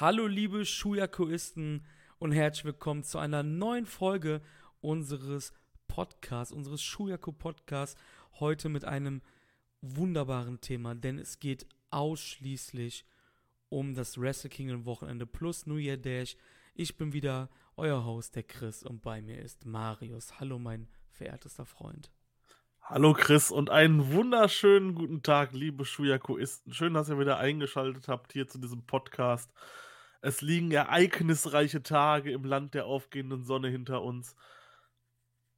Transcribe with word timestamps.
Hallo 0.00 0.26
liebe 0.26 0.64
Schuyakuisten 0.64 1.84
und 2.18 2.32
herzlich 2.32 2.64
willkommen 2.64 3.02
zu 3.02 3.18
einer 3.18 3.42
neuen 3.42 3.84
Folge 3.84 4.40
unseres 4.80 5.52
Podcasts, 5.88 6.54
unseres 6.54 6.82
Schuyaku 6.82 7.32
Podcasts. 7.32 8.00
Heute 8.38 8.70
mit 8.70 8.86
einem 8.86 9.20
wunderbaren 9.82 10.58
Thema, 10.62 10.94
denn 10.94 11.18
es 11.18 11.38
geht 11.38 11.66
ausschließlich 11.90 13.04
um 13.68 13.92
das 13.92 14.18
Wrestle 14.18 14.48
Kingdom 14.48 14.86
Wochenende 14.86 15.26
plus 15.26 15.66
New 15.66 15.76
Year 15.76 15.98
Dash. 15.98 16.34
Ich 16.74 16.96
bin 16.96 17.12
wieder 17.12 17.50
euer 17.76 18.02
Host, 18.02 18.36
der 18.36 18.44
Chris, 18.44 18.82
und 18.82 19.02
bei 19.02 19.20
mir 19.20 19.38
ist 19.38 19.66
Marius. 19.66 20.40
Hallo, 20.40 20.58
mein 20.58 20.88
verehrtester 21.10 21.66
Freund. 21.66 22.10
Hallo 22.80 23.12
Chris 23.12 23.50
und 23.50 23.68
einen 23.68 24.14
wunderschönen 24.14 24.94
guten 24.94 25.22
Tag, 25.22 25.52
liebe 25.52 25.84
Schuyakuisten. 25.84 26.72
Schön, 26.72 26.94
dass 26.94 27.10
ihr 27.10 27.18
wieder 27.18 27.36
eingeschaltet 27.36 28.08
habt 28.08 28.32
hier 28.32 28.48
zu 28.48 28.56
diesem 28.56 28.86
Podcast. 28.86 29.52
Es 30.20 30.40
liegen 30.40 30.70
ereignisreiche 30.70 31.82
Tage 31.82 32.32
im 32.32 32.44
Land 32.44 32.74
der 32.74 32.86
aufgehenden 32.86 33.44
Sonne 33.44 33.68
hinter 33.68 34.02
uns. 34.02 34.36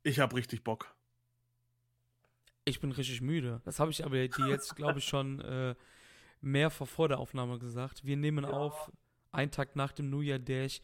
Ich 0.02 0.20
habe 0.20 0.36
richtig 0.36 0.62
Bock. 0.62 0.94
Ich 2.64 2.80
bin 2.80 2.92
richtig 2.92 3.20
müde. 3.20 3.60
Das 3.64 3.80
habe 3.80 3.90
ich 3.90 4.04
aber 4.04 4.16
dir 4.28 4.46
jetzt, 4.48 4.76
glaube 4.76 5.00
ich, 5.00 5.04
schon 5.04 5.40
äh, 5.40 5.74
mehrfach 6.40 6.86
vor 6.86 7.08
der 7.08 7.18
Aufnahme 7.18 7.58
gesagt. 7.58 8.04
Wir 8.04 8.16
nehmen 8.16 8.44
ja. 8.44 8.50
auf, 8.50 8.92
einen 9.32 9.50
Tag 9.50 9.74
nach 9.74 9.92
dem 9.92 10.10
New 10.10 10.20
Year 10.20 10.38
Dash 10.38 10.80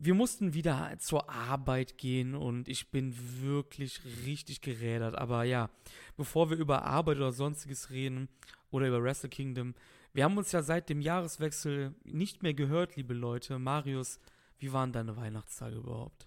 wir 0.00 0.14
mussten 0.14 0.54
wieder 0.54 0.94
zur 0.98 1.28
Arbeit 1.28 1.98
gehen 1.98 2.34
und 2.34 2.68
ich 2.68 2.90
bin 2.90 3.14
wirklich 3.42 4.00
richtig 4.24 4.60
gerädert. 4.60 5.16
Aber 5.16 5.42
ja, 5.42 5.70
bevor 6.16 6.50
wir 6.50 6.56
über 6.56 6.84
Arbeit 6.84 7.16
oder 7.16 7.32
sonstiges 7.32 7.90
reden 7.90 8.28
oder 8.70 8.86
über 8.86 9.02
Wrestle 9.02 9.28
Kingdom, 9.28 9.74
wir 10.18 10.24
haben 10.24 10.36
uns 10.36 10.50
ja 10.50 10.62
seit 10.62 10.88
dem 10.88 11.00
Jahreswechsel 11.00 11.94
nicht 12.02 12.42
mehr 12.42 12.52
gehört, 12.52 12.96
liebe 12.96 13.14
Leute. 13.14 13.60
Marius, 13.60 14.18
wie 14.58 14.72
waren 14.72 14.90
deine 14.90 15.16
Weihnachtstage 15.16 15.76
überhaupt? 15.76 16.26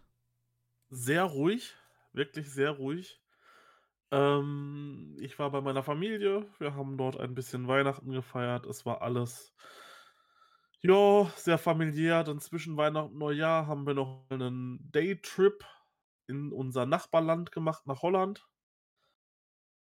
Sehr 0.89 1.25
ruhig, 1.25 1.75
wirklich 2.13 2.49
sehr 2.49 2.71
ruhig. 2.71 3.21
Ähm, 4.09 5.17
ich 5.19 5.37
war 5.39 5.51
bei 5.51 5.59
meiner 5.59 5.83
Familie, 5.83 6.47
wir 6.57 6.73
haben 6.73 6.97
dort 6.97 7.19
ein 7.19 7.35
bisschen 7.35 7.67
Weihnachten 7.67 8.13
gefeiert. 8.13 8.65
Es 8.65 8.85
war 8.85 9.01
alles 9.01 9.53
ja, 10.79 11.29
sehr 11.35 11.57
familiär. 11.57 12.23
Dann 12.23 12.39
zwischen 12.39 12.77
Weihnachten 12.77 13.11
und 13.11 13.17
Neujahr 13.17 13.67
haben 13.67 13.85
wir 13.85 13.93
noch 13.93 14.25
einen 14.29 14.89
Daytrip 14.93 15.65
in 16.27 16.53
unser 16.53 16.85
Nachbarland 16.85 17.51
gemacht, 17.51 17.85
nach 17.87 18.03
Holland, 18.03 18.47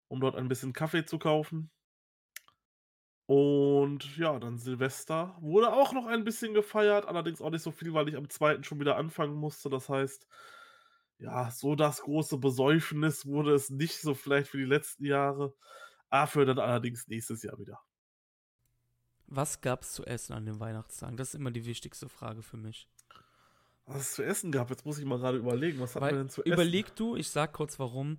um 0.08 0.22
dort 0.22 0.36
ein 0.36 0.48
bisschen 0.48 0.72
Kaffee 0.72 1.04
zu 1.04 1.18
kaufen. 1.18 1.70
Und 3.30 4.16
ja, 4.16 4.40
dann 4.40 4.58
Silvester 4.58 5.36
wurde 5.40 5.72
auch 5.72 5.92
noch 5.92 6.06
ein 6.06 6.24
bisschen 6.24 6.52
gefeiert, 6.52 7.06
allerdings 7.06 7.40
auch 7.40 7.50
nicht 7.50 7.62
so 7.62 7.70
viel, 7.70 7.94
weil 7.94 8.08
ich 8.08 8.16
am 8.16 8.28
2. 8.28 8.64
schon 8.64 8.80
wieder 8.80 8.96
anfangen 8.96 9.36
musste. 9.36 9.70
Das 9.70 9.88
heißt, 9.88 10.26
ja, 11.18 11.48
so 11.52 11.76
das 11.76 12.00
große 12.00 12.38
Besäufnis 12.38 13.26
wurde 13.26 13.54
es 13.54 13.70
nicht 13.70 14.00
so 14.00 14.14
vielleicht 14.14 14.48
für 14.48 14.58
die 14.58 14.64
letzten 14.64 15.04
Jahre. 15.04 15.54
Dafür 16.10 16.44
dann 16.44 16.58
allerdings 16.58 17.06
nächstes 17.06 17.44
Jahr 17.44 17.56
wieder. 17.60 17.78
Was 19.28 19.60
gab 19.60 19.82
es 19.82 19.92
zu 19.92 20.04
essen 20.04 20.32
an 20.32 20.44
den 20.44 20.58
Weihnachtstagen? 20.58 21.16
Das 21.16 21.28
ist 21.28 21.34
immer 21.34 21.52
die 21.52 21.66
wichtigste 21.66 22.08
Frage 22.08 22.42
für 22.42 22.56
mich. 22.56 22.88
Was 23.86 24.00
es 24.00 24.12
zu 24.14 24.24
essen 24.24 24.50
gab, 24.50 24.70
jetzt 24.70 24.84
muss 24.84 24.98
ich 24.98 25.04
mal 25.04 25.20
gerade 25.20 25.38
überlegen, 25.38 25.78
was 25.78 25.94
hat 25.94 26.02
man 26.02 26.16
denn 26.16 26.30
zu 26.30 26.42
essen? 26.42 26.52
Überleg 26.52 26.96
du, 26.96 27.14
ich 27.14 27.30
sag 27.30 27.52
kurz 27.52 27.78
warum. 27.78 28.18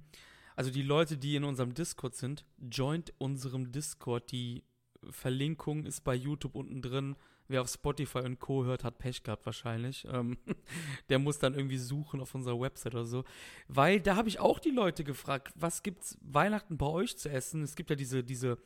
Also 0.55 0.71
die 0.71 0.83
Leute, 0.83 1.17
die 1.17 1.35
in 1.35 1.43
unserem 1.43 1.73
Discord 1.73 2.15
sind, 2.15 2.45
joint 2.57 3.13
unserem 3.17 3.73
Discord. 3.73 4.31
Die 4.31 4.63
Verlinkung 5.09 5.85
ist 5.85 6.03
bei 6.03 6.15
YouTube 6.15 6.55
unten 6.55 6.81
drin. 6.81 7.15
Wer 7.47 7.61
auf 7.61 7.69
Spotify 7.69 8.19
und 8.19 8.39
Co. 8.39 8.63
hört, 8.63 8.83
hat 8.83 8.97
Pech 8.97 9.23
gehabt 9.23 9.45
wahrscheinlich. 9.45 10.07
Ähm, 10.09 10.37
der 11.09 11.19
muss 11.19 11.39
dann 11.39 11.53
irgendwie 11.53 11.77
suchen 11.77 12.21
auf 12.21 12.33
unserer 12.33 12.59
Website 12.59 12.93
oder 12.93 13.05
so. 13.05 13.23
Weil 13.67 13.99
da 13.99 14.15
habe 14.15 14.29
ich 14.29 14.39
auch 14.39 14.59
die 14.59 14.69
Leute 14.69 15.03
gefragt, 15.03 15.53
was 15.55 15.83
gibt's 15.83 16.17
Weihnachten 16.21 16.77
bei 16.77 16.85
euch 16.85 17.17
zu 17.17 17.29
essen? 17.29 17.63
Es 17.63 17.75
gibt 17.75 17.89
ja 17.89 17.95
diese, 17.95 18.23
diese 18.23 18.57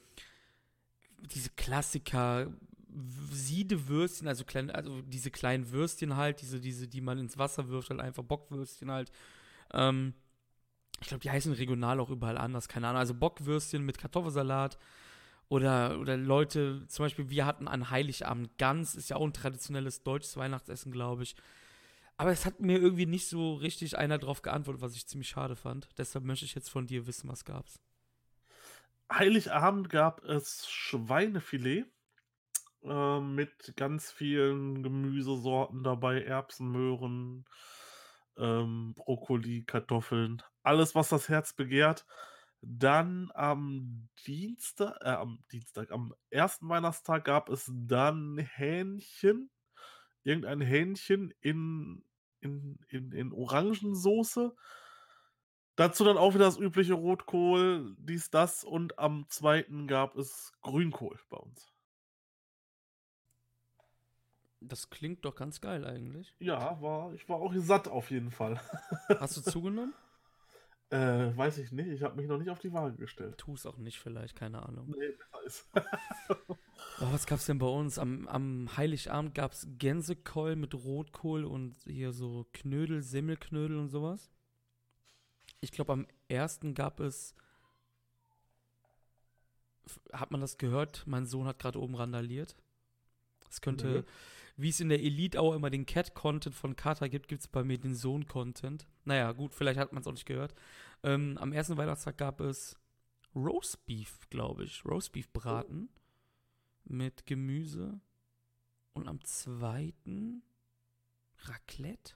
diese 1.27 1.49
Klassiker, 1.51 2.51
Siedewürstchen, 3.31 4.27
also, 4.27 4.45
klein, 4.45 4.71
also 4.71 5.01
diese 5.01 5.31
kleinen 5.31 5.71
Würstchen 5.71 6.15
halt, 6.15 6.41
diese, 6.41 6.61
diese, 6.61 6.87
die 6.87 7.01
man 7.01 7.17
ins 7.17 7.37
Wasser 7.37 7.67
wirft, 7.67 7.89
halt 7.89 7.99
einfach 7.99 8.23
Bockwürstchen 8.23 8.89
halt. 8.89 9.11
Ähm, 9.73 10.13
ich 11.01 11.07
glaube, 11.07 11.21
die 11.21 11.31
heißen 11.31 11.51
regional 11.51 11.99
auch 11.99 12.09
überall 12.09 12.37
anders, 12.37 12.69
keine 12.69 12.87
Ahnung. 12.87 12.99
Also 12.99 13.13
Bockwürstchen 13.13 13.83
mit 13.83 13.97
Kartoffelsalat 13.97 14.77
oder, 15.47 15.99
oder 15.99 16.17
Leute, 16.17 16.85
zum 16.87 17.05
Beispiel, 17.05 17.29
wir 17.29 17.45
hatten 17.45 17.67
an 17.67 17.89
Heiligabend 17.89 18.57
Gans, 18.57 18.95
ist 18.95 19.09
ja 19.09 19.15
auch 19.17 19.25
ein 19.25 19.33
traditionelles 19.33 20.03
deutsches 20.03 20.37
Weihnachtsessen, 20.37 20.91
glaube 20.91 21.23
ich. 21.23 21.35
Aber 22.17 22.31
es 22.31 22.45
hat 22.45 22.61
mir 22.61 22.79
irgendwie 22.79 23.05
nicht 23.05 23.27
so 23.27 23.55
richtig 23.55 23.97
einer 23.97 24.17
drauf 24.17 24.41
geantwortet, 24.41 24.81
was 24.81 24.95
ich 24.95 25.07
ziemlich 25.07 25.29
schade 25.29 25.55
fand. 25.55 25.89
Deshalb 25.97 26.23
möchte 26.25 26.45
ich 26.45 26.55
jetzt 26.55 26.69
von 26.69 26.87
dir 26.87 27.07
wissen, 27.07 27.29
was 27.29 27.45
gab's. 27.45 27.79
Heiligabend 29.11 29.89
gab 29.89 30.23
es 30.23 30.67
Schweinefilet 30.67 31.85
äh, 32.83 33.19
mit 33.19 33.73
ganz 33.75 34.11
vielen 34.11 34.81
Gemüsesorten 34.81 35.83
dabei, 35.83 36.23
Erbsen, 36.23 36.71
Möhren, 36.71 37.45
ähm, 38.37 38.93
Brokkoli, 38.95 39.63
Kartoffeln, 39.63 40.41
alles, 40.63 40.95
was 40.95 41.09
das 41.09 41.29
Herz 41.29 41.53
begehrt. 41.53 42.05
Dann 42.67 43.31
am 43.33 44.09
Dienstag, 44.25 44.97
äh, 45.01 45.09
am 45.09 45.43
Dienstag, 45.51 45.91
am 45.91 46.13
ersten 46.29 46.67
Weihnachtstag 46.67 47.25
gab 47.25 47.49
es 47.49 47.71
dann 47.73 48.37
Hähnchen, 48.37 49.51
irgendein 50.23 50.61
Hähnchen 50.61 51.33
in, 51.41 52.03
in, 52.39 52.79
in, 52.89 53.11
in 53.11 53.31
Orangensoße 53.31 54.55
Dazu 55.75 56.05
dann 56.05 56.17
auch 56.17 56.33
wieder 56.33 56.45
das 56.45 56.57
übliche 56.57 56.93
Rotkohl, 56.93 57.95
dies, 57.99 58.29
das 58.29 58.63
und 58.63 58.97
am 58.97 59.25
zweiten 59.27 59.87
gab 59.87 60.15
es 60.15 60.53
Grünkohl 60.61 61.19
bei 61.29 61.37
uns. 61.37 61.73
Das 64.61 64.89
klingt 64.89 65.25
doch 65.25 65.35
ganz 65.35 65.59
geil 65.59 65.85
eigentlich. 65.85 66.33
Ja, 66.39 66.81
war, 66.81 67.13
ich 67.13 67.27
war 67.27 67.37
auch 67.37 67.53
satt 67.57 67.89
auf 67.89 68.09
jeden 68.09 68.31
Fall. 68.31 68.59
Hast 69.19 69.37
du 69.37 69.41
zugenommen? 69.41 69.93
Äh, 70.91 71.35
weiß 71.35 71.57
ich 71.57 71.71
nicht. 71.71 71.87
Ich 71.87 72.03
habe 72.03 72.15
mich 72.15 72.27
noch 72.27 72.37
nicht 72.37 72.49
auf 72.49 72.59
die 72.59 72.71
Waage 72.71 72.95
gestellt. 72.95 73.37
Tu 73.37 73.53
es 73.53 73.65
auch 73.65 73.77
nicht 73.77 73.99
vielleicht, 73.99 74.35
keine 74.35 74.61
Ahnung. 74.63 74.93
Nee, 74.95 75.09
besser 75.09 75.43
ist. 75.45 75.67
oh, 76.49 77.07
was 77.11 77.25
gab's 77.25 77.47
denn 77.47 77.57
bei 77.57 77.67
uns? 77.67 77.97
Am, 77.97 78.27
am 78.27 78.69
Heiligabend 78.77 79.33
gab 79.33 79.53
es 79.53 79.67
Gänsekoll 79.79 80.55
mit 80.55 80.75
Rotkohl 80.75 81.43
und 81.43 81.75
hier 81.85 82.11
so 82.13 82.45
Knödel, 82.53 83.01
Semmelknödel 83.01 83.77
und 83.77 83.89
sowas. 83.89 84.29
Ich 85.59 85.71
glaube, 85.71 85.93
am 85.93 86.07
ersten 86.27 86.75
gab 86.75 86.99
es. 86.99 87.33
Hat 90.13 90.31
man 90.31 90.41
das 90.41 90.57
gehört? 90.57 91.03
Mein 91.07 91.25
Sohn 91.25 91.47
hat 91.47 91.59
gerade 91.59 91.81
oben 91.81 91.95
randaliert. 91.95 92.55
Es 93.49 93.61
könnte, 93.61 93.87
mhm. 93.87 94.05
Wie 94.57 94.69
es 94.69 94.79
in 94.79 94.89
der 94.89 95.01
Elite 95.01 95.39
Hour 95.41 95.55
immer 95.55 95.69
den 95.69 95.85
Cat-Content 95.85 96.55
von 96.55 96.75
Kata 96.75 97.07
gibt, 97.07 97.27
gibt 97.27 97.41
es 97.41 97.47
bei 97.47 97.63
mir 97.63 97.77
den 97.77 97.95
Sohn-Content. 97.95 98.87
Naja, 99.03 99.31
gut, 99.33 99.53
vielleicht 99.53 99.79
hat 99.79 99.91
man 99.91 100.01
es 100.01 100.07
auch 100.07 100.13
nicht 100.13 100.25
gehört. 100.25 100.53
Ähm, 101.03 101.37
am 101.39 101.51
ersten 101.51 101.77
Weihnachtstag 101.77 102.17
gab 102.17 102.39
es 102.39 102.77
Roastbeef, 103.35 104.29
glaube 104.29 104.63
ich. 104.63 104.85
Roastbeef-Braten 104.85 105.89
oh. 105.91 106.93
mit 106.93 107.25
Gemüse. 107.25 107.99
Und 108.93 109.09
am 109.09 109.21
zweiten 109.25 110.41
Raclette? 111.39 112.13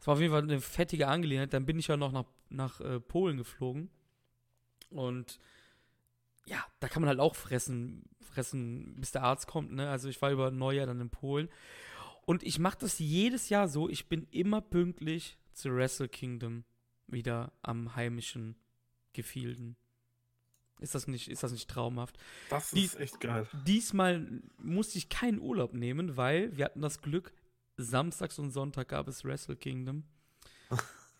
Es 0.00 0.06
war 0.06 0.14
auf 0.14 0.20
jeden 0.20 0.32
Fall 0.32 0.42
eine 0.42 0.60
fettige 0.60 1.06
Angelegenheit. 1.06 1.52
Dann 1.52 1.66
bin 1.66 1.78
ich 1.78 1.86
ja 1.86 1.96
noch 1.96 2.10
nach, 2.10 2.24
nach 2.48 2.80
äh, 2.80 2.98
Polen 2.98 3.36
geflogen. 3.36 3.90
Und 4.88 5.38
ja, 6.46 6.64
da 6.80 6.88
kann 6.88 7.02
man 7.02 7.08
halt 7.08 7.20
auch 7.20 7.36
fressen, 7.36 8.02
fressen, 8.30 8.94
bis 8.96 9.12
der 9.12 9.22
Arzt 9.22 9.46
kommt. 9.46 9.72
Ne? 9.72 9.88
Also 9.88 10.08
ich 10.08 10.20
war 10.22 10.30
über 10.30 10.50
Neujahr 10.50 10.86
dann 10.86 11.00
in 11.00 11.10
Polen. 11.10 11.48
Und 12.26 12.42
ich 12.42 12.58
mache 12.58 12.78
das 12.80 12.98
jedes 12.98 13.48
Jahr 13.48 13.68
so. 13.68 13.88
Ich 13.88 14.08
bin 14.08 14.26
immer 14.30 14.60
pünktlich 14.60 15.36
zu 15.52 15.74
Wrestle 15.74 16.08
Kingdom 16.08 16.64
wieder 17.06 17.52
am 17.62 17.96
heimischen 17.96 18.56
Gefilden. 19.12 19.76
Ist 20.80 20.94
das 20.94 21.06
nicht, 21.06 21.28
ist 21.28 21.42
das 21.42 21.52
nicht 21.52 21.68
traumhaft? 21.68 22.16
Das 22.48 22.72
ist 22.72 22.98
echt 22.98 23.20
geil. 23.20 23.46
Diesmal 23.66 24.40
musste 24.58 24.96
ich 24.96 25.08
keinen 25.08 25.40
Urlaub 25.40 25.74
nehmen, 25.74 26.16
weil 26.16 26.56
wir 26.56 26.64
hatten 26.64 26.80
das 26.80 27.02
Glück, 27.02 27.34
samstags 27.76 28.38
und 28.38 28.50
Sonntag 28.50 28.88
gab 28.88 29.06
es 29.08 29.24
Wrestle 29.24 29.56
Kingdom. 29.56 30.04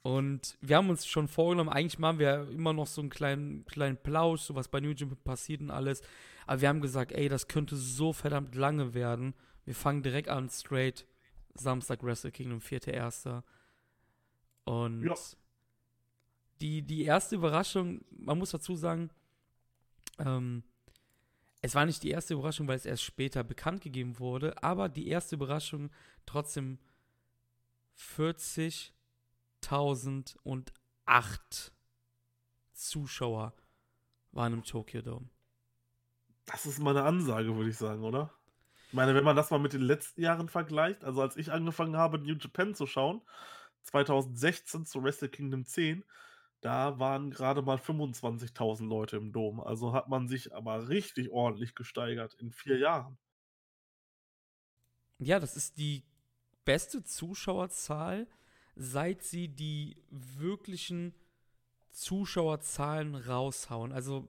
Und 0.03 0.57
wir 0.63 0.77
haben 0.77 0.89
uns 0.89 1.07
schon 1.07 1.29
vorgenommen, 1.29 1.69
eigentlich 1.69 1.99
machen 1.99 2.19
wir 2.19 2.49
immer 2.51 2.73
noch 2.73 2.87
so 2.87 3.03
einen 3.03 3.11
kleinen, 3.11 3.67
kleinen 3.67 3.99
Plausch, 3.99 4.43
so 4.43 4.55
was 4.55 4.69
bei 4.69 4.81
New 4.81 4.95
Gym 4.95 5.15
passiert 5.25 5.61
und 5.61 5.71
alles. 5.71 6.01
Aber 6.47 6.61
wir 6.63 6.69
haben 6.69 6.81
gesagt, 6.81 7.13
ey, 7.13 7.29
das 7.29 7.49
könnte 7.49 7.77
so 7.77 8.13
verdammt 8.13 8.55
lange 8.55 8.95
werden. 8.95 9.35
Wir 9.65 9.75
fangen 9.75 10.03
direkt 10.03 10.29
an, 10.29 10.49
straight 10.49 11.07
Samstag 11.55 12.03
Wrestle 12.03 12.33
Kingdom, 12.33 12.61
4.1. 12.61 13.43
Und 14.65 15.05
ja. 15.05 15.15
die, 16.61 16.83
die 16.83 17.05
erste 17.05 17.37
Überraschung, 17.37 18.01
man 18.11 18.39
muss 18.39 18.51
dazu 18.51 18.77
sagen, 18.77 19.11
ähm, 20.19 20.63
es 21.61 21.75
war 21.75 21.85
nicht 21.85 22.03
die 22.03 22.11
erste 22.11 22.35
Überraschung, 22.35 22.69
weil 22.69 22.77
es 22.77 22.87
erst 22.87 23.03
später 23.03 23.45
bekannt 23.45 23.83
gegeben 23.83 24.19
wurde, 24.19 24.63
aber 24.63 24.89
die 24.89 25.09
erste 25.09 25.37
Überraschung 25.37 25.91
trotzdem 26.25 26.79
40.008 29.63 31.73
Zuschauer 32.73 33.55
waren 34.33 34.55
im 34.55 34.65
Tokyo 34.65 35.03
Dome. 35.03 35.29
Das 36.47 36.67
ist 36.67 36.79
mal 36.79 36.97
eine 36.97 37.07
Ansage, 37.07 37.55
würde 37.57 37.71
ich 37.71 37.77
sagen, 37.77 38.03
oder? 38.03 38.33
Ich 38.89 38.95
meine, 38.95 39.15
wenn 39.15 39.25
man 39.25 39.37
das 39.37 39.51
mal 39.51 39.61
mit 39.61 39.73
den 39.73 39.83
letzten 39.83 40.21
Jahren 40.21 40.49
vergleicht, 40.49 41.05
also 41.05 41.23
als 41.23 41.37
ich 41.37 41.53
angefangen 41.53 41.97
habe, 41.97 42.19
New 42.19 42.35
Japan 42.35 42.75
zu 42.75 42.87
schauen, 42.87 43.23
2016 43.83 44.85
zu 44.85 45.03
Wrestle 45.03 45.29
Kingdom 45.29 45.65
10, 45.65 46.05
da 46.61 46.99
waren 46.99 47.31
gerade 47.31 47.63
mal 47.63 47.77
25.000 47.77 48.89
Leute 48.89 49.17
im 49.17 49.33
Dom. 49.33 49.61
Also 49.61 49.93
hat 49.93 50.09
man 50.09 50.29
sich 50.29 50.55
aber 50.55 50.89
richtig 50.89 51.31
ordentlich 51.31 51.75
gesteigert 51.75 52.35
in 52.35 52.51
vier 52.51 52.79
Jahren. 52.79 53.17
Ja, 55.19 55.39
das 55.39 55.57
ist 55.57 55.79
die 55.79 56.05
beste 56.65 57.05
Zuschauerzahl, 57.05 58.27
seit 58.81 59.23
sie 59.23 59.49
die 59.49 59.95
wirklichen 60.11 61.15
Zuschauerzahlen 61.91 63.15
raushauen. 63.15 63.93
Also 63.93 64.27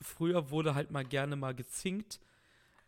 früher 0.00 0.50
wurde 0.50 0.76
halt 0.76 0.92
mal 0.92 1.04
gerne 1.04 1.34
mal 1.34 1.52
gezinkt. 1.52 2.20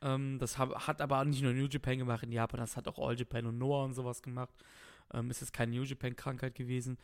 Ähm, 0.02 0.38
das 0.38 0.56
hab, 0.56 0.86
hat 0.86 1.00
aber 1.00 1.24
nicht 1.24 1.42
nur 1.42 1.52
New 1.52 1.66
Japan 1.66 1.98
gemacht 1.98 2.22
in 2.22 2.30
Japan, 2.30 2.60
das 2.60 2.76
hat 2.76 2.86
auch 2.86 2.98
All 3.00 3.18
Japan 3.18 3.46
und 3.46 3.58
Noah 3.58 3.84
und 3.84 3.94
sowas 3.94 4.22
gemacht. 4.22 4.54
Ähm, 5.12 5.30
ist 5.30 5.40
jetzt 5.40 5.52
keine 5.52 5.74
New 5.74 5.82
Japan-Krankheit 5.82 6.54
gewesen. 6.54 6.96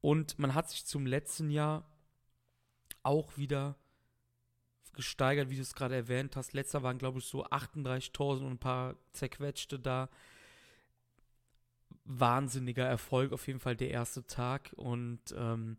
Und 0.00 0.38
man 0.38 0.54
hat 0.54 0.70
sich 0.70 0.86
zum 0.86 1.04
letzten 1.04 1.50
Jahr 1.50 1.84
auch 3.02 3.36
wieder 3.36 3.76
gesteigert, 4.94 5.50
wie 5.50 5.56
du 5.56 5.62
es 5.62 5.74
gerade 5.74 5.96
erwähnt 5.96 6.36
hast. 6.36 6.52
Letzter 6.52 6.84
waren, 6.84 6.98
glaube 6.98 7.18
ich, 7.18 7.24
so 7.24 7.44
38.000 7.46 8.42
und 8.42 8.50
ein 8.52 8.58
paar 8.58 8.94
zerquetschte 9.12 9.80
da. 9.80 10.08
Wahnsinniger 12.18 12.84
Erfolg, 12.84 13.32
auf 13.32 13.46
jeden 13.46 13.60
Fall 13.60 13.76
der 13.76 13.90
erste 13.90 14.26
Tag. 14.26 14.72
Und 14.76 15.20
ähm, 15.36 15.78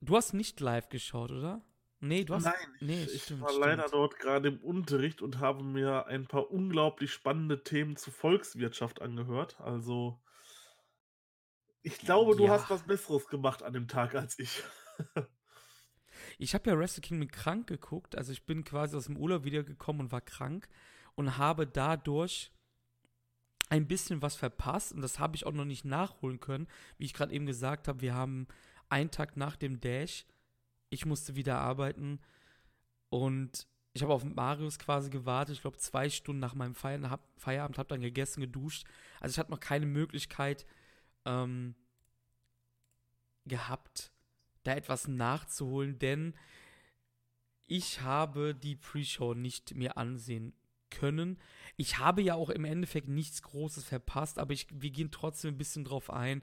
du 0.00 0.16
hast 0.16 0.34
nicht 0.34 0.60
live 0.60 0.88
geschaut, 0.88 1.30
oder? 1.30 1.62
Nee, 2.00 2.24
du 2.24 2.34
hast. 2.34 2.44
Nein, 2.44 2.54
nee, 2.80 3.04
ich, 3.04 3.22
stimmt, 3.22 3.40
war 3.40 3.48
stimmt. 3.48 3.64
leider 3.64 3.88
dort 3.88 4.18
gerade 4.18 4.48
im 4.48 4.58
Unterricht 4.58 5.22
und 5.22 5.40
habe 5.40 5.64
mir 5.64 6.06
ein 6.06 6.26
paar 6.26 6.50
unglaublich 6.50 7.10
spannende 7.10 7.64
Themen 7.64 7.96
zur 7.96 8.12
Volkswirtschaft 8.12 9.00
angehört. 9.00 9.58
Also, 9.60 10.20
ich 11.82 11.98
glaube, 11.98 12.36
du 12.36 12.44
ja. 12.44 12.50
hast 12.50 12.68
was 12.68 12.82
Besseres 12.82 13.28
gemacht 13.28 13.62
an 13.62 13.72
dem 13.72 13.88
Tag 13.88 14.14
als 14.14 14.38
ich. 14.38 14.62
ich 16.38 16.54
habe 16.54 16.68
ja 16.68 16.78
Wrestle 16.78 17.00
Kingdom 17.00 17.30
krank 17.30 17.66
geguckt. 17.66 18.14
Also, 18.14 18.30
ich 18.30 18.44
bin 18.44 18.62
quasi 18.62 18.94
aus 18.94 19.06
dem 19.06 19.16
Urlaub 19.16 19.44
wiedergekommen 19.44 20.02
und 20.02 20.12
war 20.12 20.20
krank 20.20 20.68
und 21.14 21.38
habe 21.38 21.66
dadurch 21.66 22.52
ein 23.68 23.86
bisschen 23.86 24.22
was 24.22 24.36
verpasst 24.36 24.92
und 24.92 25.02
das 25.02 25.18
habe 25.18 25.36
ich 25.36 25.46
auch 25.46 25.52
noch 25.52 25.64
nicht 25.64 25.84
nachholen 25.84 26.40
können. 26.40 26.68
Wie 26.98 27.04
ich 27.04 27.14
gerade 27.14 27.32
eben 27.32 27.46
gesagt 27.46 27.88
habe, 27.88 28.00
wir 28.00 28.14
haben 28.14 28.46
einen 28.88 29.10
Tag 29.10 29.36
nach 29.36 29.56
dem 29.56 29.80
Dash 29.80 30.26
ich 30.90 31.06
musste 31.06 31.36
wieder 31.36 31.58
arbeiten 31.58 32.20
und 33.08 33.66
ich 33.92 34.02
habe 34.02 34.12
auf 34.12 34.24
Marius 34.24 34.78
quasi 34.78 35.10
gewartet, 35.10 35.56
ich 35.56 35.62
glaube 35.62 35.78
zwei 35.78 36.10
Stunden 36.10 36.40
nach 36.40 36.54
meinem 36.54 36.74
Feierabend, 36.74 37.78
habe 37.78 37.88
dann 37.88 38.00
gegessen, 38.00 38.40
geduscht. 38.40 38.84
Also 39.20 39.32
ich 39.32 39.38
hatte 39.38 39.50
noch 39.50 39.60
keine 39.60 39.86
Möglichkeit 39.86 40.66
ähm, 41.24 41.74
gehabt, 43.46 44.12
da 44.64 44.74
etwas 44.74 45.08
nachzuholen, 45.08 45.98
denn 45.98 46.34
ich 47.66 48.02
habe 48.02 48.54
die 48.54 48.76
Pre-Show 48.76 49.34
nicht 49.34 49.74
mehr 49.74 49.96
ansehen 49.96 50.52
können. 50.90 51.38
Ich 51.76 51.98
habe 51.98 52.22
ja 52.22 52.34
auch 52.34 52.50
im 52.50 52.64
Endeffekt 52.64 53.08
nichts 53.08 53.42
Großes 53.42 53.84
verpasst, 53.84 54.38
aber 54.38 54.52
ich, 54.52 54.66
wir 54.70 54.90
gehen 54.90 55.10
trotzdem 55.10 55.54
ein 55.54 55.58
bisschen 55.58 55.84
drauf 55.84 56.10
ein. 56.10 56.42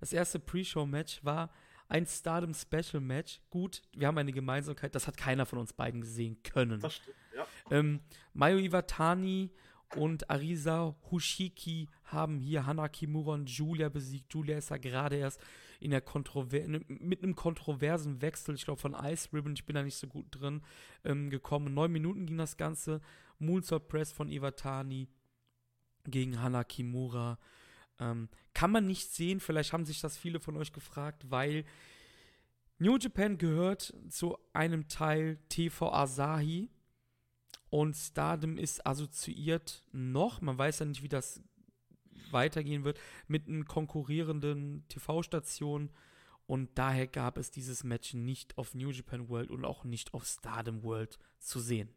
Das 0.00 0.12
erste 0.12 0.38
Pre-Show-Match 0.38 1.24
war 1.24 1.50
ein 1.88 2.06
Stardom 2.06 2.54
Special 2.54 3.00
Match. 3.00 3.40
Gut, 3.50 3.82
wir 3.94 4.06
haben 4.06 4.18
eine 4.18 4.32
Gemeinsamkeit, 4.32 4.94
das 4.94 5.06
hat 5.06 5.16
keiner 5.16 5.46
von 5.46 5.58
uns 5.58 5.72
beiden 5.72 6.00
gesehen 6.00 6.42
können. 6.42 6.80
Das 6.80 6.96
stimmt, 6.96 7.16
ja. 7.36 7.46
Ähm, 7.70 8.00
Mayo 8.32 8.58
Iwatani 8.58 9.50
und 9.96 10.28
Arisa 10.30 10.96
Hushiki 11.10 11.88
haben 12.04 12.40
hier 12.40 12.66
Hana 12.66 12.88
Kimura 12.88 13.34
und 13.34 13.48
Julia 13.48 13.88
besiegt. 13.88 14.32
Julia 14.32 14.58
ist 14.58 14.70
ja 14.70 14.76
gerade 14.76 15.16
erst 15.16 15.40
in 15.80 15.90
der 15.90 16.00
Kontrover 16.00 16.60
mit 16.88 17.22
einem 17.22 17.36
kontroversen 17.36 18.22
Wechsel, 18.22 18.54
ich 18.54 18.64
glaube 18.64 18.80
von 18.80 18.94
Ice 18.94 19.28
Ribbon, 19.32 19.54
ich 19.54 19.66
bin 19.66 19.74
da 19.74 19.82
nicht 19.82 19.96
so 19.96 20.06
gut 20.06 20.26
drin, 20.30 20.62
ähm, 21.04 21.30
gekommen. 21.30 21.74
Neun 21.74 21.92
Minuten 21.92 22.26
ging 22.26 22.38
das 22.38 22.56
Ganze. 22.56 23.00
Moonsault 23.38 23.88
Press 23.88 24.12
von 24.12 24.28
Iwatani 24.28 25.08
gegen 26.04 26.40
Hana 26.40 26.64
Kimura. 26.64 27.38
Ähm, 27.98 28.28
kann 28.52 28.70
man 28.70 28.86
nicht 28.86 29.10
sehen, 29.10 29.40
vielleicht 29.40 29.72
haben 29.72 29.84
sich 29.84 30.00
das 30.00 30.16
viele 30.16 30.40
von 30.40 30.56
euch 30.56 30.72
gefragt, 30.72 31.30
weil 31.30 31.64
New 32.78 32.96
Japan 32.98 33.38
gehört 33.38 33.94
zu 34.08 34.36
einem 34.52 34.88
Teil 34.88 35.38
TV 35.48 35.92
Asahi 35.92 36.70
und 37.70 37.94
Stardom 37.94 38.58
ist 38.58 38.86
assoziiert 38.86 39.84
noch, 39.92 40.40
man 40.40 40.58
weiß 40.58 40.80
ja 40.80 40.86
nicht, 40.86 41.02
wie 41.02 41.08
das 41.08 41.42
weitergehen 42.30 42.84
wird, 42.84 42.98
mit 43.28 43.48
einer 43.48 43.64
konkurrierenden 43.64 44.86
TV-Station 44.88 45.90
und 46.46 46.70
daher 46.76 47.06
gab 47.06 47.38
es 47.38 47.50
dieses 47.50 47.84
Match 47.84 48.14
nicht 48.14 48.58
auf 48.58 48.74
New 48.74 48.90
Japan 48.90 49.28
World 49.28 49.50
und 49.50 49.64
auch 49.64 49.84
nicht 49.84 50.12
auf 50.12 50.26
Stardom 50.26 50.82
World 50.82 51.18
zu 51.38 51.60
sehen. 51.60 51.88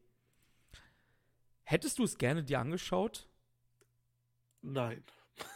Hättest 1.69 1.99
du 1.99 2.05
es 2.05 2.17
gerne 2.17 2.45
dir 2.45 2.61
angeschaut? 2.61 3.27
Nein. 4.61 5.03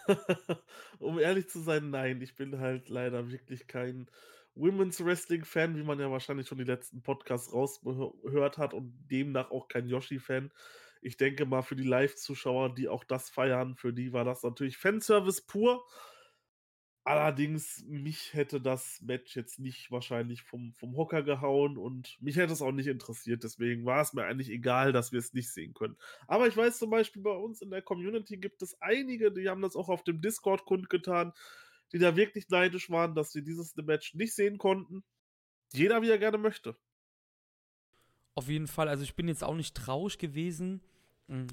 um 0.99 1.17
ehrlich 1.17 1.47
zu 1.47 1.61
sein, 1.61 1.89
nein. 1.89 2.21
Ich 2.21 2.35
bin 2.35 2.59
halt 2.59 2.89
leider 2.89 3.31
wirklich 3.31 3.65
kein 3.65 4.11
Women's 4.53 5.01
Wrestling-Fan, 5.01 5.77
wie 5.77 5.83
man 5.83 6.01
ja 6.01 6.11
wahrscheinlich 6.11 6.49
schon 6.49 6.57
die 6.57 6.65
letzten 6.65 7.01
Podcasts 7.01 7.53
rausgehört 7.53 8.57
hat 8.57 8.73
und 8.73 8.93
demnach 9.09 9.51
auch 9.51 9.69
kein 9.69 9.87
Yoshi-Fan. 9.87 10.51
Ich 11.01 11.15
denke 11.15 11.45
mal, 11.45 11.61
für 11.61 11.77
die 11.77 11.87
Live-Zuschauer, 11.87 12.75
die 12.75 12.89
auch 12.89 13.05
das 13.05 13.29
feiern, 13.29 13.77
für 13.77 13.93
die 13.93 14.11
war 14.11 14.25
das 14.25 14.43
natürlich 14.43 14.75
Fanservice 14.75 15.39
pur. 15.39 15.87
Allerdings, 17.03 17.83
mich 17.87 18.35
hätte 18.35 18.61
das 18.61 19.01
Match 19.01 19.35
jetzt 19.35 19.57
nicht 19.57 19.89
wahrscheinlich 19.89 20.43
vom, 20.43 20.73
vom 20.75 20.95
Hocker 20.95 21.23
gehauen 21.23 21.77
und 21.77 22.15
mich 22.21 22.35
hätte 22.35 22.53
es 22.53 22.61
auch 22.61 22.71
nicht 22.71 22.85
interessiert. 22.85 23.43
Deswegen 23.43 23.85
war 23.85 24.01
es 24.01 24.13
mir 24.13 24.25
eigentlich 24.25 24.51
egal, 24.51 24.91
dass 24.91 25.11
wir 25.11 25.17
es 25.17 25.33
nicht 25.33 25.51
sehen 25.51 25.73
können. 25.73 25.97
Aber 26.27 26.47
ich 26.47 26.55
weiß 26.55 26.77
zum 26.77 26.91
Beispiel, 26.91 27.23
bei 27.23 27.31
uns 27.31 27.63
in 27.63 27.71
der 27.71 27.81
Community 27.81 28.37
gibt 28.37 28.61
es 28.61 28.79
einige, 28.81 29.31
die 29.31 29.49
haben 29.49 29.63
das 29.63 29.75
auch 29.75 29.89
auf 29.89 30.03
dem 30.03 30.21
Discord 30.21 30.65
kundgetan, 30.65 31.33
die 31.91 31.97
da 31.97 32.15
wirklich 32.15 32.49
neidisch 32.49 32.91
waren, 32.91 33.15
dass 33.15 33.31
sie 33.31 33.43
dieses 33.43 33.75
Match 33.77 34.13
nicht 34.13 34.35
sehen 34.35 34.59
konnten. 34.59 35.03
Jeder, 35.73 36.03
wie 36.03 36.09
er 36.09 36.19
gerne 36.19 36.37
möchte. 36.37 36.77
Auf 38.35 38.47
jeden 38.47 38.67
Fall. 38.67 38.87
Also, 38.87 39.03
ich 39.03 39.15
bin 39.15 39.27
jetzt 39.27 39.43
auch 39.43 39.55
nicht 39.55 39.75
traurig 39.75 40.19
gewesen 40.19 40.81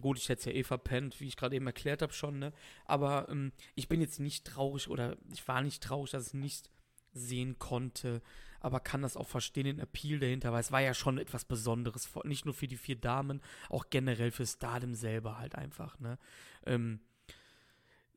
gut, 0.01 0.19
ich 0.19 0.29
hätte 0.29 0.41
es 0.41 0.45
ja 0.47 0.53
eh 0.53 0.65
verpennt, 0.65 1.21
wie 1.21 1.29
ich 1.29 1.37
gerade 1.37 1.57
eben 1.57 1.67
erklärt 1.67 2.03
habe 2.03 2.13
schon, 2.13 2.39
ne? 2.39 2.53
Aber 2.85 3.29
ähm, 3.29 3.53
ich 3.75 3.89
bin 3.89 4.01
jetzt 4.01 4.21
nicht 4.21 4.47
traurig 4.47 4.89
oder 4.89 5.17
ich 5.33 5.47
war 5.47 5.63
nicht 5.63 5.83
traurig, 5.83 6.11
dass 6.11 6.29
ich 6.29 6.35
nicht 6.35 6.71
sehen 7.13 7.59
konnte, 7.59 8.23
aber 8.61 8.81
kann 8.81 9.03
das 9.03 9.17
auch 9.17 9.29
verstehen, 9.29 9.65
den 9.65 9.79
Appeal 9.79 10.19
dahinter, 10.19 10.53
weil 10.53 10.61
es 10.61 10.73
war 10.73 10.81
ja 10.81 10.95
schon 10.95 11.19
etwas 11.19 11.45
Besonderes, 11.45 12.09
nicht 12.25 12.45
nur 12.45 12.55
für 12.55 12.69
die 12.69 12.77
vier 12.77 12.97
Damen, 12.97 13.41
auch 13.69 13.87
generell 13.91 14.31
für 14.31 14.47
Stardom 14.47 14.95
selber 14.95 15.39
halt 15.39 15.55
einfach, 15.55 15.99
ne? 16.01 16.19
Ähm, 16.67 17.01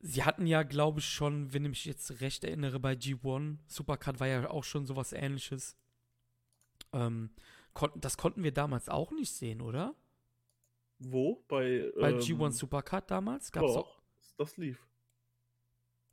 sie 0.00 0.24
hatten 0.24 0.46
ja, 0.46 0.64
glaube 0.64 1.00
ich, 1.00 1.06
schon, 1.06 1.52
wenn 1.52 1.64
ich 1.64 1.70
mich 1.70 1.84
jetzt 1.84 2.20
recht 2.20 2.44
erinnere, 2.44 2.80
bei 2.80 2.94
G1, 2.94 3.58
Supercard 3.68 4.20
war 4.20 4.26
ja 4.26 4.50
auch 4.50 4.64
schon 4.64 4.84
sowas 4.84 5.12
ähnliches. 5.12 5.76
Ähm, 6.92 7.30
kon 7.72 7.90
das 7.96 8.16
konnten 8.16 8.42
wir 8.42 8.52
damals 8.52 8.88
auch 8.88 9.12
nicht 9.12 9.32
sehen, 9.32 9.60
oder? 9.62 9.94
Wo? 11.08 11.44
Bei, 11.48 11.90
Bei 11.98 12.10
ähm, 12.10 12.18
G1 12.18 12.52
Supercard 12.52 13.10
damals? 13.10 13.50
Gab's 13.52 13.74
doch, 13.74 13.86
auch? 13.86 14.02
das 14.38 14.56
lief. 14.56 14.86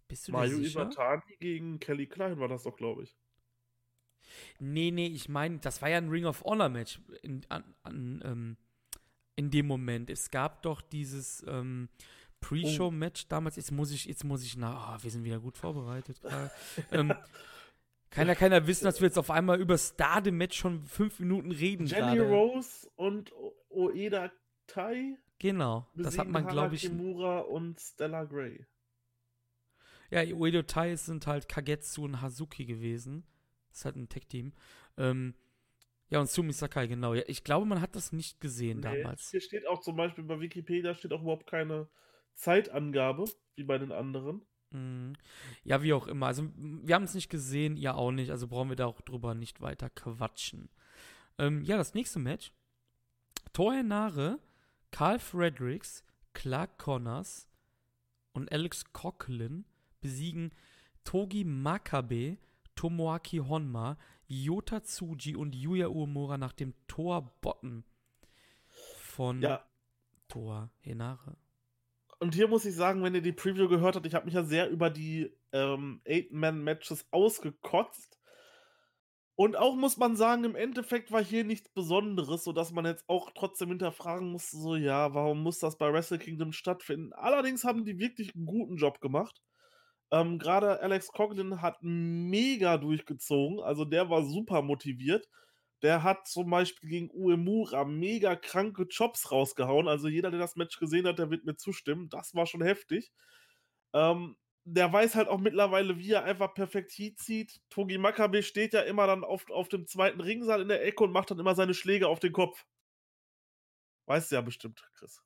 Bist 0.08 0.28
du 0.28 0.32
Mayu 0.32 0.58
sicher? 0.58 0.82
Iwatani 0.82 1.36
gegen 1.40 1.80
Kelly 1.80 2.08
Klein 2.08 2.40
war 2.40 2.48
das 2.48 2.64
doch, 2.64 2.76
glaube 2.76 3.04
ich. 3.04 3.16
Nee, 4.60 4.92
nee, 4.92 5.08
ich 5.08 5.30
meine, 5.30 5.60
das 5.60 5.82
war 5.82 5.90
ja 5.90 5.98
ein 5.98 6.10
Ring 6.10 6.26
of 6.26 6.44
Honor 6.44 6.70
Match 6.70 7.00
in, 7.22 7.46
an, 7.50 7.64
an, 7.84 8.22
ähm, 8.26 8.58
in 9.36 9.52
dem 9.52 9.68
Moment. 9.68 10.10
Es 10.10 10.32
gab 10.32 10.64
doch 10.64 10.82
dieses 10.82 11.46
ähm, 11.48 11.90
Pre-Show-Match 12.42 13.24
oh. 13.26 13.28
damals. 13.30 13.56
Jetzt 13.56 13.72
muss 13.72 13.92
ich, 13.92 14.06
jetzt 14.06 14.24
muss 14.24 14.44
ich 14.44 14.58
nach. 14.58 14.98
Oh, 14.98 15.04
wir 15.04 15.12
sind 15.12 15.24
wieder 15.24 15.40
gut 15.40 15.58
vorbereitet. 15.58 16.20
ähm, 16.92 17.14
kann 18.10 18.28
ja 18.28 18.36
keiner 18.36 18.66
wissen, 18.68 18.86
dass 18.86 19.00
wir 19.00 19.08
jetzt 19.08 19.18
auf 19.18 19.32
einmal 19.32 19.60
über 19.60 19.78
Stardom-Match 19.78 20.58
schon 20.58 20.84
fünf 20.84 21.20
Minuten 21.20 21.52
reden. 21.52 21.86
Jenny 21.86 22.18
grade. 22.18 22.30
Rose 22.30 22.90
und 22.96 23.32
Oeda 23.70 24.32
Tai. 24.70 25.18
Genau, 25.40 25.88
das 25.96 26.18
hat 26.18 26.28
man, 26.30 26.48
glaube 26.48 26.76
ich. 26.76 26.82
Kimura 26.82 27.40
und 27.40 27.80
Stella 27.80 28.24
Gray. 28.26 28.66
Ja, 30.12 30.24
Uedo 30.24 30.64
Tai 30.64 30.96
sind 30.96 31.28
halt 31.28 31.48
Kagetsu 31.48 32.04
und 32.06 32.22
Hazuki 32.22 32.66
gewesen. 32.66 33.24
Das 33.70 33.80
ist 33.80 33.86
halt 33.86 33.96
ein 33.96 34.10
Tech-Team. 34.10 34.54
Ähm, 34.98 35.36
Ja, 36.10 36.20
und 36.20 36.28
Sumi 36.30 36.52
Sakai, 36.54 36.88
genau. 36.88 37.14
Ja, 37.14 37.22
ich 37.28 37.44
glaube, 37.44 37.68
man 37.68 37.82
hat 37.82 37.96
das 37.96 38.12
nicht 38.12 38.42
gesehen 38.42 38.80
Nee, 38.80 39.04
damals. 39.04 39.30
hier 39.30 39.42
steht 39.42 39.68
auch 39.68 39.80
zum 39.82 39.96
Beispiel 39.96 40.24
bei 40.24 40.40
Wikipedia 40.40 40.96
steht 40.96 41.14
auch 41.14 41.22
überhaupt 41.22 41.46
keine 41.46 41.88
Zeitangabe, 42.34 43.26
wie 43.56 43.64
bei 43.64 43.78
den 43.78 43.92
anderen. 43.92 44.42
Mhm. 44.72 45.14
Ja, 45.64 45.84
wie 45.84 45.94
auch 45.94 46.08
immer. 46.08 46.26
Also, 46.26 46.50
wir 46.56 46.96
haben 46.96 47.04
es 47.04 47.14
nicht 47.14 47.30
gesehen, 47.30 47.78
ihr 47.78 47.96
auch 47.96 48.12
nicht, 48.12 48.32
also 48.32 48.48
brauchen 48.48 48.70
wir 48.70 48.76
da 48.76 48.88
auch 48.88 49.02
drüber 49.02 49.36
nicht 49.36 49.62
weiter 49.62 49.90
quatschen. 49.92 50.70
Ähm, 51.38 51.62
ja, 51.62 51.78
das 51.78 51.94
nächste 51.94 52.18
Match. 52.20 52.52
Toya 53.54 53.84
Nare, 53.84 54.40
Carl 54.92 55.20
Fredericks, 55.20 56.04
Clark 56.34 56.78
Connors 56.78 57.48
und 58.34 58.52
Alex 58.52 58.92
Coughlin 58.94 59.66
besiegen 60.02 60.52
Togi 61.04 61.44
Makabe, 61.44 62.38
Tomoaki 62.76 63.38
Honma, 63.38 63.98
Yota 64.28 64.82
Tsuji 64.84 65.36
und 65.36 65.56
Yuya 65.56 65.88
Uemura 65.90 66.38
nach 66.38 66.54
dem 66.54 66.74
Tor 66.88 67.34
Bottom 67.42 67.84
von 68.98 69.42
Ja, 69.42 69.66
Toa 70.28 70.70
Henare. 70.80 71.36
und 72.20 72.36
hier 72.36 72.48
muss 72.48 72.66
ich 72.66 72.76
sagen, 72.76 73.04
wenn 73.04 73.16
ihr 73.16 73.22
die 73.22 73.32
Preview 73.34 73.68
gehört 73.68 73.96
habt, 73.96 74.06
ich 74.06 74.14
habe 74.14 74.26
mich 74.26 74.36
ja 74.36 74.44
sehr 74.44 74.70
über 74.70 74.90
die 74.90 75.36
ähm, 75.52 76.02
Eight-Man-Matches 76.06 77.08
ausgekotzt. 77.12 78.19
Und 79.40 79.56
auch 79.56 79.78
muss 79.78 79.96
man 79.96 80.18
sagen, 80.18 80.44
im 80.44 80.58
Endeffekt 80.58 81.14
war 81.14 81.24
hier 81.24 81.46
nichts 81.46 81.70
Besonderes, 81.70 82.44
sodass 82.44 82.74
man 82.74 82.84
jetzt 82.86 83.06
auch 83.08 83.32
trotzdem 83.34 83.70
hinterfragen 83.70 84.34
muss, 84.34 84.52
so 84.52 84.76
ja, 84.76 85.14
warum 85.14 85.42
muss 85.42 85.60
das 85.60 85.78
bei 85.78 85.94
Wrestle 85.94 86.20
Kingdom 86.20 86.52
stattfinden? 86.52 87.14
Allerdings 87.14 87.64
haben 87.64 87.86
die 87.86 88.00
wirklich 88.00 88.36
einen 88.36 88.46
guten 88.46 88.76
Job 88.76 89.00
gemacht. 89.00 89.42
Ähm, 90.12 90.40
Gerade 90.40 90.82
Alex 90.82 91.14
Coughlin 91.14 91.62
hat 91.62 91.78
mega 91.82 92.78
durchgezogen, 92.78 93.62
also 93.62 93.86
der 93.86 94.10
war 94.10 94.26
super 94.26 94.62
motiviert. 94.62 95.30
Der 95.84 96.04
hat 96.04 96.28
zum 96.28 96.50
Beispiel 96.50 96.90
gegen 96.90 97.10
Uemura 97.14 97.86
mega 97.86 98.36
kranke 98.36 98.90
Chops 98.90 99.32
rausgehauen. 99.32 99.88
Also 99.88 100.10
jeder, 100.10 100.32
der 100.32 100.42
das 100.42 100.58
Match 100.58 100.78
gesehen 100.80 101.08
hat, 101.08 101.18
der 101.18 101.32
wird 101.32 101.46
mir 101.46 101.56
zustimmen. 101.56 102.10
Das 102.10 102.36
war 102.36 102.46
schon 102.46 102.62
heftig. 102.62 103.14
Ähm, 103.94 104.36
der 104.74 104.92
weiß 104.92 105.16
halt 105.16 105.28
auch 105.28 105.40
mittlerweile, 105.40 105.98
wie 105.98 106.12
er 106.12 106.24
einfach 106.24 106.54
perfekt 106.54 106.92
Heat 106.92 107.20
zieht. 107.20 107.60
Togi 107.70 107.98
Makabe 107.98 108.44
steht 108.44 108.74
ja 108.74 108.82
immer 108.82 109.08
dann 109.08 109.24
auf, 109.24 109.50
auf 109.50 109.70
dem 109.70 109.88
zweiten 109.88 110.22
Ringsaal 110.22 110.62
in 110.62 110.68
der 110.68 110.86
Ecke 110.86 111.04
und 111.04 111.12
macht 111.12 111.32
dann 111.32 111.40
immer 111.40 111.56
seine 111.56 111.74
Schläge 111.74 112.08
auf 112.08 112.20
den 112.20 112.34
Kopf. 112.34 112.66
Weißt 114.06 114.32
du 114.32 114.36
ja 114.36 114.42
bestimmt, 114.42 114.82
Chris. 114.96 115.24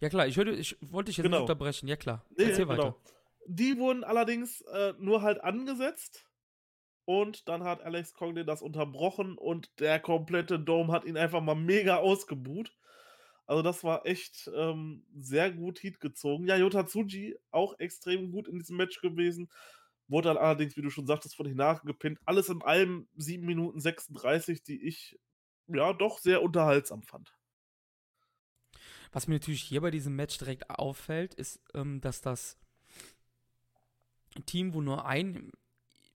Ja 0.00 0.08
klar, 0.08 0.26
ich, 0.26 0.36
hörte, 0.36 0.52
ich 0.52 0.76
wollte 0.80 1.08
dich 1.10 1.16
jetzt 1.18 1.24
Genau. 1.24 1.38
nicht 1.38 1.42
unterbrechen. 1.50 1.88
Ja 1.88 1.96
klar, 1.96 2.24
Nee, 2.36 2.44
erzähl 2.44 2.68
weiter. 2.68 2.82
genau. 2.82 3.00
Die 3.46 3.78
wurden 3.78 4.04
allerdings 4.04 4.60
äh, 4.62 4.94
nur 4.98 5.22
halt 5.22 5.40
angesetzt. 5.42 6.26
Und 7.06 7.48
dann 7.48 7.64
hat 7.64 7.82
Alex 7.82 8.14
Coughlin 8.14 8.46
das 8.46 8.62
unterbrochen 8.62 9.36
und 9.36 9.80
der 9.80 9.98
komplette 9.98 10.60
Dome 10.60 10.92
hat 10.92 11.04
ihn 11.04 11.16
einfach 11.16 11.40
mal 11.40 11.56
mega 11.56 11.96
ausgebuht. 11.96 12.72
Also 13.50 13.62
das 13.62 13.82
war 13.82 14.06
echt 14.06 14.48
ähm, 14.54 15.04
sehr 15.12 15.50
gut 15.50 15.82
Heat 15.82 15.98
gezogen. 15.98 16.46
Ja, 16.46 16.56
Yota 16.56 16.86
Tsuji 16.86 17.36
auch 17.50 17.76
extrem 17.80 18.30
gut 18.30 18.46
in 18.46 18.60
diesem 18.60 18.76
Match 18.76 19.00
gewesen. 19.00 19.50
Wurde 20.06 20.28
dann 20.28 20.36
allerdings, 20.36 20.76
wie 20.76 20.82
du 20.82 20.90
schon 20.90 21.08
sagtest, 21.08 21.34
von 21.34 21.46
Hinare 21.46 21.84
gepinnt. 21.84 22.20
Alles 22.26 22.48
in 22.48 22.62
allem 22.62 23.08
7 23.16 23.44
Minuten 23.44 23.80
36, 23.80 24.62
die 24.62 24.80
ich 24.86 25.18
ja 25.66 25.92
doch 25.92 26.20
sehr 26.20 26.42
unterhaltsam 26.42 27.02
fand. 27.02 27.34
Was 29.10 29.26
mir 29.26 29.34
natürlich 29.34 29.64
hier 29.64 29.80
bei 29.80 29.90
diesem 29.90 30.14
Match 30.14 30.38
direkt 30.38 30.70
auffällt, 30.70 31.34
ist, 31.34 31.60
ähm, 31.74 32.00
dass 32.00 32.20
das 32.20 32.56
Team, 34.46 34.74
wo 34.74 34.80
nur 34.80 35.06
ein 35.06 35.50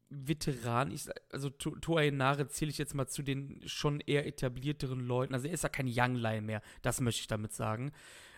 Veteran, 0.10 0.92
ich, 0.92 1.08
also 1.32 1.50
To- 1.50 1.76
Toa 1.78 2.02
Henare 2.02 2.48
zähle 2.48 2.72
ich 2.72 2.78
jetzt 2.78 2.94
mal 2.94 3.08
zu 3.08 3.24
den 3.24 3.62
schon 3.66 4.00
eher 4.02 4.26
etablierteren 4.28 5.00
Leuten, 5.00 5.34
also 5.34 5.48
er 5.48 5.54
ist 5.54 5.64
ja 5.64 5.70
kein 5.70 5.88
Young 5.90 6.16
Lion 6.16 6.46
mehr, 6.46 6.62
das 6.82 7.02
möchte 7.02 7.22
ich 7.22 7.28
damit 7.28 7.54
sagen, 7.54 7.92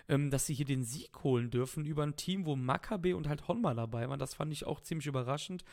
ähm, 0.07 0.31
dass 0.31 0.45
sie 0.45 0.53
hier 0.53 0.65
den 0.65 0.83
Sieg 0.83 1.24
holen 1.24 1.50
dürfen 1.50 1.86
über 1.86 2.03
ein 2.03 2.15
Team, 2.15 2.45
wo 2.45 2.55
Makabe 2.55 3.15
und 3.15 3.27
halt 3.27 3.47
Honma 3.47 3.74
dabei 3.74 4.09
waren, 4.09 4.19
das 4.19 4.33
fand 4.33 4.53
ich 4.53 4.65
auch 4.65 4.81
ziemlich 4.81 5.07
überraschend 5.07 5.63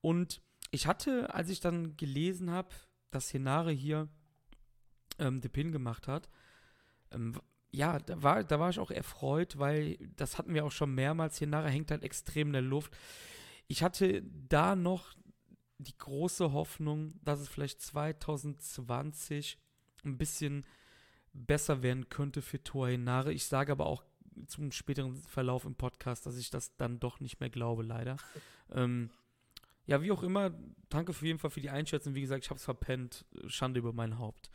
und 0.00 0.42
ich 0.70 0.86
hatte, 0.86 1.34
als 1.34 1.50
ich 1.50 1.60
dann 1.60 1.96
gelesen 1.96 2.50
habe, 2.50 2.68
dass 3.10 3.32
Henare 3.32 3.72
hier 3.72 4.08
ähm, 5.18 5.40
den 5.40 5.50
Pin 5.50 5.72
gemacht 5.72 6.06
hat, 6.06 6.28
ähm, 7.12 7.34
ja, 7.72 7.98
da 7.98 8.22
war, 8.22 8.42
da 8.44 8.58
war 8.58 8.70
ich 8.70 8.78
auch 8.78 8.90
erfreut, 8.90 9.58
weil 9.58 9.96
das 10.16 10.38
hatten 10.38 10.54
wir 10.54 10.64
auch 10.64 10.72
schon 10.72 10.92
mehrmals. 10.94 11.40
Nachher 11.40 11.70
hängt 11.70 11.92
halt 11.92 12.02
extrem 12.02 12.48
in 12.48 12.52
der 12.54 12.62
Luft. 12.62 12.96
Ich 13.68 13.84
hatte 13.84 14.22
da 14.24 14.74
noch 14.74 15.14
die 15.80 15.96
große 15.96 16.52
Hoffnung, 16.52 17.14
dass 17.24 17.40
es 17.40 17.48
vielleicht 17.48 17.80
2020 17.80 19.58
ein 20.04 20.18
bisschen 20.18 20.64
besser 21.32 21.82
werden 21.82 22.08
könnte 22.08 22.42
für 22.42 22.62
Toa 22.62 22.88
Henare. 22.88 23.32
Ich 23.32 23.46
sage 23.46 23.72
aber 23.72 23.86
auch 23.86 24.04
zum 24.46 24.72
späteren 24.72 25.16
Verlauf 25.16 25.64
im 25.64 25.74
Podcast, 25.74 26.26
dass 26.26 26.36
ich 26.36 26.50
das 26.50 26.76
dann 26.76 27.00
doch 27.00 27.20
nicht 27.20 27.40
mehr 27.40 27.50
glaube, 27.50 27.82
leider. 27.82 28.16
ähm, 28.72 29.10
ja, 29.86 30.02
wie 30.02 30.12
auch 30.12 30.22
immer, 30.22 30.52
danke 30.88 31.10
auf 31.10 31.22
jeden 31.22 31.38
Fall 31.38 31.50
für 31.50 31.60
die 31.60 31.70
Einschätzung. 31.70 32.14
Wie 32.14 32.20
gesagt, 32.20 32.44
ich 32.44 32.50
habe 32.50 32.58
es 32.58 32.64
verpennt. 32.64 33.24
Schande 33.46 33.80
über 33.80 33.92
mein 33.92 34.18
Haupt. 34.18 34.50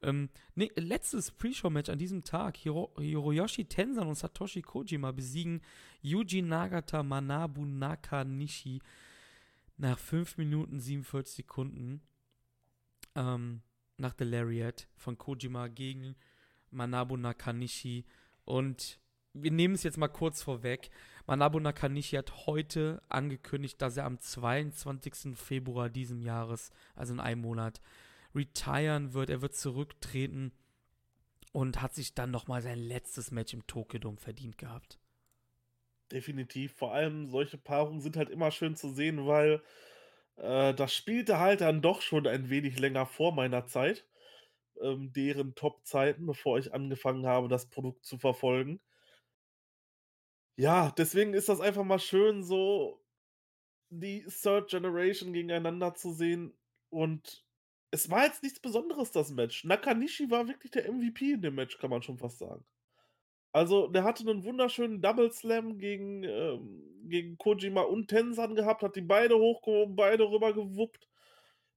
Ähm, 0.00 0.30
nee, 0.54 0.70
letztes 0.76 1.30
Pre-Show-Match 1.32 1.90
an 1.90 1.98
diesem 1.98 2.22
Tag. 2.22 2.56
Hiro 2.56 2.94
Hiroyoshi 2.98 3.64
Tensan 3.64 4.06
und 4.06 4.14
Satoshi 4.14 4.62
Kojima 4.62 5.12
besiegen 5.12 5.60
Yuji 6.02 6.42
Nagata, 6.42 7.02
Manabu 7.02 7.64
Nakanishi 7.64 8.80
nach 9.78 9.98
5 9.98 10.36
Minuten 10.36 10.80
47 10.80 11.36
Sekunden 11.36 12.02
ähm, 13.14 13.62
nach 13.96 14.12
der 14.12 14.26
Lariat 14.26 14.88
von 14.96 15.16
Kojima 15.16 15.68
gegen 15.68 16.16
Manabu 16.70 17.16
Nakanishi. 17.16 18.04
Und 18.44 19.00
wir 19.32 19.50
nehmen 19.50 19.74
es 19.74 19.84
jetzt 19.84 19.98
mal 19.98 20.08
kurz 20.08 20.42
vorweg. 20.42 20.90
Manabu 21.26 21.60
Nakanishi 21.60 22.16
hat 22.16 22.46
heute 22.46 23.02
angekündigt, 23.08 23.80
dass 23.80 23.96
er 23.96 24.04
am 24.04 24.18
22. 24.18 25.36
Februar 25.36 25.88
diesem 25.88 26.20
Jahres, 26.20 26.70
also 26.94 27.12
in 27.12 27.20
einem 27.20 27.42
Monat, 27.42 27.80
retiren 28.34 29.14
wird. 29.14 29.30
Er 29.30 29.42
wird 29.42 29.54
zurücktreten 29.54 30.52
und 31.52 31.80
hat 31.80 31.94
sich 31.94 32.14
dann 32.14 32.30
nochmal 32.30 32.62
sein 32.62 32.78
letztes 32.78 33.30
Match 33.30 33.54
im 33.54 33.66
Tokyo 33.66 34.00
Dome 34.00 34.18
verdient 34.18 34.58
gehabt. 34.58 34.98
Definitiv. 36.12 36.74
Vor 36.74 36.94
allem 36.94 37.28
solche 37.28 37.58
Paarungen 37.58 38.00
sind 38.00 38.16
halt 38.16 38.30
immer 38.30 38.50
schön 38.50 38.76
zu 38.76 38.90
sehen, 38.90 39.26
weil 39.26 39.62
äh, 40.36 40.74
das 40.74 40.94
spielte 40.94 41.38
halt 41.38 41.60
dann 41.62 41.82
doch 41.82 42.02
schon 42.02 42.26
ein 42.26 42.50
wenig 42.50 42.78
länger 42.78 43.06
vor 43.06 43.32
meiner 43.34 43.66
Zeit. 43.66 44.06
Ähm, 44.82 45.12
deren 45.12 45.54
Top-Zeiten, 45.54 46.26
bevor 46.26 46.58
ich 46.58 46.74
angefangen 46.74 47.26
habe, 47.26 47.48
das 47.48 47.68
Produkt 47.70 48.06
zu 48.06 48.18
verfolgen. 48.18 48.80
Ja, 50.56 50.90
deswegen 50.96 51.34
ist 51.34 51.48
das 51.48 51.60
einfach 51.60 51.84
mal 51.84 51.98
schön, 52.00 52.42
so 52.42 53.00
die 53.90 54.24
Third 54.24 54.70
Generation 54.70 55.32
gegeneinander 55.32 55.94
zu 55.94 56.12
sehen. 56.12 56.58
Und 56.90 57.46
es 57.92 58.10
war 58.10 58.24
jetzt 58.26 58.42
nichts 58.42 58.60
Besonderes, 58.60 59.12
das 59.12 59.30
Match. 59.30 59.64
Nakanishi 59.64 60.30
war 60.30 60.48
wirklich 60.48 60.72
der 60.72 60.88
MVP 60.88 61.32
in 61.32 61.42
dem 61.42 61.54
Match, 61.56 61.78
kann 61.78 61.90
man 61.90 62.02
schon 62.02 62.18
fast 62.18 62.38
sagen. 62.38 62.64
Also, 63.52 63.88
der 63.88 64.04
hatte 64.04 64.28
einen 64.28 64.44
wunderschönen 64.44 65.00
Double 65.00 65.30
Slam 65.32 65.78
gegen, 65.78 66.22
ähm, 66.24 66.84
gegen 67.08 67.38
Kojima 67.38 67.82
und 67.82 68.08
Tensan 68.08 68.54
gehabt, 68.54 68.82
hat 68.82 68.96
die 68.96 69.00
beide 69.00 69.36
hochgehoben, 69.38 69.96
beide 69.96 70.24
rübergewuppt. 70.30 71.08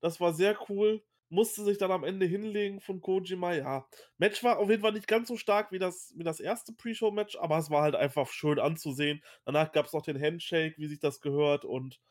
Das 0.02 0.20
war 0.20 0.34
sehr 0.34 0.58
cool. 0.70 1.04
Musste 1.30 1.64
sich 1.64 1.78
dann 1.78 1.92
am 1.92 2.04
Ende 2.04 2.26
hinlegen 2.26 2.82
von 2.82 3.00
Kojima. 3.02 3.54
Ja, 3.56 3.88
Match 4.18 4.44
war 4.44 4.60
auf 4.60 4.70
jeden 4.70 4.82
Fall 4.82 4.92
nicht 4.94 5.08
ganz 5.08 5.30
so 5.30 5.38
stark 5.38 5.72
wie 5.72 5.80
das, 5.80 6.14
wie 6.18 6.24
das 6.26 6.40
erste 6.42 6.74
Pre-Show-Match, 6.74 7.38
aber 7.38 7.58
es 7.58 7.70
war 7.72 7.84
halt 7.84 7.96
einfach 7.96 8.28
schön 8.30 8.60
anzusehen. 8.60 9.24
Danach 9.46 9.72
gab 9.72 9.86
es 9.86 9.94
noch 9.94 10.02
den 10.04 10.22
Handshake, 10.22 10.76
wie 10.78 10.88
sich 10.88 11.00
das 11.00 11.22
gehört. 11.22 11.64
Und 11.66 12.02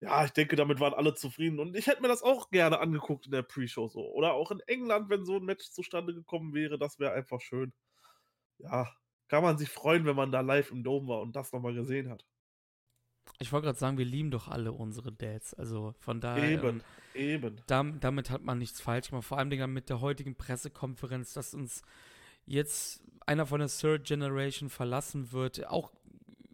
ja, 0.00 0.24
ich 0.24 0.32
denke, 0.32 0.56
damit 0.56 0.80
waren 0.80 0.94
alle 0.94 1.14
zufrieden. 1.14 1.60
Und 1.60 1.76
ich 1.76 1.86
hätte 1.88 2.02
mir 2.02 2.08
das 2.08 2.22
auch 2.22 2.50
gerne 2.50 2.80
angeguckt 2.80 3.26
in 3.26 3.32
der 3.32 3.42
Pre-Show 3.42 3.88
so. 3.88 4.00
Oder 4.12 4.34
auch 4.34 4.50
in 4.52 4.60
England, 4.66 5.10
wenn 5.10 5.24
so 5.24 5.36
ein 5.36 5.44
Match 5.44 5.70
zustande 5.70 6.14
gekommen 6.14 6.54
wäre. 6.54 6.78
Das 6.78 6.98
wäre 7.00 7.12
einfach 7.12 7.40
schön 7.40 7.72
ja, 8.58 8.88
kann 9.28 9.42
man 9.42 9.58
sich 9.58 9.68
freuen, 9.70 10.04
wenn 10.04 10.16
man 10.16 10.32
da 10.32 10.40
live 10.40 10.70
im 10.70 10.82
Dom 10.82 11.08
war 11.08 11.20
und 11.20 11.34
das 11.36 11.52
nochmal 11.52 11.74
gesehen 11.74 12.10
hat. 12.10 12.24
Ich 13.38 13.52
wollte 13.52 13.66
gerade 13.66 13.78
sagen, 13.78 13.96
wir 13.98 14.04
lieben 14.04 14.30
doch 14.30 14.48
alle 14.48 14.72
unsere 14.72 15.10
Dads. 15.10 15.54
Also 15.54 15.94
von 15.98 16.20
daher. 16.20 16.50
Eben, 16.50 16.82
ähm, 17.14 17.20
eben. 17.44 17.60
dam- 17.66 17.98
damit 18.00 18.30
hat 18.30 18.42
man 18.42 18.58
nichts 18.58 18.80
falsch 18.80 19.08
gemacht. 19.10 19.24
Vor 19.24 19.38
allem 19.38 19.50
Dingen 19.50 19.72
mit 19.72 19.88
der 19.88 20.00
heutigen 20.00 20.36
Pressekonferenz, 20.36 21.32
dass 21.32 21.54
uns 21.54 21.82
jetzt 22.44 23.02
einer 23.26 23.46
von 23.46 23.60
der 23.60 23.68
Third 23.68 24.04
Generation 24.06 24.68
verlassen 24.68 25.32
wird. 25.32 25.66
Auch, 25.66 25.92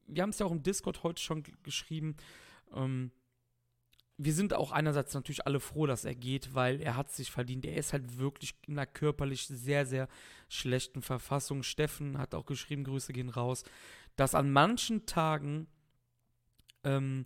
wir 0.06 0.22
haben 0.22 0.30
es 0.30 0.38
ja 0.38 0.46
auch 0.46 0.52
im 0.52 0.62
Discord 0.62 1.02
heute 1.02 1.20
schon 1.20 1.42
geschrieben. 1.64 2.16
Ähm, 2.72 3.10
wir 4.22 4.34
sind 4.34 4.52
auch 4.52 4.70
einerseits 4.70 5.14
natürlich 5.14 5.46
alle 5.46 5.60
froh, 5.60 5.86
dass 5.86 6.04
er 6.04 6.14
geht, 6.14 6.54
weil 6.54 6.82
er 6.82 6.94
hat 6.94 7.10
sich 7.10 7.30
verdient. 7.30 7.64
Er 7.64 7.76
ist 7.76 7.94
halt 7.94 8.18
wirklich 8.18 8.54
in 8.66 8.78
einer 8.78 8.86
körperlich 8.86 9.46
sehr, 9.46 9.86
sehr 9.86 10.08
schlechten 10.50 11.00
Verfassung. 11.00 11.62
Steffen 11.62 12.18
hat 12.18 12.34
auch 12.34 12.44
geschrieben, 12.44 12.84
Grüße 12.84 13.14
gehen 13.14 13.30
raus, 13.30 13.64
dass 14.16 14.34
an 14.34 14.50
manchen 14.50 15.06
Tagen, 15.06 15.68
ähm, 16.84 17.24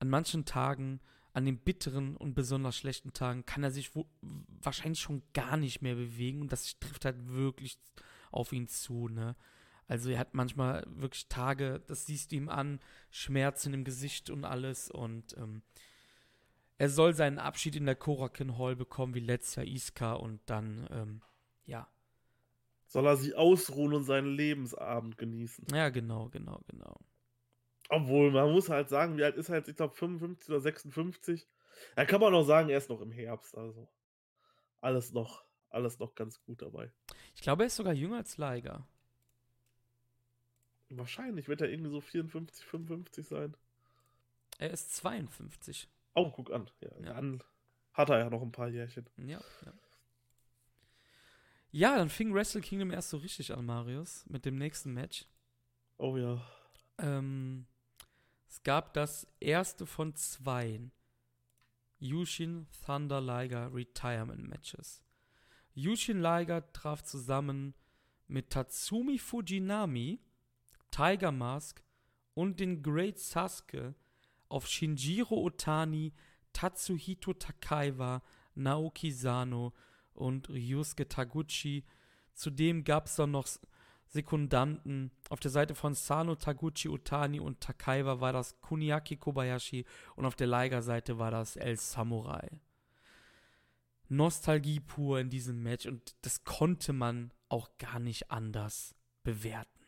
an 0.00 0.10
manchen 0.10 0.44
Tagen 0.44 1.00
an 1.34 1.44
den 1.44 1.58
bitteren 1.58 2.16
und 2.16 2.34
besonders 2.34 2.76
schlechten 2.76 3.12
Tagen 3.12 3.46
kann 3.46 3.62
er 3.62 3.70
sich 3.70 3.94
wo, 3.94 4.08
wahrscheinlich 4.60 5.00
schon 5.00 5.22
gar 5.34 5.56
nicht 5.56 5.82
mehr 5.82 5.94
bewegen 5.94 6.40
und 6.40 6.50
das 6.50 6.78
trifft 6.80 7.04
halt 7.04 7.28
wirklich 7.28 7.78
auf 8.32 8.52
ihn 8.52 8.66
zu, 8.66 9.08
ne? 9.08 9.36
Also 9.86 10.10
er 10.10 10.18
hat 10.18 10.34
manchmal 10.34 10.84
wirklich 10.88 11.28
Tage, 11.28 11.82
das 11.86 12.06
siehst 12.06 12.32
du 12.32 12.36
ihm 12.36 12.48
an, 12.48 12.80
Schmerzen 13.10 13.74
im 13.74 13.84
Gesicht 13.84 14.30
und 14.30 14.44
alles 14.44 14.90
und 14.90 15.36
ähm, 15.36 15.62
er 16.76 16.88
soll 16.88 17.14
seinen 17.14 17.38
Abschied 17.38 17.76
in 17.76 17.86
der 17.86 17.94
Korakin 17.94 18.58
Hall 18.58 18.76
bekommen 18.76 19.14
wie 19.14 19.20
letztes 19.20 19.56
Jahr 19.56 19.66
Iska 19.66 20.12
und 20.14 20.40
dann, 20.46 20.88
ähm, 20.90 21.22
ja. 21.64 21.88
Soll 22.86 23.06
er 23.06 23.16
sich 23.16 23.36
ausruhen 23.36 23.94
und 23.94 24.04
seinen 24.04 24.28
Lebensabend 24.28 25.16
genießen. 25.18 25.66
Ja, 25.72 25.88
genau, 25.88 26.28
genau, 26.28 26.60
genau. 26.68 27.00
Obwohl, 27.88 28.30
man 28.30 28.50
muss 28.52 28.68
halt 28.68 28.88
sagen, 28.88 29.16
wie 29.16 29.24
alt 29.24 29.36
ist 29.36 29.48
er 29.48 29.56
jetzt? 29.56 29.68
Ich 29.68 29.76
glaube 29.76 29.94
55 29.94 30.48
oder 30.48 30.60
56. 30.60 31.46
Da 31.96 32.04
kann 32.04 32.20
man 32.20 32.32
noch 32.32 32.44
sagen, 32.44 32.68
er 32.68 32.78
ist 32.78 32.88
noch 32.88 33.00
im 33.00 33.12
Herbst. 33.12 33.56
Also 33.56 33.88
alles 34.80 35.12
noch, 35.12 35.44
alles 35.70 35.98
noch 35.98 36.14
ganz 36.14 36.40
gut 36.42 36.62
dabei. 36.62 36.92
Ich 37.34 37.42
glaube, 37.42 37.64
er 37.64 37.66
ist 37.66 37.76
sogar 37.76 37.94
jünger 37.94 38.18
als 38.18 38.36
Leiger. 38.36 38.86
Wahrscheinlich 40.90 41.48
wird 41.48 41.60
er 41.60 41.70
irgendwie 41.70 41.90
so 41.90 42.00
54, 42.00 42.64
55 42.64 43.26
sein. 43.26 43.56
Er 44.58 44.70
ist 44.70 44.94
52. 44.94 45.88
Oh, 46.14 46.30
guck 46.30 46.52
an. 46.52 46.70
Ja, 46.80 46.90
ja. 47.00 47.14
Dann 47.14 47.42
hat 47.92 48.10
er 48.10 48.18
ja 48.18 48.30
noch 48.30 48.42
ein 48.42 48.52
paar 48.52 48.68
Jährchen. 48.68 49.08
Ja, 49.16 49.40
ja. 49.64 49.72
Ja, 51.70 51.96
dann 51.96 52.08
fing 52.08 52.32
Wrestle 52.32 52.60
Kingdom 52.60 52.92
erst 52.92 53.10
so 53.10 53.16
richtig 53.16 53.52
an, 53.52 53.66
Marius, 53.66 54.24
mit 54.28 54.44
dem 54.44 54.56
nächsten 54.56 54.92
Match. 54.92 55.26
Oh 55.96 56.16
ja. 56.16 56.40
Ähm, 56.98 57.66
es 58.48 58.62
gab 58.62 58.94
das 58.94 59.26
erste 59.40 59.84
von 59.84 60.14
zwei 60.14 60.80
Yushin 61.98 62.68
Thunder 62.84 63.20
Liger 63.20 63.74
Retirement 63.74 64.48
Matches. 64.48 65.02
Yushin 65.74 66.20
Liger 66.20 66.72
traf 66.72 67.02
zusammen 67.02 67.74
mit 68.28 68.50
Tatsumi 68.50 69.18
Fujinami, 69.18 70.20
Tiger 70.92 71.32
Mask 71.32 71.82
und 72.34 72.60
den 72.60 72.84
Great 72.84 73.18
Sasuke 73.18 73.96
auf 74.54 74.68
Shinjiro 74.68 75.34
Otani, 75.34 76.12
Tatsuhito 76.52 77.34
Takaiwa, 77.34 78.22
Naoki 78.54 79.10
Sano 79.10 79.72
und 80.12 80.48
Ryusuke 80.48 81.08
Taguchi. 81.08 81.84
Zudem 82.34 82.84
gab 82.84 83.06
es 83.06 83.16
dann 83.16 83.32
noch 83.32 83.48
Sekundanten. 84.06 85.10
Auf 85.28 85.40
der 85.40 85.50
Seite 85.50 85.74
von 85.74 85.94
Sano, 85.94 86.36
Taguchi, 86.36 86.88
Otani 86.88 87.40
und 87.40 87.60
Takaiwa 87.60 88.20
war 88.20 88.32
das 88.32 88.60
Kuniaki 88.60 89.16
Kobayashi 89.16 89.84
und 90.14 90.24
auf 90.24 90.36
der 90.36 90.46
Liger-Seite 90.46 91.18
war 91.18 91.32
das 91.32 91.56
El 91.56 91.76
Samurai. 91.76 92.60
Nostalgie 94.08 94.78
pur 94.78 95.18
in 95.18 95.30
diesem 95.30 95.64
Match 95.64 95.86
und 95.86 96.14
das 96.22 96.44
konnte 96.44 96.92
man 96.92 97.32
auch 97.48 97.76
gar 97.78 97.98
nicht 97.98 98.30
anders 98.30 98.94
bewerten. 99.24 99.84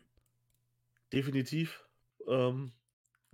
Definitiv. 1.12 1.84
Ähm, 2.26 2.72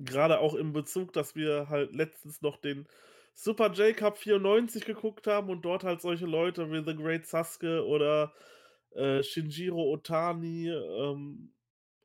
Gerade 0.04 0.40
auch 0.40 0.54
im 0.54 0.72
Bezug, 0.72 1.12
dass 1.12 1.34
wir 1.36 1.68
halt 1.68 1.92
letztens 1.94 2.42
noch 2.42 2.56
den 2.56 2.86
Super 3.34 3.72
J-Cup 3.72 4.18
94 4.18 4.84
geguckt 4.84 5.26
haben 5.26 5.50
und 5.50 5.62
dort 5.62 5.84
halt 5.84 6.00
solche 6.00 6.26
Leute 6.26 6.70
wie 6.70 6.84
The 6.84 6.96
Great 6.96 7.26
Sasuke 7.26 7.86
oder 7.86 8.34
äh, 8.90 9.22
Shinjiro 9.22 9.92
Otani 9.92 10.68
ähm, 10.68 11.54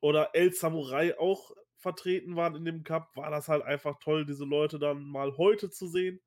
oder 0.00 0.30
El 0.34 0.52
Samurai 0.52 1.18
auch 1.18 1.52
vertreten 1.76 2.36
waren 2.36 2.56
in 2.56 2.64
dem 2.64 2.82
Cup, 2.82 3.14
war 3.16 3.30
das 3.30 3.48
halt 3.48 3.62
einfach 3.62 3.98
toll, 4.00 4.26
diese 4.26 4.44
Leute 4.44 4.78
dann 4.78 5.04
mal 5.04 5.36
heute 5.36 5.70
zu 5.70 5.86
sehen. 5.86 6.20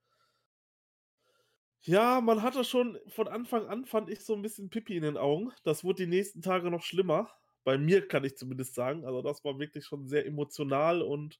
Ja, 1.84 2.22
man 2.22 2.44
hatte 2.44 2.64
schon 2.64 3.00
von 3.08 3.28
Anfang 3.28 3.66
an, 3.66 3.86
fand 3.86 4.10
ich, 4.10 4.24
so 4.24 4.36
ein 4.36 4.44
bisschen 4.44 4.70
Pipi 4.70 4.96
in 4.98 5.04
den 5.04 5.18
Augen. 5.18 5.52
Das 5.64 5.84
wurde 5.84 6.04
die 6.06 6.10
nächsten 6.10 6.42
Tage 6.44 6.70
noch 6.70 6.84
schlimmer. 6.84 7.32
Bei 7.64 7.78
mir 7.78 8.08
kann 8.08 8.24
ich 8.24 8.38
zumindest 8.38 8.76
sagen. 8.76 9.04
Also, 9.04 9.22
das 9.24 9.44
war 9.44 9.60
wirklich 9.60 9.86
schon 9.86 10.08
sehr 10.08 10.26
emotional 10.28 11.02
und 11.02 11.40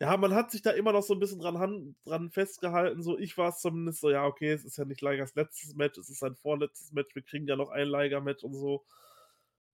ja, 0.00 0.16
man 0.16 0.34
hat 0.34 0.50
sich 0.50 0.62
da 0.62 0.70
immer 0.72 0.92
noch 0.92 1.02
so 1.02 1.14
ein 1.14 1.20
bisschen 1.20 1.38
dran, 1.40 1.96
dran 2.04 2.30
festgehalten. 2.30 3.02
So, 3.02 3.18
ich 3.18 3.36
war 3.38 3.48
es 3.50 3.60
zumindest 3.60 4.00
so, 4.00 4.10
ja, 4.10 4.26
okay, 4.26 4.52
es 4.52 4.64
ist 4.64 4.76
ja 4.76 4.84
nicht 4.84 5.00
Leigers 5.00 5.34
letztes 5.34 5.74
Match, 5.74 5.98
es 5.98 6.10
ist 6.10 6.18
sein 6.20 6.36
vorletztes 6.36 6.92
Match, 6.92 7.14
wir 7.14 7.22
kriegen 7.22 7.46
ja 7.48 7.56
noch 7.56 7.70
ein 7.70 7.88
Leiger-Match 7.88 8.44
und 8.44 8.54
so. 8.54 8.84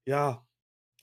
Ja, 0.05 0.47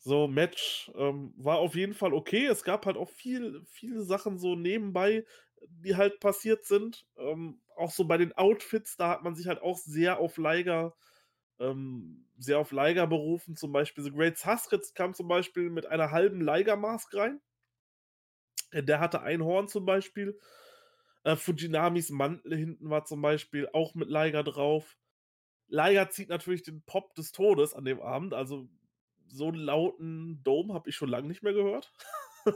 so 0.02 0.28
Match 0.28 0.92
ähm, 0.96 1.34
war 1.38 1.60
auf 1.60 1.76
jeden 1.76 1.94
Fall 1.94 2.14
okay. 2.14 2.46
Es 2.48 2.64
gab 2.64 2.86
halt 2.86 2.98
auch 2.98 3.10
viel, 3.10 3.64
viele 3.68 4.04
Sachen 4.04 4.40
so 4.40 4.56
nebenbei, 4.56 5.26
die 5.70 5.96
halt 5.98 6.20
passiert 6.20 6.66
sind. 6.66 7.08
Ähm, 7.18 7.62
auch 7.78 7.92
so 7.92 8.06
bei 8.06 8.18
den 8.18 8.34
Outfits, 8.38 8.98
da 8.98 9.10
hat 9.10 9.24
man 9.24 9.36
sich 9.36 9.48
halt 9.48 9.62
auch 9.62 9.78
sehr 9.78 10.20
auf 10.20 10.38
Leiger, 10.38 10.96
ähm, 11.60 12.28
sehr 12.38 12.60
auf 12.60 12.72
Leiger 12.72 13.08
berufen. 13.08 13.56
Zum 13.58 13.72
Beispiel 13.74 14.04
The 14.04 14.12
Great 14.12 14.46
Huskets 14.46 14.94
kam 14.94 15.14
zum 15.14 15.28
Beispiel 15.28 15.70
mit 15.70 15.86
einer 15.88 16.12
halben 16.12 16.42
Leiger-Mask 16.42 17.14
rein. 17.16 17.42
Äh, 18.72 18.84
der 18.84 19.00
hatte 19.00 19.22
ein 19.22 19.44
Horn 19.44 19.68
zum 19.68 19.86
Beispiel. 19.86 20.40
Äh, 21.24 21.36
Fujinamis 21.36 22.10
Mantel 22.10 22.56
hinten 22.56 22.90
war 22.90 23.06
zum 23.06 23.22
Beispiel 23.22 23.70
auch 23.74 23.96
mit 23.96 24.10
Liger 24.10 24.44
drauf. 24.44 24.98
Liger 25.68 26.10
zieht 26.10 26.30
natürlich 26.30 26.64
den 26.64 26.84
Pop 26.84 27.16
des 27.16 27.32
Todes 27.32 27.74
an 27.74 27.86
dem 27.86 28.02
Abend. 28.02 28.34
Also 28.34 28.70
so 29.28 29.48
einen 29.50 29.58
lauten 29.58 30.42
Dome 30.44 30.74
habe 30.74 30.90
ich 30.90 30.96
schon 30.96 31.10
lange 31.10 31.28
nicht 31.28 31.44
mehr 31.44 31.54
gehört. 31.54 31.92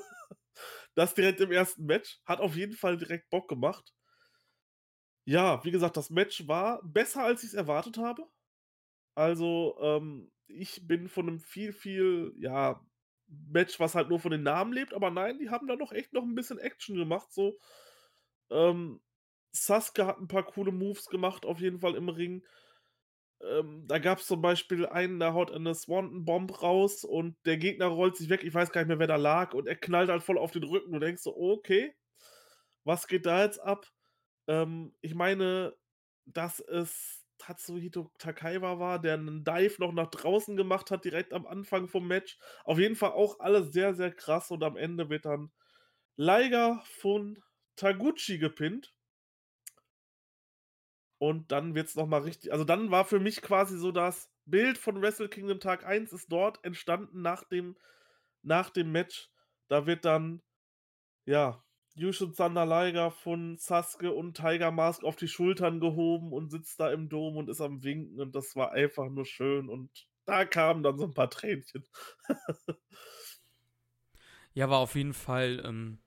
das 0.95 1.13
direkt 1.13 1.41
im 1.41 1.51
ersten 1.51 1.85
Match. 1.85 2.21
Hat 2.25 2.39
auf 2.39 2.55
jeden 2.55 2.75
Fall 2.75 2.97
direkt 2.97 3.29
Bock 3.29 3.47
gemacht. 3.47 3.93
Ja, 5.25 5.63
wie 5.63 5.71
gesagt, 5.71 5.95
das 5.97 6.09
Match 6.09 6.47
war 6.47 6.81
besser, 6.83 7.23
als 7.23 7.43
ich 7.43 7.49
es 7.49 7.53
erwartet 7.53 7.97
habe. 7.97 8.27
Also, 9.15 9.77
ähm, 9.81 10.31
ich 10.47 10.87
bin 10.87 11.07
von 11.09 11.27
einem 11.29 11.39
viel, 11.39 11.73
viel, 11.73 12.33
ja, 12.37 12.81
Match, 13.49 13.79
was 13.79 13.95
halt 13.95 14.09
nur 14.09 14.19
von 14.19 14.31
den 14.31 14.43
Namen 14.43 14.73
lebt, 14.73 14.93
aber 14.93 15.11
nein, 15.11 15.39
die 15.39 15.49
haben 15.49 15.67
da 15.67 15.75
noch 15.75 15.91
echt 15.91 16.13
noch 16.13 16.23
ein 16.23 16.35
bisschen 16.35 16.59
Action 16.59 16.95
gemacht, 16.95 17.31
so. 17.31 17.57
Ähm, 18.49 19.01
Sasuke 19.51 20.05
hat 20.05 20.19
ein 20.19 20.27
paar 20.27 20.43
coole 20.43 20.71
Moves 20.71 21.07
gemacht, 21.07 21.45
auf 21.45 21.59
jeden 21.59 21.79
Fall 21.79 21.95
im 21.95 22.09
Ring. 22.09 22.43
Ähm, 23.41 23.85
da 23.87 23.99
gab 23.99 24.19
es 24.19 24.27
zum 24.27 24.41
Beispiel 24.41 24.85
einen, 24.85 25.19
der 25.19 25.33
haut 25.33 25.51
eine 25.51 25.75
Swanton 25.75 26.25
Bomb 26.25 26.61
raus 26.61 27.03
und 27.03 27.35
der 27.45 27.57
Gegner 27.57 27.87
rollt 27.87 28.15
sich 28.15 28.29
weg. 28.29 28.43
Ich 28.43 28.53
weiß 28.53 28.71
gar 28.71 28.81
nicht 28.81 28.87
mehr, 28.87 28.99
wer 28.99 29.07
da 29.07 29.17
lag 29.17 29.53
und 29.53 29.67
er 29.67 29.75
knallt 29.75 30.09
halt 30.09 30.23
voll 30.23 30.37
auf 30.37 30.51
den 30.51 30.63
Rücken. 30.63 30.91
Du 30.91 30.99
denkst 30.99 31.23
so, 31.23 31.35
okay, 31.35 31.93
was 32.83 33.07
geht 33.07 33.25
da 33.25 33.43
jetzt 33.43 33.59
ab? 33.59 33.85
Ähm, 34.47 34.95
ich 35.01 35.13
meine, 35.13 35.75
dass 36.25 36.59
es 36.59 37.22
Tatsuhito 37.45 38.11
Takaiwa 38.17 38.79
war, 38.79 38.99
der 38.99 39.15
einen 39.15 39.43
Dive 39.43 39.75
noch 39.79 39.91
nach 39.91 40.07
draußen 40.07 40.55
gemacht 40.55 40.91
hat, 40.91 41.05
direkt 41.05 41.33
am 41.33 41.45
Anfang 41.45 41.87
vom 41.87 42.07
Match. 42.07 42.37
Auf 42.63 42.79
jeden 42.79 42.95
Fall 42.95 43.11
auch 43.11 43.39
alles 43.39 43.73
sehr, 43.73 43.93
sehr 43.95 44.11
krass 44.11 44.49
und 44.51 44.63
am 44.63 44.77
Ende 44.77 45.09
wird 45.09 45.25
dann 45.25 45.51
Liger 46.15 46.81
von 46.85 47.43
Taguchi 47.75 48.37
gepinnt. 48.37 48.93
Und 51.17 51.51
dann 51.51 51.73
wird 51.75 51.87
es 51.87 51.95
nochmal 51.95 52.21
richtig. 52.21 52.51
Also 52.51 52.65
dann 52.65 52.91
war 52.91 53.05
für 53.05 53.19
mich 53.19 53.41
quasi 53.41 53.77
so 53.77 53.91
das 53.91 54.29
Bild 54.45 54.77
von 54.77 55.01
Wrestle 55.01 55.29
Kingdom 55.29 55.59
Tag 55.59 55.85
1 55.85 56.11
ist 56.13 56.31
dort 56.31 56.63
entstanden 56.65 57.21
nach 57.21 57.43
dem, 57.43 57.77
nach 58.41 58.69
dem 58.69 58.91
Match. 58.91 59.29
Da 59.69 59.85
wird 59.85 60.05
dann, 60.05 60.41
ja, 61.25 61.63
Yushin 61.95 62.33
Liger 62.33 63.11
von 63.11 63.57
Sasuke 63.57 64.11
und 64.11 64.35
Tiger 64.35 64.71
Mask 64.71 65.03
auf 65.03 65.15
die 65.15 65.27
Schultern 65.27 65.79
gehoben 65.79 66.33
und 66.33 66.49
sitzt 66.49 66.79
da 66.79 66.91
im 66.91 67.07
Dom 67.07 67.37
und 67.37 67.49
ist 67.49 67.61
am 67.61 67.83
Winken 67.83 68.19
und 68.19 68.33
das 68.35 68.55
war 68.55 68.71
einfach 68.71 69.09
nur 69.09 69.25
schön 69.25 69.69
und 69.69 69.91
da 70.25 70.45
kamen 70.45 70.83
dann 70.83 70.97
so 70.97 71.05
ein 71.05 71.13
paar 71.13 71.29
Tränchen. 71.29 71.85
ja, 74.53 74.69
war 74.69 74.79
auf 74.79 74.95
jeden 74.95 75.13
Fall, 75.13 75.61
ähm, 75.65 75.99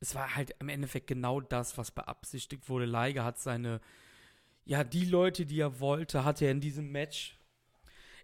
es 0.00 0.14
war 0.14 0.34
halt 0.34 0.56
im 0.58 0.68
Endeffekt 0.68 1.06
genau 1.06 1.40
das, 1.40 1.78
was 1.78 1.90
beabsichtigt 1.92 2.68
wurde. 2.68 2.86
Liger 2.86 3.24
hat 3.24 3.38
seine, 3.38 3.80
ja, 4.64 4.82
die 4.82 5.04
Leute, 5.04 5.46
die 5.46 5.60
er 5.60 5.78
wollte, 5.78 6.24
hat 6.24 6.42
er 6.42 6.50
in 6.50 6.60
diesem 6.60 6.90
Match 6.90 7.38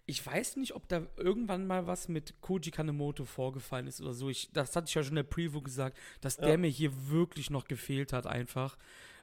ich 0.09 0.25
weiß 0.25 0.55
nicht, 0.55 0.73
ob 0.73 0.87
da 0.87 1.03
irgendwann 1.17 1.67
mal 1.67 1.85
was 1.85 2.07
mit 2.07 2.41
Koji 2.41 2.71
Kanemoto 2.71 3.25
vorgefallen 3.25 3.85
ist 3.85 4.01
oder 4.01 4.13
so. 4.13 4.27
Ich, 4.27 4.49
das 4.51 4.75
hatte 4.75 4.87
ich 4.87 4.95
ja 4.95 5.03
schon 5.03 5.11
in 5.11 5.17
der 5.17 5.23
Preview 5.23 5.61
gesagt, 5.61 5.99
dass 6.19 6.37
ja. 6.37 6.47
der 6.47 6.57
mir 6.57 6.67
hier 6.67 7.09
wirklich 7.09 7.51
noch 7.51 7.67
gefehlt 7.67 8.11
hat, 8.11 8.25
einfach. 8.25 8.75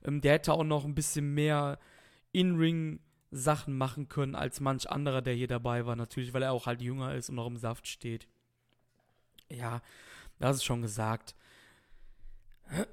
Ähm, 0.05 0.21
der 0.21 0.35
hätte 0.35 0.53
auch 0.53 0.63
noch 0.63 0.85
ein 0.85 0.95
bisschen 0.95 1.35
mehr 1.35 1.81
In-Ring-Sachen 2.31 3.77
machen 3.77 4.09
können 4.09 4.37
als 4.37 4.61
manch 4.61 4.89
anderer, 4.89 5.23
der 5.23 5.35
hier 5.35 5.49
dabei 5.49 5.87
war, 5.87 5.97
natürlich, 5.97 6.33
weil 6.33 6.45
er 6.45 6.53
auch 6.53 6.67
halt 6.67 6.81
jünger 6.81 7.17
ist 7.17 7.31
und 7.31 7.35
noch 7.35 7.49
im 7.49 7.57
Saft 7.57 7.89
steht. 7.89 8.29
Ja, 9.51 9.83
das 10.39 10.59
ist 10.59 10.65
schon 10.65 10.83
gesagt. 10.83 11.35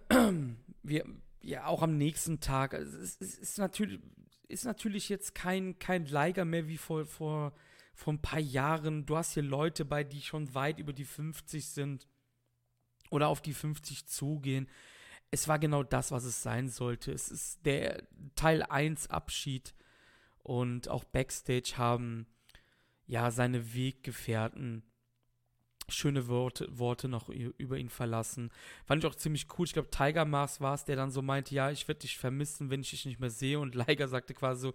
Wir, 0.81 1.05
ja, 1.41 1.67
auch 1.67 1.83
am 1.83 1.99
nächsten 1.99 2.39
Tag. 2.39 2.73
Es 2.73 2.95
ist, 2.95 3.21
es 3.21 3.37
ist 3.37 3.57
natürlich, 3.59 3.99
ist 4.47 4.65
natürlich 4.65 5.09
jetzt 5.09 5.35
kein, 5.35 5.77
kein 5.77 6.07
Leiger 6.07 6.43
mehr 6.43 6.67
wie 6.67 6.77
vor, 6.77 7.05
vor 7.05 7.53
vor 7.93 8.13
ein 8.13 8.21
paar 8.21 8.39
Jahren. 8.39 9.05
Du 9.05 9.17
hast 9.17 9.33
hier 9.33 9.43
Leute 9.43 9.85
bei, 9.85 10.03
die 10.03 10.21
schon 10.21 10.53
weit 10.53 10.79
über 10.79 10.93
die 10.93 11.05
50 11.05 11.67
sind 11.67 12.07
oder 13.09 13.27
auf 13.27 13.41
die 13.41 13.53
50 13.53 14.07
zugehen. 14.07 14.67
es 15.31 15.47
war 15.47 15.57
genau 15.59 15.83
das, 15.83 16.11
was 16.11 16.25
es 16.25 16.43
sein 16.43 16.69
sollte. 16.69 17.11
Es 17.11 17.29
ist 17.29 17.65
der 17.65 18.03
Teil 18.35 18.63
1 18.63 19.09
Abschied 19.09 19.73
und 20.43 20.89
auch 20.89 21.03
Backstage 21.03 21.73
haben 21.77 22.27
ja 23.07 23.31
seine 23.31 23.73
Weggefährten 23.73 24.83
schöne 25.89 26.27
Worte, 26.27 26.67
Worte 26.77 27.07
noch 27.07 27.29
über 27.29 27.77
ihn 27.77 27.89
verlassen. 27.89 28.51
Fand 28.85 29.03
ich 29.03 29.09
auch 29.09 29.15
ziemlich 29.15 29.47
cool. 29.57 29.65
Ich 29.65 29.73
glaube, 29.73 29.89
Tiger 29.89 30.25
Mars 30.25 30.61
war 30.61 30.75
es, 30.75 30.85
der 30.85 30.95
dann 30.95 31.11
so 31.11 31.21
meinte, 31.21 31.53
ja, 31.55 31.71
ich 31.71 31.87
werde 31.87 32.01
dich 32.01 32.17
vermissen, 32.17 32.69
wenn 32.69 32.81
ich 32.81 32.91
dich 32.91 33.05
nicht 33.05 33.19
mehr 33.19 33.29
sehe. 33.29 33.59
Und 33.59 33.75
Liger 33.75 34.07
sagte 34.07 34.33
quasi 34.33 34.61
so, 34.61 34.73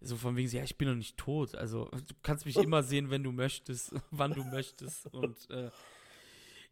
so 0.00 0.16
von 0.16 0.36
wegen, 0.36 0.48
ja, 0.48 0.62
ich 0.62 0.78
bin 0.78 0.88
noch 0.88 0.96
nicht 0.96 1.16
tot. 1.16 1.54
Also 1.54 1.86
du 1.90 2.14
kannst 2.22 2.46
mich 2.46 2.56
immer 2.56 2.82
sehen, 2.82 3.10
wenn 3.10 3.22
du 3.22 3.32
möchtest, 3.32 3.94
wann 4.10 4.32
du 4.32 4.44
möchtest. 4.44 5.06
Und 5.12 5.50
äh, 5.50 5.70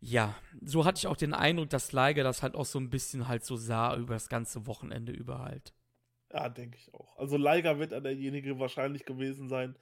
ja, 0.01 0.35
so 0.63 0.85
hatte 0.85 0.99
ich 0.99 1.07
auch 1.07 1.17
den 1.17 1.35
Eindruck, 1.35 1.71
dass 1.71 1.93
Liger 1.93 2.23
das 2.23 2.43
halt 2.43 2.55
auch 2.55 2.65
so 2.65 2.79
ein 2.79 2.91
bisschen 2.91 3.29
halt 3.29 3.45
so 3.45 3.57
sah 3.57 3.97
über 3.97 4.15
das 4.15 4.29
ganze 4.29 4.67
Wochenende 4.67 5.13
über 5.13 5.41
halt. 5.41 5.75
Ja, 6.33 6.49
denke 6.49 6.77
ich 6.77 6.93
auch. 6.95 7.17
Also 7.17 7.37
Liger 7.37 7.79
wird 7.79 7.93
derjenige 7.93 8.59
wahrscheinlich 8.59 9.05
gewesen 9.05 9.49
sein, 9.49 9.77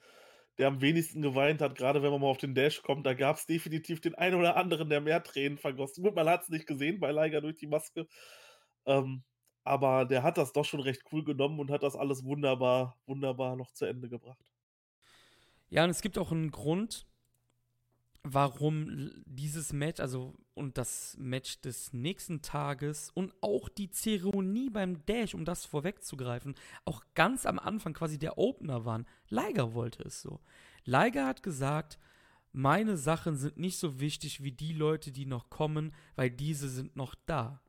der 0.57 0.67
am 0.67 0.81
wenigsten 0.81 1.21
geweint 1.21 1.61
hat, 1.61 1.75
gerade 1.75 2.01
wenn 2.01 2.11
man 2.11 2.21
mal 2.21 2.27
auf 2.27 2.37
den 2.37 2.55
Dash 2.55 2.81
kommt. 2.81 3.05
Da 3.05 3.13
gab 3.13 3.35
es 3.35 3.45
definitiv 3.45 4.01
den 4.01 4.15
einen 4.15 4.35
oder 4.35 4.55
anderen, 4.55 4.89
der 4.89 5.01
mehr 5.01 5.21
Tränen 5.23 5.57
vergossen. 5.57 6.03
Gut, 6.03 6.15
man 6.15 6.27
hat 6.27 6.43
es 6.43 6.49
nicht 6.49 6.65
gesehen 6.65 6.99
bei 6.99 7.11
Liger 7.11 7.41
durch 7.41 7.57
die 7.57 7.67
Maske. 7.67 8.07
Ähm, 8.85 9.23
aber 9.67 10.05
der 10.05 10.23
hat 10.23 10.37
das 10.37 10.53
doch 10.53 10.65
schon 10.65 10.79
recht 10.79 11.03
cool 11.11 11.23
genommen 11.23 11.59
und 11.59 11.71
hat 11.71 11.83
das 11.83 11.95
alles 11.95 12.23
wunderbar, 12.23 12.97
wunderbar 13.05 13.55
noch 13.55 13.71
zu 13.71 13.85
Ende 13.85 14.09
gebracht. 14.09 14.53
Ja, 15.69 15.83
und 15.83 15.89
es 15.89 16.01
gibt 16.01 16.17
auch 16.17 16.31
einen 16.31 16.51
Grund, 16.51 17.05
warum 18.23 19.11
dieses 19.25 19.73
Match, 19.73 19.99
also 19.99 20.33
und 20.53 20.77
das 20.77 21.15
Match 21.19 21.61
des 21.61 21.93
nächsten 21.93 22.41
Tages 22.41 23.11
und 23.13 23.33
auch 23.41 23.69
die 23.69 23.89
Zeremonie 23.89 24.69
beim 24.69 25.05
Dash, 25.05 25.35
um 25.35 25.45
das 25.45 25.65
vorwegzugreifen, 25.65 26.55
auch 26.85 27.03
ganz 27.13 27.45
am 27.45 27.59
Anfang 27.59 27.93
quasi 27.93 28.17
der 28.17 28.37
Opener 28.37 28.85
waren. 28.85 29.05
Liger 29.29 29.73
wollte 29.73 30.03
es 30.03 30.21
so. 30.21 30.39
Liger 30.83 31.25
hat 31.25 31.43
gesagt, 31.43 31.99
meine 32.51 32.97
Sachen 32.97 33.35
sind 33.35 33.57
nicht 33.57 33.77
so 33.77 33.99
wichtig 33.99 34.41
wie 34.41 34.51
die 34.51 34.73
Leute, 34.73 35.11
die 35.11 35.25
noch 35.25 35.49
kommen, 35.49 35.93
weil 36.15 36.31
diese 36.31 36.69
sind 36.69 36.95
noch 36.95 37.13
da. 37.25 37.61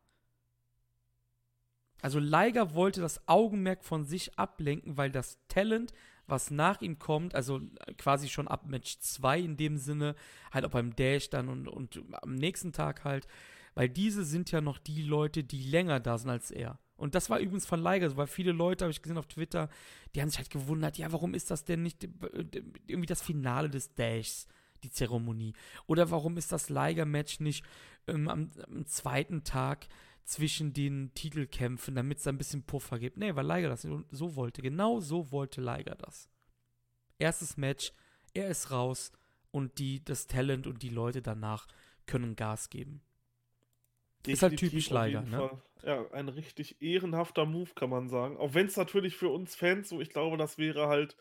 Also 2.00 2.18
Liger 2.18 2.74
wollte 2.74 3.00
das 3.00 3.26
Augenmerk 3.26 3.84
von 3.84 4.04
sich 4.04 4.38
ablenken, 4.38 4.96
weil 4.96 5.10
das 5.10 5.38
Talent, 5.48 5.92
was 6.26 6.50
nach 6.50 6.80
ihm 6.80 6.98
kommt, 6.98 7.34
also 7.34 7.60
quasi 7.96 8.28
schon 8.28 8.48
ab 8.48 8.66
Match 8.66 8.98
2 8.98 9.40
in 9.40 9.56
dem 9.56 9.76
Sinne, 9.76 10.14
halt 10.52 10.64
auch 10.64 10.70
beim 10.70 10.94
Dash 10.94 11.30
dann 11.30 11.48
und, 11.48 11.66
und 11.68 12.02
am 12.22 12.34
nächsten 12.34 12.72
Tag 12.72 13.04
halt, 13.04 13.26
weil 13.74 13.88
diese 13.88 14.24
sind 14.24 14.50
ja 14.50 14.60
noch 14.60 14.78
die 14.78 15.02
Leute, 15.02 15.42
die 15.44 15.62
länger 15.62 16.00
da 16.00 16.18
sind 16.18 16.30
als 16.30 16.50
er. 16.50 16.78
Und 16.96 17.14
das 17.14 17.30
war 17.30 17.38
übrigens 17.38 17.64
von 17.64 17.80
Liger, 17.80 18.16
weil 18.16 18.26
viele 18.26 18.50
Leute, 18.50 18.84
habe 18.84 18.90
ich 18.90 19.02
gesehen 19.02 19.18
auf 19.18 19.28
Twitter, 19.28 19.68
die 20.14 20.20
haben 20.20 20.28
sich 20.28 20.38
halt 20.38 20.50
gewundert, 20.50 20.98
ja, 20.98 21.10
warum 21.12 21.32
ist 21.32 21.50
das 21.50 21.64
denn 21.64 21.82
nicht 21.84 22.02
irgendwie 22.02 23.06
das 23.06 23.22
Finale 23.22 23.70
des 23.70 23.94
Dashs, 23.94 24.48
die 24.82 24.90
Zeremonie? 24.90 25.54
Oder 25.86 26.10
warum 26.10 26.36
ist 26.36 26.50
das 26.50 26.70
Liger-Match 26.70 27.38
nicht 27.38 27.64
ähm, 28.08 28.28
am, 28.28 28.50
am 28.66 28.84
zweiten 28.86 29.44
Tag 29.44 29.86
zwischen 30.28 30.74
den 30.74 31.14
Titelkämpfen, 31.14 31.94
damit 31.94 32.18
es 32.18 32.26
ein 32.26 32.36
bisschen 32.36 32.62
Puffer 32.62 32.98
gibt. 32.98 33.16
Nee, 33.16 33.34
weil 33.34 33.46
Liger 33.46 33.70
das 33.70 33.88
so 34.10 34.36
wollte. 34.36 34.60
Genau 34.60 35.00
so 35.00 35.32
wollte 35.32 35.62
Liger 35.62 35.94
das. 35.94 36.28
Erstes 37.18 37.56
Match, 37.56 37.92
er 38.34 38.48
ist 38.48 38.70
raus 38.70 39.10
und 39.52 39.78
die, 39.78 40.04
das 40.04 40.26
Talent 40.26 40.66
und 40.66 40.82
die 40.82 40.90
Leute 40.90 41.22
danach 41.22 41.66
können 42.04 42.36
Gas 42.36 42.68
geben. 42.68 43.00
Definitiv 44.26 44.32
ist 44.34 44.42
halt 44.42 44.58
typisch 44.58 44.90
Liger, 44.90 45.22
ne? 45.22 45.38
Fall. 45.38 45.62
Ja, 45.82 46.10
ein 46.12 46.28
richtig 46.28 46.82
ehrenhafter 46.82 47.46
Move, 47.46 47.70
kann 47.74 47.88
man 47.88 48.10
sagen. 48.10 48.36
Auch 48.36 48.52
wenn 48.52 48.66
es 48.66 48.76
natürlich 48.76 49.16
für 49.16 49.30
uns 49.30 49.56
Fans 49.56 49.88
so, 49.88 49.98
ich 49.98 50.10
glaube, 50.10 50.36
das 50.36 50.58
wäre 50.58 50.88
halt 50.88 51.16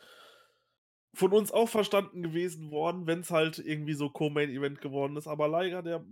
von 1.13 1.32
uns 1.32 1.54
auch 1.54 1.70
verstanden 1.70 2.24
gewesen 2.24 2.72
worden, 2.72 3.08
wenn 3.08 3.22
es 3.22 3.32
halt 3.32 3.58
irgendwie 3.60 3.93
so 3.93 4.10
Co-Main-Event 4.10 4.82
geworden 4.82 5.15
ist. 5.15 5.28
Aber 5.28 5.48
Liger, 5.48 5.82
der 5.82 6.06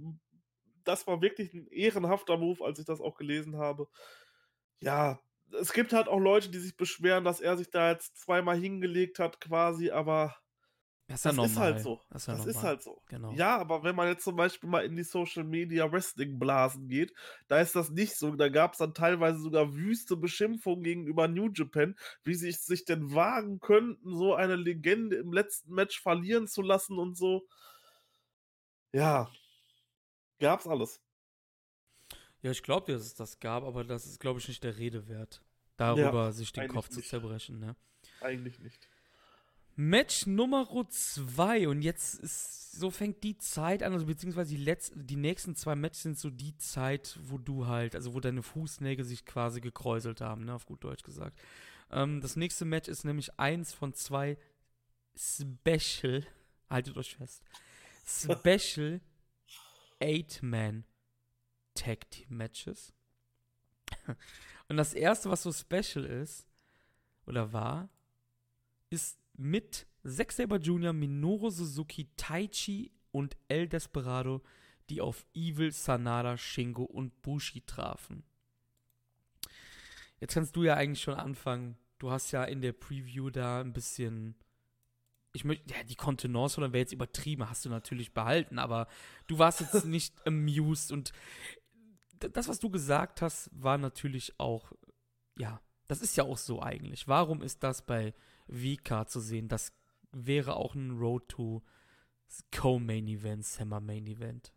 das 0.88 1.08
war 1.08 1.22
wirklich 1.22 1.54
ein 1.54 1.68
ehrenhafter 1.68 2.38
Move, 2.38 2.64
als 2.66 2.80
ich 2.80 2.86
das 2.86 3.02
auch 3.02 3.16
gelesen 3.16 3.58
habe. 3.58 3.88
Ja, 4.80 5.20
es 5.60 5.74
gibt 5.74 5.94
halt 5.94 6.08
auch 6.08 6.20
Leute, 6.20 6.50
die 6.50 6.60
sich 6.60 6.76
beschweren, 6.76 7.24
dass 7.24 7.40
er 7.42 7.58
sich 7.58 7.70
da 7.70 7.92
jetzt 7.92 8.18
zweimal 8.18 8.58
hingelegt 8.58 9.20
hat, 9.20 9.40
quasi, 9.40 9.92
aber 9.92 10.36
das 11.08 11.20
ist, 11.20 11.26
ja 11.26 11.32
das 11.34 11.52
ist 11.52 11.58
halt 11.58 11.80
so. 11.80 12.02
Das, 12.10 12.24
ist, 12.24 12.28
ja 12.28 12.34
das 12.36 12.46
ist, 12.48 12.64
halt 12.64 12.82
so. 12.82 13.02
Genau. 13.08 13.32
Ja, 13.36 13.58
aber 13.58 13.84
wenn 13.84 13.96
man 13.96 14.08
jetzt 14.08 14.24
zum 14.24 14.36
Beispiel 14.36 14.70
mal 14.70 14.86
in 14.86 14.96
die 14.96 15.04
Social 15.04 15.44
Media 15.44 15.92
Wrestling 15.92 16.40
Blasen 16.40 16.88
geht, 16.88 17.14
da 17.48 17.60
ist 17.60 17.76
das 17.76 17.92
nicht 17.92 18.16
so. 18.16 18.36
Da 18.36 18.50
gab 18.50 18.74
es 18.74 18.80
dann 18.80 18.94
teilweise 18.96 19.40
sogar 19.40 19.76
wüste 19.76 20.18
Beschimpfungen 20.18 20.84
gegenüber 20.84 21.28
New 21.28 21.50
Japan, 21.54 21.96
wie 22.24 22.34
sie 22.34 22.52
sich 22.52 22.86
denn 22.86 23.14
wagen 23.14 23.60
könnten, 23.60 24.16
so 24.16 24.34
eine 24.34 24.56
Legende 24.56 25.18
im 25.18 25.32
letzten 25.32 25.74
Match 25.74 26.02
verlieren 26.02 26.48
zu 26.48 26.62
lassen 26.64 26.98
und 26.98 27.16
so. 27.18 27.48
Ja, 28.94 29.30
Gab's 30.40 30.68
alles. 30.68 31.02
Ja, 32.42 32.52
ich 32.52 32.62
glaube 32.62 32.92
dass 32.92 33.02
es 33.02 33.16
das 33.16 33.40
gab, 33.40 33.64
aber 33.64 33.84
das 33.84 34.06
ist, 34.06 34.20
glaube 34.20 34.40
ich, 34.40 34.48
nicht 34.48 34.64
der 34.64 34.78
Rede 34.78 35.08
wert, 35.08 35.42
darüber 35.78 36.26
ja, 36.26 36.32
sich 36.32 36.52
den 36.54 36.68
Kopf 36.68 36.90
nicht. 36.90 37.02
zu 37.02 37.10
zerbrechen. 37.10 37.60
Ne? 37.60 37.76
Eigentlich 38.22 38.60
nicht. 38.60 38.88
Match 39.78 40.26
Nummer 40.26 40.68
2 40.88 41.68
und 41.68 41.82
jetzt 41.82 42.20
ist, 42.20 42.72
so 42.72 42.92
fängt 42.92 43.24
die 43.24 43.38
Zeit 43.38 43.84
an, 43.84 43.92
also 43.92 44.06
beziehungsweise 44.06 44.56
die, 44.56 44.64
letzten, 44.64 45.06
die 45.06 45.18
nächsten 45.18 45.56
zwei 45.56 45.76
Matches 45.76 46.04
sind 46.04 46.18
so 46.18 46.30
die 46.30 46.56
Zeit, 46.58 47.18
wo 47.24 47.38
du 47.38 47.68
halt, 47.68 47.94
also 47.94 48.14
wo 48.14 48.22
deine 48.22 48.42
Fußnägel 48.42 49.04
sich 49.04 49.26
quasi 49.26 49.60
gekräuselt 49.60 50.22
haben, 50.22 50.46
ne, 50.46 50.54
auf 50.54 50.66
gut 50.66 50.84
Deutsch 50.84 51.04
gesagt. 51.04 51.38
Ähm, 51.92 52.22
das 52.22 52.38
nächste 52.38 52.64
Match 52.64 52.88
ist 52.88 53.04
nämlich 53.04 53.38
eins 53.38 53.74
von 53.74 53.94
zwei 53.94 54.38
Special, 55.18 56.26
haltet 56.70 56.96
euch 56.96 57.16
fest, 57.16 57.44
Special 58.06 59.02
Eight-Man 60.00 60.86
Tag 61.74 62.10
Team 62.10 62.38
Matches. 62.38 62.94
Und 64.68 64.78
das 64.78 64.94
erste, 64.94 65.30
was 65.30 65.44
so 65.44 65.52
special 65.52 66.06
ist, 66.06 66.48
oder 67.26 67.54
war, 67.54 67.90
ist 68.90 69.20
mit 69.34 69.88
Zack 70.04 70.32
Saber 70.32 70.58
Jr., 70.58 70.94
Minoru 70.94 71.50
Suzuki, 71.50 72.10
Taichi 72.16 72.92
und 73.12 73.36
El 73.48 73.68
Desperado, 73.68 74.42
die 74.90 75.02
auf 75.02 75.26
Evil, 75.34 75.72
Sanada, 75.72 76.38
Shingo 76.38 76.84
und 76.84 77.22
Bushi 77.22 77.62
trafen. 77.62 78.24
Jetzt 80.20 80.34
kannst 80.34 80.56
du 80.56 80.64
ja 80.64 80.76
eigentlich 80.76 81.02
schon 81.02 81.16
anfangen. 81.16 81.78
Du 81.98 82.12
hast 82.12 82.32
ja 82.32 82.44
in 82.44 82.62
der 82.62 82.74
Preview 82.74 83.30
da 83.30 83.62
ein 83.62 83.74
bisschen 83.74 84.36
ich 85.36 85.46
möchte, 85.46 85.74
ja, 85.74 85.84
die 85.84 85.96
Kontenance 85.96 86.58
oder 86.58 86.74
wäre 86.74 86.82
jetzt 86.82 86.94
übertrieben, 86.94 87.50
hast 87.50 87.66
du 87.66 87.70
natürlich 87.70 88.14
behalten, 88.14 88.60
aber 88.60 88.88
du 89.28 89.38
warst 89.38 89.62
jetzt 89.62 89.86
nicht 89.86 90.26
amused 90.26 90.92
und 90.92 91.12
das, 92.20 92.48
was 92.48 92.60
du 92.60 92.70
gesagt 92.70 93.22
hast, 93.22 93.50
war 93.52 93.78
natürlich 93.78 94.40
auch, 94.40 94.72
ja, 95.38 95.62
das 95.88 96.02
ist 96.02 96.16
ja 96.16 96.24
auch 96.24 96.38
so 96.38 96.62
eigentlich. 96.62 97.08
Warum 97.08 97.42
ist 97.42 97.62
das 97.64 97.86
bei 97.86 98.14
VK 98.48 99.08
zu 99.08 99.20
sehen? 99.20 99.48
Das 99.48 99.74
wäre 100.12 100.56
auch 100.56 100.76
ein 100.76 100.98
Road 100.98 101.28
to 101.28 101.62
Co-Main 102.52 103.08
Event, 103.08 103.46
Summer 103.46 103.82
Main 103.82 104.08
Event. 104.08 104.54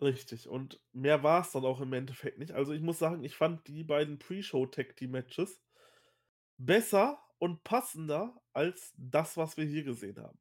Richtig, 0.00 0.48
und 0.48 0.80
mehr 0.92 1.22
war 1.22 1.42
es 1.42 1.52
dann 1.52 1.64
auch 1.64 1.80
im 1.80 1.92
Endeffekt 1.92 2.38
nicht. 2.38 2.52
Also 2.52 2.72
ich 2.72 2.82
muss 2.82 2.98
sagen, 2.98 3.22
ich 3.22 3.36
fand 3.36 3.66
die 3.68 3.84
beiden 3.84 4.18
Pre-Show-Tag-Team-Matches 4.18 5.62
besser 6.58 7.22
und 7.42 7.64
passender 7.64 8.40
als 8.52 8.94
das, 8.96 9.36
was 9.36 9.56
wir 9.56 9.64
hier 9.64 9.82
gesehen 9.82 10.16
haben. 10.22 10.38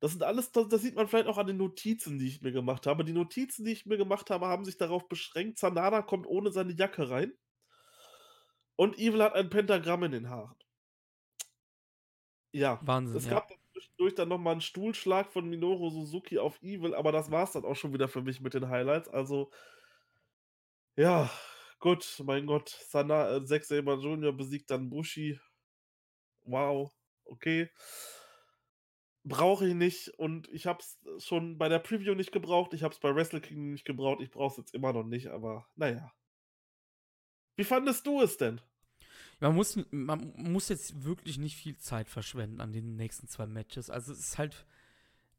Das 0.00 0.12
sind 0.12 0.22
alles, 0.22 0.52
das, 0.52 0.68
das, 0.68 0.82
sieht 0.82 0.94
man 0.94 1.08
vielleicht 1.08 1.28
auch 1.28 1.38
an 1.38 1.46
den 1.46 1.56
Notizen, 1.56 2.18
die 2.18 2.28
ich 2.28 2.42
mir 2.42 2.52
gemacht 2.52 2.86
habe. 2.86 3.06
Die 3.06 3.14
Notizen, 3.14 3.64
die 3.64 3.72
ich 3.72 3.86
mir 3.86 3.96
gemacht 3.96 4.28
habe, 4.28 4.46
haben 4.46 4.66
sich 4.66 4.76
darauf 4.76 5.08
beschränkt, 5.08 5.58
Sanada 5.58 6.02
kommt 6.02 6.26
ohne 6.26 6.52
seine 6.52 6.74
Jacke 6.74 7.08
rein. 7.08 7.32
Und 8.76 8.98
Evil 8.98 9.22
hat 9.22 9.34
ein 9.34 9.48
Pentagramm 9.48 10.02
in 10.02 10.12
den 10.12 10.28
Haaren. 10.28 10.54
Ja. 12.52 12.78
Wahnsinn. 12.82 13.16
Es 13.16 13.26
gab 13.26 13.50
ja. 13.50 13.56
zwischendurch 13.72 14.14
dann 14.14 14.28
nochmal 14.28 14.52
einen 14.52 14.60
Stuhlschlag 14.60 15.32
von 15.32 15.48
Minoru 15.48 15.88
Suzuki 15.88 16.38
auf 16.38 16.60
Evil, 16.60 16.94
aber 16.94 17.12
das 17.12 17.30
war 17.30 17.44
es 17.44 17.52
dann 17.52 17.64
auch 17.64 17.76
schon 17.76 17.94
wieder 17.94 18.08
für 18.08 18.20
mich 18.20 18.42
mit 18.42 18.52
den 18.52 18.68
Highlights. 18.68 19.08
Also, 19.08 19.50
ja, 20.96 21.30
gut, 21.78 22.22
mein 22.26 22.44
Gott. 22.44 22.68
Sana, 22.90 23.36
äh, 23.36 23.44
Zack 23.46 23.64
Saber 23.64 23.94
Jr. 23.94 24.34
besiegt 24.34 24.70
dann 24.70 24.90
Bushi 24.90 25.40
wow, 26.50 26.92
okay. 27.24 27.70
Brauche 29.22 29.68
ich 29.68 29.74
nicht 29.74 30.08
und 30.18 30.48
ich 30.48 30.66
habe 30.66 30.80
es 30.80 30.98
schon 31.24 31.58
bei 31.58 31.68
der 31.68 31.78
Preview 31.78 32.14
nicht 32.14 32.32
gebraucht, 32.32 32.72
ich 32.72 32.82
habe 32.82 32.94
es 32.94 33.00
bei 33.00 33.14
Wrestle 33.14 33.40
King 33.40 33.72
nicht 33.72 33.84
gebraucht, 33.84 34.20
ich 34.22 34.30
brauche 34.30 34.52
es 34.52 34.56
jetzt 34.56 34.74
immer 34.74 34.92
noch 34.92 35.04
nicht, 35.04 35.26
aber 35.28 35.66
naja. 35.76 36.12
Wie 37.56 37.64
fandest 37.64 38.06
du 38.06 38.22
es 38.22 38.38
denn? 38.38 38.60
Man 39.40 39.54
muss, 39.54 39.78
man 39.90 40.32
muss 40.36 40.68
jetzt 40.70 41.04
wirklich 41.04 41.38
nicht 41.38 41.56
viel 41.56 41.76
Zeit 41.76 42.08
verschwenden 42.08 42.60
an 42.60 42.72
den 42.72 42.96
nächsten 42.96 43.28
zwei 43.28 43.46
Matches. 43.46 43.90
Also 43.90 44.12
es 44.12 44.20
ist 44.20 44.38
halt 44.38 44.66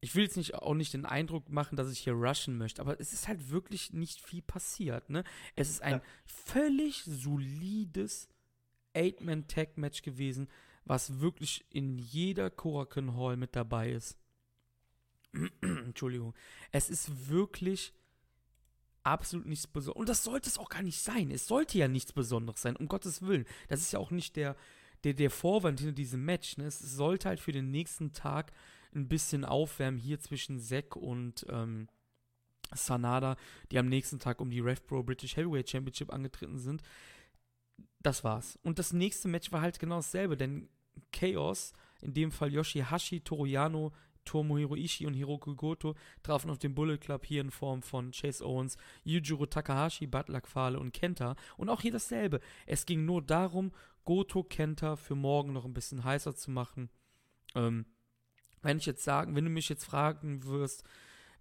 ich 0.01 0.15
will 0.15 0.23
jetzt 0.23 0.35
nicht 0.37 0.55
auch 0.55 0.73
nicht 0.73 0.93
den 0.93 1.05
Eindruck 1.05 1.49
machen, 1.49 1.75
dass 1.75 1.91
ich 1.91 1.99
hier 1.99 2.13
rushen 2.13 2.57
möchte, 2.57 2.81
aber 2.81 2.99
es 2.99 3.13
ist 3.13 3.27
halt 3.27 3.51
wirklich 3.51 3.93
nicht 3.93 4.19
viel 4.19 4.41
passiert, 4.41 5.09
ne? 5.11 5.23
Es 5.55 5.69
ist 5.69 5.83
ein 5.83 5.93
ja. 5.93 6.01
völlig 6.25 7.03
solides 7.03 8.27
Eight-Man-Tag-Match 8.93 10.01
gewesen, 10.01 10.49
was 10.85 11.19
wirklich 11.19 11.65
in 11.69 11.97
jeder 11.97 12.49
Korakuen 12.49 13.15
Hall 13.15 13.37
mit 13.37 13.55
dabei 13.55 13.91
ist. 13.91 14.17
Entschuldigung. 15.61 16.33
Es 16.71 16.89
ist 16.89 17.29
wirklich 17.29 17.93
absolut 19.03 19.45
nichts 19.45 19.67
Besonderes. 19.67 19.99
Und 19.99 20.09
das 20.09 20.23
sollte 20.23 20.49
es 20.49 20.57
auch 20.57 20.69
gar 20.69 20.83
nicht 20.83 20.99
sein. 20.99 21.31
Es 21.31 21.47
sollte 21.47 21.77
ja 21.77 21.87
nichts 21.87 22.13
Besonderes 22.13 22.61
sein, 22.61 22.75
um 22.75 22.87
Gottes 22.87 23.21
Willen. 23.21 23.45
Das 23.67 23.81
ist 23.81 23.93
ja 23.93 23.99
auch 23.99 24.11
nicht 24.11 24.35
der, 24.35 24.55
der, 25.03 25.13
der 25.13 25.31
Vorwand 25.31 25.79
hinter 25.79 25.95
diesem 25.95 26.25
Match. 26.25 26.57
Ne? 26.57 26.65
Es 26.65 26.79
sollte 26.79 27.29
halt 27.29 27.39
für 27.39 27.51
den 27.51 27.71
nächsten 27.71 28.13
Tag 28.13 28.51
ein 28.93 29.07
bisschen 29.07 29.45
aufwärmen 29.45 29.99
hier 29.99 30.19
zwischen 30.19 30.59
Zack 30.59 30.95
und 30.95 31.45
ähm, 31.49 31.87
Sanada, 32.73 33.35
die 33.71 33.79
am 33.79 33.87
nächsten 33.87 34.19
Tag 34.19 34.39
um 34.41 34.49
die 34.49 34.59
RevPro 34.59 35.03
British 35.03 35.35
Heavyweight 35.35 35.69
Championship 35.69 36.13
angetreten 36.13 36.57
sind. 36.57 36.81
Das 38.01 38.23
war's. 38.23 38.57
Und 38.63 38.79
das 38.79 38.93
nächste 38.93 39.27
Match 39.27 39.51
war 39.51 39.61
halt 39.61 39.79
genau 39.79 39.97
dasselbe, 39.97 40.37
denn 40.37 40.69
Chaos, 41.11 41.73
in 42.01 42.13
dem 42.13 42.31
Fall 42.31 42.51
Yoshihashi, 42.51 43.21
Toriano, 43.21 43.91
Tomohiro 44.25 44.75
Ishii 44.75 45.07
und 45.07 45.13
Hiroki 45.13 45.55
Goto 45.55 45.95
trafen 46.23 46.49
auf 46.49 46.59
den 46.59 46.75
Bullet 46.75 46.97
Club 46.97 47.25
hier 47.25 47.41
in 47.41 47.51
Form 47.51 47.81
von 47.81 48.11
Chase 48.11 48.45
Owens, 48.45 48.77
Yujiro 49.03 49.45
Takahashi, 49.45 50.07
Butler 50.07 50.41
Quale 50.41 50.79
und 50.79 50.93
Kenta. 50.93 51.35
Und 51.57 51.69
auch 51.69 51.81
hier 51.81 51.91
dasselbe. 51.91 52.39
Es 52.65 52.85
ging 52.85 53.05
nur 53.05 53.21
darum, 53.21 53.71
Goto 54.05 54.43
Kenta 54.43 54.95
für 54.95 55.15
morgen 55.15 55.53
noch 55.53 55.65
ein 55.65 55.73
bisschen 55.73 56.03
heißer 56.03 56.35
zu 56.35 56.51
machen. 56.51 56.89
Ähm, 57.55 57.85
wenn 58.61 58.77
ich 58.77 58.85
jetzt 58.85 59.03
sagen, 59.03 59.35
wenn 59.35 59.45
du 59.45 59.51
mich 59.51 59.69
jetzt 59.69 59.85
fragen 59.85 60.43
wirst, 60.43 60.83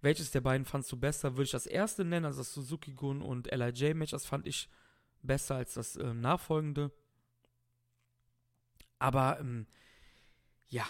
welches 0.01 0.31
der 0.31 0.41
beiden 0.41 0.65
fandst 0.65 0.91
du 0.91 0.97
besser, 0.97 1.33
würde 1.33 1.43
ich 1.43 1.51
das 1.51 1.67
erste 1.67 2.03
nennen, 2.03 2.25
also 2.25 2.39
das 2.39 2.53
Suzuki-Gun 2.53 3.21
und 3.21 3.51
LIJ-Match, 3.51 4.11
das 4.11 4.25
fand 4.25 4.47
ich 4.47 4.67
besser 5.23 5.55
als 5.55 5.73
das 5.73 5.95
ähm, 5.95 6.21
nachfolgende. 6.21 6.91
Aber 8.99 9.39
ähm, 9.39 9.67
ja, 10.67 10.85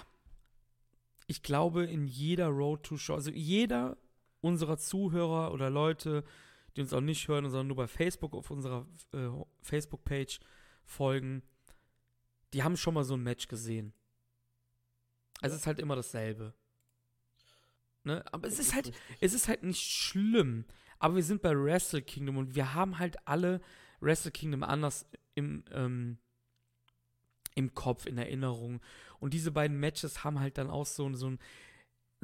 ich 1.28 1.44
glaube, 1.44 1.86
in 1.86 2.08
jeder 2.08 2.48
Road 2.48 2.84
to 2.84 2.98
Show, 2.98 3.15
also 3.15 3.32
jeder 3.32 3.98
unserer 4.41 4.78
Zuhörer 4.78 5.54
oder 5.54 5.70
Leute, 5.70 6.24
die 6.76 6.82
uns 6.82 6.94
auch 6.94 7.02
nicht 7.02 7.28
hören, 7.28 7.46
sondern 7.46 7.67
nur 7.67 7.78
bei 7.78 7.88
Facebook 7.88 8.34
auf 8.34 8.52
unserer 8.52 8.88
äh, 9.13 9.30
Facebook-Page 9.62 10.39
folgen, 10.84 11.44
die 12.54 12.63
haben 12.63 12.76
schon 12.76 12.94
mal 12.94 13.04
so 13.04 13.15
ein 13.15 13.24
Match 13.24 13.48
gesehen. 13.48 13.94
Also 15.41 15.56
es 15.56 15.62
ist 15.62 15.67
halt 15.67 15.80
immer 15.80 15.96
dasselbe. 15.96 16.54
Ne? 18.04 18.24
Aber 18.32 18.48
es 18.48 18.60
ist 18.60 18.74
halt, 18.74 18.91
es 19.20 19.34
ist 19.34 19.48
halt 19.48 19.63
nicht 19.63 19.82
schlimm. 19.82 20.65
Aber 21.00 21.15
wir 21.15 21.24
sind 21.24 21.41
bei 21.41 21.56
Wrestle 21.56 22.02
Kingdom 22.02 22.38
und 22.38 22.56
wir 22.56 22.74
haben 22.74 23.00
halt 23.00 23.28
alle 23.28 23.62
Wrestle 24.02 24.32
Kingdom 24.32 24.64
anders 24.64 25.06
im, 25.36 25.64
ähm, 25.72 26.18
im 27.56 27.74
Kopf, 27.74 28.06
in 28.06 28.18
Erinnerung. 28.18 28.82
Und 29.20 29.34
diese 29.34 29.52
beiden 29.52 29.80
Matches 29.80 30.24
haben 30.24 30.40
halt 30.40 30.58
dann 30.58 30.70
auch 30.70 30.86
so, 30.86 31.14
so 31.14 31.30
ein 31.30 31.40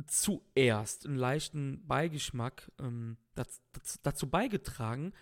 zuerst 0.05 1.05
einen 1.05 1.15
leichten 1.15 1.85
Beigeschmack 1.87 2.71
ähm, 2.79 3.17
dazu, 3.33 3.59
dazu 4.03 4.29
beigetragen. 4.29 5.13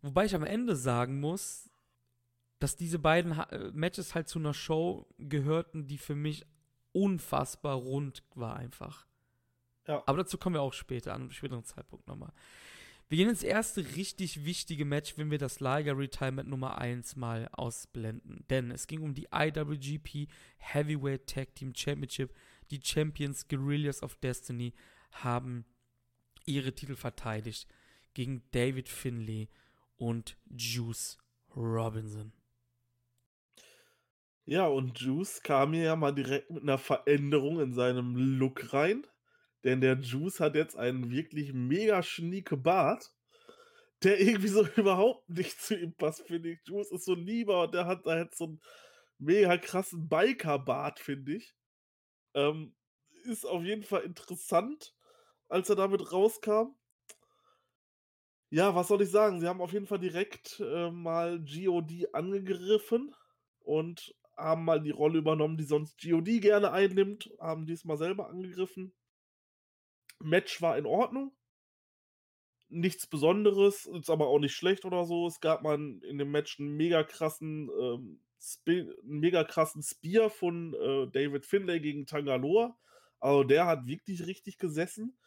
Wobei 0.00 0.24
ich 0.24 0.34
am 0.34 0.44
Ende 0.44 0.76
sagen 0.76 1.20
muss, 1.20 1.70
dass 2.58 2.76
diese 2.76 2.98
beiden 2.98 3.36
ha 3.36 3.48
Matches 3.72 4.14
halt 4.14 4.28
zu 4.28 4.38
einer 4.38 4.54
Show 4.54 5.06
gehörten, 5.18 5.86
die 5.86 5.98
für 5.98 6.14
mich 6.14 6.46
unfassbar 6.92 7.76
rund 7.76 8.22
war 8.34 8.56
einfach. 8.56 9.06
Ja. 9.86 10.02
Aber 10.06 10.18
dazu 10.18 10.38
kommen 10.38 10.54
wir 10.54 10.62
auch 10.62 10.72
später, 10.72 11.14
an 11.14 11.22
einem 11.22 11.30
späteren 11.30 11.64
Zeitpunkt 11.64 12.06
nochmal. 12.06 12.32
Wir 13.08 13.16
gehen 13.16 13.30
ins 13.30 13.42
erste 13.42 13.96
richtig 13.96 14.44
wichtige 14.44 14.84
Match, 14.84 15.16
wenn 15.16 15.30
wir 15.30 15.38
das 15.38 15.60
Liger 15.60 15.96
Retirement 15.96 16.46
Nummer 16.46 16.76
1 16.76 17.16
mal 17.16 17.48
ausblenden. 17.52 18.44
Denn 18.50 18.70
es 18.70 18.86
ging 18.86 19.00
um 19.00 19.14
die 19.14 19.28
IWGP 19.32 20.28
Heavyweight 20.58 21.26
Tag 21.26 21.54
Team 21.54 21.72
Championship. 21.74 22.34
Die 22.70 22.80
Champions 22.82 23.48
Guerrillas 23.48 24.02
of 24.02 24.16
Destiny 24.16 24.74
haben 25.10 25.64
ihre 26.44 26.74
Titel 26.74 26.96
verteidigt 26.96 27.66
gegen 28.12 28.42
David 28.50 28.90
Finlay 28.90 29.48
und 29.96 30.36
Juice 30.54 31.16
Robinson. 31.56 32.32
Ja, 34.44 34.66
und 34.66 35.00
Juice 35.00 35.42
kam 35.42 35.72
hier 35.72 35.84
ja 35.84 35.96
mal 35.96 36.14
direkt 36.14 36.50
mit 36.50 36.62
einer 36.62 36.78
Veränderung 36.78 37.60
in 37.60 37.72
seinem 37.72 38.16
Look 38.38 38.74
rein. 38.74 39.06
Denn 39.64 39.80
der 39.80 39.98
Juice 39.98 40.40
hat 40.40 40.54
jetzt 40.54 40.76
einen 40.76 41.10
wirklich 41.10 41.52
mega 41.52 42.02
schnieke 42.02 42.56
Bart, 42.56 43.12
der 44.02 44.20
irgendwie 44.20 44.48
so 44.48 44.66
überhaupt 44.76 45.28
nicht 45.28 45.60
zu 45.60 45.76
ihm 45.76 45.94
passt, 45.94 46.26
finde 46.26 46.50
ich. 46.50 46.60
Juice 46.64 46.92
ist 46.92 47.04
so 47.04 47.14
lieber 47.14 47.64
und 47.64 47.74
der 47.74 47.86
hat 47.86 48.06
da 48.06 48.18
jetzt 48.18 48.38
so 48.38 48.44
einen 48.44 48.60
mega 49.18 49.56
krassen 49.56 50.08
Biker-Bart, 50.08 51.00
finde 51.00 51.36
ich. 51.36 51.54
Ähm, 52.34 52.74
ist 53.24 53.44
auf 53.44 53.62
jeden 53.64 53.82
Fall 53.82 54.02
interessant, 54.02 54.94
als 55.48 55.68
er 55.68 55.76
damit 55.76 56.12
rauskam. 56.12 56.74
Ja, 58.50 58.74
was 58.74 58.88
soll 58.88 59.02
ich 59.02 59.10
sagen? 59.10 59.40
Sie 59.40 59.46
haben 59.46 59.60
auf 59.60 59.72
jeden 59.72 59.86
Fall 59.86 59.98
direkt 59.98 60.60
äh, 60.60 60.90
mal 60.90 61.38
GOD 61.40 62.14
angegriffen 62.14 63.14
und 63.60 64.14
haben 64.36 64.64
mal 64.64 64.80
die 64.80 64.90
Rolle 64.90 65.18
übernommen, 65.18 65.58
die 65.58 65.64
sonst 65.64 66.00
GOD 66.00 66.40
gerne 66.40 66.70
einnimmt, 66.72 67.30
haben 67.40 67.66
diesmal 67.66 67.98
selber 67.98 68.30
angegriffen. 68.30 68.94
Match 70.20 70.60
war 70.62 70.76
in 70.78 70.86
Ordnung. 70.86 71.32
Nichts 72.70 73.06
Besonderes, 73.06 73.86
ist 73.86 74.10
aber 74.10 74.28
auch 74.28 74.38
nicht 74.38 74.54
schlecht 74.54 74.84
oder 74.84 75.04
so. 75.06 75.26
Es 75.26 75.40
gab 75.40 75.62
mal 75.62 75.76
in 75.76 76.18
dem 76.18 76.30
Match 76.30 76.60
einen 76.60 76.76
mega 76.76 77.02
krassen, 77.02 77.70
ähm, 77.80 78.20
einen 78.66 78.94
mega 79.02 79.42
krassen 79.44 79.82
Spear 79.82 80.28
von 80.28 80.74
äh, 80.74 81.10
David 81.10 81.46
Finlay 81.46 81.80
gegen 81.80 82.06
Tangaloa. 82.06 82.76
Also 83.20 83.44
der 83.44 83.66
hat 83.66 83.86
wirklich 83.86 84.26
richtig 84.26 84.58
gesessen. 84.58 85.18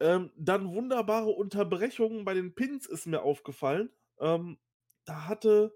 Ähm, 0.00 0.30
dann 0.36 0.74
wunderbare 0.74 1.30
Unterbrechungen 1.30 2.24
bei 2.24 2.34
den 2.34 2.54
Pins 2.54 2.86
ist 2.86 3.06
mir 3.06 3.22
aufgefallen. 3.22 3.90
Ähm, 4.20 4.58
da 5.04 5.26
hatte 5.26 5.74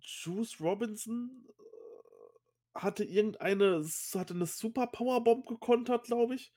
Juice 0.00 0.60
Robinson 0.60 1.46
hatte 2.74 3.04
irgendeine, 3.04 3.84
hatte 4.14 4.34
eine 4.34 4.46
Super 4.46 4.86
Powerbomb 4.88 5.46
gekontert, 5.46 6.06
glaube 6.06 6.34
ich. 6.34 6.52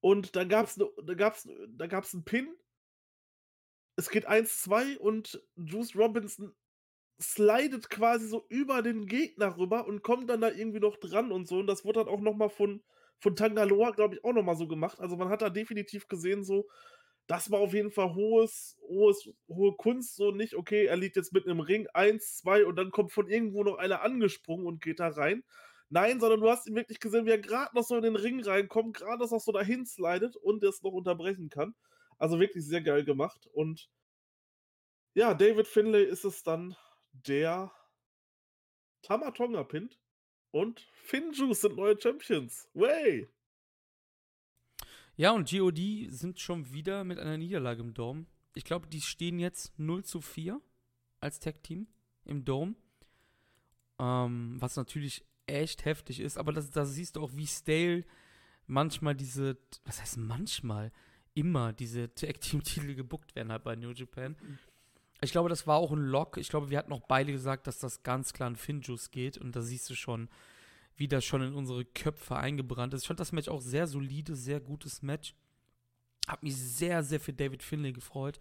Und 0.00 0.34
dann 0.36 0.48
gab 0.48 0.66
es 0.66 0.76
ne, 0.76 0.88
da 1.04 1.14
gab's, 1.14 1.48
da 1.68 1.86
gab's 1.86 2.14
einen 2.14 2.24
Pin. 2.24 2.48
Es 3.96 4.08
geht 4.10 4.28
1-2 4.28 4.98
und 4.98 5.42
Juice 5.56 5.94
Robinson 5.94 6.54
slidet 7.20 7.90
quasi 7.90 8.28
so 8.28 8.46
über 8.48 8.82
den 8.82 9.06
Gegner 9.06 9.58
rüber 9.58 9.86
und 9.86 10.02
kommt 10.02 10.30
dann 10.30 10.40
da 10.40 10.50
irgendwie 10.50 10.80
noch 10.80 10.96
dran 10.96 11.32
und 11.32 11.46
so. 11.46 11.58
Und 11.58 11.66
das 11.66 11.84
wurde 11.84 12.00
dann 12.00 12.08
auch 12.08 12.20
nochmal 12.20 12.48
von, 12.48 12.82
von 13.18 13.36
Tangaloa, 13.36 13.90
glaube 13.90 14.14
ich, 14.14 14.24
auch 14.24 14.32
nochmal 14.32 14.56
so 14.56 14.66
gemacht. 14.66 15.00
Also 15.00 15.16
man 15.16 15.28
hat 15.28 15.42
da 15.42 15.50
definitiv 15.50 16.08
gesehen, 16.08 16.44
so, 16.44 16.66
das 17.26 17.50
war 17.50 17.60
auf 17.60 17.74
jeden 17.74 17.90
Fall 17.90 18.14
hohes, 18.14 18.76
hohes, 18.88 19.28
hohe 19.48 19.76
Kunst, 19.76 20.16
so 20.16 20.30
nicht, 20.32 20.54
okay, 20.54 20.86
er 20.86 20.96
liegt 20.96 21.16
jetzt 21.16 21.32
mitten 21.32 21.50
im 21.50 21.60
Ring, 21.60 21.86
eins, 21.94 22.38
zwei 22.38 22.64
und 22.64 22.76
dann 22.76 22.90
kommt 22.90 23.12
von 23.12 23.28
irgendwo 23.28 23.62
noch 23.62 23.78
einer 23.78 24.02
angesprungen 24.02 24.66
und 24.66 24.82
geht 24.82 25.00
da 25.00 25.08
rein. 25.08 25.44
Nein, 25.88 26.20
sondern 26.20 26.40
du 26.40 26.48
hast 26.48 26.68
ihn 26.68 26.76
wirklich 26.76 27.00
gesehen, 27.00 27.26
wie 27.26 27.30
er 27.30 27.38
gerade 27.38 27.74
noch 27.74 27.82
so 27.82 27.96
in 27.96 28.02
den 28.02 28.16
Ring 28.16 28.42
reinkommt, 28.42 28.96
gerade 28.96 29.18
noch 29.18 29.40
so 29.40 29.52
dahin 29.52 29.86
slidet 29.86 30.36
und 30.36 30.62
es 30.62 30.82
noch 30.82 30.92
unterbrechen 30.92 31.48
kann. 31.50 31.74
Also 32.16 32.38
wirklich 32.38 32.64
sehr 32.64 32.80
geil 32.82 33.04
gemacht. 33.04 33.48
Und 33.52 33.90
ja, 35.14 35.34
David 35.34 35.66
Finlay 35.66 36.04
ist 36.04 36.24
es 36.24 36.44
dann, 36.44 36.76
der 37.12 37.72
Tamatonga 39.02 39.64
pinnt. 39.64 39.98
Und 40.52 40.80
Finjuice 41.04 41.60
sind 41.60 41.76
neue 41.76 42.00
Champions. 42.00 42.68
Way! 42.74 43.28
Ja, 45.20 45.32
und 45.32 45.50
GOD 45.50 46.08
sind 46.08 46.40
schon 46.40 46.72
wieder 46.72 47.04
mit 47.04 47.18
einer 47.18 47.36
Niederlage 47.36 47.82
im 47.82 47.92
Dome. 47.92 48.24
Ich 48.54 48.64
glaube, 48.64 48.86
die 48.86 49.02
stehen 49.02 49.38
jetzt 49.38 49.78
0 49.78 50.02
zu 50.02 50.22
4 50.22 50.58
als 51.20 51.40
Tag-Team 51.40 51.88
im 52.24 52.46
Dome. 52.46 52.74
Ähm, 53.98 54.56
was 54.58 54.76
natürlich 54.76 55.26
echt 55.44 55.84
heftig 55.84 56.20
ist, 56.20 56.38
aber 56.38 56.54
da 56.54 56.86
siehst 56.86 57.16
du 57.16 57.22
auch, 57.22 57.32
wie 57.34 57.46
stale 57.46 58.06
manchmal 58.66 59.14
diese, 59.14 59.58
was 59.84 60.00
heißt 60.00 60.16
manchmal, 60.16 60.90
immer 61.34 61.74
diese 61.74 62.14
Tag-Team-Titel 62.14 62.94
gebuckt 62.94 63.34
werden 63.34 63.52
halt 63.52 63.64
bei 63.64 63.76
New 63.76 63.90
Japan. 63.90 64.36
Ich 65.20 65.32
glaube, 65.32 65.50
das 65.50 65.66
war 65.66 65.76
auch 65.76 65.92
ein 65.92 65.98
Lock. 65.98 66.38
Ich 66.38 66.48
glaube, 66.48 66.70
wir 66.70 66.78
hatten 66.78 66.94
auch 66.94 67.06
beide 67.06 67.30
gesagt, 67.30 67.66
dass 67.66 67.78
das 67.78 68.02
ganz 68.02 68.32
klar 68.32 68.46
an 68.46 68.56
Finjuice 68.56 69.10
geht 69.10 69.36
und 69.36 69.54
da 69.54 69.60
siehst 69.60 69.90
du 69.90 69.94
schon, 69.94 70.30
wie 71.00 71.08
das 71.08 71.24
schon 71.24 71.40
in 71.40 71.54
unsere 71.54 71.86
Köpfe 71.86 72.36
eingebrannt 72.36 72.92
ist. 72.92 73.02
Ich 73.02 73.06
fand 73.06 73.18
das 73.18 73.32
Match 73.32 73.48
auch 73.48 73.62
sehr 73.62 73.86
solide, 73.86 74.36
sehr 74.36 74.60
gutes 74.60 75.00
Match. 75.00 75.34
Hab 76.28 76.42
mich 76.42 76.54
sehr, 76.54 77.02
sehr 77.02 77.18
für 77.18 77.32
David 77.32 77.62
Finlay 77.62 77.92
gefreut. 77.92 78.38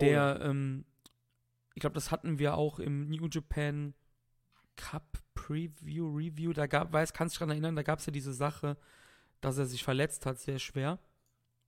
Der, 0.00 0.38
oh. 0.40 0.44
ähm, 0.44 0.86
ich 1.74 1.80
glaube, 1.80 1.92
das 1.92 2.10
hatten 2.10 2.38
wir 2.38 2.56
auch 2.56 2.78
im 2.78 3.10
New 3.10 3.28
Japan 3.30 3.92
Cup 4.76 5.18
Preview, 5.34 6.08
Review. 6.16 6.54
Da 6.54 6.66
gab, 6.66 6.90
weiß, 6.90 7.12
kannst 7.12 7.34
du 7.34 7.36
dich 7.36 7.38
daran 7.40 7.50
erinnern, 7.50 7.76
da 7.76 7.82
gab 7.82 7.98
es 7.98 8.06
ja 8.06 8.12
diese 8.12 8.32
Sache, 8.32 8.78
dass 9.42 9.58
er 9.58 9.66
sich 9.66 9.84
verletzt 9.84 10.24
hat, 10.24 10.38
sehr 10.38 10.58
schwer. 10.58 10.98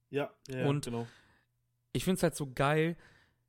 Ja, 0.09 0.33
ja, 0.49 0.67
Und 0.67 0.87
genau. 0.87 1.07
Ich 1.93 2.05
finde 2.05 2.17
es 2.17 2.23
halt 2.23 2.37
so 2.37 2.51
geil, 2.51 2.97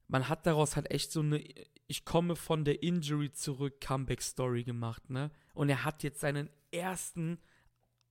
man 0.09 0.27
hat 0.27 0.45
daraus 0.45 0.75
halt 0.75 0.91
echt 0.91 1.13
so 1.13 1.21
eine 1.21 1.41
Ich 1.87 2.03
komme 2.05 2.35
von 2.35 2.65
der 2.65 2.83
Injury 2.83 3.31
zurück 3.31 3.79
Comeback-Story 3.81 4.63
gemacht, 4.63 5.09
ne? 5.09 5.31
Und 5.53 5.69
er 5.69 5.85
hat 5.85 6.03
jetzt 6.03 6.19
seinen 6.19 6.49
ersten 6.71 7.39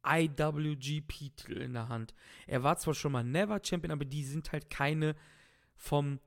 IWGP-Titel 0.07 1.61
in 1.61 1.75
der 1.75 1.89
Hand. 1.89 2.15
Er 2.47 2.63
war 2.63 2.79
zwar 2.79 2.95
schon 2.95 3.13
mal 3.13 3.25
Never 3.25 3.61
Champion, 3.63 3.91
aber 3.93 4.05
die 4.05 4.25
sind 4.25 4.53
halt 4.53 4.71
keine 4.71 5.15
vom 5.75 6.21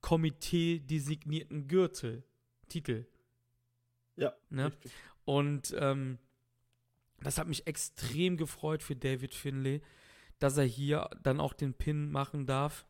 Komitee 0.00 0.80
designierten 0.80 1.66
Gürtel, 1.66 2.24
Titel. 2.68 3.06
Ja, 4.16 4.34
Ne? 4.50 4.66
richtig. 4.66 4.92
Und 5.24 5.74
ähm, 5.78 6.18
das 7.20 7.38
hat 7.38 7.48
mich 7.48 7.66
extrem 7.66 8.36
gefreut 8.36 8.82
für 8.82 8.94
David 8.94 9.34
Finlay, 9.34 9.80
dass 10.38 10.58
er 10.58 10.64
hier 10.64 11.08
dann 11.22 11.40
auch 11.40 11.54
den 11.54 11.72
Pin 11.74 12.10
machen 12.10 12.44
darf. 12.44 12.86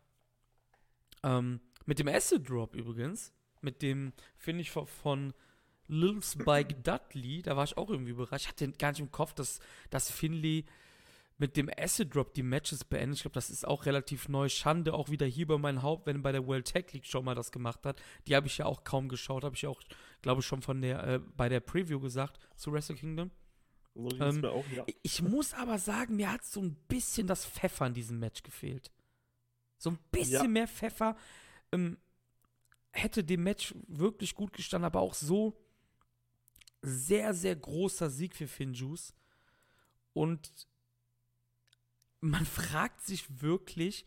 Ähm, 1.23 1.61
mit 1.85 1.99
dem 1.99 2.07
Acid 2.07 2.49
Drop 2.49 2.75
übrigens, 2.75 3.33
mit 3.65 3.81
dem 3.81 4.13
Finish 4.37 4.71
von, 4.71 4.87
von 4.87 5.33
Lil 5.87 6.21
Spike 6.23 6.73
Dudley, 6.83 7.41
da 7.41 7.57
war 7.57 7.65
ich 7.65 7.77
auch 7.77 7.89
irgendwie 7.89 8.11
überrascht. 8.11 8.45
Ich 8.45 8.49
hatte 8.49 8.71
gar 8.71 8.91
nicht 8.91 9.01
im 9.01 9.11
Kopf, 9.11 9.33
dass, 9.33 9.59
dass 9.89 10.09
Finlay 10.09 10.63
mit 11.37 11.57
dem 11.57 11.69
Acid 11.77 12.15
Drop 12.15 12.33
die 12.33 12.43
Matches 12.43 12.85
beendet. 12.85 13.17
Ich 13.17 13.23
glaube, 13.23 13.33
das 13.33 13.49
ist 13.49 13.67
auch 13.67 13.85
relativ 13.85 14.29
neu. 14.29 14.47
Schande 14.47 14.93
auch 14.93 15.09
wieder 15.09 15.25
hier 15.25 15.45
bei 15.47 15.57
meinem 15.57 15.81
Haupt, 15.81 16.05
wenn 16.05 16.15
er 16.17 16.21
bei 16.21 16.31
der 16.31 16.47
World 16.47 16.71
Tag 16.71 16.93
League 16.93 17.05
schon 17.05 17.25
mal 17.25 17.35
das 17.35 17.51
gemacht 17.51 17.85
hat. 17.85 18.01
Die 18.27 18.35
habe 18.37 18.47
ich 18.47 18.57
ja 18.57 18.65
auch 18.65 18.85
kaum 18.85 19.09
geschaut, 19.09 19.43
habe 19.43 19.53
ich 19.55 19.63
ja 19.63 19.69
auch, 19.69 19.81
glaube 20.21 20.39
ich, 20.39 20.47
schon 20.47 20.61
von 20.61 20.81
der, 20.81 21.03
äh, 21.03 21.19
bei 21.19 21.49
der 21.49 21.59
Preview 21.59 21.99
gesagt 21.99 22.39
zu 22.55 22.71
Wrestle 22.71 22.95
Kingdom. 22.95 23.31
So 23.93 24.09
Ähm, 24.19 24.45
auch, 24.45 24.65
ja. 24.73 24.85
Ich 25.03 25.21
muss 25.21 25.53
aber 25.53 25.77
sagen, 25.77 26.15
mir 26.15 26.31
hat 26.31 26.45
so 26.45 26.61
ein 26.61 26.75
bisschen 26.87 27.27
das 27.27 27.45
Pfeffer 27.45 27.85
in 27.87 27.93
diesem 27.93 28.17
Match 28.19 28.41
gefehlt. 28.41 28.91
So 29.77 29.89
ein 29.91 29.99
bisschen 30.11 30.33
Ja. 30.43 30.47
mehr 30.47 30.67
Pfeffer 30.69 31.17
ähm, 31.73 31.97
hätte 32.95 33.23
dem 33.23 33.43
Match 33.43 33.75
wirklich 33.87 34.35
gut 34.35 34.53
gestanden, 34.53 34.85
aber 34.85 35.01
auch 35.01 35.13
so 35.13 35.57
sehr, 36.81 37.33
sehr 37.33 37.55
großer 37.55 38.09
Sieg 38.09 38.35
für 38.35 38.47
Finjuice. 38.47 39.13
Und 40.13 40.67
man 42.21 42.45
fragt 42.45 43.01
sich 43.01 43.41
wirklich, 43.41 44.05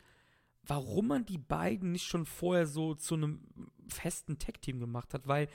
warum 0.63 1.09
man 1.09 1.27
die 1.27 1.39
beiden 1.39 1.93
nicht 1.93 2.07
schon 2.07 2.27
vorher 2.27 2.67
so 2.67 2.95
zu 2.95 3.15
einem 3.15 3.41
festen 3.89 4.39
Tag-Team 4.39 4.81
gemacht 4.81 5.15
hat, 5.15 5.27
weil 5.27 5.49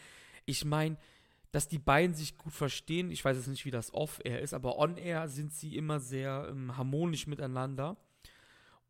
ich 0.45 0.63
meine, 0.65 0.97
dass 1.51 1.67
die 1.67 1.79
beiden 1.79 2.15
sich 2.15 2.37
gut 2.37 2.53
verstehen. 2.53 3.11
Ich 3.11 3.23
weiß 3.23 3.37
jetzt 3.37 3.47
nicht, 3.47 3.65
wie 3.65 3.71
das 3.71 3.93
off-air 3.93 4.41
ist, 4.41 4.53
aber 4.53 4.77
on-air 4.77 5.27
sind 5.27 5.53
sie 5.53 5.75
immer 5.75 5.99
sehr 5.99 6.47
ähm, 6.49 6.77
harmonisch 6.77 7.27
miteinander. 7.27 7.97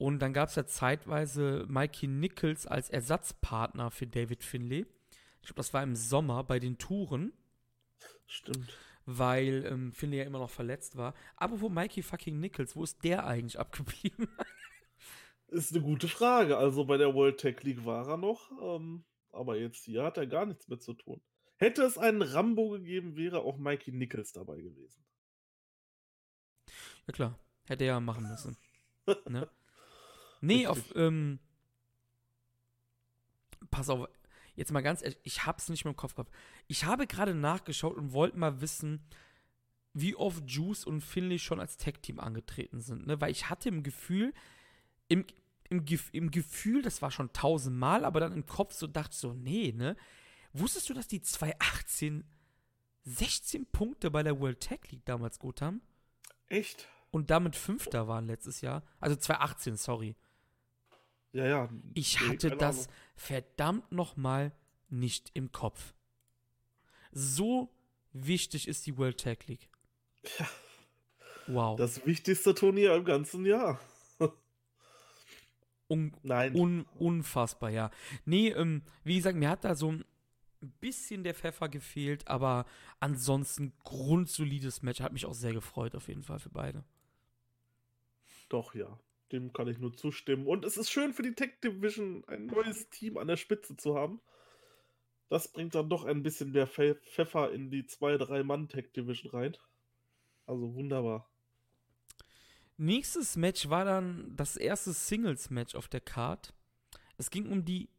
Und 0.03 0.19
dann 0.19 0.33
gab 0.33 0.49
es 0.49 0.55
ja 0.55 0.65
zeitweise 0.65 1.65
Mikey 1.69 2.07
Nichols 2.07 2.67
als 2.67 2.89
Ersatzpartner 2.89 3.89
für 3.89 4.05
David 4.05 4.43
Finlay. 4.43 4.85
Ich 5.39 5.47
glaube, 5.47 5.55
das 5.55 5.73
war 5.73 5.81
im 5.81 5.95
Sommer 5.95 6.43
bei 6.43 6.59
den 6.59 6.77
Touren, 6.77 7.31
Stimmt. 8.27 8.77
weil 9.05 9.65
ähm, 9.65 9.93
Finlay 9.93 10.17
ja 10.17 10.23
immer 10.25 10.39
noch 10.39 10.49
verletzt 10.49 10.97
war. 10.97 11.13
Aber 11.37 11.61
wo 11.61 11.69
Mikey 11.69 12.03
fucking 12.03 12.37
Nichols, 12.37 12.75
wo 12.75 12.83
ist 12.83 13.01
der 13.05 13.25
eigentlich 13.25 13.57
abgeblieben? 13.57 14.27
Ist 15.47 15.73
eine 15.73 15.81
gute 15.81 16.09
Frage. 16.09 16.57
Also 16.57 16.83
bei 16.83 16.97
der 16.97 17.13
World 17.13 17.37
Tech 17.37 17.63
League 17.63 17.85
war 17.85 18.05
er 18.05 18.17
noch, 18.17 18.51
ähm, 18.61 19.05
aber 19.31 19.55
jetzt 19.55 19.85
hier 19.85 20.03
hat 20.03 20.17
er 20.17 20.27
gar 20.27 20.45
nichts 20.45 20.67
mehr 20.67 20.79
zu 20.81 20.95
tun. 20.95 21.21
Hätte 21.55 21.83
es 21.83 21.97
einen 21.97 22.23
Rambo 22.23 22.71
gegeben, 22.71 23.15
wäre 23.15 23.39
auch 23.39 23.57
Mikey 23.57 23.93
Nichols 23.93 24.33
dabei 24.33 24.59
gewesen. 24.59 25.05
ja 27.07 27.13
klar, 27.13 27.39
hätte 27.67 27.85
er 27.85 27.93
ja 27.93 27.99
machen 28.01 28.27
müssen. 28.27 28.57
ne? 29.29 29.49
Nee, 30.43 30.67
auf, 30.67 30.77
Richtig. 30.77 30.97
ähm, 30.97 31.39
pass 33.71 33.89
auf, 33.89 34.09
jetzt 34.55 34.71
mal 34.73 34.81
ganz 34.81 35.01
ehrlich, 35.01 35.17
ich 35.23 35.45
hab's 35.45 35.69
nicht 35.69 35.85
mehr 35.85 35.91
im 35.91 35.97
Kopf 35.97 36.15
gehabt. 36.15 36.33
Ich 36.67 36.83
habe 36.83 37.07
gerade 37.07 37.33
nachgeschaut 37.33 37.95
und 37.95 38.11
wollte 38.11 38.37
mal 38.37 38.59
wissen, 38.59 39.05
wie 39.93 40.15
oft 40.15 40.43
Juice 40.49 40.83
und 40.83 40.99
Finley 40.99 41.39
schon 41.39 41.61
als 41.61 41.77
Tag-Team 41.77 42.19
angetreten 42.19 42.81
sind, 42.81 43.07
ne? 43.07 43.21
Weil 43.21 43.31
ich 43.31 43.49
hatte 43.49 43.69
im 43.69 43.83
Gefühl, 43.83 44.33
im, 45.07 45.25
im, 45.69 45.85
im 46.11 46.29
Gefühl, 46.29 46.81
das 46.81 47.01
war 47.01 47.09
schon 47.09 47.31
tausendmal, 47.31 48.03
aber 48.03 48.19
dann 48.19 48.33
im 48.33 48.45
Kopf 48.45 48.73
so 48.73 48.85
dachte 48.85 49.13
ich 49.13 49.19
so, 49.19 49.33
nee, 49.33 49.71
ne? 49.71 49.95
Wusstest 50.51 50.89
du, 50.89 50.93
dass 50.93 51.07
die 51.07 51.21
2018 51.21 52.25
16 53.05 53.65
Punkte 53.67 54.11
bei 54.11 54.23
der 54.23 54.39
World 54.41 54.59
Tag 54.61 54.91
League 54.91 55.05
damals 55.05 55.39
gut 55.39 55.61
haben? 55.61 55.81
Echt? 56.47 56.87
Und 57.11 57.29
damit 57.29 57.55
Fünfter 57.55 58.07
waren 58.07 58.25
letztes 58.27 58.61
Jahr? 58.61 58.83
Also 58.99 59.15
2018, 59.15 59.77
sorry. 59.77 60.15
Ja, 61.33 61.45
ja. 61.45 61.69
Ich 61.95 62.19
nee, 62.21 62.29
hatte 62.29 62.49
keine 62.49 62.59
das 62.59 62.87
verdammt 63.15 63.91
nochmal 63.91 64.53
nicht 64.89 65.31
im 65.33 65.51
Kopf. 65.51 65.93
So 67.11 67.69
wichtig 68.13 68.67
ist 68.67 68.85
die 68.85 68.97
World 68.97 69.19
Tag 69.19 69.47
League. 69.47 69.69
Ja. 70.39 70.47
Wow. 71.47 71.77
Das 71.77 72.05
wichtigste 72.05 72.55
Turnier 72.55 72.95
im 72.95 73.03
ganzen 73.03 73.45
Jahr. 73.45 73.79
Un 75.89 76.15
Nein. 76.23 76.55
un 76.55 76.85
unfassbar, 76.97 77.69
ja. 77.69 77.91
Nee, 78.25 78.49
ähm, 78.49 78.83
wie 79.03 79.17
gesagt, 79.17 79.37
mir 79.37 79.49
hat 79.49 79.65
da 79.65 79.75
so 79.75 79.91
ein 79.91 80.05
bisschen 80.79 81.23
der 81.23 81.35
Pfeffer 81.35 81.67
gefehlt, 81.67 82.27
aber 82.27 82.65
ansonsten 83.01 83.73
grundsolides 83.83 84.81
Match. 84.81 85.01
Hat 85.01 85.11
mich 85.11 85.25
auch 85.25 85.33
sehr 85.33 85.51
gefreut, 85.53 85.95
auf 85.95 86.07
jeden 86.07 86.23
Fall 86.23 86.39
für 86.39 86.49
beide. 86.49 86.85
Doch, 88.47 88.73
ja. 88.73 88.97
Dem 89.33 89.51
kann 89.51 89.67
ich 89.67 89.79
nur 89.79 89.93
zustimmen. 89.93 90.45
Und 90.45 90.63
es 90.63 90.77
ist 90.77 90.91
schön 90.91 91.11
für 91.11 91.23
die 91.23 91.33
Tech 91.33 91.59
Division, 91.63 92.23
ein 92.27 92.45
neues 92.45 92.87
Team 92.89 93.17
an 93.17 93.27
der 93.27 93.35
Spitze 93.35 93.75
zu 93.75 93.95
haben. 93.95 94.21
Das 95.27 95.51
bringt 95.51 95.73
dann 95.73 95.89
doch 95.89 96.05
ein 96.05 96.21
bisschen 96.21 96.51
mehr 96.51 96.69
Pfe- 96.69 97.01
Pfeffer 97.01 97.51
in 97.51 97.71
die 97.71 97.83
2-3-Mann-Tech 97.83 98.91
Division 98.95 99.31
rein. 99.31 99.57
Also 100.45 100.75
wunderbar. 100.75 101.27
Nächstes 102.77 103.35
Match 103.35 103.69
war 103.69 103.85
dann 103.85 104.35
das 104.35 104.55
erste 104.55 104.93
Singles-Match 104.93 105.73
auf 105.73 105.87
der 105.87 106.01
Card. 106.01 106.53
Es 107.17 107.31
ging 107.31 107.51
um 107.51 107.65
die 107.65 107.89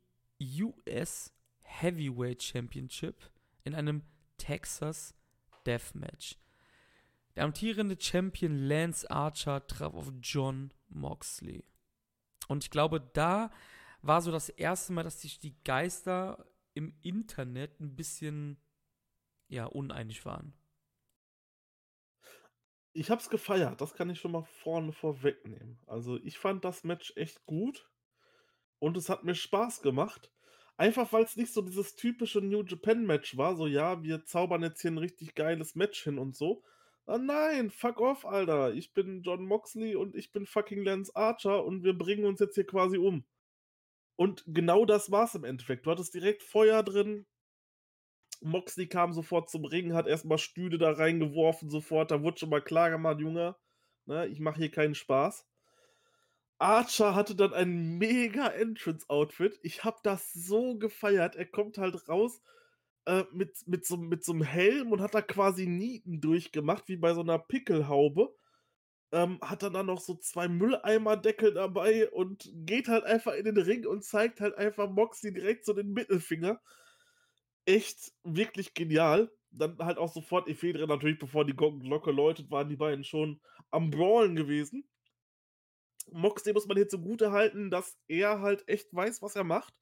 US 0.40 1.32
Heavyweight 1.62 2.42
Championship 2.42 3.16
in 3.64 3.74
einem 3.74 4.02
Texas 4.36 5.14
Deathmatch. 5.66 6.36
Der 7.34 7.42
amtierende 7.44 7.96
Champion 7.98 8.56
Lance 8.56 9.10
Archer 9.10 9.66
traf 9.66 9.94
auf 9.94 10.12
John 10.22 10.72
Moxley. 10.94 11.64
Und 12.48 12.64
ich 12.64 12.70
glaube, 12.70 13.00
da 13.12 13.50
war 14.02 14.20
so 14.20 14.30
das 14.30 14.48
erste 14.48 14.92
Mal, 14.92 15.02
dass 15.02 15.20
sich 15.20 15.38
die 15.38 15.56
Geister 15.64 16.46
im 16.74 16.94
Internet 17.02 17.80
ein 17.80 17.96
bisschen 17.96 18.58
ja, 19.48 19.66
uneinig 19.66 20.24
waren. 20.24 20.52
Ich 22.92 23.10
hab's 23.10 23.28
gefeiert, 23.28 23.80
das 23.80 23.94
kann 23.94 24.10
ich 24.10 24.20
schon 24.20 24.32
mal 24.32 24.44
vorne 24.44 24.92
vorwegnehmen. 24.92 25.80
Also 25.86 26.16
ich 26.22 26.38
fand 26.38 26.64
das 26.64 26.84
Match 26.84 27.12
echt 27.16 27.44
gut 27.44 27.90
und 28.78 28.96
es 28.96 29.08
hat 29.08 29.24
mir 29.24 29.34
Spaß 29.34 29.82
gemacht. 29.82 30.30
Einfach 30.76 31.12
weil 31.12 31.24
es 31.24 31.36
nicht 31.36 31.52
so 31.52 31.62
dieses 31.62 31.94
typische 31.94 32.40
New 32.40 32.62
Japan 32.62 33.04
Match 33.06 33.36
war, 33.36 33.56
so 33.56 33.66
ja, 33.66 34.02
wir 34.02 34.24
zaubern 34.24 34.62
jetzt 34.62 34.80
hier 34.80 34.90
ein 34.90 34.98
richtig 34.98 35.34
geiles 35.34 35.74
Match 35.74 36.02
hin 36.02 36.18
und 36.18 36.36
so. 36.36 36.64
Ah, 37.06 37.18
nein, 37.18 37.70
fuck 37.70 38.00
off, 38.00 38.24
Alter. 38.24 38.72
Ich 38.72 38.94
bin 38.94 39.22
John 39.22 39.44
Moxley 39.44 39.94
und 39.94 40.14
ich 40.14 40.32
bin 40.32 40.46
fucking 40.46 40.82
Lance 40.84 41.14
Archer 41.14 41.64
und 41.64 41.84
wir 41.84 41.96
bringen 41.96 42.24
uns 42.24 42.40
jetzt 42.40 42.54
hier 42.54 42.66
quasi 42.66 42.96
um. 42.96 43.24
Und 44.16 44.44
genau 44.46 44.84
das 44.86 45.10
war's 45.10 45.34
im 45.34 45.44
Endeffekt. 45.44 45.86
Du 45.86 45.90
hattest 45.90 46.14
direkt 46.14 46.42
Feuer 46.42 46.82
drin, 46.82 47.26
Moxley 48.44 48.86
kam 48.86 49.12
sofort 49.12 49.50
zum 49.50 49.64
Ring, 49.64 49.94
hat 49.94 50.06
erstmal 50.06 50.38
Stühle 50.38 50.78
da 50.78 50.92
reingeworfen, 50.92 51.70
sofort. 51.70 52.10
Da 52.10 52.22
wurde 52.22 52.38
schon 52.38 52.50
mal 52.50 52.62
klar 52.62 52.90
gemacht, 52.90 53.20
Junge, 53.20 53.56
ne, 54.06 54.26
ich 54.28 54.40
mache 54.40 54.58
hier 54.58 54.70
keinen 54.70 54.94
Spaß. 54.94 55.46
Archer 56.58 57.14
hatte 57.14 57.34
dann 57.34 57.52
ein 57.52 57.98
mega 57.98 58.46
Entrance-Outfit. 58.48 59.58
Ich 59.62 59.84
habe 59.84 59.98
das 60.02 60.32
so 60.32 60.78
gefeiert. 60.78 61.36
Er 61.36 61.46
kommt 61.46 61.78
halt 61.78 62.08
raus 62.08 62.40
äh, 63.06 63.24
mit, 63.32 63.66
mit, 63.66 63.86
so, 63.86 63.96
mit 63.96 64.24
so 64.24 64.32
einem 64.32 64.42
Helm 64.42 64.92
und 64.92 65.00
hat 65.00 65.14
da 65.14 65.22
quasi 65.22 65.66
Nieten 65.66 66.20
durchgemacht, 66.20 66.88
wie 66.88 66.96
bei 66.96 67.14
so 67.14 67.20
einer 67.20 67.38
Pickelhaube. 67.38 68.34
Ähm, 69.12 69.38
hat 69.42 69.62
dann, 69.62 69.74
dann 69.74 69.86
noch 69.86 70.00
so 70.00 70.16
zwei 70.16 70.48
Mülleimerdeckel 70.48 71.54
dabei 71.54 72.10
und 72.10 72.50
geht 72.52 72.88
halt 72.88 73.04
einfach 73.04 73.34
in 73.34 73.44
den 73.44 73.58
Ring 73.58 73.86
und 73.86 74.04
zeigt 74.04 74.40
halt 74.40 74.56
einfach 74.56 74.90
Moxley 74.90 75.32
direkt 75.32 75.64
so 75.64 75.72
den 75.72 75.92
Mittelfinger 75.92 76.60
echt 77.64 78.12
wirklich 78.24 78.74
genial. 78.74 79.30
Dann 79.50 79.78
halt 79.78 79.98
auch 79.98 80.12
sofort 80.12 80.48
Ephedra, 80.48 80.86
natürlich, 80.86 81.18
bevor 81.18 81.44
die 81.44 81.54
Glo- 81.54 81.78
Glocke 81.78 82.10
läutet, 82.10 82.50
waren 82.50 82.68
die 82.68 82.76
beiden 82.76 83.04
schon 83.04 83.40
am 83.70 83.90
Brawlen 83.90 84.34
gewesen. 84.34 84.88
Moxley 86.10 86.52
muss 86.52 86.66
man 86.66 86.76
hier 86.76 86.88
zugute 86.88 87.30
halten, 87.30 87.70
dass 87.70 87.96
er 88.08 88.40
halt 88.40 88.68
echt 88.68 88.92
weiß, 88.92 89.22
was 89.22 89.36
er 89.36 89.44
macht. 89.44 89.74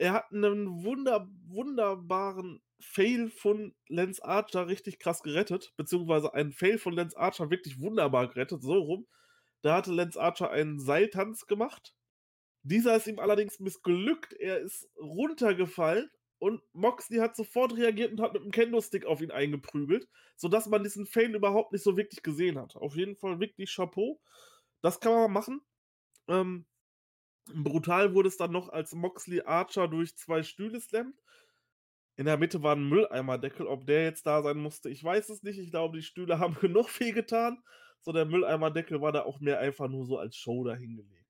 Er 0.00 0.14
hat 0.14 0.32
einen 0.32 0.82
wunder, 0.82 1.28
wunderbaren 1.46 2.62
Fail 2.80 3.28
von 3.28 3.74
Lance 3.86 4.24
Archer 4.24 4.66
richtig 4.66 4.98
krass 4.98 5.22
gerettet, 5.22 5.74
beziehungsweise 5.76 6.32
einen 6.32 6.52
Fail 6.52 6.78
von 6.78 6.94
Lance 6.94 7.18
Archer 7.18 7.50
wirklich 7.50 7.78
wunderbar 7.80 8.28
gerettet, 8.28 8.62
so 8.62 8.72
rum. 8.72 9.06
Da 9.60 9.76
hatte 9.76 9.92
Lance 9.92 10.18
Archer 10.18 10.50
einen 10.50 10.80
Seiltanz 10.80 11.46
gemacht. 11.46 11.94
Dieser 12.62 12.96
ist 12.96 13.08
ihm 13.08 13.18
allerdings 13.18 13.60
missglückt. 13.60 14.32
Er 14.32 14.60
ist 14.60 14.88
runtergefallen 14.98 16.10
und 16.38 16.62
Moxley 16.72 17.18
hat 17.18 17.36
sofort 17.36 17.76
reagiert 17.76 18.12
und 18.12 18.22
hat 18.22 18.32
mit 18.32 18.42
dem 18.42 18.52
Kendo-Stick 18.52 19.04
auf 19.04 19.20
ihn 19.20 19.30
eingeprügelt, 19.30 20.08
sodass 20.34 20.66
man 20.66 20.82
diesen 20.82 21.04
Fail 21.04 21.34
überhaupt 21.34 21.72
nicht 21.72 21.84
so 21.84 21.98
wirklich 21.98 22.22
gesehen 22.22 22.58
hat. 22.58 22.74
Auf 22.74 22.96
jeden 22.96 23.16
Fall 23.16 23.38
wirklich 23.38 23.74
Chapeau. 23.74 24.18
Das 24.80 24.98
kann 24.98 25.12
man 25.12 25.30
machen. 25.30 25.60
Ähm, 26.26 26.64
brutal 27.54 28.14
wurde 28.14 28.28
es 28.28 28.36
dann 28.36 28.52
noch, 28.52 28.68
als 28.68 28.94
Moxley 28.94 29.42
Archer 29.42 29.88
durch 29.88 30.16
zwei 30.16 30.42
Stühle 30.42 30.80
slammt. 30.80 31.20
In 32.16 32.26
der 32.26 32.36
Mitte 32.36 32.62
war 32.62 32.76
ein 32.76 32.88
Mülleimerdeckel. 32.88 33.66
Ob 33.66 33.86
der 33.86 34.04
jetzt 34.04 34.26
da 34.26 34.42
sein 34.42 34.58
musste, 34.58 34.90
ich 34.90 35.02
weiß 35.02 35.30
es 35.30 35.42
nicht. 35.42 35.58
Ich 35.58 35.70
glaube, 35.70 35.96
die 35.98 36.04
Stühle 36.04 36.38
haben 36.38 36.54
genug 36.54 36.88
weh 37.00 37.12
getan. 37.12 37.62
So, 38.00 38.12
der 38.12 38.24
Mülleimerdeckel 38.24 39.00
war 39.00 39.12
da 39.12 39.22
auch 39.22 39.40
mehr 39.40 39.58
einfach 39.58 39.88
nur 39.88 40.06
so 40.06 40.18
als 40.18 40.36
Show 40.36 40.64
dahingelegt. 40.64 41.20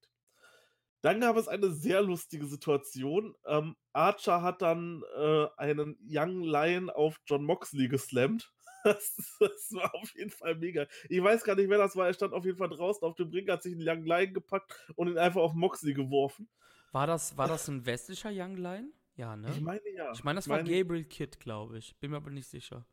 Dann 1.02 1.20
gab 1.20 1.36
es 1.36 1.48
eine 1.48 1.70
sehr 1.70 2.02
lustige 2.02 2.46
Situation. 2.46 3.34
Ähm, 3.46 3.74
Archer 3.92 4.42
hat 4.42 4.62
dann 4.62 5.02
äh, 5.16 5.46
einen 5.56 5.96
Young 6.06 6.42
Lion 6.42 6.90
auf 6.90 7.20
John 7.24 7.44
Moxley 7.44 7.88
geslammt. 7.88 8.52
Das, 8.84 9.36
das, 9.38 9.72
war 9.72 9.94
auf 9.94 10.14
jeden 10.16 10.30
Fall 10.30 10.54
mega. 10.54 10.86
Ich 11.08 11.22
weiß 11.22 11.44
gar 11.44 11.54
nicht, 11.54 11.68
wer 11.68 11.78
das 11.78 11.96
war. 11.96 12.06
Er 12.06 12.14
stand 12.14 12.32
auf 12.32 12.44
jeden 12.44 12.56
Fall 12.56 12.70
draußen 12.70 13.02
auf 13.02 13.14
dem 13.14 13.28
Ring, 13.28 13.48
hat 13.50 13.62
sich 13.62 13.74
einen 13.74 13.86
Young 13.86 14.04
Lion 14.04 14.32
gepackt 14.32 14.72
und 14.96 15.08
ihn 15.08 15.18
einfach 15.18 15.42
auf 15.42 15.54
Moxley 15.54 15.92
geworfen. 15.92 16.48
War 16.92 17.06
das, 17.06 17.36
war 17.36 17.46
das 17.46 17.68
ein 17.68 17.84
westlicher 17.86 18.30
Young 18.32 18.56
Lion? 18.56 18.92
Ja, 19.16 19.36
ne? 19.36 19.50
Ich 19.50 19.60
meine 19.60 19.80
ja. 19.94 20.12
Ich 20.12 20.24
meine, 20.24 20.38
das 20.38 20.46
ich 20.46 20.50
war 20.50 20.62
meine, 20.62 20.70
Gabriel 20.70 21.04
Kidd, 21.04 21.38
glaube 21.38 21.78
ich. 21.78 21.94
Bin 21.96 22.10
mir 22.10 22.16
aber 22.16 22.30
nicht 22.30 22.48
sicher. 22.48 22.86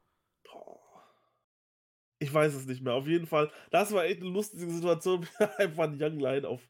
Boah. 0.43 0.81
Ich 2.19 2.33
weiß 2.33 2.53
es 2.53 2.65
nicht 2.65 2.81
mehr. 2.81 2.93
Auf 2.93 3.07
jeden 3.07 3.27
Fall, 3.27 3.51
das 3.71 3.93
war 3.93 4.05
echt 4.05 4.21
eine 4.21 4.29
lustige 4.29 4.69
Situation, 4.69 5.23
wie 5.39 5.43
einfach 5.57 5.85
einen 5.85 6.01
Young 6.01 6.19
Lion 6.19 6.45
auf, 6.45 6.67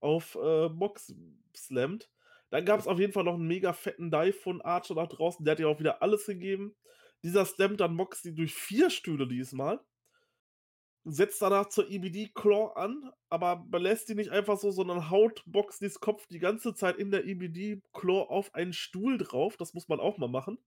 auf 0.00 0.36
äh, 0.40 0.68
Mox 0.68 1.14
slammt. 1.56 2.10
Dann 2.50 2.64
gab 2.64 2.80
es 2.80 2.88
auf 2.88 2.98
jeden 2.98 3.12
Fall 3.12 3.24
noch 3.24 3.34
einen 3.34 3.46
mega 3.46 3.72
fetten 3.72 4.10
Dive 4.10 4.32
von 4.32 4.60
Archer 4.60 4.94
nach 4.94 5.08
draußen. 5.08 5.44
Der 5.44 5.52
hat 5.52 5.60
ja 5.60 5.68
auch 5.68 5.78
wieder 5.78 6.02
alles 6.02 6.26
gegeben. 6.26 6.74
Dieser 7.22 7.44
slammt 7.44 7.80
dann 7.80 7.94
Moxley 7.94 8.34
durch 8.34 8.54
vier 8.54 8.90
Stühle 8.90 9.26
diesmal. 9.28 9.80
Setzt 11.04 11.40
danach 11.40 11.68
zur 11.68 11.90
EBD 11.90 12.30
Claw 12.34 12.72
an, 12.74 13.10
aber 13.30 13.56
belässt 13.56 14.08
die 14.08 14.14
nicht 14.14 14.30
einfach 14.30 14.58
so, 14.58 14.70
sondern 14.70 15.10
haut 15.10 15.42
Moxleys 15.46 16.00
Kopf 16.00 16.26
die 16.26 16.38
ganze 16.38 16.74
Zeit 16.74 16.96
in 16.96 17.10
der 17.10 17.24
EBD 17.26 17.80
Claw 17.92 18.28
auf 18.28 18.54
einen 18.54 18.74
Stuhl 18.74 19.16
drauf. 19.18 19.56
Das 19.56 19.72
muss 19.72 19.88
man 19.88 19.98
auch 20.00 20.18
mal 20.18 20.28
machen. 20.28 20.58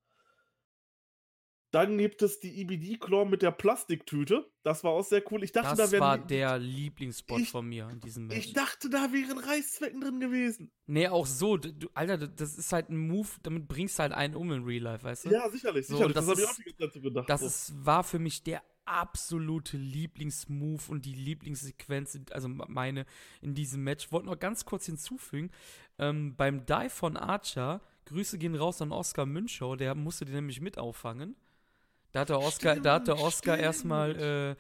Dann 1.74 1.98
gibt 1.98 2.22
es 2.22 2.40
die 2.40 2.62
EBD 2.62 2.98
Claw 3.00 3.26
mit 3.28 3.42
der 3.42 3.50
Plastiktüte. 3.52 4.46
Das 4.62 4.84
war 4.84 4.92
auch 4.92 5.04
sehr 5.04 5.24
cool. 5.32 5.44
Ich 5.44 5.52
dachte, 5.52 5.76
das 5.76 5.90
da 5.90 6.00
war 6.00 6.18
der 6.20 6.60
Lieblingsspot 6.60 7.40
Ich- 7.42 7.50
von 7.50 7.68
mir 7.68 7.90
in 7.90 8.00
diesem 8.00 8.28
Match. 8.28 8.38
Ich 8.38 8.54
dachte, 8.54 8.92
da 8.92 9.12
wären 9.12 9.40
Reißzwecken 9.40 10.00
drin 10.00 10.20
gewesen. 10.20 10.72
nee, 10.86 11.08
auch 11.08 11.26
so. 11.26 11.58
Du, 11.58 11.90
Alter, 11.96 12.28
das 12.28 12.60
ist 12.60 12.72
halt 12.72 12.90
ein 12.90 12.98
Move, 13.08 13.28
damit 13.42 13.68
bringst 13.68 13.98
du 13.98 14.04
halt 14.04 14.12
einen 14.14 14.36
um 14.36 14.52
in 14.52 14.64
Real 14.64 14.84
Life, 14.84 15.04
weißt 15.04 15.26
du? 15.26 15.30
Ja, 15.32 15.50
sicherlich, 15.50 15.88
So, 15.88 15.96
sicherlich. 15.96 16.14
das 16.16 16.26
das 16.28 16.32
habe 16.38 16.42
ich 16.42 16.48
auch 16.48 16.56
die 16.56 16.76
ganze 16.78 16.94
Zeit 16.94 17.04
gedacht. 17.04 17.30
Das 17.30 17.42
so. 17.42 17.48
ist, 17.48 17.86
war 17.86 18.04
für 18.04 18.20
mich 18.20 18.44
der 18.44 18.62
absolute 18.86 19.78
Lieblingsmove 19.78 20.90
und 20.90 21.06
die 21.06 21.16
Lieblingssequenz, 21.16 22.20
also 22.32 22.50
meine 22.50 23.06
in 23.42 23.56
diesem 23.56 23.84
Match. 23.84 24.12
Wollte 24.12 24.28
noch 24.28 24.38
ganz 24.40 24.66
kurz 24.66 24.86
hinzufügen, 24.86 25.50
ähm, 25.98 26.36
beim 26.36 26.66
Dive 26.68 26.90
von 26.92 27.18
Archer, 27.18 27.82
Grüße 28.06 28.38
gehen 28.38 28.54
raus 28.56 28.80
an 28.82 28.92
Oscar 28.92 29.26
Münchow, 29.26 29.76
der 29.76 29.96
musste 29.96 30.26
den 30.26 30.36
nämlich 30.36 30.62
mit 30.62 30.78
auffangen. 30.78 31.36
Da 32.14 32.22
hat 32.22 32.30
der 32.30 32.40
Oscar, 32.40 32.76
da 32.78 32.96
hat 32.96 33.08
der 33.08 33.16
Stimmt, 33.16 33.28
Oscar 33.28 33.54
stimmt. 33.54 33.64
erstmal, 33.64 34.16
äh, 34.20 34.56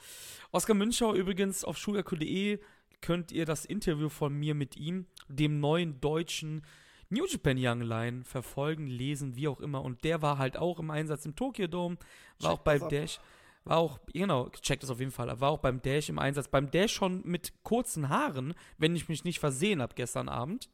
Oscar 0.51 0.74
Münchow 0.74 1.16
übrigens 1.16 1.64
auf 1.64 1.78
schulako.de 1.78 2.60
könnt 3.01 3.32
ihr 3.32 3.45
das 3.45 3.66
Interview 3.66 4.10
von 4.10 4.34
mir 4.34 4.56
mit 4.56 4.76
ihm, 4.78 5.08
dem 5.28 5.60
neuen 5.60 5.99
deutschen 6.01 6.66
New 7.10 7.26
Japan 7.28 7.58
Young 7.60 7.82
Line, 7.82 8.24
verfolgen, 8.24 8.88
lesen, 8.88 9.36
wie 9.36 9.47
auch 9.47 9.60
immer. 9.60 9.84
Und 9.84 10.04
der 10.04 10.22
war 10.22 10.38
halt 10.39 10.58
auch 10.58 10.80
im 10.80 10.89
Einsatz 10.89 11.26
im 11.26 11.36
Tokyo 11.36 11.68
Dome, 11.68 11.97
war 12.39 12.51
Check 12.51 12.60
auch 12.60 12.64
beim. 12.64 12.89
Dash, 12.89 13.20
war 13.66 13.78
auch, 13.78 13.99
genau, 14.12 14.49
checkt 14.49 14.84
das 14.84 14.89
auf 14.89 14.99
jeden 14.99 15.12
Fall, 15.12 15.39
war 15.39 15.51
auch 15.51 15.60
beim 15.60 15.82
Dash 15.82 16.10
im 16.10 16.18
Einsatz. 16.18 16.47
Beim 16.47 16.72
Dash 16.72 16.91
schon 16.91 17.22
mit 17.24 17.54
kurzen 17.64 18.10
Haaren, 18.10 18.56
wenn 18.78 18.95
ich 18.95 19.10
mich 19.10 19.24
nicht 19.26 19.39
versehen 19.39 19.82
habe 19.82 19.93
gestern 19.95 20.28
Abend. 20.28 20.70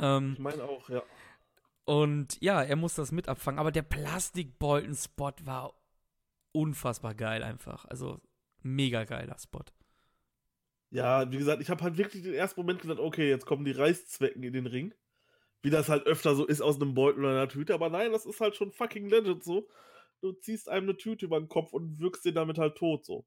Ähm, 0.00 0.32
Ich 0.34 0.38
meine 0.40 0.62
auch, 0.64 0.88
ja. 0.90 1.02
Und 1.84 2.40
ja, 2.40 2.62
er 2.62 2.76
muss 2.76 2.94
das 2.94 3.12
mit 3.12 3.28
abfangen. 3.28 3.58
Aber 3.58 3.72
der 3.72 3.82
Plastikbolten-Spot 3.82 5.32
war 5.44 5.74
unfassbar 6.52 7.14
geil 7.14 7.42
einfach. 7.42 7.84
Also 7.86 8.20
mega 8.62 9.04
geiler 9.04 9.38
Spot. 9.38 9.64
Ja, 10.90 11.30
wie 11.30 11.38
gesagt, 11.38 11.62
ich 11.62 11.70
habe 11.70 11.82
halt 11.82 11.98
wirklich 11.98 12.22
den 12.22 12.34
ersten 12.34 12.60
Moment 12.60 12.82
gedacht, 12.82 12.98
okay, 12.98 13.28
jetzt 13.28 13.46
kommen 13.46 13.64
die 13.64 13.70
Reißzwecken 13.70 14.42
in 14.42 14.52
den 14.52 14.66
Ring. 14.66 14.92
Wie 15.62 15.70
das 15.70 15.88
halt 15.88 16.06
öfter 16.06 16.34
so 16.34 16.46
ist 16.46 16.60
aus 16.60 16.80
einem 16.80 16.94
Beutel 16.94 17.24
oder 17.24 17.32
einer 17.32 17.48
Tüte. 17.48 17.74
Aber 17.74 17.90
nein, 17.90 18.12
das 18.12 18.26
ist 18.26 18.40
halt 18.40 18.56
schon 18.56 18.72
fucking 18.72 19.08
legend 19.08 19.44
so. 19.44 19.68
Du 20.20 20.32
ziehst 20.32 20.68
einem 20.68 20.88
eine 20.88 20.96
Tüte 20.96 21.26
über 21.26 21.38
den 21.38 21.48
Kopf 21.48 21.72
und 21.72 22.00
wirkst 22.00 22.24
den 22.24 22.34
damit 22.34 22.58
halt 22.58 22.76
tot 22.76 23.04
so. 23.04 23.24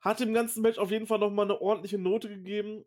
Hat 0.00 0.20
dem 0.20 0.34
ganzen 0.34 0.62
Match 0.62 0.78
auf 0.78 0.90
jeden 0.90 1.06
Fall 1.06 1.18
nochmal 1.18 1.46
eine 1.46 1.60
ordentliche 1.60 1.98
Note 1.98 2.28
gegeben. 2.28 2.84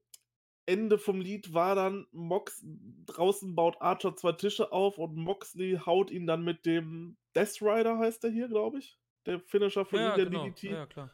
Ende 0.66 0.97
vom 0.97 1.22
Lied 1.22 1.53
war 1.53 1.76
dann, 1.76 2.07
Mox 2.11 2.66
draußen 3.05 3.55
baut 3.55 3.82
Archer 3.82 4.16
zwei 4.16 4.32
Tische 4.32 4.72
auf 4.72 4.97
und 4.97 5.16
Moxley 5.16 5.80
haut 5.86 6.09
ihn 6.09 6.26
dann 6.26 6.43
mit 6.43 6.66
dem 6.66 7.18
Death 7.36 7.61
Rider, 7.61 7.99
heißt 7.99 8.24
der 8.24 8.32
hier, 8.32 8.47
glaube 8.47 8.80
ich. 8.80 8.97
Der 9.26 9.39
Finisher 9.39 9.86
von 9.86 9.99
ihm, 9.99 10.16
der 10.16 10.26
DDT 10.26 10.63
ja, 10.63 10.86
klar. 10.86 11.11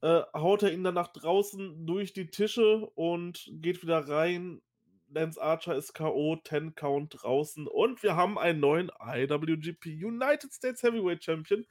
äh, 0.00 0.22
haut 0.34 0.62
er 0.62 0.72
ihn 0.72 0.84
dann 0.84 0.94
nach 0.94 1.12
draußen 1.12 1.86
durch 1.86 2.12
die 2.12 2.30
Tische 2.30 2.86
und 2.94 3.48
geht 3.52 3.82
wieder 3.82 4.08
rein. 4.08 4.62
Lance 5.08 5.40
Archer 5.40 5.76
ist 5.76 5.92
K.O., 5.92 6.36
10 6.36 6.74
Count 6.74 7.22
draußen 7.22 7.68
und 7.68 8.02
wir 8.02 8.16
haben 8.16 8.38
einen 8.38 8.58
neuen 8.58 8.90
IWGP 9.00 9.86
United 9.86 10.52
States 10.52 10.82
Heavyweight 10.82 11.22
Champion. 11.22 11.64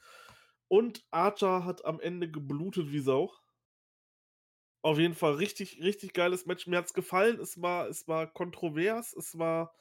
Und 0.67 1.05
Archer 1.11 1.65
hat 1.65 1.83
am 1.85 1.99
Ende 1.99 2.31
geblutet 2.31 2.91
wie 2.91 2.99
Sau. 2.99 3.31
Auf 4.85 4.99
jeden 4.99 5.15
Fall 5.15 5.33
richtig, 5.33 5.81
richtig 5.81 6.13
geiles 6.13 6.45
Match. 6.45 6.67
Mir 6.67 6.77
hat's 6.77 6.93
gefallen. 6.93 7.39
Es 7.39 7.59
war, 7.59 7.87
es 7.89 8.07
war 8.07 8.27
kontrovers, 8.27 9.13
es 9.13 9.35
war 9.35 9.73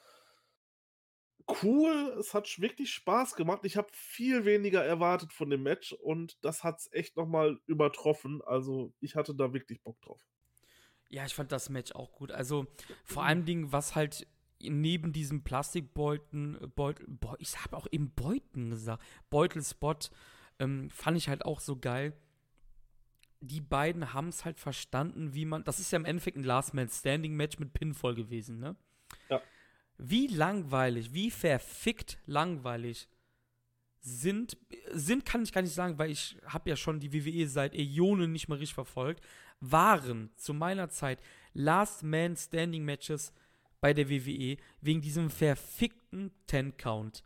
cool, 1.63 2.17
es 2.19 2.33
hat 2.33 2.49
wirklich 2.59 2.91
Spaß 2.95 3.35
gemacht. 3.35 3.67
Ich 3.67 3.77
habe 3.77 3.89
viel 3.93 4.47
weniger 4.47 4.83
erwartet 4.83 5.31
von 5.35 5.51
dem 5.51 5.63
Match 5.63 5.93
und 5.93 6.43
das 6.43 6.65
hat's 6.65 6.89
echt 6.91 7.19
nochmal 7.19 7.61
übertroffen. 7.67 8.41
Also 8.47 8.95
ich 8.99 9.15
hatte 9.15 9.35
da 9.35 9.53
wirklich 9.53 9.83
Bock 9.83 10.01
drauf. 10.01 10.23
Ja, 11.11 11.27
ich 11.27 11.35
fand 11.35 11.53
das 11.53 11.69
Match 11.69 11.93
auch 11.93 12.13
gut. 12.13 12.33
Also 12.33 12.67
vor 13.05 13.25
allem 13.25 13.45
Dingen, 13.45 13.73
was 13.73 13.95
halt 13.95 14.27
neben 14.63 15.13
diesem 15.13 15.45
Plastikbeuten, 15.45 16.63
äh, 16.63 16.67
Beutel, 16.67 17.05
Beu 17.09 17.35
ich 17.41 17.63
habe 17.63 17.77
auch 17.77 17.89
eben 17.91 18.15
Beuten 18.15 18.71
gesagt, 18.71 19.05
Beutelspot, 19.29 20.11
ähm, 20.59 20.89
fand 20.89 21.19
ich 21.19 21.29
halt 21.29 21.45
auch 21.45 21.61
so 21.61 21.77
geil. 21.77 22.17
Die 23.47 23.61
beiden 23.61 24.13
haben 24.13 24.29
es 24.29 24.45
halt 24.45 24.59
verstanden, 24.59 25.35
wie 25.35 25.45
man, 25.45 25.65
das 25.65 25.79
ist 25.79 25.93
ja 25.93 25.99
im 25.99 26.05
Endeffekt 26.05 26.37
ein 26.37 26.45
Last 26.45 26.75
Man 26.75 26.89
Standing 26.89 27.35
Match 27.35 27.59
mit 27.59 27.73
Pinfall 27.73 28.15
gewesen, 28.15 28.59
ne? 28.59 28.77
Ja. 29.29 29.41
Wie 29.99 30.27
langweilig, 30.27 31.13
wie 31.13 31.31
verfickt 31.31 32.19
langweilig 32.27 33.09
sind, 34.01 34.57
sind 34.91 35.25
kann 35.25 35.43
ich 35.43 35.53
gar 35.53 35.63
nicht 35.63 35.75
sagen, 35.75 35.99
weil 35.99 36.11
ich 36.11 36.37
habe 36.47 36.69
ja 36.69 36.77
schon 36.77 37.01
die 37.01 37.13
WWE 37.13 37.49
seit 37.49 37.75
Äonen 37.75 38.33
nicht 38.33 38.49
mehr 38.49 38.59
richtig 38.59 38.75
verfolgt, 38.75 39.25
waren 39.61 40.31
zu 40.37 40.53
meiner 40.53 40.91
Zeit 40.91 41.21
Last 41.53 42.03
Man 42.03 42.37
Standing 42.37 42.85
Matches 42.85 43.33
bei 43.81 43.95
der 43.95 44.11
WWE 44.11 44.57
wegen 44.81 45.01
diesem 45.01 45.31
verfickten 45.31 46.33
Ten 46.47 46.77
Count. 46.77 47.25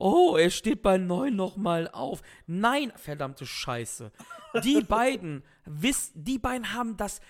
Oh, 0.00 0.34
er 0.34 0.48
steht 0.48 0.80
bei 0.80 0.96
9 0.96 1.36
nochmal 1.36 1.86
auf. 1.88 2.22
Nein, 2.46 2.90
verdammte 2.96 3.44
Scheiße. 3.44 4.10
Die 4.64 4.80
beiden, 4.88 5.44
wiss, 5.66 6.12
die 6.14 6.38
beiden 6.38 6.72
haben 6.72 6.96
das 6.96 7.20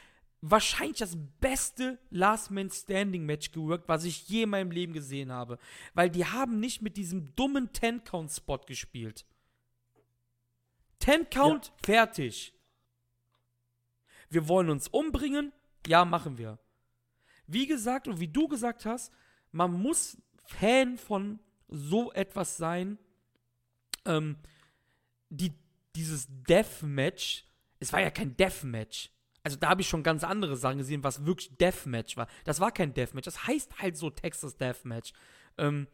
wahrscheinlich 0.41 0.99
das 0.99 1.19
beste 1.41 1.99
Last 2.11 2.53
Man 2.53 2.71
Standing 2.71 3.27
Match 3.27 3.51
geworkt, 3.51 3.89
was 3.89 4.05
ich 4.05 4.29
je 4.29 4.45
in 4.45 4.51
meinem 4.51 4.71
Leben 4.71 4.93
gesehen 4.93 5.33
habe. 5.33 5.59
Weil 5.95 6.11
die 6.11 6.25
haben 6.25 6.61
nicht 6.61 6.81
mit 6.81 6.97
diesem 6.97 7.35
dummen 7.35 7.73
Ten 7.73 8.05
Count 8.05 8.31
Spot 8.31 8.59
gespielt. 8.59 9.27
Ten 11.01 11.29
Count, 11.29 11.73
fertig. 11.83 12.55
Wir 14.29 14.47
wollen 14.47 14.71
uns 14.71 14.87
umbringen. 14.87 15.53
Ja, 15.89 16.05
machen 16.05 16.39
wir. 16.39 16.61
Wie 17.49 17.67
gesagt 17.67 18.07
und 18.07 18.21
wie 18.21 18.29
du 18.29 18.47
gesagt 18.47 18.87
hast, 18.87 19.13
man 19.51 19.73
muss 19.73 20.17
Fan 20.45 20.99
von 20.99 21.41
so 21.71 22.13
etwas 22.13 22.57
sein. 22.57 22.99
Ähm, 24.05 24.37
die, 25.29 25.53
dieses 25.97 26.27
Deathmatch, 26.29 27.45
es 27.79 27.93
war 27.93 28.01
ja 28.01 28.11
kein 28.11 28.37
Deathmatch. 28.37 29.11
Also 29.43 29.57
da 29.57 29.71
habe 29.71 29.81
ich 29.81 29.89
schon 29.89 30.03
ganz 30.03 30.23
andere 30.23 30.57
Sachen 30.57 30.79
gesehen, 30.79 31.03
was 31.03 31.25
wirklich 31.25 31.57
Deathmatch 31.57 32.17
war. 32.17 32.29
Das 32.45 32.61
war 32.61 32.73
kein 32.73 32.93
Deathmatch, 32.93 33.25
das 33.25 33.47
heißt 33.47 33.81
halt 33.81 33.97
so 33.97 34.11
Texas 34.11 34.57
Deathmatch. 34.57 35.13
Ähm, 35.57 35.87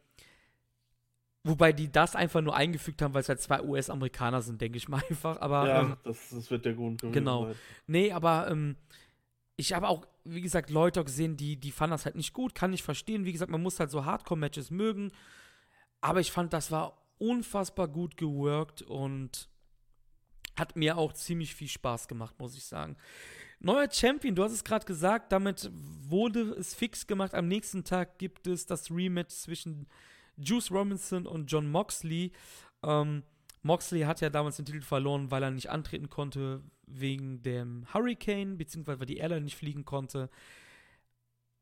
Wobei 1.47 1.71
die 1.71 1.89
das 1.89 2.13
einfach 2.13 2.41
nur 2.41 2.55
eingefügt 2.55 3.01
haben, 3.01 3.13
weil 3.13 3.21
es 3.21 3.29
halt 3.29 3.39
zwei 3.39 3.61
US-Amerikaner 3.63 4.41
sind, 4.41 4.59
denke 4.59 4.77
ich 4.77 4.89
mal 4.89 5.01
einfach. 5.09 5.39
Aber, 5.39 5.67
ja, 5.67 5.81
ähm, 5.81 5.97
das, 6.03 6.29
das 6.29 6.51
wird 6.51 6.65
der 6.65 6.73
Grund 6.73 7.01
gewesen 7.01 7.13
genau. 7.13 7.45
sein. 7.45 7.55
Nee, 7.87 8.11
aber 8.11 8.49
ähm, 8.51 8.75
ich 9.55 9.71
habe 9.71 9.87
auch, 9.87 10.05
wie 10.25 10.41
gesagt, 10.41 10.69
Leute 10.69 11.03
gesehen, 11.03 11.37
die, 11.37 11.55
die 11.55 11.71
fanden 11.71 11.91
das 11.91 12.05
halt 12.05 12.15
nicht 12.15 12.33
gut, 12.33 12.53
kann 12.53 12.73
ich 12.73 12.83
verstehen. 12.83 13.23
Wie 13.23 13.31
gesagt, 13.31 13.49
man 13.49 13.63
muss 13.63 13.79
halt 13.79 13.91
so 13.91 14.03
Hardcore-Matches 14.03 14.71
mögen. 14.71 15.11
Aber 16.07 16.21
ich 16.21 16.31
fand, 16.31 16.53
das 16.53 16.71
war 16.71 16.97
unfassbar 17.17 17.89
gut 17.89 18.15
geworkt 18.15 18.81
und 18.81 19.49
hat 20.57 20.77
mir 20.77 20.97
auch 20.97 21.11
ziemlich 21.11 21.53
viel 21.53 21.67
Spaß 21.67 22.07
gemacht, 22.07 22.39
muss 22.39 22.55
ich 22.55 22.63
sagen. 22.63 22.95
Neuer 23.59 23.91
Champion, 23.91 24.33
du 24.33 24.41
hast 24.41 24.53
es 24.53 24.63
gerade 24.63 24.85
gesagt, 24.85 25.33
damit 25.33 25.69
wurde 25.73 26.43
es 26.51 26.73
fix 26.73 27.07
gemacht. 27.07 27.33
Am 27.33 27.49
nächsten 27.49 27.83
Tag 27.83 28.19
gibt 28.19 28.47
es 28.47 28.65
das 28.65 28.89
Rematch 28.89 29.35
zwischen 29.35 29.85
Juice 30.37 30.71
Robinson 30.71 31.27
und 31.27 31.51
John 31.51 31.69
Moxley. 31.69 32.31
Ähm, 32.83 33.23
Moxley 33.63 34.03
hat 34.03 34.21
ja 34.21 34.29
damals 34.29 34.55
den 34.55 34.65
Titel 34.65 34.79
verloren, 34.79 35.29
weil 35.29 35.43
er 35.43 35.51
nicht 35.51 35.69
antreten 35.69 36.09
konnte 36.09 36.63
wegen 36.85 37.41
dem 37.41 37.85
Hurricane, 37.93 38.57
beziehungsweise 38.57 39.01
weil 39.01 39.07
die 39.07 39.17
Airline 39.17 39.43
nicht 39.43 39.57
fliegen 39.57 39.83
konnte. 39.83 40.29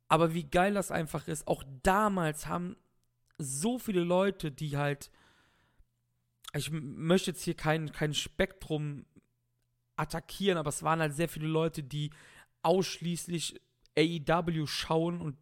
Aber 0.07 0.35
wie 0.35 0.43
geil 0.43 0.75
das 0.75 0.91
einfach 0.91 1.27
ist, 1.27 1.47
auch 1.47 1.63
damals 1.81 2.45
haben 2.45 2.75
so 3.37 3.79
viele 3.79 4.01
Leute, 4.01 4.51
die 4.51 4.77
halt. 4.77 5.11
Ich 6.53 6.71
möchte 6.71 7.31
jetzt 7.31 7.43
hier 7.43 7.55
kein, 7.55 7.91
kein 7.91 8.13
Spektrum 8.13 9.05
attackieren, 9.97 10.57
aber 10.57 10.69
es 10.69 10.83
waren 10.83 10.99
halt 10.99 11.13
sehr 11.13 11.27
viele 11.27 11.47
Leute, 11.47 11.83
die 11.83 12.11
ausschließlich 12.61 13.59
AEW 13.97 14.65
schauen 14.65 15.21
und 15.21 15.37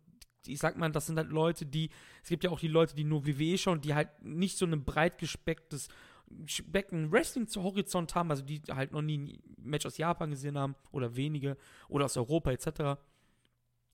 ich 0.46 0.60
sag 0.60 0.78
mal, 0.78 0.92
das 0.92 1.06
sind 1.06 1.18
halt 1.18 1.30
Leute, 1.30 1.66
die, 1.66 1.90
es 2.22 2.30
gibt 2.30 2.44
ja 2.44 2.50
auch 2.50 2.60
die 2.60 2.68
Leute, 2.68 2.96
die 2.96 3.04
nur 3.04 3.26
WWE 3.26 3.58
schauen, 3.58 3.82
die 3.82 3.94
halt 3.94 4.10
nicht 4.22 4.58
so 4.58 4.66
ein 4.66 4.84
breit 4.84 5.18
gespecktes 5.18 5.88
Becken 6.66 7.12
Wrestling 7.12 7.48
zu 7.48 7.64
Horizont 7.64 8.16
haben, 8.16 8.32
also 8.32 8.44
die 8.44 8.62
halt 8.70 8.92
noch 8.92 9.02
nie 9.02 9.18
ein 9.18 9.42
Match 9.58 9.86
aus 9.86 9.98
Japan 9.98 10.32
gesehen 10.32 10.58
haben 10.58 10.76
oder 10.92 11.16
wenige 11.16 11.58
oder 11.88 12.06
aus 12.06 12.18
Europa 12.18 12.52
etc. 12.52 13.00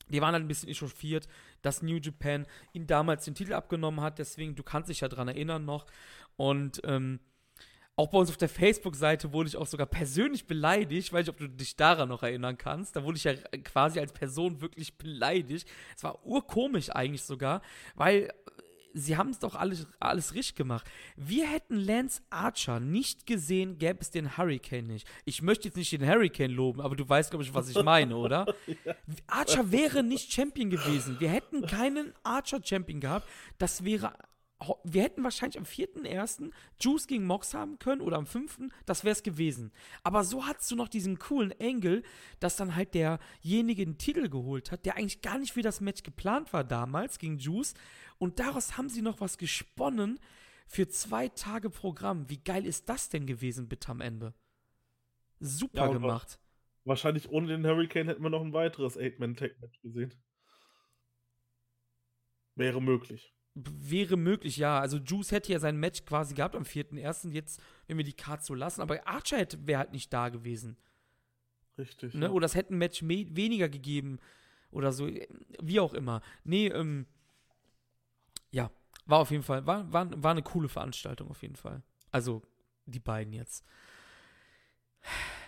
Die 0.09 0.21
waren 0.21 0.33
halt 0.33 0.43
ein 0.43 0.47
bisschen 0.47 0.69
echauffiert, 0.69 1.27
dass 1.61 1.81
New 1.81 1.97
Japan 1.97 2.45
ihn 2.73 2.87
damals 2.87 3.25
den 3.25 3.35
Titel 3.35 3.53
abgenommen 3.53 4.01
hat, 4.01 4.19
deswegen, 4.19 4.55
du 4.55 4.63
kannst 4.63 4.89
dich 4.89 5.01
ja 5.01 5.07
dran 5.07 5.27
erinnern 5.27 5.65
noch. 5.65 5.85
Und 6.35 6.81
ähm, 6.83 7.19
auch 7.99 8.07
bei 8.07 8.17
uns 8.17 8.29
auf 8.29 8.37
der 8.37 8.47
Facebook-Seite 8.47 9.33
wurde 9.33 9.49
ich 9.49 9.57
auch 9.57 9.67
sogar 9.67 9.85
persönlich 9.85 10.47
beleidigt, 10.47 11.11
weiß 11.11 11.25
nicht, 11.25 11.29
ob 11.29 11.37
du 11.37 11.49
dich 11.49 11.75
daran 11.75 12.07
noch 12.07 12.23
erinnern 12.23 12.57
kannst. 12.57 12.95
Da 12.95 13.03
wurde 13.03 13.17
ich 13.17 13.25
ja 13.25 13.33
quasi 13.65 13.99
als 13.99 14.13
Person 14.13 14.61
wirklich 14.61 14.97
beleidigt. 14.97 15.67
Es 15.97 16.03
war 16.05 16.25
urkomisch 16.25 16.89
eigentlich 16.91 17.23
sogar, 17.23 17.61
weil 17.95 18.29
sie 18.93 19.17
haben 19.17 19.29
es 19.29 19.39
doch 19.39 19.55
alles, 19.55 19.87
alles 19.99 20.33
richtig 20.33 20.55
gemacht. 20.55 20.89
Wir 21.15 21.47
hätten 21.47 21.75
Lance 21.75 22.21
Archer 22.29 22.79
nicht 22.79 23.25
gesehen, 23.25 23.77
gäbe 23.77 23.99
es 24.01 24.11
den 24.11 24.37
Hurricane 24.37 24.87
nicht. 24.87 25.07
Ich 25.25 25.41
möchte 25.41 25.67
jetzt 25.67 25.77
nicht 25.77 25.91
den 25.91 26.07
Hurricane 26.07 26.51
loben, 26.51 26.81
aber 26.81 26.95
du 26.95 27.07
weißt, 27.07 27.31
glaube 27.31 27.43
ich, 27.43 27.53
was 27.53 27.69
ich 27.69 27.81
meine, 27.83 28.15
oder? 28.15 28.53
ja. 28.85 28.95
Archer 29.27 29.71
wäre 29.71 30.03
nicht 30.03 30.31
Champion 30.33 30.69
gewesen. 30.69 31.19
Wir 31.19 31.29
hätten 31.29 31.65
keinen 31.65 32.13
Archer-Champion 32.23 32.99
gehabt. 32.99 33.27
Das 33.57 33.83
wäre 33.83 34.13
wir 34.83 35.03
hätten 35.03 35.23
wahrscheinlich 35.23 35.57
am 35.57 35.63
4.1. 35.63 36.51
Juice 36.81 37.07
gegen 37.07 37.25
Mox 37.25 37.53
haben 37.53 37.79
können 37.79 38.01
oder 38.01 38.17
am 38.17 38.25
5. 38.25 38.59
Das 38.85 39.05
wäre 39.05 39.13
es 39.13 39.23
gewesen. 39.23 39.71
Aber 40.03 40.25
so 40.25 40.45
hattest 40.45 40.69
du 40.71 40.75
noch 40.75 40.89
diesen 40.89 41.17
coolen 41.17 41.51
Engel, 41.51 42.03
dass 42.41 42.57
dann 42.57 42.75
halt 42.75 42.93
derjenige 42.93 43.85
den 43.85 43.97
Titel 43.97 44.27
geholt 44.27 44.71
hat, 44.71 44.85
der 44.85 44.97
eigentlich 44.97 45.21
gar 45.21 45.37
nicht 45.37 45.53
für 45.53 45.61
das 45.61 45.79
Match 45.79 46.03
geplant 46.03 46.51
war 46.51 46.65
damals 46.65 47.19
gegen 47.19 47.37
Juice. 47.37 47.73
Und 48.19 48.39
daraus 48.39 48.77
haben 48.77 48.89
sie 48.89 49.01
noch 49.01 49.19
was 49.19 49.37
gesponnen 49.37 50.19
für 50.67 50.87
zwei 50.87 51.29
Tage 51.29 51.71
Programm. 51.71 52.29
Wie 52.29 52.43
geil 52.43 52.65
ist 52.65 52.87
das 52.87 53.09
denn 53.09 53.25
gewesen, 53.25 53.67
bitte 53.67 53.89
am 53.89 54.01
Ende? 54.01 54.35
Super 55.39 55.87
ja, 55.87 55.93
gemacht. 55.93 56.39
Wahrscheinlich 56.83 57.29
ohne 57.29 57.47
den 57.47 57.65
Hurricane 57.65 58.07
hätten 58.07 58.21
wir 58.21 58.29
noch 58.29 58.41
ein 58.41 58.53
weiteres 58.53 58.97
Eight-Man-Tag-Match 58.97 59.81
gesehen. 59.81 60.13
Wäre 62.55 62.81
möglich 62.81 63.33
wäre 63.55 64.17
möglich, 64.17 64.57
ja. 64.57 64.79
Also 64.79 64.97
Juice 64.97 65.31
hätte 65.31 65.51
ja 65.51 65.59
sein 65.59 65.77
Match 65.77 66.05
quasi 66.05 66.33
gehabt 66.33 66.55
am 66.55 66.63
4.1. 66.63 67.31
Jetzt, 67.31 67.61
wenn 67.87 67.97
wir 67.97 68.03
die 68.03 68.13
Karte 68.13 68.43
so 68.43 68.53
lassen. 68.53 68.81
Aber 68.81 69.05
Archer 69.07 69.45
wäre 69.65 69.79
halt 69.79 69.91
nicht 69.91 70.11
da 70.13 70.29
gewesen. 70.29 70.77
Richtig. 71.77 72.13
Ne? 72.13 72.25
Ja. 72.25 72.31
Oder 72.31 72.45
es 72.45 72.55
hätte 72.55 72.73
ein 72.73 72.77
Match 72.77 73.01
weniger 73.03 73.69
gegeben. 73.69 74.19
Oder 74.71 74.91
so. 74.91 75.09
Wie 75.61 75.79
auch 75.79 75.93
immer. 75.93 76.21
Nee, 76.43 76.67
ähm. 76.67 77.07
Ja. 78.51 78.71
War 79.05 79.19
auf 79.19 79.31
jeden 79.31 79.43
Fall. 79.43 79.65
War, 79.65 79.91
war, 79.91 80.23
war 80.23 80.31
eine 80.31 80.43
coole 80.43 80.69
Veranstaltung 80.69 81.29
auf 81.29 81.41
jeden 81.41 81.55
Fall. 81.55 81.81
Also, 82.11 82.43
die 82.85 82.99
beiden 82.99 83.33
jetzt. 83.33 83.65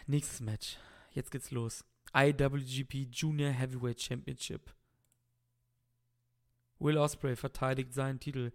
Nächstes 0.07 0.41
Match. 0.41 0.77
Jetzt 1.11 1.31
geht's 1.31 1.51
los. 1.51 1.85
IWGP 2.13 3.07
Junior 3.11 3.51
Heavyweight 3.51 4.01
Championship. 4.01 4.73
Will 6.79 6.97
Osprey 6.97 7.35
verteidigt 7.35 7.93
seinen 7.93 8.19
Titel 8.19 8.51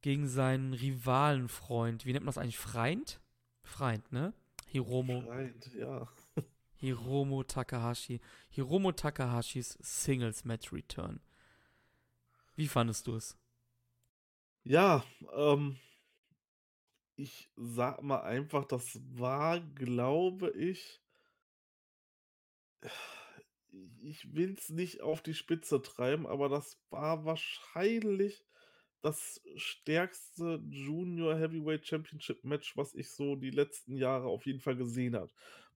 gegen 0.00 0.28
seinen 0.28 0.74
Rivalenfreund. 0.74 2.06
Wie 2.06 2.12
nennt 2.12 2.24
man 2.24 2.32
das 2.32 2.38
eigentlich? 2.38 2.58
Freind? 2.58 3.20
Freind, 3.62 4.12
ne? 4.12 4.32
Hiromo. 4.66 5.22
Freind, 5.22 5.74
ja. 5.74 6.08
Hiromo 6.76 7.42
Takahashi. 7.44 8.20
Hiromo 8.50 8.92
Takahashis 8.92 9.78
Singles 9.80 10.44
Match 10.44 10.72
Return. 10.72 11.20
Wie 12.56 12.68
fandest 12.68 13.06
du 13.06 13.16
es? 13.16 13.36
Ja, 14.64 15.04
ähm, 15.34 15.76
ich 17.16 17.50
sag 17.56 18.02
mal 18.02 18.20
einfach, 18.20 18.66
das 18.66 19.00
war, 19.14 19.60
glaube 19.60 20.50
ich, 20.50 21.00
ich 24.02 24.34
will 24.34 24.54
es 24.58 24.68
nicht 24.68 25.00
auf 25.00 25.22
die 25.22 25.34
Spitze 25.34 25.80
treiben, 25.82 26.26
aber 26.26 26.48
das 26.48 26.78
war 26.90 27.24
wahrscheinlich 27.24 28.44
das 29.02 29.40
stärkste 29.56 30.62
Junior 30.70 31.36
Heavyweight 31.36 31.86
Championship 31.86 32.44
Match, 32.44 32.76
was 32.76 32.94
ich 32.94 33.10
so 33.10 33.36
die 33.36 33.50
letzten 33.50 33.96
Jahre 33.96 34.28
auf 34.28 34.46
jeden 34.46 34.60
Fall 34.60 34.76
gesehen 34.76 35.16
habe, 35.16 35.32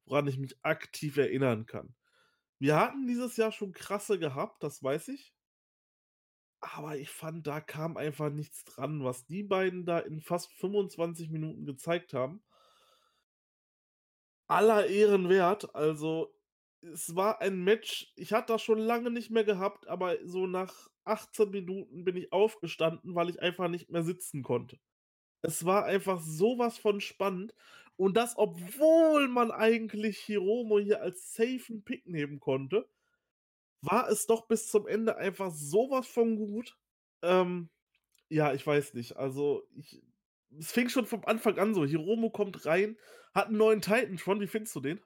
woran 0.06 0.28
ich 0.28 0.38
mich 0.38 0.56
aktiv 0.64 1.16
erinnern 1.16 1.66
kann. 1.66 1.94
Wir 2.60 2.76
hatten 2.78 3.06
dieses 3.08 3.36
Jahr 3.38 3.52
schon 3.52 3.72
krasse 3.72 4.18
gehabt, 4.20 4.62
das 4.64 4.82
weiß 4.82 5.08
ich. 5.10 5.35
Aber 6.60 6.96
ich 6.98 7.08
fand, 7.10 7.46
da 7.46 7.60
kam 7.60 7.96
einfach 7.96 8.30
nichts 8.30 8.64
dran, 8.64 9.02
was 9.04 9.24
die 9.26 9.42
beiden 9.42 9.86
da 9.86 9.98
in 9.98 10.20
fast 10.20 10.52
25 10.52 11.30
Minuten 11.30 11.64
gezeigt 11.64 12.12
haben. 12.12 12.42
Aller 14.48 14.86
Ehren 14.86 15.28
wert. 15.28 15.74
Also, 15.74 16.32
es 16.82 17.14
war 17.16 17.40
ein 17.40 17.64
Match, 17.64 18.12
ich 18.16 18.32
hatte 18.32 18.52
das 18.54 18.62
schon 18.62 18.78
lange 18.78 19.10
nicht 19.10 19.30
mehr 19.30 19.44
gehabt, 19.44 19.88
aber 19.88 20.16
so 20.24 20.46
nach 20.46 20.88
18 21.04 21.50
Minuten 21.50 22.04
bin 22.04 22.16
ich 22.16 22.32
aufgestanden, 22.32 23.14
weil 23.14 23.30
ich 23.30 23.40
einfach 23.42 23.68
nicht 23.68 23.90
mehr 23.90 24.02
sitzen 24.04 24.42
konnte. 24.42 24.78
Es 25.42 25.64
war 25.66 25.84
einfach 25.86 26.20
sowas 26.20 26.78
von 26.78 27.00
spannend 27.00 27.54
und 27.96 28.16
das, 28.16 28.36
obwohl 28.38 29.28
man 29.28 29.50
eigentlich 29.52 30.18
Hiromo 30.18 30.78
hier 30.80 31.02
als 31.02 31.34
safen 31.34 31.84
Pick 31.84 32.06
nehmen 32.08 32.40
konnte, 32.40 32.88
war 33.80 34.08
es 34.08 34.26
doch 34.26 34.46
bis 34.48 34.68
zum 34.68 34.86
Ende 34.86 35.16
einfach 35.16 35.50
sowas 35.52 36.06
von 36.06 36.36
gut. 36.36 36.76
Ähm, 37.22 37.70
ja, 38.28 38.52
ich 38.52 38.66
weiß 38.66 38.94
nicht. 38.94 39.16
Also, 39.16 39.66
ich, 39.74 40.02
es 40.58 40.72
fing 40.72 40.88
schon 40.88 41.06
vom 41.06 41.24
Anfang 41.24 41.58
an 41.58 41.74
so. 41.74 41.84
Hiromo 41.84 42.30
kommt 42.30 42.66
rein, 42.66 42.96
hat 43.34 43.48
einen 43.48 43.58
neuen 43.58 43.80
Titan 43.80 44.18
schon. 44.18 44.40
Wie 44.40 44.46
findest 44.46 44.74
du 44.74 44.80
den? 44.80 45.00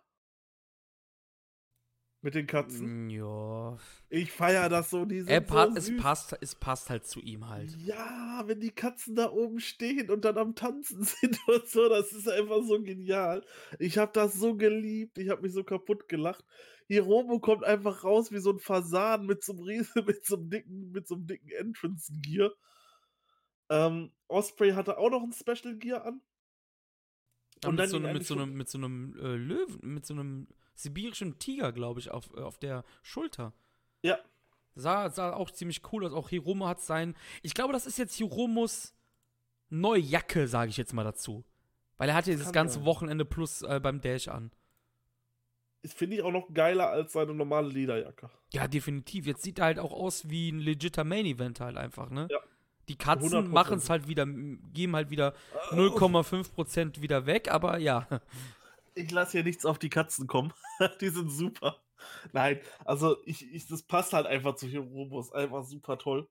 Mit 2.22 2.34
den 2.34 2.46
Katzen? 2.46 3.06
Mm, 3.06 3.10
ja. 3.10 3.78
Ich 4.10 4.30
feiere 4.30 4.68
das 4.68 4.90
so, 4.90 5.06
die 5.06 5.22
sind 5.22 5.46
pa 5.46 5.68
so 5.68 5.76
es, 5.76 5.96
passt, 5.96 6.36
es 6.42 6.54
passt 6.54 6.90
halt 6.90 7.06
zu 7.06 7.20
ihm 7.20 7.48
halt. 7.48 7.74
Ja, 7.78 8.42
wenn 8.44 8.60
die 8.60 8.72
Katzen 8.72 9.14
da 9.14 9.30
oben 9.30 9.58
stehen 9.58 10.10
und 10.10 10.26
dann 10.26 10.36
am 10.36 10.54
Tanzen 10.54 11.02
sind 11.04 11.38
und 11.48 11.66
so, 11.66 11.88
das 11.88 12.12
ist 12.12 12.28
einfach 12.28 12.62
so 12.62 12.82
genial. 12.82 13.42
Ich 13.78 13.96
habe 13.96 14.12
das 14.12 14.34
so 14.34 14.54
geliebt, 14.54 15.16
ich 15.16 15.30
habe 15.30 15.40
mich 15.40 15.52
so 15.52 15.64
kaputt 15.64 16.08
gelacht. 16.08 16.44
Hiromo 16.91 17.38
kommt 17.38 17.62
einfach 17.62 18.03
raus 18.03 18.32
wie 18.32 18.41
so 18.41 18.51
ein 18.51 18.59
Fasan 18.59 19.24
mit 19.24 19.45
so 19.45 19.53
einem 19.53 19.62
riesen, 19.62 20.05
mit 20.07 20.26
so 20.26 20.36
einem 20.36 20.51
dicken, 20.51 20.91
mit 20.91 21.07
so 21.07 21.14
einem 21.14 21.26
dicken 21.26 21.51
Entrance-Gear. 21.51 22.51
Ähm, 23.68 24.11
Osprey 24.26 24.72
hatte 24.72 24.99
auch 24.99 25.11
noch 25.11 25.22
ein 25.22 25.32
Special 25.32 25.76
Gear 25.76 26.05
an. 26.05 26.20
Und 27.64 27.76
mit, 27.76 27.88
so 27.88 27.97
einem, 27.97 28.12
mit, 28.12 28.26
so 28.26 28.34
einem, 28.34 28.55
mit 28.55 28.68
so 28.68 28.78
einem 28.78 29.14
äh, 29.20 29.36
Löwen, 29.36 29.78
mit 29.82 30.05
so 30.05 30.14
einem 30.14 30.49
sibirischen 30.74 31.38
Tiger, 31.38 31.70
glaube 31.70 32.01
ich, 32.01 32.11
auf, 32.11 32.34
äh, 32.34 32.41
auf 32.41 32.59
der 32.59 32.84
Schulter. 33.03 33.53
Ja. 34.03 34.18
Sah, 34.74 35.11
sah 35.11 35.34
auch 35.34 35.51
ziemlich 35.51 35.82
cool 35.93 36.05
aus. 36.07 36.12
Auch 36.12 36.30
Hiromo 36.30 36.66
hat 36.66 36.80
sein. 36.80 37.14
Ich 37.43 37.55
glaube, 37.55 37.72
das 37.72 37.86
ist 37.86 37.99
jetzt 37.99 38.16
Hiromos 38.16 38.95
neue 39.68 40.01
Jacke, 40.01 40.49
sage 40.49 40.70
ich 40.70 40.76
jetzt 40.76 40.95
mal 40.95 41.05
dazu. 41.05 41.45
Weil 41.99 42.09
er 42.09 42.14
hatte 42.16 42.36
das 42.36 42.53
ganze 42.53 42.76
sein. 42.76 42.84
Wochenende 42.86 43.24
plus 43.24 43.62
äh, 43.62 43.78
beim 43.80 44.01
Dash 44.01 44.26
an. 44.26 44.51
Finde 45.84 46.16
ich 46.16 46.22
auch 46.22 46.32
noch 46.32 46.52
geiler 46.52 46.90
als 46.90 47.14
seine 47.14 47.34
normale 47.34 47.68
Lederjacke. 47.68 48.30
Ja, 48.52 48.68
definitiv. 48.68 49.26
Jetzt 49.26 49.42
sieht 49.42 49.58
er 49.58 49.66
halt 49.66 49.78
auch 49.78 49.92
aus 49.92 50.28
wie 50.28 50.50
ein 50.50 50.58
legitter 50.58 51.04
Main 51.04 51.24
Event 51.24 51.60
halt 51.60 51.76
einfach, 51.76 52.10
ne? 52.10 52.28
Ja. 52.30 52.38
Die 52.88 52.96
Katzen 52.96 53.46
100%. 53.46 53.48
machen 53.48 53.78
es 53.78 53.88
halt 53.88 54.08
wieder, 54.08 54.26
geben 54.26 54.96
halt 54.96 55.10
wieder 55.10 55.34
0,5% 55.70 57.00
wieder 57.00 57.24
weg, 57.24 57.50
aber 57.50 57.78
ja. 57.78 58.06
Ich 58.94 59.10
lasse 59.10 59.32
hier 59.32 59.44
nichts 59.44 59.64
auf 59.64 59.78
die 59.78 59.90
Katzen 59.90 60.26
kommen. 60.26 60.52
die 61.00 61.08
sind 61.08 61.30
super. 61.30 61.76
Nein, 62.32 62.60
also 62.84 63.16
ich, 63.24 63.52
ich, 63.54 63.66
das 63.66 63.82
passt 63.82 64.12
halt 64.12 64.26
einfach 64.26 64.56
zu 64.56 64.66
ist 64.66 65.34
einfach 65.34 65.64
super 65.64 65.98
toll. 65.98 66.28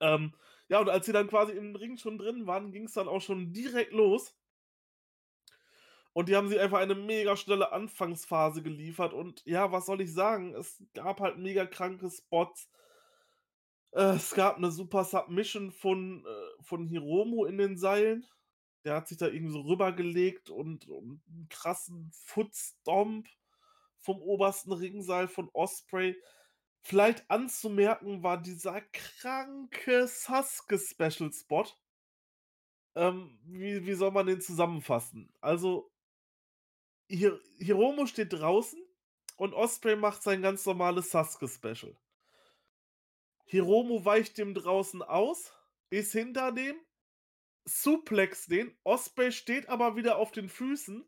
Ähm, 0.00 0.32
ja, 0.68 0.80
und 0.80 0.88
als 0.88 1.06
sie 1.06 1.12
dann 1.12 1.28
quasi 1.28 1.52
im 1.52 1.76
Ring 1.76 1.98
schon 1.98 2.18
drin 2.18 2.46
waren, 2.46 2.72
ging 2.72 2.84
es 2.84 2.94
dann 2.94 3.08
auch 3.08 3.20
schon 3.20 3.52
direkt 3.52 3.92
los. 3.92 4.34
Und 6.14 6.28
die 6.28 6.36
haben 6.36 6.48
sie 6.48 6.58
einfach 6.58 6.78
eine 6.78 6.94
mega 6.94 7.36
schnelle 7.36 7.72
Anfangsphase 7.72 8.62
geliefert. 8.62 9.14
Und 9.14 9.42
ja, 9.46 9.72
was 9.72 9.86
soll 9.86 10.00
ich 10.00 10.12
sagen? 10.12 10.54
Es 10.54 10.82
gab 10.94 11.20
halt 11.20 11.38
mega 11.38 11.64
kranke 11.64 12.10
Spots. 12.10 12.68
Äh, 13.92 14.16
es 14.16 14.34
gab 14.34 14.56
eine 14.56 14.70
super 14.70 15.04
Submission 15.04 15.70
von, 15.70 16.24
äh, 16.26 16.62
von 16.62 16.86
Hiromo 16.86 17.46
in 17.46 17.58
den 17.58 17.78
Seilen. 17.78 18.26
Der 18.84 18.96
hat 18.96 19.08
sich 19.08 19.18
da 19.18 19.26
irgendwie 19.28 19.52
so 19.52 19.60
rübergelegt 19.60 20.50
und, 20.50 20.88
und 20.88 21.22
einen 21.28 21.48
krassen 21.48 22.10
Footstomp 22.12 23.28
vom 23.98 24.20
obersten 24.20 24.72
Ringseil 24.72 25.28
von 25.28 25.48
Osprey. 25.52 26.20
Vielleicht 26.80 27.30
anzumerken 27.30 28.24
war 28.24 28.42
dieser 28.42 28.80
kranke 28.80 30.08
Sasuke-Special-Spot. 30.08 31.68
Ähm, 32.96 33.38
wie, 33.44 33.86
wie 33.86 33.94
soll 33.94 34.10
man 34.10 34.26
den 34.26 34.40
zusammenfassen? 34.40 35.32
Also, 35.40 35.91
Hir 37.12 37.38
Hiromo 37.58 38.06
steht 38.06 38.32
draußen 38.32 38.82
und 39.36 39.52
Osprey 39.52 39.96
macht 39.96 40.22
sein 40.22 40.40
ganz 40.40 40.64
normales 40.64 41.10
Sasuke-Special. 41.10 41.94
Hiromo 43.44 44.04
weicht 44.04 44.38
dem 44.38 44.54
draußen 44.54 45.02
aus, 45.02 45.52
ist 45.90 46.12
hinter 46.12 46.52
dem, 46.52 46.74
suplex 47.64 48.46
den, 48.46 48.74
Osprey 48.82 49.30
steht 49.30 49.68
aber 49.68 49.94
wieder 49.94 50.16
auf 50.16 50.32
den 50.32 50.48
Füßen 50.48 51.06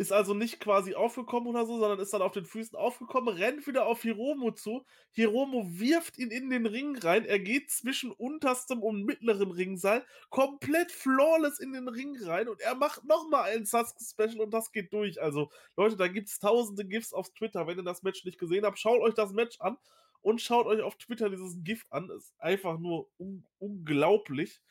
ist 0.00 0.14
also 0.14 0.32
nicht 0.32 0.60
quasi 0.60 0.94
aufgekommen 0.94 1.46
oder 1.46 1.66
so, 1.66 1.78
sondern 1.78 1.98
ist 1.98 2.14
dann 2.14 2.22
auf 2.22 2.32
den 2.32 2.46
Füßen 2.46 2.74
aufgekommen, 2.74 3.36
rennt 3.36 3.66
wieder 3.66 3.84
auf 3.84 4.00
Hiromo 4.00 4.50
zu. 4.50 4.86
Hiromo 5.12 5.66
wirft 5.78 6.16
ihn 6.16 6.30
in 6.30 6.48
den 6.48 6.64
Ring 6.64 6.96
rein. 6.96 7.26
Er 7.26 7.38
geht 7.38 7.70
zwischen 7.70 8.10
unterstem 8.10 8.82
und 8.82 9.04
mittleren 9.04 9.50
Ringseil 9.50 10.02
komplett 10.30 10.90
flawless 10.90 11.60
in 11.60 11.74
den 11.74 11.86
Ring 11.86 12.16
rein 12.24 12.48
und 12.48 12.62
er 12.62 12.76
macht 12.76 13.04
nochmal 13.04 13.50
ein 13.50 13.66
Sasuke-Special 13.66 14.40
und 14.40 14.54
das 14.54 14.72
geht 14.72 14.90
durch. 14.94 15.20
Also, 15.20 15.50
Leute, 15.76 15.98
da 15.98 16.08
gibt 16.08 16.28
es 16.30 16.38
tausende 16.38 16.86
GIFs 16.86 17.12
auf 17.12 17.28
Twitter. 17.34 17.66
Wenn 17.66 17.76
ihr 17.76 17.84
das 17.84 18.02
Match 18.02 18.24
nicht 18.24 18.38
gesehen 18.38 18.64
habt, 18.64 18.78
schaut 18.78 19.02
euch 19.02 19.12
das 19.12 19.34
Match 19.34 19.60
an 19.60 19.76
und 20.22 20.40
schaut 20.40 20.64
euch 20.64 20.80
auf 20.80 20.96
Twitter 20.96 21.28
dieses 21.28 21.62
GIF 21.62 21.84
an. 21.90 22.08
Ist 22.08 22.32
einfach 22.38 22.78
nur 22.78 23.10
un 23.18 23.44
unglaublich. 23.58 24.62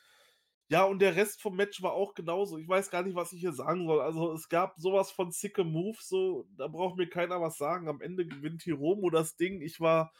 Ja, 0.71 0.83
und 0.83 0.99
der 0.99 1.15
Rest 1.15 1.41
vom 1.41 1.55
Match 1.55 1.81
war 1.81 1.93
auch 1.93 2.13
genauso. 2.13 2.59
Ich 2.59 2.67
weiß 2.67 2.91
gar 2.91 3.01
nicht, 3.01 3.15
was 3.15 3.33
ich 3.33 3.39
hier 3.39 3.53
sagen 3.53 3.87
soll. 3.87 4.01
Also, 4.01 4.33
es 4.33 4.49
gab 4.49 4.77
sowas 4.77 5.09
von 5.11 5.31
sicke 5.31 5.63
Moves, 5.63 6.07
so, 6.07 6.47
da 6.57 6.67
braucht 6.67 6.95
mir 6.95 7.09
keiner 7.09 7.41
was 7.41 7.57
sagen. 7.57 7.87
Am 7.87 8.01
Ende 8.01 8.27
gewinnt 8.27 8.61
Hiromo 8.61 9.09
das 9.09 9.35
Ding. 9.35 9.61
Ich 9.61 9.79
war 9.79 10.13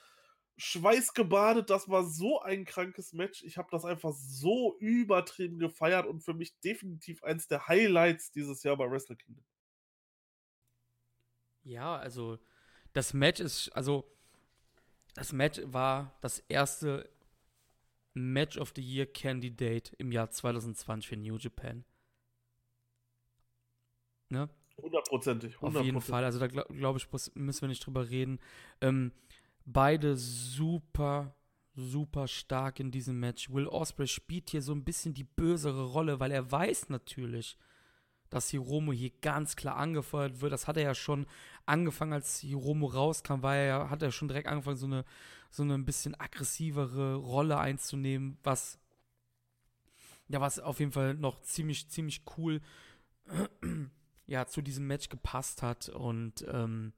schweißgebadet. 0.57 1.69
Das 1.69 1.87
war 1.87 2.03
so 2.03 2.41
ein 2.41 2.65
krankes 2.65 3.13
Match. 3.13 3.43
Ich 3.43 3.57
habe 3.59 3.69
das 3.71 3.85
einfach 3.85 4.13
so 4.13 4.75
übertrieben 4.79 5.59
gefeiert 5.59 6.07
und 6.07 6.21
für 6.21 6.33
mich 6.33 6.59
definitiv 6.61 7.23
eins 7.23 7.47
der 7.47 7.67
Highlights 7.67 8.31
dieses 8.31 8.63
Jahr 8.63 8.75
bei 8.75 8.89
Wrestle 8.89 9.17
Kingdom. 9.17 9.45
Ja, 11.63 11.95
also, 11.95 12.39
das 12.93 13.13
Match 13.13 13.39
ist, 13.39 13.69
also, 13.69 14.03
das 15.13 15.31
Match 15.31 15.61
war 15.65 16.17
das 16.21 16.39
erste 16.47 17.07
Match 18.13 18.57
of 18.57 18.73
the 18.75 18.81
Year 18.81 19.05
Candidate 19.05 19.95
im 19.97 20.11
Jahr 20.11 20.29
2020 20.29 21.07
für 21.07 21.17
New 21.17 21.37
Japan. 21.37 21.83
Ne? 24.29 24.49
Hundertprozentig. 24.77 25.61
Auf 25.61 25.81
jeden 25.83 26.01
Fall. 26.01 26.23
Also 26.23 26.39
da 26.39 26.47
glaube 26.47 26.73
glaub 26.73 26.95
ich, 26.97 27.07
müssen 27.35 27.61
wir 27.61 27.69
nicht 27.69 27.85
drüber 27.85 28.09
reden. 28.09 28.39
Ähm, 28.81 29.11
beide 29.65 30.15
super, 30.15 31.35
super 31.75 32.27
stark 32.27 32.79
in 32.79 32.91
diesem 32.91 33.19
Match. 33.19 33.49
Will 33.51 33.67
Osprey 33.67 34.07
spielt 34.07 34.49
hier 34.49 34.61
so 34.61 34.73
ein 34.73 34.83
bisschen 34.83 35.13
die 35.13 35.23
bösere 35.23 35.85
Rolle, 35.85 36.19
weil 36.19 36.31
er 36.31 36.51
weiß 36.51 36.89
natürlich, 36.89 37.57
dass 38.29 38.49
Hiromo 38.49 38.91
hier 38.91 39.11
ganz 39.21 39.55
klar 39.55 39.77
angefeuert 39.77 40.41
wird. 40.41 40.53
Das 40.53 40.67
hat 40.67 40.77
er 40.77 40.83
ja 40.83 40.95
schon 40.95 41.25
angefangen, 41.65 42.13
als 42.13 42.39
Hiromo 42.39 42.87
rauskam, 42.87 43.41
war 43.41 43.55
er 43.55 43.89
hat 43.89 44.01
er 44.01 44.11
schon 44.11 44.27
direkt 44.27 44.47
angefangen, 44.47 44.77
so 44.77 44.85
eine, 44.85 45.05
so 45.49 45.63
eine 45.63 45.75
ein 45.75 45.85
bisschen 45.85 46.19
aggressivere 46.19 47.15
Rolle 47.15 47.57
einzunehmen, 47.57 48.37
was 48.43 48.79
ja, 50.29 50.39
was 50.39 50.59
auf 50.59 50.79
jeden 50.79 50.91
Fall 50.91 51.15
noch 51.15 51.41
ziemlich, 51.41 51.89
ziemlich 51.89 52.21
cool 52.37 52.61
ja, 54.27 54.45
zu 54.45 54.61
diesem 54.61 54.87
Match 54.87 55.09
gepasst 55.09 55.63
hat. 55.63 55.89
Und 55.89 56.45
ähm, 56.47 56.93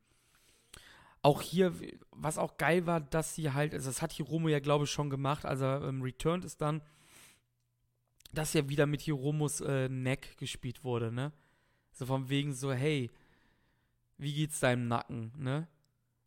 auch 1.21 1.41
hier, 1.41 1.73
was 2.11 2.37
auch 2.37 2.57
geil 2.57 2.85
war, 2.85 2.99
dass 2.99 3.35
sie 3.35 3.51
halt, 3.51 3.73
also 3.73 3.89
das 3.89 4.01
hat 4.01 4.11
Hiromo 4.11 4.49
ja, 4.49 4.59
glaube 4.59 4.83
ich, 4.83 4.91
schon 4.91 5.09
gemacht, 5.09 5.45
als 5.45 5.61
er 5.61 5.81
ähm, 5.83 6.01
returned 6.01 6.45
ist 6.45 6.61
dann, 6.61 6.81
dass 8.33 8.53
ja 8.53 8.67
wieder 8.69 8.85
mit 8.85 9.01
Hiromos 9.01 9.61
äh, 9.61 9.89
Neck 9.89 10.37
gespielt 10.37 10.83
wurde, 10.83 11.11
ne? 11.11 11.31
So 11.91 12.05
von 12.05 12.29
wegen 12.29 12.53
so, 12.53 12.71
hey, 12.71 13.09
wie 14.17 14.33
geht's 14.33 14.59
deinem 14.59 14.87
Nacken, 14.87 15.33
ne? 15.37 15.67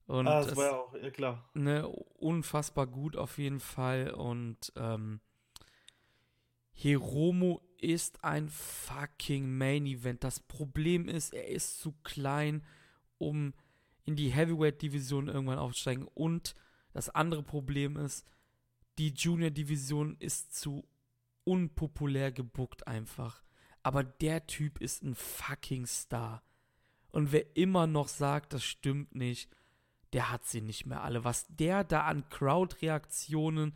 Und 0.06 0.28
ah, 0.28 0.40
das, 0.40 0.48
das 0.48 0.56
war 0.56 0.64
ja 0.66 0.76
auch, 0.76 0.94
ja 0.94 1.10
klar. 1.10 1.48
Ne, 1.54 1.88
unfassbar 1.88 2.86
gut 2.86 3.16
auf 3.16 3.38
jeden 3.38 3.60
Fall. 3.60 4.10
Und 4.10 4.72
ähm, 4.76 5.20
Hiromo 6.72 7.62
ist 7.80 8.22
ein 8.22 8.48
fucking 8.48 9.56
Main 9.56 9.86
Event. 9.86 10.24
Das 10.24 10.40
Problem 10.40 11.08
ist, 11.08 11.32
er 11.32 11.48
ist 11.48 11.80
zu 11.80 11.92
klein, 12.02 12.62
um 13.18 13.54
in 14.04 14.16
die 14.16 14.28
Heavyweight-Division 14.28 15.28
irgendwann 15.28 15.58
aufzusteigen. 15.58 16.06
Und 16.12 16.54
das 16.92 17.08
andere 17.08 17.42
Problem 17.42 17.96
ist, 17.96 18.26
die 18.98 19.08
Junior-Division 19.08 20.16
ist 20.18 20.54
zu 20.54 20.84
unpopulär 21.44 22.32
gebuckt 22.32 22.86
einfach. 22.86 23.42
Aber 23.82 24.02
der 24.02 24.46
Typ 24.46 24.80
ist 24.80 25.02
ein 25.02 25.14
fucking 25.14 25.86
Star. 25.86 26.42
Und 27.10 27.32
wer 27.32 27.56
immer 27.56 27.86
noch 27.86 28.08
sagt, 28.08 28.52
das 28.52 28.64
stimmt 28.64 29.14
nicht, 29.14 29.48
der 30.12 30.30
hat 30.30 30.46
sie 30.46 30.60
nicht 30.60 30.86
mehr 30.86 31.02
alle. 31.02 31.24
Was 31.24 31.46
der 31.48 31.84
da 31.84 32.04
an 32.04 32.28
Crowd-Reaktionen, 32.28 33.74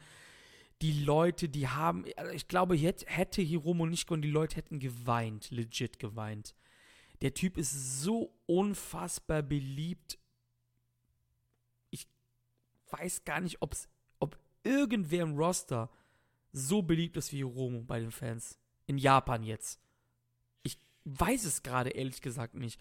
die 0.83 1.05
Leute, 1.05 1.49
die 1.49 1.69
haben, 1.69 2.05
also 2.17 2.33
ich 2.33 2.49
glaube, 2.49 2.77
hätte 2.77 3.43
Hiromo 3.43 3.87
nicht 3.87 4.07
gewonnen, 4.07 4.23
die 4.23 4.31
Leute 4.31 4.57
hätten 4.57 4.79
geweint, 4.79 5.51
legit 5.51 5.99
geweint. 5.99 6.55
Der 7.21 7.35
Typ 7.35 7.59
ist 7.59 8.01
so 8.01 8.33
unfassbar 8.47 9.43
beliebt. 9.43 10.19
Ich 11.91 12.07
weiß 12.91 13.25
gar 13.25 13.41
nicht, 13.41 13.61
ob's, 13.61 13.89
ob 14.21 14.39
irgendwer 14.63 15.25
im 15.25 15.37
Roster 15.37 15.91
so 16.59 16.83
beliebt 16.83 17.17
ist 17.17 17.33
wie 17.33 17.39
Hiromo 17.39 17.83
bei 17.83 18.01
den 18.01 18.11
Fans. 18.11 18.59
In 18.87 18.99
Japan 18.99 19.43
jetzt. 19.43 19.81
Ich 20.63 20.79
weiß 21.05 21.45
es 21.45 21.63
gerade 21.63 21.91
ehrlich 21.91 22.23
gesagt 22.23 22.55
nicht. 22.55 22.81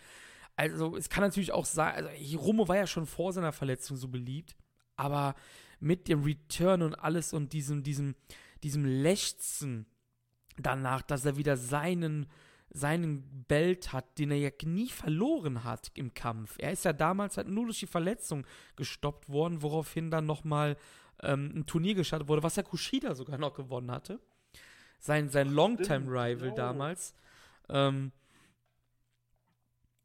Also, 0.55 0.95
es 0.95 1.09
kann 1.09 1.23
natürlich 1.23 1.51
auch 1.51 1.65
sein, 1.65 1.93
also 1.93 2.09
Hiromo 2.09 2.67
war 2.67 2.77
ja 2.77 2.87
schon 2.87 3.05
vor 3.05 3.31
seiner 3.31 3.51
Verletzung 3.51 3.95
so 3.95 4.07
beliebt, 4.07 4.55
aber 4.95 5.35
mit 5.79 6.07
dem 6.07 6.23
Return 6.23 6.81
und 6.81 6.95
alles 6.95 7.31
und 7.33 7.53
diesem, 7.53 7.83
diesem, 7.83 8.15
diesem 8.63 8.83
Lechzen 8.85 9.85
danach, 10.57 11.03
dass 11.03 11.25
er 11.25 11.37
wieder 11.37 11.57
seinen, 11.57 12.25
seinen 12.71 13.45
Belt 13.47 13.93
hat, 13.93 14.17
den 14.17 14.31
er 14.31 14.37
ja 14.37 14.49
nie 14.63 14.89
verloren 14.89 15.63
hat 15.63 15.91
im 15.93 16.15
Kampf. 16.15 16.55
Er 16.57 16.71
ist 16.71 16.85
ja 16.85 16.93
damals 16.93 17.37
halt 17.37 17.47
nur 17.47 17.65
durch 17.65 17.79
die 17.79 17.87
Verletzung 17.87 18.47
gestoppt 18.75 19.29
worden, 19.29 19.61
woraufhin 19.61 20.09
dann 20.09 20.25
nochmal 20.25 20.77
ähm, 21.23 21.51
ein 21.55 21.65
Turnier 21.65 21.95
gestartet 21.95 22.27
wurde, 22.27 22.43
was 22.43 22.55
ja 22.55 22.63
Kushida 22.63 23.15
sogar 23.15 23.37
noch 23.37 23.53
gewonnen 23.53 23.91
hatte. 23.91 24.19
Sein, 24.99 25.29
sein 25.29 25.49
Longtime-Rival 25.49 26.53
damals. 26.53 27.13
Ähm, 27.69 28.11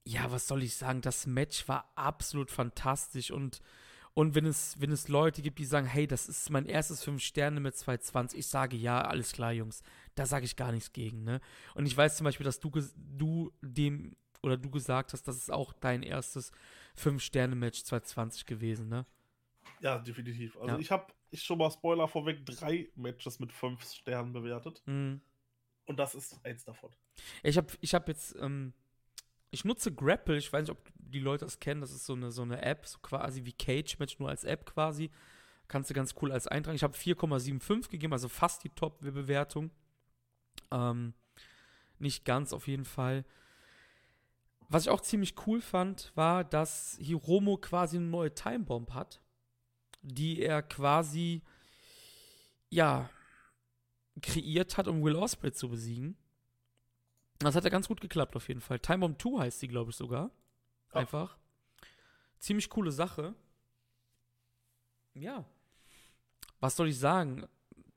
ja, 0.05 0.31
was 0.31 0.47
soll 0.47 0.63
ich 0.63 0.75
sagen? 0.75 1.01
Das 1.01 1.27
Match 1.27 1.69
war 1.69 1.91
absolut 1.95 2.51
fantastisch 2.51 3.31
und 3.31 3.61
und 4.15 4.35
wenn 4.35 4.45
es, 4.45 4.79
wenn 4.79 4.93
es 4.93 5.09
Leute 5.09 5.41
gibt, 5.41 5.59
die 5.59 5.65
sagen, 5.65 5.87
hey, 5.87 6.07
das 6.07 6.29
ist 6.29 6.51
mein 6.51 6.67
erstes 6.67 7.03
5 7.03 7.23
Sterne 7.23 7.61
mit 7.61 7.75
220, 7.77 8.39
ich 8.39 8.47
sage 8.47 8.77
ja, 8.77 9.01
alles 9.01 9.33
klar, 9.33 9.53
Jungs. 9.53 9.83
Da 10.15 10.27
sage 10.27 10.45
ich 10.45 10.57
gar 10.57 10.71
nichts 10.71 10.93
gegen, 10.93 11.25
ne? 11.25 11.41
Und 11.75 11.87
ich 11.87 11.97
weiß 11.97 12.19
zum 12.19 12.25
Beispiel, 12.25 12.45
dass 12.45 12.61
du, 12.61 12.71
du 12.95 13.53
dem 13.63 14.15
oder 14.43 14.59
du 14.59 14.71
gesagt 14.71 15.13
hast, 15.13 15.27
das 15.29 15.37
ist 15.37 15.51
auch 15.51 15.73
dein 15.73 16.03
erstes 16.03 16.53
5-Sterne-Match 16.99 17.85
220 17.85 18.45
gewesen, 18.45 18.89
ne? 18.89 19.07
Ja, 19.83 19.99
definitiv. 19.99 20.57
Also 20.57 20.75
ja. 20.75 20.79
ich 20.79 20.91
habe, 20.93 21.13
ich 21.31 21.43
schon 21.43 21.59
mal 21.59 21.71
Spoiler 21.71 22.07
vorweg, 22.07 22.47
drei 22.47 22.89
Matches 22.95 23.41
mit 23.41 23.53
fünf 23.53 23.85
Sternen 23.85 24.33
bewertet. 24.33 24.83
Mhm. 24.87 25.21
Und 25.87 25.99
das 25.99 26.15
ist 26.15 26.39
eins 26.45 26.65
davon. 26.65 26.91
Ich 27.43 27.57
habe 27.57 27.67
ich 27.81 27.93
hab 27.93 28.07
jetzt, 28.07 28.37
ähm, 28.41 28.73
ich 29.51 29.65
nutze 29.65 29.93
Grapple, 29.93 30.39
ich 30.39 30.53
weiß 30.53 30.63
nicht, 30.63 30.71
ob 30.71 30.89
die 30.97 31.19
Leute 31.19 31.45
das 31.45 31.59
kennen, 31.59 31.81
das 31.81 31.91
ist 31.91 32.07
so 32.07 32.15
eine, 32.15 32.31
so 32.31 32.43
eine 32.43 32.63
App, 32.63 32.87
so 32.87 33.01
quasi 33.01 33.45
wie 33.45 33.53
Cage 33.53 33.99
Match, 33.99 34.19
nur 34.21 34.29
als 34.29 34.45
App 34.45 34.65
quasi. 34.67 35.11
Kannst 35.67 35.91
du 35.91 35.95
ganz 35.95 36.15
cool 36.23 36.31
als 36.31 36.47
eintragen. 36.47 36.77
Ich 36.77 36.85
habe 36.85 36.97
4,75 36.97 37.91
gegeben, 37.91 38.13
also 38.13 38.29
fast 38.29 38.63
die 38.63 38.69
Top-Bewertung. 38.69 39.71
Ähm, 40.71 41.15
nicht 41.99 42.25
ganz 42.25 42.53
auf 42.53 42.69
jeden 42.69 42.85
Fall. 42.85 43.25
Was 44.69 44.85
ich 44.85 44.91
auch 44.91 45.01
ziemlich 45.01 45.35
cool 45.47 45.61
fand, 45.61 46.13
war, 46.15 46.45
dass 46.45 46.97
Hiromo 47.01 47.57
quasi 47.57 47.97
eine 47.97 48.07
neue 48.07 48.35
Timebomb 48.35 48.95
hat, 48.95 49.21
die 50.03 50.43
er 50.43 50.63
quasi, 50.63 51.43
ja, 52.71 53.09
kreiert 54.21 54.77
hat, 54.77 54.89
um 54.89 55.03
Will 55.03 55.17
Ospreay 55.17 55.53
zu 55.53 55.69
besiegen. 55.69 56.17
Das 57.39 57.55
hat 57.55 57.65
ja 57.65 57.71
ganz 57.71 57.89
gut 57.89 58.01
geklappt 58.01 58.37
auf 58.37 58.49
jeden 58.49 58.61
Fall. 58.61 58.79
Timebomb 58.79 59.21
2 59.21 59.41
heißt 59.41 59.61
sie, 59.61 59.69
glaube 59.69 59.91
ich, 59.91 59.97
sogar. 59.97 60.31
Einfach. 60.93 61.37
Ziemlich 62.39 62.69
coole 62.69 62.93
Sache. 62.93 63.35
Ja. 65.15 65.45
Was 66.61 66.77
soll 66.77 66.89
ich 66.89 66.99
sagen? 66.99 67.47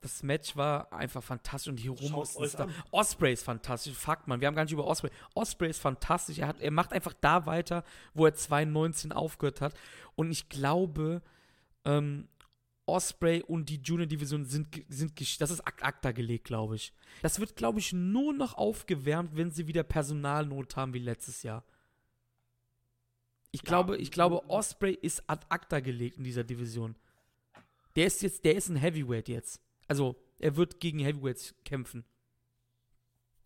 Das 0.01 0.21
Match 0.23 0.55
war 0.55 0.91
einfach 0.93 1.23
fantastisch 1.23 1.71
und 1.71 1.79
Hiromo 1.79 2.21
ist 2.21 2.37
euch 2.37 2.51
da. 2.51 2.65
an. 2.65 2.73
Osprey 2.91 3.33
ist 3.33 3.43
fantastisch. 3.43 3.95
Fuck, 3.95 4.27
man, 4.27 4.39
wir 4.39 4.47
haben 4.47 4.55
gar 4.55 4.63
nicht 4.63 4.71
über 4.71 4.85
Osprey. 4.85 5.09
Osprey 5.33 5.69
ist 5.69 5.79
fantastisch. 5.79 6.37
Er, 6.37 6.47
hat, 6.47 6.59
er 6.59 6.71
macht 6.71 6.93
einfach 6.93 7.13
da 7.13 7.45
weiter, 7.45 7.83
wo 8.13 8.25
er 8.25 8.33
2019 8.33 9.11
aufgehört 9.11 9.61
hat. 9.61 9.73
Und 10.15 10.31
ich 10.31 10.47
glaube, 10.47 11.21
ähm, 11.85 12.27
Osprey 12.87 13.41
und 13.41 13.69
die 13.69 13.77
Junior 13.81 14.07
Division 14.07 14.45
sind, 14.45 14.83
sind 14.89 15.19
das 15.41 15.51
ist 15.51 15.61
ak 15.61 15.83
acta 15.83 16.11
gelegt, 16.11 16.45
glaube 16.45 16.75
ich. 16.75 16.93
Das 17.21 17.39
wird, 17.39 17.55
glaube 17.55 17.79
ich, 17.79 17.93
nur 17.93 18.33
noch 18.33 18.55
aufgewärmt, 18.55 19.35
wenn 19.35 19.51
sie 19.51 19.67
wieder 19.67 19.83
Personalnot 19.83 20.75
haben 20.75 20.93
wie 20.93 20.99
letztes 20.99 21.43
Jahr. 21.43 21.63
Ich 23.51 23.63
Ja, 23.63 23.63
glaube, 23.63 23.97
ich 23.97 24.11
glaube, 24.11 24.47
Osprey 24.49 24.93
ist 24.93 25.23
ad 25.27 25.45
acta 25.49 25.79
gelegt 25.79 26.17
in 26.17 26.23
dieser 26.23 26.43
Division. 26.43 26.95
Der 27.95 28.07
ist 28.07 28.21
jetzt, 28.21 28.45
der 28.45 28.55
ist 28.55 28.69
ein 28.69 28.75
Heavyweight 28.75 29.29
jetzt. 29.29 29.61
Also, 29.87 30.15
er 30.39 30.55
wird 30.55 30.79
gegen 30.79 30.99
Heavyweights 30.99 31.55
kämpfen. 31.63 32.05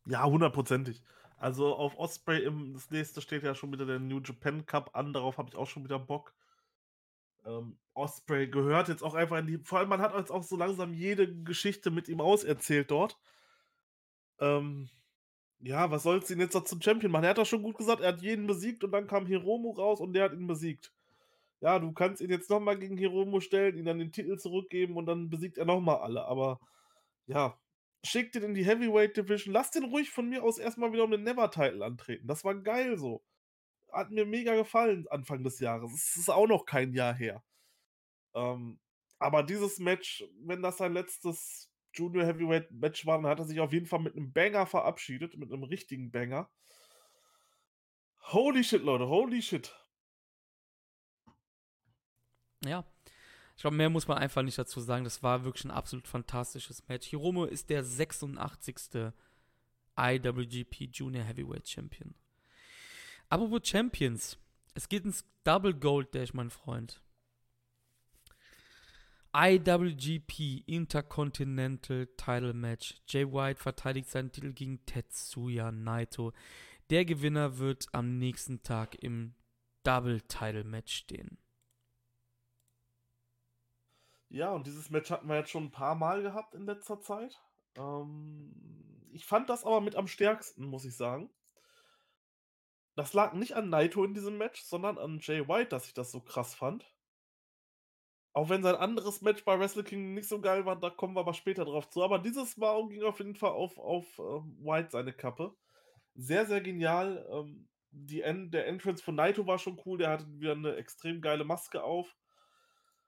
Ja, 0.05 0.25
hundertprozentig. 0.25 1.01
Also 1.37 1.75
auf 1.75 1.97
Osprey 1.97 2.43
im 2.43 2.73
das 2.73 2.89
nächste 2.91 3.21
steht 3.21 3.43
ja 3.43 3.55
schon 3.55 3.71
wieder 3.71 3.85
der 3.85 3.99
New 3.99 4.19
Japan 4.19 4.65
Cup 4.65 4.95
an, 4.95 5.13
darauf 5.13 5.37
habe 5.37 5.49
ich 5.49 5.55
auch 5.55 5.67
schon 5.67 5.83
wieder 5.85 5.99
Bock. 5.99 6.33
Ähm, 7.45 7.77
Osprey 7.93 8.47
gehört 8.47 8.89
jetzt 8.89 9.03
auch 9.03 9.13
einfach 9.13 9.37
in 9.37 9.47
die. 9.47 9.57
Vor 9.59 9.79
allem, 9.79 9.89
man 9.89 10.01
hat 10.01 10.15
jetzt 10.15 10.31
auch 10.31 10.43
so 10.43 10.55
langsam 10.57 10.93
jede 10.93 11.33
Geschichte 11.43 11.91
mit 11.91 12.07
ihm 12.07 12.21
auserzählt 12.21 12.91
dort. 12.91 13.17
Ähm, 14.39 14.89
ja, 15.61 15.91
was 15.91 16.03
soll's 16.03 16.29
ihn 16.31 16.39
jetzt 16.39 16.53
noch 16.53 16.63
zum 16.63 16.81
Champion 16.81 17.11
machen? 17.11 17.25
Er 17.25 17.31
hat 17.31 17.37
das 17.37 17.49
schon 17.49 17.63
gut 17.63 17.77
gesagt, 17.77 18.01
er 18.01 18.09
hat 18.09 18.21
jeden 18.21 18.47
besiegt 18.47 18.83
und 18.83 18.91
dann 18.91 19.07
kam 19.07 19.25
Hiromu 19.25 19.71
raus 19.71 19.99
und 19.99 20.13
der 20.13 20.25
hat 20.25 20.33
ihn 20.33 20.47
besiegt. 20.47 20.93
Ja, 21.61 21.79
du 21.79 21.91
kannst 21.91 22.21
ihn 22.21 22.29
jetzt 22.29 22.49
nochmal 22.49 22.77
gegen 22.79 22.97
Hiromu 22.97 23.41
stellen, 23.41 23.77
ihn 23.77 23.85
dann 23.85 23.99
den 23.99 24.13
Titel 24.13 24.37
zurückgeben 24.37 24.95
und 24.97 25.05
dann 25.05 25.29
besiegt 25.29 25.57
er 25.57 25.65
nochmal 25.65 25.97
alle. 25.97 26.25
Aber 26.25 26.59
ja, 27.27 27.59
schickt 28.05 28.35
den 28.35 28.43
in 28.43 28.53
die 28.53 28.65
Heavyweight 28.65 29.17
Division. 29.17 29.53
Lass 29.53 29.71
den 29.71 29.83
ruhig 29.85 30.09
von 30.09 30.29
mir 30.29 30.43
aus 30.43 30.57
erstmal 30.57 30.93
wieder 30.93 31.03
um 31.03 31.11
den 31.11 31.23
Never-Title 31.23 31.83
antreten. 31.83 32.27
Das 32.27 32.45
war 32.45 32.55
geil 32.55 32.97
so. 32.97 33.21
Hat 33.91 34.11
mir 34.11 34.25
mega 34.25 34.55
gefallen 34.55 35.07
Anfang 35.09 35.43
des 35.43 35.59
Jahres. 35.59 35.93
Es 35.93 36.15
ist 36.15 36.29
auch 36.29 36.47
noch 36.47 36.65
kein 36.65 36.93
Jahr 36.93 37.13
her. 37.13 37.43
Ähm, 38.33 38.79
aber 39.17 39.43
dieses 39.43 39.79
Match, 39.79 40.23
wenn 40.41 40.61
das 40.61 40.77
sein 40.77 40.93
letztes 40.93 41.69
Junior 41.93 42.25
Heavyweight 42.25 42.71
Match 42.71 43.05
war, 43.05 43.17
dann 43.17 43.29
hat 43.29 43.39
er 43.39 43.45
sich 43.45 43.59
auf 43.59 43.73
jeden 43.73 43.85
Fall 43.85 43.99
mit 43.99 44.15
einem 44.15 44.31
Banger 44.31 44.65
verabschiedet, 44.65 45.37
mit 45.37 45.51
einem 45.51 45.63
richtigen 45.63 46.11
Banger. 46.11 46.49
Holy 48.31 48.63
shit, 48.63 48.83
Leute, 48.83 49.07
holy 49.07 49.41
shit. 49.41 49.75
Ja. 52.63 52.85
Ich 53.55 53.61
glaube, 53.61 53.75
mehr 53.75 53.89
muss 53.89 54.07
man 54.07 54.17
einfach 54.17 54.41
nicht 54.41 54.57
dazu 54.57 54.79
sagen. 54.79 55.03
Das 55.03 55.21
war 55.21 55.43
wirklich 55.43 55.65
ein 55.65 55.71
absolut 55.71 56.07
fantastisches 56.07 56.87
Match. 56.87 57.07
Hiromo 57.07 57.43
ist 57.43 57.69
der 57.69 57.83
86. 57.83 59.11
IWGP 59.97 60.89
Junior 60.93 61.25
Heavyweight 61.25 61.67
Champion. 61.67 62.15
Apropos 63.29 63.61
Champions. 63.63 64.39
Es 64.73 64.89
geht 64.89 65.05
ins 65.05 65.23
Double 65.43 65.73
Gold 65.73 66.15
Dash, 66.15 66.33
mein 66.33 66.49
Freund. 66.49 67.03
IWGP 69.35 70.63
Intercontinental 70.65 72.07
Title 72.17 72.53
Match. 72.53 72.95
Jay 73.07 73.31
White 73.31 73.61
verteidigt 73.61 74.09
seinen 74.09 74.31
Titel 74.31 74.53
gegen 74.53 74.83
Tetsuya 74.87 75.71
Naito. 75.71 76.33
Der 76.89 77.05
Gewinner 77.05 77.59
wird 77.59 77.85
am 77.91 78.17
nächsten 78.17 78.63
Tag 78.63 78.95
im 79.03 79.35
Double 79.83 80.21
Title 80.21 80.63
Match 80.63 80.95
stehen. 80.95 81.37
Ja, 84.29 84.51
und 84.51 84.65
dieses 84.65 84.89
Match 84.89 85.11
hatten 85.11 85.27
wir 85.27 85.37
jetzt 85.37 85.51
schon 85.51 85.65
ein 85.65 85.71
paar 85.71 85.93
Mal 85.93 86.23
gehabt 86.23 86.55
in 86.55 86.65
letzter 86.65 86.99
Zeit. 86.99 87.39
Ähm, 87.75 88.51
ich 89.11 89.25
fand 89.25 89.49
das 89.49 89.65
aber 89.65 89.81
mit 89.81 89.95
am 89.95 90.07
stärksten, 90.07 90.65
muss 90.65 90.85
ich 90.85 90.97
sagen. 90.97 91.29
Das 92.99 93.13
lag 93.13 93.31
nicht 93.31 93.53
an 93.53 93.69
Naito 93.69 94.03
in 94.03 94.13
diesem 94.13 94.37
Match, 94.37 94.61
sondern 94.61 94.97
an 94.97 95.19
Jay 95.21 95.47
White, 95.47 95.69
dass 95.69 95.87
ich 95.87 95.93
das 95.93 96.11
so 96.11 96.19
krass 96.19 96.53
fand. 96.53 96.85
Auch 98.33 98.49
wenn 98.49 98.61
sein 98.61 98.75
anderes 98.75 99.21
Match 99.21 99.45
bei 99.45 99.57
Wrestle 99.57 99.85
King 99.85 100.13
nicht 100.13 100.27
so 100.27 100.41
geil 100.41 100.65
war, 100.65 100.77
da 100.77 100.89
kommen 100.89 101.15
wir 101.15 101.21
aber 101.21 101.33
später 101.33 101.63
drauf 101.63 101.89
zu. 101.89 102.03
Aber 102.03 102.19
dieses 102.19 102.57
Mal 102.57 102.85
ging 102.89 103.01
auf 103.03 103.19
jeden 103.19 103.35
Fall 103.37 103.51
auf, 103.51 103.77
auf 103.77 104.05
ähm, 104.19 104.57
White 104.59 104.89
seine 104.91 105.13
Kappe. 105.13 105.55
Sehr, 106.15 106.45
sehr 106.45 106.59
genial. 106.59 107.25
Ähm, 107.31 107.69
die 107.91 108.19
En 108.19 108.51
der 108.51 108.67
Entrance 108.67 109.01
von 109.01 109.15
Naito 109.15 109.47
war 109.47 109.59
schon 109.59 109.79
cool. 109.85 109.97
Der 109.97 110.09
hatte 110.09 110.27
wieder 110.37 110.51
eine 110.51 110.75
extrem 110.75 111.21
geile 111.21 111.45
Maske 111.45 111.81
auf. 111.81 112.17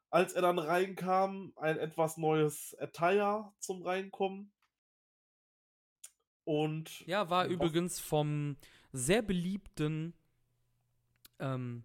Als 0.10 0.32
er 0.32 0.42
dann 0.42 0.58
reinkam, 0.58 1.52
ein 1.58 1.78
etwas 1.78 2.16
neues 2.16 2.78
Attire 2.80 3.52
zum 3.60 3.82
Reinkommen. 3.82 4.54
Und 6.46 7.06
Ja, 7.08 7.30
war 7.30 7.48
übrigens 7.48 8.00
vom 8.00 8.56
sehr 8.92 9.22
beliebten 9.22 10.14
ähm, 11.40 11.84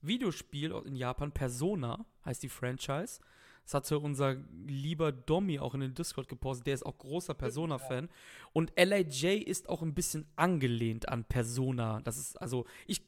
Videospiel 0.00 0.72
in 0.84 0.96
Japan, 0.96 1.32
Persona, 1.32 2.04
heißt 2.24 2.42
die 2.42 2.48
Franchise. 2.48 3.20
Das 3.64 3.74
hatte 3.74 3.98
unser 4.00 4.34
lieber 4.66 5.12
Domi 5.12 5.60
auch 5.60 5.74
in 5.74 5.80
den 5.80 5.94
Discord 5.94 6.28
gepostet. 6.28 6.66
Der 6.66 6.74
ist 6.74 6.84
auch 6.84 6.98
großer 6.98 7.34
Persona-Fan. 7.34 8.08
Und 8.52 8.72
LAJ 8.76 9.36
ist 9.36 9.68
auch 9.68 9.82
ein 9.82 9.94
bisschen 9.94 10.26
angelehnt 10.34 11.08
an 11.08 11.24
Persona. 11.24 12.00
Das 12.00 12.18
ist, 12.18 12.40
also, 12.40 12.66
ich 12.86 13.02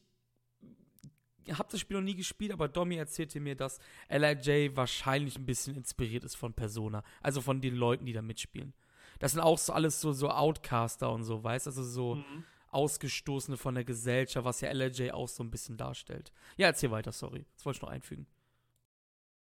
habe 1.50 1.68
das 1.70 1.80
Spiel 1.80 1.96
noch 1.96 2.04
nie 2.04 2.14
gespielt, 2.14 2.52
aber 2.52 2.68
Domi 2.68 2.96
erzählte 2.96 3.40
mir, 3.40 3.56
dass 3.56 3.80
LIJ 4.08 4.76
wahrscheinlich 4.76 5.36
ein 5.36 5.46
bisschen 5.46 5.76
inspiriert 5.76 6.22
ist 6.22 6.36
von 6.36 6.54
Persona. 6.54 7.02
Also 7.20 7.40
von 7.40 7.60
den 7.60 7.74
Leuten, 7.74 8.06
die 8.06 8.12
da 8.12 8.22
mitspielen. 8.22 8.74
Das 9.18 9.32
sind 9.32 9.40
auch 9.40 9.58
so 9.58 9.72
alles 9.72 10.00
so, 10.00 10.12
so 10.12 10.30
Outcaster 10.30 11.10
und 11.10 11.24
so, 11.24 11.42
weißt 11.42 11.66
Also 11.66 11.82
so 11.82 12.16
Mhm. 12.16 12.44
Ausgestoßene 12.74 13.56
von 13.56 13.74
der 13.74 13.84
Gesellschaft, 13.84 14.44
was 14.44 14.60
ja 14.60 14.70
LIJ 14.72 15.12
auch 15.12 15.28
so 15.28 15.42
ein 15.42 15.50
bisschen 15.50 15.76
darstellt. 15.76 16.32
Ja, 16.56 16.66
erzähl 16.68 16.90
weiter, 16.90 17.12
sorry. 17.12 17.46
Das 17.54 17.64
wollte 17.64 17.78
ich 17.78 17.82
noch 17.82 17.90
einfügen. 17.90 18.26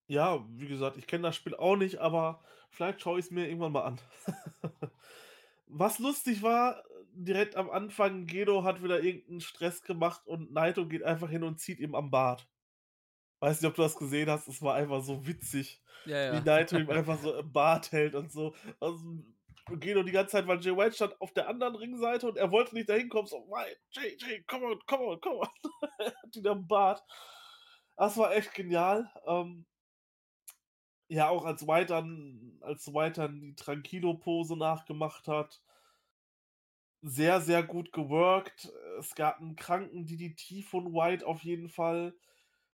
Ja, 0.07 0.45
wie 0.51 0.69
gesagt, 0.69 0.97
ich 0.97 1.07
kenne 1.07 1.25
das 1.25 1.37
Spiel 1.37 1.55
auch 1.55 1.77
nicht, 1.77 1.99
aber 1.99 2.43
vielleicht 2.71 3.03
schaue 3.03 3.19
ich 3.19 3.27
es 3.27 3.31
mir 3.31 3.47
irgendwann 3.47 3.73
mal 3.73 3.83
an. 3.85 4.01
Was 5.67 5.99
lustig 5.99 6.43
war, 6.43 6.83
direkt 7.13 7.57
am 7.57 7.69
Anfang, 7.69 8.27
Gedo 8.27 8.65
hat 8.65 8.83
wieder 8.83 9.03
irgendeinen 9.03 9.43
Stress 9.43 9.83
gemacht 9.83 10.27
und 10.27 10.53
Naito 10.53 10.87
geht 10.87 11.03
einfach 11.03 11.29
hin 11.29 11.43
und 11.43 11.61
zieht 11.61 11.79
ihm 11.79 11.95
am 11.95 12.11
Bart. 12.11 12.49
Weiß 13.41 13.61
nicht, 13.61 13.69
ob 13.69 13.77
du 13.77 13.83
das 13.83 13.97
gesehen 13.97 14.31
hast, 14.31 14.49
es 14.49 14.63
war 14.63 14.75
einfach 14.75 15.03
so 15.03 15.27
witzig, 15.27 15.83
Ja, 16.07 16.33
wie 16.33 16.45
Naito 16.45 16.79
ihm 16.79 16.91
einfach 16.91 17.19
so 17.19 17.35
im 17.35 17.53
Bart 17.53 17.93
hält 17.93 18.15
und 18.15 18.33
so. 18.33 18.55
Also, 18.81 19.23
Gedo 19.77 20.03
die 20.03 20.13
ganze 20.13 20.33
Zeit, 20.33 20.47
weil 20.47 20.61
Jay 20.61 20.77
White 20.77 20.95
stand 20.95 21.21
auf 21.21 21.33
der 21.33 21.49
anderen 21.49 21.77
Ringseite 21.77 22.29
und 22.29 22.37
er 22.37 22.51
wollte 22.51 22.75
nicht 22.75 22.89
dahin 22.89 23.09
kommen, 23.09 23.27
so, 23.27 23.37
White, 23.49 23.79
Jay, 23.91 24.17
Jay, 24.19 24.43
come 24.47 24.67
on, 24.67 24.79
come 24.87 25.05
on, 25.05 25.21
come 25.21 25.39
on. 25.41 25.49
hat 25.99 26.37
ihn 26.37 26.47
am 26.47 26.67
Bart. 26.67 27.03
Das 27.97 28.17
war 28.17 28.35
echt 28.35 28.55
genial. 28.55 29.11
Ähm, 29.27 29.67
ja, 31.09 31.29
auch 31.31 31.45
als 31.45 31.67
White 31.67 31.87
dann, 31.87 32.59
als 32.61 32.93
White 32.93 33.21
dann 33.21 33.41
die 33.41 33.55
Tranquilo-Pose 33.55 34.57
nachgemacht 34.57 35.27
hat. 35.27 35.63
Sehr, 37.03 37.41
sehr 37.41 37.63
gut 37.63 37.93
geworkt. 37.93 38.73
Es 38.99 39.15
gab 39.15 39.41
einen 39.41 39.57
kranken 39.57 40.07
DDT 40.07 40.65
von 40.65 40.93
White 40.93 41.27
auf 41.27 41.43
jeden 41.43 41.69
Fall. 41.69 42.15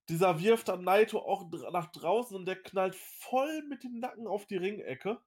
Dieser 0.09 0.39
wirft 0.39 0.67
dann 0.67 0.83
Naito 0.83 1.19
auch 1.19 1.49
nach 1.71 1.91
draußen 1.91 2.35
und 2.35 2.45
der 2.45 2.61
knallt 2.61 2.95
voll 2.95 3.63
mit 3.69 3.83
dem 3.83 3.99
Nacken 3.99 4.27
auf 4.27 4.45
die 4.45 4.57
Ringecke. 4.57 5.21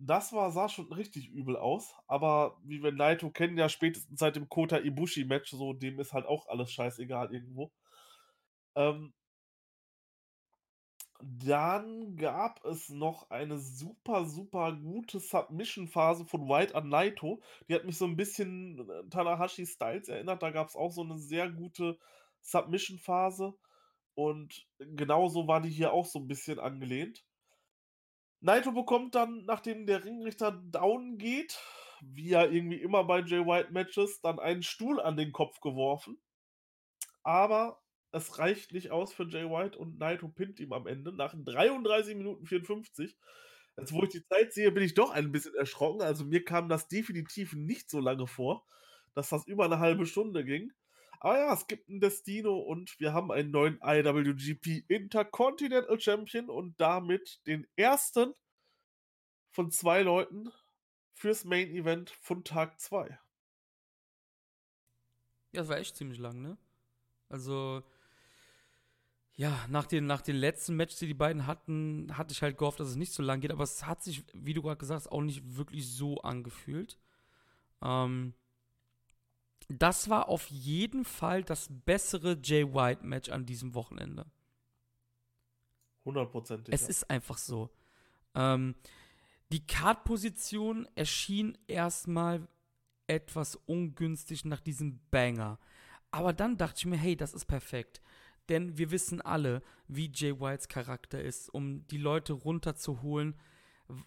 Das 0.00 0.32
war, 0.32 0.50
sah 0.50 0.68
schon 0.68 0.92
richtig 0.92 1.28
übel 1.28 1.56
aus. 1.56 1.94
Aber 2.08 2.58
wie 2.64 2.82
wir 2.82 2.90
Naito 2.92 3.30
kennen, 3.30 3.56
ja 3.58 3.68
spätestens 3.68 4.18
seit 4.18 4.34
dem 4.36 4.48
Kota 4.48 4.78
Ibushi-Match, 4.78 5.50
so 5.50 5.72
dem 5.72 5.98
ist 6.00 6.12
halt 6.12 6.26
auch 6.26 6.46
alles 6.48 6.72
scheißegal 6.72 7.32
irgendwo. 7.32 7.70
Ähm, 8.76 9.12
dann 11.20 12.16
gab 12.16 12.64
es 12.64 12.88
noch 12.90 13.28
eine 13.30 13.58
super, 13.58 14.24
super 14.26 14.72
gute 14.72 15.18
Submission-Phase 15.20 16.24
von 16.26 16.48
White 16.48 16.74
an 16.76 16.88
Naito. 16.88 17.40
Die 17.68 17.74
hat 17.74 17.84
mich 17.84 17.98
so 17.98 18.04
ein 18.04 18.16
bisschen 18.16 18.88
äh, 18.88 19.08
Tanahashi 19.10 19.66
Styles 19.66 20.08
erinnert. 20.08 20.42
Da 20.42 20.50
gab 20.50 20.68
es 20.68 20.76
auch 20.76 20.90
so 20.92 21.02
eine 21.02 21.18
sehr 21.18 21.50
gute 21.50 21.98
Submission-Phase. 22.42 23.54
Und 24.14 24.66
genauso 24.78 25.48
war 25.48 25.60
die 25.60 25.70
hier 25.70 25.92
auch 25.92 26.06
so 26.06 26.20
'n 26.20 26.28
bisschen 26.28 26.58
angelehnt. 26.60 27.24
Naito 28.42 28.70
bekommt 28.72 29.14
dann, 29.16 29.44
nachdem 29.46 29.86
der 29.86 30.04
Ringrichter 30.04 30.52
down 30.52 31.18
geht, 31.18 31.58
wie 32.00 32.28
ja 32.30 32.44
irgendwie 32.44 32.80
immer 32.80 33.02
bei 33.04 33.20
Jay 33.20 33.44
White 33.44 33.72
Matches, 33.72 34.20
dann 34.20 34.38
einen 34.38 34.62
Stuhl 34.62 35.00
an 35.00 35.16
den 35.16 35.32
Kopf 35.32 35.60
geworfen. 35.60 36.20
Aber 37.24 37.82
es 38.12 38.38
reicht 38.38 38.72
nicht 38.72 38.90
aus 38.90 39.12
für 39.12 39.24
Jay 39.28 39.44
White 39.48 39.78
und 39.78 39.98
Naito 39.98 40.28
pinnt 40.28 40.60
ihm 40.60 40.72
am 40.72 40.86
Ende 40.86 41.12
nach 41.12 41.34
33 41.36 42.16
Minuten 42.16 42.46
54. 42.46 43.16
Jetzt, 43.76 43.92
wo 43.92 44.02
ich 44.02 44.08
die 44.10 44.24
Zeit 44.26 44.52
sehe, 44.52 44.72
bin 44.72 44.82
ich 44.82 44.94
doch 44.94 45.10
ein 45.12 45.30
bisschen 45.32 45.54
erschrocken. 45.54 46.02
Also, 46.02 46.24
mir 46.24 46.44
kam 46.44 46.68
das 46.68 46.88
definitiv 46.88 47.52
nicht 47.54 47.90
so 47.90 48.00
lange 48.00 48.26
vor, 48.26 48.66
dass 49.14 49.28
das 49.30 49.46
über 49.46 49.68
'ne 49.68 49.78
halbe 49.78 50.06
Stunde 50.06 50.44
ging. 50.44 50.72
Aber 51.20 51.38
ja, 51.38 51.52
es 51.54 51.66
gibt 51.66 51.88
'n 51.88 52.00
Destino 52.00 52.58
und 52.58 52.98
wir 53.00 53.12
haben 53.12 53.30
einen 53.32 53.50
neuen 53.50 53.78
IWGP 53.82 54.84
Intercontinental 54.88 56.00
Champion 56.00 56.48
und 56.50 56.80
damit 56.80 57.40
den 57.46 57.66
ersten 57.76 58.34
von 59.50 59.70
2 59.70 60.00
Leuten 60.00 60.50
fürs 61.12 61.44
Main 61.44 61.68
Event 61.70 62.08
von 62.10 62.44
Tag 62.44 62.80
2. 62.80 63.18
Ja, 65.52 65.60
das 65.62 65.68
war 65.68 65.78
echt 65.78 65.96
ziemlich 65.96 66.18
lang, 66.18 66.40
ne? 66.42 66.58
Also 67.28 67.84
ja, 69.36 69.66
nach 69.68 69.86
den 69.86 70.06
nach 70.06 70.20
den 70.20 70.34
letzten 70.36 70.74
Matches, 70.76 70.98
die 70.98 71.06
die 71.06 71.14
beiden 71.14 71.46
hatten, 71.46 72.16
hatte 72.16 72.32
ich 72.32 72.42
halt 72.42 72.58
gehofft, 72.58 72.80
dass 72.80 72.88
es 72.88 72.96
nicht 72.96 73.12
so 73.12 73.22
lang 73.22 73.40
geht, 73.40 73.52
aber 73.52 73.62
es 73.64 73.86
hat 73.86 74.02
sich, 74.02 74.24
wie 74.34 74.52
du 74.54 74.62
grad 74.62 74.78
gesagt 74.80 74.96
hast, 75.04 75.12
auch 75.12 75.22
nicht 75.22 75.56
wirklich 75.56 75.88
so 75.94 76.18
angefühlt. 76.22 76.98
Ähm 77.82 78.34
das 79.68 80.08
war 80.08 80.28
auf 80.28 80.46
jeden 80.48 81.04
Fall 81.04 81.44
das 81.44 81.68
bessere 81.84 82.38
Jay 82.42 82.64
White 82.72 83.04
Match 83.04 83.28
an 83.28 83.46
diesem 83.46 83.74
Wochenende. 83.74 84.26
Hundertprozentig, 86.04 86.74
Es 86.74 86.82
ja. 86.82 86.88
ist 86.88 87.10
einfach 87.10 87.36
so. 87.36 87.70
Ähm, 88.34 88.74
die 89.52 89.66
Card-Position 89.66 90.88
erschien 90.94 91.56
erst 91.66 92.08
mal 92.08 92.48
etwas 93.06 93.56
ungünstig 93.66 94.44
nach 94.44 94.60
diesem 94.60 95.00
Banger. 95.10 95.58
Aber 96.10 96.32
dann 96.32 96.56
dachte 96.56 96.78
ich 96.78 96.86
mir: 96.86 96.96
„Hey, 96.96 97.16
das 97.16 97.34
ist 97.34 97.46
perfekt.“ 97.46 98.00
Denn 98.48 98.78
wir 98.78 98.90
wissen 98.90 99.20
alle, 99.20 99.62
wie 99.86 100.10
Jay 100.12 100.38
Whites 100.40 100.68
Charakter 100.68 101.20
ist, 101.20 101.50
um 101.50 101.86
die 101.88 101.98
Leute 101.98 102.32
runterzuholen. 102.32 103.34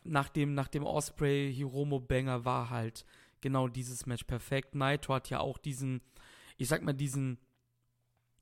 Nach 0.04 0.30
dem 0.30 0.54
nach 0.56 0.68
dem 0.68 0.84
Ospreay-Hiromu-Banger 0.84 2.46
war 2.46 2.70
halt 2.72 3.06
genau 3.42 3.68
dieses 3.68 4.06
Match 4.06 4.24
perfekt. 4.24 4.76
Naito 4.76 5.14
hat 5.14 5.30
ja 5.30 5.40
auch 5.40 5.58
diesen, 5.58 6.02
ich 6.58 6.68
sage 6.68 6.86
mal, 6.86 6.94
diesen, 6.94 7.40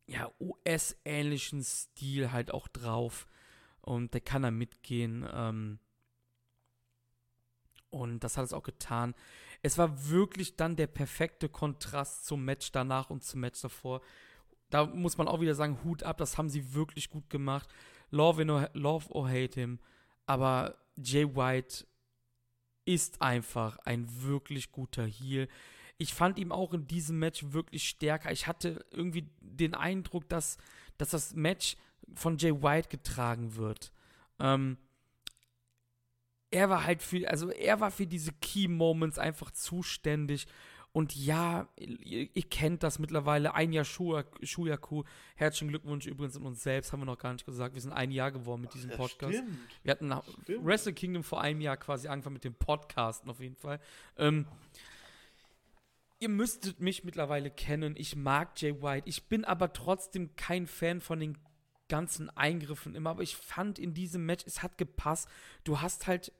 ja, 0.07 0.31
US-ähnlichen 0.39 1.63
Stil 1.63 2.31
halt 2.31 2.53
auch 2.53 2.67
drauf. 2.67 3.27
Und 3.81 4.13
der 4.13 4.21
kann 4.21 4.43
da 4.43 4.51
mitgehen. 4.51 5.27
Ähm 5.31 5.79
und 7.89 8.23
das 8.23 8.37
hat 8.37 8.45
es 8.45 8.53
auch 8.53 8.63
getan. 8.63 9.15
Es 9.61 9.77
war 9.77 10.09
wirklich 10.09 10.55
dann 10.55 10.75
der 10.75 10.87
perfekte 10.87 11.49
Kontrast 11.49 12.25
zum 12.25 12.45
Match 12.45 12.71
danach 12.71 13.09
und 13.09 13.23
zum 13.23 13.41
Match 13.41 13.61
davor. 13.61 14.01
Da 14.69 14.85
muss 14.85 15.17
man 15.17 15.27
auch 15.27 15.41
wieder 15.41 15.55
sagen, 15.55 15.83
Hut 15.83 16.03
ab, 16.03 16.17
das 16.17 16.37
haben 16.37 16.49
sie 16.49 16.73
wirklich 16.73 17.09
gut 17.09 17.29
gemacht. 17.29 17.67
Love, 18.11 18.45
or, 18.51 18.69
love 18.73 19.11
or 19.11 19.27
hate 19.27 19.59
him. 19.59 19.79
Aber 20.25 20.77
Jay 20.95 21.25
White 21.35 21.85
ist 22.85 23.21
einfach 23.21 23.77
ein 23.79 24.07
wirklich 24.21 24.71
guter 24.71 25.05
Heel. 25.05 25.47
Ich 25.97 26.13
fand 26.13 26.39
ihn 26.39 26.51
auch 26.51 26.73
in 26.73 26.87
diesem 26.87 27.19
Match 27.19 27.43
wirklich 27.51 27.87
stärker. 27.87 28.31
Ich 28.31 28.47
hatte 28.47 28.85
irgendwie 28.91 29.29
den 29.41 29.75
Eindruck, 29.75 30.27
dass, 30.29 30.57
dass 30.97 31.09
das 31.09 31.35
Match 31.35 31.75
von 32.15 32.37
Jay 32.37 32.53
White 32.53 32.89
getragen 32.89 33.55
wird. 33.55 33.91
Ähm, 34.39 34.77
er 36.51 36.69
war 36.69 36.83
halt 36.83 37.03
für, 37.03 37.29
also 37.29 37.51
er 37.51 37.79
war 37.79 37.91
für 37.91 38.07
diese 38.07 38.31
Key 38.33 38.67
Moments 38.67 39.19
einfach 39.19 39.51
zuständig. 39.51 40.47
Und 40.91 41.15
ja, 41.15 41.67
ihr, 41.77 42.29
ihr 42.33 42.49
kennt 42.49 42.81
das 42.81 42.97
mittlerweile. 42.97 43.53
Ein 43.53 43.71
Jahr 43.73 43.85
Shuyaku. 43.85 45.03
Herzlichen 45.35 45.69
Glückwunsch 45.69 46.07
übrigens 46.07 46.35
an 46.35 46.45
uns 46.45 46.63
selbst, 46.63 46.91
haben 46.91 47.01
wir 47.01 47.05
noch 47.05 47.19
gar 47.19 47.31
nicht 47.33 47.45
gesagt. 47.45 47.75
Wir 47.75 47.81
sind 47.81 47.93
ein 47.93 48.11
Jahr 48.11 48.31
geworden 48.31 48.61
mit 48.61 48.73
diesem 48.73 48.89
Ja, 48.89 48.97
Podcast. 48.97 49.35
stimmt. 49.35 49.57
Wir 49.83 49.91
hatten 49.91 50.07
nach 50.07 50.23
Stimmt. 50.43 50.65
Wrestle 50.65 50.93
Kingdom 50.93 51.23
vor 51.23 51.41
einem 51.41 51.61
Jahr 51.61 51.77
quasi 51.77 52.07
angefangen 52.07 52.33
mit 52.33 52.43
dem 52.43 52.55
Podcasten 52.55 53.29
auf 53.29 53.39
jeden 53.39 53.55
Fall. 53.55 53.79
Ähm, 54.17 54.47
ihr 56.19 56.29
müsstet 56.29 56.79
mich 56.79 57.03
mittlerweile 57.03 57.51
kennen. 57.51 57.95
Ich 57.95 58.15
mag 58.15 58.59
Jay 58.59 58.81
White. 58.81 59.07
Ich 59.07 59.27
bin 59.27 59.45
aber 59.45 59.73
trotzdem 59.73 60.35
kein 60.35 60.65
Fan 60.65 61.01
von 61.01 61.19
den 61.19 61.37
ganzen 61.87 62.29
Eingriffen 62.31 62.95
immer. 62.95 63.11
Aber 63.11 63.23
ich 63.23 63.35
fand 63.35 63.79
in 63.79 63.93
diesem 63.93 64.25
Match, 64.25 64.43
es 64.47 64.63
hat 64.63 64.77
gepasst. 64.77 65.29
Du 65.63 65.81
hast 65.81 66.07
halt 66.07 66.31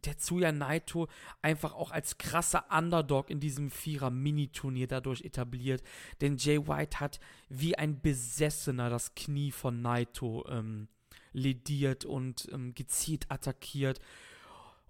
Tetsuya 0.00 0.52
Naito 0.52 1.08
einfach 1.42 1.74
auch 1.74 1.90
als 1.90 2.18
krasser 2.18 2.64
Underdog 2.70 3.30
in 3.30 3.40
diesem 3.40 3.70
Vierer-Mini-Turnier 3.70 4.86
dadurch 4.86 5.22
etabliert. 5.22 5.82
Denn 6.20 6.36
Jay 6.38 6.66
White 6.66 7.00
hat 7.00 7.20
wie 7.48 7.76
ein 7.76 8.00
Besessener 8.00 8.88
das 8.88 9.14
Knie 9.14 9.52
von 9.52 9.82
Naito 9.82 10.46
ähm, 10.48 10.88
lediert 11.32 12.04
und 12.04 12.48
ähm, 12.52 12.74
gezielt 12.74 13.30
attackiert. 13.30 14.00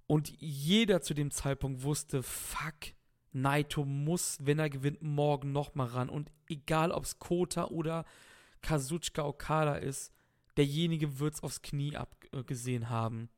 Und 0.06 0.32
jeder 0.40 1.00
zu 1.00 1.14
dem 1.14 1.30
Zeitpunkt 1.30 1.82
wusste, 1.82 2.22
fuck, 2.22 2.94
Naito 3.32 3.84
muss, 3.84 4.38
wenn 4.42 4.58
er 4.58 4.70
gewinnt, 4.70 5.02
morgen 5.02 5.52
nochmal 5.52 5.88
ran. 5.88 6.08
Und 6.08 6.30
egal, 6.48 6.92
ob 6.92 7.04
es 7.04 7.18
Kota 7.18 7.66
oder 7.66 8.04
Kazuchika 8.60 9.24
Okada 9.24 9.74
ist, 9.74 10.12
derjenige 10.56 11.18
wird 11.18 11.34
es 11.34 11.42
aufs 11.42 11.62
Knie 11.62 11.96
abgesehen 11.96 12.90
haben. 12.90 13.30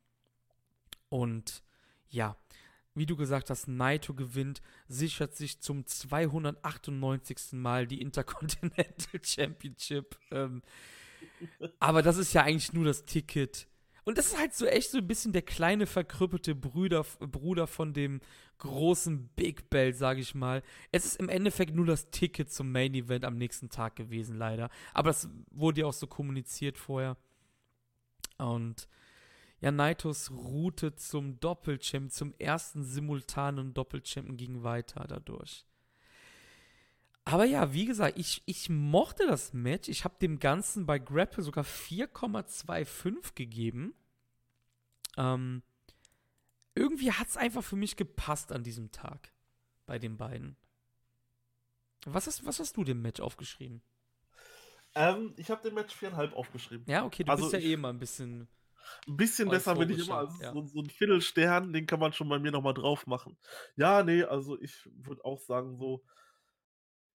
Und 1.09 1.63
ja, 2.09 2.37
wie 2.95 3.05
du 3.05 3.15
gesagt 3.15 3.49
hast, 3.49 3.67
Naito 3.67 4.13
gewinnt, 4.13 4.61
sichert 4.87 5.35
sich 5.35 5.59
zum 5.59 5.85
298. 5.85 7.53
Mal 7.53 7.87
die 7.87 8.01
Intercontinental 8.01 9.19
Championship. 9.23 10.17
Ähm, 10.31 10.61
aber 11.79 12.01
das 12.01 12.17
ist 12.17 12.33
ja 12.33 12.43
eigentlich 12.43 12.73
nur 12.73 12.85
das 12.85 13.05
Ticket. 13.05 13.67
Und 14.05 14.19
das 14.19 14.27
ist 14.27 14.39
halt 14.39 14.53
so 14.53 14.65
echt 14.67 14.91
so 14.91 14.99
ein 14.99 15.07
bisschen 15.07 15.33
der 15.33 15.41
kleine 15.41 15.87
verkrüppelte 15.87 16.53
Brüder, 16.53 17.03
Bruder 17.19 17.65
von 17.65 17.91
dem 17.91 18.21
großen 18.59 19.29
Big 19.29 19.69
Belt, 19.69 19.97
sage 19.97 20.21
ich 20.21 20.35
mal. 20.35 20.61
Es 20.91 21.05
ist 21.05 21.17
im 21.17 21.27
Endeffekt 21.27 21.75
nur 21.75 21.87
das 21.87 22.11
Ticket 22.11 22.51
zum 22.51 22.71
Main 22.71 22.93
Event 22.93 23.25
am 23.25 23.35
nächsten 23.35 23.69
Tag 23.69 23.95
gewesen, 23.95 24.37
leider. 24.37 24.69
Aber 24.93 25.09
das 25.09 25.27
wurde 25.49 25.81
ja 25.81 25.87
auch 25.87 25.93
so 25.93 26.07
kommuniziert 26.07 26.77
vorher. 26.77 27.17
Und 28.37 28.87
ja, 29.65 29.71
Naitos 29.71 30.29
Route 30.29 30.95
zum 30.95 31.39
Doppelchamp, 31.39 32.11
zum 32.11 32.35
ersten 32.37 32.83
simultanen 32.83 33.73
Doppelchampion 33.73 34.37
ging 34.37 34.61
weiter 34.63 35.05
dadurch. 35.07 35.65
Aber 37.23 37.45
ja, 37.45 37.73
wie 37.73 37.85
gesagt, 37.87 38.19
ich, 38.19 38.43
ich 38.45 38.69
mochte 38.69 39.25
das 39.25 39.53
Match. 39.53 39.89
Ich 39.89 40.03
habe 40.03 40.13
dem 40.21 40.37
Ganzen 40.37 40.85
bei 40.85 40.99
Grapple 40.99 41.43
sogar 41.43 41.63
4,25 41.63 43.33
gegeben. 43.33 43.95
Ähm, 45.17 45.63
irgendwie 46.75 47.11
hat 47.11 47.27
es 47.27 47.37
einfach 47.37 47.63
für 47.63 47.75
mich 47.75 47.95
gepasst 47.95 48.51
an 48.51 48.61
diesem 48.63 48.91
Tag 48.91 49.31
bei 49.87 49.97
den 49.97 50.17
beiden. 50.17 50.55
Was 52.05 52.27
hast, 52.27 52.45
was 52.45 52.59
hast 52.59 52.77
du 52.77 52.83
dem 52.83 53.01
Match 53.01 53.19
aufgeschrieben? 53.19 53.81
Ähm, 54.93 55.33
ich 55.37 55.49
habe 55.49 55.63
dem 55.63 55.73
Match 55.73 55.95
4,5 55.95 56.33
aufgeschrieben. 56.33 56.85
Ja, 56.87 57.03
okay, 57.05 57.23
du 57.23 57.31
Also 57.31 57.45
bist 57.45 57.53
ja 57.53 57.59
ich- 57.59 57.65
eh 57.65 57.73
immer 57.73 57.89
ein 57.89 57.97
bisschen. 57.97 58.47
Ein 59.07 59.17
bisschen 59.17 59.49
besser 59.49 59.75
bin 59.75 59.89
ich 59.89 60.07
immer. 60.07 60.17
Also 60.19 60.41
ja. 60.41 60.51
so, 60.51 60.65
so 60.65 60.79
ein 60.79 60.89
Viertelstern, 60.89 61.73
den 61.73 61.85
kann 61.85 61.99
man 61.99 62.13
schon 62.13 62.29
bei 62.29 62.39
mir 62.39 62.51
nochmal 62.51 62.73
drauf 62.73 63.07
machen. 63.07 63.37
Ja, 63.75 64.03
nee, 64.03 64.23
also 64.23 64.59
ich 64.59 64.89
würde 64.93 65.23
auch 65.25 65.39
sagen, 65.39 65.77
so 65.77 66.03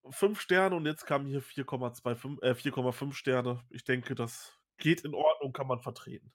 5 0.09 0.41
Sterne 0.41 0.77
und 0.77 0.87
jetzt 0.87 1.07
kamen 1.07 1.27
hier 1.27 1.43
4,25, 1.43 2.43
äh, 2.43 2.55
4,5 2.55 3.12
Sterne. 3.12 3.62
Ich 3.71 3.85
denke, 3.85 4.14
das 4.14 4.59
geht 4.79 5.03
in 5.03 5.14
Ordnung, 5.14 5.53
kann 5.53 5.66
man 5.66 5.81
vertreten. 5.81 6.33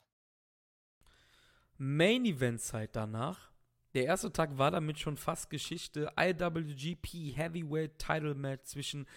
Main 1.77 2.25
Event 2.25 2.61
Zeit 2.61 2.95
danach. 2.95 3.51
Der 3.95 4.05
erste 4.05 4.31
Tag 4.31 4.57
war 4.57 4.71
damit 4.71 4.99
schon 4.99 5.17
fast 5.17 5.49
Geschichte. 5.49 6.11
IWGP 6.17 7.35
Heavyweight 7.35 7.97
Title 7.97 8.35
Match 8.35 8.65
zwischen 8.65 9.07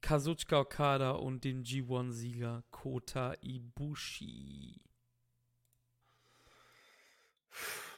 Kazuchika 0.00 0.60
Okada 0.60 1.12
und 1.12 1.44
dem 1.44 1.62
G1-Sieger 1.62 2.64
Kota 2.70 3.34
Ibushi. 3.40 4.80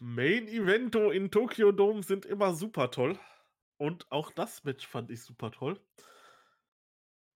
Main 0.00 0.48
Evento 0.48 1.10
in 1.10 1.30
Tokyo 1.30 1.72
Dome 1.72 2.02
sind 2.02 2.26
immer 2.26 2.54
super 2.54 2.90
toll. 2.90 3.18
Und 3.76 4.10
auch 4.10 4.30
das 4.30 4.64
Match 4.64 4.86
fand 4.86 5.10
ich 5.10 5.22
super 5.22 5.50
toll. 5.50 5.80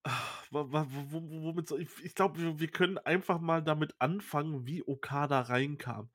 Ah, 0.04 0.22
Womit 0.50 1.68
soll 1.68 1.82
ich, 1.82 2.14
glaube, 2.14 2.58
wir 2.58 2.68
können 2.68 2.98
einfach 2.98 3.40
mal 3.40 3.62
damit 3.62 3.94
anfangen, 3.98 4.66
wie 4.66 4.86
Okada 4.86 5.40
reinkam. 5.42 6.10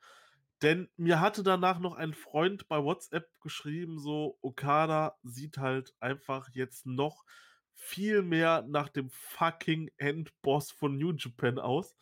Denn 0.61 0.89
mir 0.95 1.19
hatte 1.19 1.43
danach 1.43 1.79
noch 1.79 1.95
ein 1.95 2.13
Freund 2.13 2.67
bei 2.69 2.81
WhatsApp 2.83 3.29
geschrieben, 3.41 3.99
so 3.99 4.37
Okada 4.41 5.17
sieht 5.23 5.57
halt 5.57 5.93
einfach 5.99 6.49
jetzt 6.53 6.85
noch 6.85 7.25
viel 7.73 8.21
mehr 8.21 8.63
nach 8.67 8.89
dem 8.89 9.09
fucking 9.09 9.91
Endboss 9.97 10.71
von 10.71 10.97
New 10.97 11.13
Japan 11.13 11.59
aus. 11.59 11.97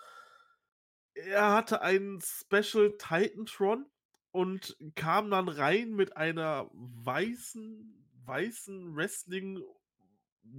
Er 1.14 1.52
hatte 1.54 1.82
einen 1.82 2.22
Special 2.22 2.96
Titantron 2.98 3.86
und 4.32 4.78
kam 4.96 5.30
dann 5.32 5.50
rein 5.50 5.92
mit 5.94 6.18
einer 6.18 6.70
weißen 6.74 7.98
weißen 8.26 8.96
Wrestling 8.96 9.62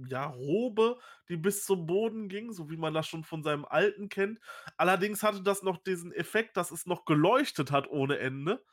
ja, 0.07 0.27
Robe, 0.27 0.97
die 1.29 1.37
bis 1.37 1.65
zum 1.65 1.85
Boden 1.85 2.29
ging, 2.29 2.51
so 2.51 2.69
wie 2.69 2.77
man 2.77 2.93
das 2.93 3.07
schon 3.07 3.23
von 3.23 3.43
seinem 3.43 3.65
Alten 3.65 4.09
kennt. 4.09 4.39
Allerdings 4.77 5.23
hatte 5.23 5.41
das 5.41 5.61
noch 5.63 5.77
diesen 5.77 6.11
Effekt, 6.13 6.57
dass 6.57 6.71
es 6.71 6.85
noch 6.85 7.05
geleuchtet 7.05 7.71
hat 7.71 7.87
ohne 7.89 8.17
Ende, 8.19 8.63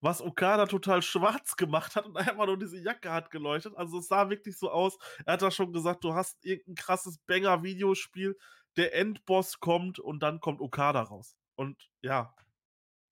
was 0.00 0.22
Okada 0.22 0.66
total 0.66 1.02
schwarz 1.02 1.56
gemacht 1.56 1.96
hat 1.96 2.06
und 2.06 2.16
einfach 2.18 2.46
nur 2.46 2.58
diese 2.58 2.78
Jacke 2.78 3.12
hat 3.12 3.30
geleuchtet. 3.30 3.74
Also 3.76 3.98
es 3.98 4.08
sah 4.08 4.30
wirklich 4.30 4.58
so 4.58 4.70
aus, 4.70 4.98
er 5.26 5.34
hat 5.34 5.42
da 5.42 5.50
schon 5.50 5.72
gesagt, 5.72 6.04
du 6.04 6.14
hast 6.14 6.44
irgendein 6.44 6.76
krasses 6.76 7.18
Banger-Videospiel, 7.26 8.36
der 8.76 8.94
Endboss 8.94 9.60
kommt 9.60 9.98
und 9.98 10.20
dann 10.20 10.40
kommt 10.40 10.60
Okada 10.60 11.02
raus. 11.02 11.36
Und 11.54 11.90
ja, 12.02 12.34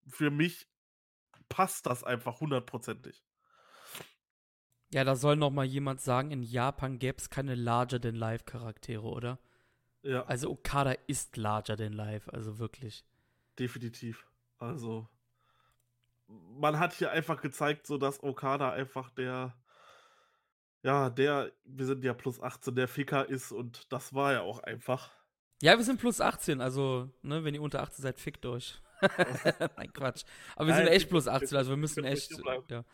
für 0.06 0.30
mich 0.30 0.68
passt 1.48 1.86
das 1.86 2.02
einfach 2.04 2.40
hundertprozentig. 2.40 3.22
Ja, 4.92 5.04
da 5.04 5.16
soll 5.16 5.36
noch 5.36 5.50
mal 5.50 5.64
jemand 5.64 6.00
sagen, 6.00 6.30
in 6.32 6.42
Japan 6.42 6.98
gäbe 6.98 7.18
es 7.18 7.30
keine 7.30 7.54
Larger-than-Life-Charaktere, 7.54 9.02
oder? 9.02 9.38
Ja. 10.02 10.24
Also 10.24 10.50
Okada 10.50 10.92
ist 11.06 11.36
Larger-than-Life, 11.36 12.32
also 12.32 12.58
wirklich. 12.58 13.04
Definitiv. 13.58 14.26
Also 14.58 15.08
man 16.26 16.78
hat 16.78 16.92
hier 16.92 17.10
einfach 17.10 17.40
gezeigt, 17.40 17.86
so 17.86 17.96
dass 17.98 18.22
Okada 18.22 18.72
einfach 18.72 19.10
der 19.10 19.54
ja, 20.82 21.10
der, 21.10 21.52
wir 21.64 21.86
sind 21.86 22.04
ja 22.04 22.12
plus 22.12 22.40
18, 22.40 22.74
der 22.74 22.88
Ficker 22.88 23.28
ist 23.28 23.52
und 23.52 23.92
das 23.92 24.14
war 24.14 24.32
ja 24.32 24.40
auch 24.42 24.58
einfach. 24.60 25.10
Ja, 25.62 25.76
wir 25.76 25.84
sind 25.84 26.00
plus 26.00 26.20
18, 26.20 26.60
also, 26.60 27.08
ne, 27.22 27.44
wenn 27.44 27.54
ihr 27.54 27.62
unter 27.62 27.82
18 27.82 28.02
seid, 28.02 28.18
fickt 28.18 28.44
euch. 28.46 28.82
Nein, 29.76 29.92
Quatsch. 29.92 30.24
Aber 30.56 30.66
wir 30.66 30.74
Nein, 30.74 30.86
sind 30.86 30.92
echt 30.92 31.08
plus 31.08 31.28
18, 31.28 31.56
also 31.56 31.70
wir 31.70 31.76
müssen 31.76 32.04
echt. 32.04 32.32
Ja. 32.68 32.84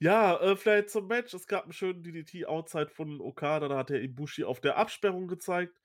Ja, 0.00 0.40
äh, 0.40 0.56
vielleicht 0.56 0.90
zum 0.90 1.06
Match. 1.06 1.32
Es 1.32 1.46
gab 1.46 1.62
einen 1.62 1.72
schönen 1.72 2.02
DDT 2.02 2.46
Outside 2.46 2.88
von 2.88 3.20
Okada, 3.20 3.68
da 3.68 3.78
hat 3.78 3.90
er 3.90 4.02
Ibushi 4.02 4.42
auf 4.42 4.60
der 4.60 4.76
Absperrung 4.76 5.28
gezeigt. 5.28 5.80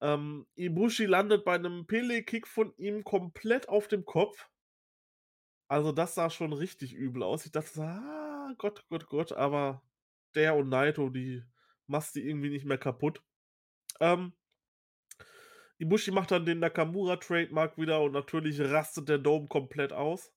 Ähm, 0.00 0.48
Ibushi 0.56 1.06
landet 1.06 1.44
bei 1.44 1.54
einem 1.54 1.86
Pele-Kick 1.86 2.48
von 2.48 2.74
ihm 2.76 3.04
komplett 3.04 3.68
auf 3.68 3.86
dem 3.86 4.04
Kopf. 4.04 4.48
Also 5.68 5.92
das 5.92 6.16
sah 6.16 6.28
schon 6.28 6.52
richtig 6.52 6.92
übel 6.92 7.22
aus. 7.22 7.46
Ich 7.46 7.52
dachte, 7.52 7.82
ah, 7.82 8.52
Gott, 8.58 8.84
Gott, 8.88 9.06
Gott, 9.06 9.32
aber 9.32 9.80
der 10.34 10.56
und 10.56 10.70
Naito, 10.70 11.08
die 11.08 11.44
machst 11.86 12.16
du 12.16 12.20
irgendwie 12.20 12.50
nicht 12.50 12.64
mehr 12.64 12.78
kaputt. 12.78 13.22
Ähm, 14.00 14.32
Ibushi 15.78 16.10
macht 16.10 16.30
dann 16.30 16.46
den 16.46 16.60
Nakamura-Trademark 16.60 17.76
wieder 17.78 18.00
und 18.00 18.12
natürlich 18.12 18.60
rastet 18.60 19.08
der 19.08 19.18
Dome 19.18 19.46
komplett 19.48 19.92
aus. 19.92 20.32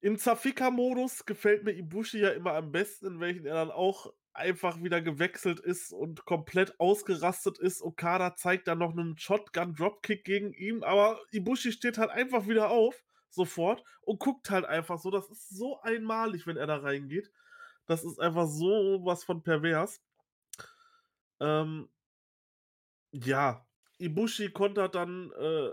Im 0.00 0.18
Zafika-Modus 0.18 1.24
gefällt 1.24 1.64
mir 1.64 1.72
Ibushi 1.72 2.20
ja 2.20 2.30
immer 2.30 2.54
am 2.54 2.70
besten, 2.70 3.06
in 3.06 3.20
welchen 3.20 3.46
er 3.46 3.54
dann 3.54 3.70
auch 3.70 4.12
einfach 4.32 4.80
wieder 4.82 5.00
gewechselt 5.00 5.58
ist 5.58 5.92
und 5.92 6.24
komplett 6.24 6.78
ausgerastet 6.78 7.58
ist. 7.58 7.82
Okada 7.82 8.36
zeigt 8.36 8.68
dann 8.68 8.78
noch 8.78 8.92
einen 8.92 9.18
Shotgun-Dropkick 9.18 10.24
gegen 10.24 10.52
ihn, 10.52 10.84
aber 10.84 11.18
Ibushi 11.32 11.72
steht 11.72 11.98
halt 11.98 12.10
einfach 12.10 12.46
wieder 12.46 12.70
auf, 12.70 13.02
sofort, 13.30 13.82
und 14.02 14.20
guckt 14.20 14.50
halt 14.50 14.64
einfach 14.64 14.98
so. 14.98 15.10
Das 15.10 15.28
ist 15.30 15.48
so 15.50 15.80
einmalig, 15.80 16.46
wenn 16.46 16.56
er 16.56 16.66
da 16.68 16.76
reingeht. 16.76 17.32
Das 17.86 18.04
ist 18.04 18.20
einfach 18.20 18.46
so 18.46 19.00
was 19.02 19.24
von 19.24 19.42
pervers. 19.42 20.00
Ähm, 21.40 21.88
ja, 23.12 23.66
Ibushi 23.98 24.50
kontert 24.50 24.94
dann 24.94 25.32
äh, 25.32 25.70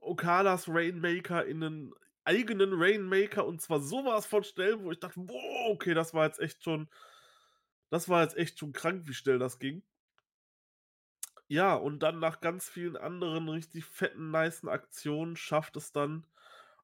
Okadas 0.00 0.68
Rainmaker 0.68 1.44
in 1.46 1.62
einen 1.62 1.94
eigenen 2.24 2.72
Rainmaker 2.74 3.46
und 3.46 3.60
zwar 3.62 3.80
sowas 3.80 4.26
von 4.26 4.44
schnell, 4.44 4.80
wo 4.82 4.92
ich 4.92 5.00
dachte, 5.00 5.20
boah, 5.20 5.70
okay, 5.70 5.94
das 5.94 6.12
war 6.14 6.26
jetzt 6.26 6.40
echt 6.40 6.62
schon, 6.62 6.88
das 7.90 8.08
war 8.08 8.22
jetzt 8.22 8.36
echt 8.36 8.58
schon 8.58 8.72
krank, 8.72 9.08
wie 9.08 9.14
schnell 9.14 9.38
das 9.38 9.58
ging. 9.58 9.82
Ja, 11.48 11.74
und 11.74 12.00
dann 12.00 12.18
nach 12.18 12.40
ganz 12.40 12.68
vielen 12.68 12.96
anderen 12.96 13.48
richtig 13.48 13.86
fetten, 13.86 14.30
niceen 14.30 14.68
Aktionen 14.68 15.36
schafft 15.36 15.76
es 15.76 15.92
dann 15.92 16.26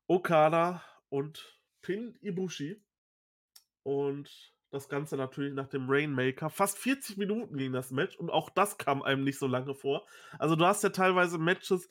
Okada 0.06 0.82
und 1.10 1.60
Pin 1.82 2.16
Ibushi. 2.22 2.82
Und 3.82 4.53
das 4.74 4.88
Ganze 4.88 5.16
natürlich 5.16 5.54
nach 5.54 5.68
dem 5.68 5.86
Rainmaker. 5.88 6.50
Fast 6.50 6.78
40 6.78 7.16
Minuten 7.16 7.56
ging 7.56 7.72
das 7.72 7.90
Match 7.90 8.16
und 8.16 8.30
auch 8.30 8.50
das 8.50 8.76
kam 8.76 9.02
einem 9.02 9.24
nicht 9.24 9.38
so 9.38 9.46
lange 9.46 9.74
vor. 9.74 10.06
Also 10.38 10.56
du 10.56 10.66
hast 10.66 10.82
ja 10.82 10.90
teilweise 10.90 11.38
Matches, 11.38 11.88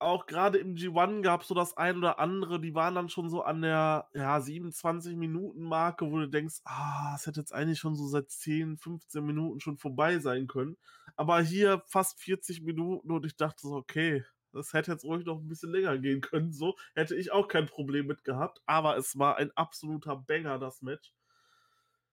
auch 0.00 0.26
gerade 0.26 0.58
im 0.58 0.74
G1 0.74 1.22
gab 1.22 1.42
es 1.42 1.48
so 1.48 1.54
das 1.54 1.76
ein 1.76 1.96
oder 1.96 2.18
andere, 2.18 2.60
die 2.60 2.74
waren 2.74 2.96
dann 2.96 3.08
schon 3.08 3.30
so 3.30 3.42
an 3.42 3.62
der 3.62 4.08
ja, 4.12 4.36
27-Minuten-Marke, 4.36 6.10
wo 6.10 6.18
du 6.18 6.28
denkst, 6.28 6.60
ah, 6.64 7.14
es 7.14 7.26
hätte 7.26 7.40
jetzt 7.40 7.54
eigentlich 7.54 7.78
schon 7.78 7.94
so 7.94 8.06
seit 8.08 8.28
10, 8.30 8.76
15 8.76 9.24
Minuten 9.24 9.60
schon 9.60 9.78
vorbei 9.78 10.18
sein 10.18 10.46
können. 10.46 10.76
Aber 11.16 11.40
hier 11.40 11.82
fast 11.86 12.20
40 12.20 12.62
Minuten 12.62 13.10
und 13.10 13.24
ich 13.24 13.36
dachte 13.36 13.62
so, 13.62 13.76
okay, 13.76 14.24
das 14.52 14.72
hätte 14.72 14.92
jetzt 14.92 15.04
ruhig 15.04 15.24
noch 15.24 15.38
ein 15.38 15.48
bisschen 15.48 15.70
länger 15.70 15.96
gehen 15.98 16.20
können. 16.20 16.52
So 16.52 16.76
hätte 16.94 17.14
ich 17.14 17.32
auch 17.32 17.48
kein 17.48 17.66
Problem 17.66 18.06
mit 18.06 18.24
gehabt. 18.24 18.60
Aber 18.66 18.96
es 18.96 19.18
war 19.18 19.36
ein 19.36 19.50
absoluter 19.52 20.16
Banger, 20.16 20.58
das 20.58 20.82
Match. 20.82 21.12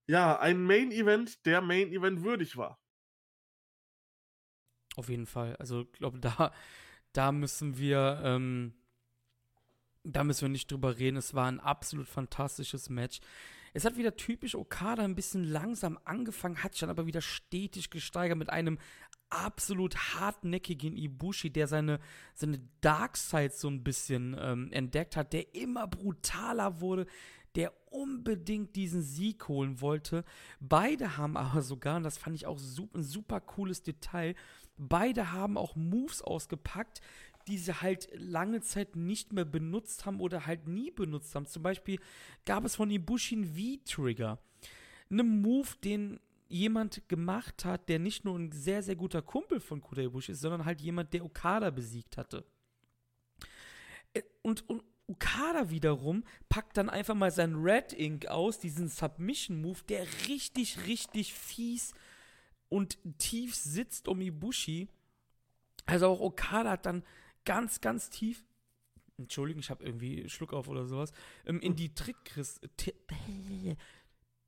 Ja, 0.07 0.38
ein 0.38 0.62
Main-Event, 0.62 1.44
der 1.46 1.61
Main-Event 1.61 2.22
würdig 2.22 2.57
war. 2.57 2.78
Auf 4.96 5.09
jeden 5.09 5.26
Fall. 5.26 5.57
Also, 5.57 5.82
ich 5.82 5.92
glaube, 5.92 6.18
da 6.20 6.52
da 7.16 7.32
müssen 7.32 7.78
wir, 7.78 8.20
ähm, 8.22 8.74
da 10.04 10.22
müssen 10.22 10.42
wir 10.42 10.48
nicht 10.50 10.70
drüber 10.70 10.98
reden. 10.98 11.16
Es 11.16 11.34
war 11.34 11.46
ein 11.46 11.61
absolut 11.61 12.09
fantastisches 12.09 12.90
Match. 12.90 13.20
Es 13.72 13.84
hat 13.84 13.96
wieder 13.96 14.16
typisch 14.16 14.54
Okada 14.54 15.02
ein 15.02 15.14
bisschen 15.14 15.44
langsam 15.44 15.98
angefangen, 16.04 16.62
hat 16.62 16.72
sich 16.72 16.80
dann 16.80 16.90
aber 16.90 17.07
wieder 17.07 17.20
stetig 17.20 17.90
gesteigert 17.90 18.38
mit 18.38 18.50
einem 18.50 18.78
absolut 19.28 19.96
hartnäckigen 19.96 20.96
Ibushi, 20.96 21.50
der 21.50 21.66
seine, 21.66 22.00
seine 22.34 22.61
Dark 22.80 23.16
Side 23.16 23.50
so 23.50 23.68
ein 23.68 23.82
bisschen 23.82 24.36
ähm, 24.38 24.72
entdeckt 24.72 25.16
hat, 25.16 25.32
der 25.32 25.54
immer 25.54 25.86
brutaler 25.88 26.80
wurde, 26.80 27.07
der 27.57 27.72
unbedingt 27.90 28.76
diesen 28.76 29.02
Sieg 29.02 29.48
holen 29.48 29.80
wollte. 29.80 30.24
Beide 30.61 31.16
haben 31.16 31.36
aber 31.36 31.62
sogar, 31.62 31.96
und 31.96 32.02
das 32.02 32.18
fand 32.18 32.36
ich 32.36 32.46
auch 32.46 32.59
super, 32.59 32.98
ein 32.98 33.02
super 33.02 33.40
cooles 33.40 33.82
Detail, 33.82 34.34
beide 34.76 35.32
haben 35.32 35.57
auch 35.57 35.74
Moves 35.74 36.22
ausgepackt, 36.22 37.00
die 37.48 37.59
sie 37.59 37.80
halt 37.80 38.09
lange 38.12 38.61
Zeit 38.61 38.96
nicht 38.96 39.32
mehr 39.32 39.44
benutzt 39.44 40.04
haben 40.04 40.20
oder 40.20 40.46
halt 40.46 40.66
nie 40.66 40.90
benutzt 40.90 41.34
haben. 41.34 41.46
Zum 41.46 41.62
Beispiel 41.62 41.98
gab 42.44 42.64
es 42.64 42.76
von 42.76 42.90
Ibushi 42.90 43.36
einen 43.36 43.54
V-Trigger. 43.54 44.38
Einen 45.09 45.42
Move, 45.42 45.68
den 45.82 46.20
jemand 46.48 47.09
gemacht 47.09 47.64
hat, 47.64 47.88
der 47.88 47.98
nicht 47.98 48.24
nur 48.24 48.36
ein 48.36 48.52
sehr, 48.52 48.82
sehr 48.82 48.96
guter 48.96 49.22
Kumpel 49.22 49.61
von 49.61 49.80
Kuda 49.80 50.02
Ibushi 50.02 50.32
ist, 50.32 50.40
sondern 50.40 50.64
halt 50.64 50.80
jemand, 50.80 51.12
der 51.12 51.24
Okada 51.24 51.70
besiegt 51.70 52.16
hatte. 52.16 52.44
Äh, 54.12 54.22
und, 54.42 54.68
und 54.68 54.82
Okada 55.09 55.70
wiederum 55.70 56.24
packt 56.48 56.76
dann 56.76 56.90
einfach 56.90 57.14
mal 57.14 57.30
seinen 57.30 57.62
Red 57.62 57.92
Ink 57.92 58.26
aus, 58.26 58.59
diesen 58.59 58.88
Submission 58.88 59.61
Move, 59.61 59.80
der 59.88 60.07
richtig, 60.26 60.86
richtig 60.86 61.32
fies 61.32 61.94
und 62.68 62.98
tief 63.18 63.54
sitzt 63.54 64.09
um 64.09 64.20
Ibushi. 64.20 64.88
Also 65.84 66.07
auch 66.09 66.20
Okada 66.20 66.72
hat 66.72 66.86
dann 66.86 67.04
ganz, 67.44 67.80
ganz 67.80 68.11
tief, 68.11 68.44
Entschuldigung, 69.16 69.61
ich 69.61 69.70
habe 69.70 69.84
irgendwie 69.84 70.28
Schluck 70.28 70.52
auf 70.52 70.68
oder 70.68 70.86
sowas, 70.86 71.12
ähm, 71.46 71.61
in 71.61 71.76
die 71.76 71.94
Trickkiste, 71.94 72.68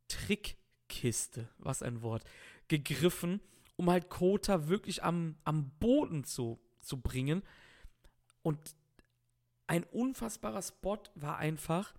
Trickkiste, 0.09 1.49
was 1.59 1.83
ein 1.83 2.03
Wort, 2.03 2.25
gegriffen, 2.67 3.41
um 3.77 3.91
halt 3.91 4.11
Kota 4.11 4.69
wirklich 4.69 5.05
am, 5.05 5.37
am 5.45 5.71
Boden 5.79 6.25
zu, 6.25 6.59
zu 6.81 7.01
bringen. 7.01 7.43
Und 8.43 8.59
ein 9.69 9.85
unfassbarer 9.85 10.63
Spot 10.63 10.99
war 11.15 11.39
einfach, 11.39 11.95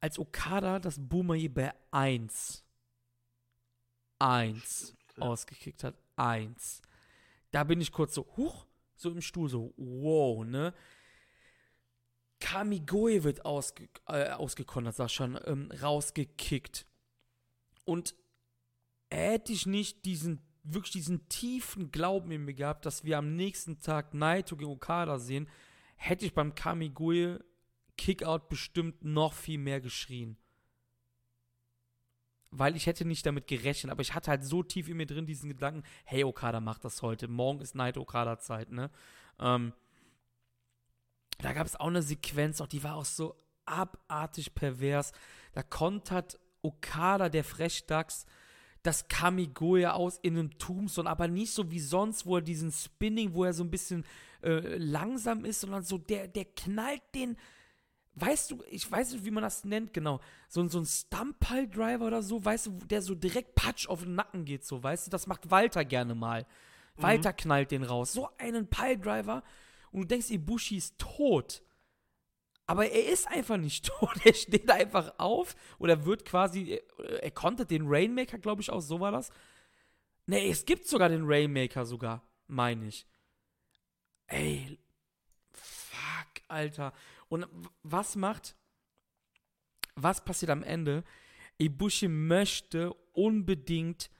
als 0.00 0.18
Okada 0.18 0.78
das 0.78 0.96
Boomerang 0.98 1.52
bei 1.52 1.74
1 1.90 2.64
1 4.22 4.96
ausgekickt 5.18 5.82
hat. 5.84 5.96
1. 6.16 6.82
Da 7.50 7.64
bin 7.64 7.80
ich 7.80 7.90
kurz 7.90 8.14
so, 8.14 8.26
huch, 8.36 8.66
so 8.94 9.10
im 9.10 9.20
Stuhl, 9.20 9.48
so, 9.48 9.74
wow, 9.76 10.44
ne? 10.44 10.72
Kamigoye 12.40 13.24
wird 13.24 13.44
ausge, 13.44 13.88
äh, 14.06 14.30
ausgekontert, 14.30 14.94
sag 14.94 15.10
schon, 15.10 15.38
ähm, 15.44 15.70
rausgekickt. 15.80 16.86
Und 17.84 18.14
hätte 19.10 19.52
ich 19.52 19.66
nicht 19.66 20.04
diesen, 20.04 20.40
wirklich 20.62 20.92
diesen 20.92 21.28
tiefen 21.28 21.90
Glauben 21.90 22.30
in 22.30 22.44
mir 22.44 22.54
gehabt, 22.54 22.86
dass 22.86 23.04
wir 23.04 23.18
am 23.18 23.36
nächsten 23.36 23.80
Tag 23.80 24.14
Naito 24.14 24.56
gegen 24.56 24.70
Okada 24.70 25.18
sehen, 25.18 25.48
hätte 26.02 26.26
ich 26.26 26.34
beim 26.34 26.54
Kamigoye 26.54 27.38
Kickout 27.96 28.48
bestimmt 28.48 29.04
noch 29.04 29.32
viel 29.32 29.58
mehr 29.58 29.80
geschrien. 29.80 30.36
weil 32.52 32.76
ich 32.76 32.86
hätte 32.86 33.06
nicht 33.06 33.24
damit 33.24 33.46
gerechnet, 33.46 33.90
aber 33.90 34.02
ich 34.02 34.14
hatte 34.14 34.30
halt 34.30 34.44
so 34.44 34.62
tief 34.62 34.86
in 34.88 34.98
mir 34.98 35.06
drin 35.06 35.24
diesen 35.24 35.48
Gedanken, 35.48 35.82
hey, 36.04 36.22
Okada 36.22 36.60
macht 36.60 36.84
das 36.84 37.00
heute, 37.00 37.26
morgen 37.26 37.60
ist 37.60 37.74
Night 37.74 37.96
Okada 37.96 38.38
Zeit, 38.38 38.70
ne? 38.70 38.90
Ähm, 39.40 39.72
da 41.38 41.54
gab 41.54 41.66
es 41.66 41.76
auch 41.76 41.86
eine 41.86 42.02
Sequenz, 42.02 42.60
auch 42.60 42.66
die 42.66 42.84
war 42.84 42.96
auch 42.96 43.06
so 43.06 43.34
abartig 43.64 44.54
pervers. 44.54 45.12
Da 45.54 45.62
kontert 45.62 46.38
Okada, 46.60 47.30
der 47.30 47.42
Frechdachs, 47.42 48.26
das 48.82 49.08
Kamigoya 49.08 49.92
aus 49.94 50.18
in 50.18 50.36
einem 50.36 50.58
Tombstone, 50.58 51.08
aber 51.08 51.28
nicht 51.28 51.54
so 51.54 51.70
wie 51.70 51.80
sonst, 51.80 52.26
wo 52.26 52.36
er 52.36 52.42
diesen 52.42 52.70
Spinning, 52.70 53.32
wo 53.32 53.44
er 53.44 53.54
so 53.54 53.64
ein 53.64 53.70
bisschen 53.70 54.04
äh, 54.42 54.76
langsam 54.76 55.44
ist, 55.44 55.60
sondern 55.60 55.82
so, 55.82 55.98
der, 55.98 56.28
der 56.28 56.44
knallt 56.44 57.02
den 57.14 57.36
weißt 58.14 58.50
du, 58.50 58.62
ich 58.68 58.90
weiß 58.90 59.12
nicht, 59.12 59.24
wie 59.24 59.30
man 59.30 59.42
das 59.42 59.64
nennt, 59.64 59.92
genau, 59.92 60.20
so, 60.48 60.66
so 60.68 60.80
ein 60.80 60.86
Stump-Pile-Driver 60.86 62.06
oder 62.06 62.22
so, 62.22 62.44
weißt 62.44 62.66
du, 62.66 62.70
der 62.86 63.02
so 63.02 63.14
direkt 63.14 63.54
Patsch 63.54 63.88
auf 63.88 64.02
den 64.02 64.14
Nacken 64.14 64.44
geht, 64.44 64.64
so, 64.64 64.82
weißt 64.82 65.06
du, 65.06 65.10
das 65.10 65.26
macht 65.26 65.50
Walter 65.50 65.84
gerne 65.84 66.14
mal. 66.14 66.46
Mhm. 66.96 67.02
Walter 67.02 67.32
knallt 67.32 67.70
den 67.70 67.84
raus. 67.84 68.12
So 68.12 68.28
einen 68.38 68.68
Pile-Driver 68.68 69.42
und 69.92 70.02
du 70.02 70.06
denkst, 70.06 70.30
Ibushi 70.30 70.76
ist 70.76 70.98
tot. 70.98 71.62
Aber 72.66 72.86
er 72.86 73.12
ist 73.12 73.28
einfach 73.28 73.56
nicht 73.56 73.86
tot. 73.98 74.14
Er 74.24 74.34
steht 74.34 74.70
einfach 74.70 75.14
auf 75.18 75.54
oder 75.78 76.04
wird 76.04 76.24
quasi, 76.24 76.80
er 77.20 77.30
konnte 77.30 77.66
den 77.66 77.84
Rainmaker, 77.86 78.38
glaube 78.38 78.62
ich, 78.62 78.70
auch, 78.70 78.80
so 78.80 79.00
war 79.00 79.12
das. 79.12 79.30
Ne, 80.26 80.48
es 80.48 80.64
gibt 80.64 80.86
sogar 80.86 81.08
den 81.08 81.24
Rainmaker 81.24 81.84
sogar, 81.84 82.22
meine 82.46 82.86
ich. 82.86 83.06
Ey, 84.26 84.78
fuck, 85.52 86.42
Alter. 86.48 86.92
Und 87.28 87.46
was 87.82 88.16
macht, 88.16 88.56
was 89.94 90.24
passiert 90.24 90.50
am 90.50 90.62
Ende? 90.62 91.04
Ibushi 91.58 92.08
möchte 92.08 92.92
unbedingt 93.12 94.10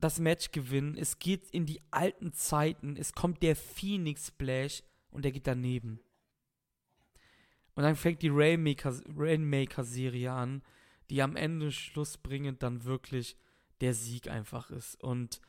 das 0.00 0.18
Match 0.18 0.50
gewinnen. 0.50 0.96
Es 0.96 1.18
geht 1.18 1.48
in 1.50 1.64
die 1.64 1.80
alten 1.90 2.32
Zeiten. 2.32 2.96
Es 2.96 3.12
kommt 3.12 3.42
der 3.42 3.56
Phoenix 3.56 4.28
Splash 4.28 4.82
und 5.10 5.24
der 5.24 5.32
geht 5.32 5.46
daneben. 5.46 6.00
Und 7.74 7.84
dann 7.84 7.96
fängt 7.96 8.22
die 8.22 8.28
Rainmaker-Serie 8.28 9.14
Rainmaker 9.16 9.84
an, 10.32 10.62
die 11.08 11.22
am 11.22 11.36
Ende 11.36 11.72
schlussbringend 11.72 12.62
dann 12.62 12.84
wirklich 12.84 13.36
der 13.80 13.94
Sieg 13.94 14.28
einfach 14.28 14.70
ist. 14.70 15.02
Und 15.02 15.40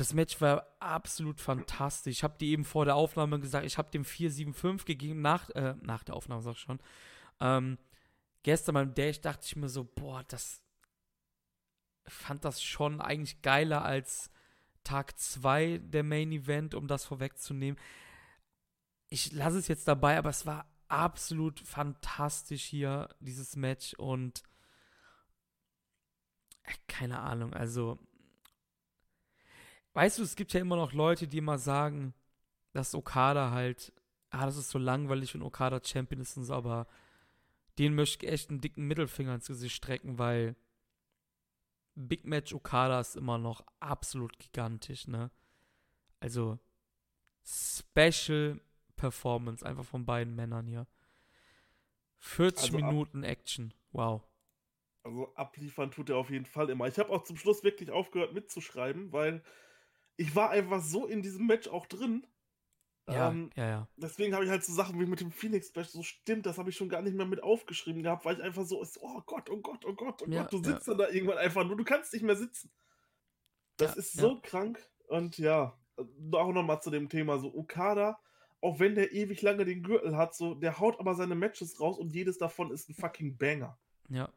das 0.00 0.14
Match 0.14 0.40
war 0.40 0.66
absolut 0.78 1.40
fantastisch. 1.40 2.18
Ich 2.18 2.24
habe 2.24 2.38
dir 2.38 2.48
eben 2.48 2.64
vor 2.64 2.84
der 2.84 2.94
Aufnahme 2.94 3.40
gesagt, 3.40 3.66
ich 3.66 3.78
habe 3.78 3.90
dem 3.90 4.04
475 4.04 4.86
gegeben, 4.86 5.20
nach, 5.20 5.50
äh, 5.50 5.74
nach 5.82 6.04
der 6.04 6.14
Aufnahme 6.14 6.40
sag 6.42 6.52
ich 6.52 6.60
schon. 6.60 6.78
Ähm, 7.40 7.78
gestern 8.44 8.74
beim 8.74 8.94
Dash 8.94 9.20
dachte 9.20 9.44
ich 9.44 9.56
mir 9.56 9.68
so, 9.68 9.84
boah, 9.84 10.22
das 10.28 10.62
fand 12.06 12.44
das 12.44 12.62
schon 12.62 13.00
eigentlich 13.00 13.42
geiler 13.42 13.84
als 13.84 14.30
Tag 14.84 15.18
2 15.18 15.78
der 15.82 16.04
Main 16.04 16.30
Event, 16.30 16.74
um 16.74 16.86
das 16.86 17.04
vorwegzunehmen. 17.04 17.78
Ich 19.08 19.32
lasse 19.32 19.58
es 19.58 19.68
jetzt 19.68 19.88
dabei, 19.88 20.16
aber 20.16 20.30
es 20.30 20.46
war 20.46 20.70
absolut 20.86 21.60
fantastisch 21.60 22.64
hier, 22.64 23.08
dieses 23.18 23.56
Match 23.56 23.94
und 23.94 24.42
äh, 26.62 26.72
keine 26.86 27.18
Ahnung, 27.18 27.52
also 27.52 27.98
weißt 29.98 30.18
du, 30.18 30.22
es 30.22 30.36
gibt 30.36 30.52
ja 30.52 30.60
immer 30.60 30.76
noch 30.76 30.92
Leute, 30.92 31.26
die 31.26 31.38
immer 31.38 31.58
sagen, 31.58 32.14
dass 32.70 32.94
Okada 32.94 33.50
halt, 33.50 33.92
ah, 34.30 34.46
das 34.46 34.56
ist 34.56 34.70
so 34.70 34.78
langweilig, 34.78 35.34
wenn 35.34 35.42
Okada 35.42 35.80
Champion 35.82 36.20
ist 36.20 36.36
und 36.36 36.44
so, 36.44 36.54
aber 36.54 36.86
den 37.80 37.96
möchte 37.96 38.24
ich 38.24 38.32
echt 38.32 38.48
einen 38.48 38.60
dicken 38.60 38.86
Mittelfinger 38.86 39.34
ins 39.34 39.48
Gesicht 39.48 39.74
strecken, 39.74 40.16
weil 40.16 40.54
Big 41.96 42.24
Match 42.24 42.54
Okada 42.54 43.00
ist 43.00 43.16
immer 43.16 43.38
noch 43.38 43.64
absolut 43.80 44.38
gigantisch, 44.38 45.08
ne? 45.08 45.32
Also 46.20 46.60
Special 47.44 48.60
Performance 48.94 49.66
einfach 49.66 49.84
von 49.84 50.06
beiden 50.06 50.36
Männern 50.36 50.68
hier. 50.68 50.86
40 52.18 52.72
also 52.72 52.76
Minuten 52.76 53.24
Action. 53.24 53.74
Wow. 53.90 54.22
Also 55.02 55.34
abliefern 55.34 55.90
tut 55.90 56.08
er 56.10 56.18
auf 56.18 56.30
jeden 56.30 56.46
Fall 56.46 56.70
immer. 56.70 56.86
Ich 56.86 57.00
habe 57.00 57.10
auch 57.10 57.24
zum 57.24 57.36
Schluss 57.36 57.64
wirklich 57.64 57.90
aufgehört 57.90 58.32
mitzuschreiben, 58.32 59.10
weil 59.12 59.42
ich 60.18 60.34
war 60.34 60.50
einfach 60.50 60.82
so 60.82 61.06
in 61.06 61.22
diesem 61.22 61.46
Match 61.46 61.68
auch 61.68 61.86
drin. 61.86 62.26
Ja, 63.06 63.30
ähm, 63.30 63.50
ja, 63.56 63.68
ja. 63.68 63.88
Deswegen 63.96 64.34
habe 64.34 64.44
ich 64.44 64.50
halt 64.50 64.62
so 64.64 64.74
Sachen 64.74 65.00
wie 65.00 65.06
mit 65.06 65.20
dem 65.20 65.30
Phoenix 65.30 65.68
Splash 65.68 65.88
so 65.88 66.02
stimmt, 66.02 66.44
das 66.44 66.58
habe 66.58 66.68
ich 66.68 66.76
schon 66.76 66.90
gar 66.90 67.00
nicht 67.00 67.16
mehr 67.16 67.24
mit 67.24 67.42
aufgeschrieben 67.42 68.02
gehabt, 68.02 68.26
weil 68.26 68.36
ich 68.36 68.42
einfach 68.42 68.66
so 68.66 68.82
ist, 68.82 68.98
oh 69.00 69.22
Gott, 69.24 69.48
oh 69.48 69.60
Gott, 69.60 69.86
oh 69.86 69.94
Gott, 69.94 70.22
oh 70.22 70.26
ja, 70.28 70.42
Gott, 70.42 70.52
du 70.52 70.62
sitzt 70.62 70.86
ja. 70.86 70.94
dann 70.94 70.98
da 70.98 71.08
irgendwann 71.08 71.38
einfach 71.38 71.64
nur, 71.64 71.76
du 71.76 71.84
kannst 71.84 72.12
nicht 72.12 72.22
mehr 72.22 72.36
sitzen. 72.36 72.70
Das 73.78 73.94
ja, 73.94 73.98
ist 74.00 74.12
so 74.12 74.40
krank 74.42 74.78
und 75.06 75.38
ja, 75.38 75.78
auch 76.32 76.52
nochmal 76.52 76.82
zu 76.82 76.90
dem 76.90 77.08
Thema 77.08 77.38
so 77.38 77.54
Okada, 77.54 78.20
auch 78.60 78.80
wenn 78.80 78.96
der 78.96 79.12
ewig 79.12 79.40
lange 79.40 79.64
den 79.64 79.84
Gürtel 79.84 80.16
hat, 80.16 80.34
so 80.34 80.54
der 80.54 80.78
haut 80.78 80.98
aber 80.98 81.14
seine 81.14 81.36
Matches 81.36 81.80
raus 81.80 81.96
und 81.96 82.12
jedes 82.12 82.38
davon 82.38 82.72
ist 82.72 82.90
ein 82.90 82.94
fucking 82.94 83.38
Banger. 83.38 83.78
Ja. 84.10 84.28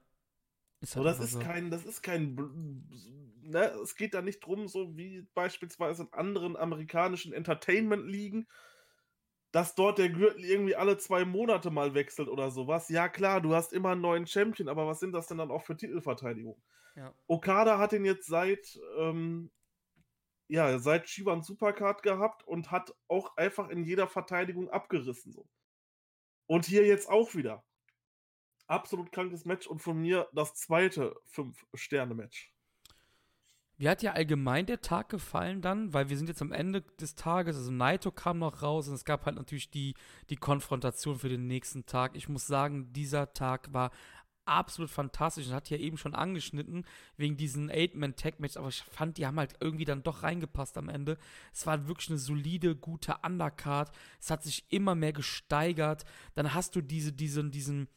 Ist 0.79 0.95
halt 0.95 1.03
so, 1.03 1.03
das 1.03 1.19
ist 1.19 1.31
so. 1.33 1.39
kein, 1.39 1.71
das 1.71 1.85
ist 1.85 2.01
kein, 2.03 2.37
ne, 3.51 3.65
es 3.83 3.95
geht 3.95 4.13
da 4.13 4.21
nicht 4.21 4.39
drum, 4.39 4.67
so 4.67 4.95
wie 4.97 5.27
beispielsweise 5.33 6.03
in 6.03 6.13
anderen 6.13 6.57
amerikanischen 6.57 7.33
Entertainment-Ligen, 7.33 8.47
dass 9.51 9.75
dort 9.75 9.97
der 9.97 10.09
Gürtel 10.09 10.45
irgendwie 10.45 10.75
alle 10.75 10.97
zwei 10.97 11.25
Monate 11.25 11.71
mal 11.71 11.93
wechselt 11.93 12.29
oder 12.29 12.51
sowas. 12.51 12.89
Ja, 12.89 13.09
klar, 13.09 13.41
du 13.41 13.53
hast 13.53 13.73
immer 13.73 13.89
einen 13.89 14.01
neuen 14.01 14.25
Champion, 14.25 14.69
aber 14.69 14.87
was 14.87 14.99
sind 14.99 15.11
das 15.11 15.27
denn 15.27 15.37
dann 15.37 15.51
auch 15.51 15.63
für 15.63 15.75
Titelverteidigung? 15.75 16.61
Ja. 16.95 17.13
Okada 17.27 17.77
hat 17.77 17.93
ihn 17.93 18.05
jetzt 18.05 18.27
seit, 18.27 18.79
ähm, 18.97 19.51
ja, 20.47 20.79
seit 20.79 21.09
Shivan 21.09 21.41
Supercard 21.41 22.01
gehabt 22.03 22.47
und 22.47 22.71
hat 22.71 22.95
auch 23.07 23.35
einfach 23.37 23.69
in 23.69 23.83
jeder 23.83 24.07
Verteidigung 24.07 24.69
abgerissen. 24.69 25.31
So. 25.31 25.47
Und 26.47 26.65
hier 26.65 26.85
jetzt 26.85 27.09
auch 27.09 27.35
wieder 27.35 27.63
absolut 28.71 29.11
krankes 29.11 29.45
Match 29.45 29.67
und 29.67 29.79
von 29.81 29.99
mir 29.99 30.29
das 30.33 30.55
zweite 30.55 31.15
Fünf-Sterne-Match. 31.25 32.50
Wie 33.81 33.89
hat 33.89 34.03
dir 34.03 34.13
allgemein 34.13 34.67
der 34.67 34.81
Tag 34.81 35.09
gefallen 35.09 35.59
dann? 35.63 35.91
Weil 35.91 36.07
wir 36.07 36.15
sind 36.15 36.29
jetzt 36.29 36.43
am 36.43 36.51
Ende 36.51 36.83
des 36.99 37.15
Tages, 37.15 37.57
also 37.57 37.71
Naito 37.71 38.11
kam 38.11 38.37
noch 38.37 38.61
raus 38.61 38.87
und 38.87 38.93
es 38.93 39.05
gab 39.05 39.25
halt 39.25 39.37
natürlich 39.37 39.71
die, 39.71 39.95
die 40.29 40.35
Konfrontation 40.35 41.17
für 41.17 41.29
den 41.29 41.47
nächsten 41.47 41.87
Tag. 41.87 42.15
Ich 42.15 42.29
muss 42.29 42.45
sagen, 42.45 42.93
dieser 42.93 43.33
Tag 43.33 43.73
war 43.73 43.89
absolut 44.45 44.91
fantastisch 44.91 45.47
und 45.47 45.55
hat 45.55 45.71
ja 45.71 45.77
eben 45.77 45.97
schon 45.97 46.13
angeschnitten 46.13 46.85
wegen 47.17 47.37
diesen 47.37 47.71
Eight-Man-Tag-Match, 47.71 48.57
aber 48.57 48.67
ich 48.67 48.83
fand, 48.83 49.17
die 49.17 49.25
haben 49.25 49.39
halt 49.39 49.55
irgendwie 49.59 49.85
dann 49.85 50.03
doch 50.03 50.21
reingepasst 50.21 50.77
am 50.77 50.87
Ende. 50.87 51.17
Es 51.51 51.65
war 51.65 51.87
wirklich 51.87 52.09
eine 52.09 52.19
solide, 52.19 52.75
gute 52.75 53.15
Undercard. 53.23 53.91
Es 54.19 54.29
hat 54.29 54.43
sich 54.43 54.63
immer 54.69 54.93
mehr 54.93 55.13
gesteigert. 55.13 56.05
Dann 56.35 56.53
hast 56.53 56.75
du 56.75 56.81
diese, 56.81 57.13
diesen, 57.13 57.49
diesen, 57.49 57.87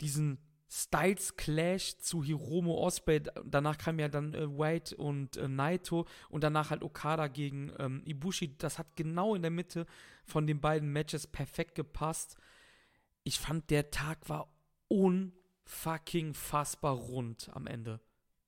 diesen 0.00 0.38
Styles 0.74 1.36
Clash 1.36 1.98
zu 1.98 2.24
Hiromo 2.24 2.78
Osprey. 2.78 3.20
Danach 3.44 3.76
kam 3.76 3.98
ja 3.98 4.08
dann 4.08 4.32
äh, 4.32 4.48
White 4.48 4.96
und 4.96 5.36
äh, 5.36 5.46
Naito 5.46 6.06
und 6.30 6.42
danach 6.42 6.70
halt 6.70 6.82
Okada 6.82 7.28
gegen 7.28 7.70
ähm, 7.78 8.02
Ibushi. 8.06 8.56
Das 8.56 8.78
hat 8.78 8.96
genau 8.96 9.34
in 9.34 9.42
der 9.42 9.50
Mitte 9.50 9.84
von 10.24 10.46
den 10.46 10.62
beiden 10.62 10.90
Matches 10.90 11.26
perfekt 11.26 11.74
gepasst. 11.74 12.38
Ich 13.22 13.38
fand, 13.38 13.68
der 13.68 13.90
Tag 13.90 14.30
war 14.30 14.48
unfucking 14.88 16.32
fassbar 16.32 16.94
rund 16.94 17.50
am 17.52 17.66
Ende. 17.66 18.00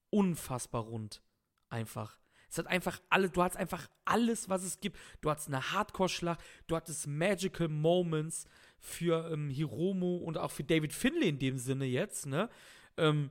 Unfassbar 0.09 0.85
rund. 0.85 1.21
Einfach. 1.69 2.19
Es 2.49 2.57
hat 2.57 2.69
einfach 2.69 3.03
alle, 3.11 3.29
du 3.29 3.43
hast 3.43 3.59
einfach 3.59 3.87
alles, 4.07 4.49
was 4.49 4.63
es 4.63 4.81
gibt. 4.81 4.97
Du 5.21 5.31
hattest 5.31 5.49
eine 5.49 5.73
Hardcore-Schlacht, 5.73 6.41
du 6.69 6.77
hattest 6.77 7.07
Magical 7.07 7.69
Moments, 7.69 8.47
für 8.85 9.31
ähm, 9.33 9.49
Hiromo 9.49 10.17
und 10.17 10.37
auch 10.37 10.51
für 10.51 10.63
David 10.63 10.93
Finlay 10.93 11.31
in 11.31 11.39
dem 11.39 11.57
Sinne 11.57 11.87
jetzt, 11.87 12.27
ne? 12.27 12.51
Ähm, 12.99 13.31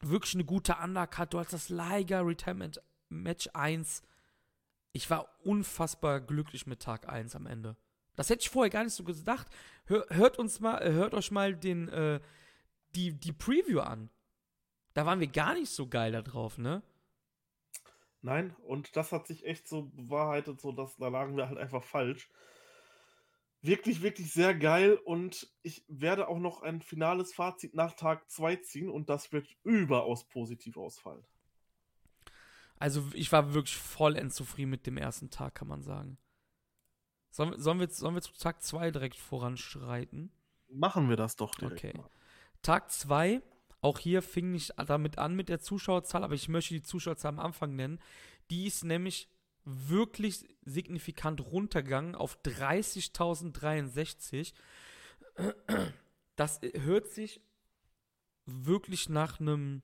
wirklich 0.00 0.34
eine 0.34 0.44
gute 0.44 0.74
Undercut. 0.82 1.32
Du 1.32 1.38
hast 1.38 1.52
das 1.52 1.68
Liger 1.68 2.26
Retirement 2.26 2.82
Match 3.08 3.48
1. 3.54 4.02
Ich 4.92 5.08
war 5.10 5.28
unfassbar 5.44 6.20
glücklich 6.20 6.66
mit 6.66 6.82
Tag 6.82 7.08
1 7.08 7.36
am 7.36 7.46
Ende. 7.46 7.76
Das 8.16 8.28
hätte 8.30 8.42
ich 8.42 8.50
vorher 8.50 8.70
gar 8.70 8.82
nicht 8.82 8.94
so 8.94 9.04
gedacht. 9.04 9.46
Hör, 9.86 10.04
hört 10.10 10.38
uns 10.38 10.58
mal, 10.58 10.82
äh, 10.82 10.90
hört 10.92 11.14
euch 11.14 11.30
mal 11.30 11.54
den, 11.54 11.88
äh, 11.88 12.20
die, 12.96 13.14
die 13.14 13.32
Preview 13.32 13.80
an. 13.80 14.10
Da 14.92 15.06
waren 15.06 15.20
wir 15.20 15.28
gar 15.28 15.54
nicht 15.54 15.70
so 15.70 15.86
geil 15.86 16.12
da 16.12 16.20
drauf, 16.20 16.58
ne? 16.58 16.82
Nein, 18.22 18.56
und 18.64 18.96
das 18.96 19.12
hat 19.12 19.28
sich 19.28 19.46
echt 19.46 19.68
so 19.68 19.84
bewahrheitet, 19.84 20.60
so 20.60 20.72
dass 20.72 20.96
da 20.96 21.08
lagen 21.08 21.36
wir 21.36 21.48
halt 21.48 21.58
einfach 21.58 21.84
falsch 21.84 22.28
wirklich, 23.62 24.02
wirklich 24.02 24.32
sehr 24.32 24.54
geil 24.54 24.94
und 25.04 25.48
ich 25.62 25.84
werde 25.88 26.28
auch 26.28 26.38
noch 26.38 26.62
ein 26.62 26.82
finales 26.82 27.32
Fazit 27.32 27.74
nach 27.74 27.94
Tag 27.94 28.28
2 28.30 28.56
ziehen 28.56 28.90
und 28.90 29.08
das 29.08 29.32
wird 29.32 29.48
überaus 29.62 30.24
positiv 30.28 30.76
ausfallen. 30.76 31.24
Also 32.76 33.04
ich 33.14 33.30
war 33.30 33.54
wirklich 33.54 33.76
vollends 33.76 34.34
zufrieden 34.34 34.70
mit 34.70 34.86
dem 34.86 34.96
ersten 34.96 35.30
Tag, 35.30 35.54
kann 35.54 35.68
man 35.68 35.82
sagen. 35.82 36.18
Sollen, 37.30 37.58
sollen, 37.60 37.78
wir, 37.78 37.88
sollen 37.88 38.16
wir 38.16 38.22
zu 38.22 38.32
Tag 38.32 38.60
2 38.60 38.90
direkt 38.90 39.16
voranschreiten? 39.16 40.32
Machen 40.68 41.08
wir 41.08 41.16
das 41.16 41.36
doch 41.36 41.54
direkt. 41.54 41.84
Okay. 41.84 41.96
Mal. 41.96 42.10
Tag 42.62 42.90
2 42.90 43.40
Auch 43.80 43.98
hier 43.98 44.22
fing 44.22 44.54
ich 44.54 44.70
damit 44.76 45.18
an 45.18 45.34
mit 45.34 45.48
der 45.48 45.60
Zuschauerzahl, 45.60 46.24
aber 46.24 46.34
ich 46.34 46.48
möchte 46.48 46.74
die 46.74 46.82
Zuschauerzahl 46.82 47.30
am 47.30 47.38
Anfang 47.38 47.76
nennen. 47.76 48.00
Die 48.50 48.66
ist 48.66 48.84
nämlich 48.84 49.28
wirklich 49.64 50.46
signifikant 50.64 51.40
runtergegangen 51.40 52.14
auf 52.14 52.38
30.063. 52.44 54.52
Das 56.36 56.60
hört 56.74 57.08
sich 57.08 57.40
wirklich 58.46 59.08
nach 59.08 59.40
einem 59.40 59.82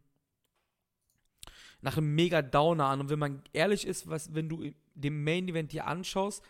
nach 1.80 1.96
einem 1.96 2.14
mega 2.14 2.42
Downer 2.42 2.86
an. 2.86 3.00
Und 3.00 3.10
wenn 3.10 3.20
man 3.20 3.42
ehrlich 3.52 3.86
ist, 3.86 4.08
was, 4.08 4.34
wenn 4.34 4.48
du 4.48 4.72
den 4.94 5.22
Main 5.22 5.46
Event 5.48 5.70
hier 5.70 5.86
anschaust, 5.86 6.42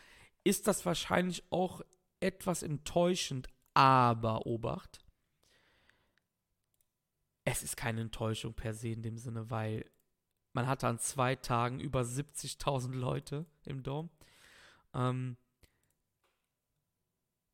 ist 0.45 0.67
das 0.67 0.87
wahrscheinlich 0.87 1.45
auch 1.51 1.83
etwas 2.21 2.63
enttäuschend. 2.63 3.49
Aber, 3.75 4.47
Obacht, 4.47 4.99
es 7.45 7.63
ist 7.63 7.77
keine 7.77 8.01
Enttäuschung 8.01 8.55
per 8.55 8.75
se 8.75 8.89
in 8.89 9.03
dem 9.03 9.19
Sinne, 9.19 9.51
weil 9.51 9.85
man 10.53 10.67
hatte 10.67 10.87
an 10.87 10.99
zwei 10.99 11.37
Tagen 11.37 11.81
über 11.81 12.03
70.000 12.03 12.95
Leute 12.95 13.47
im 13.65 13.83
Dom. 13.83 14.11
Ähm, 14.95 15.37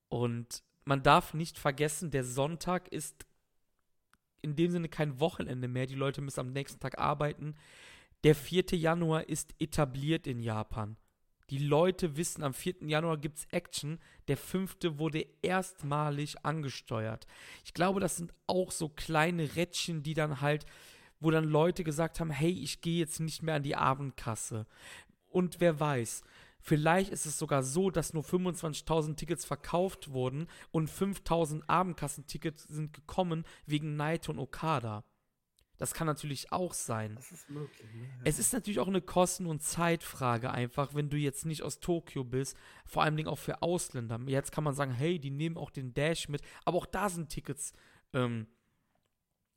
und 0.08 0.62
man 0.84 1.02
darf 1.02 1.34
nicht 1.34 1.58
vergessen, 1.58 2.10
der 2.10 2.24
Sonntag 2.24 2.88
ist 2.88 3.26
in 4.42 4.56
dem 4.56 4.70
Sinne 4.70 4.88
kein 4.88 5.18
Wochenende 5.20 5.68
mehr. 5.68 5.86
Die 5.86 5.94
Leute 5.94 6.20
müssen 6.20 6.40
am 6.40 6.52
nächsten 6.52 6.78
Tag 6.78 6.98
arbeiten. 6.98 7.56
Der 8.22 8.34
4. 8.34 8.64
Januar 8.72 9.28
ist 9.28 9.54
etabliert 9.58 10.26
in 10.26 10.40
Japan. 10.40 10.96
Die 11.50 11.58
Leute 11.58 12.16
wissen, 12.16 12.42
am 12.42 12.54
4. 12.54 12.86
Januar 12.86 13.18
gibt 13.18 13.38
es 13.38 13.44
Action. 13.50 13.98
Der 14.28 14.36
5. 14.36 14.76
wurde 14.98 15.26
erstmalig 15.42 16.44
angesteuert. 16.44 17.26
Ich 17.64 17.74
glaube, 17.74 18.00
das 18.00 18.16
sind 18.16 18.32
auch 18.46 18.70
so 18.70 18.88
kleine 18.88 19.56
Rädchen, 19.56 20.02
die 20.02 20.14
dann 20.14 20.40
halt, 20.40 20.64
wo 21.20 21.30
dann 21.30 21.44
Leute 21.44 21.84
gesagt 21.84 22.20
haben, 22.20 22.30
hey, 22.30 22.50
ich 22.50 22.80
gehe 22.80 22.98
jetzt 22.98 23.20
nicht 23.20 23.42
mehr 23.42 23.56
an 23.56 23.62
die 23.62 23.76
Abendkasse. 23.76 24.66
Und 25.28 25.60
wer 25.60 25.80
weiß, 25.80 26.22
Vielleicht 26.66 27.10
ist 27.10 27.26
es 27.26 27.38
sogar 27.38 27.62
so, 27.62 27.90
dass 27.90 28.14
nur 28.14 28.22
25.000 28.22 29.16
Tickets 29.16 29.44
verkauft 29.44 30.12
wurden 30.12 30.46
und 30.70 30.88
5.000 30.88 31.60
Abendkassentickets 31.66 32.62
sind 32.62 32.94
gekommen 32.94 33.44
wegen 33.66 33.96
Naito 33.96 34.32
und 34.32 34.38
Okada. 34.38 35.04
Das 35.76 35.92
kann 35.92 36.06
natürlich 36.06 36.52
auch 36.52 36.72
sein. 36.72 37.16
Das 37.16 37.32
ist 37.32 37.50
möglich. 37.50 37.92
Ne? 37.92 38.08
Es 38.24 38.38
ist 38.38 38.54
natürlich 38.54 38.80
auch 38.80 38.88
eine 38.88 39.02
Kosten- 39.02 39.44
und 39.44 39.62
Zeitfrage 39.62 40.52
einfach, 40.52 40.94
wenn 40.94 41.10
du 41.10 41.18
jetzt 41.18 41.44
nicht 41.44 41.62
aus 41.62 41.80
Tokio 41.80 42.24
bist, 42.24 42.56
vor 42.86 43.02
allem 43.02 43.26
auch 43.26 43.38
für 43.38 43.60
Ausländer. 43.60 44.18
Jetzt 44.26 44.50
kann 44.50 44.64
man 44.64 44.74
sagen, 44.74 44.92
hey, 44.92 45.18
die 45.18 45.30
nehmen 45.30 45.58
auch 45.58 45.70
den 45.70 45.92
Dash 45.92 46.30
mit, 46.30 46.40
aber 46.64 46.78
auch 46.78 46.86
da 46.86 47.10
sind 47.10 47.28
Tickets, 47.28 47.74
ähm, 48.14 48.46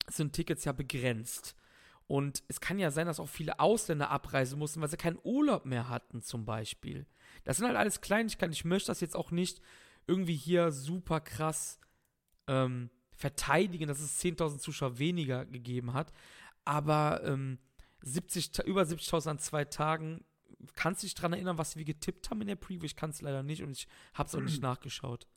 sind 0.09 0.33
Tickets 0.33 0.65
ja 0.65 0.71
begrenzt. 0.71 1.55
Und 2.07 2.43
es 2.47 2.61
kann 2.61 2.79
ja 2.79 2.89
sein, 2.89 3.07
dass 3.07 3.19
auch 3.19 3.27
viele 3.27 3.59
Ausländer 3.59 4.09
abreisen 4.09 4.57
mussten, 4.57 4.79
weil 4.79 4.89
sie 4.89 4.97
keinen 4.97 5.19
Urlaub 5.23 5.65
mehr 5.65 5.89
hatten, 5.89 6.21
zum 6.21 6.45
Beispiel. 6.45 7.05
Das 7.43 7.57
sind 7.57 7.67
halt 7.67 7.75
alles 7.75 7.99
Kleinigkeiten. 7.99 8.53
Ich 8.53 8.63
möchte 8.63 8.87
das 8.87 9.01
jetzt 9.01 9.15
auch 9.15 9.31
nicht 9.31 9.61
irgendwie 10.07 10.35
hier 10.35 10.71
super 10.71 11.19
krass 11.19 11.79
ähm, 12.47 12.89
verteidigen, 13.11 13.87
dass 13.89 13.99
es 13.99 14.23
10.000 14.23 14.59
Zuschauer 14.59 14.99
weniger 14.99 15.45
gegeben 15.45 15.93
hat. 15.93 16.13
Aber 16.63 17.21
ähm, 17.25 17.59
70, 18.01 18.59
über 18.65 18.83
70.000 18.83 19.31
an 19.31 19.39
zwei 19.39 19.65
Tagen. 19.65 20.23
Kannst 20.75 21.03
du 21.03 21.07
dich 21.07 21.15
daran 21.15 21.33
erinnern, 21.33 21.57
was 21.57 21.75
wir 21.75 21.83
getippt 21.83 22.29
haben 22.29 22.41
in 22.41 22.47
der 22.47 22.55
Preview? 22.55 22.85
Ich 22.85 22.95
kann 22.95 23.09
es 23.09 23.21
leider 23.21 23.43
nicht 23.43 23.63
und 23.63 23.71
ich 23.71 23.87
habe 24.13 24.27
es 24.27 24.35
auch 24.35 24.41
nicht 24.41 24.61
nachgeschaut 24.61 25.27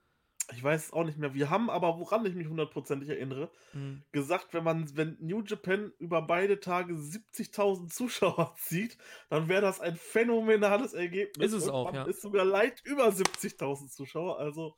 ich 0.53 0.63
weiß 0.63 0.87
es 0.87 0.93
auch 0.93 1.05
nicht 1.05 1.19
mehr. 1.19 1.35
Wir 1.35 1.51
haben 1.51 1.71
aber, 1.71 1.99
woran 1.99 2.25
ich 2.27 2.35
mich 2.35 2.49
hundertprozentig 2.49 3.09
erinnere, 3.09 3.51
mhm. 3.73 4.03
gesagt, 4.13 4.55
wenn 4.55 4.65
man, 4.65 4.97
wenn 4.97 5.17
New 5.21 5.43
Japan 5.43 5.93
über 5.99 6.23
beide 6.23 6.61
Tage 6.61 6.95
70.000 6.95 7.89
Zuschauer 7.89 8.55
zieht, 8.59 8.97
dann 9.29 9.49
wäre 9.49 9.63
das 9.63 9.81
ein 9.81 9.97
phänomenales 9.97 10.95
Ergebnis. 10.95 11.53
Ist 11.53 11.63
es 11.65 11.69
auch, 11.69 11.93
ja. 11.93 12.05
Ist 12.05 12.23
sogar 12.23 12.45
leicht 12.45 12.85
über 12.85 13.09
70.000 13.09 13.91
Zuschauer. 13.91 14.39
Also, 14.39 14.77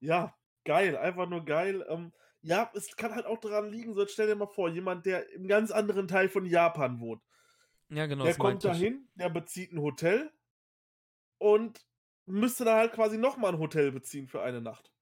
ja, 0.00 0.34
geil, 0.64 0.96
einfach 0.96 1.28
nur 1.28 1.44
geil. 1.44 1.84
Ähm, 1.88 2.12
ja, 2.42 2.70
es 2.74 2.96
kann 2.96 3.14
halt 3.14 3.26
auch 3.26 3.38
daran 3.38 3.70
liegen, 3.70 3.94
so 3.94 4.06
stell 4.06 4.26
dir 4.26 4.36
mal 4.36 4.46
vor, 4.46 4.68
jemand, 4.68 5.06
der 5.06 5.30
im 5.32 5.48
ganz 5.48 5.70
anderen 5.70 6.08
Teil 6.08 6.28
von 6.28 6.44
Japan 6.44 7.00
wohnt. 7.00 7.22
Ja, 7.90 8.06
genau. 8.06 8.24
Der 8.24 8.34
kommt 8.34 8.64
dahin, 8.64 9.08
der 9.14 9.30
bezieht 9.30 9.72
ein 9.72 9.80
Hotel 9.80 10.30
und 11.38 11.87
müsste 12.28 12.64
dann 12.64 12.76
halt 12.76 12.92
quasi 12.92 13.18
nochmal 13.18 13.52
ein 13.52 13.58
Hotel 13.58 13.92
beziehen 13.92 14.28
für 14.28 14.42
eine 14.42 14.60
Nacht. 14.60 14.92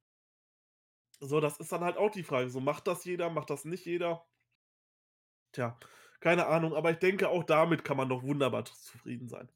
So, 1.20 1.40
das 1.40 1.58
ist 1.58 1.72
dann 1.72 1.82
halt 1.84 1.96
auch 1.96 2.10
die 2.10 2.22
Frage. 2.22 2.50
So, 2.50 2.60
macht 2.60 2.86
das 2.86 3.04
jeder, 3.04 3.30
macht 3.30 3.50
das 3.50 3.64
nicht 3.64 3.86
jeder? 3.86 4.26
Tja, 5.52 5.78
keine 6.20 6.46
Ahnung, 6.46 6.74
aber 6.74 6.90
ich 6.90 6.98
denke, 6.98 7.28
auch 7.28 7.44
damit 7.44 7.84
kann 7.84 7.96
man 7.96 8.08
doch 8.08 8.22
wunderbar 8.22 8.64
zufrieden 8.64 9.28
sein. 9.28 9.50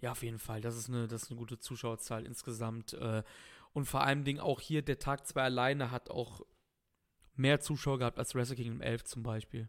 Ja, 0.00 0.12
auf 0.12 0.22
jeden 0.22 0.38
Fall. 0.38 0.60
Das 0.60 0.76
ist 0.76 0.88
eine, 0.88 1.08
das 1.08 1.24
ist 1.24 1.30
eine 1.30 1.38
gute 1.38 1.58
Zuschauerzahl 1.58 2.26
insgesamt. 2.26 2.92
Äh, 2.94 3.22
und 3.72 3.86
vor 3.86 4.02
allem 4.02 4.24
Ding 4.24 4.38
auch 4.38 4.60
hier, 4.60 4.82
der 4.82 4.98
Tag 4.98 5.26
2 5.26 5.42
alleine 5.42 5.90
hat 5.90 6.10
auch 6.10 6.42
mehr 7.34 7.60
Zuschauer 7.60 7.98
gehabt 7.98 8.18
als 8.18 8.34
Wrestle 8.34 8.56
Kingdom 8.56 8.80
11 8.80 9.04
zum 9.04 9.22
Beispiel. 9.22 9.68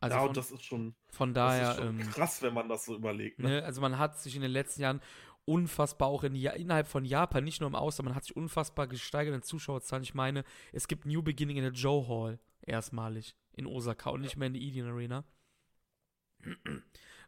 Also 0.00 0.16
ja, 0.16 0.22
von, 0.24 0.34
das 0.34 0.50
ist 0.50 0.64
schon, 0.64 0.94
von 1.10 1.34
daher, 1.34 1.74
schon 1.74 2.00
ähm, 2.00 2.10
krass, 2.10 2.42
wenn 2.42 2.54
man 2.54 2.68
das 2.68 2.84
so 2.84 2.94
überlegt. 2.94 3.38
Ne? 3.38 3.48
Ne, 3.48 3.64
also 3.64 3.80
man 3.80 3.98
hat 3.98 4.18
sich 4.20 4.36
in 4.36 4.42
den 4.42 4.50
letzten 4.50 4.82
Jahren 4.82 5.00
unfassbar 5.46 6.08
auch 6.08 6.24
in, 6.24 6.34
innerhalb 6.34 6.88
von 6.88 7.04
Japan, 7.04 7.44
nicht 7.44 7.60
nur 7.60 7.68
im 7.68 7.74
Ausland, 7.74 8.06
man 8.08 8.14
hat 8.14 8.24
sich 8.24 8.36
unfassbar 8.36 8.86
gesteigert 8.86 9.34
in 9.34 9.42
Zuschauerzahlen. 9.42 10.02
Ich 10.02 10.14
meine, 10.14 10.44
es 10.72 10.88
gibt 10.88 11.06
New 11.06 11.22
Beginning 11.22 11.56
in 11.56 11.62
der 11.62 11.72
Joe 11.72 12.06
Hall 12.08 12.38
erstmalig 12.62 13.34
in 13.52 13.66
Osaka 13.66 14.10
und 14.10 14.20
nicht 14.20 14.36
mehr 14.36 14.48
in 14.48 14.54
der 14.54 14.62
Edian 14.62 14.88
Arena. 14.88 15.24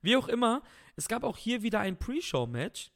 Wie 0.03 0.17
auch 0.17 0.29
immer, 0.29 0.63
es 0.97 1.09
gab 1.09 1.25
auch 1.25 1.37
hier 1.37 1.63
wieder 1.63 1.81
ein 1.81 1.99
Pre-Show-Match. 1.99 2.93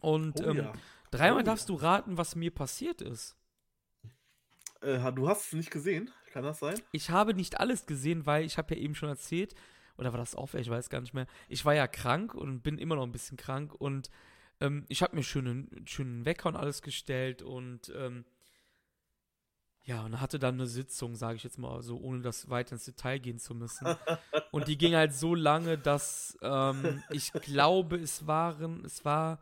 Und 0.00 0.40
oh, 0.40 0.50
ähm, 0.50 0.56
ja. 0.56 0.72
dreimal 1.10 1.42
oh, 1.42 1.44
darfst 1.44 1.68
ja. 1.68 1.74
du 1.74 1.80
raten, 1.80 2.18
was 2.18 2.36
mir 2.36 2.52
passiert 2.52 3.00
ist. 3.00 3.36
Äh, 4.80 5.12
du 5.12 5.28
hast 5.28 5.46
es 5.46 5.52
nicht 5.52 5.70
gesehen? 5.70 6.10
Kann 6.34 6.42
das 6.42 6.58
sein? 6.58 6.74
Ich 6.90 7.10
habe 7.10 7.32
nicht 7.32 7.60
alles 7.60 7.86
gesehen, 7.86 8.26
weil 8.26 8.44
ich 8.44 8.58
habe 8.58 8.74
ja 8.74 8.80
eben 8.80 8.96
schon 8.96 9.08
erzählt, 9.08 9.54
oder 9.96 10.12
war 10.12 10.18
das 10.18 10.34
off? 10.34 10.54
Ich 10.54 10.68
weiß 10.68 10.90
gar 10.90 11.00
nicht 11.00 11.14
mehr. 11.14 11.28
Ich 11.48 11.64
war 11.64 11.76
ja 11.76 11.86
krank 11.86 12.34
und 12.34 12.62
bin 12.62 12.76
immer 12.76 12.96
noch 12.96 13.04
ein 13.04 13.12
bisschen 13.12 13.36
krank 13.36 13.72
und 13.72 14.10
ähm, 14.60 14.84
ich 14.88 15.02
habe 15.02 15.14
mir 15.14 15.22
schönen, 15.22 15.86
schönen 15.86 16.24
Wecker 16.24 16.48
und 16.48 16.56
alles 16.56 16.82
gestellt 16.82 17.42
und 17.42 17.92
ähm, 17.96 18.24
ja, 19.84 20.04
und 20.04 20.20
hatte 20.20 20.40
dann 20.40 20.54
eine 20.54 20.66
Sitzung, 20.66 21.14
sage 21.14 21.36
ich 21.36 21.44
jetzt 21.44 21.58
mal 21.58 21.80
so, 21.82 21.98
ohne 21.98 22.20
das 22.20 22.50
weiter 22.50 22.72
ins 22.72 22.86
Detail 22.86 23.20
gehen 23.20 23.38
zu 23.38 23.54
müssen. 23.54 23.86
und 24.50 24.66
die 24.66 24.76
ging 24.76 24.96
halt 24.96 25.14
so 25.14 25.36
lange, 25.36 25.78
dass 25.78 26.36
ähm, 26.42 27.00
ich 27.10 27.32
glaube, 27.32 27.94
es 27.94 28.26
waren, 28.26 28.84
es 28.84 29.04
war, 29.04 29.40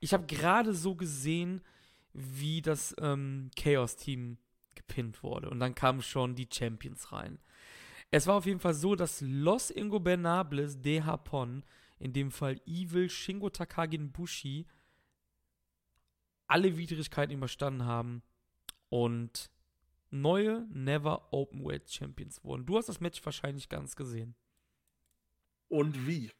ich 0.00 0.12
habe 0.12 0.26
gerade 0.26 0.74
so 0.74 0.96
gesehen, 0.96 1.60
wie 2.12 2.62
das 2.62 2.96
ähm, 2.98 3.52
Chaos-Team 3.54 4.38
gepinnt 4.76 5.22
wurde. 5.22 5.50
Und 5.50 5.60
dann 5.60 5.74
kamen 5.74 6.02
schon 6.02 6.34
die 6.36 6.48
Champions 6.52 7.12
rein. 7.12 7.38
Es 8.10 8.26
war 8.26 8.36
auf 8.36 8.46
jeden 8.46 8.60
Fall 8.60 8.74
so, 8.74 8.94
dass 8.94 9.20
Los 9.20 9.70
Ingobernables 9.70 10.80
de 10.80 11.00
Japón, 11.00 11.62
in 11.98 12.12
dem 12.12 12.30
Fall 12.30 12.60
Evil, 12.66 13.10
Shingo 13.10 13.50
Takagi 13.50 13.98
und 13.98 14.12
Bushi, 14.12 14.66
alle 16.46 16.76
Widrigkeiten 16.76 17.34
überstanden 17.34 17.84
haben 17.84 18.22
und 18.88 19.50
neue 20.10 20.66
Never 20.70 21.32
Openweight 21.32 21.90
Champions 21.90 22.44
wurden. 22.44 22.66
Du 22.66 22.76
hast 22.76 22.88
das 22.88 23.00
Match 23.00 23.24
wahrscheinlich 23.24 23.68
ganz 23.68 23.96
gesehen. 23.96 24.36
Und 25.68 26.06
wie? 26.06 26.30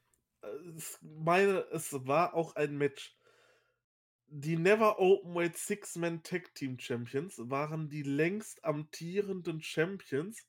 Ich 0.77 0.99
meine, 1.01 1.67
es 1.73 1.93
war 2.07 2.35
auch 2.35 2.55
ein 2.55 2.79
Match, 2.79 3.17
die 4.28 4.57
Never 4.57 4.98
Openweight 4.98 5.57
Six-Man 5.57 6.23
Tag 6.23 6.55
Team 6.55 6.78
Champions 6.78 7.39
waren 7.39 7.89
die 7.89 8.03
längst 8.03 8.65
amtierenden 8.65 9.62
Champions 9.62 10.47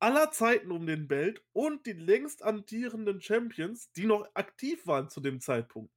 aller 0.00 0.30
Zeiten 0.32 0.72
um 0.72 0.86
den 0.86 1.06
Belt 1.06 1.42
und 1.52 1.86
die 1.86 1.92
längst 1.92 2.42
amtierenden 2.42 3.20
Champions, 3.20 3.92
die 3.92 4.06
noch 4.06 4.26
aktiv 4.34 4.86
waren 4.86 5.08
zu 5.08 5.20
dem 5.20 5.40
Zeitpunkt. 5.40 5.92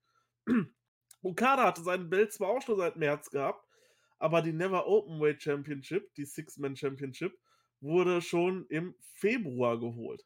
Okada 1.24 1.64
hatte 1.64 1.84
seinen 1.84 2.10
Belt 2.10 2.34
zwar 2.34 2.50
auch 2.50 2.62
schon 2.62 2.78
seit 2.78 2.98
März 2.98 3.30
gehabt, 3.30 3.66
aber 4.20 4.42
die 4.42 4.54
Never 4.54 4.88
Openweight 4.88 5.42
Championship, 5.42 6.14
die 6.16 6.26
Six-Man 6.26 6.76
Championship, 6.76 7.38
wurde 7.80 8.22
schon 8.22 8.66
im 8.68 8.96
Februar 9.00 9.80
geholt. 9.80 10.26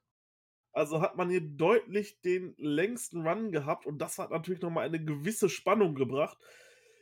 Also 0.73 1.01
hat 1.01 1.15
man 1.15 1.29
hier 1.29 1.41
deutlich 1.41 2.21
den 2.21 2.53
längsten 2.57 3.27
Run 3.27 3.51
gehabt 3.51 3.85
und 3.85 3.99
das 3.99 4.17
hat 4.17 4.31
natürlich 4.31 4.61
nochmal 4.61 4.85
eine 4.85 5.03
gewisse 5.03 5.49
Spannung 5.49 5.95
gebracht. 5.95 6.37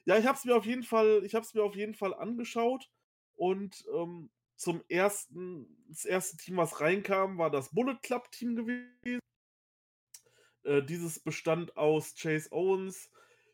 Ja, 0.05 0.17
ich 0.17 0.25
habe 0.25 0.37
es 0.37 0.45
mir 0.45 0.55
auf 0.55 0.65
jeden 0.65 0.83
Fall, 0.83 1.23
ich 1.25 1.33
habe 1.33 1.45
mir 1.53 1.63
auf 1.63 1.75
jeden 1.75 1.95
Fall 1.95 2.13
angeschaut 2.13 2.89
und 3.35 3.83
ähm, 3.93 4.29
zum 4.55 4.83
ersten, 4.87 5.67
das 5.89 6.05
erste 6.05 6.37
Team, 6.37 6.57
was 6.57 6.79
reinkam, 6.79 7.37
war 7.37 7.49
das 7.49 7.69
Bullet 7.73 7.97
Club 8.01 8.31
Team 8.31 8.55
gewesen. 8.55 9.19
Äh, 10.63 10.83
dieses 10.83 11.19
bestand 11.19 11.75
aus 11.75 12.15
Chase 12.15 12.51
Owens, 12.51 13.09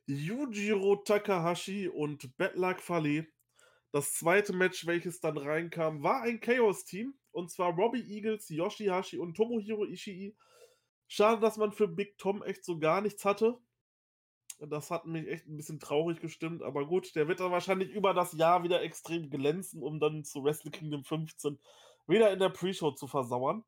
Yujiro 0.06 0.98
Takahashi 0.98 1.88
und 1.88 2.36
Bad 2.38 2.56
Luck 2.56 2.82
Fale. 2.82 3.28
Das 3.92 4.14
zweite 4.14 4.54
Match, 4.54 4.86
welches 4.86 5.20
dann 5.20 5.38
reinkam, 5.38 6.04
war 6.04 6.22
ein 6.22 6.40
Chaos-Team. 6.40 7.14
Und 7.32 7.50
zwar 7.50 7.74
Robbie 7.74 8.04
Eagles, 8.10 8.50
Yoshihashi 8.50 9.18
und 9.18 9.36
Tomohiro 9.36 9.86
Ishii. 9.86 10.36
Schade, 11.08 11.42
dass 11.42 11.58
man 11.58 11.72
für 11.72 11.88
Big 11.88 12.18
Tom 12.18 12.44
echt 12.44 12.64
so 12.64 12.78
gar 12.78 13.02
nichts 13.02 13.26
hatte. 13.26 13.58
Das 14.70 14.92
hat 14.92 15.06
mich 15.06 15.28
echt 15.28 15.48
ein 15.48 15.58
bisschen 15.58 15.80
traurig 15.80 16.20
gestimmt, 16.20 16.62
aber 16.62 16.86
gut, 16.86 17.16
der 17.16 17.28
wird 17.28 17.40
dann 17.40 17.52
wahrscheinlich 17.52 17.90
über 17.90 18.14
das 18.14 18.34
Jahr 18.34 18.64
wieder 18.64 18.84
extrem 18.84 19.30
glänzen, 19.32 19.82
um 19.82 20.00
dann 20.00 20.24
zu 20.24 20.44
Wrestle 20.44 20.70
Kingdom 20.70 21.04
15 21.04 21.60
wieder 22.08 22.32
in 22.32 22.40
der 22.40 22.50
Pre-Show 22.50 22.92
zu 22.92 23.08
versauern. 23.08 23.64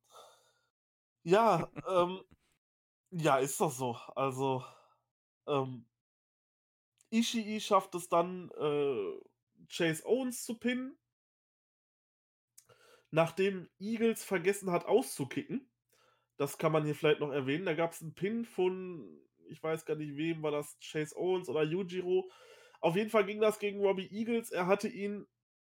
Ja, 1.24 1.72
ähm, 1.88 2.22
ja, 3.11 3.38
ist 3.38 3.60
doch 3.60 3.72
so. 3.72 3.98
Also, 4.15 4.64
ähm, 5.48 5.86
Ishii 7.11 7.60
schafft 7.60 7.95
es 7.95 8.10
dann, 8.10 8.49
äh, 8.52 9.20
Chase 9.70 10.06
Owens 10.06 10.44
zu 10.44 10.57
pinnen. 10.57 10.98
Nachdem 13.11 13.70
Eagles 13.80 14.24
vergessen 14.24 14.72
hat 14.72 14.86
auszukicken. 14.86 15.70
Das 16.38 16.57
kann 16.57 16.72
man 16.72 16.84
hier 16.84 16.95
vielleicht 16.95 17.20
noch 17.20 17.32
erwähnen. 17.32 17.65
Da 17.65 17.76
gab 17.76 17.91
es 17.91 18.02
einen 18.02 18.15
Pin 18.15 18.44
von, 18.45 19.22
ich 19.49 19.61
weiß 19.61 19.86
gar 19.86 19.95
nicht 19.95 20.15
wem, 20.15 20.44
war 20.44 20.52
das 20.52 20.78
Chase 20.80 21.15
Owens 21.18 21.49
oder 21.49 21.64
Yujiro. 21.64 22.30
Auf 22.82 22.95
jeden 22.95 23.10
Fall 23.10 23.26
ging 23.26 23.40
das 23.40 23.60
gegen 23.60 23.80
Robbie 23.80 24.10
Eagles. 24.11 24.52
Er 24.52 24.68
hatte 24.68 24.88
ihn 24.88 25.26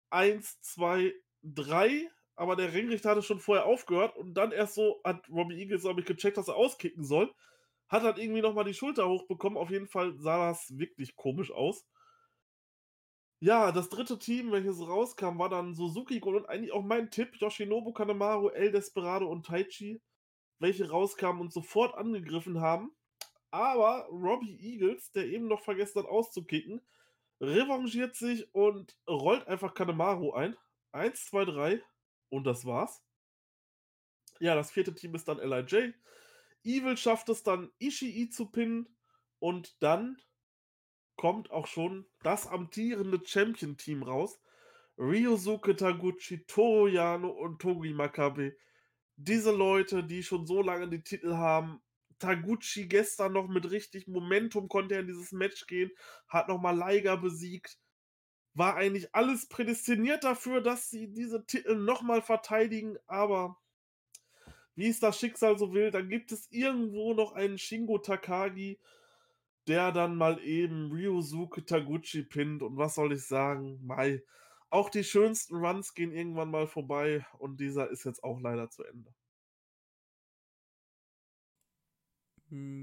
1, 0.09 0.61
2, 0.61 1.13
3, 1.43 2.09
aber 2.35 2.55
der 2.55 2.73
Ringrichter 2.73 3.11
hatte 3.11 3.21
schon 3.21 3.39
vorher 3.39 3.65
aufgehört 3.65 4.15
und 4.17 4.33
dann 4.33 4.51
erst 4.51 4.75
so 4.75 5.01
hat 5.03 5.29
Robbie 5.29 5.59
Eagles, 5.59 5.83
glaube 5.83 6.01
ich, 6.01 6.05
gecheckt, 6.05 6.37
dass 6.37 6.47
er 6.47 6.55
auskicken 6.55 7.03
soll. 7.03 7.33
Hat 7.89 8.03
dann 8.03 8.17
irgendwie 8.17 8.41
nochmal 8.41 8.65
die 8.65 8.73
Schulter 8.73 9.07
hochbekommen. 9.07 9.57
Auf 9.57 9.69
jeden 9.69 9.87
Fall 9.87 10.17
sah 10.17 10.49
das 10.49 10.77
wirklich 10.77 11.15
komisch 11.15 11.51
aus. 11.51 11.85
Ja, 13.39 13.73
das 13.73 13.89
dritte 13.89 14.17
Team, 14.17 14.53
welches 14.53 14.79
rauskam, 14.79 15.37
war 15.37 15.49
dann 15.49 15.75
Suzuki 15.75 16.21
Gun 16.21 16.35
und 16.35 16.47
eigentlich 16.47 16.71
auch 16.71 16.81
mein 16.81 17.11
Tipp, 17.11 17.35
Yoshinobu 17.35 17.91
Kanemaru, 17.91 18.47
El 18.47 18.71
Desperado 18.71 19.27
und 19.27 19.45
Taichi, 19.45 20.01
welche 20.59 20.89
rauskamen 20.89 21.41
und 21.41 21.51
sofort 21.51 21.93
angegriffen 21.93 22.61
haben. 22.61 22.95
Aber 23.53 24.07
Robbie 24.09 24.57
Eagles, 24.59 25.11
der 25.11 25.27
eben 25.27 25.47
noch 25.47 25.61
vergessen 25.61 25.99
hat 25.99 26.09
auszukicken, 26.09 26.81
revanchiert 27.39 28.15
sich 28.15 28.51
und 28.55 28.97
rollt 29.07 29.47
einfach 29.47 29.75
Kanemaru 29.75 30.33
ein. 30.33 30.57
Eins, 30.91 31.25
zwei, 31.25 31.45
drei 31.45 31.79
und 32.29 32.45
das 32.45 32.65
war's. 32.65 33.03
Ja, 34.39 34.55
das 34.55 34.71
vierte 34.71 34.95
Team 34.95 35.13
ist 35.13 35.27
dann 35.27 35.37
LIJ. 35.37 35.93
Evil 36.63 36.97
schafft 36.97 37.29
es 37.29 37.43
dann, 37.43 37.71
Ishii 37.77 38.27
zu 38.31 38.47
pinnen 38.47 38.97
und 39.37 39.83
dann 39.83 40.19
kommt 41.15 41.51
auch 41.51 41.67
schon 41.67 42.07
das 42.23 42.47
amtierende 42.47 43.21
Champion-Team 43.23 44.01
raus. 44.01 44.41
Ryosuke 44.97 45.75
Taguchi, 45.75 46.43
Toru 46.47 46.87
Yano 46.87 47.29
und 47.29 47.61
Togi 47.61 47.93
Makabe. 47.93 48.57
Diese 49.15 49.51
Leute, 49.51 50.03
die 50.03 50.23
schon 50.23 50.47
so 50.47 50.63
lange 50.63 50.89
die 50.89 51.03
Titel 51.03 51.35
haben. 51.35 51.82
Taguchi 52.23 52.87
gestern 52.87 53.33
noch 53.33 53.49
mit 53.49 53.69
richtig 53.69 54.07
Momentum 54.07 54.69
konnte 54.69 54.95
er 54.95 55.01
in 55.01 55.07
dieses 55.07 55.33
Match 55.33 55.67
gehen, 55.67 55.91
hat 56.29 56.47
nochmal 56.47 56.77
Liger 56.77 57.17
besiegt. 57.17 57.77
War 58.53 58.75
eigentlich 58.75 59.13
alles 59.13 59.47
prädestiniert 59.49 60.23
dafür, 60.23 60.61
dass 60.61 60.89
sie 60.89 61.11
diese 61.11 61.45
Titel 61.45 61.75
nochmal 61.75 62.21
verteidigen, 62.21 62.97
aber 63.07 63.57
wie 64.75 64.87
es 64.87 64.99
das 64.99 65.19
Schicksal 65.19 65.57
so 65.57 65.73
will, 65.73 65.91
dann 65.91 66.07
gibt 66.07 66.31
es 66.31 66.47
irgendwo 66.49 67.13
noch 67.13 67.33
einen 67.33 67.57
Shingo 67.57 67.97
Takagi, 67.97 68.79
der 69.67 69.91
dann 69.91 70.15
mal 70.15 70.41
eben 70.43 70.91
Ryosuke 70.91 71.65
Taguchi 71.65 72.23
pinnt. 72.23 72.63
Und 72.63 72.77
was 72.77 72.95
soll 72.95 73.13
ich 73.13 73.25
sagen? 73.25 73.79
Mai. 73.85 74.23
Auch 74.69 74.89
die 74.89 75.03
schönsten 75.03 75.57
Runs 75.57 75.93
gehen 75.93 76.11
irgendwann 76.11 76.49
mal 76.49 76.67
vorbei 76.67 77.25
und 77.37 77.59
dieser 77.59 77.89
ist 77.89 78.05
jetzt 78.05 78.23
auch 78.23 78.39
leider 78.39 78.69
zu 78.69 78.83
Ende. 78.83 79.13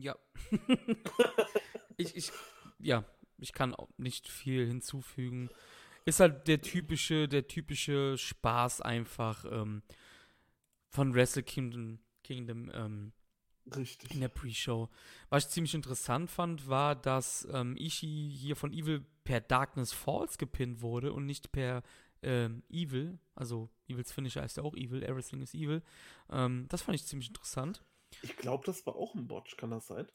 Ja. 0.00 0.16
ich, 1.96 2.16
ich, 2.16 2.32
ja, 2.78 3.04
ich 3.38 3.52
kann 3.52 3.74
auch 3.74 3.88
nicht 3.96 4.28
viel 4.28 4.66
hinzufügen. 4.66 5.50
Ist 6.04 6.20
halt 6.20 6.48
der 6.48 6.60
typische, 6.60 7.28
der 7.28 7.46
typische 7.46 8.16
Spaß 8.16 8.80
einfach 8.80 9.44
ähm, 9.50 9.82
von 10.88 11.14
Wrestle 11.14 11.42
Kingdom, 11.42 12.00
Kingdom 12.24 12.70
ähm, 12.74 13.12
Richtig. 13.76 14.12
In 14.12 14.20
der 14.20 14.28
Pre-Show. 14.28 14.88
Was 15.28 15.44
ich 15.44 15.50
ziemlich 15.50 15.74
interessant 15.74 16.30
fand, 16.30 16.68
war, 16.68 16.96
dass 16.96 17.46
ähm, 17.52 17.76
Ishii 17.76 18.34
hier 18.34 18.56
von 18.56 18.72
Evil 18.72 19.04
per 19.24 19.40
Darkness 19.40 19.92
Falls 19.92 20.38
gepinnt 20.38 20.80
wurde 20.80 21.12
und 21.12 21.26
nicht 21.26 21.52
per 21.52 21.82
ähm, 22.22 22.62
Evil. 22.70 23.18
Also 23.34 23.70
Evils 23.88 24.12
Finisher 24.12 24.42
heißt 24.42 24.56
ja 24.56 24.62
auch 24.62 24.74
Evil, 24.74 25.02
Everything 25.02 25.40
is 25.40 25.54
Evil. 25.54 25.82
Ähm, 26.30 26.66
das 26.68 26.82
fand 26.82 26.96
ich 26.96 27.04
ziemlich 27.04 27.28
interessant. 27.28 27.82
Ich 28.22 28.36
glaube, 28.36 28.64
das 28.66 28.84
war 28.86 28.96
auch 28.96 29.14
ein 29.14 29.26
Botch, 29.26 29.56
kann 29.56 29.70
das 29.70 29.86
sein? 29.86 30.06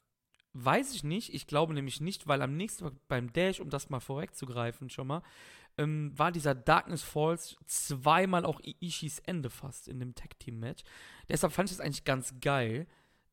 Weiß 0.52 0.94
ich 0.94 1.04
nicht. 1.04 1.34
Ich 1.34 1.46
glaube 1.46 1.74
nämlich 1.74 2.00
nicht, 2.00 2.26
weil 2.26 2.40
am 2.40 2.56
nächsten 2.56 2.84
Tag 2.84 2.94
beim 3.08 3.32
Dash, 3.32 3.60
um 3.60 3.68
das 3.68 3.90
mal 3.90 4.00
vorwegzugreifen 4.00 4.88
schon 4.88 5.08
mal, 5.08 5.22
ähm, 5.76 6.18
war 6.18 6.32
dieser 6.32 6.54
Darkness 6.54 7.02
Falls 7.02 7.56
zweimal 7.66 8.46
auch 8.46 8.60
Ishis 8.80 9.18
Ende 9.18 9.50
fast 9.50 9.88
in 9.88 10.00
dem 10.00 10.14
Tag-Team-Match. 10.14 10.82
Deshalb 11.28 11.52
fand 11.52 11.68
ich 11.68 11.74
es 11.74 11.80
eigentlich 11.80 12.04
ganz 12.04 12.34
geil, 12.40 12.86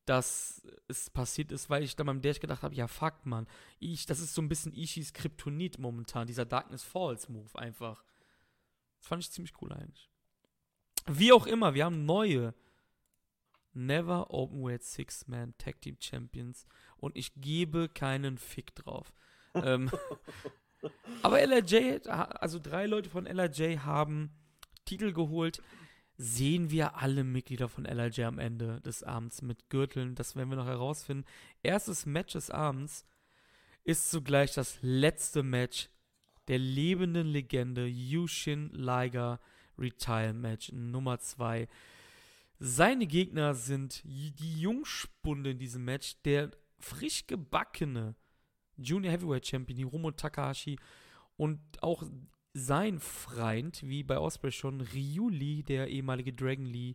dass 0.04 0.66
es 0.86 1.08
passiert 1.08 1.50
ist, 1.50 1.70
weil 1.70 1.82
ich 1.82 1.96
dann 1.96 2.06
beim 2.06 2.20
Dash 2.20 2.40
gedacht 2.40 2.62
habe, 2.62 2.74
ja 2.74 2.88
fuck 2.88 3.24
man, 3.24 3.46
das 3.80 4.20
ist 4.20 4.34
so 4.34 4.42
ein 4.42 4.48
bisschen 4.48 4.74
Ishis 4.74 5.14
Kryptonit 5.14 5.78
momentan, 5.78 6.26
dieser 6.26 6.44
Darkness 6.44 6.84
Falls 6.84 7.28
Move 7.30 7.58
einfach. 7.58 8.04
Das 8.98 9.06
fand 9.08 9.22
ich 9.22 9.30
ziemlich 9.30 9.54
cool 9.62 9.72
eigentlich. 9.72 10.10
Wie 11.06 11.32
auch 11.32 11.46
immer, 11.46 11.74
wir 11.74 11.86
haben 11.86 12.04
neue 12.04 12.54
Never 13.74 14.30
Openweight 14.30 14.82
Six-Man 14.82 15.54
Tag 15.58 15.80
Team 15.80 15.96
Champions 16.00 16.66
und 16.96 17.16
ich 17.16 17.32
gebe 17.36 17.88
keinen 17.88 18.38
Fick 18.38 18.74
drauf. 18.74 19.12
ähm, 19.54 19.90
aber 21.22 21.40
LRJ, 21.40 22.08
also 22.08 22.58
drei 22.58 22.86
Leute 22.86 23.10
von 23.10 23.26
LRJ 23.26 23.78
haben 23.78 24.30
Titel 24.84 25.12
geholt 25.12 25.62
sehen 26.16 26.70
wir 26.70 26.96
alle 26.96 27.24
Mitglieder 27.24 27.68
von 27.68 27.84
LIJ 27.84 28.22
am 28.24 28.38
Ende 28.38 28.80
des 28.82 29.02
Abends 29.02 29.42
mit 29.42 29.68
Gürteln. 29.68 30.14
Das 30.14 30.36
werden 30.36 30.50
wir 30.50 30.56
noch 30.56 30.66
herausfinden. 30.66 31.24
Erstes 31.62 32.06
Match 32.06 32.34
des 32.34 32.50
Abends 32.50 33.06
ist 33.82 34.10
zugleich 34.10 34.52
das 34.54 34.78
letzte 34.80 35.42
Match 35.42 35.88
der 36.48 36.58
lebenden 36.58 37.26
Legende 37.26 37.86
Yushin 37.86 38.70
Liger 38.72 39.40
Retire 39.78 40.32
Match 40.32 40.70
Nummer 40.72 41.18
2. 41.18 41.68
Seine 42.58 43.06
Gegner 43.06 43.54
sind 43.54 44.02
die 44.04 44.60
Jungspunde 44.60 45.50
in 45.50 45.58
diesem 45.58 45.84
Match, 45.84 46.16
der 46.22 46.50
frisch 46.78 47.26
gebackene 47.26 48.14
Junior 48.76 49.12
Heavyweight 49.12 49.46
Champion 49.46 49.78
Hiromo 49.78 50.10
Takahashi 50.10 50.78
und 51.36 51.60
auch 51.82 52.04
sein 52.52 53.00
Freund, 53.00 53.82
wie 53.82 54.04
bei 54.04 54.18
Osprey 54.18 54.52
schon, 54.52 54.80
Ryu 54.80 55.28
Lee, 55.28 55.62
der 55.62 55.88
ehemalige 55.88 56.32
Dragon 56.32 56.66
Lee, 56.66 56.94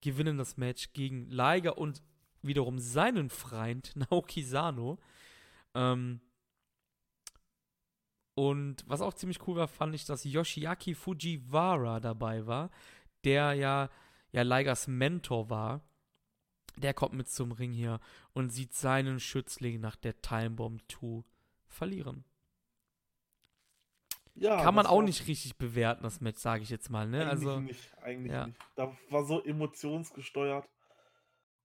gewinnen 0.00 0.36
das 0.36 0.56
Match 0.56 0.92
gegen 0.92 1.28
Liger 1.30 1.78
und 1.78 2.02
wiederum 2.42 2.78
seinen 2.78 3.30
Freund 3.30 3.92
Naoki 3.96 4.42
Sano. 4.42 4.98
Ähm 5.74 6.20
und 8.34 8.82
was 8.88 9.00
auch 9.00 9.14
ziemlich 9.14 9.46
cool 9.46 9.56
war, 9.56 9.68
fand 9.68 9.94
ich, 9.94 10.04
dass 10.04 10.24
Yoshiaki 10.24 10.94
Fujiwara 10.94 12.00
dabei 12.00 12.46
war, 12.46 12.70
der 13.22 13.54
ja, 13.54 13.88
ja 14.34 14.42
Ligers 14.42 14.88
Mentor 14.88 15.48
war. 15.48 15.80
Der 16.76 16.92
kommt 16.92 17.14
mit 17.14 17.30
zum 17.30 17.52
Ring 17.52 17.72
hier 17.72 18.00
und 18.32 18.50
sieht 18.50 18.74
seinen 18.74 19.20
Schützling 19.20 19.80
nach 19.80 19.94
der 19.94 20.20
Time 20.22 20.50
Bomb 20.50 20.82
2 20.90 21.22
verlieren. 21.68 22.24
Ja, 24.34 24.60
Kann 24.60 24.74
man 24.74 24.86
auch 24.86 25.02
nicht 25.02 25.28
richtig 25.28 25.56
bewerten, 25.56 26.02
das 26.02 26.20
Match, 26.20 26.40
sage 26.40 26.64
ich 26.64 26.70
jetzt 26.70 26.90
mal. 26.90 27.06
Ne? 27.06 27.20
Eigentlich 27.20 27.30
also, 27.30 27.60
nicht, 27.60 27.98
eigentlich 28.02 28.32
ja. 28.32 28.48
nicht. 28.48 28.58
Da 28.74 28.92
war 29.10 29.24
so 29.24 29.40
emotionsgesteuert. 29.44 30.68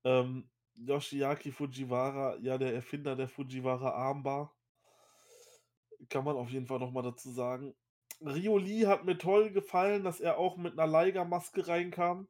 Ähm, 0.04 0.48
Yoshiaki 0.76 1.52
Fujiwara, 1.52 2.38
ja, 2.38 2.60
der 2.60 2.76
Erfinder 2.76 3.16
der 3.16 3.28
Fujiwara 3.28 3.90
Armbar. 3.90 4.56
Kann 6.10 6.24
man 6.24 6.36
auf 6.36 6.50
jeden 6.50 6.68
Fall 6.68 6.80
nochmal 6.80 7.02
dazu 7.02 7.32
sagen. 7.32 7.74
Rio 8.22 8.60
Lee 8.60 8.86
hat 8.86 9.06
mir 9.06 9.18
toll 9.18 9.50
gefallen, 9.50 10.04
dass 10.04 10.20
er 10.20 10.38
auch 10.38 10.56
mit 10.56 10.78
einer 10.78 10.86
Liger-Maske 10.86 11.68
reinkam. 11.68 12.28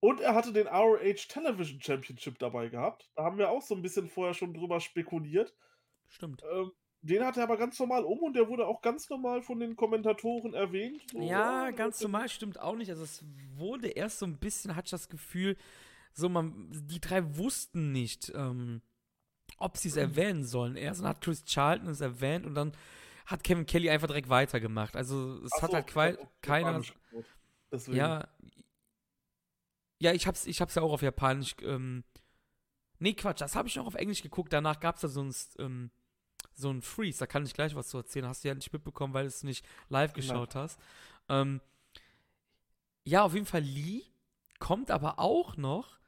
Und 0.00 0.20
er 0.20 0.34
hatte 0.34 0.52
den 0.52 0.66
ROH 0.66 1.26
Television 1.28 1.80
Championship 1.80 2.38
dabei 2.38 2.68
gehabt. 2.68 3.10
Da 3.16 3.24
haben 3.24 3.38
wir 3.38 3.50
auch 3.50 3.62
so 3.62 3.74
ein 3.74 3.82
bisschen 3.82 4.08
vorher 4.08 4.34
schon 4.34 4.52
drüber 4.52 4.80
spekuliert. 4.80 5.54
Stimmt. 6.08 6.42
Ähm, 6.50 6.72
den 7.02 7.24
hat 7.24 7.36
er 7.36 7.44
aber 7.44 7.56
ganz 7.56 7.78
normal 7.78 8.04
um 8.04 8.18
und 8.18 8.34
der 8.34 8.48
wurde 8.48 8.66
auch 8.66 8.82
ganz 8.82 9.08
normal 9.08 9.42
von 9.42 9.60
den 9.60 9.76
Kommentatoren 9.76 10.54
erwähnt. 10.54 11.02
So, 11.10 11.20
ja, 11.20 11.70
ganz 11.70 12.00
normal 12.00 12.28
stimmt 12.28 12.60
auch 12.60 12.74
nicht. 12.74 12.90
Also 12.90 13.04
es 13.04 13.24
wurde 13.54 13.88
erst 13.88 14.18
so 14.18 14.26
ein 14.26 14.38
bisschen, 14.38 14.74
hatte 14.74 14.86
ich 14.86 14.90
das 14.90 15.08
Gefühl, 15.08 15.56
so 16.12 16.28
man, 16.28 16.68
die 16.70 17.00
drei 17.00 17.36
wussten 17.36 17.92
nicht, 17.92 18.32
ähm, 18.34 18.82
ob 19.58 19.76
sie 19.76 19.88
es 19.88 19.96
erwähnen 19.96 20.44
sollen. 20.44 20.76
Erst 20.76 21.04
hat 21.04 21.20
Chris 21.20 21.44
Charlton 21.44 21.88
es 21.88 22.00
erwähnt 22.00 22.44
und 22.44 22.54
dann 22.54 22.72
hat 23.26 23.44
Kevin 23.44 23.66
Kelly 23.66 23.90
einfach 23.90 24.08
direkt 24.08 24.28
weitergemacht. 24.28 24.96
Also 24.96 25.40
es 25.44 25.52
Ach 25.56 25.62
hat 25.62 25.70
so, 25.70 25.96
halt 25.96 26.18
auf 26.18 26.28
keiner. 26.42 26.82
Ja. 27.88 28.26
Ja, 29.98 30.12
ich 30.12 30.26
hab's, 30.26 30.46
ich 30.46 30.60
hab's 30.60 30.74
ja 30.74 30.82
auch 30.82 30.92
auf 30.92 31.02
Japanisch. 31.02 31.56
Ähm, 31.62 32.04
nee, 32.98 33.14
Quatsch, 33.14 33.40
das 33.40 33.54
habe 33.54 33.68
ich 33.68 33.76
noch 33.76 33.86
auf 33.86 33.94
Englisch 33.94 34.22
geguckt. 34.22 34.52
Danach 34.52 34.80
gab's 34.80 35.00
da 35.00 35.08
so 35.08 35.22
ein, 35.22 35.34
ähm, 35.58 35.90
so 36.52 36.70
ein 36.70 36.82
Freeze. 36.82 37.18
Da 37.18 37.26
kann 37.26 37.44
ich 37.44 37.54
gleich 37.54 37.74
was 37.74 37.88
zu 37.88 37.98
erzählen. 37.98 38.26
Hast 38.26 38.44
du 38.44 38.48
ja 38.48 38.54
nicht 38.54 38.72
mitbekommen, 38.72 39.14
weil 39.14 39.24
du 39.24 39.28
es 39.28 39.42
nicht 39.42 39.64
live 39.88 40.12
geschaut 40.12 40.54
hast. 40.54 40.78
Ähm, 41.28 41.60
ja, 43.04 43.22
auf 43.22 43.34
jeden 43.34 43.46
Fall 43.46 43.62
Lee 43.62 44.02
kommt 44.58 44.90
aber 44.90 45.18
auch 45.18 45.56
noch 45.56 45.98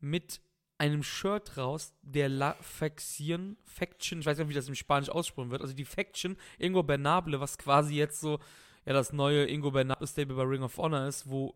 mit 0.00 0.40
einem 0.78 1.02
Shirt 1.02 1.56
raus, 1.56 1.92
der 2.02 2.28
La 2.28 2.54
Faction, 2.60 3.56
Faction, 3.64 4.20
ich 4.20 4.26
weiß 4.26 4.38
nicht, 4.38 4.48
wie 4.48 4.54
das 4.54 4.68
im 4.68 4.76
Spanisch 4.76 5.10
aussprechen 5.10 5.50
wird, 5.50 5.60
also 5.60 5.74
die 5.74 5.84
Faction 5.84 6.36
Ingo 6.58 6.84
Bernable, 6.84 7.40
was 7.40 7.58
quasi 7.58 7.96
jetzt 7.96 8.20
so, 8.20 8.38
ja, 8.86 8.92
das 8.92 9.12
neue 9.12 9.46
Ingo 9.46 9.72
Bernable 9.72 10.06
Stable 10.06 10.36
bei 10.36 10.44
Ring 10.44 10.62
of 10.62 10.78
Honor 10.78 11.08
ist, 11.08 11.28
wo, 11.28 11.54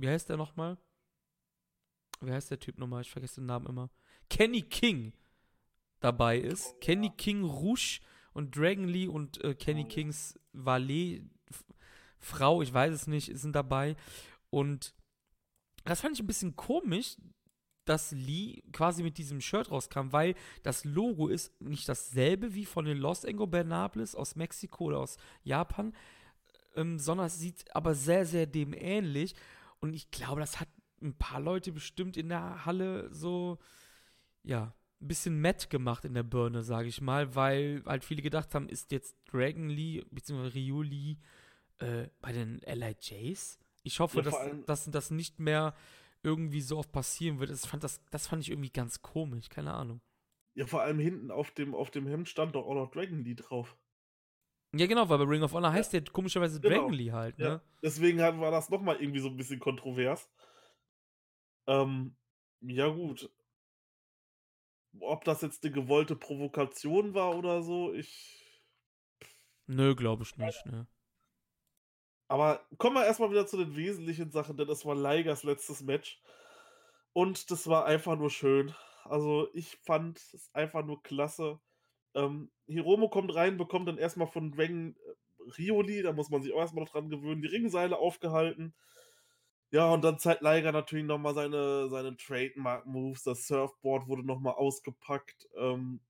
wie 0.00 0.08
heißt 0.08 0.28
der 0.28 0.36
nochmal? 0.36 0.78
Wie 2.20 2.32
heißt 2.32 2.50
der 2.50 2.58
Typ 2.58 2.78
nochmal? 2.78 3.02
Ich 3.02 3.10
vergesse 3.10 3.40
den 3.40 3.46
Namen 3.46 3.66
immer. 3.66 3.90
Kenny 4.28 4.62
King 4.62 5.12
dabei 6.00 6.38
ist. 6.38 6.80
Kenny 6.80 7.10
King 7.10 7.44
Rouge 7.44 8.00
und 8.32 8.56
Dragon 8.56 8.88
Lee 8.88 9.06
und 9.06 9.42
äh, 9.42 9.54
Kenny 9.54 9.84
Kings 9.84 10.38
Valet, 10.52 11.22
Frau, 12.18 12.62
ich 12.62 12.72
weiß 12.72 12.92
es 12.94 13.06
nicht, 13.06 13.36
sind 13.36 13.54
dabei. 13.54 13.96
Und 14.50 14.94
das 15.84 16.00
fand 16.00 16.14
ich 16.14 16.22
ein 16.22 16.26
bisschen 16.26 16.56
komisch, 16.56 17.16
dass 17.84 18.12
Lee 18.12 18.62
quasi 18.72 19.02
mit 19.02 19.16
diesem 19.16 19.40
Shirt 19.40 19.70
rauskam, 19.70 20.12
weil 20.12 20.34
das 20.62 20.84
Logo 20.84 21.28
ist 21.28 21.58
nicht 21.60 21.88
dasselbe 21.88 22.54
wie 22.54 22.66
von 22.66 22.84
den 22.84 22.98
Los 22.98 23.24
Ingobernables 23.24 24.14
aus 24.14 24.36
Mexiko 24.36 24.86
oder 24.86 24.98
aus 24.98 25.16
Japan, 25.42 25.94
ähm, 26.76 26.98
sondern 26.98 27.26
es 27.26 27.38
sieht 27.38 27.74
aber 27.74 27.94
sehr, 27.94 28.26
sehr 28.26 28.46
dem 28.46 28.74
ähnlich. 28.74 29.34
Und 29.80 29.94
ich 29.94 30.10
glaube, 30.10 30.40
das 30.40 30.60
hat 30.60 30.68
ein 31.00 31.14
paar 31.14 31.40
Leute 31.40 31.72
bestimmt 31.72 32.16
in 32.16 32.28
der 32.28 32.64
Halle 32.66 33.12
so, 33.14 33.58
ja, 34.42 34.74
ein 35.00 35.08
bisschen 35.08 35.40
matt 35.40 35.70
gemacht 35.70 36.04
in 36.04 36.14
der 36.14 36.24
Birne, 36.24 36.62
sage 36.62 36.88
ich 36.88 37.00
mal, 37.00 37.34
weil 37.34 37.82
halt 37.86 38.04
viele 38.04 38.22
gedacht 38.22 38.54
haben, 38.54 38.68
ist 38.68 38.90
jetzt 38.90 39.16
Dragon 39.30 39.68
Lee 39.68 40.04
bzw. 40.10 40.48
Ryu 40.48 40.82
Lee 40.82 41.16
äh, 41.78 42.08
bei 42.20 42.32
den 42.32 42.60
LIJs? 42.66 43.58
Ich 43.84 44.00
hoffe, 44.00 44.18
Ja, 44.18 44.22
dass, 44.22 44.36
dass 44.66 44.90
das 44.90 45.10
nicht 45.10 45.38
mehr 45.38 45.74
irgendwie 46.22 46.60
so 46.60 46.78
oft 46.78 46.90
passieren 46.90 47.38
wird. 47.38 47.50
Das 47.50 47.66
fand, 47.66 47.84
das, 47.84 48.00
das 48.10 48.26
fand 48.26 48.42
ich 48.42 48.50
irgendwie 48.50 48.70
ganz 48.70 49.02
komisch, 49.02 49.48
keine 49.48 49.72
Ahnung. 49.72 50.00
Ja, 50.54 50.66
vor 50.66 50.82
allem 50.82 50.98
hinten 50.98 51.30
auf 51.30 51.52
dem, 51.52 51.74
auf 51.74 51.90
dem 51.90 52.06
Hemd 52.08 52.28
stand 52.28 52.56
doch 52.56 52.66
auch 52.66 52.74
noch 52.74 52.90
Dragon 52.90 53.22
Lee 53.22 53.34
drauf. 53.34 53.76
Ja, 54.72 54.86
genau, 54.86 55.08
weil 55.08 55.18
bei 55.18 55.24
Ring 55.24 55.42
of 55.42 55.52
Honor 55.52 55.72
heißt 55.72 55.92
der 55.92 56.04
komischerweise 56.04 56.60
genau. 56.60 56.74
Dragon 56.74 56.92
Lee 56.92 57.12
halt, 57.12 57.38
ne? 57.38 57.44
Ja. 57.44 57.62
Deswegen 57.82 58.18
war 58.18 58.50
das 58.50 58.68
nochmal 58.68 58.96
irgendwie 59.00 59.20
so 59.20 59.28
ein 59.28 59.36
bisschen 59.36 59.60
kontrovers. 59.60 60.28
Ähm, 61.66 62.16
ja, 62.60 62.88
gut. 62.88 63.30
Ob 65.00 65.24
das 65.24 65.42
jetzt 65.42 65.64
eine 65.64 65.72
gewollte 65.72 66.16
Provokation 66.16 67.14
war 67.14 67.36
oder 67.36 67.62
so, 67.62 67.92
ich. 67.92 68.62
Nö, 69.66 69.94
glaube 69.94 70.24
ich 70.24 70.36
nicht, 70.36 70.66
ne? 70.66 70.86
Aber 72.26 72.66
kommen 72.76 72.96
wir 72.96 73.06
erstmal 73.06 73.30
wieder 73.30 73.46
zu 73.46 73.56
den 73.56 73.74
wesentlichen 73.74 74.30
Sachen, 74.30 74.56
denn 74.56 74.68
das 74.68 74.84
war 74.84 74.94
Leigers 74.94 75.44
letztes 75.44 75.82
Match. 75.82 76.20
Und 77.14 77.50
das 77.50 77.66
war 77.68 77.86
einfach 77.86 78.16
nur 78.18 78.30
schön. 78.30 78.74
Also, 79.04 79.48
ich 79.54 79.76
fand 79.78 80.18
es 80.18 80.50
einfach 80.52 80.84
nur 80.84 81.02
klasse. 81.02 81.58
Ähm, 82.14 82.50
Hiromo 82.66 83.08
kommt 83.08 83.34
rein, 83.34 83.56
bekommt 83.56 83.88
dann 83.88 83.98
erstmal 83.98 84.28
von 84.28 84.52
Dragon 84.52 84.96
äh, 84.96 85.50
Rioli, 85.58 86.02
da 86.02 86.12
muss 86.12 86.30
man 86.30 86.42
sich 86.42 86.52
auch 86.52 86.60
erstmal 86.60 86.84
noch 86.84 86.92
dran 86.92 87.08
gewöhnen, 87.10 87.42
die 87.42 87.48
Ringseile 87.48 87.98
aufgehalten. 87.98 88.74
Ja, 89.70 89.90
und 89.92 90.02
dann 90.02 90.18
zeigt 90.18 90.42
Liger 90.42 90.72
natürlich 90.72 91.04
nochmal 91.04 91.34
seine, 91.34 91.88
seine 91.90 92.16
Trademark-Moves. 92.16 93.22
Das 93.24 93.46
Surfboard 93.46 94.08
wurde 94.08 94.24
nochmal 94.26 94.54
ausgepackt. 94.54 95.46
Ähm, 95.56 96.00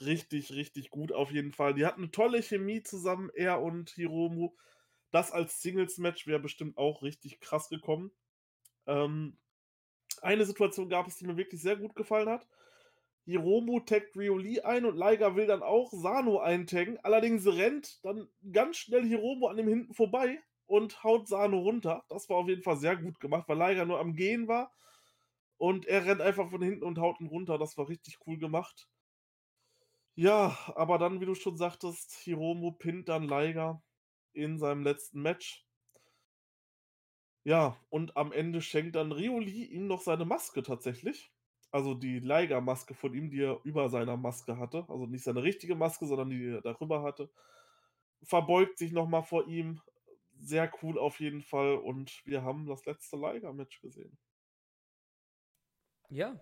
richtig, 0.00 0.52
richtig 0.52 0.90
gut 0.90 1.12
auf 1.12 1.30
jeden 1.32 1.52
Fall. 1.52 1.74
Die 1.74 1.86
hatten 1.86 2.02
eine 2.02 2.10
tolle 2.10 2.42
Chemie 2.42 2.82
zusammen, 2.82 3.30
er 3.34 3.62
und 3.62 3.90
Hiromu. 3.90 4.54
Das 5.12 5.30
als 5.32 5.62
Singles-Match 5.62 6.26
wäre 6.26 6.40
bestimmt 6.40 6.78
auch 6.78 7.02
richtig 7.02 7.40
krass 7.40 7.68
gekommen. 7.68 8.10
Ähm, 8.86 9.38
eine 10.22 10.44
Situation 10.46 10.88
gab 10.88 11.06
es, 11.06 11.16
die 11.16 11.26
mir 11.26 11.36
wirklich 11.36 11.62
sehr 11.62 11.76
gut 11.76 11.94
gefallen 11.94 12.28
hat. 12.28 12.48
Hiromu 13.26 13.80
taggt 13.80 14.16
Rioli 14.16 14.60
ein 14.62 14.86
und 14.86 14.96
Liger 14.96 15.36
will 15.36 15.46
dann 15.46 15.62
auch 15.62 15.92
Sano 15.92 16.38
eintaggen. 16.40 16.98
Allerdings 17.02 17.46
rennt 17.46 18.04
dann 18.04 18.28
ganz 18.52 18.78
schnell 18.78 19.04
Hiromu 19.04 19.48
an 19.48 19.56
dem 19.58 19.68
hinten 19.68 19.94
vorbei 19.94 20.40
und 20.66 21.04
haut 21.04 21.28
Sano 21.28 21.58
runter. 21.58 22.04
Das 22.08 22.28
war 22.30 22.38
auf 22.38 22.48
jeden 22.48 22.62
Fall 22.62 22.76
sehr 22.78 22.96
gut 22.96 23.20
gemacht, 23.20 23.48
weil 23.48 23.58
Liger 23.58 23.84
nur 23.84 24.00
am 24.00 24.14
Gehen 24.14 24.48
war. 24.48 24.72
Und 25.58 25.86
er 25.86 26.06
rennt 26.06 26.22
einfach 26.22 26.50
von 26.50 26.62
hinten 26.62 26.84
und 26.84 26.98
haut 26.98 27.20
ihn 27.20 27.28
runter. 27.28 27.58
Das 27.58 27.76
war 27.78 27.88
richtig 27.88 28.18
cool 28.26 28.38
gemacht. 28.38 28.88
Ja, 30.14 30.58
aber 30.74 30.98
dann, 30.98 31.20
wie 31.20 31.26
du 31.26 31.34
schon 31.34 31.56
sagtest, 31.56 32.12
Hiromu 32.24 32.72
pinnt 32.72 33.08
dann 33.08 33.22
Liger 33.28 33.82
in 34.32 34.58
seinem 34.58 34.82
letzten 34.82 35.22
Match. 35.22 35.66
Ja, 37.44 37.78
und 37.88 38.14
am 38.18 38.30
Ende 38.30 38.60
schenkt 38.60 38.94
dann 38.94 39.10
Rioli 39.10 39.64
ihm 39.64 39.86
noch 39.86 40.02
seine 40.02 40.26
Maske 40.26 40.62
tatsächlich. 40.62 41.32
Also 41.70 41.94
die 41.94 42.20
Liger-Maske 42.20 42.94
von 42.94 43.14
ihm, 43.14 43.30
die 43.30 43.42
er 43.42 43.60
über 43.64 43.88
seiner 43.88 44.16
Maske 44.16 44.56
hatte. 44.58 44.84
Also 44.88 45.06
nicht 45.06 45.24
seine 45.24 45.42
richtige 45.42 45.74
Maske, 45.74 46.06
sondern 46.06 46.30
die, 46.30 46.46
er 46.46 46.62
darüber 46.62 47.02
hatte. 47.02 47.28
Verbeugt 48.22 48.78
sich 48.78 48.92
nochmal 48.92 49.22
vor 49.22 49.46
ihm. 49.46 49.80
Sehr 50.38 50.70
cool 50.82 50.98
auf 50.98 51.20
jeden 51.20 51.42
Fall. 51.42 51.76
Und 51.76 52.24
wir 52.24 52.42
haben 52.42 52.66
das 52.66 52.84
letzte 52.86 53.16
Liger-Match 53.16 53.80
gesehen. 53.80 54.16
Ja. 56.10 56.40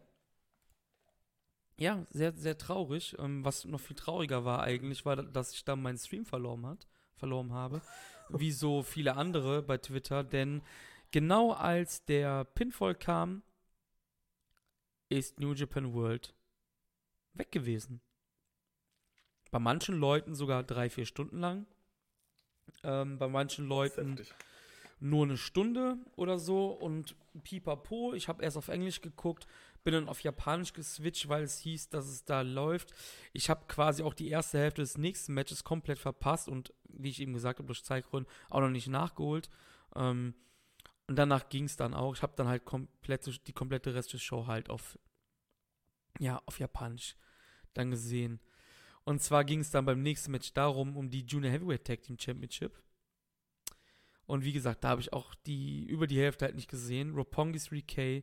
Ja, 1.76 2.06
sehr, 2.10 2.32
sehr 2.36 2.56
traurig. 2.58 3.16
Ähm, 3.18 3.44
was 3.44 3.64
noch 3.64 3.80
viel 3.80 3.96
trauriger 3.96 4.44
war 4.44 4.62
eigentlich, 4.62 5.04
war, 5.04 5.16
dass 5.16 5.52
ich 5.52 5.64
da 5.64 5.74
meinen 5.74 5.98
Stream 5.98 6.24
verloren 6.24 6.66
hat, 6.66 6.86
verloren 7.16 7.52
habe. 7.52 7.82
Wie 8.28 8.52
so 8.52 8.82
viele 8.82 9.16
andere 9.16 9.62
bei 9.62 9.78
Twitter, 9.78 10.22
denn 10.24 10.62
genau 11.10 11.52
als 11.52 12.04
der 12.04 12.44
Pinfall 12.44 12.94
kam, 12.94 13.42
ist 15.08 15.38
New 15.40 15.52
Japan 15.52 15.92
World 15.92 16.34
weg 17.34 17.52
gewesen. 17.52 18.00
Bei 19.50 19.58
manchen 19.58 19.96
Leuten 19.96 20.34
sogar 20.34 20.62
drei, 20.62 20.90
vier 20.90 21.06
Stunden 21.06 21.38
lang. 21.38 21.66
Ähm, 22.82 23.18
bei 23.18 23.28
manchen 23.28 23.66
Leuten 23.66 24.18
nur 25.00 25.24
eine 25.24 25.36
Stunde 25.36 25.98
oder 26.16 26.38
so 26.38 26.68
und 26.68 27.14
pipapo. 27.42 28.14
Ich 28.14 28.28
habe 28.28 28.42
erst 28.42 28.56
auf 28.56 28.68
Englisch 28.68 29.00
geguckt, 29.00 29.46
bin 29.82 29.94
dann 29.94 30.08
auf 30.08 30.20
Japanisch 30.20 30.72
geswitcht, 30.72 31.28
weil 31.28 31.42
es 31.42 31.58
hieß, 31.58 31.90
dass 31.90 32.06
es 32.08 32.24
da 32.24 32.40
läuft. 32.40 32.94
Ich 33.32 33.50
habe 33.50 33.66
quasi 33.68 34.02
auch 34.02 34.14
die 34.14 34.28
erste 34.28 34.58
Hälfte 34.58 34.82
des 34.82 34.96
nächsten 34.96 35.34
Matches 35.34 35.62
komplett 35.62 35.98
verpasst 35.98 36.48
und 36.48 36.72
wie 36.88 37.10
ich 37.10 37.20
eben 37.20 37.34
gesagt 37.34 37.58
habe, 37.58 37.66
durch 37.66 37.84
Zeitgründen 37.84 38.32
auch 38.48 38.60
noch 38.60 38.70
nicht 38.70 38.88
nachgeholt. 38.88 39.50
Ähm, 39.94 40.34
und 41.06 41.16
danach 41.16 41.48
ging 41.48 41.64
es 41.64 41.76
dann 41.76 41.94
auch. 41.94 42.14
Ich 42.14 42.22
habe 42.22 42.34
dann 42.36 42.48
halt 42.48 42.64
komplett, 42.64 43.46
die 43.46 43.52
komplette 43.52 43.94
Rest 43.94 44.12
der 44.12 44.18
Show 44.18 44.46
halt 44.46 44.70
auf, 44.70 44.98
ja, 46.18 46.40
auf 46.46 46.58
Japanisch 46.58 47.16
dann 47.74 47.90
gesehen. 47.90 48.40
Und 49.04 49.22
zwar 49.22 49.44
ging 49.44 49.60
es 49.60 49.70
dann 49.70 49.84
beim 49.84 50.02
nächsten 50.02 50.30
Match 50.30 50.52
darum, 50.54 50.96
um 50.96 51.10
die 51.10 51.24
Junior 51.26 51.52
Heavyweight 51.52 51.84
Tag 51.84 52.02
Team 52.02 52.18
Championship. 52.18 52.82
Und 54.26 54.44
wie 54.44 54.52
gesagt, 54.52 54.84
da 54.84 54.90
habe 54.90 55.02
ich 55.02 55.12
auch 55.12 55.34
die 55.34 55.84
über 55.84 56.06
die 56.06 56.18
Hälfte 56.18 56.46
halt 56.46 56.54
nicht 56.54 56.70
gesehen. 56.70 57.14
Roppongi's 57.14 57.68
3K 57.68 58.22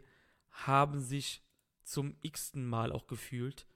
haben 0.50 1.00
sich 1.00 1.44
zum 1.84 2.16
x-ten 2.22 2.66
Mal 2.66 2.92
auch 2.92 3.06
gefühlt 3.06 3.68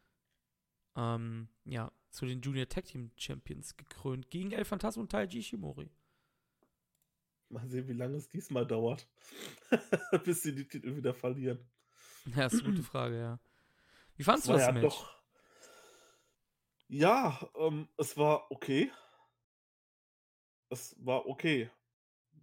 ähm, 0.96 1.50
ja, 1.66 1.92
zu 2.10 2.26
den 2.26 2.42
Junior 2.42 2.68
Tag 2.68 2.86
Team 2.86 3.12
Champions 3.18 3.78
gekrönt 3.78 4.30
gegen 4.30 4.52
El 4.52 4.66
Phantasmo 4.66 5.04
und 5.04 5.12
Taiji 5.12 5.40
Ishimori. 5.40 5.92
Mal 7.50 7.68
sehen, 7.68 7.88
wie 7.88 7.94
lange 7.94 8.18
es 8.18 8.30
diesmal 8.30 8.66
dauert, 8.66 9.08
bis 10.24 10.42
sie 10.42 10.56
die 10.56 10.68
Titel 10.68 10.96
wieder 10.96 11.14
verlieren. 11.14 11.60
Ja, 12.36 12.48
ist 12.48 12.54
eine 12.54 12.64
gute 12.64 12.84
Frage, 12.84 13.20
ja. 13.20 13.40
Wie 14.16 14.24
fandest 14.24 14.48
du 14.48 14.54
das 14.54 14.62
ja 14.62 14.72
Match? 14.72 14.84
doch. 14.84 15.16
Ja, 16.88 17.50
ähm, 17.56 17.88
es 17.98 18.18
war 18.18 18.52
okay. 18.52 18.92
Es 20.70 20.96
war 21.00 21.26
okay. 21.28 21.70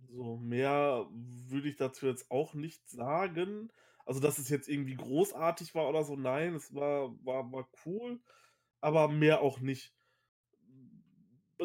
So, 0.09 0.37
mehr 0.37 1.07
würde 1.11 1.69
ich 1.69 1.77
dazu 1.77 2.07
jetzt 2.07 2.31
auch 2.31 2.55
nicht 2.55 2.89
sagen. 2.89 3.73
Also, 4.05 4.21
dass 4.21 4.39
es 4.39 4.49
jetzt 4.49 4.69
irgendwie 4.69 4.97
großartig 4.97 5.75
war 5.75 5.89
oder 5.89 6.05
so, 6.05 6.17
nein, 6.17 6.55
es 6.55 6.75
war, 6.75 7.13
war, 7.25 7.51
war 7.53 7.69
cool, 7.87 8.21
aber 8.81 9.09
mehr 9.09 9.41
auch 9.41 9.61
nicht. 9.61 9.95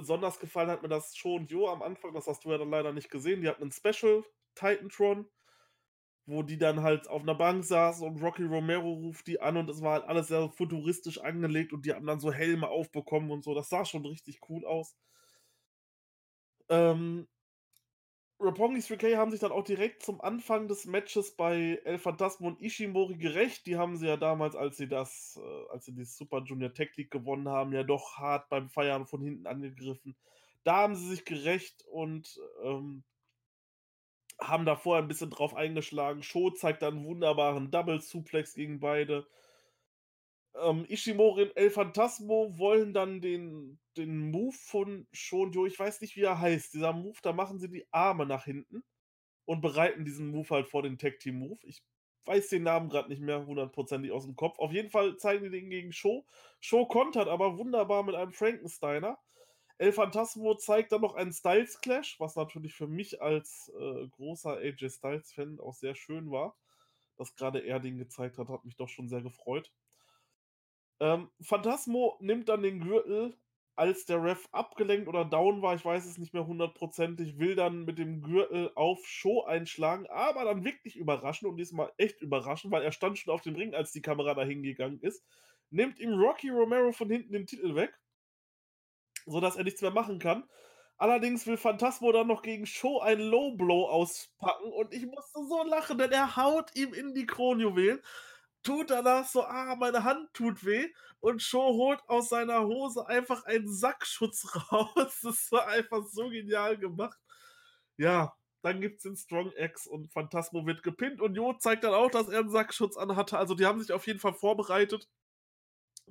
Besonders 0.01 0.39
gefallen 0.39 0.69
hat 0.69 0.83
mir 0.83 0.89
das 0.89 1.15
Show 1.17 1.35
und 1.35 1.49
Jo 1.49 1.69
am 1.69 1.81
Anfang, 1.81 2.13
das 2.13 2.27
hast 2.27 2.45
du 2.45 2.51
ja 2.51 2.57
dann 2.59 2.69
leider 2.69 2.93
nicht 2.93 3.09
gesehen. 3.09 3.41
Die 3.41 3.47
hatten 3.47 3.63
ein 3.63 3.71
Special 3.71 4.23
Titantron, 4.53 5.27
wo 6.27 6.43
die 6.43 6.57
dann 6.59 6.83
halt 6.83 7.07
auf 7.09 7.23
einer 7.23 7.33
Bank 7.35 7.63
saßen 7.65 8.05
und 8.05 8.21
Rocky 8.21 8.43
Romero 8.43 8.93
ruft 8.93 9.25
die 9.27 9.41
an 9.41 9.57
und 9.57 9.69
es 9.69 9.81
war 9.81 9.93
halt 9.93 10.05
alles 10.05 10.27
sehr 10.27 10.49
futuristisch 10.49 11.19
angelegt 11.19 11.73
und 11.73 11.85
die 11.85 11.93
haben 11.93 12.05
dann 12.05 12.19
so 12.19 12.31
Helme 12.31 12.67
aufbekommen 12.69 13.31
und 13.31 13.43
so. 13.43 13.55
Das 13.55 13.69
sah 13.69 13.85
schon 13.85 14.05
richtig 14.05 14.39
cool 14.49 14.65
aus. 14.65 14.95
Ähm, 16.69 17.27
Roppongi 18.39 18.81
3K 18.81 19.17
haben 19.17 19.31
sich 19.31 19.39
dann 19.39 19.51
auch 19.51 19.63
direkt 19.63 20.03
zum 20.03 20.21
Anfang 20.21 20.67
des 20.67 20.85
Matches 20.85 21.35
bei 21.35 21.81
El 21.85 21.97
Phantasmo 21.97 22.47
und 22.47 22.61
Ishimori 22.61 23.17
gerecht. 23.17 23.65
Die 23.65 23.77
haben 23.77 23.97
sie 23.97 24.07
ja 24.07 24.15
damals, 24.15 24.55
als 24.55 24.77
sie 24.77 24.87
das, 24.87 25.39
äh, 25.41 25.71
als 25.71 25.85
sie 25.85 25.93
die 25.93 26.05
Super 26.05 26.43
Junior 26.43 26.71
Tech 26.73 26.95
League 26.97 27.09
gewonnen 27.09 27.49
haben, 27.49 27.73
ja 27.73 27.83
doch 27.83 28.17
hart 28.17 28.47
beim 28.49 28.69
Feiern 28.69 29.07
von 29.07 29.21
hinten 29.21 29.47
angegriffen. 29.47 30.15
Da 30.63 30.77
haben 30.77 30.95
sie 30.95 31.09
sich 31.09 31.25
gerecht 31.25 31.83
und 31.91 32.39
ähm, 32.63 33.03
haben 34.39 34.65
da 34.65 34.75
vorher 34.75 35.03
ein 35.03 35.07
bisschen 35.07 35.31
drauf 35.31 35.55
eingeschlagen. 35.55 36.21
Sho 36.21 36.51
zeigt 36.51 36.83
dann 36.83 36.97
einen 36.97 37.05
wunderbaren 37.05 37.71
Double 37.71 38.01
Suplex 38.01 38.53
gegen 38.53 38.79
beide. 38.79 39.25
Ähm, 40.61 40.85
Ishimori 40.87 41.43
und 41.43 41.57
El 41.57 41.69
Phantasmo 41.69 42.57
wollen 42.57 42.93
dann 42.93 43.21
den, 43.21 43.79
den 43.95 44.31
Move 44.31 44.55
von 44.55 45.07
Shonjo, 45.11 45.65
ich 45.65 45.77
weiß 45.77 46.01
nicht, 46.01 46.15
wie 46.15 46.23
er 46.23 46.39
heißt. 46.39 46.73
Dieser 46.73 46.93
Move, 46.93 47.17
da 47.21 47.33
machen 47.33 47.59
sie 47.59 47.69
die 47.69 47.87
Arme 47.91 48.25
nach 48.25 48.45
hinten 48.45 48.83
und 49.45 49.61
bereiten 49.61 50.05
diesen 50.05 50.29
Move 50.29 50.49
halt 50.49 50.67
vor 50.67 50.83
den 50.83 50.97
Tag 50.97 51.19
Team 51.19 51.39
Move. 51.39 51.59
Ich 51.63 51.83
weiß 52.25 52.49
den 52.49 52.63
Namen 52.63 52.89
gerade 52.89 53.09
nicht 53.09 53.21
mehr 53.21 53.45
hundertprozentig 53.45 54.11
aus 54.11 54.25
dem 54.25 54.35
Kopf. 54.35 54.59
Auf 54.59 54.71
jeden 54.71 54.89
Fall 54.89 55.17
zeigen 55.17 55.45
die 55.45 55.49
den 55.49 55.69
gegen 55.69 55.93
Sho. 55.93 56.25
Sho 56.59 56.85
kontert 56.85 57.27
aber 57.27 57.57
wunderbar 57.57 58.03
mit 58.03 58.15
einem 58.15 58.33
Frankensteiner. 58.33 59.17
El 59.79 59.93
Phantasmo 59.93 60.55
zeigt 60.55 60.91
dann 60.91 61.01
noch 61.01 61.15
einen 61.15 61.33
Styles 61.33 61.79
Clash, 61.81 62.19
was 62.19 62.35
natürlich 62.35 62.73
für 62.73 62.87
mich 62.87 63.21
als 63.21 63.71
äh, 63.79 64.07
großer 64.09 64.57
AJ 64.57 64.89
Styles 64.89 65.31
Fan 65.31 65.59
auch 65.59 65.75
sehr 65.75 65.95
schön 65.95 66.31
war. 66.31 66.57
Dass 67.15 67.35
gerade 67.35 67.59
er 67.59 67.79
den 67.79 67.97
gezeigt 67.97 68.37
hat, 68.37 68.49
hat 68.49 68.65
mich 68.65 68.75
doch 68.75 68.89
schon 68.89 69.07
sehr 69.07 69.21
gefreut. 69.21 69.71
Ähm, 70.99 71.29
Phantasmo 71.41 72.17
nimmt 72.19 72.49
dann 72.49 72.63
den 72.63 72.79
Gürtel, 72.79 73.37
als 73.75 74.05
der 74.05 74.23
Ref 74.23 74.47
abgelenkt 74.51 75.07
oder 75.07 75.23
down 75.23 75.61
war, 75.61 75.75
ich 75.75 75.85
weiß 75.85 76.05
es 76.05 76.17
nicht 76.17 76.33
mehr 76.33 76.47
hundertprozentig, 76.47 77.37
will 77.37 77.55
dann 77.55 77.85
mit 77.85 77.99
dem 77.99 78.23
Gürtel 78.23 78.71
auf 78.73 79.05
Show 79.05 79.43
einschlagen, 79.43 80.07
aber 80.07 80.45
dann 80.45 80.63
wirklich 80.63 80.95
überraschend 80.95 81.49
und 81.51 81.57
diesmal 81.57 81.91
echt 81.97 82.21
überraschend, 82.21 82.71
weil 82.71 82.81
er 82.81 82.91
stand 82.91 83.19
schon 83.19 83.33
auf 83.33 83.41
dem 83.41 83.55
Ring, 83.55 83.75
als 83.75 83.91
die 83.91 84.01
Kamera 84.01 84.33
dahin 84.33 84.63
gegangen 84.63 84.99
ist, 85.01 85.23
nimmt 85.69 85.99
ihm 85.99 86.13
Rocky 86.13 86.49
Romero 86.49 86.91
von 86.91 87.09
hinten 87.11 87.33
den 87.33 87.45
Titel 87.45 87.75
weg 87.75 87.93
sodass 89.27 89.55
er 89.55 89.63
nichts 89.63 89.81
mehr 89.81 89.91
machen 89.91 90.19
kann. 90.19 90.43
Allerdings 90.97 91.45
will 91.45 91.57
Phantasmo 91.57 92.11
dann 92.11 92.27
noch 92.27 92.41
gegen 92.41 92.65
Show 92.65 92.99
ein 92.99 93.19
Low 93.19 93.51
Blow 93.51 93.87
auspacken 93.87 94.71
und 94.71 94.93
ich 94.93 95.05
musste 95.05 95.45
so 95.47 95.63
lachen, 95.63 95.99
denn 95.99 96.11
er 96.11 96.35
haut 96.35 96.75
ihm 96.75 96.93
in 96.93 97.13
die 97.13 97.27
Kronjuwelen, 97.27 98.01
tut 98.67 98.89
danach 98.91 99.25
so, 99.27 99.43
ah, 99.43 99.75
meine 99.75 100.03
Hand 100.03 100.31
tut 100.33 100.63
weh 100.65 100.87
und 101.19 101.41
Show 101.41 101.73
holt 101.73 101.99
aus 102.07 102.29
seiner 102.29 102.63
Hose 102.65 103.07
einfach 103.07 103.43
einen 103.45 103.67
Sackschutz 103.73 104.45
raus. 104.71 105.19
Das 105.23 105.51
war 105.51 105.67
einfach 105.67 106.05
so 106.05 106.29
genial 106.29 106.77
gemacht. 106.77 107.19
Ja, 107.97 108.35
dann 108.61 108.81
gibt 108.81 108.97
es 108.97 109.03
den 109.03 109.15
Strong 109.15 109.51
X 109.55 109.87
und 109.87 110.11
Phantasmo 110.11 110.65
wird 110.65 110.83
gepinnt 110.83 111.21
und 111.21 111.35
Jo 111.35 111.53
zeigt 111.53 111.83
dann 111.83 111.93
auch, 111.93 112.11
dass 112.11 112.27
er 112.27 112.39
einen 112.41 112.49
Sackschutz 112.49 112.97
anhatte. 112.97 113.37
Also 113.37 113.55
die 113.55 113.65
haben 113.65 113.79
sich 113.79 113.91
auf 113.91 114.05
jeden 114.05 114.19
Fall 114.19 114.33
vorbereitet. 114.33 115.09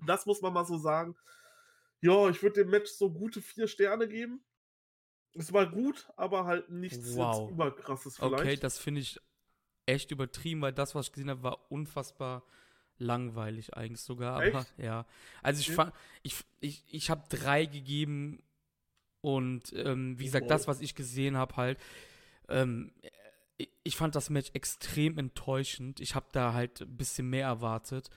Das 0.06 0.26
muss 0.26 0.42
man 0.42 0.52
mal 0.52 0.64
so 0.64 0.78
sagen. 0.78 1.16
Ja, 2.00 2.28
ich 2.28 2.42
würde 2.42 2.62
dem 2.62 2.70
Match 2.70 2.90
so 2.90 3.10
gute 3.12 3.40
vier 3.40 3.68
Sterne 3.68 4.08
geben. 4.08 4.44
Es 5.34 5.52
war 5.52 5.66
gut, 5.70 6.08
aber 6.16 6.44
halt 6.44 6.70
nichts 6.70 7.16
Wow. 7.16 7.50
überkrasses 7.50 8.16
vielleicht. 8.16 8.34
Okay, 8.34 8.56
das 8.56 8.78
finde 8.78 9.00
ich 9.02 9.20
echt 9.86 10.10
übertrieben, 10.10 10.60
weil 10.62 10.72
das, 10.72 10.94
was 10.94 11.06
ich 11.06 11.12
gesehen 11.12 11.30
habe, 11.30 11.42
war 11.42 11.70
unfassbar 11.70 12.42
langweilig 12.98 13.74
eigentlich 13.76 14.00
sogar. 14.00 14.34
Aber 14.36 14.60
Echt? 14.60 14.74
ja. 14.78 15.06
Also 15.42 15.60
ich 15.60 15.68
Ja. 15.68 15.74
fand, 15.74 15.92
ich, 16.22 16.36
ich, 16.60 16.84
ich 16.90 17.10
habe 17.10 17.24
drei 17.28 17.66
gegeben 17.66 18.42
und 19.20 19.72
ähm, 19.74 20.18
wie 20.18 20.24
gesagt, 20.24 20.44
Wow. 20.44 20.50
das, 20.50 20.66
was 20.68 20.80
ich 20.80 20.94
gesehen 20.94 21.36
habe, 21.36 21.56
halt, 21.56 21.78
ähm, 22.48 22.92
ich 23.82 23.96
fand 23.96 24.14
das 24.14 24.30
Match 24.30 24.50
extrem 24.52 25.18
enttäuschend. 25.18 26.00
Ich 26.00 26.14
habe 26.14 26.26
da 26.32 26.52
halt 26.52 26.82
ein 26.82 26.96
bisschen 26.96 27.30
mehr 27.30 27.46
erwartet. 27.46 28.10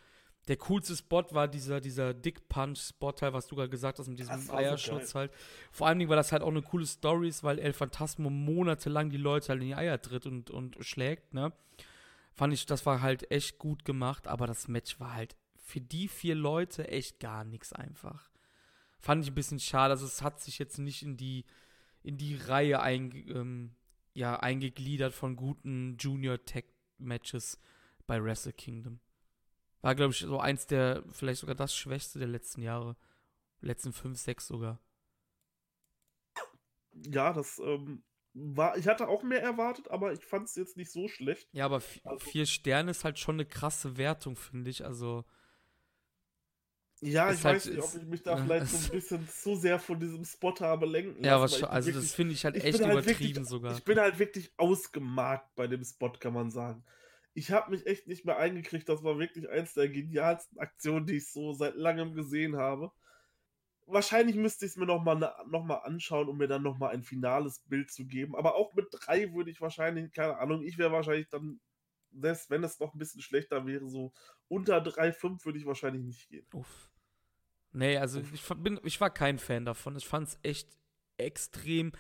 Der 0.50 0.58
coolste 0.58 0.96
Spot 0.96 1.24
war 1.30 1.48
dieser, 1.48 1.80
dieser 1.80 2.14
Dick 2.14 2.50
Punch-Spot, 2.50 3.14
halt, 3.22 3.34
was 3.34 3.46
du 3.46 3.56
gerade 3.56 3.70
gesagt 3.70 4.00
hast, 4.00 4.08
mit 4.08 4.18
diesem 4.18 4.32
war 4.32 4.40
so 4.40 4.54
Eierschutz 4.54 5.14
halt. 5.14 5.32
Vor 5.72 5.86
allen 5.86 6.00
Dingen, 6.00 6.10
weil 6.10 6.18
das 6.18 6.32
halt 6.32 6.42
auch 6.42 6.50
eine 6.50 6.64
coole 6.64 6.88
Story 6.88 7.30
ist, 7.30 7.44
weil 7.44 7.60
El 7.60 7.72
Phantasmo 7.72 8.32
monatelang 8.32 9.12
die 9.12 9.18
Leute 9.18 9.50
halt 9.50 9.62
in 9.62 9.68
die 9.68 9.76
Eier 9.76 10.02
tritt 10.02 10.26
und, 10.26 10.50
und 10.50 10.76
schlägt, 10.84 11.36
ne? 11.36 11.54
Fand 12.34 12.52
ich, 12.52 12.66
das 12.66 12.84
war 12.88 13.02
halt 13.02 13.30
echt 13.32 13.60
gut 13.60 13.86
gemacht, 13.86 14.28
aber 14.28 14.48
das 14.48 14.68
Match 14.68 15.00
war 15.00 15.14
halt 15.14 15.36
für 15.56 15.82
die 15.82 16.08
vier 16.08 16.34
Leute 16.34 16.88
echt 16.88 17.20
gar 17.20 17.44
nichts 17.44 17.72
einfach. 17.72 18.32
Fand 18.98 19.24
ich 19.24 19.32
ein 19.32 19.36
bisschen 19.36 19.60
schade. 19.60 19.92
Also 19.92 20.08
es 20.08 20.24
hat 20.24 20.40
sich 20.42 20.58
jetzt 20.58 20.80
nicht 20.80 21.04
in 21.04 21.16
die, 21.16 21.46
in 22.02 22.18
die 22.18 22.36
Reihe 22.36 22.82
einge, 22.82 23.20
ähm, 23.32 23.76
ja, 24.16 24.40
eingegliedert 24.40 25.14
von 25.14 25.36
guten 25.36 25.96
Junior-Tech-Matches 26.00 27.60
bei 28.08 28.24
Wrestle 28.24 28.54
Kingdom. 28.54 29.00
War, 29.82 29.96
glaube 29.96 30.14
ich, 30.14 30.20
so 30.20 30.40
eins 30.40 30.68
der, 30.68 31.04
vielleicht 31.12 31.40
sogar 31.42 31.56
das 31.56 31.74
Schwächste 31.76 32.20
der 32.20 32.28
letzten 32.28 32.62
Jahre. 32.62 32.96
Letzten 33.62 33.94
fünf, 33.94 34.18
sechs 34.20 34.48
sogar. 34.48 34.80
Ja, 36.94 37.34
das 37.34 37.60
ähm, 37.60 38.04
war. 38.34 38.78
Ich 38.78 38.88
hatte 38.88 39.08
auch 39.08 39.24
mehr 39.24 39.42
erwartet, 39.42 39.90
aber 39.90 40.12
ich 40.14 40.24
fand 40.24 40.48
es 40.48 40.56
jetzt 40.56 40.76
nicht 40.78 40.92
so 40.92 41.08
schlecht. 41.08 41.48
Ja, 41.54 41.66
aber 41.66 41.82
Also- 42.04 42.20
vier 42.30 42.46
Sterne 42.46 42.92
ist 42.92 43.04
halt 43.04 43.20
schon 43.20 43.36
eine 43.36 43.46
krasse 43.46 43.98
Wertung, 43.98 44.36
finde 44.36 44.70
ich. 44.70 44.84
Also, 44.86 45.24
Ja, 47.02 47.32
ich 47.32 47.44
halt- 47.46 47.56
weiß 47.56 47.66
nicht, 47.68 47.82
ob 47.82 47.96
ich 47.96 48.04
mich 48.08 48.24
da 48.24 48.36
vielleicht 48.44 48.68
so 48.68 48.86
ein 48.88 48.92
bisschen 48.92 49.30
zu 49.30 49.56
sehr 49.56 49.80
von 49.80 50.00
diesem 50.00 50.26
Spot 50.26 50.54
habe 50.60 50.86
lenken 50.86 51.24
ja, 51.24 51.38
lassen, 51.38 51.62
bin 51.62 51.70
also 51.70 51.88
wirklich- 51.88 52.04
das 52.06 52.14
finde 52.16 52.34
ich 52.34 52.44
halt 52.46 52.58
ich 52.58 52.64
echt 52.66 52.82
halt 52.82 52.92
übertrieben 52.92 53.36
wirklich, 53.36 53.48
sogar. 53.48 53.78
Ich 53.78 53.84
bin 53.86 54.00
halt 54.00 54.20
wirklich 54.20 54.52
ausgemarkt 54.58 55.56
bei 55.56 55.68
dem 55.68 55.84
Spot, 55.86 56.12
kann 56.12 56.34
man 56.34 56.50
sagen. 56.50 56.84
Ich 57.40 57.52
habe 57.52 57.72
mich 57.72 57.88
echt 57.88 58.06
nicht 58.06 58.26
mehr 58.26 58.38
eingekriegt. 58.38 58.90
Das 58.90 59.02
war 59.02 59.18
wirklich 59.18 59.50
eins 59.50 59.74
der 59.74 59.88
genialsten 59.88 60.60
Aktionen, 60.60 61.06
die 61.06 61.16
ich 61.16 61.32
so 61.32 61.54
seit 61.54 61.76
langem 61.76 62.14
gesehen 62.14 62.58
habe. 62.58 62.92
Wahrscheinlich 63.88 64.36
müsste 64.36 64.66
ich 64.66 64.72
es 64.72 64.76
mir 64.76 64.86
nochmal 64.86 65.16
noch 65.48 65.64
mal 65.64 65.78
anschauen, 65.78 66.28
um 66.28 66.38
mir 66.38 66.50
dann 66.50 66.64
nochmal 66.64 66.94
ein 66.94 67.02
finales 67.02 67.64
Bild 67.70 67.92
zu 67.92 68.06
geben. 68.06 68.36
Aber 68.36 68.56
auch 68.56 68.74
mit 68.74 68.88
drei 68.92 69.34
würde 69.34 69.52
ich 69.52 69.62
wahrscheinlich, 69.62 70.12
keine 70.12 70.38
Ahnung, 70.38 70.64
ich 70.64 70.78
wäre 70.78 70.92
wahrscheinlich 70.92 71.30
dann, 71.30 71.62
selbst 72.12 72.50
wenn 72.50 72.62
es 72.62 72.78
noch 72.82 72.94
ein 72.94 73.00
bisschen 73.00 73.22
schlechter 73.22 73.66
wäre, 73.66 73.88
so 73.88 74.12
unter 74.50 74.80
3,5 74.82 75.46
würde 75.46 75.60
ich 75.60 75.66
wahrscheinlich 75.66 76.04
nicht 76.04 76.28
gehen. 76.28 76.46
Uff. 76.52 76.92
Nee, 77.72 77.98
also 77.98 78.22
ich, 78.34 78.42
fa- 78.42 78.56
bin, 78.56 78.82
ich 78.84 79.00
war 79.00 79.12
kein 79.12 79.40
Fan 79.40 79.64
davon. 79.64 79.96
Ich 79.96 80.08
fand 80.08 80.28
es 80.28 80.40
echt 80.44 80.78
extrem. 81.18 81.94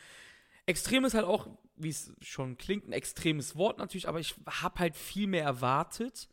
Extrem 0.66 1.06
ist 1.06 1.14
halt 1.14 1.26
auch, 1.26 1.58
wie 1.80 1.90
es 1.90 2.14
schon 2.22 2.58
klingt, 2.58 2.88
ein 2.88 2.94
extremes 2.94 3.56
Wort 3.56 3.78
natürlich, 3.80 4.08
aber 4.08 4.20
ich 4.20 4.36
habe 4.46 4.80
halt 4.80 4.96
viel 4.96 5.28
mehr 5.28 5.44
erwartet. 5.44 6.30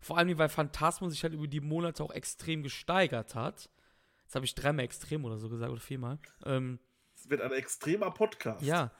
Vor 0.00 0.16
allem, 0.18 0.38
weil 0.38 0.48
Phantasmo 0.48 1.08
sich 1.08 1.22
halt 1.24 1.34
über 1.34 1.46
die 1.48 1.60
Monate 1.60 2.02
auch 2.04 2.10
extrem 2.12 2.62
gesteigert 2.62 3.34
hat. 3.34 3.70
Jetzt 4.24 4.34
habe 4.34 4.44
ich 4.44 4.54
dreimal 4.54 4.84
extrem 4.84 5.24
oder 5.24 5.38
so 5.38 5.48
gesagt, 5.48 5.70
oder 5.72 5.80
viermal. 5.80 6.18
Ähm, 6.44 6.78
Es 7.14 7.28
wird 7.28 7.40
ein 7.40 7.52
extremer 7.52 8.10
Podcast. 8.10 8.62
ja. 8.62 8.92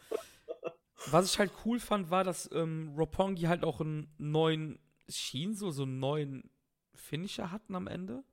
Was 1.06 1.32
ich 1.32 1.38
halt 1.38 1.52
cool 1.64 1.78
fand, 1.78 2.10
war, 2.10 2.24
dass 2.24 2.50
ähm, 2.52 2.92
Roppongi 2.96 3.42
halt 3.42 3.62
auch 3.62 3.80
einen 3.80 4.12
neuen 4.18 4.80
Schien, 5.08 5.54
so, 5.54 5.70
so 5.70 5.84
einen 5.84 6.00
neuen 6.00 6.50
Finisher 6.94 7.52
hatten 7.52 7.76
am 7.76 7.86
Ende. 7.86 8.24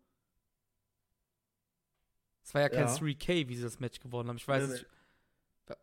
Es 2.44 2.54
war 2.54 2.62
ja 2.62 2.70
kein 2.70 2.88
Ja. 2.88 2.94
3K, 2.94 3.48
wie 3.48 3.56
sie 3.56 3.62
das 3.64 3.80
Match 3.80 4.00
gewonnen 4.00 4.30
haben. 4.30 4.38
Ich 4.38 4.48
weiß 4.48 4.68
Nee, 4.68 4.74
nicht. 4.74 4.86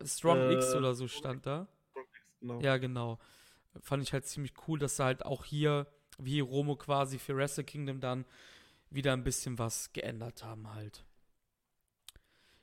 Strong 0.04 0.38
Äh, 0.38 0.54
X 0.54 0.74
oder 0.74 0.94
so 0.94 1.08
stand 1.08 1.46
da. 1.46 1.66
Genau. 2.40 2.60
Ja, 2.60 2.76
genau. 2.76 3.18
Fand 3.80 4.02
ich 4.02 4.12
halt 4.12 4.26
ziemlich 4.26 4.52
cool, 4.66 4.78
dass 4.78 4.96
sie 4.96 5.04
halt 5.04 5.24
auch 5.24 5.44
hier, 5.44 5.86
wie 6.18 6.40
Romo 6.40 6.76
quasi 6.76 7.18
für 7.18 7.36
Wrestle 7.36 7.64
Kingdom 7.64 8.00
dann 8.00 8.26
wieder 8.90 9.12
ein 9.12 9.24
bisschen 9.24 9.58
was 9.58 9.92
geändert 9.92 10.44
haben 10.44 10.72
halt. 10.74 11.04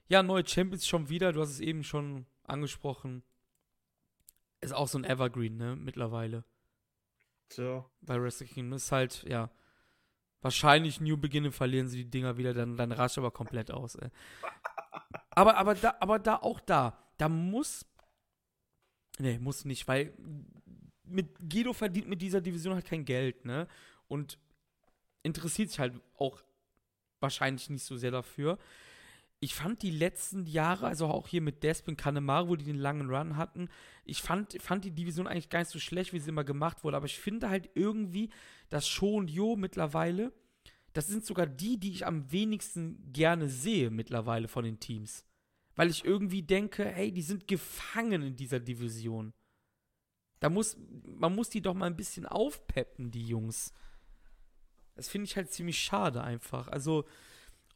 Ja, 0.07 0.23
neue 0.23 0.45
Champions 0.45 0.87
schon 0.87 1.09
wieder, 1.09 1.33
du 1.33 1.41
hast 1.41 1.49
es 1.49 1.59
eben 1.59 1.83
schon 1.83 2.25
angesprochen. 2.45 3.23
Ist 4.61 4.73
auch 4.73 4.87
so 4.87 4.97
ein 4.97 5.05
Evergreen, 5.05 5.57
ne, 5.57 5.75
mittlerweile. 5.75 6.43
Tja. 7.49 7.85
Bei 8.01 8.21
Wrestle 8.21 8.47
Kingdom 8.47 8.73
ist 8.73 8.91
halt, 8.91 9.23
ja. 9.23 9.49
Wahrscheinlich 10.41 11.01
New 11.01 11.17
Beginning 11.17 11.51
verlieren 11.51 11.87
sie 11.87 12.03
die 12.03 12.09
Dinger 12.09 12.37
wieder, 12.37 12.53
dann, 12.53 12.77
dann 12.77 12.91
rascht 12.91 13.17
aber 13.17 13.31
komplett 13.31 13.71
aus, 13.71 13.95
ey. 13.95 14.09
Aber, 15.31 15.57
aber 15.57 15.75
da, 15.75 15.95
aber 15.99 16.19
da, 16.19 16.37
auch 16.37 16.59
da, 16.59 16.97
da 17.19 17.29
muss. 17.29 17.85
Nee, 19.19 19.37
muss 19.37 19.65
nicht, 19.65 19.87
weil 19.87 20.13
mit 21.03 21.37
Guido 21.49 21.73
verdient 21.73 22.07
mit 22.07 22.21
dieser 22.21 22.41
Division 22.41 22.73
halt 22.73 22.85
kein 22.85 23.05
Geld, 23.05 23.45
ne? 23.45 23.67
Und 24.07 24.39
interessiert 25.21 25.69
sich 25.69 25.79
halt 25.79 25.99
auch 26.15 26.41
wahrscheinlich 27.19 27.69
nicht 27.69 27.83
so 27.83 27.97
sehr 27.97 28.11
dafür. 28.11 28.57
ich 29.41 29.55
fand 29.55 29.81
die 29.81 29.91
letzten 29.91 30.45
Jahre, 30.45 30.87
also 30.87 31.07
auch 31.07 31.27
hier 31.27 31.41
mit 31.41 31.63
Despin 31.63 31.95
Kanemaru, 31.95 32.49
wo 32.49 32.55
die 32.57 32.65
den 32.65 32.77
langen 32.77 33.09
Run 33.09 33.37
hatten, 33.37 33.69
ich 34.03 34.21
fand, 34.21 34.61
fand 34.61 34.83
die 34.83 34.91
Division 34.91 35.27
eigentlich 35.27 35.49
gar 35.49 35.59
nicht 35.59 35.69
so 35.69 35.79
schlecht, 35.79 36.11
wie 36.11 36.19
sie 36.19 36.29
immer 36.29 36.43
gemacht 36.43 36.83
wurde. 36.83 36.97
Aber 36.97 37.05
ich 37.05 37.19
finde 37.19 37.49
halt 37.49 37.69
irgendwie, 37.73 38.29
dass 38.69 38.87
Sho 38.87 39.15
und 39.15 39.29
Jo 39.29 39.55
mittlerweile, 39.55 40.33
das 40.91 41.07
sind 41.07 41.25
sogar 41.25 41.47
die, 41.47 41.79
die 41.79 41.91
ich 41.91 42.05
am 42.05 42.29
wenigsten 42.31 43.13
gerne 43.13 43.47
sehe 43.47 43.89
mittlerweile 43.89 44.49
von 44.49 44.65
den 44.65 44.79
Teams. 44.79 45.23
Weil 45.79 45.91
ich 45.91 46.03
irgendwie 46.03 46.41
denke, 46.41 46.83
hey, 46.83 47.09
die 47.09 47.21
sind 47.21 47.47
gefangen 47.47 48.21
in 48.21 48.35
dieser 48.35 48.59
Division. 48.59 49.31
Da 50.41 50.49
muss, 50.49 50.75
man 51.05 51.33
muss 51.33 51.47
die 51.47 51.61
doch 51.61 51.73
mal 51.73 51.85
ein 51.85 51.95
bisschen 51.95 52.25
aufpeppen, 52.25 53.11
die 53.11 53.25
Jungs. 53.25 53.71
Das 54.95 55.07
finde 55.07 55.23
ich 55.23 55.37
halt 55.37 55.53
ziemlich 55.53 55.79
schade 55.79 56.21
einfach. 56.21 56.67
Also, 56.67 57.05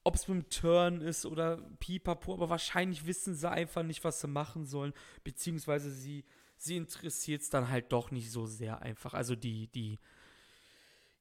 ob 0.04 0.16
es 0.16 0.28
mit 0.28 0.36
dem 0.36 0.50
Turn 0.50 1.00
ist 1.00 1.26
oder 1.26 1.56
pipapo, 1.80 2.34
aber 2.34 2.50
wahrscheinlich 2.50 3.06
wissen 3.06 3.36
sie 3.36 3.50
einfach 3.50 3.84
nicht, 3.84 4.04
was 4.04 4.20
sie 4.20 4.28
machen 4.28 4.66
sollen, 4.66 4.92
beziehungsweise 5.24 5.90
sie, 5.90 6.26
sie 6.58 6.76
interessiert 6.76 7.44
es 7.44 7.50
dann 7.50 7.70
halt 7.70 7.94
doch 7.94 8.12
nicht 8.12 8.32
so 8.32 8.46
sehr 8.46 8.82
einfach. 8.82 9.14
Also 9.14 9.38
die, 9.38 9.68
die, 9.68 9.98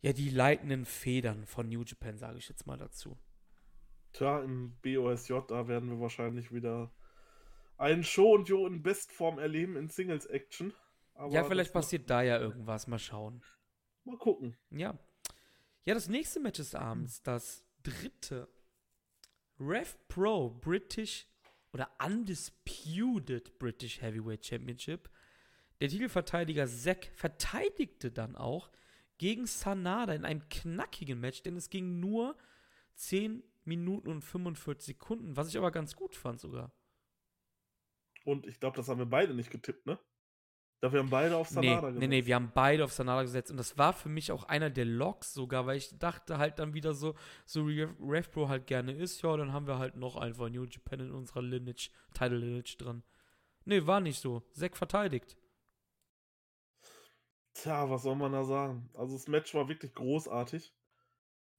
ja, 0.00 0.12
die 0.12 0.30
leitenden 0.30 0.84
Federn 0.84 1.46
von 1.46 1.68
New 1.68 1.84
Japan, 1.84 2.18
sage 2.18 2.38
ich 2.38 2.48
jetzt 2.48 2.66
mal 2.66 2.76
dazu. 2.76 3.16
Tja, 4.12 4.40
im 4.43 4.76
BOSJ, 4.82 5.34
da 5.48 5.68
werden 5.68 5.90
wir 5.90 6.01
wahrscheinlich 6.01 6.52
wieder 6.52 6.93
einen 7.78 8.05
Show 8.05 8.34
und 8.34 8.48
Jo 8.48 8.66
in 8.66 8.82
Bestform 8.82 9.39
erleben 9.39 9.76
in 9.76 9.89
Singles-Action. 9.89 10.72
Ja, 11.30 11.44
vielleicht 11.44 11.72
passiert 11.72 12.09
da 12.10 12.22
ja 12.22 12.39
irgendwas. 12.39 12.86
Mal 12.86 12.98
schauen. 12.98 13.43
Mal 14.05 14.16
gucken. 14.18 14.56
Ja. 14.70 14.98
Ja, 15.84 15.94
das 15.94 16.09
nächste 16.09 16.40
Match 16.40 16.59
des 16.59 16.74
Abends, 16.74 17.22
das 17.22 17.64
dritte 17.82 18.48
Rev 19.59 19.97
Pro 20.09 20.51
British 20.51 21.26
oder 21.72 21.90
Undisputed 22.05 23.59
British 23.59 24.01
Heavyweight 24.01 24.44
Championship. 24.47 25.10
Der 25.80 25.89
Titelverteidiger 25.89 26.66
Zack 26.66 27.10
verteidigte 27.14 28.12
dann 28.12 28.36
auch 28.36 28.70
gegen 29.18 29.47
Sanada 29.47 30.12
in 30.12 30.24
einem 30.24 30.48
knackigen 30.48 31.18
Match, 31.18 31.43
denn 31.43 31.56
es 31.56 31.70
ging 31.70 31.98
nur 31.98 32.36
10 32.94 33.43
Minuten 33.64 34.09
und 34.09 34.22
45 34.22 34.97
Sekunden, 34.97 35.36
was 35.36 35.48
ich 35.48 35.59
aber 35.59 35.70
ganz 35.70 35.94
gut 35.97 36.16
fand 36.16 36.40
sogar. 36.40 36.72
Und 38.24 38.47
ich 38.47 38.60
glaube, 38.60 38.76
das 38.76 38.89
haben 38.89 38.98
wir 38.98 39.06
beide 39.06 39.34
nicht 39.34 39.51
getippt, 39.51 39.86
ne? 39.86 39.98
Da 40.80 40.93
wir 40.93 40.98
haben 40.98 41.10
beide 41.10 41.36
auf 41.36 41.48
Sanada 41.48 41.74
nee, 41.76 41.80
gesetzt. 41.80 42.01
Nee, 42.01 42.06
nee, 42.09 42.26
wir 42.26 42.34
haben 42.34 42.51
beide 42.52 42.84
auf 42.84 42.93
Sanada 42.93 43.22
gesetzt. 43.22 43.52
Und 43.52 43.56
das 43.56 43.78
war 43.78 43.93
für 43.93 44.09
mich 44.09 44.32
auch 44.32 44.44
einer 44.44 44.68
der 44.68 44.84
Logs 44.84 45.32
sogar, 45.32 45.64
weil 45.64 45.76
ich 45.76 45.97
dachte 45.97 46.39
halt 46.39 46.59
dann 46.59 46.74
wieder 46.74 46.93
so, 46.93 47.14
so 47.47 47.68
wie 47.68 47.82
RevPro 47.82 48.48
halt 48.48 48.66
gerne 48.66 48.93
ist, 48.93 49.22
ja, 49.22 49.36
dann 49.36 49.52
haben 49.52 49.68
wir 49.68 49.78
halt 49.78 49.94
noch 49.94 50.16
einfach 50.16 50.48
New 50.48 50.64
Japan 50.64 50.98
in 50.98 51.12
unserer 51.12 51.43
Lineage, 51.43 51.90
Title 52.14 52.39
Lineage 52.39 52.76
drin. 52.78 53.05
Nee, 53.64 53.86
war 53.86 54.01
nicht 54.01 54.18
so. 54.18 54.40
Zack 54.52 54.76
verteidigt. 54.76 55.36
Tja, 57.55 57.89
was 57.89 58.02
soll 58.02 58.16
man 58.16 58.32
da 58.32 58.43
sagen? 58.43 58.90
Also 58.94 59.14
das 59.14 59.28
Match 59.28 59.55
war 59.55 59.68
wirklich 59.68 59.94
großartig. 59.94 60.74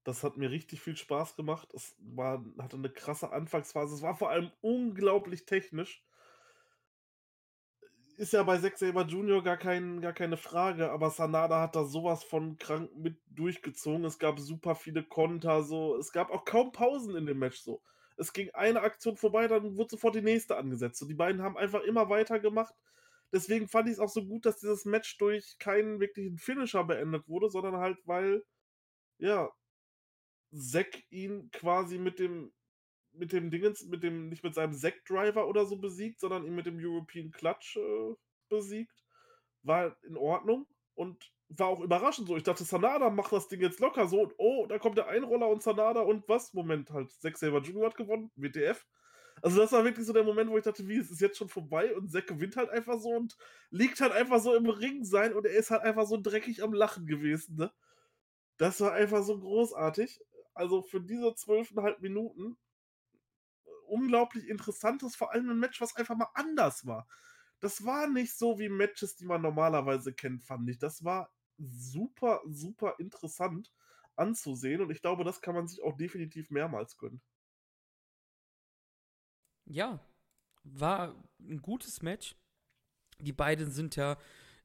Das 0.03 0.23
hat 0.23 0.37
mir 0.37 0.51
richtig 0.51 0.81
viel 0.81 0.97
Spaß 0.97 1.35
gemacht. 1.35 1.73
Es 1.73 1.95
war, 1.99 2.43
hatte 2.59 2.77
eine 2.77 2.89
krasse 2.89 3.31
Anfangsphase. 3.31 3.95
Es 3.95 4.01
war 4.01 4.15
vor 4.15 4.29
allem 4.29 4.51
unglaublich 4.61 5.45
technisch 5.45 6.03
ist 8.17 8.33
ja 8.33 8.43
bei 8.43 8.57
Zack 8.57 8.77
Saber 8.77 9.05
Jr. 9.05 9.43
gar, 9.43 9.57
kein, 9.57 10.01
gar 10.01 10.13
keine 10.13 10.37
Frage, 10.37 10.91
aber 10.91 11.09
Sanada 11.09 11.61
hat 11.61 11.75
da 11.75 11.83
sowas 11.83 12.23
von 12.23 12.57
krank 12.57 12.91
mit 12.95 13.17
durchgezogen. 13.27 14.05
Es 14.05 14.19
gab 14.19 14.39
super 14.39 14.75
viele 14.75 15.03
Konter, 15.03 15.63
so. 15.63 15.97
Es 15.97 16.11
gab 16.11 16.31
auch 16.31 16.45
kaum 16.45 16.71
Pausen 16.71 17.15
in 17.15 17.25
dem 17.25 17.39
Match, 17.39 17.59
so. 17.59 17.81
Es 18.15 18.33
ging 18.33 18.51
eine 18.51 18.81
Aktion 18.81 19.17
vorbei, 19.17 19.47
dann 19.47 19.75
wurde 19.75 19.91
sofort 19.91 20.15
die 20.15 20.21
nächste 20.21 20.57
angesetzt. 20.57 21.01
Und 21.01 21.07
die 21.07 21.15
beiden 21.15 21.41
haben 21.41 21.57
einfach 21.57 21.81
immer 21.81 22.09
weiter 22.09 22.39
gemacht. 22.39 22.75
Deswegen 23.31 23.67
fand 23.67 23.87
ich 23.87 23.93
es 23.93 23.99
auch 23.99 24.09
so 24.09 24.23
gut, 24.23 24.45
dass 24.45 24.59
dieses 24.59 24.85
Match 24.85 25.17
durch 25.17 25.57
keinen 25.57 25.99
wirklichen 25.99 26.37
Finisher 26.37 26.83
beendet 26.83 27.27
wurde, 27.27 27.49
sondern 27.49 27.77
halt, 27.77 27.97
weil, 28.05 28.43
ja, 29.17 29.49
Zack 30.53 31.03
ihn 31.09 31.49
quasi 31.51 31.97
mit 31.97 32.19
dem 32.19 32.51
mit 33.13 33.31
dem 33.31 33.51
Dingens, 33.51 33.85
mit 33.85 34.03
dem, 34.03 34.29
nicht 34.29 34.43
mit 34.43 34.55
seinem 34.55 34.73
Sekt-Driver 34.73 35.47
oder 35.47 35.65
so 35.65 35.77
besiegt, 35.77 36.19
sondern 36.19 36.45
ihn 36.45 36.55
mit 36.55 36.65
dem 36.65 36.79
European 36.79 37.31
Clutch 37.31 37.77
äh, 37.77 38.15
besiegt. 38.49 39.03
War 39.61 39.95
in 40.03 40.17
Ordnung 40.17 40.67
und 40.95 41.31
war 41.49 41.67
auch 41.67 41.79
überraschend 41.79 42.27
so. 42.27 42.35
Ich 42.35 42.43
dachte, 42.43 42.63
Sanada 42.63 43.09
macht 43.09 43.31
das 43.31 43.47
Ding 43.47 43.61
jetzt 43.61 43.79
locker 43.79 44.07
so 44.07 44.21
und 44.21 44.33
oh, 44.37 44.65
da 44.67 44.79
kommt 44.79 44.97
der 44.97 45.07
Einroller 45.07 45.47
und 45.47 45.61
Sanada 45.61 46.01
und 46.01 46.27
was? 46.27 46.53
Moment, 46.53 46.89
halt, 46.91 47.11
Zack 47.11 47.37
Saber 47.37 47.61
Jr. 47.61 47.85
hat 47.85 47.95
gewonnen, 47.95 48.31
WTF. 48.35 48.85
Also 49.41 49.59
das 49.59 49.71
war 49.71 49.83
wirklich 49.83 50.05
so 50.05 50.13
der 50.13 50.23
Moment, 50.23 50.49
wo 50.49 50.57
ich 50.57 50.63
dachte, 50.63 50.87
wie, 50.87 50.97
es 50.97 51.11
ist 51.11 51.21
jetzt 51.21 51.37
schon 51.37 51.49
vorbei 51.49 51.95
und 51.95 52.11
Zack 52.11 52.27
gewinnt 52.27 52.55
halt 52.55 52.69
einfach 52.69 52.99
so 52.99 53.09
und 53.09 53.37
liegt 53.71 53.99
halt 53.99 54.11
einfach 54.11 54.39
so 54.39 54.55
im 54.55 54.67
Ring 54.69 55.03
sein 55.03 55.33
und 55.33 55.45
er 55.45 55.53
ist 55.53 55.71
halt 55.71 55.81
einfach 55.81 56.05
so 56.05 56.17
dreckig 56.17 56.63
am 56.63 56.73
Lachen 56.73 57.05
gewesen, 57.05 57.57
ne? 57.57 57.71
Das 58.57 58.79
war 58.81 58.93
einfach 58.93 59.23
so 59.23 59.39
großartig. 59.39 60.19
Also 60.53 60.81
für 60.81 61.01
diese 61.01 61.33
zwölfeinhalb 61.35 62.01
Minuten 62.01 62.57
unglaublich 63.87 64.47
interessantes, 64.47 65.15
vor 65.15 65.31
allem 65.31 65.49
ein 65.49 65.59
Match, 65.59 65.79
was 65.81 65.95
einfach 65.95 66.15
mal 66.15 66.29
anders 66.33 66.85
war. 66.85 67.07
Das 67.59 67.85
war 67.85 68.07
nicht 68.07 68.37
so 68.37 68.59
wie 68.59 68.69
Matches, 68.69 69.15
die 69.15 69.25
man 69.25 69.41
normalerweise 69.41 70.13
kennt, 70.13 70.43
fand 70.43 70.69
ich. 70.69 70.79
Das 70.79 71.03
war 71.03 71.31
super, 71.57 72.41
super 72.45 72.95
interessant 72.99 73.71
anzusehen 74.15 74.81
und 74.81 74.91
ich 74.91 75.01
glaube, 75.01 75.23
das 75.23 75.41
kann 75.41 75.55
man 75.55 75.67
sich 75.67 75.81
auch 75.81 75.95
definitiv 75.97 76.49
mehrmals 76.51 76.97
gönnen. 76.97 77.21
Ja, 79.65 79.99
war 80.63 81.15
ein 81.39 81.61
gutes 81.61 82.01
Match. 82.01 82.35
Die 83.19 83.33
beiden 83.33 83.71
sind 83.71 83.95
ja 83.95 84.17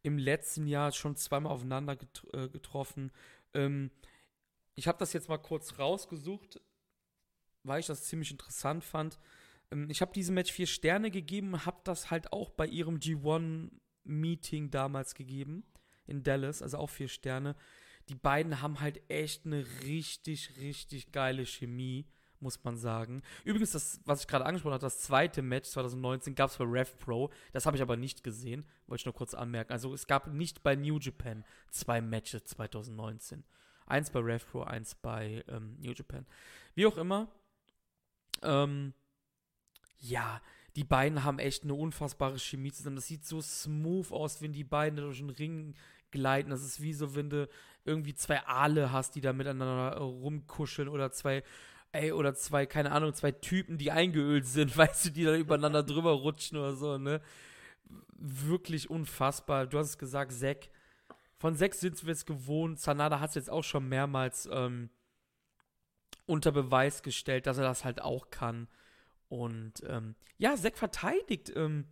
im 0.02 0.18
letzten 0.18 0.66
Jahr 0.66 0.92
schon 0.92 1.16
zweimal 1.16 1.52
aufeinander 1.52 1.96
get 1.96 2.26
äh, 2.32 2.48
getroffen. 2.48 3.12
Ähm, 3.54 3.90
ich 4.78 4.88
habe 4.88 4.98
das 4.98 5.12
jetzt 5.12 5.28
mal 5.28 5.38
kurz 5.38 5.78
rausgesucht 5.78 6.60
weil 7.68 7.80
ich 7.80 7.86
das 7.86 8.04
ziemlich 8.04 8.30
interessant 8.30 8.84
fand. 8.84 9.18
Ähm, 9.70 9.88
ich 9.90 10.00
habe 10.00 10.12
diesem 10.12 10.34
Match 10.34 10.52
vier 10.52 10.66
Sterne 10.66 11.10
gegeben, 11.10 11.64
habe 11.64 11.80
das 11.84 12.10
halt 12.10 12.32
auch 12.32 12.50
bei 12.50 12.66
ihrem 12.66 12.98
G1-Meeting 12.98 14.70
damals 14.70 15.14
gegeben 15.14 15.64
in 16.06 16.22
Dallas, 16.22 16.62
also 16.62 16.78
auch 16.78 16.90
vier 16.90 17.08
Sterne. 17.08 17.54
Die 18.08 18.14
beiden 18.14 18.62
haben 18.62 18.80
halt 18.80 19.02
echt 19.10 19.44
eine 19.44 19.66
richtig, 19.84 20.56
richtig 20.56 21.12
geile 21.12 21.44
Chemie, 21.44 22.06
muss 22.40 22.64
man 22.64 22.78
sagen. 22.78 23.20
Übrigens, 23.44 23.72
das, 23.72 24.00
was 24.06 24.22
ich 24.22 24.26
gerade 24.26 24.46
angesprochen 24.46 24.72
habe, 24.72 24.80
das 24.80 25.00
zweite 25.00 25.42
Match 25.42 25.68
2019 25.68 26.34
gab 26.34 26.48
es 26.48 26.56
bei 26.56 26.64
Rev 26.64 26.96
Pro. 26.98 27.30
Das 27.52 27.66
habe 27.66 27.76
ich 27.76 27.82
aber 27.82 27.98
nicht 27.98 28.24
gesehen, 28.24 28.64
wollte 28.86 29.02
ich 29.02 29.04
nur 29.04 29.14
kurz 29.14 29.34
anmerken. 29.34 29.72
Also 29.72 29.92
es 29.92 30.06
gab 30.06 30.32
nicht 30.32 30.62
bei 30.62 30.74
New 30.74 30.98
Japan 30.98 31.44
zwei 31.70 32.00
Matches 32.00 32.44
2019. 32.44 33.44
Eins 33.88 34.10
bei 34.10 34.20
Rev 34.20 34.44
Pro, 34.50 34.62
eins 34.62 34.94
bei 34.94 35.44
ähm, 35.48 35.76
New 35.80 35.92
Japan. 35.92 36.26
Wie 36.74 36.86
auch 36.86 36.98
immer, 36.98 37.28
ähm, 38.42 38.92
ja, 39.98 40.40
die 40.76 40.84
beiden 40.84 41.24
haben 41.24 41.38
echt 41.38 41.64
eine 41.64 41.74
unfassbare 41.74 42.38
Chemie 42.38 42.70
zusammen. 42.70 42.96
Das 42.96 43.06
sieht 43.06 43.24
so 43.24 43.40
smooth 43.40 44.12
aus, 44.12 44.40
wenn 44.42 44.52
die 44.52 44.64
beiden 44.64 45.00
durch 45.00 45.18
den 45.18 45.30
Ring 45.30 45.74
gleiten. 46.10 46.50
Das 46.50 46.62
ist 46.62 46.80
wie 46.80 46.92
so, 46.92 47.14
wenn 47.14 47.30
du 47.30 47.48
irgendwie 47.84 48.14
zwei 48.14 48.46
Aale 48.46 48.92
hast, 48.92 49.14
die 49.14 49.20
da 49.20 49.32
miteinander 49.32 49.96
rumkuscheln 49.96 50.88
oder 50.88 51.10
zwei, 51.10 51.42
ey, 51.92 52.12
oder 52.12 52.34
zwei, 52.34 52.66
keine 52.66 52.92
Ahnung, 52.92 53.14
zwei 53.14 53.32
Typen, 53.32 53.78
die 53.78 53.90
eingeölt 53.90 54.46
sind, 54.46 54.76
weißt 54.76 55.06
du, 55.06 55.10
die 55.10 55.24
da 55.24 55.34
übereinander 55.34 55.82
drüber 55.82 56.12
rutschen 56.12 56.58
oder 56.58 56.74
so, 56.76 56.98
ne? 56.98 57.20
Wirklich 58.20 58.90
unfassbar. 58.90 59.66
Du 59.66 59.78
hast 59.78 59.88
es 59.90 59.98
gesagt, 59.98 60.32
Zack. 60.32 60.68
Von 61.38 61.54
Zack 61.54 61.74
sind 61.74 62.04
wir 62.04 62.12
es 62.12 62.26
gewohnt. 62.26 62.80
Sanada 62.80 63.20
hat 63.20 63.30
es 63.30 63.36
jetzt 63.36 63.50
auch 63.50 63.64
schon 63.64 63.88
mehrmals 63.88 64.48
ähm, 64.52 64.90
unter 66.26 66.52
Beweis 66.52 67.02
gestellt, 67.02 67.46
dass 67.46 67.58
er 67.58 67.64
das 67.64 67.84
halt 67.84 68.02
auch 68.02 68.30
kann. 68.30 68.68
Und 69.28 69.82
ähm, 69.86 70.16
ja, 70.36 70.56
Zack 70.56 70.76
verteidigt 70.76 71.52
ähm, 71.54 71.86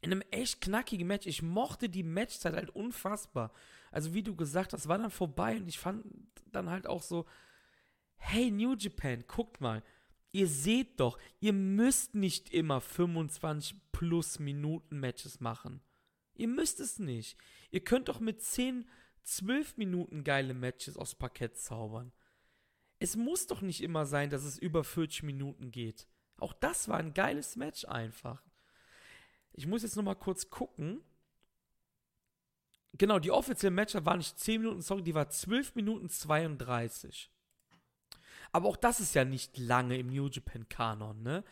in 0.00 0.12
einem 0.12 0.22
echt 0.30 0.60
knackigen 0.60 1.06
Match. 1.06 1.26
Ich 1.26 1.42
mochte 1.42 1.88
die 1.88 2.02
Matchzeit 2.02 2.54
halt 2.54 2.70
unfassbar. 2.70 3.52
Also 3.90 4.14
wie 4.14 4.22
du 4.22 4.34
gesagt 4.34 4.72
hast, 4.72 4.88
war 4.88 4.98
dann 4.98 5.10
vorbei 5.10 5.56
und 5.56 5.68
ich 5.68 5.78
fand 5.78 6.04
dann 6.52 6.70
halt 6.70 6.86
auch 6.86 7.02
so, 7.02 7.26
hey 8.16 8.50
New 8.50 8.74
Japan, 8.74 9.24
guckt 9.26 9.60
mal, 9.60 9.82
ihr 10.32 10.48
seht 10.48 11.00
doch, 11.00 11.18
ihr 11.40 11.52
müsst 11.52 12.14
nicht 12.14 12.50
immer 12.50 12.80
25 12.80 13.76
plus 13.92 14.38
Minuten 14.38 15.00
Matches 15.00 15.40
machen. 15.40 15.80
Ihr 16.34 16.48
müsst 16.48 16.80
es 16.80 16.98
nicht. 16.98 17.36
Ihr 17.76 17.84
könnt 17.84 18.08
doch 18.08 18.20
mit 18.20 18.40
10, 18.40 18.88
12 19.24 19.76
Minuten 19.76 20.24
geile 20.24 20.54
Matches 20.54 20.96
aufs 20.96 21.14
Parkett 21.14 21.58
zaubern. 21.58 22.10
Es 23.00 23.16
muss 23.16 23.46
doch 23.46 23.60
nicht 23.60 23.82
immer 23.82 24.06
sein, 24.06 24.30
dass 24.30 24.44
es 24.44 24.56
über 24.56 24.82
40 24.82 25.24
Minuten 25.24 25.72
geht. 25.72 26.08
Auch 26.38 26.54
das 26.54 26.88
war 26.88 26.96
ein 26.96 27.12
geiles 27.12 27.54
Match 27.54 27.84
einfach. 27.84 28.42
Ich 29.52 29.66
muss 29.66 29.82
jetzt 29.82 29.94
noch 29.94 30.04
mal 30.04 30.14
kurz 30.14 30.48
gucken. 30.48 31.02
Genau, 32.94 33.18
die 33.18 33.30
offizielle 33.30 33.74
Match 33.74 33.94
war 33.94 34.16
nicht 34.16 34.40
10 34.40 34.62
Minuten, 34.62 34.80
sorry, 34.80 35.02
die 35.02 35.14
war 35.14 35.28
12 35.28 35.74
Minuten 35.74 36.08
32. 36.08 37.30
Aber 38.52 38.70
auch 38.70 38.78
das 38.78 39.00
ist 39.00 39.14
ja 39.14 39.26
nicht 39.26 39.58
lange 39.58 39.98
im 39.98 40.06
New 40.06 40.28
Japan 40.28 40.66
Kanon, 40.70 41.22
ne? 41.22 41.44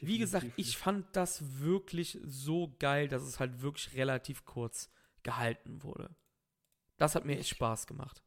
Wie 0.00 0.18
gesagt, 0.18 0.48
ich 0.56 0.76
fand 0.76 1.06
das 1.16 1.60
wirklich 1.60 2.18
so 2.26 2.76
geil, 2.78 3.08
dass 3.08 3.22
es 3.22 3.40
halt 3.40 3.62
wirklich 3.62 3.94
relativ 3.94 4.44
kurz 4.44 4.90
gehalten 5.22 5.82
wurde. 5.82 6.14
Das 6.96 7.14
hat 7.14 7.24
mir 7.24 7.38
echt 7.38 7.50
Spaß 7.50 7.86
gemacht. 7.86 8.22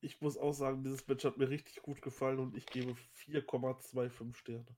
Ich 0.00 0.20
muss 0.20 0.36
auch 0.36 0.52
sagen, 0.52 0.84
dieses 0.84 1.06
Match 1.08 1.24
hat 1.24 1.38
mir 1.38 1.48
richtig 1.48 1.82
gut 1.82 2.00
gefallen 2.02 2.38
und 2.38 2.56
ich 2.56 2.66
gebe 2.66 2.94
4,25 3.26 4.36
Sterne. 4.36 4.76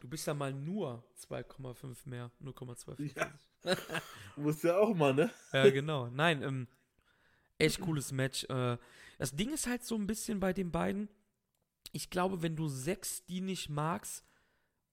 Du 0.00 0.08
bist 0.08 0.26
ja 0.26 0.34
mal 0.34 0.52
nur 0.52 1.02
2,5 1.18 2.08
mehr, 2.08 2.30
0,25. 2.42 3.16
Ja. 3.16 3.32
Muss 4.36 4.62
ja 4.62 4.76
auch 4.78 4.94
mal, 4.94 5.14
ne? 5.14 5.30
Ja, 5.52 5.70
genau. 5.70 6.08
Nein, 6.08 6.42
ähm, 6.42 6.68
echt 7.58 7.80
cooles 7.80 8.12
Match. 8.12 8.44
Äh, 8.44 8.76
das 9.18 9.34
Ding 9.34 9.52
ist 9.52 9.66
halt 9.66 9.82
so 9.82 9.94
ein 9.96 10.06
bisschen 10.06 10.38
bei 10.38 10.52
den 10.52 10.70
beiden. 10.70 11.08
Ich 11.92 12.10
glaube, 12.10 12.42
wenn 12.42 12.54
du 12.54 12.68
sechs 12.68 13.24
die 13.24 13.40
nicht 13.40 13.70
magst 13.70 14.24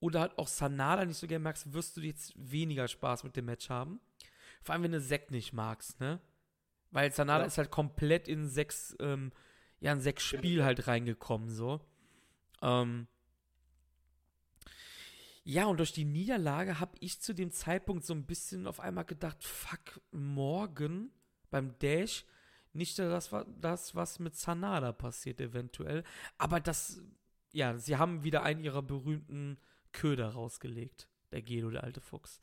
oder 0.04 0.20
halt 0.20 0.38
auch 0.38 0.48
Sanada 0.48 1.04
nicht 1.06 1.16
so 1.16 1.26
gerne 1.26 1.42
magst, 1.42 1.72
wirst 1.72 1.96
du 1.96 2.02
jetzt 2.02 2.34
weniger 2.36 2.86
Spaß 2.88 3.24
mit 3.24 3.36
dem 3.36 3.46
Match 3.46 3.70
haben. 3.70 4.00
Vor 4.62 4.74
allem, 4.74 4.82
wenn 4.82 4.92
du 4.92 5.00
Sekt 5.00 5.30
nicht 5.30 5.54
magst, 5.54 5.98
ne? 5.98 6.20
Weil 6.90 7.10
Sanada 7.10 7.40
Ja. 7.40 7.46
ist 7.46 7.56
halt 7.56 7.70
komplett 7.70 8.28
in 8.28 8.46
sechs, 8.46 8.94
ähm, 9.00 9.32
ja, 9.80 9.92
in 9.92 10.00
sechs 10.00 10.22
Spiel 10.22 10.62
halt 10.62 10.86
reingekommen, 10.86 11.48
so. 11.48 11.80
Ähm, 12.60 13.06
ja, 15.42 15.64
und 15.66 15.78
durch 15.78 15.92
die 15.92 16.04
Niederlage 16.04 16.80
habe 16.80 16.96
ich 17.00 17.20
zu 17.20 17.34
dem 17.34 17.50
Zeitpunkt 17.50 18.04
so 18.04 18.12
ein 18.14 18.26
bisschen 18.26 18.66
auf 18.66 18.80
einmal 18.80 19.04
gedacht, 19.06 19.42
fuck, 19.42 20.00
morgen 20.10 21.12
beim 21.50 21.78
Dash 21.78 22.24
nicht 22.74 22.98
das, 22.98 23.30
das 23.60 23.94
was 23.94 24.18
mit 24.18 24.36
Sanada 24.36 24.92
passiert 24.92 25.40
eventuell. 25.40 26.04
Aber 26.38 26.60
das, 26.60 27.00
ja, 27.52 27.78
sie 27.78 27.96
haben 27.96 28.22
wieder 28.24 28.42
einen 28.42 28.60
ihrer 28.64 28.82
berühmten 28.82 29.58
Köder 29.94 30.28
rausgelegt. 30.30 31.08
Der 31.32 31.40
Gedo, 31.40 31.70
der 31.70 31.82
alte 31.84 32.02
Fuchs. 32.02 32.42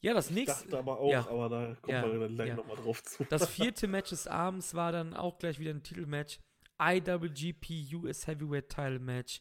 Ja, 0.00 0.12
das 0.14 0.28
Ich 0.28 0.34
nächste. 0.34 0.64
dachte 0.64 0.78
aber 0.78 0.98
auch, 1.00 1.10
ja. 1.10 1.26
aber 1.28 1.48
da 1.48 1.74
kommen 1.76 1.96
Ja, 1.96 2.12
wir 2.12 2.18
dann 2.20 2.34
gleich 2.34 2.48
ja. 2.48 2.56
nochmal 2.56 2.76
drauf 2.76 3.02
zu. 3.02 3.24
Das 3.24 3.48
vierte 3.50 3.86
Match 3.88 4.10
des 4.10 4.26
Abends 4.26 4.74
war 4.74 4.92
dann 4.92 5.14
auch 5.14 5.38
gleich 5.38 5.58
wieder 5.58 5.70
ein 5.70 5.82
Titelmatch. 5.82 6.38
IWGP 6.80 7.94
US 7.94 8.26
Heavyweight 8.26 8.68
Title 8.68 8.98
Match. 8.98 9.40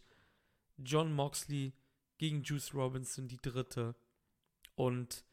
John 0.78 1.11
Moxley 1.14 1.73
gegen 2.18 2.44
Juice 2.44 2.73
Robinson, 2.73 3.28
die 3.28 3.38
dritte. 3.38 3.95
Und 4.76 5.26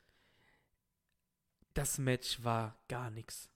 das 1.75 1.99
Match 1.99 2.43
war 2.43 2.83
gar 2.89 3.11
nichts. 3.11 3.51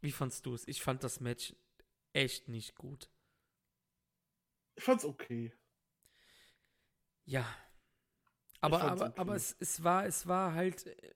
Wie 0.00 0.12
fandst 0.12 0.46
du 0.46 0.54
es? 0.54 0.66
Ich 0.66 0.82
fand 0.82 1.04
das 1.04 1.20
Match 1.20 1.54
echt 2.12 2.48
nicht 2.48 2.76
gut. 2.76 3.08
Ich 4.74 4.84
fand's 4.84 5.04
okay. 5.04 5.52
Ja. 7.24 7.46
Aber, 8.60 8.82
aber, 8.82 9.06
okay. 9.06 9.20
aber 9.20 9.34
es, 9.34 9.56
es 9.58 9.82
war, 9.82 10.06
es 10.06 10.26
war 10.26 10.54
halt. 10.54 10.86
äh, 10.86 11.14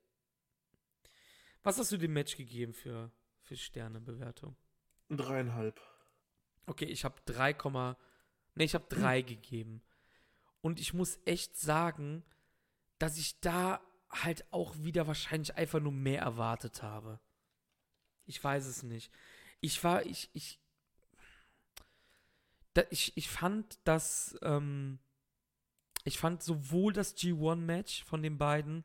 Was 1.62 1.78
hast 1.78 1.92
du 1.92 1.96
dem 1.96 2.12
Match 2.12 2.36
gegeben 2.36 2.72
für, 2.72 3.10
für 3.40 3.56
Sternebewertung? 3.56 4.56
Ein 5.08 5.16
Dreieinhalb. 5.16 5.80
Okay, 6.66 6.86
ich 6.86 7.04
habe 7.04 7.20
3, 7.26 7.52
ne, 7.52 8.64
ich 8.64 8.74
habe 8.74 8.86
3 8.88 9.22
gegeben. 9.22 9.82
Und 10.60 10.80
ich 10.80 10.92
muss 10.94 11.20
echt 11.24 11.56
sagen, 11.56 12.24
dass 12.98 13.18
ich 13.18 13.40
da 13.40 13.80
halt 14.10 14.44
auch 14.52 14.76
wieder 14.78 15.06
wahrscheinlich 15.06 15.54
einfach 15.54 15.80
nur 15.80 15.92
mehr 15.92 16.22
erwartet 16.22 16.82
habe. 16.82 17.20
Ich 18.24 18.42
weiß 18.42 18.66
es 18.66 18.82
nicht. 18.82 19.12
Ich 19.60 19.82
war, 19.84 20.04
ich, 20.04 20.30
ich, 20.32 20.58
da, 22.76 22.82
ich, 22.90 23.16
ich 23.16 23.28
fand, 23.28 23.78
dass, 23.84 24.36
ähm, 24.42 24.98
ich 26.04 26.18
fand 26.18 26.42
sowohl 26.42 26.92
das 26.92 27.16
G1-Match 27.16 28.04
von 28.04 28.22
den 28.22 28.38
beiden, 28.38 28.84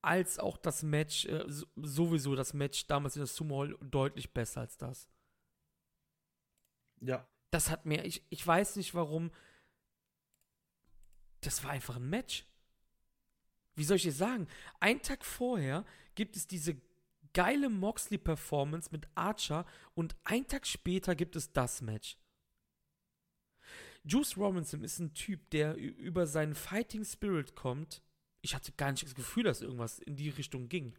als 0.00 0.38
auch 0.38 0.56
das 0.56 0.82
Match, 0.82 1.24
äh, 1.26 1.44
so- 1.48 1.66
sowieso 1.76 2.34
das 2.36 2.54
Match 2.54 2.86
damals 2.86 3.16
in 3.16 3.20
der 3.20 3.26
Sumo 3.26 3.58
Hall 3.60 3.76
deutlich 3.80 4.32
besser 4.32 4.60
als 4.60 4.76
das 4.76 5.08
Ja. 7.00 7.26
das 7.50 7.70
hat 7.70 7.84
mir, 7.86 8.04
ich, 8.04 8.24
ich 8.30 8.46
weiß 8.46 8.76
nicht 8.76 8.94
warum, 8.94 9.30
das 11.40 11.62
war 11.64 11.70
einfach 11.70 11.96
ein 11.96 12.08
Match. 12.08 12.44
Wie 13.74 13.84
soll 13.84 13.96
ich 13.96 14.02
dir 14.02 14.12
sagen? 14.12 14.48
Einen 14.80 15.02
Tag 15.02 15.24
vorher 15.24 15.84
gibt 16.14 16.36
es 16.36 16.46
diese 16.46 16.80
geile 17.32 17.68
Moxley-Performance 17.68 18.90
mit 18.90 19.08
Archer 19.14 19.64
und 19.94 20.16
einen 20.24 20.46
Tag 20.48 20.66
später 20.66 21.14
gibt 21.14 21.36
es 21.36 21.52
das 21.52 21.80
Match. 21.80 22.16
Juice 24.04 24.36
Robinson 24.36 24.82
ist 24.82 24.98
ein 24.98 25.14
Typ, 25.14 25.50
der 25.50 25.76
über 25.76 26.26
seinen 26.26 26.54
Fighting 26.54 27.04
Spirit 27.04 27.54
kommt. 27.54 28.02
Ich 28.40 28.54
hatte 28.54 28.72
gar 28.72 28.90
nicht 28.90 29.04
das 29.04 29.14
Gefühl, 29.14 29.44
dass 29.44 29.62
irgendwas 29.62 29.98
in 29.98 30.16
die 30.16 30.30
Richtung 30.30 30.68
ging. 30.68 30.96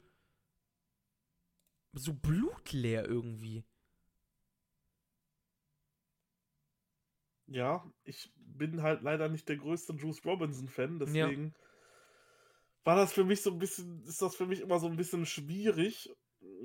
So 1.94 2.14
blutleer 2.14 3.06
irgendwie. 3.06 3.64
Ja, 7.48 7.92
ich 8.04 8.32
bin 8.36 8.84
halt 8.84 9.02
leider 9.02 9.28
nicht 9.28 9.50
der 9.50 9.58
größte 9.58 9.94
Juice 9.94 10.24
Robinson-Fan, 10.24 11.00
deswegen 11.00 11.56
war 12.84 12.96
das 12.96 13.12
für 13.12 13.24
mich 13.24 13.42
so 13.42 13.52
ein 13.52 13.60
bisschen, 13.60 14.04
ist 14.04 14.22
das 14.22 14.36
für 14.36 14.46
mich 14.46 14.62
immer 14.62 14.80
so 14.80 14.88
ein 14.88 14.96
bisschen 14.96 15.26
schwierig. 15.26 16.10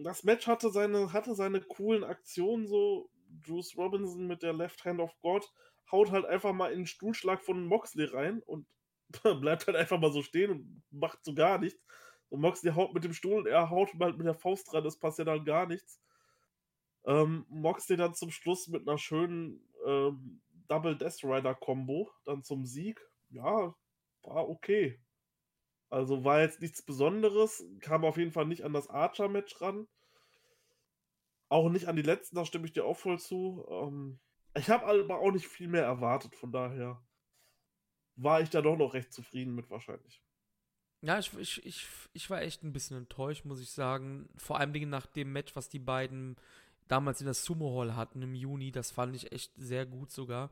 Das 0.03 0.25
Match 0.25 0.47
hatte 0.47 0.71
seine, 0.71 1.13
hatte 1.13 1.35
seine 1.35 1.61
coolen 1.63 2.05
Aktionen, 2.05 2.67
so 2.67 3.11
Juice 3.45 3.77
Robinson 3.77 4.27
mit 4.27 4.43
der 4.43 4.53
Left 4.53 4.85
Hand 4.85 5.01
of 5.01 5.19
God 5.21 5.51
haut 5.91 6.11
halt 6.11 6.25
einfach 6.25 6.53
mal 6.53 6.73
in 6.73 6.81
den 6.81 6.87
Stuhlschlag 6.87 7.43
von 7.43 7.67
Moxley 7.67 8.07
rein 8.07 8.43
und 8.43 8.67
bleibt 9.41 9.67
halt 9.67 9.77
einfach 9.77 9.99
mal 9.99 10.13
so 10.13 10.23
stehen 10.23 10.51
und 10.51 10.83
macht 10.91 11.25
so 11.25 11.35
gar 11.35 11.59
nichts. 11.59 11.81
Und 12.29 12.41
Moxley 12.41 12.73
haut 12.73 12.95
mit 12.95 13.05
dem 13.05 13.13
Stuhl 13.13 13.39
und 13.39 13.47
er 13.47 13.71
haut 13.71 13.91
halt 14.01 14.17
mit 14.17 14.27
der 14.27 14.35
Faust 14.35 14.73
dran, 14.73 14.85
das 14.85 14.99
passiert 14.99 15.29
halt 15.29 15.45
gar 15.45 15.67
nichts. 15.67 16.01
Ähm, 17.05 17.45
Moxley 17.49 17.97
dann 17.97 18.15
zum 18.15 18.31
Schluss 18.31 18.69
mit 18.69 18.89
einer 18.89 18.99
schönen 18.99 19.61
ähm, 19.87 20.41
Double 20.69 20.97
Death 20.97 21.23
Rider 21.23 21.55
Combo 21.55 22.11
dann 22.25 22.43
zum 22.43 22.65
Sieg. 22.65 23.01
Ja, 23.29 23.75
war 24.23 24.49
okay. 24.49 25.01
Also 25.91 26.25
war 26.25 26.41
jetzt 26.41 26.61
nichts 26.61 26.83
Besonderes, 26.83 27.65
kam 27.81 28.05
auf 28.05 28.17
jeden 28.17 28.33
Fall 28.33 28.47
nicht 28.47 28.65
an 28.65 28.73
das 28.73 28.89
Archer-Match 28.89 29.61
ran. 29.61 29.87
Auch 31.49 31.69
nicht 31.69 31.87
an 31.87 31.97
die 31.97 32.03
letzten, 32.03 32.37
da 32.37 32.45
stimme 32.45 32.65
ich 32.65 32.73
dir 32.73 32.85
auch 32.85 32.97
voll 32.97 33.19
zu. 33.19 33.65
Ähm, 33.71 34.19
ich 34.55 34.71
habe 34.71 34.87
aber 34.87 35.19
auch 35.19 35.33
nicht 35.33 35.47
viel 35.47 35.69
mehr 35.69 35.85
erwartet, 35.85 36.35
von 36.35 36.53
daher 36.53 37.03
war 38.17 38.41
ich 38.41 38.51
da 38.51 38.63
doch 38.63 38.77
noch 38.77 38.95
recht 38.95 39.13
zufrieden 39.13 39.55
mit 39.55 39.71
wahrscheinlich. 39.71 40.23
Ja, 41.01 41.19
ich, 41.19 41.37
ich, 41.37 41.67
ich, 41.67 41.87
ich 42.13 42.31
war 42.31 42.41
echt 42.41 42.63
ein 42.63 42.73
bisschen 42.73 42.97
enttäuscht, 42.97 43.45
muss 43.45 43.61
ich 43.61 43.71
sagen. 43.71 44.29
Vor 44.37 44.59
allem 44.59 44.73
Dingen 44.73 44.89
nach 44.89 45.07
dem 45.07 45.33
Match, 45.33 45.55
was 45.55 45.69
die 45.69 45.79
beiden 45.79 46.37
damals 46.89 47.21
in 47.21 47.27
der 47.27 47.35
Sumo 47.35 47.79
Hall 47.79 47.95
hatten 47.95 48.23
im 48.23 48.35
Juni. 48.35 48.73
Das 48.73 48.91
fand 48.91 49.15
ich 49.15 49.31
echt 49.33 49.53
sehr 49.57 49.85
gut 49.85 50.11
sogar. 50.11 50.51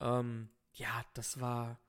Ähm, 0.00 0.50
ja, 0.74 1.04
das 1.14 1.40
war. 1.40 1.80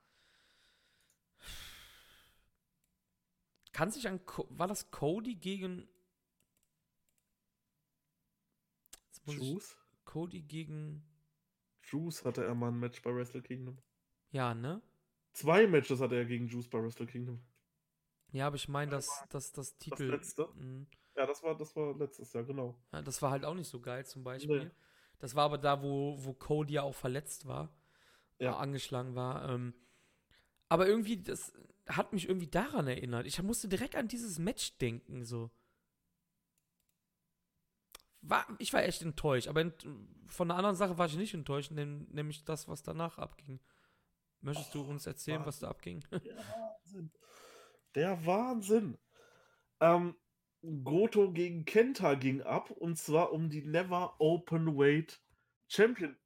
Kann 3.74 3.92
sich 3.92 4.08
an. 4.08 4.26
Co 4.26 4.48
war 4.50 4.68
das 4.68 4.90
Cody 4.92 5.36
gegen. 5.36 5.90
Juice? 9.26 9.76
Cody 10.18 10.42
gegen. 10.42 11.04
Juice 11.84 12.26
hatte 12.26 12.44
er 12.44 12.56
mal 12.56 12.70
ein 12.70 12.80
Match 12.80 13.02
bei 13.04 13.14
Wrestle 13.14 13.44
Kingdom. 13.44 13.78
Ja, 14.32 14.56
ne? 14.56 14.82
Zwei 15.34 15.68
Matches 15.68 16.02
hatte 16.02 16.16
er 16.16 16.26
gegen 16.26 16.48
Juice 16.48 16.68
bei 16.68 16.82
Wrestle 16.82 17.06
Kingdom. 17.06 17.40
Ja, 18.32 18.48
aber 18.48 18.56
ich 18.56 18.68
meine, 18.68 18.90
dass 18.92 19.24
das, 19.30 19.52
das 19.54 19.78
Titel. 19.78 20.06
letzte? 20.06 20.50
Mhm. 20.56 20.88
Ja, 21.16 21.28
das 21.28 21.44
war, 21.44 21.56
das 21.56 21.76
war 21.76 21.96
letztes 21.96 22.34
Jahr, 22.34 22.44
genau. 22.46 22.76
Ja, 22.92 23.04
das 23.04 23.22
war 23.22 23.30
halt 23.30 23.46
auch 23.46 23.54
nicht 23.54 23.70
so 23.70 23.80
geil 23.80 24.06
zum 24.08 24.24
Beispiel. 24.24 24.66
Nee. 24.66 24.72
Das 25.20 25.36
war 25.36 25.46
aber 25.46 25.60
da, 25.60 25.82
wo, 25.84 26.16
wo 26.20 26.34
Cody 26.34 26.74
ja 26.74 26.82
auch 26.82 26.96
verletzt 26.96 27.48
war, 27.48 27.72
Ja. 28.40 28.54
äh, 28.54 28.56
angeschlagen 28.56 29.14
war. 29.16 29.48
Ähm, 29.50 29.76
aber 30.68 30.88
irgendwie, 30.88 31.22
das 31.22 31.54
hat 31.88 32.12
mich 32.12 32.28
irgendwie 32.28 32.50
daran 32.50 32.88
erinnert. 32.88 33.28
Ich 33.28 33.42
musste 33.44 33.68
direkt 33.68 33.96
an 33.96 34.08
dieses 34.08 34.40
Match 34.40 34.78
denken, 34.80 35.24
so. 35.26 35.52
War, 38.30 38.46
ich 38.60 38.74
war 38.74 38.84
echt 38.84 39.02
enttäuscht, 39.02 39.48
aber 39.48 39.72
von 40.28 40.52
einer 40.52 40.58
anderen 40.58 40.76
Sache 40.76 40.98
war 40.98 41.06
ich 41.06 41.16
nicht 41.16 41.34
enttäuscht, 41.34 41.72
nämlich 41.72 42.44
das, 42.44 42.68
was 42.68 42.84
danach 42.84 43.18
abging. 43.18 43.60
Möchtest 44.42 44.76
du 44.76 44.82
uns 44.82 45.08
erzählen, 45.08 45.46
was 45.46 45.60
da 45.60 45.70
abging? 45.70 46.04
Der 46.12 46.36
Wahnsinn. 46.36 47.12
Der 47.96 48.26
Wahnsinn. 48.26 48.98
Ähm, 49.80 50.16
Goto 50.84 51.32
gegen 51.32 51.66
Kenta 51.66 52.16
ging 52.16 52.42
ab 52.42 52.72
und 52.72 52.98
zwar 52.98 53.32
um 53.32 53.50
die 53.50 53.64
Never 53.64 54.16
Open 54.20 54.78
Weight 54.78 55.22
Champion. 55.68 56.18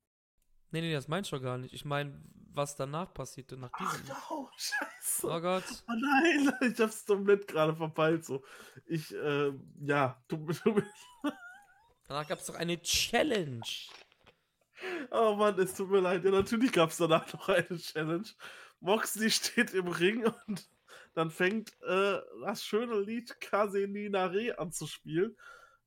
nee, 0.72 0.82
nee, 0.82 0.94
das 0.94 1.08
meinst 1.08 1.32
du 1.32 1.40
gar 1.40 1.58
nicht. 1.58 1.74
Ich 1.74 1.86
meine, 1.86 2.24
was 2.54 2.76
danach 2.76 3.14
passierte, 3.14 3.58
nach 3.58 3.70
Ach, 3.74 4.00
diesem. 4.00 4.16
oh, 4.30 4.48
scheiße. 4.56 5.28
Oh 5.28 5.42
Gott. 5.42 5.64
Oh 5.88 5.94
nein, 5.94 6.54
ich 6.72 6.80
hab's 6.80 7.06
komplett 7.06 7.48
gerade 7.48 7.76
verpeilt. 7.76 8.26
So. 8.26 8.44
Ich, 8.86 9.14
äh, 9.14 9.52
ja, 9.82 10.22
du, 10.28 10.38
du, 10.38 10.82
Danach 12.12 12.28
gab 12.28 12.40
es 12.40 12.46
doch 12.48 12.56
eine 12.56 12.82
Challenge. 12.82 13.62
Oh 15.12 15.36
Mann, 15.36 15.58
es 15.58 15.76
tut 15.76 15.90
mir 15.90 16.02
leid. 16.02 16.26
Ja, 16.26 16.32
natürlich 16.32 16.74
gab 16.74 16.90
es 16.90 16.98
danach 16.98 17.32
noch 17.32 17.48
eine 17.48 17.78
Challenge. 17.78 18.28
Moxley 18.82 19.30
steht 19.32 19.74
im 19.74 19.88
Ring 19.88 20.26
und 20.26 20.70
dann 21.14 21.32
fängt 21.32 21.72
äh, 21.84 22.20
das 22.44 22.66
schöne 22.66 23.00
Lied 23.00 23.40
Kaseninare 23.40 24.60
an 24.60 24.74
zu 24.74 24.88
spielen. 24.88 25.38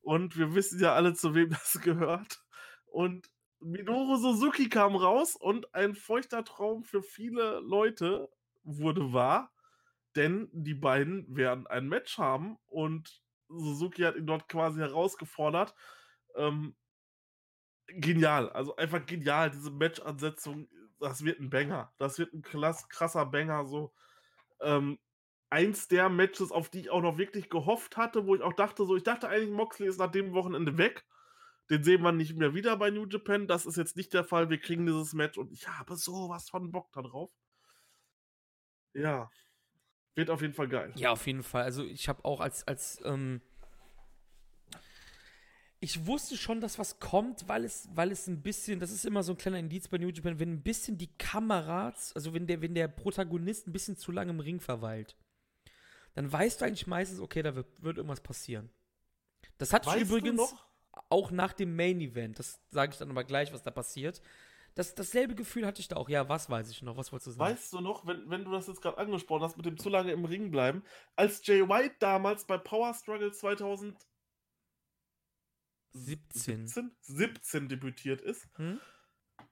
Und 0.01 0.35
wir 0.35 0.55
wissen 0.55 0.79
ja 0.79 0.95
alle, 0.95 1.13
zu 1.13 1.35
wem 1.35 1.51
das 1.51 1.79
gehört. 1.83 2.43
Und 2.87 3.29
Minoru 3.59 4.15
Suzuki 4.15 4.67
kam 4.67 4.95
raus 4.95 5.35
und 5.35 5.75
ein 5.75 5.93
feuchter 5.93 6.43
Traum 6.43 6.83
für 6.83 7.03
viele 7.03 7.59
Leute 7.59 8.31
wurde 8.63 9.13
wahr, 9.13 9.53
denn 10.15 10.49
die 10.53 10.73
beiden 10.73 11.35
werden 11.35 11.67
ein 11.67 11.87
Match 11.87 12.17
haben 12.17 12.57
und 12.65 13.21
Suzuki 13.47 14.01
hat 14.01 14.15
ihn 14.15 14.25
dort 14.25 14.49
quasi 14.49 14.79
herausgefordert. 14.79 15.75
Ähm, 16.35 16.75
genial, 17.87 18.49
also 18.49 18.75
einfach 18.75 19.05
genial, 19.05 19.51
diese 19.51 19.71
Match-Ansetzung, 19.71 20.67
das 20.99 21.23
wird 21.23 21.39
ein 21.39 21.49
Banger, 21.49 21.93
das 21.97 22.19
wird 22.19 22.33
ein 22.33 22.41
klass, 22.41 22.89
krasser 22.89 23.25
Banger, 23.25 23.65
so. 23.65 23.93
Ähm, 24.61 24.99
eins 25.49 25.87
der 25.87 26.09
Matches, 26.09 26.51
auf 26.51 26.69
die 26.69 26.81
ich 26.81 26.89
auch 26.89 27.01
noch 27.01 27.17
wirklich 27.17 27.49
gehofft 27.49 27.97
hatte, 27.97 28.25
wo 28.25 28.35
ich 28.35 28.41
auch 28.41 28.53
dachte, 28.53 28.85
so, 28.85 28.95
ich 28.95 29.03
dachte 29.03 29.29
eigentlich, 29.29 29.51
Moxley 29.51 29.87
ist 29.87 29.99
nach 29.99 30.11
dem 30.11 30.33
Wochenende 30.33 30.77
weg. 30.77 31.05
Den 31.69 31.83
sehen 31.83 32.03
wir 32.03 32.11
nicht 32.11 32.35
mehr 32.35 32.53
wieder 32.53 32.77
bei 32.77 32.91
New 32.91 33.07
Japan. 33.07 33.47
Das 33.47 33.65
ist 33.65 33.77
jetzt 33.77 33.95
nicht 33.95 34.13
der 34.13 34.23
Fall. 34.23 34.49
Wir 34.49 34.59
kriegen 34.59 34.85
dieses 34.85 35.13
Match 35.13 35.37
und 35.37 35.51
ich 35.51 35.67
habe 35.67 35.95
sowas 35.95 36.49
von 36.49 36.71
Bock 36.71 36.91
da 36.91 37.01
drauf. 37.01 37.31
Ja. 38.93 39.29
Wird 40.15 40.29
auf 40.29 40.41
jeden 40.41 40.53
Fall 40.53 40.67
geil. 40.67 40.93
Ja, 40.95 41.11
auf 41.11 41.25
jeden 41.25 41.43
Fall. 41.43 41.63
Also 41.63 41.83
ich 41.83 42.07
habe 42.07 42.23
auch 42.23 42.39
als, 42.39 42.67
als, 42.67 43.01
ähm, 43.03 43.41
ich 45.79 46.05
wusste 46.07 46.37
schon, 46.37 46.61
dass 46.61 46.79
was 46.79 46.99
kommt, 46.99 47.47
weil 47.47 47.65
es, 47.65 47.89
weil 47.93 48.11
es 48.11 48.27
ein 48.27 48.41
bisschen, 48.41 48.79
das 48.79 48.91
ist 48.91 49.05
immer 49.05 49.23
so 49.23 49.33
ein 49.33 49.37
kleiner 49.37 49.59
Indiz 49.59 49.87
bei 49.87 49.97
New 49.97 50.09
Japan, 50.09 50.39
wenn 50.39 50.53
ein 50.53 50.63
bisschen 50.63 50.97
die 50.97 51.09
Kameras, 51.17 52.13
also 52.15 52.33
wenn 52.33 52.47
der, 52.47 52.61
wenn 52.61 52.73
der 52.73 52.87
Protagonist 52.87 53.67
ein 53.67 53.73
bisschen 53.73 53.97
zu 53.97 54.11
lange 54.11 54.31
im 54.31 54.39
Ring 54.39 54.59
verweilt, 54.59 55.15
dann 56.13 56.31
weißt 56.31 56.61
du 56.61 56.65
eigentlich 56.65 56.87
meistens, 56.87 57.19
okay, 57.19 57.43
da 57.43 57.55
wird, 57.55 57.83
wird 57.83 57.97
irgendwas 57.97 58.21
passieren. 58.21 58.69
Das 59.57 59.73
hat 59.73 59.85
Weißt 59.85 59.97
du 59.97 60.01
übrigens 60.01 60.55
auch 61.09 61.31
nach 61.31 61.53
dem 61.53 61.75
Main 61.75 61.99
Event, 61.99 62.39
das 62.39 62.61
sage 62.71 62.93
ich 62.93 62.97
dann 62.97 63.11
aber 63.11 63.23
gleich, 63.23 63.53
was 63.53 63.63
da 63.63 63.71
passiert. 63.71 64.21
Das, 64.75 64.93
dasselbe 64.93 65.35
Gefühl 65.35 65.65
hatte 65.65 65.79
ich 65.79 65.87
da 65.87 65.95
auch. 65.95 66.09
Ja, 66.09 66.27
was 66.27 66.49
weiß 66.49 66.69
ich 66.69 66.81
noch? 66.81 66.97
Was 66.97 67.13
wolltest 67.13 67.27
du 67.27 67.31
sagen? 67.31 67.53
Weißt 67.53 67.71
du 67.71 67.79
noch, 67.79 68.05
wenn, 68.05 68.29
wenn 68.29 68.43
du 68.43 68.51
das 68.51 68.67
jetzt 68.67 68.81
gerade 68.81 68.97
angesprochen 68.97 69.43
hast, 69.43 69.55
mit 69.55 69.65
dem 69.65 69.77
zu 69.77 69.87
lange 69.87 70.11
im 70.11 70.25
Ring 70.25 70.51
bleiben, 70.51 70.83
als 71.15 71.45
Jay 71.47 71.61
White 71.61 71.95
damals 71.99 72.45
bei 72.45 72.57
Power 72.57 72.93
Struggle 72.93 73.31
2017 73.31 74.05
17. 75.95 76.91
17 77.01 77.69
debütiert 77.69 78.21
ist, 78.21 78.47
Hm? 78.57 78.79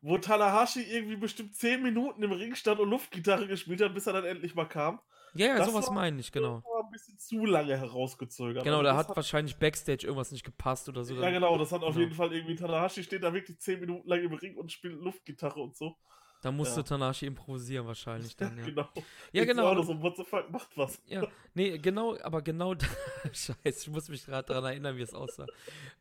wo 0.01 0.17
Tanahashi 0.17 0.81
irgendwie 0.81 1.15
bestimmt 1.15 1.55
10 1.55 1.81
Minuten 1.81 2.21
im 2.23 2.31
Ring 2.31 2.55
stand 2.55 2.79
und 2.79 2.89
Luftgitarre 2.89 3.47
gespielt 3.47 3.81
hat, 3.81 3.93
bis 3.93 4.07
er 4.07 4.13
dann 4.13 4.25
endlich 4.25 4.53
mal 4.55 4.65
kam. 4.65 4.99
Ja, 5.35 5.47
ja, 5.47 5.57
Das 5.57 5.67
sowas 5.69 5.87
war- 5.87 5.93
meine 5.95 6.19
ich, 6.19 6.31
genau. 6.31 6.57
Das 6.57 6.65
war 6.65 6.83
ein 6.85 6.91
bisschen 6.91 7.17
zu 7.17 7.45
lange 7.45 7.75
herausgezögert. 7.77 8.63
Genau, 8.63 8.77
Also 8.77 8.83
da 8.89 8.97
das 8.97 9.07
hat 9.09 9.15
wahrscheinlich 9.15 9.55
Backstage 9.57 10.05
irgendwas 10.05 10.31
nicht 10.31 10.43
gepasst 10.43 10.87
oder 10.89 11.03
so. 11.03 11.15
Ja, 11.15 11.31
genau, 11.31 11.57
das 11.57 11.71
hat 11.71 11.81
auf 11.81 11.95
Genau. 11.95 12.03
jeden 12.05 12.13
Fall 12.15 12.33
irgendwie 12.33 12.55
Tanahashi 12.55 13.03
steht 13.03 13.23
da 13.23 13.33
wirklich 13.33 13.59
10 13.59 13.79
Minuten 13.79 14.07
lang 14.07 14.21
im 14.21 14.33
Ring 14.33 14.55
und 14.57 14.71
spielt 14.71 14.93
Luftgitarre 15.01 15.59
und 15.59 15.75
so. 15.75 15.97
Da 16.43 16.51
musste 16.51 16.81
Ja. 16.81 16.83
Tanashi 16.83 17.25
improvisieren 17.25 17.87
wahrscheinlich 17.87 18.35
dann, 18.35 18.57
ja. 18.57 18.65
genau. 18.65 18.89
Ja, 19.31 19.45
genau. 19.45 19.65
Auch 19.69 19.83
so, 19.85 20.01
what 20.01 20.17
the 20.17 20.25
fuck, 20.25 20.51
macht 20.51 20.77
was. 20.77 21.01
Ja, 21.07 21.25
nee, 21.53 21.77
genau, 21.77 22.17
aber 22.21 22.41
genau, 22.41 22.75
scheiße, 23.31 23.55
ich 23.63 23.89
muss 23.89 24.09
mich 24.09 24.25
gerade 24.25 24.49
daran 24.49 24.65
erinnern, 24.65 24.97
wie 24.97 25.03
es 25.03 25.13
aussah. 25.13 25.45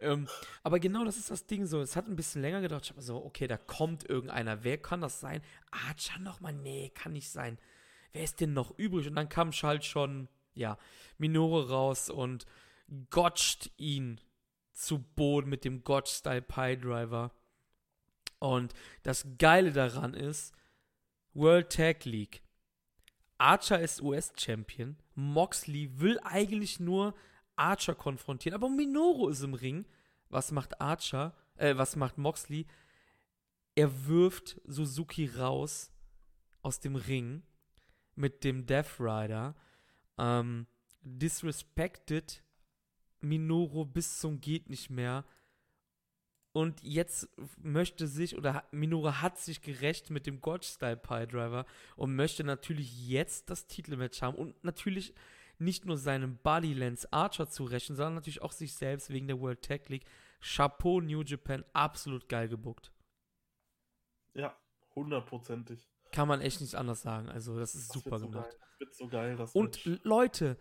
Ähm, 0.01 0.27
aber 0.65 0.81
genau 0.81 1.05
das 1.05 1.17
ist 1.17 1.31
das 1.31 1.47
Ding 1.47 1.65
so, 1.65 1.81
es 1.81 1.95
hat 1.95 2.09
ein 2.09 2.17
bisschen 2.17 2.43
länger 2.43 2.61
gedauert, 2.61 2.87
ich 2.87 2.91
habe 2.91 3.03
so, 3.03 3.25
okay, 3.25 3.47
da 3.47 3.57
kommt 3.57 4.11
irgendeiner, 4.11 4.65
wer 4.65 4.79
kann 4.79 5.01
das 5.01 5.21
sein? 5.21 5.43
Archer 5.71 6.19
nochmal, 6.19 6.55
nee, 6.55 6.91
kann 6.93 7.13
nicht 7.13 7.31
sein. 7.31 7.57
Wer 8.13 8.25
ist 8.25 8.41
denn 8.41 8.53
noch 8.53 8.77
übrig? 8.77 9.07
Und 9.07 9.15
dann 9.15 9.29
kam 9.29 9.53
halt 9.53 9.85
schon, 9.85 10.29
ja, 10.55 10.77
Minoru 11.19 11.61
raus 11.61 12.11
und 12.11 12.47
gotcht 13.11 13.71
ihn 13.77 14.21
zu 14.73 14.99
Boden 14.99 15.49
mit 15.49 15.65
dem 15.65 15.85
Gotch-Style 15.85 16.43
Pie 16.43 16.79
Driver. 16.79 17.31
Und 18.43 18.75
das 19.05 19.25
Geile 19.39 19.71
daran 19.71 20.15
ist, 20.15 20.53
World 21.33 21.71
Tag 21.71 22.05
League. 22.05 22.43
Archer 23.39 23.81
ist 23.81 24.03
US-Champion. 24.03 24.97
Moxley 25.15 26.01
will 26.01 26.19
eigentlich 26.25 26.81
nur 26.81 27.15
Archer 27.55 27.95
konfrontieren, 27.95 28.57
aber 28.57 28.69
Minoru 28.69 29.29
ist 29.29 29.43
im 29.43 29.55
Ring. 29.55 29.87
Was 30.29 30.51
macht 30.51 30.81
Archer? 30.81 31.37
Äh, 31.55 31.77
was 31.77 31.95
macht 31.95 32.19
Moxley? 32.19 32.67
Er 33.77 34.09
wirft 34.09 34.61
Suzuki 34.65 35.27
raus 35.27 35.93
aus 36.63 36.81
dem 36.81 36.97
Ring 36.97 37.45
mit 38.17 38.43
dem 38.43 38.67
Death 38.67 38.99
Rider. 38.99 39.55
Ähm, 40.19 40.67
disrespected 41.01 42.43
Minoru 43.21 43.85
bis 43.85 44.19
zum 44.19 44.41
geht 44.41 44.69
nicht 44.69 44.91
mehr. 44.91 45.25
Und 46.53 46.83
jetzt 46.83 47.29
möchte 47.63 48.07
sich, 48.07 48.37
oder 48.37 48.65
Minoru 48.73 49.13
hat 49.13 49.39
sich 49.39 49.63
gerecht 49.63 50.11
mit 50.11 50.27
dem 50.27 50.41
God-Style 50.41 50.99
Pie 50.99 51.27
Driver 51.27 51.65
und 51.97 52.15
möchte 52.15 52.45
natürlich 52.45 53.09
jetzt 53.09 53.49
das 53.49 53.67
Titelmatch 53.67 54.21
haben 54.21 54.37
und 54.37 54.63
natürlich 54.63 55.15
nicht 55.59 55.87
nur 55.87 55.97
seinem 55.97 56.37
Buddy 56.39 56.75
Lance 56.75 57.11
Archer 57.11 57.49
zu 57.49 57.65
rächen, 57.65 57.97
sondern 57.97 58.17
natürlich 58.17 58.43
auch 58.43 58.53
sich 58.53 58.75
selbst 58.75 59.09
wegen 59.11 59.29
der 59.29 59.41
World 59.41 59.63
Tag 59.63 59.89
League. 59.89 60.05
Chapeau 60.43 61.01
New 61.01 61.23
Japan, 61.23 61.65
absolut 61.73 62.29
geil 62.29 62.49
gebuckt. 62.49 62.93
Ja, 64.35 64.57
hundertprozentig. 64.95 65.89
Kann 66.11 66.29
man 66.29 66.41
echt 66.41 66.61
nicht 66.61 66.75
anders 66.75 67.01
sagen. 67.03 67.29
Also, 67.29 67.59
das 67.59 67.75
ist 67.75 67.89
Das 67.89 67.95
super 67.95 68.13
wird 68.13 68.21
so 68.21 68.29
gemacht. 68.29 68.51
geil. 68.51 68.59
Das 68.61 68.81
wird 68.81 68.95
so 68.97 69.09
geil. 69.09 69.37
Das 69.37 69.55
Und 69.55 69.87
Match. 69.87 70.01
Leute, 70.03 70.59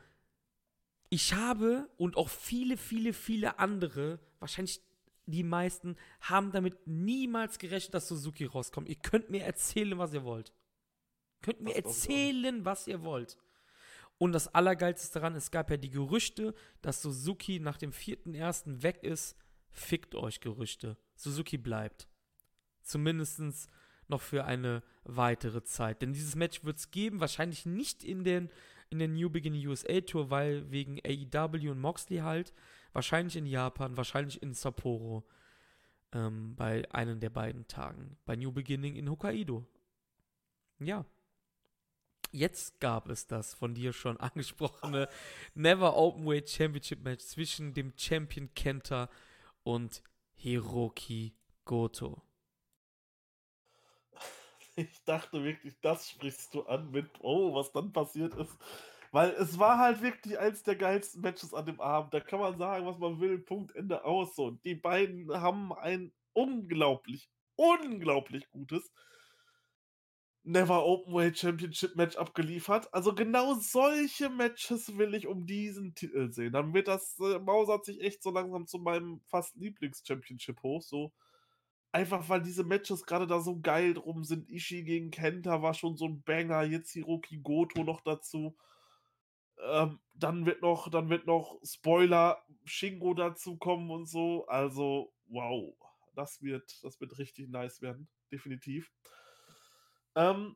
ich 1.09 1.33
habe 1.33 1.89
und 1.97 2.15
auch 2.15 2.29
viele, 2.29 2.77
viele, 2.77 3.11
viele 3.11 3.59
andere, 3.59 4.19
wahrscheinlich 4.39 4.81
die 5.31 5.43
meisten, 5.43 5.95
haben 6.21 6.51
damit 6.51 6.85
niemals 6.85 7.57
gerechnet, 7.59 7.93
dass 7.93 8.07
Suzuki 8.07 8.45
rauskommt. 8.45 8.89
Ihr 8.89 8.95
könnt 8.95 9.29
mir 9.29 9.43
erzählen, 9.43 9.97
was 9.97 10.13
ihr 10.13 10.23
wollt. 10.23 10.53
Könnt 11.41 11.61
mir 11.61 11.75
erzählen, 11.75 12.63
was 12.65 12.87
ihr 12.87 13.01
wollt. 13.03 13.37
Und 14.17 14.33
das 14.33 14.53
Allergeilste 14.53 15.19
daran, 15.19 15.35
es 15.35 15.49
gab 15.49 15.71
ja 15.71 15.77
die 15.77 15.89
Gerüchte, 15.89 16.53
dass 16.83 17.01
Suzuki 17.01 17.59
nach 17.59 17.77
dem 17.77 17.91
4.1. 17.91 18.83
weg 18.83 19.03
ist. 19.03 19.35
Fickt 19.71 20.13
euch 20.13 20.41
Gerüchte. 20.41 20.97
Suzuki 21.15 21.57
bleibt. 21.57 22.07
Zumindest 22.83 23.41
noch 24.07 24.21
für 24.21 24.45
eine 24.45 24.83
weitere 25.03 25.63
Zeit. 25.63 26.03
Denn 26.03 26.13
dieses 26.13 26.35
Match 26.35 26.63
wird 26.63 26.77
es 26.77 26.91
geben, 26.91 27.19
wahrscheinlich 27.19 27.65
nicht 27.65 28.03
in, 28.03 28.23
den, 28.23 28.51
in 28.91 28.99
der 28.99 29.07
New 29.07 29.31
Beginning 29.31 29.67
USA 29.67 30.01
Tour, 30.01 30.29
weil 30.29 30.69
wegen 30.69 30.99
AEW 31.03 31.71
und 31.71 31.79
Moxley 31.79 32.17
halt. 32.17 32.53
Wahrscheinlich 32.93 33.35
in 33.35 33.45
Japan, 33.45 33.97
wahrscheinlich 33.97 34.41
in 34.41 34.53
Sapporo. 34.53 35.23
Ähm, 36.13 36.55
bei 36.55 36.83
einem 36.91 37.19
der 37.19 37.29
beiden 37.29 37.67
Tagen. 37.67 38.17
Bei 38.25 38.35
New 38.35 38.51
Beginning 38.51 38.95
in 38.95 39.09
Hokkaido. 39.09 39.65
Ja. 40.79 41.05
Jetzt 42.33 42.79
gab 42.79 43.09
es 43.09 43.27
das 43.27 43.53
von 43.53 43.73
dir 43.73 43.93
schon 43.93 44.17
angesprochene 44.19 45.07
Never 45.53 45.95
Openweight 45.95 46.49
Championship 46.49 47.03
Match 47.03 47.23
zwischen 47.23 47.73
dem 47.73 47.93
Champion 47.95 48.53
Kenta 48.53 49.09
und 49.63 50.03
Hiroki 50.33 51.33
Goto. 51.65 52.21
Ich 54.75 55.03
dachte 55.03 55.43
wirklich, 55.43 55.75
das 55.81 56.09
sprichst 56.09 56.53
du 56.53 56.63
an 56.63 56.91
mit, 56.91 57.09
oh, 57.19 57.53
was 57.53 57.71
dann 57.71 57.91
passiert 57.91 58.33
ist. 58.35 58.57
Weil 59.11 59.31
es 59.31 59.59
war 59.59 59.77
halt 59.77 60.01
wirklich 60.01 60.39
eins 60.39 60.63
der 60.63 60.75
geilsten 60.77 61.21
Matches 61.21 61.53
an 61.53 61.65
dem 61.65 61.81
Abend. 61.81 62.13
Da 62.13 62.21
kann 62.21 62.39
man 62.39 62.57
sagen, 62.57 62.85
was 62.85 62.97
man 62.97 63.19
will. 63.19 63.39
Punkt, 63.39 63.75
Ende 63.75 64.05
aus. 64.05 64.35
So. 64.35 64.51
Die 64.51 64.75
beiden 64.75 65.29
haben 65.31 65.73
ein 65.73 66.13
unglaublich, 66.33 67.29
unglaublich 67.55 68.49
gutes 68.49 68.89
Never 70.43 70.85
Openweight 70.85 71.37
Championship 71.37 71.95
Match 71.95 72.15
abgeliefert. 72.15 72.91
Also 72.93 73.13
genau 73.13 73.53
solche 73.55 74.29
Matches 74.29 74.97
will 74.97 75.13
ich 75.13 75.27
um 75.27 75.45
diesen 75.45 75.93
Titel 75.93 76.31
sehen. 76.31 76.53
Dann 76.53 76.73
wird 76.73 76.87
das, 76.87 77.19
äh, 77.19 77.37
mausert 77.37 77.85
sich 77.85 78.01
echt 78.01 78.23
so 78.23 78.31
langsam 78.31 78.65
zu 78.65 78.79
meinem 78.79 79.21
fast 79.27 79.55
Lieblings-Championship 79.57 80.63
hoch. 80.63 80.81
So 80.81 81.13
einfach 81.91 82.27
weil 82.29 82.41
diese 82.41 82.63
Matches 82.63 83.05
gerade 83.05 83.27
da 83.27 83.39
so 83.41 83.59
geil 83.59 83.93
drum 83.93 84.23
sind. 84.23 84.49
Ishii 84.49 84.83
gegen 84.83 85.11
Kenta 85.11 85.61
war 85.61 85.73
schon 85.73 85.97
so 85.97 86.05
ein 86.05 86.23
Banger, 86.23 86.63
jetzt 86.63 86.91
Hiroki 86.91 87.37
Goto 87.37 87.83
noch 87.83 88.01
dazu. 88.01 88.55
Ähm, 89.69 89.99
dann 90.15 90.45
wird 90.45 90.61
noch, 90.61 90.89
dann 90.89 91.09
wird 91.09 91.27
noch 91.27 91.59
Spoiler 91.63 92.43
Shingo 92.65 93.13
dazu 93.13 93.57
kommen 93.57 93.89
und 93.89 94.05
so. 94.05 94.45
Also, 94.47 95.13
wow, 95.27 95.75
das 96.15 96.41
wird, 96.41 96.83
das 96.83 96.99
wird 96.99 97.17
richtig 97.17 97.49
nice 97.49 97.81
werden, 97.81 98.07
definitiv. 98.31 98.91
Ähm 100.15 100.55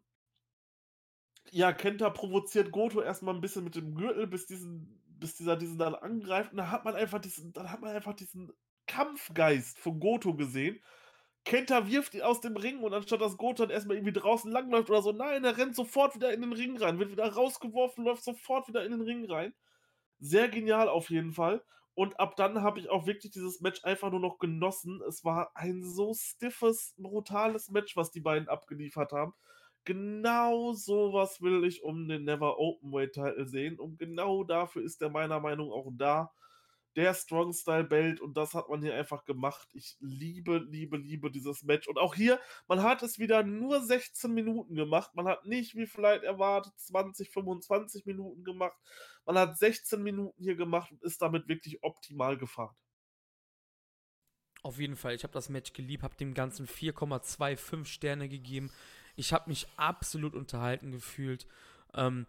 ja, 1.52 1.74
Kenta 1.74 2.10
provoziert 2.10 2.72
Goto 2.72 3.02
erstmal 3.02 3.36
ein 3.36 3.42
bisschen 3.42 3.64
mit 3.64 3.76
dem 3.76 3.96
Gürtel, 3.96 4.28
bis 4.28 4.46
diesen 4.46 5.02
bis 5.18 5.36
dieser 5.36 5.56
diesen 5.56 5.78
dann 5.78 5.96
angreift 5.96 6.52
und 6.52 6.58
dann 6.58 6.72
hat 6.72 6.84
man 6.84 6.96
einfach 6.96 7.20
diesen 7.20 7.54
dann 7.54 7.72
hat 7.72 7.82
man 7.82 7.96
einfach 7.96 8.14
diesen 8.14 8.52
Kampfgeist 8.88 9.80
von 9.80 10.00
Goto 10.00 10.36
gesehen. 10.36 10.80
Kenta 11.46 11.88
wirft 11.88 12.16
ihn 12.16 12.24
aus 12.24 12.42
dem 12.42 12.58
Ring 12.58 12.80
und 12.80 12.94
anstatt 12.94 13.22
dass 13.22 13.38
Goto 13.38 13.64
dann 13.64 13.70
erstmal 13.70 13.98
irgendwie 13.98 14.14
draußen 14.14 14.52
langläuft 14.52 14.90
oder 14.90 15.02
so, 15.04 15.12
nein, 15.12 15.44
er 15.44 15.58
rennt 15.58 15.76
sofort 15.76 16.16
wieder 16.16 16.34
in 16.34 16.42
den 16.42 16.54
Ring 16.54 16.78
rein, 16.78 17.00
wird 17.00 17.12
wieder 17.12 17.32
rausgeworfen, 17.32 18.04
läuft 18.04 18.24
sofort 18.24 18.68
wieder 18.68 18.84
in 18.84 18.92
den 18.92 19.02
Ring 19.02 19.30
rein. 19.32 19.54
Sehr 20.20 20.50
genial 20.50 20.90
auf 20.90 21.10
jeden 21.10 21.34
Fall. 21.34 21.64
Und 21.94 22.20
ab 22.20 22.36
dann 22.36 22.62
habe 22.62 22.80
ich 22.80 22.90
auch 22.90 23.06
wirklich 23.08 23.32
dieses 23.32 23.62
Match 23.62 23.84
einfach 23.86 24.12
nur 24.12 24.20
noch 24.20 24.40
genossen. 24.40 25.02
Es 25.08 25.24
war 25.24 25.52
ein 25.56 25.84
so 25.84 26.14
stiffes, 26.14 26.94
brutales 26.98 27.70
Match, 27.70 27.96
was 27.96 28.12
die 28.12 28.22
beiden 28.22 28.50
abgeliefert 28.50 29.14
haben. 29.14 29.34
Genau 29.86 30.74
sowas 30.74 31.42
will 31.42 31.64
ich 31.64 31.84
um 31.84 32.08
den 32.08 32.24
Never 32.24 32.58
Openweight 32.60 33.14
Title 33.14 33.48
sehen 33.48 33.80
und 33.80 34.00
genau 34.00 34.44
dafür 34.44 34.84
ist 34.84 35.02
er 35.02 35.10
meiner 35.10 35.40
Meinung 35.40 35.70
nach 35.70 35.76
auch 35.76 35.92
da. 35.96 36.32
Der 36.96 37.14
Strong 37.14 37.54
Style 37.54 37.84
Belt 37.84 38.22
und 38.22 38.38
das 38.38 38.54
hat 38.54 38.70
man 38.70 38.82
hier 38.82 38.96
einfach 38.96 39.26
gemacht. 39.26 39.68
Ich 39.74 39.98
liebe, 40.00 40.58
liebe, 40.58 40.98
liebe 40.98 41.30
dieses 41.32 41.64
Match. 41.64 41.88
Und 41.88 41.98
auch 41.98 42.16
hier, 42.16 42.40
man 42.68 42.84
hat 42.84 43.04
es 43.04 43.20
wieder 43.20 43.44
nur 43.44 43.82
16 43.82 44.34
Minuten 44.34 44.76
gemacht. 44.76 45.12
Man 45.16 45.28
hat 45.28 45.46
nicht, 45.46 45.76
wie 45.76 45.88
vielleicht 45.88 46.24
erwartet, 46.24 46.74
20, 46.78 47.30
25 47.32 48.06
Minuten 48.06 48.44
gemacht. 48.44 48.78
Man 49.26 49.38
hat 49.38 49.58
16 49.58 50.02
Minuten 50.02 50.42
hier 50.42 50.56
gemacht 50.56 50.92
und 50.92 51.04
ist 51.04 51.22
damit 51.22 51.48
wirklich 51.48 51.84
optimal 51.84 52.38
gefahren. 52.38 52.76
Auf 54.66 54.80
jeden 54.80 54.96
Fall, 54.96 55.14
ich 55.14 55.24
habe 55.24 55.34
das 55.34 55.50
Match 55.50 55.74
geliebt, 55.74 56.02
habe 56.02 56.16
dem 56.16 56.34
Ganzen 56.34 56.66
4,25 56.66 57.86
Sterne 57.86 58.28
gegeben. 58.28 58.72
Ich 59.16 59.32
habe 59.32 59.50
mich 59.50 59.68
absolut 59.78 60.34
unterhalten 60.34 60.92
gefühlt. 60.92 61.46
Ähm, 61.94 62.26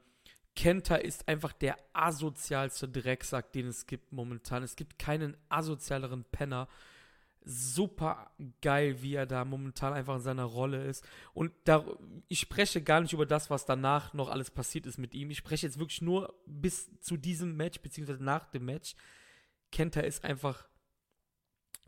Kenta 0.56 0.96
ist 0.96 1.28
einfach 1.28 1.52
der 1.52 1.76
asozialste 1.92 2.88
Drecksack, 2.88 3.52
den 3.52 3.68
es 3.68 3.86
gibt 3.86 4.10
momentan. 4.10 4.62
Es 4.62 4.74
gibt 4.74 4.98
keinen 4.98 5.36
asozialeren 5.50 6.24
Penner. 6.24 6.66
Super 7.44 8.32
geil, 8.62 9.02
wie 9.02 9.14
er 9.14 9.26
da 9.26 9.44
momentan 9.44 9.92
einfach 9.92 10.16
in 10.16 10.22
seiner 10.22 10.44
Rolle 10.44 10.82
ist. 10.84 11.06
Und 11.34 11.52
da, 11.64 11.84
ich 12.26 12.40
spreche 12.40 12.82
gar 12.82 13.02
nicht 13.02 13.12
über 13.12 13.26
das, 13.26 13.50
was 13.50 13.66
danach 13.66 14.14
noch 14.14 14.30
alles 14.30 14.50
passiert 14.50 14.86
ist 14.86 14.98
mit 14.98 15.14
ihm. 15.14 15.30
Ich 15.30 15.38
spreche 15.38 15.66
jetzt 15.66 15.78
wirklich 15.78 16.02
nur 16.02 16.34
bis 16.46 16.90
zu 17.00 17.16
diesem 17.16 17.56
Match, 17.56 17.80
beziehungsweise 17.80 18.24
nach 18.24 18.46
dem 18.46 18.64
Match. 18.64 18.96
Kenta 19.70 20.00
ist 20.00 20.24
einfach. 20.24 20.66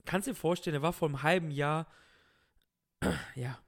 Kannst 0.05 0.29
du 0.29 0.33
dir 0.33 0.37
vorstellen, 0.37 0.77
er 0.77 0.83
war 0.83 0.93
vor 0.93 1.09
einem 1.09 1.23
halben 1.23 1.51
Jahr. 1.51 1.87
Ja, 3.35 3.59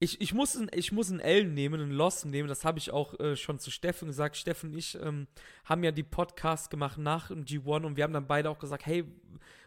ich, 0.00 0.20
ich, 0.20 0.34
muss, 0.34 0.56
ein, 0.56 0.68
ich 0.72 0.92
muss 0.92 1.10
einen 1.10 1.20
L 1.20 1.44
nehmen, 1.44 1.80
einen 1.80 1.92
Loss 1.92 2.24
nehmen. 2.24 2.48
Das 2.48 2.64
habe 2.64 2.78
ich 2.78 2.90
auch 2.90 3.18
äh, 3.20 3.36
schon 3.36 3.58
zu 3.58 3.70
Steffen 3.70 4.08
gesagt. 4.08 4.36
Steffen 4.36 4.70
und 4.70 4.78
ich 4.78 4.98
ähm, 5.00 5.26
haben 5.64 5.84
ja 5.84 5.92
die 5.92 6.02
Podcasts 6.02 6.68
gemacht 6.68 6.98
nach 6.98 7.28
dem 7.28 7.44
G1 7.44 7.84
und 7.84 7.96
wir 7.96 8.04
haben 8.04 8.12
dann 8.12 8.26
beide 8.26 8.50
auch 8.50 8.58
gesagt, 8.58 8.86
hey, 8.86 9.04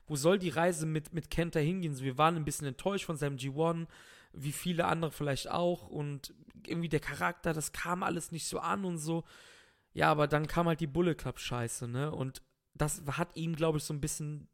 wo 0.05 0.15
soll 0.15 0.37
die 0.37 0.49
Reise 0.49 0.85
mit, 0.85 1.13
mit 1.13 1.29
Kenta 1.29 1.59
hingehen? 1.59 1.95
So, 1.95 2.03
wir 2.03 2.17
waren 2.17 2.35
ein 2.35 2.45
bisschen 2.45 2.67
enttäuscht 2.67 3.05
von 3.05 3.17
seinem 3.17 3.37
G1, 3.37 3.87
wie 4.33 4.51
viele 4.51 4.85
andere 4.85 5.11
vielleicht 5.11 5.49
auch. 5.49 5.87
Und 5.87 6.33
irgendwie 6.65 6.89
der 6.89 6.99
Charakter, 6.99 7.53
das 7.53 7.71
kam 7.71 8.03
alles 8.03 8.31
nicht 8.31 8.47
so 8.47 8.59
an 8.59 8.85
und 8.85 8.97
so. 8.97 9.23
Ja, 9.93 10.11
aber 10.11 10.27
dann 10.27 10.47
kam 10.47 10.67
halt 10.67 10.81
die 10.81 10.87
Bullet 10.87 11.15
Club-Scheiße, 11.15 11.87
ne? 11.87 12.11
Und 12.11 12.43
das 12.75 13.01
hat 13.07 13.35
ihm, 13.35 13.55
glaube 13.55 13.79
ich, 13.79 13.83
so 13.83 13.93
ein 13.93 14.01
bisschen 14.01 14.47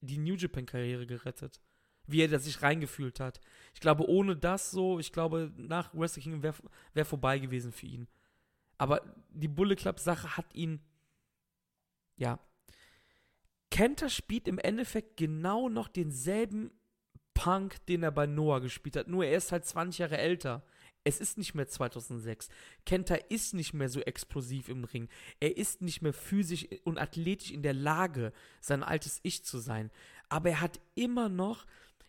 die 0.00 0.18
New 0.18 0.34
Japan-Karriere 0.34 1.06
gerettet 1.06 1.60
wie 2.08 2.22
er 2.22 2.38
sich 2.40 2.62
reingefühlt 2.62 3.20
hat. 3.20 3.40
Ich 3.74 3.80
glaube, 3.80 4.08
ohne 4.08 4.36
das 4.36 4.70
so, 4.70 4.98
ich 4.98 5.12
glaube, 5.12 5.52
nach 5.56 5.94
Wrestle 5.94 6.22
Kingdom 6.22 6.42
wäre 6.42 6.56
wär 6.94 7.04
vorbei 7.04 7.38
gewesen 7.38 7.70
für 7.70 7.86
ihn. 7.86 8.08
Aber 8.78 9.02
die 9.28 9.48
Bullet 9.48 9.76
Club-Sache 9.76 10.36
hat 10.36 10.54
ihn, 10.54 10.80
ja. 12.16 12.40
Kenta 13.70 14.08
spielt 14.08 14.48
im 14.48 14.58
Endeffekt 14.58 15.16
genau 15.16 15.68
noch 15.68 15.88
denselben 15.88 16.70
Punk, 17.34 17.84
den 17.86 18.02
er 18.02 18.10
bei 18.10 18.26
Noah 18.26 18.60
gespielt 18.60 18.96
hat, 18.96 19.06
nur 19.06 19.24
er 19.24 19.36
ist 19.36 19.52
halt 19.52 19.64
20 19.64 19.98
Jahre 19.98 20.18
älter. 20.18 20.64
Es 21.04 21.20
ist 21.20 21.38
nicht 21.38 21.54
mehr 21.54 21.68
2006. 21.68 22.48
Kenta 22.84 23.14
ist 23.14 23.54
nicht 23.54 23.72
mehr 23.72 23.88
so 23.88 24.00
explosiv 24.00 24.68
im 24.68 24.84
Ring. 24.84 25.08
Er 25.38 25.56
ist 25.56 25.80
nicht 25.80 26.02
mehr 26.02 26.12
physisch 26.12 26.66
und 26.84 26.98
athletisch 26.98 27.52
in 27.52 27.62
der 27.62 27.74
Lage, 27.74 28.32
sein 28.60 28.82
altes 28.82 29.20
Ich 29.22 29.44
zu 29.44 29.58
sein. 29.58 29.90
Aber 30.28 30.50
er 30.50 30.60
hat 30.60 30.80
immer 30.96 31.28
noch 31.28 31.64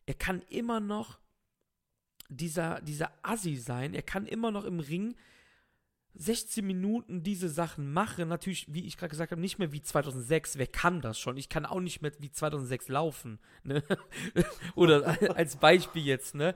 er 0.09 0.15
kann 0.15 0.41
immer 0.49 0.79
noch 0.79 1.19
dieser, 2.29 2.81
dieser 2.81 3.11
Assi 3.21 3.57
sein. 3.57 3.93
Er 3.93 4.01
kann 4.01 4.25
immer 4.25 4.49
noch 4.49 4.65
im 4.65 4.79
Ring 4.79 5.15
16 6.15 6.65
Minuten 6.65 7.21
diese 7.21 7.47
Sachen 7.47 7.93
machen. 7.93 8.27
Natürlich, 8.27 8.65
wie 8.73 8.87
ich 8.87 8.97
gerade 8.97 9.11
gesagt 9.11 9.29
habe, 9.29 9.39
nicht 9.39 9.59
mehr 9.59 9.71
wie 9.71 9.83
2006. 9.83 10.57
Wer 10.57 10.65
kann 10.65 11.01
das 11.01 11.19
schon? 11.19 11.37
Ich 11.37 11.47
kann 11.47 11.63
auch 11.63 11.79
nicht 11.79 12.01
mehr 12.01 12.11
wie 12.17 12.31
2006 12.31 12.87
laufen. 12.87 13.37
Ne? 13.63 13.83
Oder 14.75 15.15
als 15.37 15.57
Beispiel 15.57 16.03
jetzt. 16.03 16.33
Ne? 16.33 16.55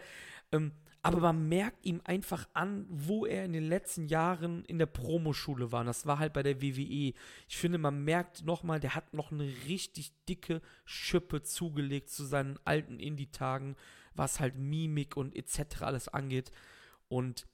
Aber 1.05 1.19
man 1.19 1.49
merkt 1.49 1.85
ihm 1.85 1.99
einfach 2.05 2.47
an, 2.53 2.85
wo 2.89 3.25
er 3.25 3.43
in 3.43 3.51
den 3.51 3.67
letzten 3.67 4.05
Jahren 4.05 4.63
in 4.63 4.79
der 4.79 4.85
Promoschule 4.85 5.69
war. 5.73 5.81
Und 5.81 5.87
das 5.87 6.05
war 6.05 6.17
halt 6.17 6.31
bei 6.31 6.43
der 6.43 6.61
WWE. 6.61 7.13
Ich 7.49 7.57
finde, 7.57 7.77
man 7.77 8.05
merkt 8.05 8.45
nochmal, 8.45 8.79
der 8.79 8.95
hat 8.95 9.13
noch 9.13 9.33
eine 9.33 9.51
richtig 9.67 10.13
dicke 10.29 10.61
Schippe 10.85 11.43
zugelegt 11.43 12.09
zu 12.09 12.23
seinen 12.23 12.57
alten 12.63 13.01
Indie-Tagen, 13.01 13.75
was 14.15 14.39
halt 14.39 14.55
Mimik 14.55 15.17
und 15.17 15.35
etc. 15.35 15.81
alles 15.81 16.07
angeht. 16.07 16.51
Und 17.09 17.47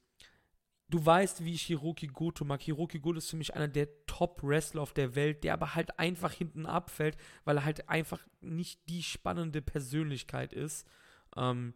du 0.89 1.03
weißt, 1.03 1.43
wie 1.43 1.55
ich 1.55 1.63
Hiroki 1.63 2.05
Goto 2.05 2.45
mag. 2.45 2.61
Hiroki 2.61 2.99
Goto 2.99 3.17
ist 3.17 3.31
für 3.31 3.37
mich 3.37 3.55
einer 3.55 3.67
der 3.67 3.87
Top-Wrestler 4.05 4.81
auf 4.81 4.93
der 4.93 5.15
Welt, 5.15 5.43
der 5.43 5.53
aber 5.53 5.73
halt 5.73 5.97
einfach 5.97 6.33
hinten 6.33 6.67
abfällt, 6.67 7.17
weil 7.45 7.57
er 7.57 7.65
halt 7.65 7.89
einfach 7.89 8.19
nicht 8.41 8.87
die 8.89 9.01
spannende 9.01 9.63
Persönlichkeit 9.63 10.53
ist. 10.53 10.87
Ähm, 11.35 11.73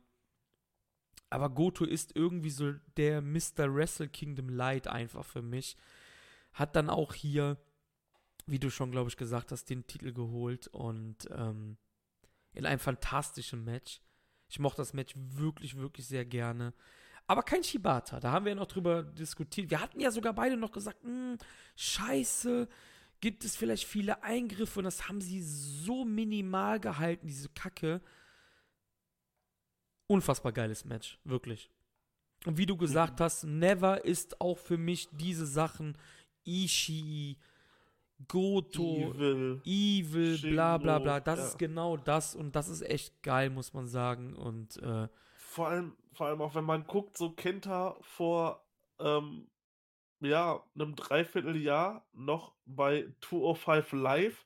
aber 1.34 1.50
Goto 1.50 1.84
ist 1.84 2.16
irgendwie 2.16 2.52
so 2.52 2.74
der 2.96 3.22
Mr. 3.24 3.74
Wrestle 3.74 4.08
Kingdom 4.08 4.50
Light 4.50 4.88
einfach 4.88 5.26
für 5.26 5.42
mich. 5.42 5.76
Hat 6.54 6.76
dann 6.76 6.92
auch 6.92 7.16
hier, 7.16 7.58
wie 8.46 8.60
du 8.60 8.70
schon, 8.70 8.92
glaube 8.92 9.10
ich, 9.10 9.18
gesagt 9.18 9.52
hast, 9.52 9.66
den 9.72 9.88
Titel 9.88 10.14
geholt 10.14 10.68
und 10.68 11.28
ähm, 11.32 11.78
in 12.54 12.68
einem 12.68 12.78
fantastischen 12.78 13.64
Match. 13.64 14.00
Ich 14.48 14.60
mochte 14.60 14.84
das 14.84 14.94
Match 14.94 15.16
wirklich, 15.16 15.76
wirklich 15.76 16.06
sehr 16.08 16.24
gerne. 16.24 16.72
Aber 17.26 17.42
kein 17.42 17.64
Shibata. 17.64 18.20
Da 18.20 18.32
haben 18.32 18.46
wir 18.46 18.52
ja 18.52 18.56
noch 18.56 18.68
drüber 18.68 19.02
diskutiert. 19.02 19.72
Wir 19.72 19.82
hatten 19.82 20.00
ja 20.00 20.12
sogar 20.12 20.34
beide 20.34 20.56
noch 20.56 20.72
gesagt, 20.72 21.02
hm, 21.04 21.40
scheiße, 21.76 22.70
gibt 23.22 23.44
es 23.44 23.56
vielleicht 23.56 23.86
viele 23.86 24.22
Eingriffe 24.22 24.80
und 24.80 24.86
das 24.86 25.08
haben 25.08 25.20
sie 25.20 25.42
so 25.42 26.06
minimal 26.06 26.80
gehalten, 26.80 27.26
diese 27.26 27.50
Kacke 27.50 28.02
unfassbar 30.14 30.52
geiles 30.52 30.86
Match, 30.86 31.20
wirklich. 31.24 31.70
Und 32.46 32.58
wie 32.58 32.66
du 32.66 32.78
gesagt 32.78 33.20
mhm. 33.20 33.24
hast, 33.24 33.44
Never 33.46 34.04
ist 34.04 34.40
auch 34.42 34.58
für 34.58 34.78
mich 34.78 35.10
diese 35.12 35.46
Sachen 35.46 35.98
Ishii, 36.46 37.38
Goto, 38.28 39.14
Evil, 39.14 39.62
Evil 39.66 40.38
bla 40.52 40.78
bla 40.78 41.00
bla. 41.00 41.20
Das 41.20 41.40
ja. 41.40 41.46
ist 41.46 41.60
genau 41.60 41.98
das 41.98 42.36
und 42.36 42.56
das 42.56 42.70
ist 42.70 42.82
echt 42.82 43.22
geil, 43.24 43.50
muss 43.50 43.74
man 43.74 43.88
sagen. 43.88 44.36
Und 44.36 44.78
äh, 44.78 45.08
vor 45.36 45.68
allem, 45.68 45.96
vor 46.14 46.28
allem 46.28 46.42
auch 46.42 46.56
wenn 46.56 46.66
man 46.66 46.86
guckt, 46.86 47.18
so 47.18 47.32
Kenta 47.32 47.96
vor 48.02 48.64
ähm, 49.00 49.48
ja, 50.20 50.64
einem 50.76 50.96
Dreivierteljahr 50.96 52.06
noch 52.14 52.54
bei 52.66 53.08
205 53.22 53.92
Live 53.94 54.46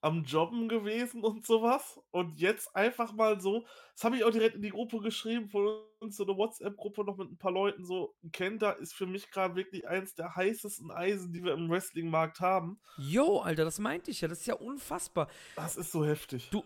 am 0.00 0.24
Jobben 0.24 0.68
gewesen 0.68 1.22
und 1.22 1.46
sowas. 1.46 2.00
Und 2.10 2.40
jetzt 2.40 2.74
einfach 2.74 3.12
mal 3.12 3.40
so, 3.40 3.64
das 3.94 4.04
habe 4.04 4.16
ich 4.16 4.24
auch 4.24 4.30
direkt 4.30 4.56
in 4.56 4.62
die 4.62 4.70
Gruppe 4.70 5.00
geschrieben, 5.00 5.48
von 5.48 5.66
uns 6.00 6.16
so 6.16 6.24
eine 6.24 6.36
WhatsApp-Gruppe 6.36 7.04
noch 7.04 7.16
mit 7.16 7.30
ein 7.30 7.38
paar 7.38 7.52
Leuten 7.52 7.84
so, 7.84 8.14
Kenta 8.32 8.72
ist 8.72 8.94
für 8.94 9.06
mich 9.06 9.30
gerade 9.30 9.56
wirklich 9.56 9.86
eins 9.86 10.14
der 10.14 10.34
heißesten 10.34 10.90
Eisen, 10.90 11.32
die 11.32 11.44
wir 11.44 11.52
im 11.52 11.70
Wrestling-Markt 11.70 12.40
haben. 12.40 12.80
Jo, 12.96 13.38
Alter, 13.38 13.64
das 13.64 13.78
meinte 13.78 14.10
ich 14.10 14.22
ja, 14.22 14.28
das 14.28 14.40
ist 14.40 14.46
ja 14.46 14.54
unfassbar. 14.54 15.28
Das 15.56 15.76
ist 15.76 15.92
so 15.92 16.04
heftig. 16.04 16.48
Du, 16.50 16.64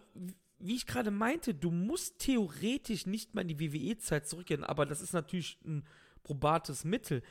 wie 0.58 0.76
ich 0.76 0.86
gerade 0.86 1.10
meinte, 1.10 1.54
du 1.54 1.70
musst 1.70 2.20
theoretisch 2.20 3.06
nicht 3.06 3.34
mal 3.34 3.42
in 3.42 3.48
die 3.48 3.60
WWE-Zeit 3.60 4.28
zurückgehen, 4.28 4.64
aber 4.64 4.86
das 4.86 5.00
ist 5.00 5.12
natürlich 5.12 5.58
ein 5.64 5.84
probates 6.22 6.84
Mittel. 6.84 7.22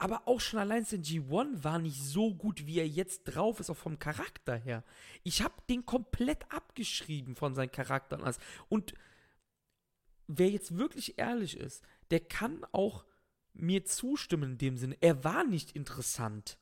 Aber 0.00 0.26
auch 0.26 0.40
schon 0.40 0.58
allein 0.58 0.86
sein 0.86 1.02
G1 1.02 1.62
war 1.62 1.78
nicht 1.78 2.02
so 2.02 2.34
gut, 2.34 2.66
wie 2.66 2.78
er 2.78 2.88
jetzt 2.88 3.24
drauf 3.24 3.60
ist, 3.60 3.68
auch 3.68 3.76
vom 3.76 3.98
Charakter 3.98 4.56
her. 4.56 4.82
Ich 5.24 5.42
habe 5.42 5.52
den 5.68 5.84
komplett 5.84 6.50
abgeschrieben 6.50 7.36
von 7.36 7.54
seinen 7.54 7.70
Charakteren. 7.70 8.34
Und 8.70 8.94
wer 10.26 10.48
jetzt 10.48 10.78
wirklich 10.78 11.18
ehrlich 11.18 11.54
ist, 11.58 11.84
der 12.10 12.20
kann 12.20 12.64
auch 12.72 13.04
mir 13.52 13.84
zustimmen 13.84 14.52
in 14.52 14.58
dem 14.58 14.76
Sinne. 14.78 14.96
Er 15.02 15.22
war 15.22 15.44
nicht 15.44 15.72
interessant. 15.72 16.58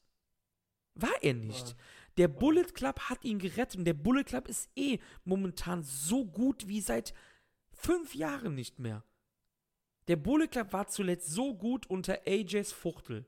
War 0.97 1.23
er 1.23 1.35
nicht. 1.35 1.77
Der 2.17 2.27
Bullet 2.27 2.73
Club 2.75 2.99
hat 3.09 3.23
ihn 3.25 3.39
gerettet 3.39 3.77
und 3.77 3.85
der 3.85 3.95
Bullet 3.95 4.25
Club 4.25 4.49
ist 4.49 4.69
eh 4.75 4.99
momentan 5.25 5.85
so 5.85 6.25
gut 6.25 6.67
wie 6.67 6.81
seit 6.81 7.15
fünf 7.71 8.17
Jahren 8.17 8.57
nicht 8.57 8.81
mehr. 8.81 9.05
Der 10.09 10.17
Bullet 10.17 10.49
Club 10.49 10.73
war 10.73 10.89
zuletzt 10.89 11.31
so 11.31 11.55
gut 11.55 11.87
unter 11.87 12.21
AJs 12.27 12.73
Fuchtel. 12.73 13.27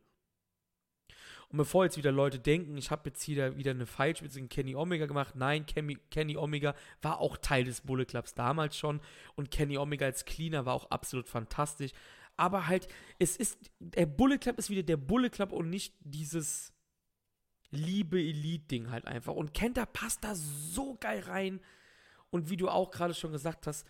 Und 1.51 1.57
bevor 1.57 1.85
jetzt 1.85 1.97
wieder 1.97 2.13
Leute 2.13 2.39
denken, 2.39 2.77
ich 2.77 2.91
habe 2.91 3.11
jetzt 3.11 3.23
hier 3.23 3.57
wieder 3.57 3.73
eine 3.73 3.87
Feilspitze 3.87 4.39
in 4.39 4.49
Kenny 4.49 4.77
Omega 4.77 5.07
gemacht, 5.07 5.35
nein, 5.35 5.67
Kenny, 5.67 5.99
Kenny 6.11 6.37
Omega 6.37 6.75
war 7.03 7.19
auch 7.19 7.37
Teil 7.37 7.65
des 7.65 7.81
Bullet 7.81 8.05
Clubs 8.05 8.35
damals 8.35 8.77
schon 8.77 9.01
und 9.35 9.51
Kenny 9.51 9.77
Omega 9.77 10.07
als 10.07 10.25
Cleaner 10.25 10.65
war 10.65 10.75
auch 10.75 10.91
absolut 10.91 11.29
fantastisch. 11.29 11.91
Aber 12.37 12.69
halt, 12.69 12.87
es 13.19 13.37
ist, 13.37 13.59
der 13.81 14.07
Bullet 14.07 14.39
Club 14.39 14.59
ist 14.59 14.71
wieder 14.71 14.85
der 14.85 14.97
Bullet 14.97 15.31
Club 15.31 15.53
und 15.53 15.69
nicht 15.69 15.95
dieses 16.01 16.73
Liebe 17.71 18.21
Elite-Ding 18.21 18.91
halt 18.91 19.07
einfach. 19.07 19.35
Und 19.35 19.53
Kenta 19.53 19.87
passt 19.87 20.25
da 20.25 20.35
so 20.35 20.97
geil 21.01 21.21
rein. 21.27 21.61
Und 22.31 22.49
wie 22.49 22.57
du 22.57 22.69
auch 22.69 22.91
gerade 22.91 23.15
schon 23.15 23.33
gesagt 23.33 23.67
hast, 23.67 23.87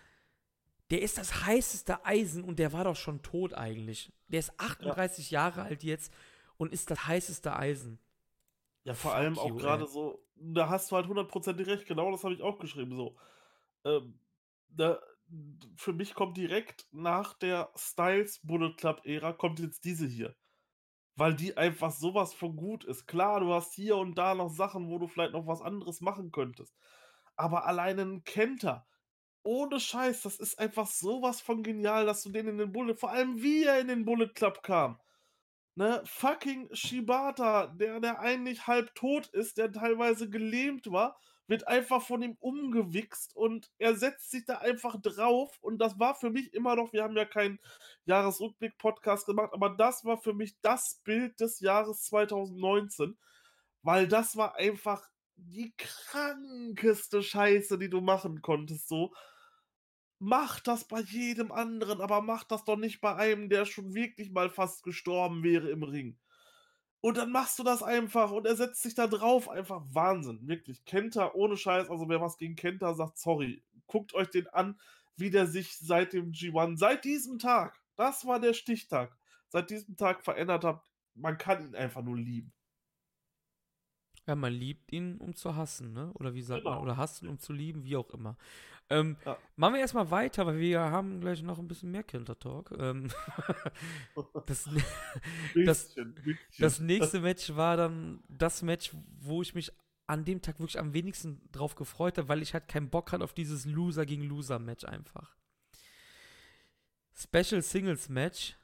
der 0.90 1.02
ist 1.02 1.18
das 1.18 1.46
heißeste 1.46 2.04
Eisen 2.04 2.42
und 2.42 2.58
der 2.58 2.72
war 2.72 2.84
doch 2.84 2.96
schon 2.96 3.22
tot 3.22 3.54
eigentlich. 3.54 4.12
Der 4.28 4.40
ist 4.40 4.52
38 4.58 5.30
ja. 5.30 5.42
Jahre 5.42 5.62
alt 5.62 5.84
jetzt 5.84 6.12
und 6.56 6.72
ist 6.72 6.90
das 6.90 7.06
heißeste 7.06 7.54
Eisen. 7.54 7.98
Ja, 8.84 8.94
vor 8.94 9.14
allem 9.14 9.38
auch 9.38 9.56
gerade 9.56 9.86
so, 9.86 10.26
da 10.34 10.68
hast 10.68 10.90
du 10.90 10.96
halt 10.96 11.06
hundertprozentig 11.06 11.66
recht, 11.66 11.86
genau 11.86 12.10
das 12.10 12.24
habe 12.24 12.34
ich 12.34 12.42
auch 12.42 12.58
geschrieben, 12.58 12.96
so. 12.96 13.16
Ähm, 13.84 14.18
da, 14.68 15.00
für 15.76 15.92
mich 15.92 16.14
kommt 16.14 16.36
direkt 16.36 16.88
nach 16.90 17.34
der 17.34 17.70
Styles 17.76 18.40
Bullet 18.42 18.74
Club 18.76 19.02
Ära 19.04 19.32
kommt 19.32 19.60
jetzt 19.60 19.84
diese 19.84 20.06
hier. 20.06 20.34
Weil 21.14 21.34
die 21.34 21.56
einfach 21.56 21.90
sowas 21.90 22.32
von 22.32 22.56
gut 22.56 22.84
ist. 22.84 23.06
Klar, 23.06 23.40
du 23.40 23.52
hast 23.52 23.74
hier 23.74 23.96
und 23.96 24.16
da 24.16 24.34
noch 24.34 24.48
Sachen, 24.48 24.88
wo 24.88 24.98
du 24.98 25.06
vielleicht 25.06 25.32
noch 25.32 25.46
was 25.46 25.60
anderes 25.60 26.00
machen 26.00 26.32
könntest. 26.32 26.74
Aber 27.36 27.66
alleine 27.66 28.02
ein 28.02 28.24
Kenter, 28.24 28.86
ohne 29.42 29.80
Scheiß, 29.80 30.22
das 30.22 30.38
ist 30.38 30.58
einfach 30.58 30.86
sowas 30.86 31.40
von 31.40 31.62
genial, 31.62 32.06
dass 32.06 32.22
du 32.22 32.30
den 32.30 32.48
in 32.48 32.58
den 32.58 32.72
Bullet, 32.72 32.96
vor 32.96 33.10
allem 33.10 33.42
wie 33.42 33.64
er 33.64 33.80
in 33.80 33.88
den 33.88 34.04
Bullet 34.04 34.28
Club 34.28 34.62
kam. 34.62 34.98
Ne, 35.76 36.02
fucking 36.04 36.68
Shibata, 36.74 37.68
der, 37.68 38.00
der 38.00 38.20
eigentlich 38.20 38.66
halb 38.66 38.94
tot 38.94 39.28
ist, 39.28 39.56
der 39.56 39.72
teilweise 39.72 40.28
gelähmt 40.28 40.90
war, 40.90 41.18
wird 41.50 41.66
einfach 41.66 42.02
von 42.02 42.22
ihm 42.22 42.36
umgewichst 42.38 43.34
und 43.34 43.70
er 43.78 43.96
setzt 43.96 44.30
sich 44.30 44.44
da 44.44 44.58
einfach 44.58 45.00
drauf. 45.00 45.58
Und 45.60 45.78
das 45.78 45.98
war 45.98 46.14
für 46.14 46.30
mich 46.30 46.54
immer 46.54 46.76
noch, 46.76 46.92
wir 46.92 47.02
haben 47.02 47.16
ja 47.16 47.24
keinen 47.24 47.58
Jahresrückblick-Podcast 48.04 49.26
gemacht, 49.26 49.50
aber 49.52 49.70
das 49.70 50.04
war 50.04 50.18
für 50.18 50.32
mich 50.32 50.54
das 50.60 51.00
Bild 51.02 51.40
des 51.40 51.60
Jahres 51.60 52.04
2019, 52.04 53.18
weil 53.82 54.06
das 54.06 54.36
war 54.36 54.56
einfach 54.56 55.08
die 55.36 55.74
krankeste 55.76 57.22
Scheiße, 57.22 57.78
die 57.78 57.90
du 57.90 58.00
machen 58.00 58.42
konntest, 58.42 58.88
so. 58.88 59.12
Mach 60.20 60.60
das 60.60 60.84
bei 60.84 61.01
jedem 61.01 61.51
anderen, 61.51 62.01
aber 62.01 62.20
mach 62.20 62.44
das 62.44 62.64
doch 62.64 62.76
nicht 62.76 63.01
bei 63.01 63.16
einem, 63.16 63.48
der 63.48 63.64
schon 63.64 63.94
wirklich 63.94 64.30
mal 64.30 64.51
fast 64.51 64.82
gestorben 64.82 65.42
wäre 65.42 65.70
im 65.70 65.82
Ring. 65.82 66.18
Und 67.01 67.16
dann 67.16 67.32
machst 67.32 67.59
du 67.59 67.62
das 67.62 67.82
einfach 67.82 68.30
und 68.30 68.47
er 68.47 68.55
setzt 68.55 68.82
sich 68.82 68.94
da 68.94 69.06
drauf. 69.06 69.48
Einfach 69.48 69.82
Wahnsinn. 69.92 70.47
Wirklich. 70.47 70.84
Kenta 70.84 71.32
ohne 71.32 71.56
Scheiß. 71.56 71.88
Also 71.88 72.09
wer 72.09 72.20
was 72.20 72.36
gegen 72.36 72.55
Kenta 72.55 72.94
sagt, 72.94 73.18
sorry. 73.18 73.64
Guckt 73.86 74.14
euch 74.14 74.28
den 74.28 74.47
an, 74.48 74.78
wie 75.16 75.30
der 75.30 75.47
sich 75.47 75.78
seit 75.78 76.12
dem 76.12 76.32
G1, 76.32 76.78
seit 76.78 77.05
diesem 77.05 77.38
Tag, 77.38 77.80
das 77.97 78.24
war 78.24 78.40
der 78.40 78.55
Stichtag, 78.55 79.16
seit 79.48 79.70
diesem 79.70 79.97
Tag 79.97 80.22
verändert 80.22 80.64
hat. 80.64 80.82
Man 81.14 81.38
kann 81.38 81.64
ihn 81.64 81.74
einfach 81.74 82.02
nur 82.02 82.16
lieben. 82.16 82.52
Ja, 84.26 84.36
man 84.36 84.52
liebt 84.52 84.92
ihn, 84.92 85.18
um 85.18 85.34
zu 85.34 85.56
hassen, 85.56 85.92
ne? 85.92 86.12
Oder 86.14 86.34
wie 86.34 86.42
sagt 86.42 86.62
genau. 86.62 86.76
man? 86.76 86.82
Oder 86.82 86.97
hassen, 86.97 87.28
um 87.28 87.38
zu 87.38 87.52
lieben, 87.52 87.84
wie 87.84 87.97
auch 87.97 88.10
immer. 88.10 88.36
Ähm, 88.90 89.16
ja. 89.24 89.38
Machen 89.54 89.74
wir 89.74 89.80
erstmal 89.80 90.10
weiter, 90.10 90.46
weil 90.46 90.58
wir 90.58 90.80
haben 90.80 91.20
gleich 91.20 91.42
noch 91.42 91.58
ein 91.58 91.68
bisschen 91.68 91.92
mehr 91.92 92.02
Kindertalk. 92.02 92.72
Ähm, 92.76 93.08
das, 94.46 94.68
das, 95.54 95.94
das 96.58 96.80
nächste 96.80 97.20
Match 97.20 97.54
war 97.54 97.76
dann 97.76 98.22
das 98.28 98.62
Match, 98.62 98.92
wo 99.20 99.42
ich 99.42 99.54
mich 99.54 99.72
an 100.08 100.24
dem 100.24 100.42
Tag 100.42 100.58
wirklich 100.58 100.80
am 100.80 100.92
wenigsten 100.92 101.40
drauf 101.52 101.76
gefreut 101.76 102.18
habe, 102.18 102.28
weil 102.28 102.42
ich 102.42 102.52
halt 102.52 102.66
keinen 102.66 102.90
Bock 102.90 103.12
hatte 103.12 103.22
auf 103.22 103.32
dieses 103.32 103.64
Loser 103.64 104.04
gegen 104.04 104.24
Loser 104.24 104.58
Match 104.58 104.84
einfach. 104.84 105.36
Special 107.14 107.62
Singles 107.62 108.08
Match. 108.08 108.56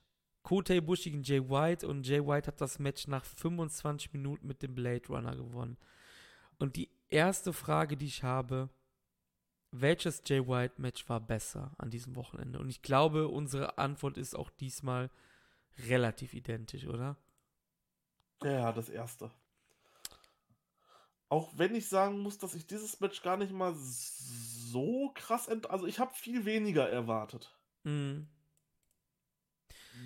Kota 0.42 0.74
Ibushi 0.74 1.10
gegen 1.10 1.22
Jay 1.22 1.40
White 1.40 1.86
und 1.86 2.06
Jay 2.06 2.24
White 2.24 2.48
hat 2.48 2.60
das 2.60 2.78
Match 2.78 3.06
nach 3.06 3.24
25 3.24 4.12
Minuten 4.12 4.46
mit 4.46 4.62
dem 4.62 4.74
Blade 4.74 5.06
Runner 5.08 5.36
gewonnen. 5.36 5.76
Und 6.58 6.76
die 6.76 6.90
erste 7.08 7.52
Frage, 7.52 7.96
die 7.96 8.06
ich 8.06 8.22
habe, 8.22 8.68
welches 9.80 10.22
Jay 10.26 10.46
White 10.46 10.80
Match 10.80 11.08
war 11.08 11.20
besser 11.20 11.72
an 11.78 11.90
diesem 11.90 12.16
Wochenende? 12.16 12.58
Und 12.58 12.68
ich 12.68 12.82
glaube, 12.82 13.28
unsere 13.28 13.78
Antwort 13.78 14.16
ist 14.16 14.34
auch 14.34 14.50
diesmal 14.50 15.10
relativ 15.88 16.34
identisch, 16.34 16.86
oder? 16.86 17.16
Ja, 18.42 18.72
das 18.72 18.88
erste. 18.88 19.30
Auch 21.28 21.58
wenn 21.58 21.74
ich 21.74 21.88
sagen 21.88 22.20
muss, 22.20 22.38
dass 22.38 22.54
ich 22.54 22.66
dieses 22.66 23.00
Match 23.00 23.22
gar 23.22 23.36
nicht 23.36 23.52
mal 23.52 23.74
so 23.76 25.10
krass 25.14 25.48
ent 25.48 25.68
also 25.70 25.86
ich 25.86 25.98
habe 25.98 26.14
viel 26.14 26.44
weniger 26.44 26.88
erwartet. 26.88 27.56
Mhm. 27.82 28.28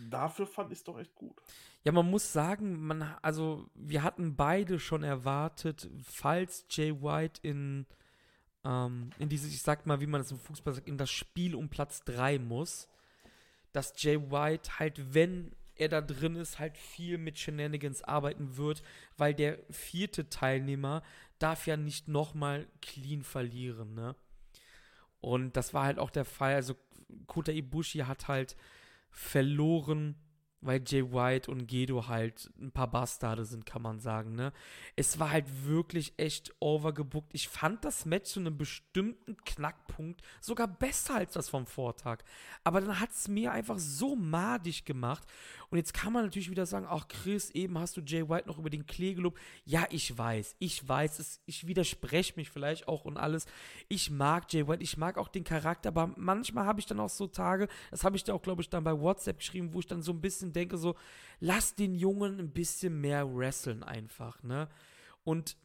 Dafür 0.08 0.46
fand 0.46 0.72
ich 0.72 0.78
es 0.78 0.84
doch 0.84 0.98
echt 0.98 1.14
gut. 1.14 1.40
Ja, 1.84 1.92
man 1.92 2.08
muss 2.08 2.32
sagen, 2.32 2.80
man 2.80 3.02
also 3.22 3.68
wir 3.74 4.02
hatten 4.02 4.36
beide 4.36 4.78
schon 4.78 5.02
erwartet, 5.02 5.90
falls 6.02 6.64
Jay 6.70 7.02
White 7.02 7.40
in 7.42 7.86
ähm, 8.64 9.10
in 9.18 9.28
dieses, 9.28 9.52
ich 9.52 9.62
sag 9.62 9.86
mal, 9.86 10.00
wie 10.00 10.06
man 10.06 10.20
das 10.20 10.30
im 10.30 10.38
Fußball 10.38 10.74
sagt, 10.74 10.88
in 10.88 10.98
das 10.98 11.10
Spiel 11.10 11.54
um 11.54 11.68
Platz 11.68 12.04
3 12.04 12.38
muss, 12.38 12.88
dass 13.72 13.94
Jay 13.96 14.18
White 14.30 14.78
halt, 14.78 15.14
wenn 15.14 15.52
er 15.76 15.88
da 15.88 16.00
drin 16.00 16.36
ist, 16.36 16.58
halt 16.58 16.76
viel 16.76 17.16
mit 17.16 17.38
Shenanigans 17.38 18.02
arbeiten 18.02 18.56
wird, 18.56 18.82
weil 19.16 19.34
der 19.34 19.58
vierte 19.70 20.28
Teilnehmer 20.28 21.02
darf 21.38 21.66
ja 21.66 21.76
nicht 21.76 22.06
nochmal 22.06 22.66
clean 22.82 23.22
verlieren, 23.22 23.94
ne? 23.94 24.14
Und 25.20 25.56
das 25.56 25.74
war 25.74 25.84
halt 25.84 25.98
auch 25.98 26.10
der 26.10 26.24
Fall. 26.24 26.54
Also 26.54 26.74
Kota 27.26 27.52
Ibushi 27.52 27.98
hat 28.00 28.28
halt 28.28 28.56
verloren 29.10 30.16
weil 30.60 30.82
Jay 30.86 31.12
White 31.12 31.50
und 31.50 31.66
Gedo 31.66 32.08
halt 32.08 32.50
ein 32.60 32.70
paar 32.70 32.90
Bastarde 32.90 33.44
sind, 33.44 33.66
kann 33.66 33.82
man 33.82 34.00
sagen, 34.00 34.34
ne? 34.34 34.52
Es 34.96 35.18
war 35.18 35.30
halt 35.30 35.46
wirklich 35.64 36.12
echt 36.16 36.54
overgebookt. 36.60 37.30
Ich 37.32 37.48
fand 37.48 37.84
das 37.84 38.04
Match 38.04 38.30
zu 38.30 38.40
einem 38.40 38.58
bestimmten 38.58 39.36
Knackpunkt 39.44 40.22
sogar 40.40 40.68
besser 40.68 41.14
als 41.16 41.32
das 41.32 41.48
vom 41.48 41.66
Vortag. 41.66 42.18
Aber 42.64 42.80
dann 42.80 43.00
hat 43.00 43.10
es 43.10 43.28
mir 43.28 43.52
einfach 43.52 43.78
so 43.78 44.16
madig 44.16 44.84
gemacht. 44.84 45.24
Und 45.70 45.78
jetzt 45.78 45.94
kann 45.94 46.12
man 46.12 46.24
natürlich 46.24 46.50
wieder 46.50 46.66
sagen, 46.66 46.86
ach 46.88 47.06
Chris, 47.06 47.50
eben 47.50 47.78
hast 47.78 47.96
du 47.96 48.00
Jay 48.00 48.28
White 48.28 48.48
noch 48.48 48.58
über 48.58 48.70
den 48.70 48.86
Klee 48.86 49.14
gelobt. 49.14 49.38
Ja, 49.64 49.86
ich 49.90 50.16
weiß, 50.16 50.56
ich 50.58 50.86
weiß, 50.86 51.20
es, 51.20 51.40
ich 51.46 51.66
widerspreche 51.66 52.34
mich 52.36 52.50
vielleicht 52.50 52.88
auch 52.88 53.04
und 53.04 53.16
alles. 53.16 53.46
Ich 53.88 54.10
mag 54.10 54.52
Jay 54.52 54.66
White, 54.66 54.82
ich 54.82 54.96
mag 54.96 55.16
auch 55.16 55.28
den 55.28 55.44
Charakter, 55.44 55.90
aber 55.90 56.12
manchmal 56.16 56.66
habe 56.66 56.80
ich 56.80 56.86
dann 56.86 56.98
auch 56.98 57.08
so 57.08 57.28
Tage, 57.28 57.68
das 57.92 58.02
habe 58.02 58.16
ich 58.16 58.24
dir 58.24 58.34
auch, 58.34 58.42
glaube 58.42 58.62
ich, 58.62 58.68
dann 58.68 58.82
bei 58.82 58.98
WhatsApp 58.98 59.38
geschrieben, 59.38 59.72
wo 59.72 59.78
ich 59.78 59.86
dann 59.86 60.02
so 60.02 60.12
ein 60.12 60.20
bisschen 60.20 60.52
denke, 60.52 60.76
so, 60.76 60.96
lass 61.38 61.76
den 61.76 61.94
Jungen 61.94 62.40
ein 62.40 62.50
bisschen 62.50 63.00
mehr 63.00 63.32
wresteln 63.32 63.84
einfach, 63.84 64.42
ne? 64.42 64.68
Und 65.22 65.56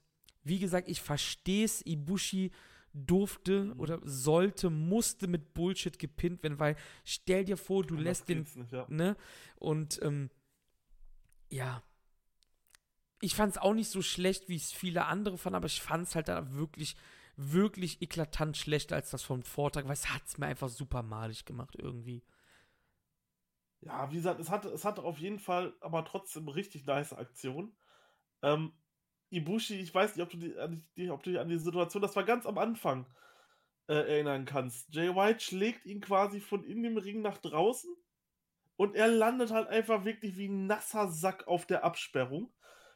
wie 0.43 0.59
gesagt, 0.59 0.87
ich 0.87 1.01
verstehe 1.01 1.65
es, 1.65 1.83
Ibushi 1.83 2.51
durfte 2.95 3.65
mhm. 3.65 3.79
oder 3.79 3.99
sollte, 4.03 4.69
musste 4.69 5.27
mit 5.27 5.53
Bullshit 5.53 5.99
gepinnt 5.99 6.41
werden, 6.43 6.59
weil 6.59 6.75
stell 7.03 7.43
dir 7.43 7.57
vor, 7.57 7.83
du 7.83 7.95
lässt 7.95 8.29
den, 8.29 8.39
nicht, 8.39 8.71
ja. 8.71 8.85
ne? 8.89 9.17
Und 9.57 9.99
ähm, 10.01 10.29
ja, 11.49 11.83
ich 13.21 13.35
fand 13.35 13.51
es 13.51 13.57
auch 13.57 13.73
nicht 13.73 13.89
so 13.89 14.01
schlecht, 14.01 14.49
wie 14.49 14.55
es 14.55 14.71
viele 14.71 15.05
andere 15.05 15.37
fanden, 15.37 15.55
aber 15.57 15.67
ich 15.67 15.81
fand 15.81 16.07
es 16.07 16.15
halt 16.15 16.27
da 16.27 16.53
wirklich, 16.53 16.95
wirklich 17.35 18.01
eklatant 18.01 18.55
schlechter 18.55 18.95
als 18.95 19.11
das 19.11 19.23
vom 19.23 19.43
Vortag, 19.43 19.85
weil 19.85 19.93
es 19.93 20.09
hat 20.09 20.23
es 20.25 20.37
mir 20.37 20.47
einfach 20.47 20.69
super 20.69 21.03
malig 21.03 21.45
gemacht 21.45 21.75
irgendwie. 21.77 22.23
Ja, 23.81 24.09
wie 24.11 24.15
gesagt, 24.15 24.39
es 24.39 24.49
hatte, 24.49 24.69
es 24.69 24.85
hatte 24.85 25.03
auf 25.03 25.19
jeden 25.19 25.39
Fall 25.39 25.75
aber 25.81 26.05
trotzdem 26.05 26.47
richtig 26.47 26.85
nice 26.85 27.13
Aktion. 27.13 27.75
Ähm, 28.41 28.73
Ibushi, 29.29 29.79
ich 29.79 29.93
weiß 29.93 30.15
nicht, 30.15 30.23
ob 30.23 30.29
du, 30.29 30.37
die, 30.37 31.09
ob 31.09 31.23
du 31.23 31.31
dich 31.31 31.39
an 31.39 31.49
die 31.49 31.57
Situation, 31.57 32.01
das 32.01 32.15
war 32.15 32.23
ganz 32.23 32.45
am 32.45 32.57
Anfang, 32.57 33.05
äh, 33.87 33.93
erinnern 33.93 34.45
kannst. 34.45 34.93
Jay 34.93 35.15
White 35.15 35.41
schlägt 35.41 35.85
ihn 35.85 36.01
quasi 36.01 36.39
von 36.39 36.63
in 36.63 36.83
dem 36.83 36.97
Ring 36.97 37.21
nach 37.21 37.37
draußen 37.37 37.93
und 38.77 38.95
er 38.95 39.07
landet 39.07 39.51
halt 39.51 39.67
einfach 39.67 40.05
wirklich 40.05 40.37
wie 40.37 40.47
ein 40.47 40.67
nasser 40.67 41.09
Sack 41.09 41.47
auf 41.47 41.65
der 41.65 41.83
Absperrung. 41.83 42.51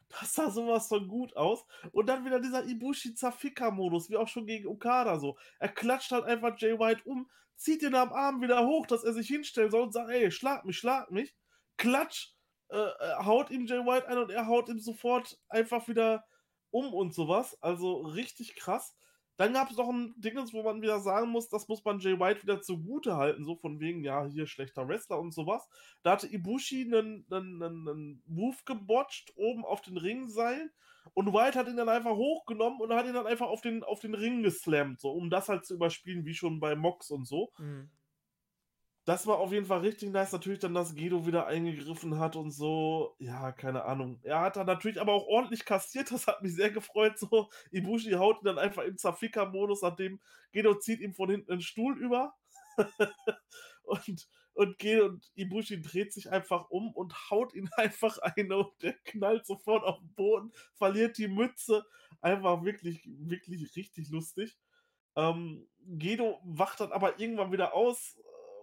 Das 0.09 0.33
sah 0.33 0.49
sowas 0.49 0.87
von 0.87 1.07
gut 1.07 1.35
aus. 1.37 1.63
Und 1.91 2.07
dann 2.07 2.25
wieder 2.25 2.39
dieser 2.39 2.65
Ibushi-Zafika-Modus, 2.65 4.09
wie 4.09 4.17
auch 4.17 4.27
schon 4.27 4.47
gegen 4.47 4.67
Okada 4.67 5.19
so. 5.19 5.37
Er 5.59 5.69
klatscht 5.69 6.11
halt 6.11 6.25
einfach 6.25 6.57
Jay 6.57 6.79
White 6.79 7.03
um, 7.05 7.29
zieht 7.55 7.83
ihn 7.83 7.93
am 7.93 8.11
Arm 8.11 8.41
wieder 8.41 8.65
hoch, 8.65 8.87
dass 8.87 9.03
er 9.03 9.13
sich 9.13 9.27
hinstellen 9.27 9.69
soll 9.69 9.83
und 9.83 9.93
sagt, 9.93 10.09
ey, 10.09 10.31
schlag 10.31 10.65
mich, 10.65 10.77
schlag 10.79 11.11
mich. 11.11 11.35
Klatsch, 11.77 12.33
äh, 12.69 12.77
äh, 12.77 13.25
haut 13.25 13.49
ihm 13.49 13.65
Jay 13.65 13.79
White 13.79 14.07
ein 14.07 14.17
und 14.17 14.31
er 14.31 14.47
haut 14.47 14.69
ihm 14.69 14.79
sofort 14.79 15.39
einfach 15.49 15.87
wieder 15.87 16.25
um 16.71 16.93
und 16.93 17.13
sowas. 17.13 17.57
Also 17.61 18.01
richtig 18.01 18.55
krass. 18.55 18.95
Dann 19.37 19.53
gab 19.53 19.71
es 19.71 19.77
noch 19.77 19.87
ein 19.87 20.13
Ding, 20.17 20.35
wo 20.35 20.63
man 20.63 20.81
wieder 20.81 20.99
sagen 20.99 21.29
muss, 21.29 21.47
das 21.47 21.67
muss 21.69 21.83
man 21.85 21.99
Jay 21.99 22.19
White 22.19 22.43
wieder 22.43 22.61
zugute 22.61 23.15
halten, 23.15 23.45
so 23.45 23.55
von 23.55 23.79
wegen, 23.79 24.03
ja, 24.03 24.25
hier 24.25 24.47
schlechter 24.47 24.87
Wrestler 24.87 25.17
und 25.17 25.33
sowas. 25.33 25.67
Da 26.03 26.11
hatte 26.11 26.27
Ibushi 26.27 26.81
einen, 26.81 27.25
einen, 27.31 27.63
einen 27.63 28.23
Move 28.27 28.57
gebotcht, 28.65 29.31
oben 29.37 29.63
auf 29.63 29.81
den 29.81 29.97
Ringseil. 29.97 30.71
Und 31.13 31.33
White 31.33 31.57
hat 31.57 31.69
ihn 31.69 31.77
dann 31.77 31.89
einfach 31.89 32.15
hochgenommen 32.15 32.81
und 32.81 32.93
hat 32.93 33.05
ihn 33.05 33.13
dann 33.13 33.25
einfach 33.25 33.47
auf 33.47 33.61
den, 33.61 33.83
auf 33.83 34.01
den 34.01 34.13
Ring 34.13 34.43
geslammt, 34.43 34.99
so, 34.99 35.11
um 35.11 35.29
das 35.29 35.47
halt 35.47 35.65
zu 35.65 35.73
überspielen, 35.75 36.25
wie 36.25 36.33
schon 36.33 36.59
bei 36.59 36.75
Mox 36.75 37.09
und 37.09 37.25
so. 37.25 37.51
Mhm 37.57 37.89
das 39.09 39.25
war 39.25 39.39
auf 39.39 39.51
jeden 39.51 39.65
Fall 39.65 39.79
richtig 39.79 40.11
nice. 40.11 40.33
Natürlich 40.33 40.59
dann, 40.59 40.75
dass 40.75 40.95
Guido 40.95 41.25
wieder 41.25 41.47
eingegriffen 41.47 42.19
hat 42.19 42.35
und 42.35 42.51
so. 42.51 43.15
Ja, 43.17 43.51
keine 43.51 43.83
Ahnung. 43.85 44.19
Er 44.21 44.41
hat 44.41 44.55
dann 44.55 44.67
natürlich 44.67 45.01
aber 45.01 45.13
auch 45.13 45.25
ordentlich 45.25 45.65
kassiert. 45.65 46.11
Das 46.11 46.27
hat 46.27 46.43
mich 46.43 46.53
sehr 46.53 46.69
gefreut. 46.69 47.17
So, 47.17 47.49
Ibushi 47.71 48.11
haut 48.11 48.43
ihn 48.43 48.45
dann 48.45 48.59
einfach 48.59 48.83
im 48.83 48.99
Zafika-Modus, 48.99 49.81
nachdem 49.81 50.19
Guido 50.53 50.75
zieht 50.75 50.99
ihm 50.99 51.15
von 51.15 51.27
hinten 51.27 51.51
einen 51.51 51.61
Stuhl 51.61 51.97
über. 51.97 52.35
und, 53.81 54.29
und 54.53 54.77
Guido 54.77 55.05
und 55.05 55.31
Ibushi 55.33 55.81
dreht 55.81 56.13
sich 56.13 56.29
einfach 56.29 56.69
um 56.69 56.93
und 56.93 57.31
haut 57.31 57.55
ihn 57.55 57.67
einfach 57.77 58.19
ein 58.19 58.51
und 58.51 58.71
der 58.83 58.93
knallt 59.05 59.43
sofort 59.47 59.85
auf 59.85 59.97
den 59.97 60.13
Boden, 60.13 60.51
verliert 60.75 61.17
die 61.17 61.29
Mütze. 61.29 61.83
Einfach 62.21 62.63
wirklich, 62.63 63.01
wirklich 63.07 63.75
richtig 63.75 64.11
lustig. 64.11 64.55
Ähm, 65.15 65.67
Gedo 65.79 66.39
wacht 66.43 66.79
dann 66.79 66.91
aber 66.91 67.19
irgendwann 67.19 67.51
wieder 67.51 67.73
aus, 67.73 68.19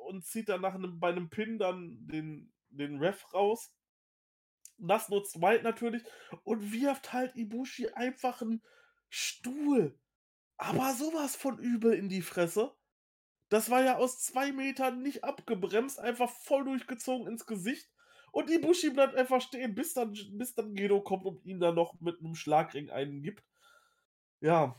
und 0.07 0.25
zieht 0.25 0.49
dann 0.49 0.61
nach 0.61 0.75
einem, 0.75 0.99
bei 0.99 1.09
einem 1.09 1.29
Pin 1.29 1.59
dann 1.59 1.97
den, 2.07 2.53
den 2.69 2.99
Ref 2.99 3.33
raus. 3.33 3.73
Das 4.79 5.09
nutzt 5.09 5.41
White 5.41 5.65
natürlich 5.65 6.03
und 6.45 6.73
wirft 6.73 7.13
halt 7.13 7.35
Ibushi 7.35 7.89
einfach 7.91 8.43
einen 8.43 8.63
Stuhl. 9.09 9.99
Aber 10.59 10.93
sowas 10.95 11.37
von 11.37 11.59
übel 11.59 11.95
in 11.95 12.09
die 12.09 12.23
Fresse. 12.23 12.75
Das 13.49 13.71
war 13.71 13.83
ja 13.83 13.97
aus 13.97 14.21
zwei 14.21 14.53
Metern 14.53 15.03
nicht 15.03 15.23
abgebremst, 15.23 16.01
einfach 16.01 16.31
voll 16.31 16.65
durchgezogen 16.65 17.27
ins 17.29 17.47
Gesicht. 17.47 17.89
Und 18.33 18.51
Ibushi 18.51 18.91
bleibt 18.91 19.15
einfach 19.15 19.41
stehen, 19.41 19.75
bis 19.75 19.95
dann, 19.95 20.13
bis 20.33 20.55
dann 20.55 20.75
Gedo 20.75 21.01
kommt 21.01 21.25
und 21.25 21.45
ihn 21.45 21.61
dann 21.61 21.75
noch 21.75 21.99
mit 22.01 22.19
einem 22.19 22.35
Schlagring 22.35 22.91
eingibt. 22.91 23.45
Ja, 24.41 24.77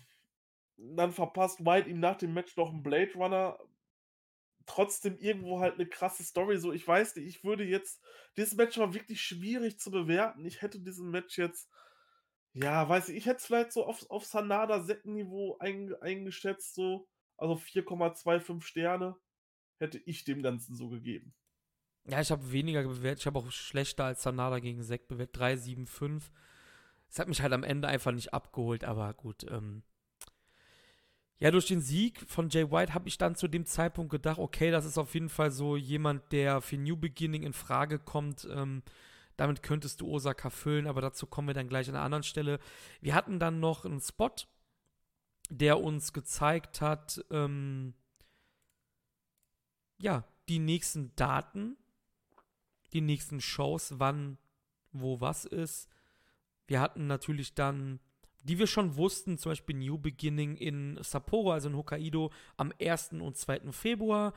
dann 0.78 1.12
verpasst 1.12 1.66
White 1.66 1.90
ihm 1.90 2.00
nach 2.00 2.18
dem 2.18 2.34
Match 2.34 2.56
noch 2.56 2.70
einen 2.70 2.84
Blade 2.84 3.14
Runner, 3.16 3.58
trotzdem 4.68 5.18
irgendwo 5.18 5.60
halt 5.60 5.76
eine 5.76 5.88
krasse 5.88 6.24
Story. 6.24 6.60
So, 6.60 6.72
ich 6.72 6.88
weiß 6.88 7.16
nicht, 7.16 7.26
ich 7.28 7.44
würde 7.44 7.64
jetzt. 7.64 8.04
Dieses 8.38 8.56
Match 8.56 8.78
war 8.78 8.94
wirklich 8.94 9.22
schwierig 9.22 9.80
zu 9.80 9.90
bewerten. 9.90 10.46
Ich 10.46 10.62
hätte 10.62 10.80
diesen 10.80 11.10
Match 11.10 11.38
jetzt. 11.38 11.70
Ja, 12.54 12.88
weiß 12.88 13.10
ich, 13.10 13.18
ich 13.18 13.26
hätte 13.26 13.38
es 13.38 13.46
vielleicht 13.46 13.72
so 13.72 13.86
auf, 13.86 14.10
auf 14.10 14.26
Sanada-Seckenniveau 14.26 15.58
ein, 15.60 15.94
eingeschätzt, 16.02 16.76
so. 16.76 17.08
Also 17.38 17.56
4,25 17.56 18.62
Sterne 18.64 19.16
hätte 19.78 20.00
ich 20.06 20.24
dem 20.24 20.42
Ganzen 20.42 20.76
so 20.76 20.90
gegeben. 20.90 21.36
Ja, 22.06 22.20
ich 22.22 22.32
habe 22.32 22.52
weniger 22.52 22.84
bewertet. 22.84 23.20
Ich 23.20 23.28
habe 23.28 23.40
auch 23.40 23.52
schlechter 23.52 24.06
als 24.06 24.24
Sanada 24.24 24.60
gegen 24.60 24.82
Sek 24.82 25.08
bewertet. 25.08 25.42
3,75. 25.42 26.32
Es 27.10 27.20
hat 27.20 27.28
mich 27.28 27.42
halt 27.42 27.54
am 27.54 27.64
Ende 27.64 27.88
einfach 27.88 28.12
nicht 28.12 28.34
abgeholt, 28.34 28.84
aber 28.84 29.14
gut. 29.14 29.46
Ähm, 29.50 29.84
ja, 31.40 31.52
durch 31.52 31.68
den 31.68 31.82
Sieg 31.82 32.26
von 32.28 32.50
Jay 32.50 32.72
White 32.72 32.94
habe 32.94 33.08
ich 33.08 33.18
dann 33.18 33.36
zu 33.36 33.48
dem 33.48 33.66
Zeitpunkt 33.66 34.12
gedacht, 34.12 34.40
okay, 34.40 34.72
das 34.72 34.86
ist 34.86 34.98
auf 34.98 35.14
jeden 35.14 35.30
Fall 35.30 35.52
so 35.52 35.76
jemand, 35.78 36.32
der 36.32 36.62
für 36.62 36.78
New 36.78 36.98
Beginning 36.98 37.44
in 37.44 37.54
Frage 37.54 38.00
kommt. 38.00 38.48
Ähm, 38.52 38.82
damit 39.36 39.62
könntest 39.62 40.02
du 40.02 40.08
Osaka 40.08 40.50
füllen, 40.50 40.88
aber 40.88 41.00
dazu 41.00 41.28
kommen 41.28 41.50
wir 41.50 41.54
dann 41.54 41.70
gleich 41.70 41.88
an 41.90 41.96
einer 41.96 42.04
anderen 42.04 42.24
Stelle. 42.24 42.60
Wir 43.02 43.14
hatten 43.14 43.38
dann 43.40 43.60
noch 43.60 43.86
einen 43.86 44.02
Spot, 44.02 44.34
der 45.52 45.80
uns 45.80 46.12
gezeigt 46.12 46.82
hat, 46.82 47.24
ähm, 47.30 47.94
ja, 50.00 50.24
die 50.50 50.60
nächsten 50.60 51.16
Daten, 51.16 51.78
die 52.94 53.02
nächsten 53.02 53.42
Shows, 53.42 54.00
wann, 54.00 54.40
wo 54.92 55.22
was 55.22 55.46
ist. 55.46 55.88
Wir 56.66 56.82
hatten 56.82 57.06
natürlich 57.06 57.54
dann 57.54 58.00
die 58.48 58.60
wir 58.60 58.68
schon 58.68 58.96
wussten, 58.96 59.38
zum 59.38 59.52
Beispiel 59.52 59.76
New 59.76 59.98
Beginning 59.98 60.56
in 60.56 60.98
Sapporo, 61.02 61.52
also 61.52 61.70
in 61.70 61.76
Hokkaido, 61.76 62.32
am 62.56 62.72
1. 62.82 63.14
und 63.20 63.38
2. 63.38 63.72
Februar. 63.72 64.34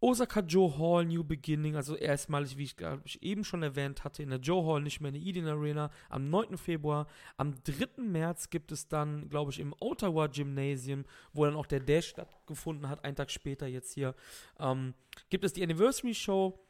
Osaka 0.00 0.40
Joe 0.40 0.76
Hall, 0.76 1.06
New 1.06 1.24
Beginning, 1.24 1.76
also 1.76 1.96
erstmalig, 1.96 2.58
wie 2.58 2.64
ich, 2.64 2.76
ich 3.04 3.22
eben 3.22 3.42
schon 3.42 3.62
erwähnt 3.62 4.04
hatte, 4.04 4.22
in 4.22 4.28
der 4.28 4.38
Joe 4.38 4.66
Hall, 4.66 4.82
nicht 4.82 5.00
mehr 5.00 5.08
in 5.08 5.14
der 5.14 5.22
Eden 5.22 5.46
Arena, 5.46 5.90
am 6.10 6.28
9. 6.28 6.58
Februar. 6.58 7.06
Am 7.38 7.54
3. 7.64 8.02
März 8.02 8.50
gibt 8.50 8.70
es 8.70 8.86
dann, 8.86 9.30
glaube 9.30 9.52
ich, 9.52 9.60
im 9.60 9.74
Ottawa 9.80 10.26
Gymnasium, 10.26 11.06
wo 11.32 11.46
dann 11.46 11.56
auch 11.56 11.64
der 11.64 11.80
Dash 11.80 12.08
stattgefunden 12.08 12.90
hat, 12.90 13.02
einen 13.02 13.16
Tag 13.16 13.30
später 13.30 13.66
jetzt 13.66 13.94
hier, 13.94 14.14
ähm, 14.58 14.92
gibt 15.30 15.44
es 15.44 15.54
die 15.54 15.62
Anniversary 15.62 16.14
Show, 16.14 16.62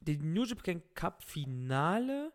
die 0.00 0.16
New 0.16 0.44
Japan 0.44 0.82
Cup 0.94 1.22
Finale 1.22 2.32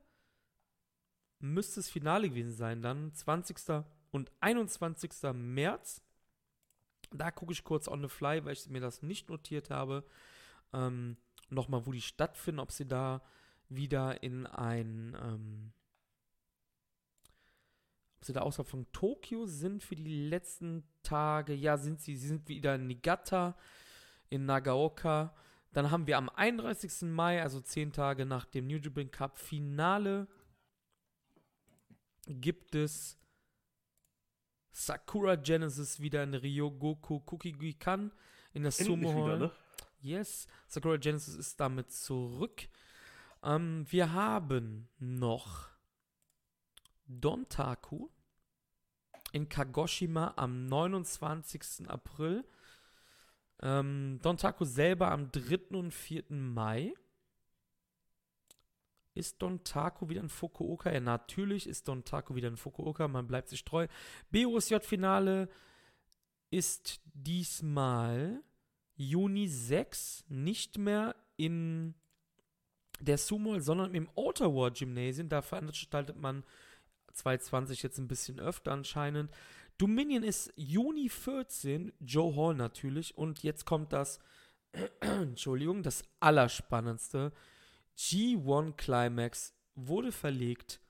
müsste 1.42 1.76
das 1.76 1.90
Finale 1.90 2.30
gewesen 2.30 2.54
sein, 2.54 2.82
dann 2.82 3.14
20. 3.14 3.84
und 4.12 4.32
21. 4.40 5.12
März. 5.34 6.02
Da 7.12 7.32
gucke 7.32 7.52
ich 7.54 7.64
kurz 7.64 7.88
on 7.88 8.02
the 8.02 8.08
fly, 8.08 8.46
weil 8.46 8.54
ich 8.54 8.70
mir 8.70 8.82
das 8.82 9.02
nicht 9.02 9.30
notiert 9.30 9.70
habe. 9.70 10.06
Ähm, 10.74 11.18
Nochmal, 11.52 11.86
wo 11.86 11.92
die 11.92 12.02
stattfinden, 12.02 12.60
ob 12.60 12.72
sie 12.72 12.88
da 12.88 13.22
wieder 13.68 14.24
in 14.24 14.48
ein, 14.48 15.18
ähm, 15.22 15.74
ob 18.18 18.26
sie 18.26 18.32
da 18.32 18.42
außerhalb 18.42 18.70
von 18.70 18.90
Tokio 18.94 19.46
sind 19.46 19.84
für 19.84 19.98
die 19.98 20.30
letzten 20.30 20.86
Tage. 21.04 21.54
Ja, 21.54 21.78
sind 21.78 22.00
sie. 22.00 22.16
Sie 22.16 22.30
sind 22.30 22.48
wieder 22.48 22.76
in 22.76 22.88
Niigata, 22.88 23.58
in 24.30 24.46
Nagaoka. 24.46 25.36
Dann 25.74 25.92
haben 25.92 26.08
wir 26.08 26.18
am 26.18 26.30
31. 26.30 27.10
Mai, 27.10 27.42
also 27.42 27.60
zehn 27.60 27.92
Tage 27.92 28.26
nach 28.26 28.46
dem 28.46 28.68
New 28.68 28.78
Japan 28.78 29.12
Cup 29.12 29.38
Finale, 29.38 30.28
gibt 32.28 32.76
es 32.76 33.18
Sakura 34.72 35.36
Genesis 35.36 36.00
wieder 36.00 36.24
in 36.24 36.34
Ryogoku 36.34 37.20
Kukigikan 37.20 38.12
in 38.54 38.64
der 38.64 38.72
Sumo 38.72 39.14
Hall. 39.14 39.26
Wieder, 39.26 39.38
ne? 39.38 39.52
Yes, 40.02 40.48
Sakura 40.68 40.98
Genesis 40.98 41.36
ist 41.36 41.60
damit 41.60 41.92
zurück. 41.92 42.68
Ähm, 43.44 43.86
wir 43.90 44.14
haben 44.14 44.90
noch 44.98 45.70
Dontaku 47.06 48.10
in 49.32 49.48
Kagoshima 49.50 50.34
am 50.38 50.66
29. 50.66 51.88
April. 51.88 52.46
Ähm, 53.62 54.20
Dontaku 54.22 54.66
selber 54.66 55.12
am 55.12 55.32
3. 55.32 55.78
und 55.78 55.94
4. 55.94 56.24
Mai. 56.30 56.94
Ist 59.14 59.42
Don 59.42 59.64
Taco 59.64 60.10
wieder 60.10 60.22
in 60.22 60.30
Fukuoka? 60.30 60.92
Ja, 60.92 61.00
natürlich 61.00 61.68
ist 61.68 61.88
Don 61.88 62.06
Taco 62.06 62.36
wieder 62.36 62.48
in 62.48 62.58
Fukuoka. 62.58 63.08
Man 63.08 63.28
bleibt 63.28 63.50
sich 63.50 63.66
treu. 63.66 63.88
BOSJ-Finale 64.32 65.50
ist 66.50 67.02
diesmal 67.14 68.42
Juni 68.96 69.48
6 69.48 70.26
nicht 70.30 70.78
mehr 70.78 71.16
in 71.38 71.96
der 73.00 73.18
Sumo, 73.18 73.60
sondern 73.60 73.96
im 73.96 74.10
Ottawa 74.16 74.70
Gymnasium. 74.70 75.28
Da 75.28 75.42
veranstaltet 75.42 76.18
man 76.18 76.44
2020 77.14 77.84
jetzt 77.84 77.98
ein 77.98 78.08
bisschen 78.08 78.40
öfter 78.40 78.72
anscheinend. 78.72 79.32
Dominion 79.78 80.24
ist 80.24 80.54
Juni 80.56 81.10
14, 81.10 81.92
Joe 82.00 82.36
Hall 82.36 82.56
natürlich. 82.56 83.18
Und 83.18 83.44
jetzt 83.44 83.66
kommt 83.66 83.94
das, 83.94 84.20
Entschuldigung, 85.00 85.84
das 85.84 86.04
Allerspannendste. 86.20 87.32
G1 87.98 88.74
Climax 88.74 89.54
wurde 89.76 90.12
verlegt 90.12 90.82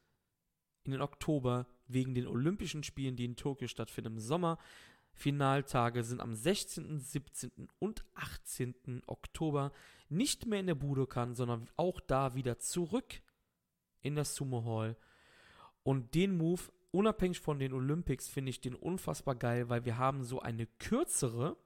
in 0.84 0.92
den 0.92 1.02
Oktober 1.02 1.68
wegen 1.88 2.16
den 2.16 2.28
Olympischen 2.28 2.84
Spielen, 2.84 3.16
die 3.16 3.26
in 3.26 3.36
Tokio 3.36 3.68
stattfinden 3.68 4.14
im 4.14 4.20
Sommer. 4.20 4.58
Finaltage 5.14 6.04
sind 6.04 6.22
am 6.22 6.34
16., 6.34 7.00
17. 7.00 7.68
und 7.80 8.04
18. 8.16 9.04
Oktober 9.08 9.72
nicht 10.10 10.46
mehr 10.46 10.60
in 10.60 10.68
der 10.68 10.76
Budokan, 10.76 11.36
sondern 11.36 11.70
auch 11.76 12.00
da 12.00 12.34
wieder 12.34 12.60
zurück 12.60 13.22
in 14.02 14.16
der 14.16 14.26
Sumo 14.26 14.66
Hall. 14.66 14.98
Und 15.84 16.16
den 16.16 16.38
Move, 16.38 16.62
unabhängig 16.92 17.40
von 17.40 17.60
den 17.60 17.74
Olympics, 17.74 18.28
finde 18.28 18.50
ich 18.50 18.62
den 18.62 18.76
unfassbar 18.76 19.36
geil, 19.36 19.70
weil 19.70 19.86
wir 19.86 19.98
haben 19.98 20.24
so 20.24 20.40
eine 20.40 20.66
kürzere 20.66 21.58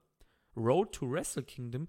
Road 0.56 0.94
to 0.94 1.10
Wrestle 1.10 1.44
Kingdom 1.44 1.88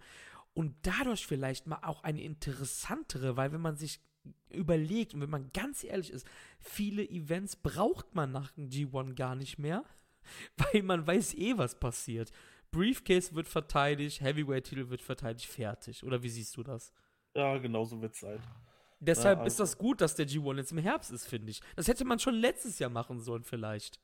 und 0.56 0.74
dadurch 0.80 1.26
vielleicht 1.26 1.66
mal 1.66 1.80
auch 1.82 2.02
eine 2.02 2.22
interessantere, 2.22 3.36
weil 3.36 3.52
wenn 3.52 3.60
man 3.60 3.76
sich 3.76 4.00
überlegt 4.48 5.12
und 5.12 5.20
wenn 5.20 5.28
man 5.28 5.52
ganz 5.52 5.84
ehrlich 5.84 6.10
ist, 6.10 6.26
viele 6.58 7.06
Events 7.06 7.56
braucht 7.56 8.14
man 8.14 8.32
nach 8.32 8.52
dem 8.52 8.70
G1 8.70 9.14
gar 9.14 9.34
nicht 9.36 9.58
mehr, 9.58 9.84
weil 10.56 10.82
man 10.82 11.06
weiß 11.06 11.34
eh, 11.34 11.58
was 11.58 11.78
passiert. 11.78 12.32
Briefcase 12.70 13.34
wird 13.34 13.48
verteidigt, 13.48 14.22
Heavyweight-Titel 14.22 14.88
wird 14.88 15.02
verteidigt, 15.02 15.46
fertig. 15.46 16.02
Oder 16.02 16.22
wie 16.22 16.30
siehst 16.30 16.56
du 16.56 16.62
das? 16.62 16.90
Ja, 17.34 17.58
genau 17.58 17.84
so 17.84 18.00
wird 18.00 18.14
es 18.14 18.20
sein. 18.20 18.40
Deshalb 18.98 19.40
ja, 19.40 19.44
also. 19.44 19.52
ist 19.52 19.60
das 19.60 19.76
gut, 19.76 20.00
dass 20.00 20.14
der 20.14 20.26
G1 20.26 20.56
jetzt 20.56 20.72
im 20.72 20.78
Herbst 20.78 21.12
ist, 21.12 21.26
finde 21.26 21.50
ich. 21.50 21.60
Das 21.76 21.86
hätte 21.86 22.06
man 22.06 22.18
schon 22.18 22.34
letztes 22.34 22.78
Jahr 22.78 22.88
machen 22.88 23.20
sollen, 23.20 23.44
vielleicht. 23.44 24.00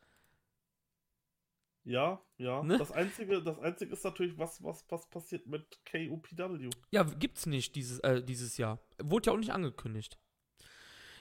Ja, 1.85 2.23
ja. 2.37 2.63
Ne? 2.63 2.79
Das 2.79 2.93
einzige, 2.93 3.43
das 3.43 3.59
einzige 3.59 3.93
ist 3.93 4.05
natürlich, 4.05 4.39
was, 4.39 4.63
was, 4.63 4.85
was 4.89 5.09
passiert 5.11 5.47
mit 5.47 5.81
KOPW. 5.91 6.71
Ja, 6.91 7.03
gibt's 7.03 7.47
nicht 7.47 7.75
dieses, 7.75 7.99
äh, 8.01 8.23
dieses 8.23 8.57
Jahr. 8.57 8.79
Wurde 9.03 9.27
ja 9.27 9.33
auch 9.33 9.39
nicht 9.39 9.53
angekündigt. 9.53 10.19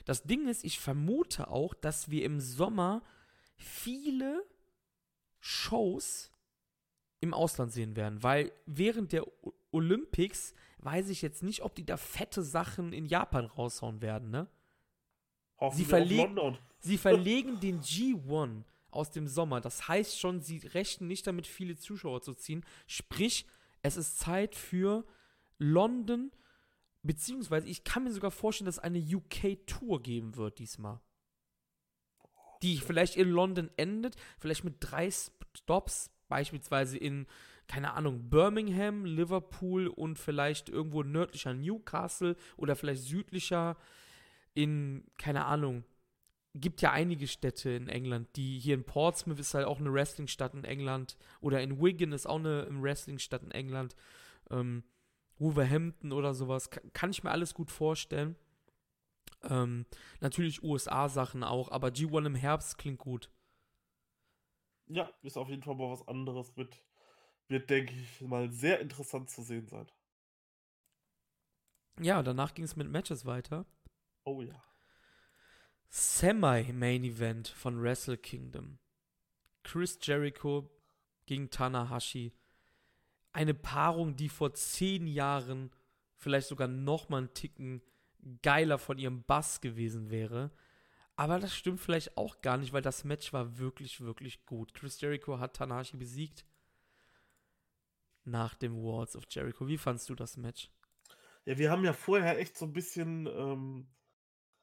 Das 0.05 0.23
Ding 0.23 0.47
ist, 0.47 0.63
ich 0.63 0.79
vermute 0.79 1.49
auch, 1.49 1.73
dass 1.73 2.09
wir 2.11 2.23
im 2.25 2.39
Sommer 2.39 3.03
viele 3.55 4.43
Shows 5.39 6.31
im 7.19 7.33
Ausland 7.33 7.71
sehen 7.71 7.95
werden, 7.95 8.21
weil 8.23 8.51
während 8.65 9.11
der 9.11 9.25
Olympics 9.71 10.53
weiß 10.79 11.09
ich 11.09 11.21
jetzt 11.21 11.43
nicht, 11.43 11.61
ob 11.61 11.75
die 11.75 11.85
da 11.85 11.97
fette 11.97 12.43
Sachen 12.43 12.93
in 12.93 13.05
Japan 13.05 13.45
raushauen 13.45 14.01
werden, 14.01 14.31
ne? 14.31 14.47
Hoffen 15.59 15.77
Sie 15.77 15.85
verlegen- 15.85 16.35
London. 16.35 16.57
Sie 16.79 16.97
verlegen 16.97 17.59
den 17.59 17.81
G1 17.81 18.63
aus 18.91 19.11
dem 19.11 19.27
Sommer. 19.27 19.61
Das 19.61 19.87
heißt 19.87 20.19
schon, 20.19 20.41
sie 20.41 20.57
rechnen 20.59 21.07
nicht 21.07 21.25
damit, 21.25 21.47
viele 21.47 21.75
Zuschauer 21.75 22.21
zu 22.21 22.33
ziehen. 22.33 22.65
Sprich, 22.87 23.45
es 23.81 23.97
ist 23.97 24.19
Zeit 24.19 24.55
für 24.55 25.05
London, 25.57 26.31
beziehungsweise 27.03 27.67
ich 27.67 27.83
kann 27.83 28.03
mir 28.03 28.11
sogar 28.11 28.31
vorstellen, 28.31 28.65
dass 28.65 28.77
es 28.77 28.83
eine 28.83 28.99
UK-Tour 28.99 30.01
geben 30.01 30.35
wird 30.35 30.59
diesmal. 30.59 30.99
Die 32.61 32.77
vielleicht 32.77 33.15
in 33.15 33.29
London 33.29 33.71
endet, 33.77 34.15
vielleicht 34.37 34.63
mit 34.63 34.75
drei 34.79 35.09
Stops, 35.09 36.11
beispielsweise 36.27 36.97
in, 36.97 37.25
keine 37.67 37.93
Ahnung, 37.93 38.29
Birmingham, 38.29 39.05
Liverpool 39.05 39.87
und 39.87 40.19
vielleicht 40.19 40.69
irgendwo 40.69 41.03
nördlicher 41.03 41.53
Newcastle 41.53 42.35
oder 42.57 42.75
vielleicht 42.75 43.03
südlicher 43.03 43.77
in, 44.53 45.05
keine 45.17 45.45
Ahnung, 45.45 45.83
gibt 46.53 46.81
ja 46.81 46.91
einige 46.91 47.27
Städte 47.27 47.69
in 47.69 47.87
England, 47.87 48.35
die 48.35 48.59
hier 48.59 48.75
in 48.75 48.83
Portsmouth 48.83 49.39
ist 49.39 49.53
halt 49.53 49.65
auch 49.65 49.79
eine 49.79 49.93
Wrestling-Stadt 49.93 50.53
in 50.53 50.65
England 50.65 51.17
oder 51.39 51.61
in 51.61 51.81
Wigan 51.81 52.11
ist 52.11 52.25
auch 52.25 52.39
eine 52.39 52.67
Wrestling-Stadt 52.69 53.43
in 53.43 53.51
England. 53.51 53.95
Ähm, 54.49 54.83
Wolverhampton 55.37 56.11
oder 56.11 56.33
sowas, 56.33 56.69
kann, 56.69 56.93
kann 56.93 57.09
ich 57.09 57.23
mir 57.23 57.31
alles 57.31 57.53
gut 57.53 57.71
vorstellen. 57.71 58.35
Ähm, 59.43 59.85
natürlich 60.19 60.61
USA-Sachen 60.61 61.43
auch, 61.43 61.71
aber 61.71 61.87
G1 61.87 62.25
im 62.27 62.35
Herbst 62.35 62.77
klingt 62.77 62.99
gut. 62.99 63.31
Ja, 64.87 65.11
ist 65.23 65.37
auf 65.37 65.49
jeden 65.49 65.63
Fall 65.63 65.75
mal 65.75 65.89
was 65.89 66.07
anderes. 66.07 66.55
Wird, 66.57 66.83
wird 67.47 67.69
denke 67.69 67.93
ich, 67.93 68.21
mal 68.21 68.51
sehr 68.51 68.79
interessant 68.81 69.29
zu 69.29 69.41
sehen 69.41 69.67
sein. 69.67 69.87
Ja, 71.99 72.21
danach 72.21 72.53
ging 72.53 72.65
es 72.65 72.75
mit 72.75 72.89
Matches 72.89 73.25
weiter. 73.25 73.65
Oh 74.25 74.41
ja. 74.41 74.61
Semi-Main 75.93 77.03
Event 77.03 77.49
von 77.49 77.81
Wrestle 77.81 78.17
Kingdom. 78.17 78.79
Chris 79.61 79.99
Jericho 80.01 80.71
gegen 81.25 81.49
Tanahashi. 81.49 82.31
Eine 83.33 83.53
Paarung, 83.53 84.15
die 84.15 84.29
vor 84.29 84.53
zehn 84.53 85.05
Jahren 85.05 85.69
vielleicht 86.15 86.47
sogar 86.47 86.69
noch 86.69 87.09
mal 87.09 87.17
einen 87.17 87.33
Ticken 87.33 87.81
geiler 88.41 88.77
von 88.77 88.99
ihrem 88.99 89.23
Bass 89.23 89.59
gewesen 89.59 90.09
wäre. 90.09 90.51
Aber 91.17 91.39
das 91.39 91.53
stimmt 91.53 91.81
vielleicht 91.81 92.15
auch 92.15 92.39
gar 92.39 92.57
nicht, 92.57 92.71
weil 92.71 92.81
das 92.81 93.03
Match 93.03 93.33
war 93.33 93.57
wirklich, 93.57 93.99
wirklich 93.99 94.45
gut. 94.45 94.73
Chris 94.73 95.01
Jericho 95.01 95.39
hat 95.39 95.57
Tanahashi 95.57 95.97
besiegt. 95.97 96.45
Nach 98.23 98.55
dem 98.55 98.81
Walls 98.81 99.17
of 99.17 99.25
Jericho. 99.29 99.67
Wie 99.67 99.77
fandst 99.77 100.09
du 100.09 100.15
das 100.15 100.37
Match? 100.37 100.69
Ja, 101.43 101.57
wir 101.57 101.69
haben 101.69 101.83
ja 101.83 101.91
vorher 101.91 102.39
echt 102.39 102.57
so 102.57 102.63
ein 102.63 102.71
bisschen, 102.71 103.27
ähm, 103.27 103.87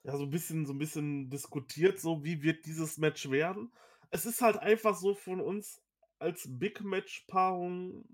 ja, 0.04 0.16
so 0.16 0.24
ein 0.24 0.30
bisschen, 0.30 0.66
so 0.66 0.72
ein 0.72 0.78
bisschen 0.78 1.30
diskutiert, 1.30 2.00
so 2.00 2.24
wie 2.24 2.42
wird 2.42 2.66
dieses 2.66 2.98
Match 2.98 3.30
werden. 3.30 3.72
Es 4.10 4.26
ist 4.26 4.40
halt 4.40 4.56
einfach 4.58 4.96
so 4.96 5.14
von 5.14 5.40
uns 5.40 5.82
als 6.18 6.46
Big 6.48 6.82
Match-Paarung 6.82 8.04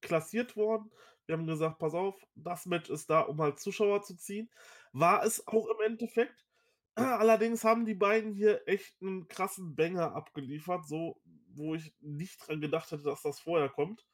klassiert 0.00 0.56
worden. 0.56 0.90
Wir 1.26 1.36
haben 1.36 1.46
gesagt, 1.46 1.78
pass 1.78 1.94
auf, 1.94 2.14
das 2.34 2.66
Match 2.66 2.88
ist 2.90 3.10
da, 3.10 3.20
um 3.20 3.40
halt 3.40 3.60
Zuschauer 3.60 4.02
zu 4.02 4.16
ziehen. 4.16 4.50
War 4.92 5.22
es 5.24 5.46
auch 5.46 5.66
im 5.68 5.80
Endeffekt. 5.84 6.46
Allerdings 6.94 7.64
haben 7.64 7.84
die 7.84 7.94
beiden 7.94 8.32
hier 8.32 8.66
echt 8.66 9.00
einen 9.02 9.28
krassen 9.28 9.76
Banger 9.76 10.14
abgeliefert, 10.14 10.86
so 10.88 11.20
wo 11.54 11.74
ich 11.74 11.92
nicht 12.00 12.46
dran 12.46 12.60
gedacht 12.60 12.90
hätte, 12.90 13.02
dass 13.02 13.22
das 13.22 13.40
vorher 13.40 13.68
kommt. 13.68 14.06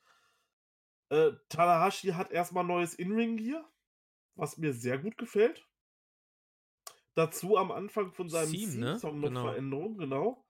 Äh, 1.11 1.33
Tanahashi 1.49 2.09
hat 2.09 2.33
erstmal 2.33 2.65
neues 2.65 2.95
In-Ring-Gear, 2.95 3.65
was 4.35 4.59
mir 4.59 4.73
sehr 4.73 4.99
gut 4.99 5.17
gefällt. 5.19 5.67
Dazu 7.15 7.57
am 7.57 7.71
Anfang 7.71 8.13
von 8.13 8.29
seinem 8.29 8.51
Theme, 8.53 8.73
ne? 8.75 8.87
Theme-Song 8.87 9.21
noch 9.21 9.29
Genau. 9.29 9.43
Veränderungen, 9.45 9.99
genau. 9.99 10.45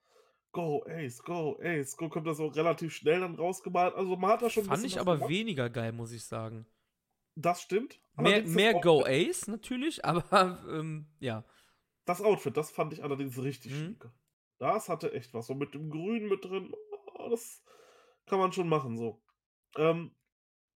Go, 0.52 0.84
Ace, 0.86 1.22
go, 1.22 1.58
Ace. 1.60 1.96
So 1.98 2.08
kommt 2.08 2.26
das 2.26 2.40
auch 2.40 2.54
relativ 2.54 2.94
schnell 2.94 3.20
dann 3.20 3.34
rausgemalt. 3.34 3.94
Also 3.94 4.16
man 4.16 4.30
hat 4.30 4.42
da 4.42 4.48
schon 4.50 4.64
ein 4.64 4.68
Fand 4.68 4.84
ich 4.84 4.98
aber 5.00 5.16
gemacht. 5.16 5.30
weniger 5.30 5.68
geil, 5.68 5.92
muss 5.92 6.12
ich 6.12 6.24
sagen. 6.24 6.66
Das 7.34 7.60
stimmt. 7.60 8.00
Mehr, 8.16 8.44
mehr 8.44 8.74
Go 8.80 9.02
Ace 9.04 9.48
natürlich, 9.48 10.04
aber 10.04 10.62
ähm, 10.70 11.06
ja. 11.18 11.44
Das 12.06 12.20
Outfit, 12.22 12.56
das 12.56 12.70
fand 12.70 12.92
ich 12.92 13.02
allerdings 13.02 13.36
richtig 13.42 13.72
Mhm. 13.72 13.76
schick. 13.98 14.08
Das 14.58 14.88
hatte 14.88 15.12
echt 15.12 15.34
was. 15.34 15.48
So 15.48 15.54
mit 15.54 15.74
dem 15.74 15.90
Grün 15.90 16.28
mit 16.28 16.44
drin. 16.44 16.72
oh, 17.18 17.28
Das 17.30 17.62
kann 18.26 18.38
man 18.38 18.52
schon 18.52 18.68
machen 18.68 18.96
so. 18.96 19.20
Ähm, 19.76 20.14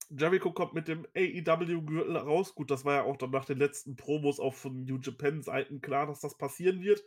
Jericho 0.09 0.51
kommt 0.51 0.73
mit 0.73 0.87
dem 0.87 1.05
AEW-Gürtel 1.15 2.17
raus. 2.17 2.55
Gut, 2.55 2.71
das 2.71 2.83
war 2.85 2.95
ja 2.95 3.03
auch 3.03 3.17
dann 3.17 3.29
nach 3.31 3.45
den 3.45 3.57
letzten 3.59 3.95
Promos 3.95 4.39
auch 4.39 4.55
von 4.55 4.83
New 4.85 4.97
Japan-Seiten 4.97 5.81
klar, 5.81 6.07
dass 6.07 6.19
das 6.19 6.37
passieren 6.37 6.81
wird. 6.81 7.03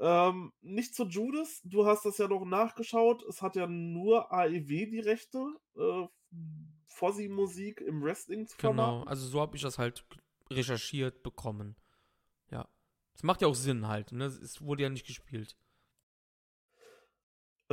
Ähm, 0.00 0.52
nicht 0.60 0.94
zu 0.94 1.04
Judas. 1.04 1.60
Du 1.64 1.86
hast 1.86 2.04
das 2.04 2.18
ja 2.18 2.26
noch 2.26 2.44
nachgeschaut. 2.44 3.22
Es 3.28 3.42
hat 3.42 3.54
ja 3.56 3.66
nur 3.68 4.32
AEW 4.32 4.86
die 4.90 5.00
Rechte, 5.00 5.38
äh, 5.76 6.06
Fossi-Musik 6.86 7.80
im 7.80 8.02
Wrestling 8.02 8.46
zu 8.46 8.56
Genau, 8.56 8.74
vermarkten. 8.74 9.08
also 9.08 9.26
so 9.26 9.40
habe 9.40 9.56
ich 9.56 9.62
das 9.62 9.78
halt 9.78 10.04
recherchiert 10.50 11.22
bekommen. 11.22 11.76
Ja. 12.50 12.68
Es 13.14 13.22
macht 13.22 13.40
ja 13.42 13.48
auch 13.48 13.54
Sinn 13.54 13.86
halt, 13.86 14.12
ne? 14.12 14.24
Es 14.26 14.60
wurde 14.60 14.82
ja 14.82 14.88
nicht 14.90 15.06
gespielt. 15.06 15.56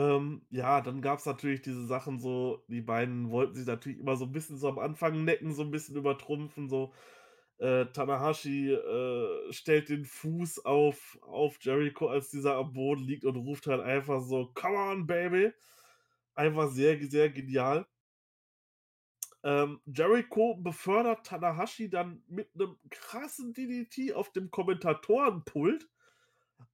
Ähm, 0.02 0.42
ja, 0.50 0.82
dann 0.82 1.02
gab 1.02 1.20
es 1.20 1.28
natürlich 1.28 1.62
diese 1.62 1.86
Sachen 1.86 2.20
so, 2.20 2.64
die 2.68 2.82
beiden 2.82 3.30
wollten 3.30 3.54
sich 3.54 3.68
natürlich 3.68 4.00
immer 4.00 4.16
so 4.16 4.26
ein 4.26 4.32
bisschen 4.32 4.58
so 4.58 4.68
am 4.70 4.80
Anfang 4.80 5.24
necken, 5.24 5.54
so 5.54 5.62
ein 5.62 5.70
bisschen 5.70 5.96
übertrumpfen, 5.96 6.70
so 6.70 6.92
äh, 7.60 7.86
Tanahashi 7.86 8.72
äh, 8.74 9.54
stellt 9.54 9.90
den 9.90 10.06
Fuß 10.06 10.66
auf, 10.66 11.20
auf 11.22 11.60
Jericho, 11.62 12.08
als 12.08 12.30
dieser 12.32 12.56
am 12.56 12.74
Boden 12.74 13.04
liegt 13.04 13.26
und 13.26 13.36
ruft 13.36 13.68
halt 13.68 13.82
einfach 13.82 14.22
so, 14.22 14.52
come 14.56 14.78
on, 14.78 15.06
baby. 15.06 15.52
Einfach 16.34 16.72
sehr, 16.72 17.00
sehr 17.08 17.30
genial. 17.30 17.86
Ähm, 19.44 19.82
Jericho 19.86 20.56
befördert 20.56 21.28
Tanahashi 21.28 21.90
dann 21.92 22.24
mit 22.28 22.50
einem 22.56 22.78
krassen 22.90 23.54
DDT 23.54 24.14
auf 24.16 24.32
dem 24.32 24.50
Kommentatorenpult. 24.50 25.88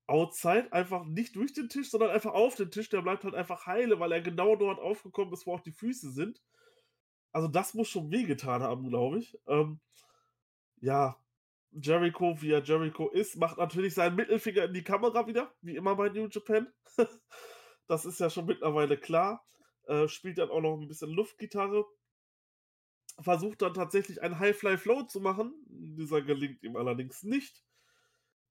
Outside, 0.08 0.72
einfach 0.72 1.04
nicht 1.04 1.36
durch 1.36 1.54
den 1.54 1.68
Tisch, 1.68 1.90
sondern 1.90 2.12
einfach 2.12 2.34
auf 2.34 2.56
den 2.56 2.72
Tisch. 2.72 2.90
Der 2.90 3.02
bleibt 3.02 3.26
halt 3.26 3.36
einfach 3.36 3.66
heile, 3.66 4.00
weil 4.00 4.14
er 4.14 4.22
genau 4.22 4.56
dort 4.56 4.80
aufgekommen 4.80 5.34
ist, 5.34 5.46
wo 5.46 5.54
auch 5.54 5.62
die 5.62 5.74
Füße 5.74 6.12
sind. 6.12 6.42
Also 7.34 7.50
das 7.50 7.74
muss 7.74 7.90
schon 7.90 8.10
wehgetan 8.10 8.64
haben, 8.64 8.90
glaube 8.90 9.20
ich. 9.20 9.38
Ähm, 9.48 9.82
ja, 10.80 11.18
Jericho, 11.72 12.42
wie 12.42 12.52
er 12.52 12.64
Jericho 12.64 13.10
ist, 13.10 13.36
macht 13.36 13.58
natürlich 13.58 13.94
seinen 13.94 14.16
Mittelfinger 14.16 14.64
in 14.64 14.74
die 14.74 14.84
Kamera 14.84 15.28
wieder, 15.28 15.54
wie 15.62 15.76
immer 15.76 15.96
bei 15.96 16.10
New 16.10 16.28
Japan. 16.28 16.72
das 17.88 18.06
ist 18.06 18.20
ja 18.20 18.30
schon 18.30 18.46
mittlerweile 18.46 18.98
klar. 18.98 19.46
Äh, 19.88 20.08
spielt 20.08 20.38
dann 20.38 20.50
auch 20.50 20.62
noch 20.62 20.78
ein 20.80 20.88
bisschen 20.88 21.12
Luftgitarre. 21.12 21.86
Versucht 23.20 23.62
dann 23.62 23.74
tatsächlich 23.74 24.22
einen 24.22 24.40
High-Fly-Flow 24.40 25.04
zu 25.04 25.20
machen. 25.20 25.54
Dieser 25.68 26.22
gelingt 26.22 26.64
ihm 26.64 26.76
allerdings 26.78 27.24
nicht. 27.24 27.67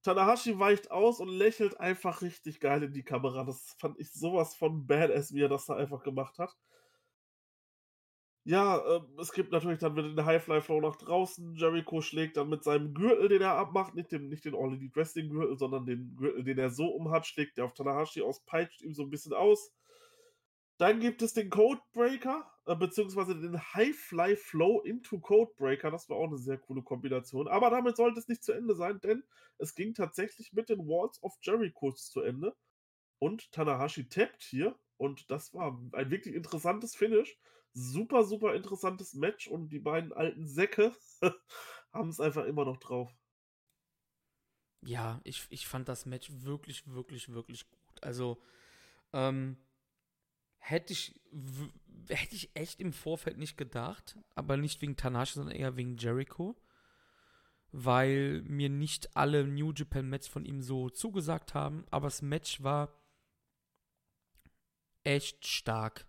Tanahashi 0.07 0.57
weicht 0.61 0.93
aus 0.93 1.19
und 1.19 1.29
lächelt 1.29 1.81
einfach 1.81 2.23
richtig 2.23 2.61
geil 2.61 2.85
in 2.85 2.93
die 2.93 3.03
Kamera. 3.03 3.43
Das 3.43 3.75
fand 3.81 3.99
ich 3.99 4.13
sowas 4.13 4.55
von 4.55 4.87
badass, 4.87 5.35
wie 5.35 5.43
er 5.43 5.49
das 5.49 5.67
da 5.67 5.75
einfach 5.75 6.05
gemacht 6.05 6.39
hat. 6.39 6.57
Ja, 8.45 8.81
ähm, 8.87 9.19
es 9.19 9.33
gibt 9.33 9.51
natürlich 9.51 9.81
dann 9.81 9.97
wieder 9.97 10.09
den 10.09 10.25
High-Fly-Flow 10.25 10.81
nach 10.81 10.95
draußen. 10.95 11.57
Jericho 11.57 12.01
schlägt 12.01 12.37
dann 12.37 12.49
mit 12.49 12.63
seinem 12.63 12.95
Gürtel, 12.95 13.29
den 13.29 13.43
er 13.43 13.57
abmacht, 13.57 13.97
nicht, 13.97 14.13
dem, 14.13 14.29
nicht 14.29 14.45
den 14.45 14.55
All 14.55 14.73
Elite 14.73 14.95
Wrestling 14.95 15.29
Gürtel, 15.29 15.59
sondern 15.59 15.85
den 15.85 16.15
Gürtel, 16.15 16.45
den 16.45 16.59
er 16.59 16.71
so 16.71 16.87
umhat, 16.87 17.27
schlägt 17.27 17.59
er 17.59 17.65
auf 17.65 17.75
Tanahashi 17.75 18.23
aus, 18.23 18.45
peitscht 18.45 18.83
ihm 18.83 18.95
so 18.95 19.03
ein 19.03 19.11
bisschen 19.11 19.33
aus. 19.33 19.73
Dann 20.79 21.01
gibt 21.01 21.23
es 21.23 21.33
den 21.33 21.51
Codebreaker, 21.51 22.49
beziehungsweise 22.75 23.39
den 23.39 23.61
High-Fly-Flow 23.75 24.81
into 24.81 25.21
Codebreaker. 25.21 25.91
Das 25.91 26.09
war 26.09 26.17
auch 26.17 26.27
eine 26.27 26.39
sehr 26.39 26.59
coole 26.59 26.83
Kombination. 26.83 27.47
Aber 27.47 27.71
damit 27.71 27.97
sollte 27.97 28.19
es 28.19 28.27
nicht 28.27 28.43
zu 28.43 28.53
Ende 28.53 28.75
sein, 28.75 29.01
denn 29.01 29.23
es 29.59 29.75
ging 29.75 29.95
tatsächlich 29.95 30.53
mit 30.53 30.69
den 30.69 30.81
Walls 30.81 31.23
of 31.23 31.37
Jericho 31.43 31.93
zu 31.93 32.23
Ende. 32.23 32.57
Und 33.21 33.53
Tanahashi 33.53 34.09
tappt 34.09 34.43
hier. 34.43 34.77
Und 34.97 35.31
das 35.31 35.55
war 35.55 35.81
ein 35.93 36.11
wirklich 36.11 36.35
interessantes 36.35 36.97
Finish. 36.97 37.39
Super, 37.73 38.25
super 38.25 38.55
interessantes 38.55 39.15
Match. 39.15 39.47
Und 39.47 39.69
die 39.69 39.79
beiden 39.79 40.13
alten 40.13 40.49
Säcke 40.49 40.93
haben 41.93 42.09
es 42.09 42.19
einfach 42.19 42.47
immer 42.47 42.65
noch 42.65 42.79
drauf. 42.79 43.15
Ja, 44.83 45.21
ich, 45.23 45.47
ich 45.51 45.69
fand 45.69 45.89
das 45.89 46.05
Match 46.05 46.31
wirklich, 46.33 46.87
wirklich, 46.89 47.33
wirklich 47.33 47.71
gut. 47.71 48.03
Also, 48.03 48.43
ähm, 49.13 49.57
Hätte 50.69 50.95
ich, 50.95 51.15
hätte 52.09 52.35
ich 52.35 52.55
echt 52.55 52.81
im 52.81 52.93
Vorfeld 52.93 53.39
nicht 53.39 53.57
gedacht, 53.57 54.19
aber 54.35 54.57
nicht 54.57 54.81
wegen 54.83 54.97
Tanahashi, 54.97 55.35
sondern 55.35 55.57
eher 55.57 55.77
wegen 55.77 55.97
Jericho, 55.97 56.57
weil 57.73 58.43
mir 58.43 58.69
nicht 58.69 59.17
alle 59.17 59.47
New 59.47 59.73
Japan 59.73 60.09
Matches 60.09 60.29
von 60.29 60.45
ihm 60.45 60.63
so 60.63 60.91
zugesagt 60.91 61.55
haben, 61.55 61.85
aber 61.91 62.07
das 62.07 62.23
Match 62.23 62.63
war 62.63 62.93
echt 65.05 65.47
stark, 65.47 66.07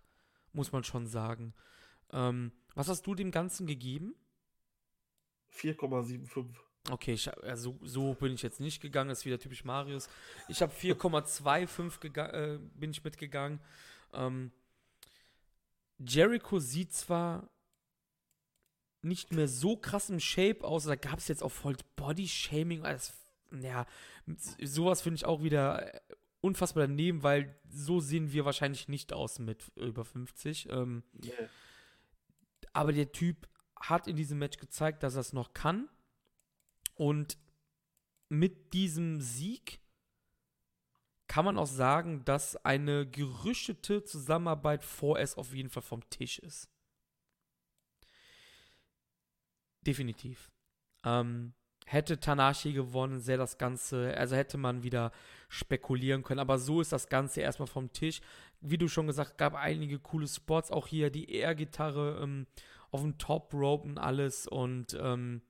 muss 0.52 0.72
man 0.72 0.84
schon 0.84 1.06
sagen. 1.06 1.54
Ähm, 2.10 2.52
was 2.74 2.88
hast 2.88 3.06
du 3.06 3.14
dem 3.14 3.30
Ganzen 3.30 3.66
gegeben? 3.66 4.14
4,75. 5.52 6.46
Okay, 6.90 7.12
ich, 7.12 7.32
also, 7.42 7.78
so 7.82 8.14
bin 8.14 8.32
ich 8.32 8.42
jetzt 8.42 8.60
nicht 8.60 8.80
gegangen, 8.80 9.08
das 9.10 9.20
ist 9.20 9.26
wieder 9.26 9.38
typisch 9.38 9.64
Marius. 9.64 10.08
Ich 10.48 10.62
habe 10.62 10.72
4,25 10.72 12.32
äh, 12.32 12.58
bin 12.74 12.90
ich 12.90 13.04
mitgegangen. 13.04 13.60
Ähm, 14.12 14.52
Jericho 15.98 16.58
sieht 16.58 16.92
zwar 16.92 17.50
nicht 19.02 19.32
mehr 19.32 19.48
so 19.48 19.76
krass 19.76 20.10
im 20.10 20.20
Shape 20.20 20.64
aus, 20.64 20.84
da 20.84 20.96
gab 20.96 21.18
es 21.18 21.28
jetzt 21.28 21.42
auch 21.42 21.52
voll 21.52 21.76
Body-Shaming. 21.96 22.84
Also, 22.84 23.12
ja, 23.60 23.86
sowas 24.62 25.02
finde 25.02 25.16
ich 25.16 25.24
auch 25.24 25.42
wieder 25.42 25.94
äh, 25.94 26.00
unfassbar 26.40 26.86
daneben, 26.86 27.22
weil 27.22 27.58
so 27.68 28.00
sehen 28.00 28.32
wir 28.32 28.44
wahrscheinlich 28.44 28.88
nicht 28.88 29.12
aus 29.12 29.38
mit 29.38 29.70
über 29.76 30.04
50. 30.04 30.68
Ähm, 30.70 31.02
yeah. 31.24 31.48
Aber 32.72 32.92
der 32.92 33.12
Typ 33.12 33.48
hat 33.80 34.06
in 34.06 34.16
diesem 34.16 34.38
Match 34.38 34.58
gezeigt, 34.58 35.02
dass 35.02 35.14
er 35.14 35.20
es 35.20 35.32
noch 35.32 35.54
kann. 35.54 35.88
Und 36.94 37.38
mit 38.28 38.72
diesem 38.72 39.20
Sieg 39.20 39.80
kann 41.28 41.44
man 41.44 41.58
auch 41.58 41.66
sagen, 41.66 42.24
dass 42.24 42.56
eine 42.64 43.06
gerüchtete 43.06 44.02
Zusammenarbeit 44.02 44.82
vorerst 44.82 45.38
auf 45.38 45.54
jeden 45.54 45.68
Fall 45.68 45.82
vom 45.82 46.08
Tisch 46.10 46.38
ist. 46.38 46.70
Definitiv. 49.86 50.50
Ähm, 51.04 51.54
hätte 51.86 52.18
Tanashi 52.18 52.72
gewonnen, 52.72 53.20
sähe 53.20 53.36
das 53.36 53.58
Ganze, 53.58 54.14
also 54.16 54.36
hätte 54.36 54.58
man 54.58 54.82
wieder 54.82 55.12
spekulieren 55.48 56.22
können. 56.22 56.40
Aber 56.40 56.58
so 56.58 56.80
ist 56.80 56.92
das 56.92 57.08
Ganze 57.08 57.42
erstmal 57.42 57.68
vom 57.68 57.92
Tisch. 57.92 58.20
Wie 58.60 58.78
du 58.78 58.88
schon 58.88 59.06
gesagt, 59.06 59.38
gab 59.38 59.54
einige 59.54 59.98
coole 59.98 60.26
Spots, 60.26 60.70
auch 60.70 60.86
hier 60.86 61.10
die 61.10 61.30
Air-Gitarre 61.30 62.20
ähm, 62.22 62.46
auf 62.90 63.02
dem 63.02 63.18
Top 63.18 63.52
Rope 63.54 63.86
und 63.86 63.98
alles 63.98 64.46
und 64.46 64.96
ähm, 65.00 65.42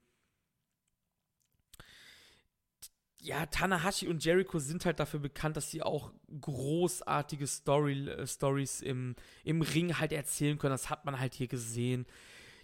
ja, 3.20 3.46
Tanahashi 3.46 4.06
und 4.06 4.24
Jericho 4.24 4.58
sind 4.58 4.84
halt 4.84 5.00
dafür 5.00 5.20
bekannt, 5.20 5.56
dass 5.56 5.70
sie 5.70 5.82
auch 5.82 6.12
großartige 6.40 7.46
Story, 7.46 8.08
äh, 8.08 8.26
Stories 8.26 8.80
im, 8.80 9.16
im 9.44 9.62
Ring 9.62 9.98
halt 9.98 10.12
erzählen 10.12 10.58
können. 10.58 10.72
Das 10.72 10.90
hat 10.90 11.04
man 11.04 11.18
halt 11.18 11.34
hier 11.34 11.48
gesehen. 11.48 12.06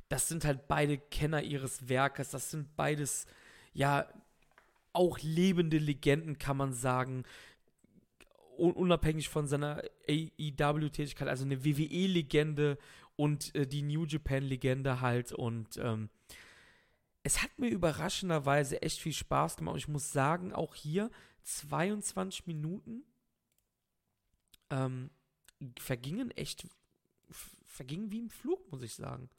Das 0.09 0.28
sind 0.28 0.44
halt 0.44 0.68
beide 0.68 0.98
Kenner 0.98 1.43
ihres 1.43 1.89
Werkes. 1.89 2.31
Das 2.31 2.51
sind 2.51 2.76
beides, 2.76 3.26
ja, 3.72 4.06
auch 4.93 5.18
lebende 5.20 5.78
Legenden, 5.78 6.39
kann 6.39 6.56
man 6.56 6.72
sagen. 6.72 7.24
Unabhängig 8.56 9.28
von 9.28 9.48
seiner 9.48 9.82
AEW-Tätigkeit, 10.09 11.26
also 11.26 11.44
eine 11.44 11.64
WWE-Legende 11.64 12.78
und 13.16 13.52
äh, 13.56 13.66
die 13.66 13.82
New 13.82 14.05
Japan-Legende 14.05 15.01
halt. 15.01 15.32
Und 15.32 15.76
ähm, 15.78 16.10
es 17.25 17.43
hat 17.43 17.59
mir 17.59 17.69
überraschenderweise 17.69 18.83
echt 18.83 19.01
viel 19.01 19.15
Spaß 19.15 19.57
gemacht. 19.57 19.73
Und 19.73 19.79
ich 19.79 19.89
muss 19.89 20.13
sagen, 20.13 20.53
auch 20.53 20.75
hier 20.75 21.11
22 21.43 22.47
Minuten 22.47 23.03
ähm, 24.71 25.11
vergingen 25.79 26.31
echt, 26.33 26.69
vergingen 27.65 28.11
wie 28.11 28.19
im 28.19 28.31
Flug, 28.31 28.71
muss 28.71 28.83
ich 28.83 28.95
sagen. 28.95 29.31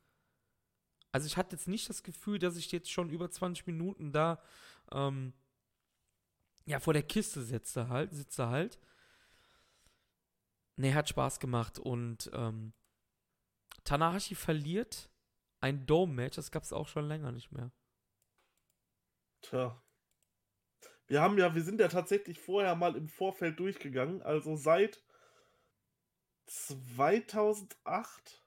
Also 1.12 1.28
ich 1.28 1.38
hatte 1.38 1.56
jetzt 1.56 1.68
nicht 1.68 1.88
das 1.88 2.02
Gefühl, 2.02 2.40
dass 2.40 2.58
ich 2.58 2.72
jetzt 2.72 2.92
schon 2.92 3.12
über 3.12 3.30
20 3.30 3.68
Minuten 3.68 4.12
da 4.12 4.42
ähm, 4.92 5.34
ja, 6.66 6.80
vor 6.80 6.94
der 6.94 7.04
Kiste 7.04 7.44
sitze 7.44 7.88
halt, 7.90 8.12
sitze 8.14 8.48
halt. 8.48 8.80
Nee, 10.76 10.94
hat 10.94 11.08
Spaß 11.08 11.40
gemacht 11.40 11.78
und 11.78 12.32
ähm, 12.34 12.74
Tanahashi 13.84 14.34
verliert 14.34 15.08
ein 15.66 15.88
Dome-Match, 15.88 16.36
das 16.36 16.52
gab 16.52 16.62
es 16.62 16.72
auch 16.72 16.88
schon 16.88 17.08
länger 17.08 17.32
nicht 17.32 17.52
mehr. 17.52 17.72
Tja. 19.42 19.82
Wir 21.08 21.22
haben 21.22 21.38
ja, 21.38 21.56
wir 21.56 21.64
sind 21.64 21.80
ja 21.80 21.88
tatsächlich 21.88 22.40
vorher 22.40 22.76
mal 22.76 22.96
im 22.96 23.08
Vorfeld 23.08 23.60
durchgegangen. 23.60 24.22
Also 24.22 24.56
seit 24.56 25.04
2008 26.46 28.44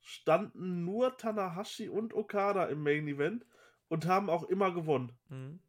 standen 0.00 0.84
nur 0.84 1.16
Tanahashi 1.16 1.88
und 1.88 2.12
Okada 2.12 2.66
im 2.66 2.82
Main 2.82 3.08
Event 3.08 3.46
und 3.88 4.06
haben 4.06 4.28
auch 4.28 4.44
immer 4.44 4.72
gewonnen. 4.72 5.16
Mhm. 5.28 5.60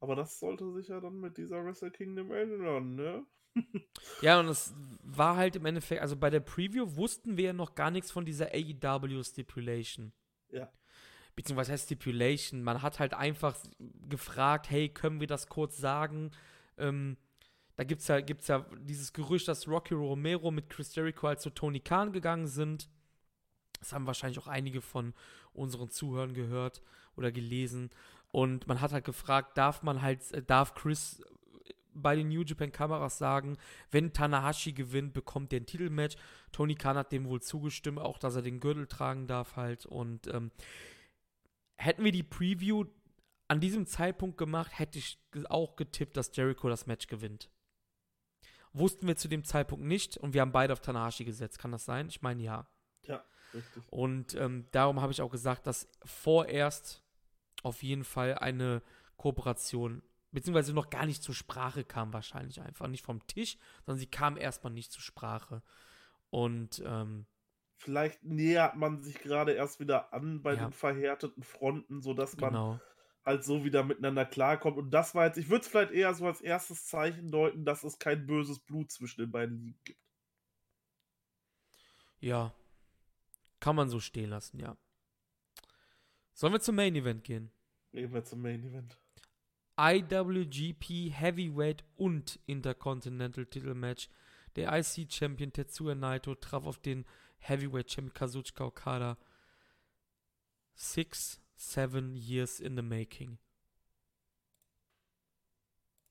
Aber 0.00 0.16
das 0.16 0.38
sollte 0.38 0.70
sich 0.72 0.88
ja 0.88 1.00
dann 1.00 1.18
mit 1.18 1.38
dieser 1.38 1.64
Wrestle 1.64 1.90
Kingdom 1.90 2.30
ändern, 2.30 2.94
ne? 2.94 3.26
Ja, 4.20 4.40
und 4.40 4.48
es 4.48 4.74
war 5.02 5.36
halt 5.36 5.56
im 5.56 5.66
Endeffekt, 5.66 6.00
also 6.00 6.16
bei 6.16 6.30
der 6.30 6.40
Preview 6.40 6.96
wussten 6.96 7.36
wir 7.36 7.44
ja 7.46 7.52
noch 7.52 7.74
gar 7.74 7.90
nichts 7.90 8.10
von 8.10 8.24
dieser 8.24 8.48
AEW 8.52 9.22
Stipulation. 9.22 10.12
Ja. 10.50 10.70
Beziehungsweise 11.36 11.72
heißt 11.72 11.86
Stipulation. 11.86 12.62
Man 12.62 12.82
hat 12.82 12.98
halt 12.98 13.14
einfach 13.14 13.56
gefragt, 14.08 14.70
hey, 14.70 14.88
können 14.88 15.20
wir 15.20 15.26
das 15.26 15.48
kurz 15.48 15.76
sagen? 15.76 16.30
Ähm, 16.78 17.16
da 17.76 17.84
gibt 17.84 18.02
es 18.02 18.08
ja, 18.08 18.20
gibt's 18.20 18.46
ja 18.46 18.64
dieses 18.80 19.12
Gerücht, 19.12 19.48
dass 19.48 19.66
Rocky 19.66 19.94
Romero 19.94 20.50
mit 20.50 20.70
Chris 20.70 20.94
Jericho 20.94 21.26
halt 21.26 21.40
zu 21.40 21.50
Tony 21.50 21.80
Khan 21.80 22.12
gegangen 22.12 22.46
sind. 22.46 22.88
Das 23.80 23.92
haben 23.92 24.06
wahrscheinlich 24.06 24.38
auch 24.38 24.46
einige 24.46 24.80
von 24.80 25.12
unseren 25.52 25.90
Zuhörern 25.90 26.34
gehört 26.34 26.82
oder 27.16 27.32
gelesen. 27.32 27.90
Und 28.30 28.66
man 28.66 28.80
hat 28.80 28.92
halt 28.92 29.04
gefragt, 29.04 29.58
darf 29.58 29.82
man 29.82 30.02
halt, 30.02 30.30
äh, 30.32 30.42
darf 30.42 30.74
Chris 30.74 31.22
bei 31.94 32.16
den 32.16 32.28
New 32.28 32.42
Japan 32.42 32.72
Kameras 32.72 33.18
sagen, 33.18 33.56
wenn 33.90 34.12
Tanahashi 34.12 34.72
gewinnt, 34.72 35.12
bekommt 35.12 35.52
er 35.52 35.60
ein 35.60 35.66
Titelmatch. 35.66 36.16
Tony 36.52 36.74
Khan 36.74 36.96
hat 36.96 37.12
dem 37.12 37.26
wohl 37.26 37.40
zugestimmt, 37.40 37.98
auch 37.98 38.18
dass 38.18 38.36
er 38.36 38.42
den 38.42 38.60
Gürtel 38.60 38.86
tragen 38.86 39.26
darf 39.26 39.56
halt. 39.56 39.86
Und 39.86 40.26
ähm, 40.28 40.50
hätten 41.76 42.04
wir 42.04 42.12
die 42.12 42.22
Preview 42.22 42.84
an 43.48 43.60
diesem 43.60 43.86
Zeitpunkt 43.86 44.38
gemacht, 44.38 44.78
hätte 44.78 44.98
ich 44.98 45.18
auch 45.48 45.76
getippt, 45.76 46.16
dass 46.16 46.34
Jericho 46.34 46.68
das 46.68 46.86
Match 46.86 47.06
gewinnt. 47.06 47.50
Wussten 48.72 49.06
wir 49.06 49.16
zu 49.16 49.28
dem 49.28 49.44
Zeitpunkt 49.44 49.84
nicht 49.84 50.16
und 50.16 50.34
wir 50.34 50.40
haben 50.40 50.52
beide 50.52 50.72
auf 50.72 50.80
Tanahashi 50.80 51.24
gesetzt. 51.24 51.58
Kann 51.58 51.70
das 51.70 51.84
sein? 51.84 52.08
Ich 52.08 52.22
meine 52.22 52.42
ja. 52.42 52.66
Ja, 53.02 53.24
richtig. 53.52 53.84
Und 53.90 54.34
ähm, 54.34 54.66
darum 54.72 55.00
habe 55.00 55.12
ich 55.12 55.20
auch 55.20 55.30
gesagt, 55.30 55.66
dass 55.66 55.88
vorerst 56.04 57.02
auf 57.62 57.82
jeden 57.82 58.04
Fall 58.04 58.34
eine 58.34 58.82
Kooperation 59.16 60.02
beziehungsweise 60.34 60.74
noch 60.74 60.90
gar 60.90 61.06
nicht 61.06 61.22
zur 61.22 61.34
Sprache 61.34 61.84
kam, 61.84 62.12
wahrscheinlich 62.12 62.60
einfach 62.60 62.88
nicht 62.88 63.04
vom 63.04 63.24
Tisch, 63.26 63.56
sondern 63.86 64.00
sie 64.00 64.06
kam 64.06 64.36
erstmal 64.36 64.72
nicht 64.72 64.90
zur 64.90 65.02
Sprache. 65.02 65.62
Und 66.30 66.82
ähm, 66.84 67.26
vielleicht 67.76 68.24
nähert 68.24 68.74
man 68.74 69.00
sich 69.02 69.14
gerade 69.14 69.52
erst 69.52 69.78
wieder 69.78 70.12
an 70.12 70.42
bei 70.42 70.54
ja. 70.54 70.64
den 70.64 70.72
verhärteten 70.72 71.44
Fronten, 71.44 72.02
sodass 72.02 72.36
man 72.36 72.50
genau. 72.50 72.80
halt 73.24 73.44
so 73.44 73.64
wieder 73.64 73.84
miteinander 73.84 74.26
klarkommt. 74.26 74.76
Und 74.76 74.90
das 74.90 75.14
war 75.14 75.26
jetzt, 75.26 75.38
ich 75.38 75.48
würde 75.48 75.62
es 75.62 75.68
vielleicht 75.68 75.92
eher 75.92 76.12
so 76.14 76.26
als 76.26 76.40
erstes 76.40 76.84
Zeichen 76.86 77.30
deuten, 77.30 77.64
dass 77.64 77.84
es 77.84 78.00
kein 78.00 78.26
böses 78.26 78.58
Blut 78.58 78.90
zwischen 78.90 79.20
den 79.20 79.30
beiden 79.30 79.56
Ligen 79.60 79.80
gibt. 79.84 80.00
Ja. 82.18 82.52
Kann 83.60 83.76
man 83.76 83.88
so 83.88 84.00
stehen 84.00 84.30
lassen, 84.30 84.58
ja. 84.58 84.76
Sollen 86.32 86.52
wir 86.52 86.60
zum 86.60 86.74
Main 86.74 86.96
Event 86.96 87.22
gehen? 87.22 87.52
Gehen 87.92 88.12
wir 88.12 88.24
zum 88.24 88.42
Main 88.42 88.64
Event. 88.64 88.98
IWGP 89.76 91.10
Heavyweight 91.10 91.84
und 91.96 92.38
Intercontinental 92.46 93.46
Titelmatch. 93.46 94.08
Der 94.56 94.72
IC-Champion 94.72 95.52
Tetsuya 95.52 95.94
Naito 95.94 96.34
traf 96.34 96.64
auf 96.64 96.78
den 96.78 97.04
Heavyweight-Champion 97.38 98.14
Kazuchika 98.14 98.64
Okada. 98.64 99.18
Six, 100.74 101.40
seven 101.56 102.16
years 102.16 102.60
in 102.60 102.76
the 102.76 102.82
making. 102.82 103.38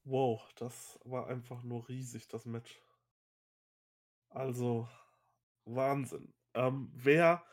Wow, 0.06 0.42
das 0.56 1.00
war 1.06 1.28
einfach 1.28 1.64
nur 1.64 1.88
riesig, 1.88 2.28
das 2.28 2.46
Match. 2.46 2.82
Also, 4.30 4.90
Wahnsinn. 5.66 6.34
Ähm, 6.54 6.92
wer 6.94 7.46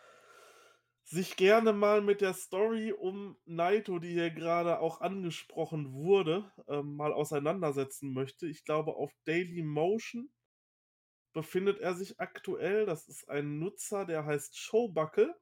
sich 1.11 1.37
gerne 1.37 1.73
mal 1.73 2.03
mit 2.03 2.21
der 2.21 2.35
Story 2.35 2.93
um 2.93 3.37
Naito, 3.45 3.99
die 3.99 4.13
hier 4.13 4.31
gerade 4.31 4.79
auch 4.79 5.01
angesprochen 5.01 5.93
wurde, 5.93 6.53
ähm, 6.69 6.95
mal 6.95 7.13
auseinandersetzen 7.13 8.13
möchte. 8.13 8.47
Ich 8.47 8.65
glaube, 8.65 8.95
auf 8.95 9.13
Daily 9.25 9.63
Motion 9.63 10.31
befindet 11.33 11.81
er 11.81 11.95
sich 11.95 12.21
aktuell. 12.21 12.87
Das 12.87 13.09
ist 13.09 13.29
ein 13.29 13.59
Nutzer, 13.59 14.05
der 14.07 14.25
heißt 14.25 14.57
Showbuckle. 14.57 15.35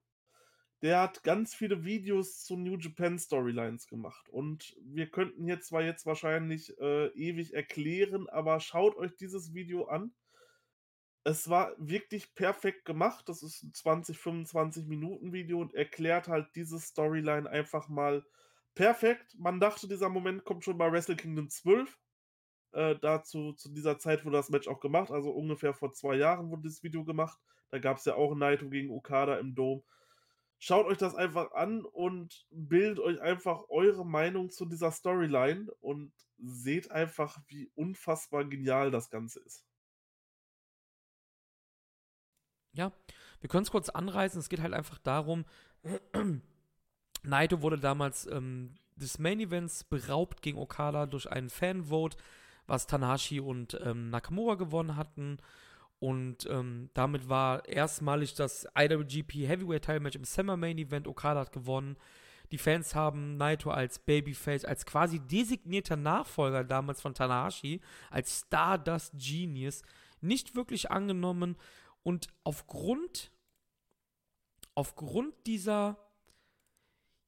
Der 0.81 1.03
hat 1.03 1.23
ganz 1.23 1.55
viele 1.55 1.85
Videos 1.85 2.45
zu 2.45 2.57
New 2.57 2.79
Japan 2.79 3.19
Storylines 3.19 3.89
gemacht. 3.89 4.27
Und 4.31 4.75
wir 4.81 5.11
könnten 5.11 5.45
hier 5.45 5.61
zwar 5.61 5.83
jetzt 5.83 6.07
wahrscheinlich 6.07 6.79
äh, 6.79 7.09
ewig 7.09 7.53
erklären, 7.53 8.27
aber 8.31 8.61
schaut 8.61 8.97
euch 8.97 9.15
dieses 9.17 9.53
Video 9.53 9.85
an. 9.85 10.15
Es 11.25 11.49
war 11.51 11.75
wirklich 11.79 12.35
perfekt 12.35 12.85
gemacht. 12.85 13.29
Das 13.29 13.43
ist 13.43 13.63
'n 13.65 13.75
20, 13.75 14.19
25 14.19 14.87
Minuten 14.87 15.33
Video 15.33 15.61
und 15.61 15.75
erklärt 15.75 16.29
halt 16.29 16.49
diese 16.57 16.79
Storyline 16.81 17.49
einfach 17.51 17.89
mal 17.89 18.25
perfekt. 18.75 19.37
Man 19.39 19.61
dachte, 19.61 19.89
dieser 19.89 20.09
Moment 20.09 20.45
kommt 20.45 20.65
schon 20.65 20.79
bei 20.79 20.91
Wrestle 20.93 21.17
Kingdom 21.17 21.51
12. 21.51 21.99
Äh, 22.73 22.97
dazu 23.01 23.53
zu 23.55 23.73
dieser 23.73 23.99
Zeit 23.99 24.25
wurde 24.25 24.37
das 24.39 24.51
Match 24.51 24.69
auch 24.69 24.81
gemacht, 24.81 25.11
also 25.11 25.31
ungefähr 25.33 25.75
vor 25.75 25.93
2 25.93 26.17
Jahren 26.17 26.51
wurde 26.51 26.63
dieses 26.65 26.83
Video 26.83 27.05
gemacht. 27.05 27.39
Da 27.71 27.79
gab's 27.79 28.05
ja 28.07 28.15
auch 28.17 28.35
Naito 28.35 28.69
gegen 28.71 28.91
Okada 28.93 29.39
im 29.39 29.55
Dome. 29.55 29.83
Schaut 30.61 30.87
euch 30.87 30.99
das 30.99 31.15
einfach 31.17 31.53
an 31.53 31.85
und 31.85 32.47
bildet 32.51 33.01
euch 33.01 33.21
einfach 33.21 33.65
eure 33.71 34.07
Meinung 34.07 34.51
zu 34.51 34.67
dieser 34.67 34.91
Storyline 34.93 35.71
und 35.81 36.13
seht 36.39 36.91
einfach, 36.91 37.41
wie 37.49 37.71
unfassbar 37.75 38.45
genial 38.45 38.91
das 38.91 39.11
Ganze 39.11 39.41
ist. 39.41 39.68
Ja, 42.79 42.93
wir 43.41 43.49
können's 43.49 43.73
kurz 43.73 43.89
anreißen. 43.89 44.39
Es 44.39 44.49
geht 44.49 44.61
halt 44.63 44.73
einfach 44.73 44.99
darum, 44.99 45.45
Naito 47.25 47.61
wurde 47.61 47.77
damals 47.77 48.27
ähm, 48.31 48.75
des 48.95 49.19
Main 49.19 49.41
Events 49.41 49.83
beraubt 49.83 50.43
gegen 50.43 50.59
Okada 50.59 51.07
durch 51.07 51.29
einen 51.31 51.51
Fanvote, 51.51 52.17
was 52.69 52.87
Tanahashi 52.87 53.41
und 53.41 53.77
ähm, 53.85 54.11
Nakamura 54.11 54.55
gewonnen 54.55 54.97
hatten. 54.97 55.39
Und 55.99 56.47
ähm, 56.49 56.91
damit 56.95 57.29
war 57.29 57.67
erstmalig 57.67 58.35
das 58.35 58.69
IWGP 58.79 59.49
Heavyweight 59.49 59.85
Title 59.85 60.01
Match 60.01 60.15
im 60.15 60.25
Summer 60.25 60.57
Main 60.57 60.79
Event. 60.79 61.09
Okada 61.09 61.41
hat 61.41 61.53
gewonnen. 61.53 61.97
Die 62.53 62.59
Fans 62.59 62.95
haben 62.95 63.37
Naito 63.37 63.71
als 63.71 63.99
Babyface, 63.99 64.65
als 64.65 64.87
quasi 64.87 65.19
designierter 65.19 65.97
Nachfolger 65.97 66.63
damals 66.63 67.03
von 67.03 67.13
Tanahashi, 67.13 67.81
als 68.11 68.45
Stardust 68.47 69.15
Genius, 69.19 69.83
nicht 70.21 70.55
wirklich 70.55 70.93
angenommen. 70.93 71.57
Und 72.03 72.29
aufgrund, 72.45 73.31
aufgrund 74.75 75.35
dieser, 75.47 75.99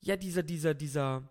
ja, 0.01 0.17
dieser, 0.17 0.43
dieser, 0.43 0.75
dieser, 0.75 1.29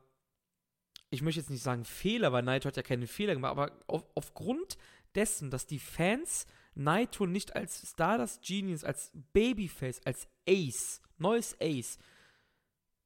ich 1.09 1.21
möchte 1.21 1.39
jetzt 1.39 1.49
nicht 1.49 1.63
sagen 1.63 1.85
Fehler, 1.85 2.31
weil 2.31 2.43
Naito 2.43 2.67
hat 2.67 2.77
ja 2.77 2.83
keine 2.83 3.07
Fehler 3.07 3.33
gemacht, 3.33 3.51
aber 3.51 3.79
auf, 3.87 4.05
aufgrund 4.15 4.77
dessen, 5.15 5.49
dass 5.49 5.65
die 5.65 5.79
Fans 5.79 6.45
Naito 6.75 7.25
nicht 7.25 7.55
als 7.55 7.91
Stardust 7.91 8.43
Genius, 8.43 8.83
als 8.83 9.11
Babyface, 9.33 10.01
als 10.05 10.27
Ace, 10.47 11.01
neues 11.17 11.55
Ace, 11.59 11.97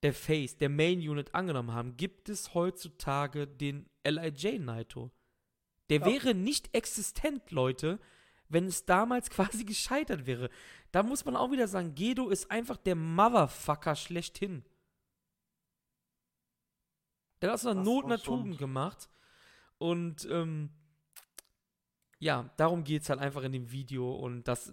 der 0.04 0.14
Face, 0.14 0.58
der 0.58 0.70
Main 0.70 1.00
Unit 1.00 1.34
angenommen 1.34 1.72
haben, 1.72 1.96
gibt 1.96 2.30
es 2.30 2.54
heutzutage 2.54 3.48
den 3.48 3.90
LIJ 4.06 4.60
Naito. 4.60 5.12
Der 5.90 6.00
ja. 6.00 6.06
wäre 6.06 6.36
nicht 6.36 6.76
existent, 6.76 7.52
Leute, 7.52 8.00
wenn 8.50 8.66
es 8.66 8.86
damals 8.86 9.30
quasi 9.32 9.64
gescheitert 9.66 10.26
wäre. 10.26 10.50
Da 10.92 11.04
muss 11.04 11.26
man 11.26 11.36
auch 11.36 11.52
wieder 11.52 11.68
sagen, 11.68 11.96
Gedo 11.96 12.30
ist 12.30 12.52
einfach 12.52 12.78
der 12.78 12.96
Motherfucker 12.96 13.96
schlechthin. 13.96 14.64
Der 17.42 17.50
hat 17.50 17.56
aus 17.56 17.66
einer 17.66 17.84
Not 17.84 18.06
eine 18.06 18.20
Tugend 18.20 18.58
gemacht. 18.58 19.10
Und 19.78 20.26
ähm, 20.32 20.70
ja, 22.20 22.50
darum 22.56 22.84
geht 22.86 23.02
es 23.02 23.10
halt 23.10 23.20
einfach 23.20 23.44
in 23.44 23.52
dem 23.52 23.72
Video. 23.72 24.14
Und 24.14 24.48
dass 24.48 24.72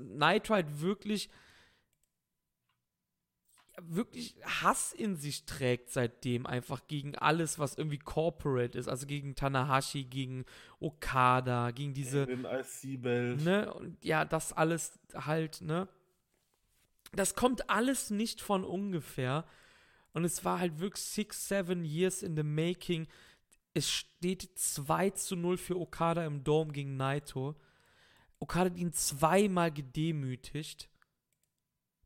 halt 0.50 0.80
wirklich 0.80 1.30
wirklich 3.80 4.36
Hass 4.44 4.92
in 4.92 5.16
sich 5.16 5.44
trägt 5.44 5.90
seitdem, 5.90 6.46
einfach 6.46 6.86
gegen 6.86 7.14
alles, 7.16 7.58
was 7.58 7.76
irgendwie 7.76 7.98
corporate 7.98 8.78
ist, 8.78 8.88
also 8.88 9.06
gegen 9.06 9.34
Tanahashi, 9.34 10.04
gegen 10.04 10.44
Okada, 10.80 11.70
gegen 11.70 11.94
diese. 11.94 12.26
Den 12.26 12.44
IC-Belt. 12.44 13.42
Ne, 13.42 13.72
und 13.72 14.04
ja, 14.04 14.24
das 14.24 14.52
alles 14.52 14.98
halt, 15.14 15.60
ne. 15.62 15.88
Das 17.12 17.34
kommt 17.34 17.68
alles 17.70 18.10
nicht 18.10 18.40
von 18.40 18.64
ungefähr. 18.64 19.44
Und 20.12 20.24
es 20.24 20.44
war 20.44 20.58
halt 20.58 20.78
wirklich 20.80 21.04
six, 21.04 21.48
seven 21.48 21.84
years 21.84 22.22
in 22.22 22.36
the 22.36 22.42
making. 22.42 23.06
Es 23.74 23.90
steht 23.90 24.50
2 24.54 25.10
zu 25.10 25.36
0 25.36 25.56
für 25.56 25.78
Okada 25.78 26.24
im 26.24 26.42
Dome 26.44 26.72
gegen 26.72 26.96
Naito. 26.96 27.56
Okada 28.38 28.70
hat 28.70 28.76
ihn 28.76 28.92
zweimal 28.92 29.72
gedemütigt. 29.72 30.88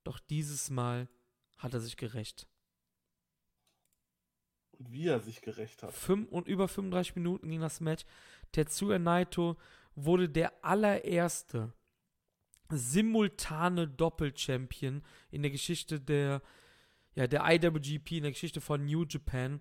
Doch 0.04 0.18
dieses 0.18 0.68
Mal 0.70 1.08
hat 1.64 1.74
er 1.74 1.80
sich 1.80 1.96
gerecht. 1.96 2.46
Und 4.72 4.92
wie 4.92 5.08
er 5.08 5.20
sich 5.20 5.40
gerecht 5.40 5.82
hat. 5.82 5.92
Fünf 5.92 6.30
und 6.30 6.46
über 6.46 6.68
35 6.68 7.16
Minuten 7.16 7.48
ging 7.48 7.60
das 7.60 7.80
Match. 7.80 8.04
Tetsuya 8.52 8.98
Naito 8.98 9.56
wurde 9.94 10.28
der 10.28 10.64
allererste 10.64 11.72
simultane 12.70 13.88
Doppelchampion 13.88 15.02
in 15.30 15.42
der 15.42 15.50
Geschichte 15.50 16.00
der, 16.00 16.42
ja, 17.14 17.26
der 17.26 17.44
IWGP, 17.44 18.18
in 18.18 18.24
der 18.24 18.32
Geschichte 18.32 18.60
von 18.60 18.84
New 18.84 19.04
Japan. 19.04 19.60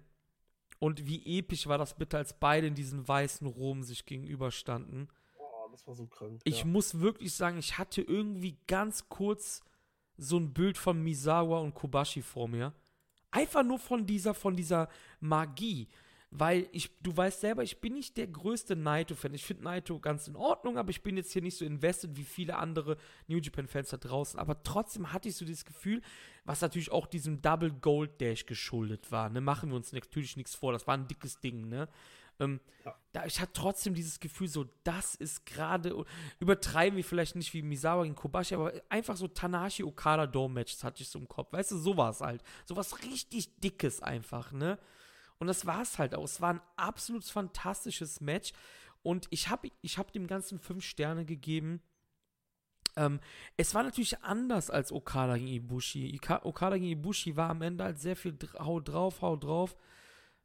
Und 0.79 1.07
wie 1.07 1.39
episch 1.39 1.67
war 1.67 1.77
das 1.77 1.95
bitte, 1.95 2.17
als 2.17 2.37
beide 2.37 2.67
in 2.67 2.75
diesen 2.75 3.07
weißen 3.07 3.47
Rom 3.47 3.83
sich 3.83 4.05
gegenüberstanden. 4.05 5.09
Oh, 5.37 5.69
das 5.71 5.87
war 5.87 5.95
so 5.95 6.07
krank. 6.07 6.41
Ich 6.43 6.59
ja. 6.59 6.65
muss 6.65 6.99
wirklich 6.99 7.33
sagen, 7.33 7.57
ich 7.57 7.77
hatte 7.77 8.01
irgendwie 8.01 8.57
ganz 8.67 9.07
kurz 9.07 9.61
so 10.17 10.37
ein 10.37 10.53
Bild 10.53 10.77
von 10.77 11.01
Misawa 11.01 11.59
und 11.59 11.73
Kobashi 11.73 12.21
vor 12.21 12.47
mir. 12.47 12.73
Einfach 13.31 13.63
nur 13.63 13.79
von 13.79 14.05
dieser, 14.05 14.33
von 14.33 14.55
dieser 14.55 14.89
Magie. 15.19 15.87
Weil 16.35 16.67
ich, 16.71 16.89
du 16.99 17.15
weißt 17.15 17.41
selber, 17.41 17.61
ich 17.61 17.79
bin 17.79 17.93
nicht 17.93 18.17
der 18.17 18.25
größte 18.25 18.75
Naito-Fan. 18.75 19.35
Ich 19.35 19.45
finde 19.45 19.65
Naito 19.65 19.99
ganz 19.99 20.27
in 20.27 20.35
Ordnung, 20.35 20.79
aber 20.79 20.89
ich 20.89 21.03
bin 21.03 21.15
jetzt 21.15 21.31
hier 21.31 21.43
nicht 21.43 21.57
so 21.57 21.63
invested 21.63 22.15
wie 22.15 22.23
viele 22.23 22.57
andere 22.57 22.97
New 23.27 23.37
Japan-Fans 23.37 23.89
da 23.89 23.97
draußen. 23.97 24.39
Aber 24.39 24.63
trotzdem 24.63 25.13
hatte 25.13 25.29
ich 25.29 25.35
so 25.35 25.45
dieses 25.45 25.63
Gefühl, 25.63 26.01
was 26.43 26.61
natürlich 26.61 26.91
auch 26.91 27.05
diesem 27.05 27.43
Double 27.43 27.71
Gold 27.71 28.19
Dash 28.19 28.47
geschuldet 28.47 29.11
war. 29.11 29.29
Ne? 29.29 29.41
Machen 29.41 29.69
wir 29.69 29.75
uns 29.75 29.93
natürlich 29.93 30.35
nichts 30.35 30.55
vor. 30.55 30.73
Das 30.73 30.87
war 30.87 30.95
ein 30.95 31.07
dickes 31.07 31.39
Ding, 31.39 31.69
ne? 31.69 31.87
Ähm, 32.39 32.59
ja. 32.83 32.95
da, 33.11 33.25
ich 33.25 33.39
hatte 33.39 33.53
trotzdem 33.53 33.93
dieses 33.93 34.19
Gefühl, 34.19 34.47
so, 34.47 34.65
das 34.83 35.15
ist 35.15 35.45
gerade, 35.45 36.05
übertreiben 36.39 36.97
wir 36.97 37.03
vielleicht 37.03 37.35
nicht 37.35 37.53
wie 37.53 37.61
Misawa 37.61 38.03
gegen 38.03 38.15
Kobashi, 38.15 38.55
aber 38.55 38.73
einfach 38.89 39.15
so 39.15 39.27
Tanashi 39.27 39.83
Okada 39.83 40.25
Dome 40.25 40.55
Matches 40.55 40.83
hatte 40.83 41.01
ich 41.03 41.09
so 41.09 41.19
im 41.19 41.27
Kopf. 41.27 41.53
Weißt 41.53 41.71
du, 41.71 41.77
sowas 41.77 42.21
halt. 42.21 42.43
Sowas 42.65 43.03
richtig 43.03 43.59
Dickes 43.59 44.01
einfach, 44.01 44.51
ne? 44.51 44.79
Und 45.39 45.47
das 45.47 45.65
war 45.65 45.81
es 45.81 45.99
halt 45.99 46.15
auch. 46.15 46.23
Es 46.23 46.41
war 46.41 46.53
ein 46.53 46.61
absolut 46.75 47.25
fantastisches 47.25 48.21
Match. 48.21 48.53
Und 49.01 49.27
ich 49.29 49.49
habe 49.49 49.69
ich 49.81 49.97
hab 49.97 50.11
dem 50.13 50.27
Ganzen 50.27 50.59
fünf 50.59 50.85
Sterne 50.85 51.25
gegeben. 51.25 51.81
Ähm, 52.95 53.19
es 53.57 53.75
war 53.75 53.83
natürlich 53.83 54.21
anders 54.23 54.69
als 54.69 54.91
Okada 54.91 55.35
gegen 55.35 55.47
Ibushi. 55.47 56.19
Okada 56.43 56.77
gegen 56.77 56.91
Ibushi 56.91 57.35
war 57.35 57.49
am 57.49 57.61
Ende 57.61 57.83
halt 57.83 57.99
sehr 57.99 58.15
viel 58.15 58.37
hau 58.57 58.79
drauf, 58.79 59.21
hau 59.21 59.35
drauf. 59.35 59.75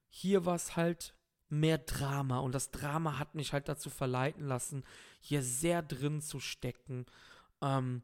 Hier 0.08 0.44
war 0.46 0.56
es 0.56 0.76
halt 0.76 1.14
mehr 1.48 1.78
Drama 1.78 2.38
und 2.40 2.54
das 2.54 2.70
Drama 2.70 3.18
hat 3.18 3.34
mich 3.34 3.52
halt 3.52 3.68
dazu 3.68 3.90
verleiten 3.90 4.46
lassen, 4.46 4.84
hier 5.20 5.42
sehr 5.42 5.82
drin 5.82 6.20
zu 6.20 6.40
stecken. 6.40 7.06
Ähm, 7.62 8.02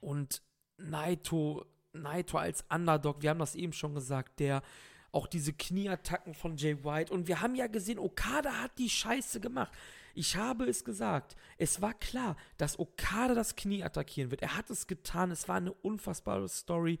und 0.00 0.42
Naito, 0.76 1.66
Naito 1.92 2.38
als 2.38 2.64
Underdog, 2.68 3.22
wir 3.22 3.30
haben 3.30 3.38
das 3.38 3.54
eben 3.54 3.72
schon 3.72 3.94
gesagt, 3.94 4.40
der 4.40 4.62
auch 5.10 5.26
diese 5.26 5.52
Knieattacken 5.52 6.34
von 6.34 6.56
Jay 6.56 6.84
White 6.84 7.12
und 7.12 7.28
wir 7.28 7.40
haben 7.40 7.54
ja 7.54 7.66
gesehen, 7.66 7.98
Okada 7.98 8.52
hat 8.62 8.78
die 8.78 8.90
Scheiße 8.90 9.40
gemacht. 9.40 9.72
Ich 10.14 10.36
habe 10.36 10.64
es 10.64 10.84
gesagt. 10.84 11.36
Es 11.58 11.80
war 11.80 11.94
klar, 11.94 12.36
dass 12.56 12.78
Okada 12.78 13.34
das 13.34 13.54
Knie 13.56 13.84
attackieren 13.84 14.30
wird. 14.30 14.42
Er 14.42 14.56
hat 14.56 14.68
es 14.68 14.88
getan. 14.88 15.30
Es 15.30 15.48
war 15.48 15.56
eine 15.56 15.72
unfassbare 15.72 16.48
Story. 16.48 16.98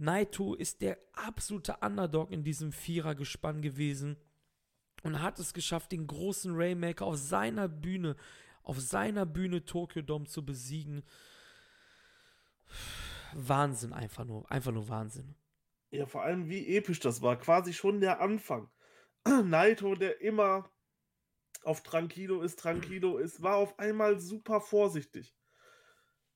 Naito 0.00 0.54
ist 0.54 0.80
der 0.80 0.98
absolute 1.12 1.78
Underdog 1.80 2.30
in 2.30 2.44
diesem 2.44 2.72
Vierergespann 2.72 3.62
gewesen 3.62 4.16
und 5.02 5.20
hat 5.20 5.38
es 5.38 5.52
geschafft, 5.52 5.92
den 5.92 6.06
großen 6.06 6.54
Raymaker 6.54 7.04
auf 7.04 7.16
seiner 7.16 7.68
Bühne, 7.68 8.16
auf 8.62 8.80
seiner 8.80 9.26
Bühne 9.26 9.64
Tokyo 9.64 10.02
Dome 10.02 10.26
zu 10.26 10.44
besiegen. 10.44 11.02
Wahnsinn, 13.32 13.92
einfach 13.92 14.24
nur, 14.24 14.50
einfach 14.50 14.72
nur 14.72 14.88
Wahnsinn. 14.88 15.34
Ja, 15.90 16.06
vor 16.06 16.22
allem 16.22 16.48
wie 16.48 16.76
episch 16.76 17.00
das 17.00 17.22
war, 17.22 17.36
quasi 17.36 17.72
schon 17.72 18.00
der 18.00 18.20
Anfang. 18.20 18.70
Naito, 19.44 19.94
der 19.94 20.20
immer 20.20 20.70
auf 21.64 21.82
Tranquilo 21.82 22.42
ist, 22.42 22.58
Tranquilo 22.58 23.18
ist, 23.18 23.42
war 23.42 23.56
auf 23.56 23.78
einmal 23.78 24.20
super 24.20 24.60
vorsichtig 24.60 25.34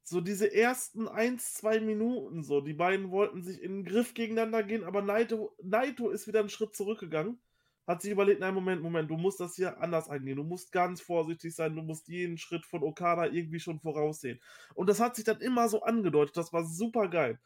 so 0.04 0.20
diese 0.20 0.52
ersten 0.52 1.08
1, 1.08 1.54
2 1.54 1.80
Minuten, 1.80 2.42
so, 2.42 2.60
die 2.60 2.74
beiden 2.74 3.10
wollten 3.10 3.42
sich 3.42 3.62
in 3.62 3.78
den 3.78 3.84
Griff 3.84 4.14
gegeneinander 4.14 4.62
gehen, 4.62 4.84
aber 4.84 5.02
Naito, 5.02 5.56
Naito 5.62 6.10
ist 6.10 6.26
wieder 6.26 6.40
einen 6.40 6.48
Schritt 6.48 6.74
zurückgegangen, 6.74 7.40
hat 7.86 8.02
sich 8.02 8.10
überlegt, 8.10 8.40
nein, 8.40 8.54
Moment, 8.54 8.82
Moment, 8.82 9.10
du 9.10 9.16
musst 9.16 9.40
das 9.40 9.56
hier 9.56 9.80
anders 9.80 10.08
angehen, 10.08 10.36
du 10.36 10.44
musst 10.44 10.72
ganz 10.72 11.00
vorsichtig 11.00 11.54
sein, 11.54 11.74
du 11.74 11.82
musst 11.82 12.08
jeden 12.08 12.38
Schritt 12.38 12.66
von 12.66 12.82
Okada 12.82 13.26
irgendwie 13.26 13.60
schon 13.60 13.80
voraussehen. 13.80 14.40
Und 14.74 14.88
das 14.88 15.00
hat 15.00 15.16
sich 15.16 15.24
dann 15.24 15.40
immer 15.40 15.68
so 15.68 15.82
angedeutet, 15.82 16.36
das 16.36 16.52
war 16.52 16.64
super 16.64 17.08
geil. 17.08 17.40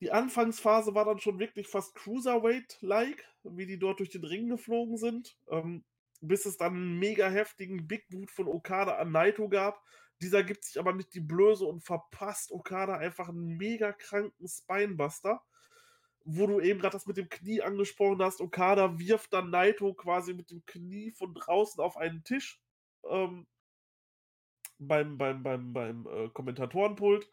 Die 0.00 0.12
Anfangsphase 0.12 0.94
war 0.94 1.04
dann 1.04 1.18
schon 1.18 1.38
wirklich 1.38 1.68
fast 1.68 1.94
Cruiserweight-like, 1.94 3.24
wie 3.44 3.66
die 3.66 3.78
dort 3.78 3.98
durch 3.98 4.08
den 4.08 4.24
Ring 4.24 4.48
geflogen 4.48 4.96
sind, 4.96 5.36
ähm, 5.50 5.84
bis 6.22 6.46
es 6.46 6.56
dann 6.56 6.74
einen 6.74 6.98
mega 6.98 7.28
heftigen 7.28 7.86
Big 7.86 8.08
Boot 8.08 8.30
von 8.30 8.48
Okada 8.48 8.96
an 8.96 9.12
Naito 9.12 9.48
gab, 9.48 9.82
Dieser 10.20 10.42
gibt 10.42 10.64
sich 10.64 10.78
aber 10.78 10.92
nicht 10.92 11.14
die 11.14 11.20
Blöße 11.20 11.64
und 11.64 11.80
verpasst 11.82 12.52
Okada 12.52 12.96
einfach 12.96 13.28
einen 13.28 13.56
mega 13.56 13.92
kranken 13.92 14.46
Spinebuster. 14.46 15.42
Wo 16.24 16.46
du 16.46 16.60
eben 16.60 16.80
gerade 16.80 16.92
das 16.92 17.06
mit 17.06 17.16
dem 17.16 17.30
Knie 17.30 17.62
angesprochen 17.62 18.22
hast. 18.22 18.42
Okada 18.42 18.98
wirft 18.98 19.32
dann 19.32 19.50
Naito 19.50 19.94
quasi 19.94 20.34
mit 20.34 20.50
dem 20.50 20.64
Knie 20.66 21.12
von 21.12 21.32
draußen 21.34 21.82
auf 21.82 21.96
einen 21.96 22.22
Tisch. 22.24 22.60
Ähm, 23.08 23.46
beim, 24.78 25.16
beim, 25.16 25.42
beim, 25.42 25.72
beim 25.72 26.06
äh, 26.06 26.28
Kommentatorenpult. 26.28 27.30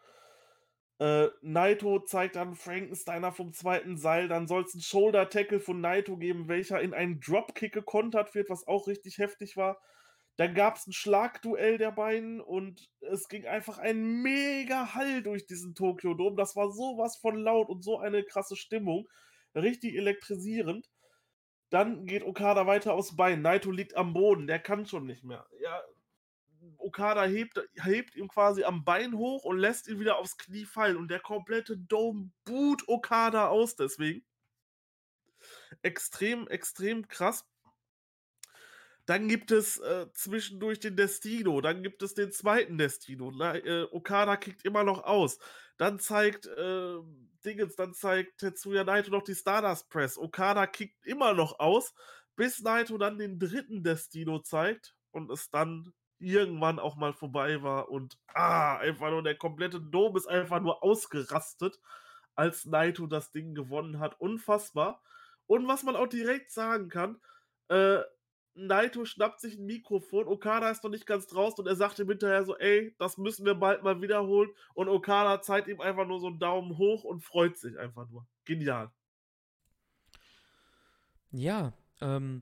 Äh, 0.99 1.27
Naito 1.41 1.99
zeigt 1.99 2.37
dann 2.37 2.55
Frankensteiner 2.55 3.31
vom 3.31 3.53
zweiten 3.53 3.97
Seil. 3.97 4.27
Dann 4.27 4.47
soll 4.47 4.63
es 4.63 4.73
einen 4.73 4.81
Shoulder-Tackle 4.81 5.59
von 5.59 5.81
Naito 5.81 6.17
geben, 6.17 6.47
welcher 6.47 6.81
in 6.81 6.93
einen 6.93 7.19
Dropkick 7.19 7.73
gekontert 7.73 8.35
wird, 8.35 8.49
was 8.49 8.67
auch 8.67 8.87
richtig 8.87 9.17
heftig 9.17 9.57
war. 9.57 9.79
Dann 10.37 10.53
gab 10.53 10.75
es 10.75 10.85
ein 10.85 10.93
Schlagduell 10.93 11.79
der 11.79 11.91
beiden 11.91 12.39
und 12.39 12.91
es 13.01 13.27
ging 13.27 13.47
einfach 13.47 13.79
ein 13.79 14.21
mega 14.21 14.93
Hall 14.93 15.23
durch 15.23 15.47
diesen 15.47 15.73
Tokyo 15.73 16.13
Dome. 16.13 16.35
Das 16.35 16.55
war 16.55 16.71
sowas 16.71 17.17
von 17.17 17.37
laut 17.37 17.69
und 17.69 17.83
so 17.83 17.97
eine 17.97 18.23
krasse 18.23 18.55
Stimmung. 18.55 19.09
Richtig 19.55 19.95
elektrisierend. 19.95 20.89
Dann 21.71 22.05
geht 22.05 22.23
Okada 22.23 22.67
weiter 22.67 22.93
aufs 22.93 23.15
Bein. 23.15 23.41
Naito 23.41 23.71
liegt 23.71 23.97
am 23.97 24.13
Boden, 24.13 24.45
der 24.45 24.59
kann 24.59 24.85
schon 24.85 25.07
nicht 25.07 25.23
mehr. 25.23 25.47
Ja, 25.59 25.81
Okada 26.77 27.23
hebt, 27.25 27.59
hebt 27.81 28.15
ihn 28.15 28.27
quasi 28.27 28.63
am 28.63 28.85
Bein 28.85 29.17
hoch 29.17 29.43
und 29.43 29.57
lässt 29.57 29.87
ihn 29.87 29.99
wieder 29.99 30.17
aufs 30.17 30.37
Knie 30.37 30.65
fallen. 30.65 30.97
Und 30.97 31.09
der 31.09 31.19
komplette 31.19 31.77
Dome 31.77 32.29
boot 32.45 32.87
Okada 32.87 33.47
aus 33.47 33.75
deswegen. 33.75 34.23
Extrem, 35.81 36.47
extrem 36.47 37.07
krass. 37.07 37.45
Dann 39.07 39.29
gibt 39.29 39.51
es 39.51 39.77
äh, 39.79 40.07
zwischendurch 40.13 40.81
den 40.81 40.97
Destino. 40.97 41.61
Dann 41.61 41.81
gibt 41.81 42.03
es 42.03 42.13
den 42.13 42.31
zweiten 42.33 42.77
Destino. 42.77 43.31
Na, 43.31 43.55
äh, 43.55 43.87
Okada 43.91 44.35
kickt 44.35 44.65
immer 44.65 44.83
noch 44.83 45.05
aus. 45.05 45.39
Dann 45.77 45.97
zeigt 45.97 46.45
äh, 46.45 46.97
Dingens, 47.45 47.77
dann 47.77 47.93
zeigt 47.93 48.39
Tetsuya 48.39 48.83
Naito 48.83 49.09
noch 49.09 49.23
die 49.23 49.33
Stardust 49.33 49.89
Press. 49.89 50.17
Okada 50.17 50.67
kickt 50.67 51.05
immer 51.05 51.33
noch 51.33 51.59
aus, 51.59 51.93
bis 52.35 52.61
Naito 52.61 52.97
dann 52.97 53.17
den 53.17 53.39
dritten 53.39 53.81
Destino 53.81 54.39
zeigt 54.39 54.93
und 55.11 55.31
es 55.31 55.49
dann 55.49 55.93
irgendwann 56.19 56.77
auch 56.77 56.97
mal 56.97 57.13
vorbei 57.13 57.63
war 57.63 57.89
und 57.89 58.17
ah, 58.33 58.77
einfach 58.77 59.11
nur 59.11 59.23
der 59.23 59.37
komplette 59.37 59.79
Dom 59.79 60.17
ist 60.17 60.27
einfach 60.27 60.59
nur 60.59 60.83
ausgerastet, 60.83 61.79
als 62.35 62.65
Naito 62.65 63.07
das 63.07 63.31
Ding 63.31 63.55
gewonnen 63.55 63.99
hat. 63.99 64.19
Unfassbar. 64.19 65.01
Und 65.45 65.65
was 65.67 65.83
man 65.83 65.95
auch 65.95 66.07
direkt 66.07 66.51
sagen 66.51 66.89
kann, 66.89 67.21
äh, 67.69 68.01
Naito 68.57 69.05
schnappt 69.05 69.39
sich 69.39 69.57
ein 69.57 69.65
Mikrofon, 69.65 70.27
Okada 70.27 70.69
ist 70.69 70.83
noch 70.83 70.89
nicht 70.89 71.05
ganz 71.05 71.27
draußen 71.27 71.63
und 71.63 71.67
er 71.67 71.75
sagt 71.75 71.99
ihm 71.99 72.09
hinterher 72.09 72.43
so, 72.43 72.57
ey, 72.57 72.95
das 72.97 73.17
müssen 73.17 73.45
wir 73.45 73.55
bald 73.55 73.83
mal 73.83 74.01
wiederholen. 74.01 74.49
Und 74.73 74.89
Okada 74.89 75.41
zeigt 75.41 75.67
ihm 75.67 75.79
einfach 75.79 76.07
nur 76.07 76.19
so 76.19 76.27
einen 76.27 76.39
Daumen 76.39 76.77
hoch 76.77 77.03
und 77.03 77.23
freut 77.23 77.57
sich 77.57 77.77
einfach 77.77 78.09
nur. 78.09 78.25
Genial. 78.45 78.91
Ja, 81.31 81.73
ähm, 82.01 82.41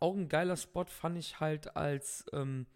auch 0.00 0.14
ein 0.14 0.28
geiler 0.28 0.56
Spot 0.56 0.84
fand 0.84 1.16
ich 1.16 1.40
halt, 1.40 1.76
als 1.76 2.26
ähm, 2.32 2.66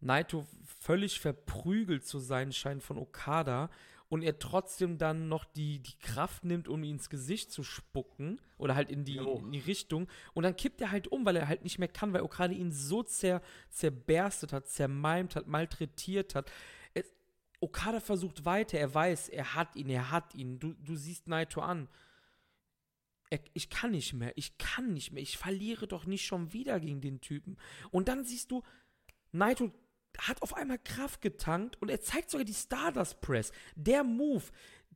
Naito 0.00 0.46
völlig 0.64 1.20
verprügelt 1.20 2.06
zu 2.06 2.18
sein 2.18 2.52
scheint 2.52 2.82
von 2.82 2.98
Okada 2.98 3.70
und 4.08 4.22
er 4.22 4.38
trotzdem 4.38 4.98
dann 4.98 5.28
noch 5.28 5.44
die, 5.44 5.80
die 5.80 5.98
Kraft 5.98 6.44
nimmt, 6.44 6.68
um 6.68 6.82
ihn 6.82 6.96
ins 6.96 7.10
Gesicht 7.10 7.52
zu 7.52 7.62
spucken 7.62 8.40
oder 8.56 8.74
halt 8.74 8.90
in 8.90 9.04
die, 9.04 9.16
in 9.16 9.52
die 9.52 9.58
Richtung 9.58 10.08
und 10.34 10.44
dann 10.44 10.56
kippt 10.56 10.80
er 10.80 10.90
halt 10.90 11.08
um, 11.08 11.24
weil 11.26 11.36
er 11.36 11.48
halt 11.48 11.64
nicht 11.64 11.78
mehr 11.78 11.88
kann, 11.88 12.12
weil 12.12 12.22
Okada 12.22 12.54
ihn 12.54 12.72
so 12.72 13.02
zer, 13.02 13.42
zerberstet 13.70 14.52
hat, 14.52 14.68
zermalmt 14.68 15.36
hat, 15.36 15.46
malträtiert 15.46 16.34
hat. 16.34 16.50
Es, 16.94 17.12
Okada 17.60 18.00
versucht 18.00 18.44
weiter, 18.44 18.78
er 18.78 18.94
weiß, 18.94 19.28
er 19.28 19.54
hat 19.54 19.76
ihn, 19.76 19.90
er 19.90 20.10
hat 20.10 20.34
ihn. 20.34 20.58
Du, 20.58 20.74
du 20.74 20.96
siehst 20.96 21.28
Naito 21.28 21.60
an 21.60 21.88
ich 23.52 23.68
kann 23.68 23.90
nicht 23.90 24.14
mehr, 24.14 24.32
ich 24.36 24.56
kann 24.58 24.94
nicht 24.94 25.12
mehr, 25.12 25.22
ich 25.22 25.36
verliere 25.36 25.86
doch 25.86 26.06
nicht 26.06 26.24
schon 26.24 26.52
wieder 26.52 26.80
gegen 26.80 27.00
den 27.00 27.20
Typen. 27.20 27.56
Und 27.90 28.08
dann 28.08 28.24
siehst 28.24 28.50
du, 28.50 28.62
Naito 29.32 29.70
hat 30.18 30.42
auf 30.42 30.54
einmal 30.54 30.78
Kraft 30.78 31.20
getankt 31.20 31.80
und 31.80 31.90
er 31.90 32.00
zeigt 32.00 32.30
sogar 32.30 32.44
die 32.44 32.54
Stardust 32.54 33.20
Press. 33.20 33.52
Der 33.76 34.04
Move, 34.04 34.44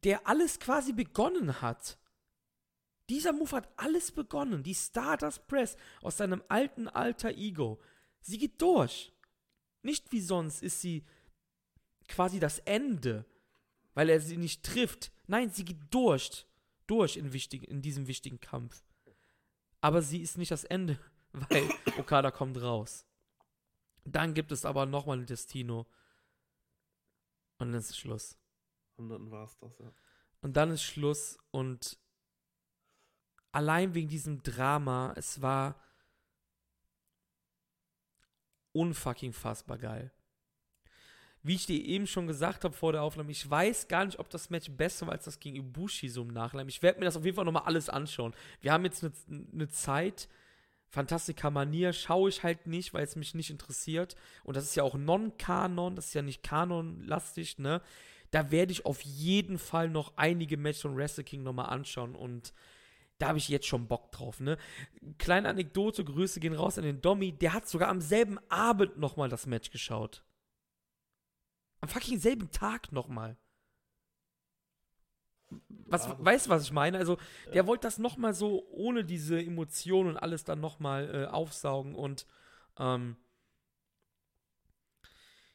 der 0.04 0.26
alles 0.26 0.58
quasi 0.58 0.92
begonnen 0.92 1.60
hat. 1.62 1.98
Dieser 3.08 3.32
Move 3.32 3.52
hat 3.52 3.68
alles 3.76 4.12
begonnen. 4.12 4.62
Die 4.62 4.74
Stardust 4.74 5.46
Press 5.46 5.76
aus 6.02 6.16
seinem 6.16 6.42
alten 6.48 6.88
alter 6.88 7.30
Ego. 7.30 7.80
Sie 8.20 8.38
geht 8.38 8.60
durch. 8.60 9.12
Nicht 9.82 10.12
wie 10.12 10.20
sonst 10.20 10.62
ist 10.62 10.80
sie 10.80 11.04
quasi 12.08 12.38
das 12.38 12.58
Ende, 12.60 13.24
weil 13.94 14.08
er 14.08 14.20
sie 14.20 14.36
nicht 14.36 14.64
trifft. 14.64 15.12
Nein, 15.26 15.50
sie 15.50 15.64
geht 15.64 15.80
durch 15.90 16.46
durch 16.92 17.16
in, 17.16 17.32
wichtig, 17.32 17.68
in 17.68 17.80
diesem 17.80 18.06
wichtigen 18.06 18.38
Kampf. 18.40 18.84
Aber 19.80 20.02
sie 20.02 20.20
ist 20.20 20.36
nicht 20.36 20.50
das 20.50 20.64
Ende, 20.64 20.98
weil 21.32 21.68
Okada 21.98 22.30
kommt 22.30 22.60
raus. 22.60 23.06
Dann 24.04 24.34
gibt 24.34 24.52
es 24.52 24.64
aber 24.64 24.86
nochmal 24.86 25.18
ein 25.18 25.26
Destino. 25.26 25.86
Und 27.58 27.72
dann 27.72 27.74
ist 27.74 27.96
Schluss. 27.96 28.38
Und 28.96 29.08
dann 29.08 29.30
war 29.30 29.44
es 29.44 29.56
das, 29.58 29.78
ja. 29.78 29.92
Und 30.40 30.56
dann 30.56 30.70
ist 30.70 30.82
Schluss 30.82 31.38
und 31.52 31.98
allein 33.52 33.94
wegen 33.94 34.08
diesem 34.08 34.42
Drama, 34.42 35.12
es 35.16 35.40
war 35.40 35.80
unfucking 38.72 39.32
fassbar 39.32 39.78
geil 39.78 40.12
wie 41.42 41.54
ich 41.54 41.66
dir 41.66 41.84
eben 41.84 42.06
schon 42.06 42.26
gesagt 42.26 42.64
habe 42.64 42.74
vor 42.74 42.92
der 42.92 43.02
Aufnahme, 43.02 43.32
ich 43.32 43.48
weiß 43.48 43.88
gar 43.88 44.04
nicht, 44.04 44.18
ob 44.18 44.30
das 44.30 44.50
Match 44.50 44.70
besser 44.70 45.06
war 45.06 45.14
als 45.14 45.24
das 45.24 45.40
gegen 45.40 45.56
Ibushi 45.56 46.08
so 46.08 46.22
im 46.22 46.28
Nachhinein. 46.28 46.68
Ich 46.68 46.82
werde 46.82 47.00
mir 47.00 47.06
das 47.06 47.16
auf 47.16 47.24
jeden 47.24 47.34
Fall 47.34 47.44
nochmal 47.44 47.64
alles 47.64 47.88
anschauen. 47.88 48.32
Wir 48.60 48.72
haben 48.72 48.84
jetzt 48.84 49.02
eine 49.02 49.12
ne 49.28 49.68
Zeit, 49.68 50.28
Fantastica 50.92 51.50
Manier 51.50 51.94
schaue 51.94 52.28
ich 52.28 52.42
halt 52.42 52.66
nicht, 52.66 52.92
weil 52.92 53.02
es 53.02 53.16
mich 53.16 53.34
nicht 53.34 53.48
interessiert. 53.48 54.14
Und 54.44 54.58
das 54.58 54.64
ist 54.64 54.74
ja 54.74 54.82
auch 54.82 54.94
Non-Kanon, 54.94 55.96
das 55.96 56.08
ist 56.08 56.14
ja 56.14 56.20
nicht 56.20 56.42
Kanon-lastig, 56.42 57.58
ne? 57.58 57.80
Da 58.30 58.50
werde 58.50 58.72
ich 58.72 58.84
auf 58.84 59.00
jeden 59.00 59.58
Fall 59.58 59.88
noch 59.88 60.12
einige 60.16 60.58
Matches 60.58 60.82
von 60.82 60.96
Wrestle 60.96 61.24
King 61.24 61.42
nochmal 61.42 61.70
anschauen 61.70 62.14
und 62.14 62.52
da 63.18 63.28
habe 63.28 63.38
ich 63.38 63.48
jetzt 63.48 63.66
schon 63.66 63.88
Bock 63.88 64.12
drauf, 64.12 64.40
ne? 64.40 64.58
Kleine 65.16 65.48
Anekdote, 65.48 66.04
Grüße 66.04 66.40
gehen 66.40 66.54
raus 66.54 66.76
an 66.76 66.84
den 66.84 67.00
Dommy, 67.00 67.32
der 67.32 67.54
hat 67.54 67.66
sogar 67.66 67.88
am 67.88 68.02
selben 68.02 68.38
Abend 68.50 68.98
nochmal 68.98 69.30
das 69.30 69.46
Match 69.46 69.70
geschaut. 69.70 70.22
Am 71.80 71.88
fucking 71.88 72.18
selben 72.18 72.50
Tag 72.50 72.92
nochmal. 72.92 73.38
Was, 75.68 76.06
ja, 76.06 76.16
weißt 76.18 76.46
du, 76.46 76.50
was 76.50 76.62
ich 76.62 76.72
meine? 76.72 76.98
Also, 76.98 77.18
ja. 77.46 77.52
der 77.52 77.66
wollte 77.66 77.86
das 77.86 77.98
nochmal 77.98 78.34
so 78.34 78.66
ohne 78.70 79.04
diese 79.04 79.40
Emotionen 79.42 80.10
und 80.10 80.16
alles 80.16 80.44
dann 80.44 80.60
nochmal 80.60 81.14
äh, 81.14 81.26
aufsaugen 81.26 81.94
und 81.94 82.26
ähm, 82.78 83.16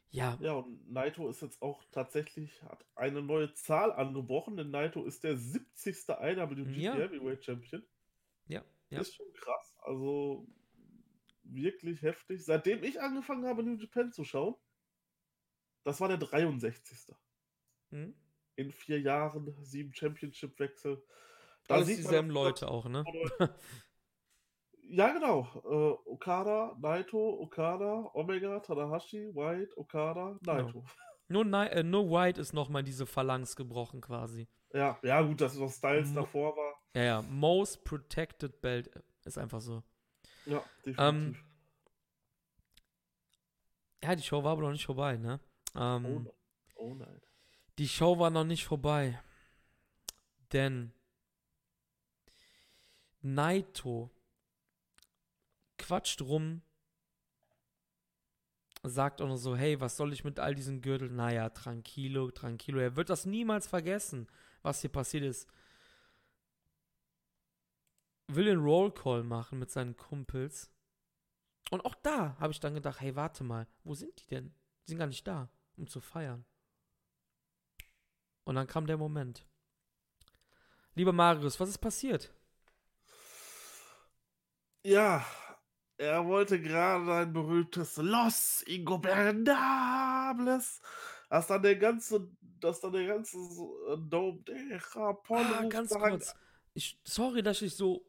ja. 0.10 0.38
Ja, 0.42 0.54
und 0.54 0.92
Naito 0.92 1.30
ist 1.30 1.42
jetzt 1.42 1.62
auch 1.62 1.84
tatsächlich, 1.92 2.64
hat 2.64 2.86
eine 2.96 3.22
neue 3.22 3.54
Zahl 3.54 3.92
angebrochen, 3.92 4.58
denn 4.58 4.72
Naito 4.72 5.04
ist 5.04 5.24
der 5.24 5.38
70. 5.38 6.10
IWGP 6.10 6.78
ja. 6.78 6.96
Heavyweight 6.96 7.44
Champion. 7.44 7.84
Ja, 8.48 8.64
ja. 8.90 9.02
Ist 9.02 9.16
schon 9.16 9.32
krass. 9.34 9.76
Also 9.80 10.48
wirklich 11.44 12.02
heftig. 12.02 12.44
Seitdem 12.46 12.84
ich 12.84 13.02
angefangen 13.02 13.46
habe, 13.46 13.64
New 13.64 13.78
Japan 13.78 14.12
zu 14.12 14.24
schauen, 14.24 14.56
das 15.84 16.00
war 16.02 16.08
der 16.08 16.18
63. 16.18 17.16
Hm? 17.92 18.16
In 18.58 18.72
vier 18.72 19.00
Jahren 19.00 19.56
sieben 19.64 19.94
Championship-Wechsel. 19.94 21.02
Da 21.68 21.76
Alles 21.76 21.88
dieselben 21.88 22.30
Leute 22.30 22.68
auch, 22.70 22.90
ne? 22.90 23.06
ja, 24.90 25.14
genau. 25.14 25.48
Äh, 25.64 26.10
Okada, 26.10 26.76
Naito, 26.82 27.40
Okada, 27.40 28.10
Omega, 28.14 28.60
Tanahashi, 28.60 29.34
White, 29.34 29.78
Okada, 29.78 30.38
genau. 30.42 30.54
Naito. 30.54 30.86
Genau. 31.28 31.44
Nur, 31.44 31.72
äh, 31.72 31.84
nur 31.84 32.10
White 32.10 32.42
ist 32.42 32.54
nochmal 32.54 32.84
diese 32.84 33.06
Phalanx 33.06 33.56
gebrochen 33.56 34.02
quasi. 34.02 34.48
Ja, 34.74 34.98
ja, 35.04 35.22
gut, 35.22 35.40
dass 35.40 35.60
was 35.60 35.76
Styles 35.78 36.10
Mo 36.10 36.22
davor 36.22 36.56
war. 36.58 36.82
Ja, 36.96 37.04
ja. 37.04 37.22
Most 37.22 37.84
Protected 37.84 38.62
Belt 38.62 38.90
ist 39.24 39.38
einfach 39.38 39.62
so. 39.62 39.84
Ja, 40.46 40.64
definitiv. 40.86 41.00
Ähm, 41.00 41.36
ja, 44.04 44.16
die 44.16 44.24
Show 44.24 44.44
war 44.44 44.54
aber 44.54 44.64
noch 44.64 44.72
nicht 44.72 44.86
vorbei, 44.86 45.18
ne? 45.18 45.40
Ähm, 45.76 46.28
oh, 46.76 46.84
oh 46.84 46.94
nein. 46.94 47.22
Die 47.78 47.88
Show 47.88 48.18
war 48.18 48.30
noch 48.30 48.44
nicht 48.44 48.66
vorbei. 48.66 49.22
Denn 50.52 50.92
Naito 53.22 54.10
quatscht 55.78 56.22
rum, 56.22 56.62
sagt 58.84 59.22
auch 59.22 59.28
noch 59.28 59.38
so, 59.38 59.56
hey, 59.56 59.80
was 59.80 59.98
soll 59.98 60.14
ich 60.14 60.24
mit 60.24 60.40
all 60.40 60.56
diesen 60.56 60.82
Gürteln? 60.82 61.16
Naja, 61.16 61.50
tranquilo, 61.50 62.32
tranquilo. 62.32 62.80
Er 62.80 62.96
wird 62.96 63.10
das 63.10 63.26
niemals 63.26 63.68
vergessen, 63.68 64.28
was 64.62 64.82
hier 64.82 64.92
passiert 64.92 65.24
ist. 65.24 65.48
Will 68.28 68.46
den 68.46 68.60
Rollcall 68.60 69.24
machen 69.24 69.60
mit 69.60 69.72
seinen 69.72 69.96
Kumpels. 69.96 70.70
Und 71.70 71.86
auch 71.86 71.96
da 71.96 72.38
habe 72.40 72.54
ich 72.54 72.60
dann 72.60 72.74
gedacht, 72.74 73.02
hey, 73.02 73.16
warte 73.16 73.44
mal, 73.44 73.68
wo 73.84 73.94
sind 73.94 74.22
die 74.22 74.28
denn? 74.28 74.54
Die 74.84 74.92
sind 74.92 74.98
gar 74.98 75.08
nicht 75.08 75.28
da. 75.28 75.50
um 75.76 75.88
zu 75.88 76.02
feiern. 76.02 76.46
Und 78.48 78.56
dann 78.56 78.66
kam 78.66 78.88
der 78.88 78.96
Moment. 78.96 79.46
Lieber 80.96 81.12
Marius, 81.12 81.60
was 81.60 81.68
ist 81.68 81.80
passiert? 81.80 82.34
Ja, 84.84 85.26
er 85.98 86.26
wollte 86.26 86.62
gerade 86.62 87.14
ein 87.14 87.34
berühmtes 87.34 87.98
Los 87.98 88.62
Ingobernables. 88.62 90.80
Dass 91.30 91.48
dann 91.48 91.62
der 91.62 91.76
ganze, 91.76 92.32
dass 92.40 92.80
dann 92.80 92.94
der 92.94 93.08
ganze 93.08 93.38
äh, 93.38 93.98
Dome 93.98 94.42
de 94.44 94.80
Japon 94.96 95.46
ah, 95.46 95.66
ganz 95.68 95.90
kurz. 95.90 96.34
Ich, 96.74 96.98
sorry, 97.04 97.44
dass 97.44 97.62
ich 97.62 97.76
so 97.76 98.06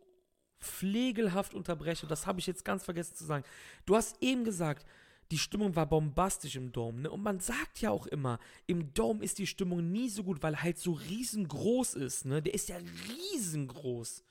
pflegelhaft 0.60 1.52
unterbreche. 1.52 2.06
Das 2.06 2.28
habe 2.28 2.38
ich 2.38 2.46
jetzt 2.46 2.64
ganz 2.64 2.84
vergessen 2.84 3.16
zu 3.16 3.24
sagen. 3.24 3.42
Du 3.86 3.96
hast 3.96 4.22
eben 4.22 4.44
gesagt, 4.44 4.86
die 5.30 5.38
Stimmung 5.38 5.76
war 5.76 5.86
bombastisch 5.86 6.56
im 6.56 6.72
Dome. 6.72 7.02
Ne? 7.02 7.10
Und 7.10 7.22
man 7.22 7.40
sagt 7.40 7.80
ja 7.80 7.90
auch 7.90 8.06
immer, 8.06 8.38
im 8.66 8.94
Dome 8.94 9.22
ist 9.22 9.38
die 9.38 9.46
Stimmung 9.46 9.90
nie 9.90 10.08
so 10.08 10.24
gut, 10.24 10.42
weil 10.42 10.62
halt 10.62 10.78
so 10.78 10.92
riesengroß 10.92 11.94
ist. 11.94 12.24
Ne? 12.24 12.40
Der 12.40 12.54
ist 12.54 12.68
ja 12.68 12.76
riesengroß. 12.76 14.24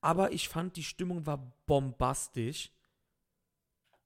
Aber 0.00 0.32
ich 0.32 0.48
fand, 0.48 0.76
die 0.76 0.82
Stimmung 0.82 1.24
war 1.26 1.52
bombastisch. 1.66 2.70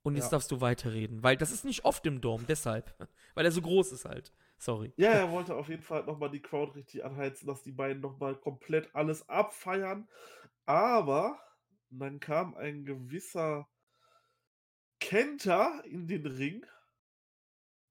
Und 0.01 0.15
jetzt 0.15 0.25
ja. 0.25 0.31
darfst 0.31 0.49
du 0.51 0.61
weiterreden, 0.61 1.21
weil 1.23 1.35
das 1.35 1.51
ist 1.51 1.65
nicht 1.65 1.83
oft 1.83 2.05
im 2.05 2.21
Dome, 2.21 2.45
deshalb. 2.47 2.95
Weil 3.35 3.45
er 3.45 3.51
so 3.51 3.61
groß 3.61 3.91
ist 3.91 4.05
halt. 4.05 4.31
Sorry. 4.57 4.93
Ja, 4.95 5.11
er 5.11 5.31
wollte 5.31 5.55
auf 5.55 5.67
jeden 5.67 5.83
Fall 5.83 6.05
nochmal 6.05 6.31
die 6.31 6.41
Crowd 6.41 6.73
richtig 6.73 7.03
anheizen, 7.03 7.47
dass 7.47 7.63
die 7.63 7.73
beiden 7.73 8.01
nochmal 8.01 8.35
komplett 8.35 8.95
alles 8.95 9.27
abfeiern. 9.27 10.07
Aber 10.65 11.37
dann 11.89 12.19
kam 12.19 12.55
ein 12.55 12.85
gewisser 12.85 13.67
Kenta 14.99 15.79
in 15.81 16.07
den 16.07 16.25
Ring 16.25 16.65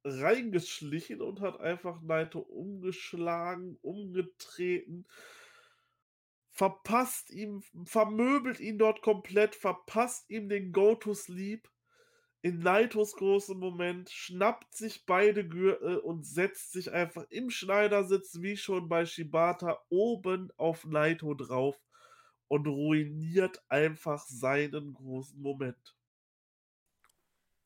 reingeschlichen 0.05 1.21
und 1.21 1.41
hat 1.41 1.61
einfach 1.61 2.01
Naito 2.03 2.41
umgeschlagen, 2.41 3.79
umgetreten, 3.83 5.07
verpasst 6.51 7.31
ihm, 7.31 7.63
vermöbelt 7.85 8.61
ihn 8.61 8.79
dort 8.79 9.03
komplett, 9.03 9.55
verpasst 9.55 10.31
ihm 10.31 10.49
den 10.49 10.73
Go-to-Sleep 10.73 11.69
in 12.41 12.61
Naitos 12.61 13.15
großem 13.15 13.59
Moment, 13.59 14.11
schnappt 14.11 14.75
sich 14.75 15.05
beide 15.07 15.47
Gürtel 15.47 15.99
und 15.99 16.25
setzt 16.25 16.73
sich 16.73 16.93
einfach 16.93 17.25
im 17.31 17.51
Schneidersitz, 17.51 18.41
wie 18.41 18.57
schon 18.57 18.89
bei 18.89 19.07
Shibata, 19.07 19.79
oben 19.89 20.53
auf 20.57 20.85
Naito 20.85 21.35
drauf 21.35 21.77
und 22.47 22.67
ruiniert 22.69 23.63
einfach 23.69 24.25
seinen 24.27 24.95
großen 24.95 25.41
Moment. 25.43 25.98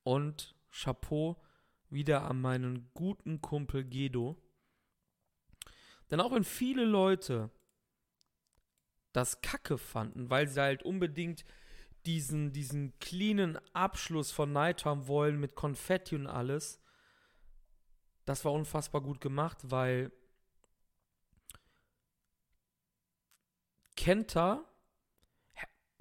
Und 0.02 0.54
Chapeau 0.70 1.40
wieder 1.90 2.22
an 2.24 2.40
meinen 2.40 2.90
guten 2.94 3.40
Kumpel 3.40 3.84
Gedo. 3.84 4.36
Denn 6.10 6.20
auch 6.20 6.32
wenn 6.32 6.44
viele 6.44 6.84
Leute 6.84 7.50
das 9.12 9.42
Kacke 9.42 9.78
fanden, 9.78 10.30
weil 10.30 10.48
sie 10.48 10.60
halt 10.60 10.82
unbedingt 10.82 11.44
diesen, 12.06 12.52
diesen 12.52 12.98
cleanen 12.98 13.58
Abschluss 13.74 14.32
von 14.32 14.52
Night 14.52 14.84
haben 14.84 15.06
wollen 15.06 15.38
mit 15.38 15.54
Konfetti 15.54 16.16
und 16.16 16.26
alles, 16.26 16.80
das 18.24 18.44
war 18.44 18.52
unfassbar 18.52 19.02
gut 19.02 19.20
gemacht, 19.20 19.58
weil 19.62 20.10
Kenta 23.96 24.64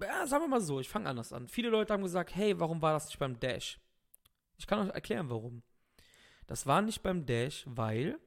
ja, 0.06 0.26
sagen 0.26 0.44
wir 0.44 0.48
mal 0.48 0.62
so, 0.62 0.80
ich 0.80 0.90
fange 0.90 1.10
anders 1.10 1.34
an. 1.34 1.48
Viele 1.48 1.70
Leute 1.70 1.94
haben 1.94 2.04
gesagt, 2.04 2.36
hey, 2.36 2.60
warum 2.60 2.82
war 2.82 2.94
das 2.94 3.06
nicht 3.06 3.20
beim 3.20 3.40
Dash? 3.40 3.80
Ich 4.62 4.68
kann 4.68 4.78
euch 4.88 4.94
erklären, 4.94 5.32
warum. 5.32 5.64
Das 6.46 6.68
war 6.68 6.84
nicht 6.84 7.02
beim 7.02 7.26
Dash, 7.26 7.64
weil 7.66 8.20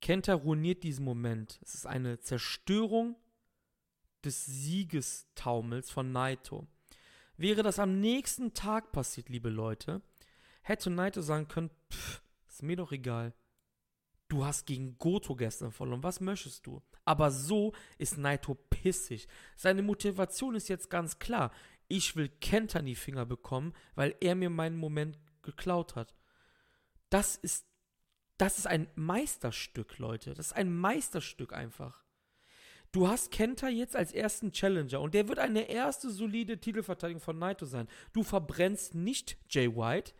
Kenta 0.00 0.32
ruiniert 0.32 0.84
diesen 0.84 1.04
Moment. 1.04 1.60
Es 1.62 1.74
ist 1.74 1.86
eine 1.86 2.18
Zerstörung 2.20 3.14
des 4.24 4.46
Siegestaumels 4.46 5.90
von 5.90 6.12
Naito. 6.12 6.66
Wäre 7.36 7.62
das 7.62 7.78
am 7.78 8.00
nächsten 8.00 8.54
Tag 8.54 8.90
passiert, 8.92 9.28
liebe 9.28 9.50
Leute, 9.50 10.00
hätte 10.62 10.88
Naito 10.88 11.20
sagen 11.20 11.46
können, 11.46 11.70
pff, 11.92 12.22
ist 12.48 12.62
mir 12.62 12.76
doch 12.76 12.90
egal. 12.90 13.34
Du 14.28 14.46
hast 14.46 14.64
gegen 14.64 14.96
Goto 14.96 15.36
gestern 15.36 15.72
verloren. 15.72 16.02
Was 16.02 16.20
möchtest 16.20 16.66
du? 16.66 16.82
Aber 17.04 17.30
so 17.30 17.74
ist 17.98 18.16
Naito 18.16 18.54
pissig. 18.54 19.28
Seine 19.56 19.82
Motivation 19.82 20.54
ist 20.54 20.68
jetzt 20.68 20.88
ganz 20.88 21.18
klar. 21.18 21.52
Ich 21.88 22.16
will 22.16 22.28
Kenta 22.28 22.80
in 22.80 22.86
die 22.86 22.94
Finger 22.94 23.26
bekommen, 23.26 23.72
weil 23.94 24.14
er 24.20 24.34
mir 24.34 24.50
meinen 24.50 24.76
Moment 24.76 25.18
geklaut 25.42 25.94
hat. 25.94 26.14
Das 27.10 27.36
ist, 27.36 27.66
das 28.38 28.58
ist 28.58 28.66
ein 28.66 28.88
Meisterstück, 28.94 29.98
Leute. 29.98 30.34
Das 30.34 30.46
ist 30.46 30.52
ein 30.52 30.74
Meisterstück 30.74 31.52
einfach. 31.52 32.04
Du 32.92 33.08
hast 33.08 33.30
Kenta 33.30 33.68
jetzt 33.68 33.94
als 33.94 34.12
ersten 34.12 34.52
Challenger 34.52 35.00
und 35.00 35.14
der 35.14 35.28
wird 35.28 35.38
eine 35.38 35.68
erste 35.68 36.10
solide 36.10 36.58
Titelverteidigung 36.58 37.20
von 37.20 37.38
Naito 37.38 37.66
sein. 37.66 37.88
Du 38.12 38.22
verbrennst 38.22 38.94
nicht 38.94 39.36
Jay 39.50 39.68
White, 39.74 40.14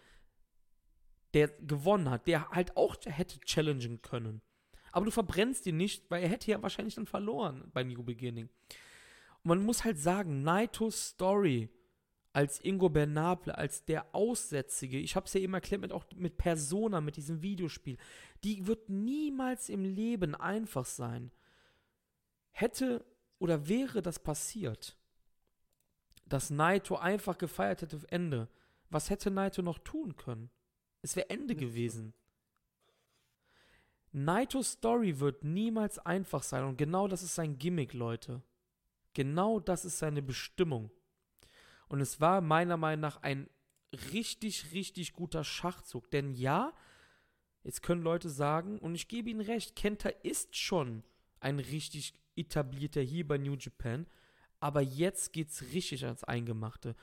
der 1.33 1.49
gewonnen 1.49 2.11
hat, 2.11 2.27
der 2.27 2.51
halt 2.51 2.77
auch 2.77 2.97
hätte 3.05 3.41
challengen 3.41 4.03
können. 4.03 4.43
Aber 4.93 5.05
du 5.05 5.11
verbrennst 5.11 5.67
ihn 5.67 5.77
nicht, 5.77 6.11
weil 6.11 6.23
er 6.23 6.29
hätte 6.29 6.51
ja 6.51 6.63
wahrscheinlich 6.63 6.95
dann 6.95 7.07
verloren 7.07 7.71
bei 7.73 7.83
New 7.83 8.03
Beginning. 8.03 8.49
Man 9.47 9.65
muss 9.65 9.85
halt 9.85 9.97
sagen, 9.97 10.43
Naitos 10.43 11.11
Story 11.11 11.71
als 12.33 12.59
Ingo 12.65 12.89
Bernable, 12.89 13.57
als 13.57 13.85
der 13.85 14.13
Aussätzige, 14.13 14.99
ich 14.99 15.15
habe 15.15 15.27
es 15.27 15.35
ja 15.35 15.41
eben 15.41 15.55
erklärt, 15.55 15.83
mit, 15.83 15.93
auch 15.93 16.05
mit 16.17 16.37
Persona, 16.37 17.01
mit 17.01 17.17
diesem 17.17 17.43
Videospiel, 17.43 17.97
die 18.43 18.67
wird 18.67 18.89
niemals 18.89 19.69
im 19.69 19.85
Leben 19.85 20.35
einfach 20.35 20.85
sein. 20.85 21.31
Hätte 22.51 23.07
oder 23.39 23.69
wäre 23.69 24.03
das 24.03 24.19
passiert, 24.19 24.99
dass 26.25 26.51
Naito 26.51 26.97
einfach 26.97 27.39
gefeiert 27.39 27.83
hätte 27.83 27.99
auf 27.99 28.07
Ende, 28.11 28.49
was 28.91 29.11
hätte 29.11 29.31
Naito 29.31 29.63
noch 29.63 29.79
tun 29.79 30.17
können? 30.17 30.51
Es 31.03 31.15
wäre 31.15 31.31
Ende 31.31 31.55
gewesen. 31.55 32.15
Naitos 34.11 34.73
Story 34.73 35.21
wird 35.21 35.45
niemals 35.45 36.01
einfach 36.01 36.43
sein 36.43 36.65
und 36.65 36.79
genau 36.79 37.07
das 37.07 37.23
ist 37.23 37.37
sein 37.37 37.59
Gimmick, 37.59 37.93
Leute. 37.93 38.43
Genau 39.17 39.61
das 39.61 39.87
ist 39.87 39.99
seine 39.99 40.21
Bestimmung. 40.21 40.91
Und 41.89 42.03
es 42.03 42.21
war 42.21 42.43
meiner 42.43 42.77
Meinung 42.77 43.01
nach 43.01 43.23
ein 43.23 43.49
richtig, 44.13 44.75
richtig 44.75 45.15
guter 45.15 45.43
Schachzug. 45.43 46.11
Denn 46.11 46.35
ja, 46.35 46.75
jetzt 47.65 47.83
können 47.83 48.03
Leute 48.03 48.29
sagen, 48.29 48.79
und 48.79 48.95
ich 48.95 49.09
gebe 49.09 49.31
ihnen 49.31 49.41
recht, 49.41 49.75
Kenta 49.75 50.11
ist 50.23 50.55
schon 50.55 51.03
ein 51.41 51.61
richtig 51.61 52.13
etablierter 52.37 53.01
hier 53.01 53.27
bei 53.27 53.39
New 53.39 53.55
Japan, 53.55 54.07
aber 54.61 54.83
jetzt 54.83 55.33
geht's 55.33 55.63
richtig 55.73 56.05
ans 56.05 56.23
Eingemachte. 56.23 56.95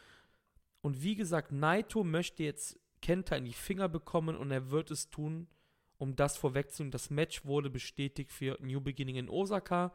Und 0.82 1.02
wie 1.02 1.16
gesagt, 1.16 1.52
Naito 1.52 2.04
möchte 2.04 2.44
jetzt 2.44 2.80
Kenta 3.02 3.38
in 3.38 3.46
die 3.46 3.54
Finger 3.54 3.90
bekommen 3.90 4.38
und 4.38 4.52
er 4.52 4.70
wird 4.70 4.92
es 4.92 5.10
tun, 5.10 5.48
um 5.98 6.16
das 6.16 6.38
vorwegzunehmen. 6.38 6.92
Das 6.92 7.10
Match 7.10 7.44
wurde 7.44 7.72
bestätigt 7.72 8.32
für 8.32 8.60
New 8.62 8.82
Beginning 8.82 9.16
in 9.16 9.30
Osaka 9.30 9.92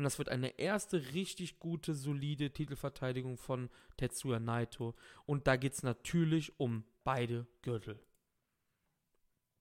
und 0.00 0.04
das 0.04 0.18
wird 0.18 0.30
eine 0.30 0.58
erste 0.58 1.12
richtig 1.12 1.58
gute, 1.58 1.94
solide 1.94 2.52
Titelverteidigung 2.52 3.36
von 3.36 3.68
Tetsuya 3.98 4.40
Naito. 4.40 4.94
Und 5.26 5.46
da 5.46 5.56
geht 5.56 5.74
es 5.74 5.82
natürlich 5.82 6.58
um 6.58 6.84
beide 7.04 7.46
Gürtel. 7.60 8.00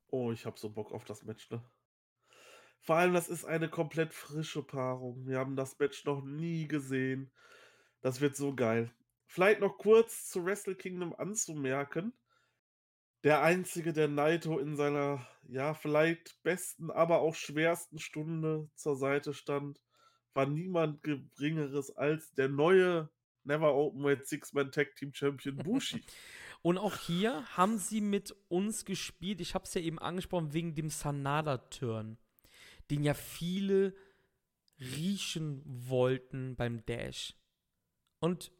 Oh, 0.07 0.31
ich 0.31 0.45
habe 0.45 0.57
so 0.57 0.69
Bock 0.69 0.93
auf 0.93 1.03
das 1.03 1.23
Match, 1.23 1.49
ne? 1.51 1.61
Vor 2.79 2.95
allem, 2.95 3.13
das 3.13 3.27
ist 3.27 3.43
eine 3.43 3.67
komplett 3.67 4.13
frische 4.13 4.63
Paarung. 4.63 5.27
Wir 5.27 5.39
haben 5.39 5.57
das 5.57 5.77
Match 5.77 6.05
noch 6.05 6.23
nie 6.23 6.69
gesehen. 6.69 7.29
Das 7.99 8.21
wird 8.21 8.37
so 8.37 8.55
geil. 8.55 8.93
Vielleicht 9.27 9.59
noch 9.59 9.77
kurz 9.77 10.29
zu 10.29 10.45
Wrestle 10.45 10.75
Kingdom 10.75 11.13
anzumerken 11.13 12.13
der 13.23 13.41
Einzige, 13.41 13.91
der 13.91 14.07
Naito 14.07 14.59
in 14.59 14.75
seiner, 14.75 15.27
ja, 15.43 15.73
vielleicht 15.73 16.41
besten, 16.43 16.89
aber 16.89 17.19
auch 17.19 17.35
schwersten 17.35 17.99
Stunde 17.99 18.69
zur 18.75 18.95
Seite 18.95 19.33
stand, 19.33 19.81
war 20.33 20.45
niemand 20.45 21.03
Geringeres 21.03 21.95
als 21.95 22.33
der 22.33 22.49
neue 22.49 23.09
Never 23.43 23.73
Openweight 23.73 24.27
Six-Man 24.27 24.71
Tag 24.71 24.95
Team 24.95 25.13
Champion 25.13 25.57
Bushi. 25.57 26.03
Und 26.61 26.77
auch 26.77 26.97
hier 26.97 27.45
haben 27.55 27.77
sie 27.77 28.01
mit 28.01 28.35
uns 28.49 28.83
gespielt. 28.83 29.39
Ich 29.39 29.55
habe 29.55 29.63
es 29.63 29.73
ja 29.73 29.81
eben 29.81 29.97
angesprochen 29.97 30.53
wegen 30.53 30.75
dem 30.75 30.89
Sanada-Turn, 30.89 32.17
den 32.89 33.03
ja 33.03 33.13
viele 33.13 33.95
riechen 34.79 35.61
wollten 35.65 36.55
beim 36.55 36.85
Dash. 36.85 37.35
Und 38.19 38.51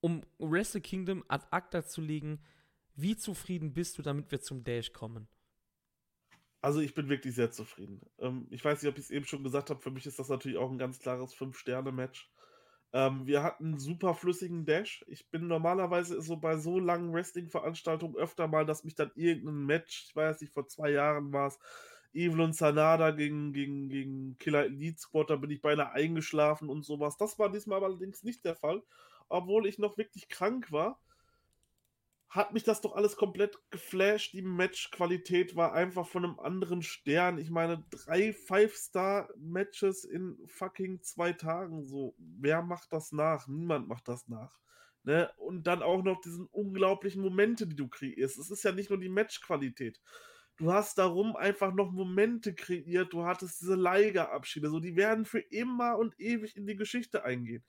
um 0.00 0.22
Wrestle 0.38 0.80
Kingdom 0.80 1.24
ad 1.28 1.46
acta 1.50 1.84
zu 1.84 2.00
legen, 2.00 2.40
wie 2.94 3.16
zufrieden 3.16 3.74
bist 3.74 3.98
du, 3.98 4.02
damit 4.02 4.30
wir 4.30 4.40
zum 4.40 4.64
Dash 4.64 4.92
kommen? 4.92 5.28
Also 6.60 6.80
ich 6.80 6.94
bin 6.94 7.08
wirklich 7.08 7.34
sehr 7.34 7.50
zufrieden. 7.52 8.00
Ähm, 8.18 8.48
ich 8.50 8.64
weiß 8.64 8.82
nicht, 8.82 8.90
ob 8.90 8.98
ich 8.98 9.04
es 9.04 9.10
eben 9.10 9.24
schon 9.26 9.44
gesagt 9.44 9.70
habe, 9.70 9.80
für 9.80 9.90
mich 9.90 10.06
ist 10.06 10.18
das 10.18 10.28
natürlich 10.28 10.58
auch 10.58 10.70
ein 10.70 10.78
ganz 10.78 10.98
klares 10.98 11.32
Fünf-Sterne-Match. 11.34 12.30
Ähm, 12.92 13.26
wir 13.26 13.42
hatten 13.42 13.74
'n 13.74 13.78
super 13.78 14.14
flüssigen 14.14 14.64
Dash. 14.64 15.04
Ich 15.08 15.30
bin 15.30 15.46
normalerweise 15.46 16.20
so 16.22 16.36
bei 16.38 16.56
so 16.58 16.78
langen 16.80 17.12
Wrestling-Veranstaltungen 17.12 18.16
öfter 18.16 18.48
mal, 18.48 18.64
dass 18.66 18.82
mich 18.84 18.94
dann 18.96 19.12
irgendein 19.14 19.66
Match 19.66 20.06
ich 20.08 20.16
weiß 20.16 20.40
nicht, 20.40 20.52
vor 20.54 20.66
2 20.68 20.90
Jahren 20.90 21.32
war's, 21.32 21.58
Evil 22.14 22.40
und 22.40 22.54
Sanada 22.56 23.10
gegen 23.12 23.52
gegen 23.52 23.88
gegen 23.90 24.38
Killer 24.38 24.64
Elite 24.64 24.98
Squad, 24.98 25.30
da 25.30 25.36
bin 25.36 25.50
ich 25.50 25.60
beinahe 25.62 25.92
eingeschlafen 25.92 26.68
und 26.70 26.82
so 26.84 26.98
was. 27.00 27.16
Das 27.18 27.38
war 27.38 27.50
diesmal 27.52 27.84
allerdings 27.84 28.22
nicht 28.24 28.44
der 28.44 28.56
Fall, 28.56 28.82
obwohl 29.28 29.66
ich 29.66 29.78
noch 29.78 29.98
wirklich 29.98 30.28
krank 30.28 30.72
war 30.72 31.00
hat 32.28 32.52
mich 32.52 32.62
das 32.62 32.82
doch 32.82 32.94
alles 32.94 33.16
komplett 33.16 33.58
geflasht. 33.70 34.34
Die 34.34 34.42
Matchqualität 34.42 35.56
war 35.56 35.72
einfach 35.72 36.06
von 36.06 36.24
einem 36.24 36.38
anderen 36.38 36.82
Stern. 36.82 37.38
Ich 37.38 37.50
meine, 37.50 37.84
drei 37.90 38.34
Five-Star-Matches 38.34 40.04
in 40.04 40.38
fucking 40.46 41.00
zwei 41.02 41.32
Tagen. 41.32 41.84
So, 41.84 42.14
wer 42.18 42.62
macht 42.62 42.92
das 42.92 43.12
nach? 43.12 43.48
Niemand 43.48 43.88
macht 43.88 44.08
das 44.08 44.28
nach. 44.28 44.58
Ne? 45.04 45.30
Und 45.38 45.66
dann 45.66 45.82
auch 45.82 46.02
noch 46.02 46.20
diesen 46.20 46.46
unglaublichen 46.46 47.22
Momente, 47.22 47.66
die 47.66 47.76
du 47.76 47.88
kreierst. 47.88 48.38
Es 48.38 48.50
ist 48.50 48.62
ja 48.62 48.72
nicht 48.72 48.90
nur 48.90 48.98
die 48.98 49.08
Matchqualität. 49.08 49.98
Du 50.58 50.70
hast 50.72 50.98
darum 50.98 51.34
einfach 51.34 51.72
noch 51.72 51.92
Momente 51.92 52.54
kreiert. 52.54 53.12
Du 53.12 53.24
hattest 53.24 53.62
diese 53.62 53.76
Leihgeabschiede. 53.76 54.68
So, 54.68 54.80
die 54.80 54.96
werden 54.96 55.24
für 55.24 55.40
immer 55.40 55.96
und 55.96 56.18
ewig 56.20 56.56
in 56.56 56.66
die 56.66 56.76
Geschichte 56.76 57.24
eingehen 57.24 57.64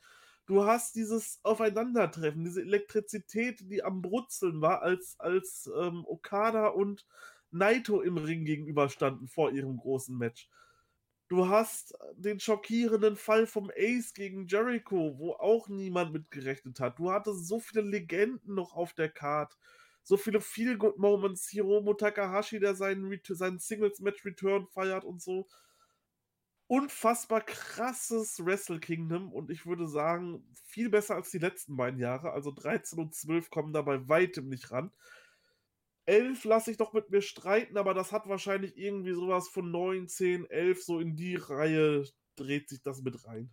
du 0.50 0.66
hast 0.66 0.96
dieses 0.96 1.40
Aufeinandertreffen, 1.44 2.44
diese 2.44 2.62
Elektrizität, 2.62 3.60
die 3.70 3.84
am 3.84 4.02
Brutzeln 4.02 4.62
war, 4.62 4.82
als, 4.82 5.16
als 5.20 5.70
ähm, 5.80 6.04
Okada 6.08 6.68
und 6.68 7.06
Naito 7.52 8.02
im 8.02 8.18
Ring 8.18 8.46
gegenüberstanden 8.46 9.28
vor 9.28 9.52
ihrem 9.52 9.78
großen 9.78 10.18
Match. 10.18 10.50
Du 11.28 11.48
hast 11.48 11.96
den 12.16 12.40
schockierenden 12.40 13.16
Fall 13.16 13.46
vom 13.46 13.72
Ace 13.78 14.16
gegen 14.16 14.48
Jericho, 14.48 15.20
wo 15.20 15.34
auch 15.34 15.70
niemand 15.70 16.14
mitgerechnet 16.14 16.80
hat. 16.80 16.98
Du 16.98 17.12
hattest 17.12 17.48
so 17.48 17.60
viele 17.60 17.84
Legenden 17.84 18.56
noch 18.56 18.74
auf 18.74 18.94
der 18.94 19.10
Card. 19.10 19.56
So 20.02 20.18
viele 20.18 20.42
Feel-Good-Moments. 20.42 21.48
Hiromu 21.50 21.94
Takahashi, 21.94 22.60
der 22.60 22.74
seinen, 22.74 23.22
seinen 23.24 23.60
Singles-Match-Return 23.60 24.66
feiert 24.66 25.06
und 25.06 25.22
so 25.22 25.48
unfassbar 26.70 27.42
krasses 27.42 28.46
Wrestle 28.46 28.80
Kingdom 28.80 29.34
und 29.34 29.50
ich 29.50 29.66
würde 29.66 29.88
sagen, 29.88 30.46
viel 30.66 30.90
besser 30.90 31.16
als 31.16 31.32
die 31.32 31.40
letzten 31.40 31.76
beiden 31.76 32.00
Jahre. 32.00 32.32
Also 32.32 32.52
13 32.52 33.00
und 33.00 33.16
12 33.16 33.50
kommen 33.50 33.74
da 33.74 33.82
bei 33.82 34.08
weitem 34.08 34.48
nicht 34.50 34.70
ran. 34.70 34.92
11 36.06 36.44
lasse 36.44 36.70
ich 36.70 36.78
doch 36.78 36.94
mit 36.94 37.10
mir 37.10 37.24
streiten, 37.24 37.76
aber 37.76 37.96
das 37.96 38.12
hat 38.12 38.30
wahrscheinlich 38.30 38.78
irgendwie 38.78 39.14
sowas 39.14 39.50
von 39.50 39.72
9, 39.72 40.08
10, 40.08 40.46
11, 40.46 40.84
so 40.84 41.00
in 41.00 41.16
die 41.16 41.36
Reihe 41.36 42.06
dreht 42.36 42.70
sich 42.70 42.84
das 42.84 43.02
mit 43.02 43.26
rein. 43.26 43.50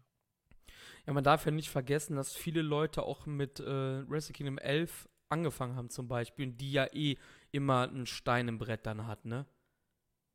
Ja, 1.06 1.14
man 1.14 1.24
darf 1.24 1.46
ja 1.46 1.52
nicht 1.52 1.70
vergessen, 1.70 2.16
dass 2.16 2.34
viele 2.34 2.60
Leute 2.60 3.02
auch 3.02 3.24
mit 3.24 3.60
äh, 3.60 4.08
Wrestle 4.10 4.34
Kingdom 4.34 4.58
11 4.58 5.08
angefangen 5.30 5.74
haben 5.74 5.88
zum 5.88 6.06
Beispiel, 6.06 6.52
die 6.52 6.72
ja 6.72 6.86
eh 6.92 7.16
immer 7.50 7.88
einen 7.88 8.06
Stein 8.06 8.48
im 8.48 8.58
Brett 8.58 8.84
dann 8.84 9.06
hat, 9.06 9.24
ne? 9.24 9.46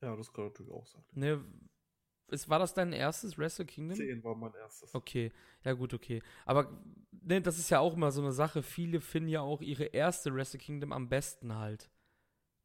Ja, 0.02 0.16
das 0.16 0.34
kann 0.34 0.46
natürlich 0.46 0.72
auch 0.72 0.88
sein. 0.88 1.04
Ne, 1.12 1.46
ist, 2.32 2.50
war 2.50 2.60
das 2.60 2.74
dein 2.74 2.94
erstes 2.94 3.38
Wrestle 3.38 3.66
Kingdom? 3.66 3.98
10 3.98 4.24
war 4.24 4.36
mein 4.36 4.54
erstes. 4.54 4.94
Okay, 4.94 5.32
ja 5.64 5.74
gut, 5.74 5.94
okay. 5.94 6.22
Aber 6.46 6.82
ne, 7.12 7.42
das 7.42 7.58
ist 7.60 7.70
ja 7.70 7.80
auch 7.80 7.96
immer 7.96 8.12
so 8.12 8.22
eine 8.22 8.32
Sache. 8.32 8.64
Viele 8.64 9.02
finden 9.02 9.30
ja 9.30 9.42
auch 9.42 9.62
ihre 9.62 9.86
erste 9.86 10.34
Wrestle 10.34 10.60
Kingdom 10.60 10.92
am 10.92 11.10
besten 11.10 11.56
halt. 11.56 11.90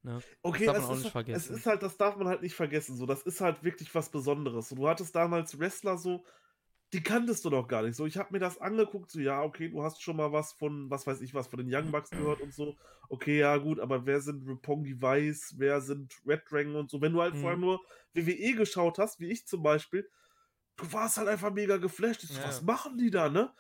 Ne? 0.03 0.20
Okay, 0.43 0.67
das 0.67 0.75
darf 0.75 0.83
man 0.83 0.91
auch 0.91 0.95
nicht 0.95 1.05
halt, 1.05 1.12
vergessen. 1.12 1.53
Es 1.53 1.59
ist 1.59 1.67
halt, 1.67 1.83
das 1.83 1.97
darf 1.97 2.17
man 2.17 2.28
halt 2.28 2.43
nicht 2.43 2.55
vergessen. 2.55 2.97
So, 2.97 3.07
das 3.07 3.23
ist 3.23 3.41
halt 3.41 3.65
wirklich 3.65 3.93
was 3.95 4.09
Besonderes. 4.09 4.69
So, 4.69 4.77
du 4.77 4.89
hattest 4.89 5.15
damals 5.17 5.59
Wrestler 5.59 5.99
so, 5.99 6.25
die 6.97 7.02
kanntest 7.02 7.44
du 7.44 7.50
doch 7.50 7.68
gar 7.68 7.83
nicht. 7.83 7.94
So, 7.94 8.07
ich 8.07 8.16
habe 8.16 8.33
mir 8.33 8.39
das 8.39 8.58
angeguckt, 8.58 9.10
so, 9.10 9.20
ja, 9.20 9.42
okay, 9.42 9.68
du 9.68 9.83
hast 9.83 10.02
schon 10.02 10.16
mal 10.16 10.33
was 10.33 10.52
von, 10.52 10.89
was 10.89 11.07
weiß 11.07 11.20
ich 11.20 11.34
was, 11.34 11.47
von 11.47 11.58
den 11.58 11.68
Young 11.70 11.91
Bucks 11.91 12.08
gehört 12.08 12.41
und 12.41 12.55
so. 12.55 12.75
Okay, 13.10 13.39
ja, 13.39 13.58
gut, 13.58 13.81
aber 13.81 14.07
wer 14.07 14.23
sind 14.23 14.49
Roppongi 14.49 15.02
Weiß, 15.02 15.57
wer 15.58 15.83
sind 15.83 16.15
Red 16.26 16.50
Dragon 16.50 16.75
und 16.75 16.91
so. 16.91 17.02
Wenn 17.02 17.12
du 17.12 17.20
halt 17.20 17.34
mhm. 17.34 17.41
vorher 17.41 17.58
nur 17.58 17.83
WWE 18.15 18.55
geschaut 18.55 18.99
hast, 18.99 19.20
wie 19.20 19.31
ich 19.31 19.47
zum 19.47 19.62
Beispiel, 19.62 20.08
du 20.76 20.91
warst 20.91 21.18
halt 21.18 21.28
einfach 21.28 21.52
mega 21.52 21.76
geflasht. 21.76 22.23
So, 22.23 22.41
ja. 22.41 22.49
Was 22.49 22.62
machen 22.62 22.97
die 22.97 23.10
da, 23.10 23.28
ne? 23.28 23.52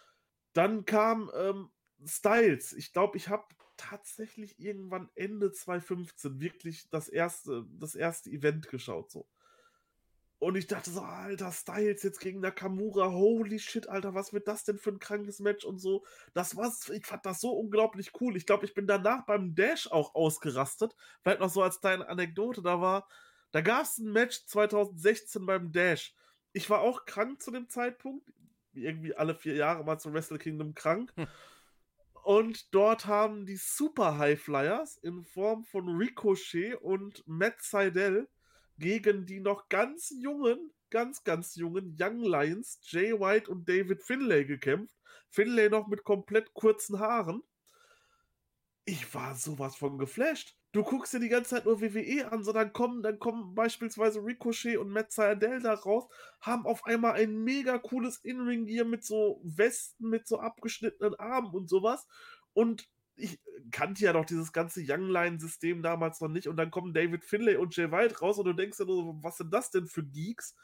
Dann 0.54 0.86
kam 0.86 1.30
ähm, 1.36 1.68
Styles. 2.06 2.72
Ich 2.72 2.94
glaube, 2.94 3.18
ich 3.18 3.28
habe 3.28 3.44
tatsächlich 3.76 4.58
irgendwann 4.58 5.10
Ende 5.14 5.52
2015 5.52 6.40
wirklich 6.40 6.88
das 6.88 7.10
erste, 7.10 7.66
das 7.78 7.94
erste 7.94 8.30
Event 8.30 8.70
geschaut, 8.70 9.10
so. 9.10 9.28
Und 10.38 10.54
ich 10.56 10.66
dachte 10.66 10.90
so, 10.90 11.00
alter, 11.00 11.50
Styles 11.50 12.02
jetzt 12.02 12.20
gegen 12.20 12.40
Nakamura, 12.40 13.10
holy 13.10 13.58
shit, 13.58 13.88
Alter, 13.88 14.14
was 14.14 14.34
wird 14.34 14.46
das 14.46 14.64
denn 14.64 14.78
für 14.78 14.90
ein 14.90 14.98
krankes 14.98 15.40
Match 15.40 15.64
und 15.64 15.78
so. 15.78 16.04
Das 16.34 16.56
war's, 16.56 16.90
ich 16.90 17.06
fand 17.06 17.24
das 17.24 17.40
so 17.40 17.52
unglaublich 17.52 18.12
cool. 18.20 18.36
Ich 18.36 18.44
glaube, 18.44 18.66
ich 18.66 18.74
bin 18.74 18.86
danach 18.86 19.24
beim 19.24 19.54
Dash 19.54 19.90
auch 19.90 20.14
ausgerastet. 20.14 20.94
Vielleicht 21.22 21.40
noch 21.40 21.48
so 21.48 21.62
als 21.62 21.80
kleine 21.80 22.06
Anekdote, 22.08 22.60
da 22.60 22.80
war, 22.82 23.08
da 23.50 23.62
gab 23.62 23.84
es 23.84 23.96
ein 23.96 24.12
Match 24.12 24.44
2016 24.44 25.46
beim 25.46 25.72
Dash. 25.72 26.14
Ich 26.52 26.68
war 26.68 26.80
auch 26.80 27.06
krank 27.06 27.40
zu 27.40 27.50
dem 27.50 27.70
Zeitpunkt, 27.70 28.30
irgendwie 28.74 29.14
alle 29.14 29.34
vier 29.34 29.54
Jahre 29.54 29.84
mal 29.84 29.98
zum 29.98 30.12
Wrestle 30.12 30.38
Kingdom 30.38 30.74
krank. 30.74 31.12
Hm. 31.16 31.28
Und 32.24 32.74
dort 32.74 33.06
haben 33.06 33.46
die 33.46 33.56
Super 33.56 34.18
High 34.18 34.38
Flyers 34.38 34.98
in 34.98 35.24
Form 35.24 35.64
von 35.64 35.88
Ricochet 35.96 36.74
und 36.74 37.22
Matt 37.26 37.62
Seidel 37.62 38.28
gegen 38.78 39.26
die 39.26 39.40
noch 39.40 39.68
ganz 39.68 40.10
jungen, 40.10 40.72
ganz, 40.90 41.24
ganz 41.24 41.56
jungen 41.56 41.96
Young 41.98 42.20
Lions, 42.22 42.80
Jay 42.82 43.12
White 43.12 43.50
und 43.50 43.68
David 43.68 44.02
Finlay 44.02 44.44
gekämpft. 44.44 44.96
Finlay 45.30 45.68
noch 45.68 45.86
mit 45.88 46.04
komplett 46.04 46.52
kurzen 46.54 46.98
Haaren. 46.98 47.42
Ich 48.84 49.12
war 49.14 49.34
sowas 49.34 49.76
von 49.76 49.98
geflasht. 49.98 50.56
Du 50.72 50.84
guckst 50.84 51.14
dir 51.14 51.20
die 51.20 51.30
ganze 51.30 51.50
Zeit 51.50 51.64
nur 51.64 51.80
WWE 51.80 52.30
an, 52.30 52.44
so 52.44 52.52
dann 52.52 52.72
kommen, 52.72 53.02
dann 53.02 53.18
kommen 53.18 53.54
beispielsweise 53.54 54.22
Ricochet 54.22 54.76
und 54.76 54.90
Matt 54.90 55.10
Sayadell 55.10 55.60
da 55.60 55.72
raus, 55.72 56.06
haben 56.40 56.66
auf 56.66 56.84
einmal 56.84 57.14
ein 57.14 57.42
mega 57.44 57.78
cooles 57.78 58.18
In-Ring-Gear 58.18 58.84
mit 58.84 59.02
so 59.02 59.40
Westen, 59.42 60.10
mit 60.10 60.28
so 60.28 60.38
abgeschnittenen 60.38 61.14
Armen 61.14 61.54
und 61.54 61.68
sowas. 61.68 62.06
Und 62.52 62.88
ich 63.16 63.40
kannte 63.70 64.04
ja 64.04 64.12
noch 64.12 64.24
dieses 64.24 64.52
ganze 64.52 64.82
Young 64.86 65.08
Line-System 65.08 65.82
damals 65.82 66.20
noch 66.20 66.28
nicht 66.28 66.48
und 66.48 66.56
dann 66.56 66.70
kommen 66.70 66.94
David 66.94 67.24
Finlay 67.24 67.56
und 67.56 67.74
Jay 67.76 67.90
White 67.90 68.18
raus 68.18 68.38
und 68.38 68.44
du 68.44 68.52
denkst 68.52 68.78
ja 68.78 68.84
nur, 68.84 69.22
was 69.22 69.38
sind 69.38 69.52
das 69.52 69.70
denn 69.70 69.86
für 69.86 70.04
Geeks? 70.04 70.54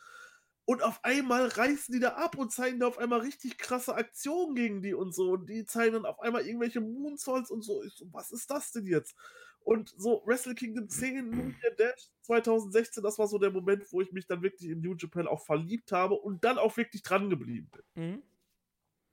Und 0.64 0.82
auf 0.82 1.04
einmal 1.04 1.48
reißen 1.48 1.92
die 1.92 2.00
da 2.00 2.10
ab 2.10 2.36
und 2.38 2.52
zeigen 2.52 2.78
da 2.78 2.86
auf 2.86 2.98
einmal 2.98 3.20
richtig 3.20 3.58
krasse 3.58 3.96
Aktionen 3.96 4.54
gegen 4.54 4.80
die 4.80 4.94
und 4.94 5.12
so. 5.12 5.32
Und 5.32 5.50
die 5.50 5.66
zeigen 5.66 5.94
dann 5.94 6.06
auf 6.06 6.20
einmal 6.20 6.46
irgendwelche 6.46 6.80
Moonsaults 6.80 7.50
und 7.50 7.62
so. 7.62 7.82
Ich 7.82 7.94
so, 7.94 8.06
was 8.12 8.30
ist 8.30 8.48
das 8.48 8.70
denn 8.70 8.86
jetzt? 8.86 9.16
Und 9.64 9.92
so 9.96 10.22
Wrestle 10.24 10.54
Kingdom 10.54 10.88
10, 10.88 11.30
New 11.30 11.52
Year 11.62 11.74
Dash 11.76 12.10
2016, 12.22 13.02
das 13.02 13.18
war 13.18 13.26
so 13.26 13.38
der 13.38 13.50
Moment, 13.50 13.92
wo 13.92 14.00
ich 14.00 14.12
mich 14.12 14.26
dann 14.26 14.42
wirklich 14.42 14.70
in 14.70 14.80
New 14.80 14.94
Japan 14.96 15.26
auch 15.26 15.44
verliebt 15.44 15.90
habe 15.90 16.14
und 16.14 16.44
dann 16.44 16.58
auch 16.58 16.76
wirklich 16.76 17.02
dran 17.02 17.28
geblieben 17.28 17.70
bin. 17.70 18.04
Mhm. 18.04 18.22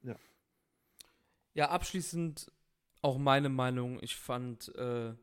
Ja. 0.03 0.15
Ja, 1.55 1.69
abschließend 1.69 2.51
auch 3.01 3.17
meine 3.17 3.49
Meinung, 3.49 3.99
ich 4.01 4.15
fand 4.15 4.73
äh, 4.75 5.13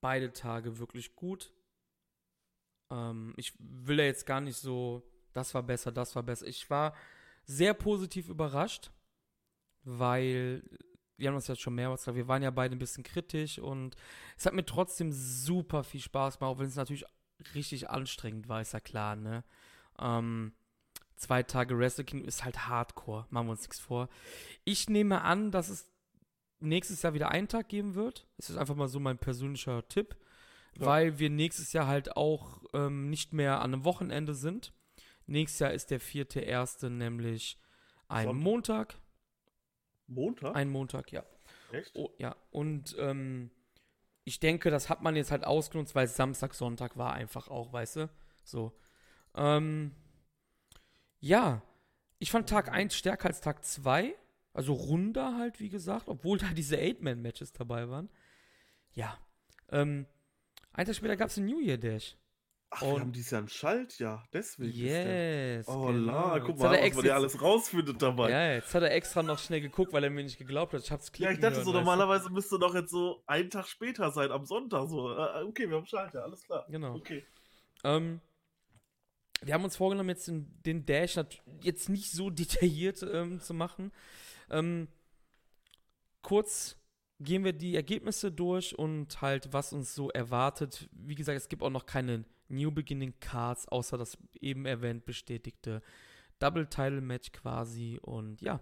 beide 0.00 0.32
Tage 0.32 0.78
wirklich 0.78 1.16
gut. 1.16 1.52
Ähm, 2.90 3.34
ich 3.36 3.54
will 3.58 3.98
ja 3.98 4.04
jetzt 4.04 4.26
gar 4.26 4.40
nicht 4.40 4.56
so, 4.56 5.02
das 5.32 5.54
war 5.54 5.62
besser, 5.62 5.92
das 5.92 6.14
war 6.14 6.22
besser. 6.22 6.46
Ich 6.46 6.68
war 6.70 6.94
sehr 7.44 7.74
positiv 7.74 8.28
überrascht, 8.28 8.90
weil 9.82 10.62
wir 11.16 11.28
haben 11.28 11.36
uns 11.36 11.46
jetzt 11.46 11.60
schon 11.60 11.74
mehrmals 11.74 12.02
gesagt, 12.02 12.16
wir 12.16 12.28
waren 12.28 12.42
ja 12.42 12.50
beide 12.50 12.74
ein 12.74 12.78
bisschen 12.80 13.04
kritisch 13.04 13.58
und 13.58 13.94
es 14.36 14.46
hat 14.46 14.54
mir 14.54 14.64
trotzdem 14.64 15.12
super 15.12 15.84
viel 15.84 16.00
Spaß 16.00 16.38
gemacht, 16.38 16.56
auch 16.56 16.58
wenn 16.58 16.66
es 16.66 16.76
natürlich 16.76 17.04
richtig 17.54 17.90
anstrengend 17.90 18.48
war, 18.48 18.60
ist 18.60 18.72
ja 18.72 18.80
klar, 18.80 19.16
ne? 19.16 19.44
Ähm, 19.98 20.52
zwei 21.16 21.42
Tage 21.42 21.78
Wrestle 21.78 22.04
Kingdom 22.04 22.28
ist 22.28 22.44
halt 22.44 22.66
Hardcore, 22.66 23.26
machen 23.30 23.46
wir 23.46 23.52
uns 23.52 23.62
nichts 23.62 23.78
vor. 23.78 24.08
Ich 24.64 24.88
nehme 24.88 25.22
an, 25.22 25.50
dass 25.50 25.68
es 25.68 25.88
nächstes 26.60 27.02
Jahr 27.02 27.14
wieder 27.14 27.30
einen 27.30 27.48
Tag 27.48 27.68
geben 27.68 27.94
wird. 27.94 28.26
Das 28.36 28.50
ist 28.50 28.56
einfach 28.56 28.74
mal 28.74 28.88
so 28.88 29.00
mein 29.00 29.18
persönlicher 29.18 29.86
Tipp, 29.88 30.16
ja. 30.78 30.86
weil 30.86 31.18
wir 31.18 31.30
nächstes 31.30 31.72
Jahr 31.72 31.86
halt 31.86 32.16
auch 32.16 32.62
ähm, 32.72 33.10
nicht 33.10 33.32
mehr 33.32 33.60
an 33.60 33.74
einem 33.74 33.84
Wochenende 33.84 34.34
sind. 34.34 34.72
Nächstes 35.26 35.60
Jahr 35.60 35.72
ist 35.72 35.90
der 35.90 36.00
vierte 36.00 36.40
erste 36.40 36.90
nämlich 36.90 37.58
ein 38.08 38.26
Sonntag. 38.26 38.44
Montag. 38.44 38.94
Montag? 40.06 40.56
Ein 40.56 40.68
Montag, 40.70 41.12
ja. 41.12 41.24
Echt? 41.72 41.92
Oh, 41.94 42.10
ja, 42.18 42.36
und 42.50 42.94
ähm, 42.98 43.50
ich 44.24 44.40
denke, 44.40 44.70
das 44.70 44.88
hat 44.88 45.02
man 45.02 45.16
jetzt 45.16 45.30
halt 45.30 45.44
ausgenutzt, 45.44 45.94
weil 45.94 46.06
Samstag, 46.08 46.54
Sonntag 46.54 46.96
war 46.96 47.12
einfach 47.14 47.48
auch, 47.48 47.72
weißt 47.72 47.96
du? 47.96 48.10
So. 48.42 48.72
Ähm, 49.34 49.94
ja, 51.20 51.62
ich 52.18 52.30
fand 52.30 52.48
Tag 52.48 52.70
1 52.70 52.94
stärker 52.94 53.28
als 53.28 53.40
Tag 53.40 53.64
2. 53.64 54.14
Also 54.54 54.72
runder 54.72 55.36
halt, 55.36 55.60
wie 55.60 55.68
gesagt, 55.68 56.08
obwohl 56.08 56.38
da 56.38 56.46
diese 56.54 56.78
Eight-Man-Matches 56.78 57.52
dabei 57.52 57.88
waren. 57.90 58.08
Ja. 58.94 59.18
Ähm, 59.70 60.06
ein 60.72 60.86
Tag 60.86 60.94
später 60.94 61.16
gab 61.16 61.28
es 61.28 61.36
ein 61.36 61.44
New 61.44 61.60
Year 61.60 61.76
Dash. 61.76 62.16
Ach, 62.70 62.82
wir 62.82 62.88
Und- 62.94 63.00
haben 63.02 63.12
dieses 63.12 63.30
Jahr 63.30 63.42
ein 63.42 63.48
Schaltjahr, 63.48 64.26
deswegen 64.32 64.70
ist 64.72 64.80
der. 64.80 65.56
Yes. 65.58 65.68
Oh 65.68 65.86
genau. 65.86 66.12
la, 66.12 66.38
guck 66.40 66.48
Jetzt 66.50 66.58
mal, 66.60 66.80
was 66.82 66.94
man 66.96 67.04
ja 67.04 67.14
alles 67.14 67.40
rausfindet 67.40 68.02
dabei. 68.02 68.30
ja, 68.30 68.52
jetzt 68.54 68.74
hat 68.74 68.82
er 68.82 68.92
extra 68.92 69.22
noch 69.22 69.38
schnell 69.38 69.60
geguckt, 69.60 69.92
weil 69.92 70.02
er 70.02 70.10
mir 70.10 70.24
nicht 70.24 70.38
geglaubt 70.38 70.72
hat. 70.72 70.82
Ich 70.82 70.90
hab's 70.90 71.06
Ja, 71.06 71.12
klicken 71.12 71.34
ich 71.34 71.40
dachte 71.40 71.56
hören, 71.56 71.64
so, 71.64 71.70
weißt 71.72 71.76
du? 71.76 71.84
normalerweise 71.84 72.30
müsste 72.30 72.58
doch 72.58 72.74
jetzt 72.74 72.90
so 72.90 73.22
einen 73.26 73.48
Tag 73.50 73.68
später 73.68 74.10
sein, 74.10 74.32
am 74.32 74.44
Sonntag 74.44 74.88
so. 74.88 75.12
Äh, 75.12 75.44
Okay, 75.44 75.68
wir 75.68 75.76
haben 75.76 75.86
Schaltjahr, 75.86 76.24
alles 76.24 76.42
klar. 76.42 76.66
Genau. 76.68 76.94
Okay. 76.96 77.24
Ähm, 77.84 78.20
wir 79.42 79.54
haben 79.54 79.64
uns 79.64 79.76
vorgenommen, 79.76 80.08
jetzt 80.08 80.26
den, 80.26 80.60
den 80.64 80.84
Dash 80.86 81.16
jetzt 81.60 81.88
nicht 81.88 82.10
so 82.10 82.30
detailliert 82.30 83.04
ähm, 83.08 83.40
zu 83.40 83.54
machen. 83.54 83.92
Ähm, 84.50 84.88
kurz 86.22 86.76
gehen 87.20 87.44
wir 87.44 87.52
die 87.52 87.76
Ergebnisse 87.76 88.32
durch 88.32 88.78
und 88.78 89.20
halt, 89.22 89.52
was 89.52 89.72
uns 89.72 89.94
so 89.94 90.10
erwartet. 90.10 90.88
Wie 90.92 91.14
gesagt, 91.14 91.36
es 91.36 91.48
gibt 91.48 91.62
auch 91.62 91.70
noch 91.70 91.86
keine 91.86 92.24
New 92.48 92.70
Beginning 92.70 93.14
Cards, 93.20 93.68
außer 93.68 93.96
das 93.96 94.18
eben 94.40 94.66
erwähnt 94.66 95.04
bestätigte 95.04 95.82
Double 96.38 96.66
Title 96.66 97.00
Match 97.00 97.32
quasi. 97.32 97.98
Und 98.02 98.40
ja, 98.42 98.60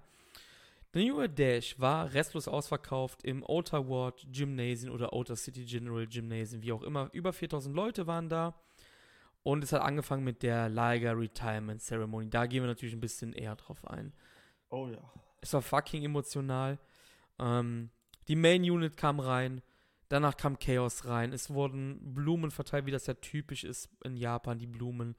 der 0.94 1.02
New 1.02 1.18
Year 1.18 1.28
Dash 1.28 1.78
war 1.80 2.12
restlos 2.12 2.48
ausverkauft 2.48 3.24
im 3.24 3.44
Outer 3.44 3.88
Ward 3.88 4.26
Gymnasium 4.30 4.94
oder 4.94 5.12
Outer 5.12 5.36
City 5.36 5.64
General 5.64 6.06
Gymnasium, 6.06 6.62
wie 6.62 6.72
auch 6.72 6.82
immer. 6.82 7.08
Über 7.12 7.32
4000 7.32 7.74
Leute 7.74 8.06
waren 8.06 8.28
da. 8.28 8.54
Und 9.42 9.64
es 9.64 9.72
hat 9.72 9.82
angefangen 9.82 10.22
mit 10.22 10.42
der 10.42 10.68
Liger 10.68 11.18
Retirement 11.18 11.80
Ceremony. 11.80 12.30
Da 12.30 12.46
gehen 12.46 12.62
wir 12.62 12.68
natürlich 12.68 12.94
ein 12.94 13.00
bisschen 13.00 13.32
eher 13.32 13.56
drauf 13.56 13.84
ein. 13.88 14.12
Oh 14.70 14.86
ja. 14.86 15.02
Es 15.42 15.52
war 15.52 15.60
fucking 15.60 16.02
emotional. 16.02 16.78
Ähm, 17.38 17.90
die 18.28 18.36
Main 18.36 18.62
Unit 18.62 18.96
kam 18.96 19.20
rein. 19.20 19.60
Danach 20.08 20.36
kam 20.36 20.58
Chaos 20.58 21.04
rein. 21.04 21.32
Es 21.32 21.50
wurden 21.50 22.14
Blumen 22.14 22.50
verteilt, 22.50 22.86
wie 22.86 22.90
das 22.90 23.06
ja 23.06 23.14
typisch 23.14 23.64
ist 23.64 23.90
in 24.04 24.16
Japan, 24.16 24.58
die 24.58 24.66
Blumen. 24.66 25.16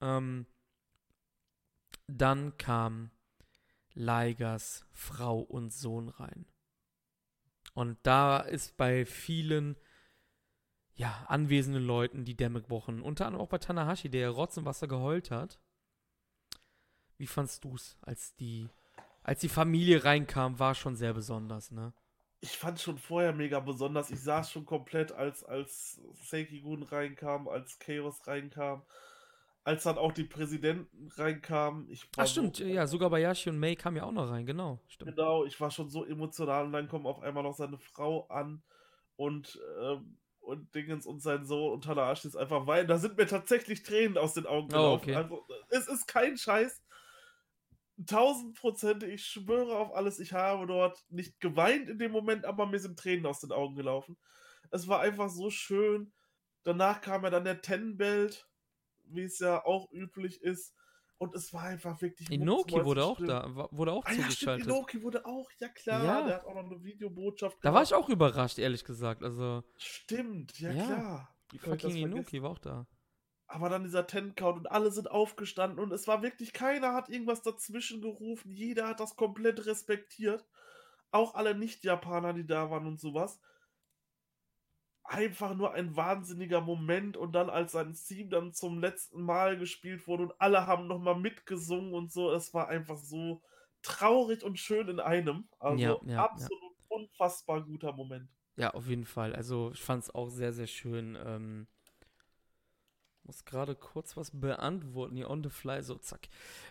Ähm, 0.00 0.46
dann 2.06 2.56
kam 2.56 3.10
Ligers 3.94 4.86
Frau 4.92 5.40
und 5.40 5.72
Sohn 5.72 6.08
rein. 6.08 6.46
Und 7.74 7.98
da 8.02 8.38
ist 8.38 8.76
bei 8.76 9.04
vielen 9.04 9.76
ja, 10.94 11.24
anwesenden 11.28 11.84
Leuten 11.84 12.24
die 12.24 12.36
Dämme 12.36 12.60
gebrochen. 12.60 13.02
Unter 13.02 13.26
anderem 13.26 13.44
auch 13.44 13.48
bei 13.48 13.58
Tanahashi, 13.58 14.08
der 14.08 14.30
Rotz 14.30 14.56
im 14.56 14.64
Wasser 14.64 14.88
geheult 14.88 15.30
hat. 15.30 15.60
Wie 17.18 17.26
fandst 17.26 17.64
du's, 17.64 17.96
als 18.00 18.34
die, 18.34 18.68
als 19.28 19.40
die 19.40 19.50
Familie 19.50 20.04
reinkam, 20.04 20.58
war 20.58 20.74
schon 20.74 20.96
sehr 20.96 21.12
besonders, 21.12 21.70
ne? 21.70 21.92
Ich 22.40 22.56
fand 22.56 22.80
schon 22.80 22.96
vorher 22.96 23.34
mega 23.34 23.60
besonders. 23.60 24.10
Ich 24.10 24.20
saß 24.20 24.50
schon 24.50 24.64
komplett, 24.64 25.12
als, 25.12 25.44
als 25.44 26.00
Seiki-Gun 26.30 26.84
reinkam, 26.84 27.46
als 27.46 27.78
Chaos 27.78 28.26
reinkam, 28.26 28.82
als 29.64 29.82
dann 29.82 29.98
auch 29.98 30.12
die 30.12 30.24
Präsidenten 30.24 31.08
reinkamen. 31.16 31.90
Ich 31.90 32.06
Ach 32.16 32.26
stimmt, 32.26 32.56
so, 32.56 32.64
ja, 32.64 32.86
sogar 32.86 33.10
Bayashi 33.10 33.50
und 33.50 33.58
May 33.58 33.76
kamen 33.76 33.98
ja 33.98 34.04
auch 34.04 34.12
noch 34.12 34.30
rein, 34.30 34.46
genau, 34.46 34.78
stimmt. 34.88 35.10
Genau, 35.10 35.44
ich 35.44 35.60
war 35.60 35.70
schon 35.70 35.90
so 35.90 36.06
emotional 36.06 36.64
und 36.64 36.72
dann 36.72 36.88
kommt 36.88 37.04
auf 37.06 37.20
einmal 37.20 37.42
noch 37.42 37.54
seine 37.54 37.76
Frau 37.76 38.26
an 38.28 38.62
und, 39.16 39.60
ähm, 39.82 40.16
und 40.40 40.74
Dingens 40.74 41.06
und 41.06 41.20
sein 41.20 41.44
Sohn 41.44 41.72
und 41.74 41.84
Tanahashi 41.84 42.28
ist 42.28 42.36
einfach 42.36 42.66
weinen. 42.66 42.88
Da 42.88 42.96
sind 42.98 43.18
mir 43.18 43.26
tatsächlich 43.26 43.82
Tränen 43.82 44.16
aus 44.16 44.32
den 44.32 44.46
Augen 44.46 44.68
Oh, 44.72 44.72
gelaufen. 44.72 45.02
okay. 45.02 45.14
Also, 45.16 45.44
es 45.68 45.86
ist 45.88 46.06
kein 46.06 46.38
Scheiß. 46.38 46.82
Tausend 48.06 48.56
Prozent, 48.56 49.02
ich 49.02 49.24
schwöre 49.24 49.76
auf 49.76 49.94
alles, 49.94 50.20
ich 50.20 50.32
habe 50.32 50.66
dort 50.66 51.04
nicht 51.08 51.40
geweint 51.40 51.88
in 51.88 51.98
dem 51.98 52.12
Moment, 52.12 52.44
aber 52.44 52.66
mir 52.66 52.78
sind 52.78 52.98
Tränen 52.98 53.26
aus 53.26 53.40
den 53.40 53.50
Augen 53.52 53.74
gelaufen. 53.74 54.16
Es 54.70 54.86
war 54.86 55.00
einfach 55.00 55.28
so 55.28 55.50
schön. 55.50 56.12
Danach 56.62 57.00
kam 57.00 57.24
ja 57.24 57.30
dann 57.30 57.44
der 57.44 57.60
Ten-Belt, 57.60 58.46
wie 59.04 59.22
es 59.22 59.38
ja 59.38 59.64
auch 59.64 59.90
üblich 59.92 60.42
ist. 60.42 60.74
Und 61.16 61.34
es 61.34 61.52
war 61.52 61.64
einfach 61.64 62.00
wirklich. 62.00 62.30
Inoki 62.30 62.84
wurde 62.84 63.04
auch 63.04 63.18
da, 63.20 63.52
wurde 63.72 63.92
auch 63.92 64.04
Ah, 64.04 64.12
ja, 64.12 64.22
zugeschaltet. 64.22 64.66
Inoki 64.68 65.02
wurde 65.02 65.26
auch, 65.26 65.50
ja 65.58 65.68
klar. 65.68 66.04
Ja. 66.04 66.26
Der 66.26 66.34
hat 66.36 66.44
auch 66.44 66.54
noch 66.54 66.70
eine 66.70 66.84
Videobotschaft 66.84 67.56
da 67.62 67.74
war 67.74 67.82
ich 67.82 67.92
auch 67.92 68.08
überrascht, 68.08 68.58
ehrlich 68.60 68.84
gesagt. 68.84 69.24
Also, 69.24 69.64
Stimmt, 69.76 70.60
ja, 70.60 70.70
Ja. 70.70 70.84
klar. 70.84 71.36
Wie 71.50 71.58
fucking? 71.58 71.96
Inoki 71.96 72.40
war 72.42 72.50
auch 72.50 72.58
da. 72.58 72.86
Aber 73.48 73.68
dann 73.70 73.82
dieser 73.84 74.06
Ten-Count 74.06 74.58
und 74.58 74.66
alle 74.70 74.90
sind 74.92 75.10
aufgestanden 75.10 75.78
und 75.80 75.92
es 75.92 76.06
war 76.06 76.22
wirklich, 76.22 76.52
keiner 76.52 76.94
hat 76.94 77.08
irgendwas 77.08 77.42
dazwischen 77.42 78.02
gerufen. 78.02 78.52
Jeder 78.52 78.86
hat 78.88 79.00
das 79.00 79.16
komplett 79.16 79.66
respektiert. 79.66 80.46
Auch 81.10 81.34
alle 81.34 81.54
Nicht-Japaner, 81.56 82.34
die 82.34 82.46
da 82.46 82.70
waren 82.70 82.86
und 82.86 83.00
sowas. 83.00 83.40
Einfach 85.04 85.54
nur 85.54 85.72
ein 85.72 85.96
wahnsinniger 85.96 86.60
Moment 86.60 87.16
und 87.16 87.32
dann, 87.32 87.48
als 87.50 87.72
sein 87.72 87.94
Theme 87.94 88.28
dann 88.28 88.52
zum 88.52 88.78
letzten 88.78 89.22
Mal 89.22 89.56
gespielt 89.58 90.06
wurde 90.06 90.24
und 90.24 90.40
alle 90.40 90.66
haben 90.66 90.86
nochmal 90.86 91.18
mitgesungen 91.18 91.94
und 91.94 92.12
so, 92.12 92.30
es 92.30 92.52
war 92.52 92.68
einfach 92.68 92.98
so 92.98 93.42
traurig 93.82 94.44
und 94.44 94.58
schön 94.58 94.88
in 94.88 95.00
einem. 95.00 95.48
Also 95.58 95.80
Ja, 95.80 96.00
ja, 96.02 96.28
ja. 96.34 96.50
absolut 96.50 96.74
unfassbar 96.88 97.64
guter 97.64 97.92
Moment. 97.94 98.30
Ja, 98.56 98.70
auf 98.74 98.88
jeden 98.88 99.04
Fall. 99.04 99.34
Also, 99.34 99.70
ich 99.72 99.80
fand 99.80 100.02
es 100.02 100.14
auch 100.14 100.28
sehr, 100.30 100.52
sehr 100.52 100.66
schön. 100.66 101.16
Ähm, 101.24 101.68
muss 103.28 103.44
gerade 103.44 103.76
kurz 103.76 104.16
was 104.16 104.30
beantworten, 104.32 105.14
hier 105.14 105.30
on 105.30 105.44
the 105.44 105.50
fly, 105.50 105.82
so 105.82 105.96
zack. 105.96 106.28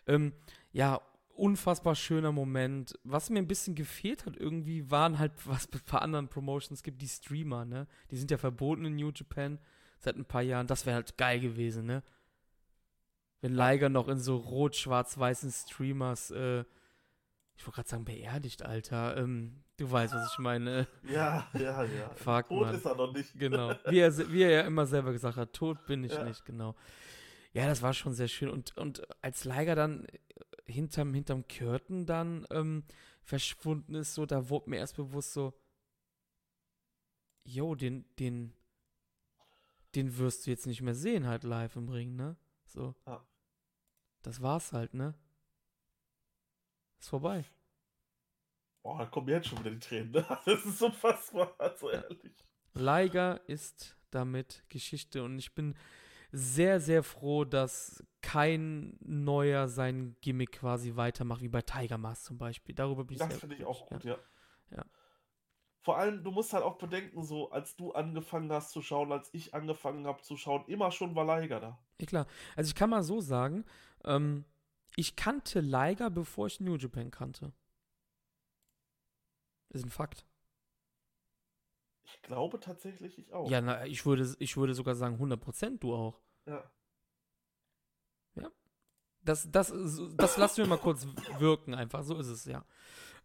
Ähm, 0.07 0.33
ja, 0.73 0.99
unfassbar 1.35 1.95
schöner 1.95 2.31
Moment. 2.31 2.97
Was 3.03 3.29
mir 3.29 3.39
ein 3.39 3.47
bisschen 3.47 3.75
gefehlt 3.75 4.25
hat 4.25 4.35
irgendwie, 4.35 4.89
waren 4.89 5.19
halt, 5.19 5.31
was 5.45 5.69
es 5.71 5.81
bei 5.83 5.99
anderen 5.99 6.27
Promotions 6.27 6.83
gibt, 6.83 7.01
die 7.01 7.07
Streamer, 7.07 7.63
ne? 7.63 7.87
Die 8.11 8.17
sind 8.17 8.31
ja 8.31 8.37
verboten 8.37 8.85
in 8.85 8.95
New 8.95 9.11
Japan 9.13 9.59
seit 9.99 10.17
ein 10.17 10.25
paar 10.25 10.41
Jahren. 10.41 10.67
Das 10.67 10.85
wäre 10.85 10.95
halt 10.95 11.17
geil 11.17 11.39
gewesen, 11.39 11.85
ne? 11.85 12.03
Wenn 13.41 13.53
Liger 13.53 13.89
noch 13.89 14.07
in 14.07 14.19
so 14.19 14.35
rot-schwarz-weißen 14.35 15.51
Streamers, 15.51 16.31
äh, 16.31 16.65
ich 17.57 17.65
wollte 17.65 17.75
gerade 17.77 17.89
sagen, 17.89 18.05
beerdigt, 18.05 18.61
Alter. 18.63 19.17
Ähm, 19.17 19.63
du 19.77 19.89
weißt, 19.91 20.13
was 20.13 20.31
ich 20.31 20.37
meine. 20.39 20.87
Ja, 21.03 21.47
ja, 21.53 21.83
ja. 21.83 22.09
Fuck, 22.15 22.49
Tot 22.49 22.61
Mann. 22.61 22.75
ist 22.75 22.85
er 22.85 22.95
noch 22.95 23.11
nicht. 23.13 23.37
Genau. 23.39 23.73
Wie 23.89 23.99
er, 23.99 24.31
wie 24.31 24.43
er 24.43 24.51
ja 24.51 24.61
immer 24.61 24.85
selber 24.85 25.11
gesagt 25.11 25.37
hat, 25.37 25.53
tot 25.53 25.85
bin 25.87 26.03
ich 26.03 26.13
Ja. 26.13 26.23
nicht, 26.23 26.45
genau. 26.45 26.75
Ja, 27.53 27.65
das 27.65 27.81
war 27.81 27.93
schon 27.93 28.13
sehr 28.13 28.27
schön. 28.27 28.49
Und, 28.49 28.77
und 28.77 29.01
als 29.23 29.43
Liger 29.43 29.73
dann 29.75 30.05
äh, 30.05 30.71
hinterm, 30.71 31.13
hinterm 31.13 31.47
Curtain 31.47 32.05
dann 32.05 32.45
ähm, 32.51 32.83
verschwunden 33.23 33.95
ist, 33.95 34.13
so, 34.13 34.25
da 34.27 34.49
wurde 34.49 34.69
mir 34.69 34.77
erst 34.77 34.95
bewusst 34.95 35.33
so, 35.33 35.53
yo, 37.43 37.73
den, 37.75 38.05
den, 38.19 38.53
den 39.95 40.17
wirst 40.17 40.45
du 40.45 40.51
jetzt 40.51 40.67
nicht 40.67 40.81
mehr 40.81 40.93
sehen, 40.95 41.25
halt 41.25 41.43
live 41.43 41.75
im 41.75 41.89
Ring, 41.89 42.15
ne? 42.15 42.35
So. 42.65 42.93
Ja. 43.07 43.25
Das 44.21 44.41
war's 44.41 44.73
halt, 44.73 44.93
ne? 44.93 45.15
Ist 47.00 47.09
vorbei. 47.09 47.45
Boah, 48.84 49.00
da 49.00 49.06
kommen 49.06 49.27
jetzt 49.30 49.48
schon 49.48 49.59
wieder 49.59 49.72
die 49.72 49.80
Tränen. 49.80 50.11
Ne? 50.11 50.26
Das 50.45 50.66
ist 50.66 50.82
unfassbar, 50.82 51.53
also 51.58 51.92
Ja. 51.92 52.01
ehrlich. 52.01 52.45
Liger 52.74 53.42
ist 53.48 53.98
damit 54.11 54.64
Geschichte 54.69 55.24
und 55.24 55.40
ich 55.40 55.53
bin 55.56 55.76
sehr, 56.32 56.80
sehr 56.80 57.03
froh, 57.03 57.45
dass 57.45 58.03
kein 58.22 58.98
neuer 59.01 59.67
sein 59.67 60.16
Gimmick 60.22 60.53
quasi 60.53 60.95
weitermacht, 60.95 61.42
wie 61.42 61.48
bei 61.48 61.61
Tiger 61.61 61.98
Mask 61.98 62.26
zum 62.26 62.38
Beispiel. 62.38 62.76
Darüber 62.76 63.06
bin 63.06 63.16
ich 63.16 63.19
Das 63.19 63.40
finde 63.40 63.56
ich 63.56 63.66
auch 63.66 63.88
gut, 63.88 64.03
ja. 64.03 64.17
Ja. 64.72 64.85
Vor 65.82 65.98
allem, 65.98 66.24
du 66.24 66.32
musst 66.32 66.51
halt 66.51 66.64
auch 66.64 66.77
bedenken, 66.77 67.24
so 67.24 67.50
als 67.51 67.77
du 67.77 67.93
angefangen 67.93 68.51
hast 68.51 68.72
zu 68.72 68.82
schauen, 68.82 69.11
als 69.11 69.30
ich 69.34 69.53
angefangen 69.53 70.06
habe 70.06 70.22
zu 70.22 70.35
schauen, 70.35 70.66
immer 70.67 70.92
schon 70.92 71.16
war 71.16 71.26
Liger 71.40 71.61
da. 71.61 71.80
Ja, 72.00 72.06
klar. 72.06 72.27
Also 72.58 72.67
ich 72.69 72.76
kann 72.76 72.90
mal 72.90 73.03
so 73.03 73.22
sagen, 73.22 73.64
ähm, 74.03 74.43
ich 74.98 75.16
kannte 75.16 75.61
Liger, 75.61 76.09
bevor 76.09 76.48
ich 76.48 76.59
New 76.59 76.76
Japan 76.76 77.11
kannte. 77.11 77.53
Ist 79.69 79.85
ein 79.85 79.90
Fakt. 79.90 80.26
Ich 82.03 82.22
glaube 82.22 82.59
tatsächlich, 82.59 83.17
ich 83.17 83.34
auch. 83.34 83.50
Ja, 83.50 83.61
na, 83.61 83.85
ich 83.85 84.06
würde, 84.06 84.35
ich 84.40 84.58
würde 84.58 84.74
sogar 84.74 84.95
sagen 84.95 85.17
100% 85.22 85.80
du 85.80 85.93
auch. 85.93 86.22
Ja. 86.45 86.72
Das, 89.27 89.51
das, 89.51 89.74
das 90.16 90.38
lassen 90.38 90.58
wir 90.58 90.67
mal 90.67 90.77
kurz 90.77 91.06
wirken, 91.38 91.74
einfach. 91.74 92.03
So 92.03 92.17
ist 92.17 92.27
es, 92.27 92.45
ja. 92.45 92.64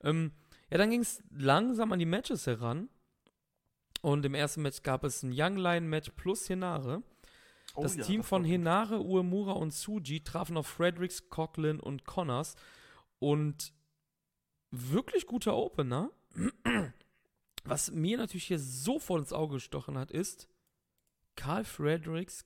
Ähm, 0.02 0.32
ja, 0.68 0.78
dann 0.78 0.90
ging 0.90 1.00
es 1.00 1.22
langsam 1.30 1.92
an 1.92 2.00
die 2.00 2.06
Matches 2.06 2.46
heran. 2.48 2.90
Und 4.00 4.26
im 4.26 4.34
ersten 4.34 4.62
Match 4.62 4.82
gab 4.82 5.04
es 5.04 5.22
ein 5.22 5.30
Young 5.32 5.56
Lion 5.56 5.86
Match 5.86 6.10
plus 6.16 6.48
Hinare. 6.48 7.04
Oh 7.74 7.82
das 7.82 7.96
ja, 7.96 8.04
Team 8.04 8.20
war 8.20 8.24
von 8.24 8.42
gut. 8.42 8.50
Hinare, 8.50 9.02
Uemura 9.02 9.52
und 9.52 9.72
Suji 9.72 10.22
trafen 10.22 10.56
auf 10.56 10.66
Fredericks, 10.66 11.28
Coughlin 11.28 11.80
und 11.80 12.04
Connors. 12.04 12.56
Und 13.18 13.72
wirklich 14.70 15.26
guter 15.26 15.56
Opener. 15.56 16.10
Was 17.64 17.92
mir 17.92 18.16
natürlich 18.16 18.46
hier 18.46 18.58
sofort 18.58 19.20
ins 19.20 19.32
Auge 19.32 19.54
gestochen 19.54 19.96
hat, 19.96 20.10
ist, 20.10 20.48
Karl 21.36 21.64
Fredericks 21.64 22.44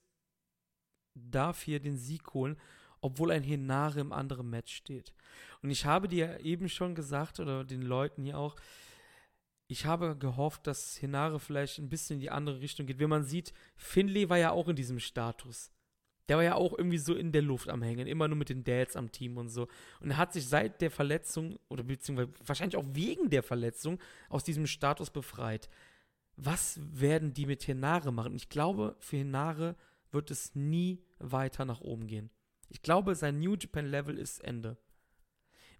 darf 1.14 1.62
hier 1.62 1.80
den 1.80 1.96
Sieg 1.96 2.34
holen, 2.34 2.58
obwohl 3.00 3.30
ein 3.30 3.42
Hinare 3.42 4.00
im 4.00 4.12
anderen 4.12 4.50
Match 4.50 4.74
steht. 4.74 5.14
Und 5.62 5.70
ich 5.70 5.86
habe 5.86 6.08
dir 6.08 6.40
eben 6.40 6.68
schon 6.68 6.94
gesagt, 6.94 7.40
oder 7.40 7.64
den 7.64 7.82
Leuten 7.82 8.24
hier 8.24 8.38
auch, 8.38 8.56
ich 9.68 9.84
habe 9.84 10.16
gehofft, 10.16 10.66
dass 10.66 10.96
Hinare 10.96 11.40
vielleicht 11.40 11.78
ein 11.78 11.88
bisschen 11.88 12.14
in 12.14 12.20
die 12.20 12.30
andere 12.30 12.60
Richtung 12.60 12.86
geht. 12.86 13.00
Wie 13.00 13.06
man 13.06 13.24
sieht, 13.24 13.52
Finlay 13.76 14.28
war 14.28 14.38
ja 14.38 14.50
auch 14.52 14.68
in 14.68 14.76
diesem 14.76 15.00
Status. 15.00 15.70
Der 16.28 16.36
war 16.36 16.44
ja 16.44 16.54
auch 16.54 16.76
irgendwie 16.76 16.98
so 16.98 17.14
in 17.14 17.32
der 17.32 17.42
Luft 17.42 17.68
am 17.68 17.82
Hängen, 17.82 18.06
immer 18.06 18.26
nur 18.26 18.36
mit 18.36 18.48
den 18.48 18.64
Dads 18.64 18.96
am 18.96 19.12
Team 19.12 19.36
und 19.36 19.48
so. 19.48 19.68
Und 20.00 20.10
er 20.10 20.16
hat 20.16 20.32
sich 20.32 20.48
seit 20.48 20.80
der 20.80 20.90
Verletzung, 20.90 21.58
oder 21.68 21.84
beziehungsweise 21.84 22.32
wahrscheinlich 22.44 22.76
auch 22.76 22.86
wegen 22.92 23.30
der 23.30 23.42
Verletzung, 23.42 24.00
aus 24.28 24.42
diesem 24.42 24.66
Status 24.66 25.10
befreit. 25.10 25.68
Was 26.36 26.80
werden 26.82 27.32
die 27.32 27.46
mit 27.46 27.62
Hinare 27.62 28.12
machen? 28.12 28.34
Ich 28.34 28.48
glaube, 28.48 28.96
für 28.98 29.16
Hinare 29.16 29.76
wird 30.10 30.30
es 30.30 30.54
nie 30.54 31.02
weiter 31.18 31.64
nach 31.64 31.80
oben 31.80 32.06
gehen. 32.06 32.30
Ich 32.68 32.82
glaube, 32.82 33.14
sein 33.14 33.38
New 33.38 33.54
Japan 33.54 33.86
Level 33.86 34.18
ist 34.18 34.42
Ende. 34.42 34.76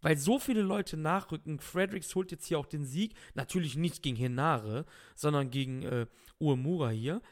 Weil 0.03 0.17
so 0.17 0.39
viele 0.39 0.63
Leute 0.63 0.97
nachrücken. 0.97 1.59
Fredericks 1.59 2.15
holt 2.15 2.31
jetzt 2.31 2.47
hier 2.47 2.59
auch 2.59 2.67
den 2.67 2.85
Sieg. 2.85 3.15
Natürlich 3.35 3.77
nicht 3.77 4.03
gegen 4.03 4.17
Hinare, 4.17 4.85
sondern 5.15 5.51
gegen 5.51 5.83
äh, 5.83 6.07
Uemura 6.41 6.91
hier. 6.91 7.23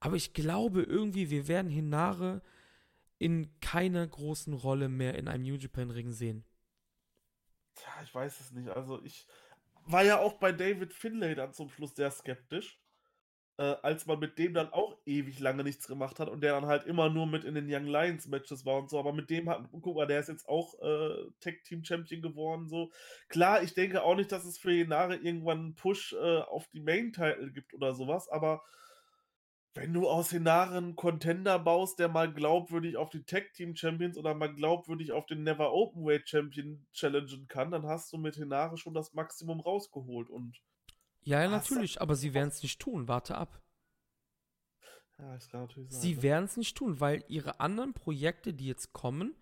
Aber 0.00 0.16
ich 0.16 0.32
glaube 0.32 0.82
irgendwie, 0.82 1.30
wir 1.30 1.48
werden 1.48 1.70
Hinare 1.70 2.42
in 3.18 3.60
keiner 3.60 4.06
großen 4.06 4.54
Rolle 4.54 4.88
mehr 4.88 5.14
in 5.16 5.28
einem 5.28 5.44
New 5.44 5.56
Japan 5.56 5.90
Ring 5.90 6.10
sehen. 6.10 6.44
Tja, 7.74 7.92
ich 8.02 8.14
weiß 8.14 8.40
es 8.40 8.50
nicht. 8.52 8.70
Also 8.70 9.02
ich 9.02 9.26
war 9.84 10.02
ja 10.02 10.18
auch 10.18 10.34
bei 10.34 10.52
David 10.52 10.94
Finlay 10.94 11.34
dann 11.34 11.52
zum 11.52 11.68
Schluss 11.68 11.94
sehr 11.94 12.10
skeptisch, 12.10 12.79
äh, 13.60 13.76
als 13.82 14.06
man 14.06 14.18
mit 14.18 14.38
dem 14.38 14.54
dann 14.54 14.72
auch 14.72 14.96
ewig 15.04 15.38
lange 15.38 15.62
nichts 15.62 15.86
gemacht 15.86 16.18
hat 16.18 16.30
und 16.30 16.40
der 16.42 16.54
dann 16.54 16.64
halt 16.64 16.84
immer 16.84 17.10
nur 17.10 17.26
mit 17.26 17.44
in 17.44 17.54
den 17.54 17.66
Young 17.68 17.84
Lions 17.84 18.26
Matches 18.26 18.64
war 18.64 18.78
und 18.78 18.88
so. 18.88 18.98
Aber 18.98 19.12
mit 19.12 19.28
dem 19.28 19.50
hat, 19.50 19.68
guck 19.82 19.96
mal, 19.96 20.06
der 20.06 20.20
ist 20.20 20.30
jetzt 20.30 20.48
auch 20.48 20.80
äh, 20.80 21.26
Tag 21.40 21.62
Team 21.64 21.84
Champion 21.84 22.22
geworden. 22.22 22.68
So 22.68 22.90
klar, 23.28 23.62
ich 23.62 23.74
denke 23.74 24.02
auch 24.02 24.16
nicht, 24.16 24.32
dass 24.32 24.46
es 24.46 24.56
für 24.56 24.72
Jenare 24.72 25.16
irgendwann 25.16 25.58
einen 25.58 25.74
Push 25.74 26.14
äh, 26.14 26.38
auf 26.38 26.68
die 26.68 26.80
Main 26.80 27.12
Title 27.12 27.52
gibt 27.52 27.74
oder 27.74 27.92
sowas, 27.92 28.30
aber 28.30 28.62
wenn 29.74 29.92
du 29.92 30.08
aus 30.08 30.30
Hinare 30.30 30.78
einen 30.78 30.96
Contender 30.96 31.58
baust, 31.58 31.98
der 31.98 32.08
mal 32.08 32.32
glaubwürdig 32.32 32.96
auf 32.96 33.10
die 33.10 33.24
Tag 33.24 33.52
Team 33.52 33.76
Champions 33.76 34.16
oder 34.16 34.34
mal 34.34 34.52
glaubwürdig 34.52 35.12
auf 35.12 35.26
den 35.26 35.42
Never 35.44 35.72
Openweight 35.74 36.28
Champion 36.28 36.86
challengen 36.92 37.46
kann, 37.46 37.70
dann 37.70 37.86
hast 37.86 38.10
du 38.12 38.16
mit 38.16 38.36
Hinare 38.36 38.78
schon 38.78 38.94
das 38.94 39.12
Maximum 39.12 39.60
rausgeholt 39.60 40.30
und 40.30 40.60
ja, 41.22 41.42
ja 41.42 41.48
natürlich, 41.48 42.00
aber 42.00 42.16
sie 42.16 42.34
werden 42.34 42.48
es 42.48 42.62
nicht 42.62 42.80
tun. 42.80 43.08
Warte 43.08 43.36
ab. 43.36 43.60
ja, 45.18 45.32
das 45.34 45.48
kann 45.48 45.62
natürlich 45.62 45.90
sein. 45.90 46.00
Sie 46.00 46.14
ne? 46.16 46.22
werden 46.22 46.44
es 46.44 46.56
nicht 46.56 46.76
tun, 46.76 47.00
weil 47.00 47.24
ihre 47.28 47.60
anderen 47.60 47.92
Projekte, 47.94 48.54
die 48.54 48.66
jetzt 48.66 48.92
kommen, 48.92 49.34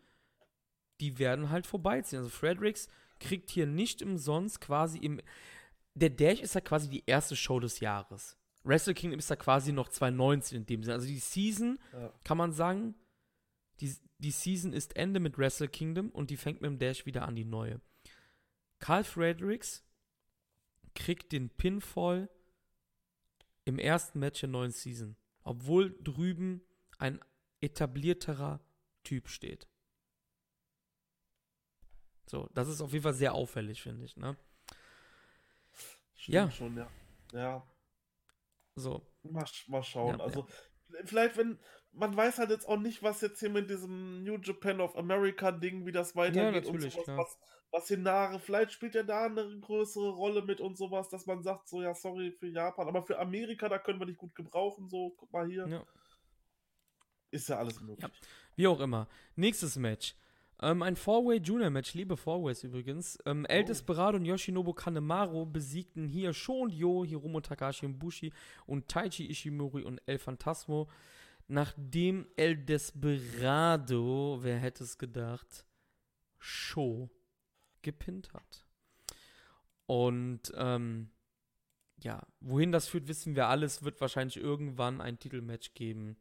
die 1.01 1.19
werden 1.19 1.51
halt 1.51 1.67
vorbeiziehen. 1.67 2.19
Also 2.19 2.31
Fredericks 2.31 2.89
kriegt 3.21 3.51
hier 3.51 3.67
nicht 3.67 4.03
umsonst 4.03 4.61
quasi 4.61 4.99
im. 4.99 5.21
Der 5.95 6.11
Dash 6.11 6.41
ist 6.41 6.55
ja 6.55 6.61
quasi 6.61 6.89
die 6.89 7.05
erste 7.07 7.35
Show 7.37 7.59
des 7.61 7.81
Jahres. 7.81 8.37
Wrestle 8.65 8.95
Kingdom 8.95 9.19
ist 9.19 9.31
ja 9.31 9.37
quasi 9.37 9.73
noch 9.73 9.89
2019 9.89 10.59
in 10.59 10.67
dem 10.67 10.83
Sinne. 10.83 10.95
Also 10.95 11.07
die 11.07 11.19
Season, 11.19 11.79
Ja. 11.93 12.13
kann 12.25 12.37
man 12.39 12.53
sagen, 12.53 12.95
die, 13.81 13.95
die 14.19 14.31
Season 14.31 14.73
ist 14.73 14.97
Ende 14.97 15.21
mit 15.21 15.39
Wrestle 15.39 15.69
Kingdom 15.69 16.11
und 16.11 16.31
die 16.31 16.37
fängt 16.37 16.61
mit 16.61 16.71
dem 16.71 16.79
Dash 16.79 17.07
wieder 17.07 17.27
an, 17.27 17.35
die 17.37 17.45
neue. 17.45 17.81
Carl 18.79 19.05
Fredericks 19.05 19.85
kriegt 20.99 21.33
den 21.33 21.49
Pinfall 21.49 22.28
im 23.65 23.78
ersten 23.78 24.18
Match 24.18 24.41
der 24.41 24.49
neuen 24.49 24.73
Season. 24.73 25.17
Obwohl 25.44 25.97
drüben 26.02 26.62
ein 26.99 27.20
etablierterer 27.60 28.60
Typ 29.05 29.28
steht. 29.28 29.68
So, 32.27 32.49
das 32.52 32.68
ist 32.68 32.81
auf 32.81 32.93
jeden 32.93 33.05
Fall 33.05 33.15
sehr 33.15 33.33
auffällig, 33.33 33.81
finde 33.81 34.05
ich, 34.05 34.17
ne? 34.17 34.36
Stimmt 36.15 36.35
Ja. 36.35 36.51
schon, 36.51 36.77
ja. 36.77 36.91
Ja, 37.33 37.67
So, 38.75 39.07
mal, 39.23 39.47
mal 39.68 39.83
schauen. 39.83 40.18
Ja, 40.18 40.25
also, 40.25 40.47
vielleicht, 41.05 41.36
wenn. 41.36 41.59
Man 41.93 42.15
weiß 42.15 42.39
halt 42.39 42.51
jetzt 42.51 42.68
auch 42.68 42.77
nicht, 42.77 43.02
was 43.02 43.23
jetzt 43.23 43.41
hier 43.41 43.49
mit 43.51 43.70
diesem 43.70 44.23
New 44.23 44.36
Japan 44.39 44.81
of 44.81 44.94
America 44.97 45.51
Ding, 45.51 45.86
wie 45.86 45.91
das 45.93 46.15
weitergeht 46.15 46.65
natürlich, 46.65 46.97
und 46.97 47.07
sowas, 47.07 47.17
was, 47.17 47.39
was 47.71 47.89
Hinare, 47.89 48.41
vielleicht 48.41 48.73
spielt 48.73 48.95
er 48.95 49.05
da 49.05 49.27
eine 49.27 49.59
größere 49.61 50.11
Rolle 50.11 50.43
mit 50.43 50.61
und 50.61 50.77
sowas, 50.77 51.09
dass 51.09 51.27
man 51.27 51.43
sagt, 51.43 51.69
so, 51.69 51.83
ja, 51.83 51.95
sorry 51.95 52.33
für 52.33 52.49
Japan, 52.49 52.89
aber 52.89 53.03
für 53.03 53.19
Amerika, 53.19 53.69
da 53.69 53.79
können 53.79 54.01
wir 54.01 54.07
nicht 54.07 54.19
gut 54.19 54.35
gebrauchen, 54.35 54.89
so, 54.89 55.15
guck 55.17 55.33
mal 55.33 55.47
hier, 55.47 55.67
ja. 55.69 55.85
ist 57.31 57.49
ja 57.49 57.59
alles 57.59 57.81
möglich. 57.81 58.11
Wie 58.57 58.67
auch 58.67 58.81
immer. 58.81 59.07
Nächstes 59.37 59.77
Match. 59.77 60.15
Ähm, 60.61 60.83
ein 60.83 60.97
Four-Way 60.97 61.39
Junior 61.39 61.71
Match, 61.71 61.95
liebe 61.95 62.17
Four-Ways 62.17 62.65
übrigens. 62.65 63.19
Ähm, 63.27 63.45
El 63.45 63.63
Oh. 63.63 63.67
Desperado 63.67 64.17
und 64.17 64.25
Yoshinobu 64.25 64.73
Kanemaru 64.73 65.47
besiegten 65.47 66.09
hier 66.09 66.33
Shon 66.33 66.69
Yo, 66.71 67.05
Hiromu 67.05 67.41
Takashi 67.41 67.87
und 67.87 67.99
Bushi 67.99 68.33
und 68.67 68.89
Taichi 68.89 69.31
Ishimori 69.31 69.85
und 69.85 70.01
El 70.07 70.19
Phantasmo. 70.19 70.89
Nachdem 71.47 72.27
El 72.37 72.57
Desperado, 72.57 74.39
wer 74.43 74.59
hätte 74.59 74.83
es 74.83 74.99
gedacht, 74.99 75.65
Sho 76.39 77.09
gepinnt 77.83 78.33
hat. 78.35 78.67
Und 79.87 80.53
ähm, 80.57 81.11
ja, 81.99 82.27
wohin 82.41 82.73
das 82.73 82.89
führt, 82.89 83.09
wissen 83.09 83.35
wir 83.37 83.49
alles. 83.49 83.83
Wird 83.85 84.01
wahrscheinlich 84.01 84.37
irgendwann 84.37 85.01
ein 85.01 85.19
Titelmatch 85.19 85.75
geben. 85.75 86.17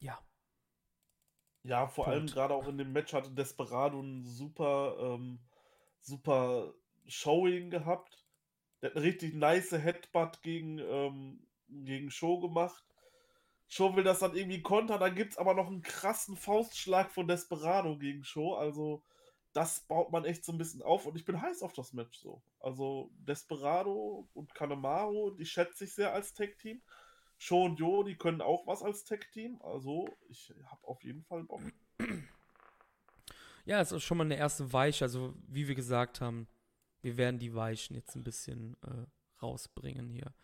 Ja, 0.00 0.18
Ja, 1.62 1.86
vor 1.88 2.06
Punkt. 2.06 2.14
allem 2.14 2.30
gerade 2.30 2.54
auch 2.54 2.68
in 2.68 2.78
dem 2.78 2.92
Match 2.92 3.12
hatte 3.12 3.30
Desperado 3.30 4.00
ein 4.00 4.24
super, 4.24 4.96
ähm, 5.00 5.40
super 6.00 6.74
Showing 7.06 7.70
gehabt. 7.70 8.24
Der 8.82 8.90
hat 8.90 8.96
eine 8.96 9.04
richtig 9.04 9.34
nice 9.34 9.72
Headbutt 9.72 10.42
gegen, 10.42 10.78
ähm, 10.78 11.46
gegen 11.68 12.10
Show 12.10 12.40
gemacht. 12.40 12.84
Show 13.68 13.96
will 13.96 14.04
das 14.04 14.20
dann 14.20 14.36
irgendwie 14.36 14.62
kontern, 14.62 15.00
dann 15.00 15.14
gibt 15.16 15.32
es 15.32 15.38
aber 15.38 15.54
noch 15.54 15.66
einen 15.68 15.82
krassen 15.82 16.36
Faustschlag 16.36 17.10
von 17.12 17.28
Desperado 17.28 17.98
gegen 17.98 18.24
Show. 18.24 18.54
Also, 18.54 19.04
das 19.56 19.80
baut 19.80 20.12
man 20.12 20.26
echt 20.26 20.44
so 20.44 20.52
ein 20.52 20.58
bisschen 20.58 20.82
auf 20.82 21.06
und 21.06 21.16
ich 21.16 21.24
bin 21.24 21.40
heiß 21.40 21.62
auf 21.62 21.72
das 21.72 21.94
Match 21.94 22.18
so. 22.18 22.42
Also, 22.60 23.10
Desperado 23.26 24.28
und 24.34 24.54
Kanemaru, 24.54 25.30
die 25.30 25.46
schätze 25.46 25.84
ich 25.84 25.94
sehr 25.94 26.12
als 26.12 26.34
Tag-Team. 26.34 26.82
Show 27.38 27.64
und 27.64 27.78
Jo, 27.78 28.02
die 28.02 28.16
können 28.16 28.42
auch 28.42 28.66
was 28.66 28.82
als 28.82 29.04
Tag-Team. 29.04 29.58
Also, 29.62 30.08
ich 30.28 30.52
habe 30.66 30.86
auf 30.86 31.02
jeden 31.02 31.22
Fall 31.24 31.44
Bock. 31.44 31.62
Ja, 33.64 33.80
es 33.80 33.90
ist 33.90 34.04
schon 34.04 34.18
mal 34.18 34.24
eine 34.24 34.36
erste 34.36 34.72
Weiche. 34.72 35.06
Also, 35.06 35.34
wie 35.48 35.66
wir 35.66 35.74
gesagt 35.74 36.20
haben, 36.20 36.46
wir 37.02 37.16
werden 37.16 37.40
die 37.40 37.54
Weichen 37.54 37.96
jetzt 37.96 38.14
ein 38.14 38.22
bisschen 38.22 38.76
äh, 38.82 39.06
rausbringen 39.42 40.08
hier. 40.08 40.34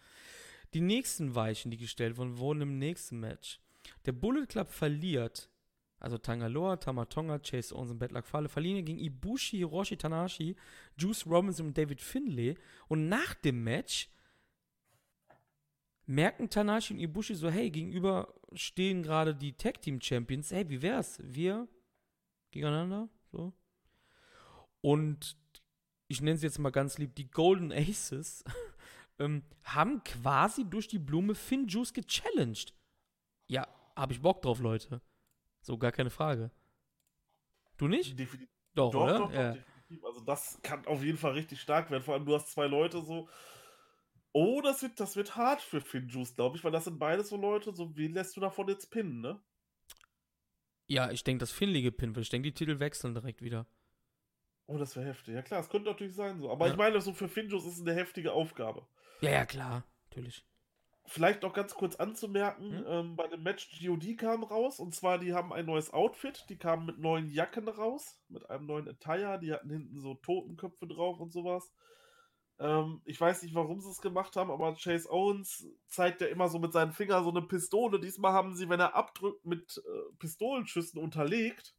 Die 0.75 0.81
nächsten 0.81 1.37
Weichen, 1.37 1.71
die 1.71 1.77
gestellt 1.77 2.17
wurden, 2.17 2.39
wurden 2.39 2.63
im 2.63 2.79
nächsten 2.79 3.21
Match. 3.21 3.61
Der 4.07 4.13
Bullet 4.13 4.47
Club 4.47 4.73
verliert, 4.73 5.52
also 6.03 6.19
Tangaloa, 6.19 6.77
Tamatonga, 6.77 7.39
Chase 7.39 7.75
Owens 7.77 7.93
und 7.93 7.99
Bad 7.99 8.11
Luck 8.11 8.27
Fale 8.27 8.49
verlieren 8.49 8.85
gegen 8.85 8.99
Ibushi, 8.99 9.59
Hiroshi 9.59 9.97
Tanahashi, 9.97 10.57
Juice 10.99 11.25
Robinson 11.27 11.69
und 11.69 11.79
David 11.79 12.01
Finlay. 12.01 12.57
Und 12.89 13.09
nach 13.09 13.35
dem 13.35 13.63
Match 13.63 14.11
merken 16.07 16.51
Tanahashi 16.51 16.95
und 16.95 16.99
Ibushi 17.01 17.37
so, 17.37 17.49
hey, 17.49 17.71
gegenüber 17.71 18.35
stehen 18.53 19.05
gerade 19.05 19.33
die 19.33 19.53
Tag 19.53 19.81
Team 19.81 20.01
Champions. 20.01 20.51
Hey, 20.51 20.69
wie 20.69 20.83
wär's? 20.83 21.21
Wir 21.23 21.69
gegeneinander, 22.51 23.09
so. 23.31 23.53
Und 24.81 25.37
ich 26.09 26.21
nenne 26.21 26.37
sie 26.37 26.47
jetzt 26.47 26.59
mal 26.59 26.71
ganz 26.71 26.99
lieb, 26.99 27.15
die 27.15 27.31
Golden 27.31 27.71
Aces 27.73 28.43
ähm, 29.21 29.45
haben 29.63 30.03
quasi 30.03 30.69
durch 30.69 30.89
die 30.89 30.99
Blume 30.99 31.37
Finn 31.37 31.69
Juice 31.69 31.93
gechallenged. 31.93 32.75
Ja, 33.47 33.69
habe 33.95 34.13
ich 34.13 34.21
Bock 34.21 34.43
drauf, 34.43 34.59
Leute. 34.59 35.01
So, 35.63 35.79
gar 35.79 35.93
keine 35.93 36.11
Frage. 36.11 36.51
Du 37.79 37.89
nicht? 37.89 38.19
Definitiv. 38.19 38.49
Doch, 38.75 38.91
Doch, 38.91 39.03
oder? 39.05 39.19
doch, 39.19 39.29
doch, 39.29 39.35
ja. 39.35 39.53
definitiv. 39.53 40.05
Also 40.05 40.21
das 40.21 40.59
kann 40.63 40.87
auf 40.87 41.03
jeden 41.03 41.19
Fall 41.19 41.33
richtig 41.33 41.61
stark 41.61 41.91
werden. 41.91 42.03
Vor 42.03 42.15
allem, 42.15 42.25
du 42.27 42.35
hast 42.35 42.51
zwei 42.53 42.67
Leute 42.67 43.03
so. 43.03 43.29
Oh, 44.33 44.61
das 44.63 44.83
wird, 44.83 44.99
das 44.99 45.15
wird 45.17 45.37
hart 45.37 45.61
für 45.61 45.81
Finn 45.83 46.09
Juice, 46.09 46.35
glaube 46.35 46.57
ich, 46.57 46.65
weil 46.65 46.73
das 46.73 46.85
sind 46.85 46.99
beides 46.99 47.29
so 47.29 47.37
Leute, 47.37 47.75
so 47.75 47.95
wen 47.97 48.15
lässt 48.15 48.35
du 48.37 48.41
davon 48.41 48.67
jetzt 48.69 48.91
pinnen, 48.91 49.21
ne? 49.21 49.41
ja, 50.87 51.11
ich 51.11 51.23
denke, 51.25 51.41
dass 51.41 51.53
Finley 51.53 51.81
gepinnt 51.83 52.17
wird. 52.17 52.25
Ich 52.25 52.31
denke, 52.31 52.49
die 52.51 52.55
Titel 52.55 52.79
wechseln 52.79 53.15
direkt 53.15 53.41
wieder. 53.43 53.67
Oh, 54.67 54.77
das 54.79 54.95
wäre 54.97 55.07
heftig. 55.07 55.35
Ja 55.35 55.43
klar, 55.43 55.61
es 55.61 55.69
könnte 55.69 55.89
natürlich 55.91 56.15
sein 56.15 56.39
so. 56.41 56.51
Aber 56.51 56.67
Ja. 56.67 56.73
ich 56.73 56.79
meine, 56.79 57.01
so 57.01 57.13
für 57.13 57.29
Finn 57.29 57.49
Juice 57.49 57.65
ist 57.67 57.75
es 57.75 57.81
eine 57.81 57.95
heftige 57.95 58.33
Aufgabe. 58.33 58.87
Ja, 59.21 59.31
ja, 59.31 59.47
klar. 59.47 59.85
Natürlich. 60.09 60.45
Vielleicht 61.05 61.43
noch 61.43 61.53
ganz 61.53 61.75
kurz 61.75 61.97
anzumerken, 61.97 62.73
Hm? 62.77 62.85
ähm, 62.87 63.17
bei 63.17 63.27
dem 63.27 63.43
Match 63.43 63.69
GOD 63.81 64.17
kam 64.17 64.45
raus 64.45 64.79
und 64.79 64.95
zwar 64.95 65.19
die 65.19 65.35
haben 65.35 65.53
ein 65.53 65.67
neues 65.67 65.93
Outfit, 65.93 66.47
die 66.49 66.57
kamen 66.59 66.87
mit 66.87 66.99
neuen 66.99 67.29
Jacken 67.29 67.69
raus, 67.69 68.21
mit 68.29 68.49
einem 68.49 68.67
neuen 68.67 68.89
Attire, 68.89 69.39
die 69.41 69.53
hatten 69.53 69.69
hinten 69.69 70.01
so 70.01 70.15
Totenköpfe 70.15 70.87
drauf 70.87 71.19
und 71.19 71.33
sowas. 71.33 71.73
Ähm, 72.61 73.03
ich 73.05 73.21
weiß 73.21 73.43
nicht, 73.43 73.55
warum 73.55 73.81
sie 73.81 73.91
es 73.91 74.01
gemacht 74.01 74.37
haben, 74.37 74.51
aber 74.51 74.75
Chase 74.77 75.11
Owens 75.11 75.67
zeigt 75.89 76.21
ja 76.21 76.29
immer 76.29 76.49
so 76.49 76.59
mit 76.61 76.73
seinen 76.73 76.93
Fingern 76.93 77.25
so 77.25 77.31
eine 77.31 77.43
Pistole. 77.43 77.99
Diesmal 78.01 78.33
haben 78.33 78.55
sie, 78.55 78.69
wenn 78.69 78.81
er 78.81 78.95
abdrückt, 78.95 79.45
mit 79.45 79.83
äh, 79.85 80.15
Pistolenschüssen 80.19 81.01
unterlegt. 81.03 81.77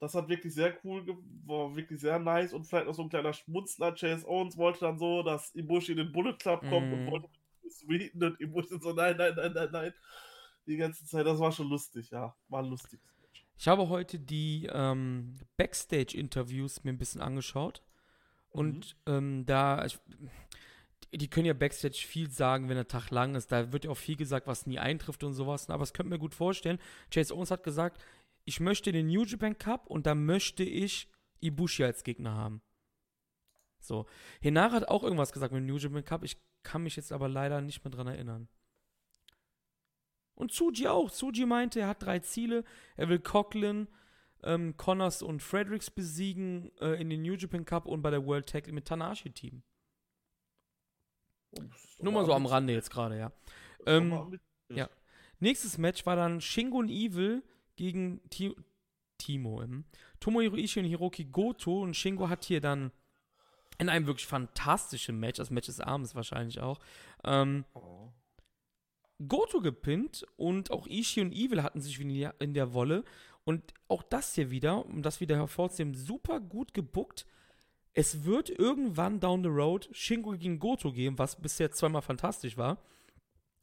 Das 0.00 0.14
hat 0.14 0.28
wirklich 0.28 0.54
sehr 0.54 0.78
cool, 0.84 1.04
war 1.46 1.74
wirklich 1.76 2.00
sehr 2.00 2.18
nice 2.18 2.52
und 2.52 2.64
vielleicht 2.66 2.86
noch 2.86 2.94
so 2.94 3.02
ein 3.02 3.08
kleiner 3.08 3.32
Schmunzler. 3.32 3.92
Chase 3.94 4.26
Owens 4.28 4.56
wollte 4.56 4.80
dann 4.80 4.98
so, 4.98 5.22
dass 5.22 5.54
Ibushi 5.54 5.92
in 5.92 5.98
den 5.98 6.12
Bullet 6.12 6.34
Club 6.38 6.66
kommt 6.66 6.92
und 6.92 7.00
Mhm. 7.00 7.06
wollte 7.06 7.28
mit 7.28 7.40
Sweden 7.70 8.22
und 8.22 8.40
Ibushi 8.40 8.78
so, 8.80 8.92
nein, 8.92 9.16
nein, 9.16 9.34
nein, 9.36 9.52
nein, 9.54 9.68
nein. 9.72 9.94
die 10.66 10.76
ganze 10.76 11.04
Zeit. 11.06 11.26
Das 11.26 11.38
war 11.38 11.52
schon 11.52 11.68
lustig, 11.68 12.10
ja. 12.10 12.34
War 12.48 12.62
Match. 12.62 12.98
Ich 13.56 13.68
habe 13.68 13.88
heute 13.88 14.18
die 14.18 14.68
ähm, 14.72 15.36
Backstage-Interviews 15.56 16.84
mir 16.84 16.92
ein 16.92 16.98
bisschen 16.98 17.20
angeschaut. 17.20 17.82
Und 18.50 18.96
mhm. 19.06 19.12
ähm, 19.12 19.46
da, 19.46 19.84
ich, 19.84 19.98
die 21.12 21.28
können 21.28 21.46
ja 21.46 21.54
Backstage 21.54 22.04
viel 22.06 22.30
sagen, 22.30 22.68
wenn 22.68 22.76
der 22.76 22.88
Tag 22.88 23.10
lang 23.10 23.34
ist. 23.34 23.52
Da 23.52 23.72
wird 23.72 23.84
ja 23.84 23.90
auch 23.90 23.96
viel 23.96 24.16
gesagt, 24.16 24.46
was 24.46 24.66
nie 24.66 24.78
eintrifft 24.78 25.24
und 25.24 25.34
sowas. 25.34 25.70
Aber 25.70 25.82
es 25.82 25.92
könnte 25.92 26.10
mir 26.10 26.18
gut 26.18 26.34
vorstellen. 26.34 26.78
Chase 27.12 27.34
Owens 27.34 27.50
hat 27.50 27.64
gesagt, 27.64 28.02
ich 28.44 28.60
möchte 28.60 28.92
den 28.92 29.06
New 29.06 29.24
Japan 29.24 29.58
Cup 29.58 29.86
und 29.88 30.06
da 30.06 30.14
möchte 30.14 30.64
ich 30.64 31.08
Ibushi 31.40 31.84
als 31.84 32.04
Gegner 32.04 32.34
haben. 32.34 32.62
So. 33.86 34.06
Hinara 34.40 34.72
hat 34.72 34.88
auch 34.88 35.02
irgendwas 35.02 35.32
gesagt 35.32 35.52
mit 35.52 35.60
dem 35.60 35.66
New 35.66 35.76
Japan 35.76 36.04
Cup. 36.04 36.24
Ich 36.24 36.36
kann 36.62 36.82
mich 36.82 36.96
jetzt 36.96 37.12
aber 37.12 37.28
leider 37.28 37.60
nicht 37.60 37.84
mehr 37.84 37.90
dran 37.90 38.06
erinnern. 38.06 38.48
Und 40.34 40.52
Tsuji 40.52 40.88
auch. 40.88 41.10
Tsuji 41.10 41.46
meinte, 41.46 41.80
er 41.80 41.88
hat 41.88 42.02
drei 42.02 42.18
Ziele. 42.18 42.64
Er 42.96 43.08
will 43.08 43.20
Coughlin, 43.20 43.88
ähm, 44.42 44.76
Connors 44.76 45.22
und 45.22 45.42
Fredericks 45.42 45.90
besiegen 45.90 46.70
äh, 46.80 47.00
in 47.00 47.10
den 47.10 47.22
New 47.22 47.34
Japan 47.34 47.64
Cup 47.64 47.86
und 47.86 48.02
bei 48.02 48.10
der 48.10 48.26
World 48.26 48.48
Tag 48.48 48.70
mit 48.72 48.86
Tanashi-Team. 48.86 49.62
Nur 52.00 52.12
mal 52.12 52.26
so 52.26 52.32
am 52.32 52.46
Rande 52.46 52.72
jetzt 52.72 52.90
gerade, 52.90 53.16
ja. 53.16 53.32
Ähm, 53.86 54.40
ja. 54.70 54.88
Nächstes 55.38 55.78
Match 55.78 56.04
war 56.06 56.16
dann 56.16 56.40
Shingo 56.40 56.78
und 56.78 56.88
Evil 56.88 57.42
gegen 57.76 58.20
Ti 58.30 58.54
Timo. 59.18 59.62
Ähm, 59.62 59.84
Tomohiro 60.18 60.56
Ishii 60.56 60.82
und 60.82 60.88
Hiroki 60.88 61.26
Goto 61.26 61.82
und 61.82 61.94
Shingo 61.94 62.28
hat 62.28 62.44
hier 62.44 62.60
dann 62.60 62.90
in 63.78 63.88
einem 63.88 64.06
wirklich 64.06 64.26
fantastischen 64.26 65.18
Match, 65.18 65.38
das 65.38 65.50
Match 65.50 65.66
des 65.66 65.80
Abends 65.80 66.14
wahrscheinlich 66.14 66.60
auch, 66.60 66.78
ähm, 67.24 67.64
oh. 67.74 68.12
Goto 69.28 69.60
gepinnt 69.60 70.26
und 70.36 70.70
auch 70.70 70.86
Ishii 70.86 71.22
und 71.22 71.32
Evil 71.32 71.62
hatten 71.62 71.80
sich 71.80 72.00
in 72.00 72.54
der 72.54 72.74
Wolle. 72.74 73.04
Und 73.44 73.74
auch 73.88 74.02
das 74.02 74.34
hier 74.34 74.50
wieder, 74.50 74.84
um 74.86 75.02
das 75.02 75.20
wieder 75.20 75.36
hervorzuheben, 75.36 75.94
super 75.94 76.40
gut 76.40 76.74
gebuckt. 76.74 77.26
Es 77.92 78.24
wird 78.24 78.50
irgendwann 78.50 79.20
down 79.20 79.42
the 79.42 79.48
road 79.48 79.88
Shingo 79.92 80.32
gegen 80.32 80.58
Goto 80.58 80.92
geben, 80.92 81.18
was 81.18 81.40
bisher 81.40 81.70
zweimal 81.70 82.02
fantastisch 82.02 82.56
war. 82.56 82.82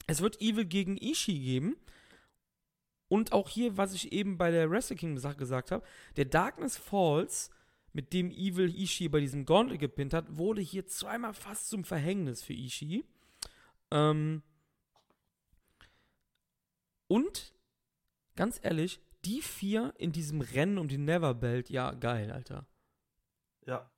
Es 0.06 0.20
wird 0.20 0.40
Evil 0.40 0.64
gegen 0.64 0.96
Ishii 0.96 1.38
geben. 1.38 1.76
Und 3.08 3.32
auch 3.32 3.50
hier, 3.50 3.76
was 3.76 3.92
ich 3.92 4.12
eben 4.12 4.38
bei 4.38 4.50
der 4.50 4.70
Wrestle 4.70 4.96
King 4.96 5.18
Sache 5.18 5.36
gesagt 5.36 5.70
habe, 5.70 5.84
der 6.16 6.24
Darkness 6.24 6.78
Falls, 6.78 7.50
mit 7.92 8.12
dem 8.12 8.30
Evil 8.30 8.74
Ishii 8.74 9.08
bei 9.08 9.20
diesem 9.20 9.44
Gauntlet 9.44 9.80
gepinnt 9.80 10.14
hat, 10.14 10.36
wurde 10.36 10.60
hier 10.60 10.86
zweimal 10.86 11.34
fast 11.34 11.68
zum 11.68 11.84
Verhängnis 11.84 12.42
für 12.42 12.54
Ishii. 12.54 13.04
Ähm 13.90 14.42
und, 17.08 17.54
ganz 18.36 18.58
ehrlich, 18.62 19.00
die 19.24 19.42
vier 19.42 19.92
in 19.98 20.12
diesem 20.12 20.40
Rennen 20.40 20.78
um 20.78 20.88
die 20.88 20.98
Never 20.98 21.34
Belt, 21.34 21.70
ja, 21.70 21.92
geil, 21.92 22.32
Alter. 22.32 22.66
Ja. 23.66 23.90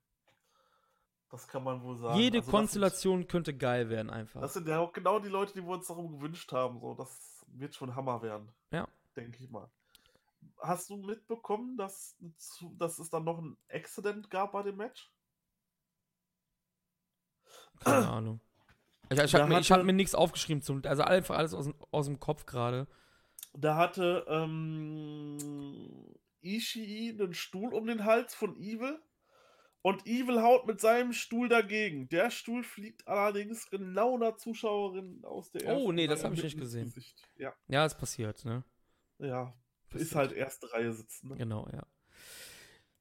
Das 1.31 1.49
kann 1.49 1.65
man 1.65 1.83
wohl 1.83 1.97
sagen. 1.97 2.19
Jede 2.19 2.39
also 2.39 2.51
Konstellation 2.51 3.21
sind, 3.21 3.29
könnte 3.29 3.57
geil 3.57 3.89
werden, 3.89 4.11
einfach. 4.11 4.41
Das 4.41 4.55
sind 4.55 4.69
ja 4.69 4.79
auch 4.79 4.93
genau 4.93 5.19
die 5.19 5.29
Leute, 5.29 5.53
die 5.53 5.63
wir 5.63 5.75
uns 5.75 5.87
darum 5.87 6.13
gewünscht 6.13 6.53
haben. 6.53 6.79
So, 6.81 6.95
das 6.95 7.45
wird 7.49 7.75
schon 7.75 7.95
Hammer 7.97 8.23
werden. 8.23 8.53
Ja. 8.71 8.87
Denke 9.17 9.43
ich 9.43 9.51
mal. 9.51 9.71
Hast 10.61 10.91
du 10.91 10.97
mitbekommen, 10.97 11.77
dass, 11.77 12.17
dass 12.79 12.99
es 12.99 13.11
dann 13.11 13.25
noch 13.25 13.39
ein 13.39 13.57
Accident 13.69 14.31
gab 14.31 14.53
bei 14.53 14.63
dem 14.63 14.77
Match? 14.77 15.13
Keine 17.81 18.09
Ahnung. 18.09 18.41
Ich, 19.11 19.19
ich 19.19 19.35
habe 19.35 19.49
mir, 19.49 19.61
hab 19.61 19.85
mir 19.85 19.93
nichts 19.93 20.15
aufgeschrieben, 20.15 20.63
zum, 20.63 20.83
also 20.85 21.03
einfach 21.03 21.37
alles 21.37 21.55
aus, 21.55 21.69
aus 21.91 22.07
dem 22.07 22.19
Kopf 22.19 22.47
gerade. 22.47 22.87
Da 23.53 23.77
hatte 23.77 24.25
ähm, 24.29 25.37
Ishii 26.41 27.11
einen 27.11 27.35
Stuhl 27.35 27.75
um 27.75 27.87
den 27.87 28.05
Hals 28.05 28.35
von 28.35 28.57
Evil 28.57 28.99
und 29.83 30.07
Evil 30.07 30.43
haut 30.43 30.67
mit 30.67 30.81
seinem 30.81 31.13
Stuhl 31.13 31.49
dagegen. 31.49 32.09
Der 32.09 32.31
Stuhl 32.31 32.65
fliegt 32.65 33.07
allerdings 33.07 33.69
genau 33.69 34.17
einer 34.17 34.37
Zuschauerin 34.37 35.23
aus 35.25 35.51
der 35.51 35.77
Oh, 35.77 35.93
nee, 35.93 36.07
das 36.07 36.25
habe 36.25 36.35
ich 36.35 36.43
nicht 36.43 36.59
gesehen. 36.59 36.85
Gesicht. 36.85 37.23
Ja. 37.37 37.53
ja, 37.69 37.85
es 37.85 37.95
passiert, 37.95 38.45
ne? 38.45 38.65
Ja, 39.19 39.55
passiert. 39.89 40.11
ist 40.11 40.15
halt 40.15 40.33
erste 40.33 40.73
Reihe 40.73 40.93
sitzen. 40.93 41.29
Ne? 41.29 41.37
Genau, 41.37 41.69
ja. 41.73 41.87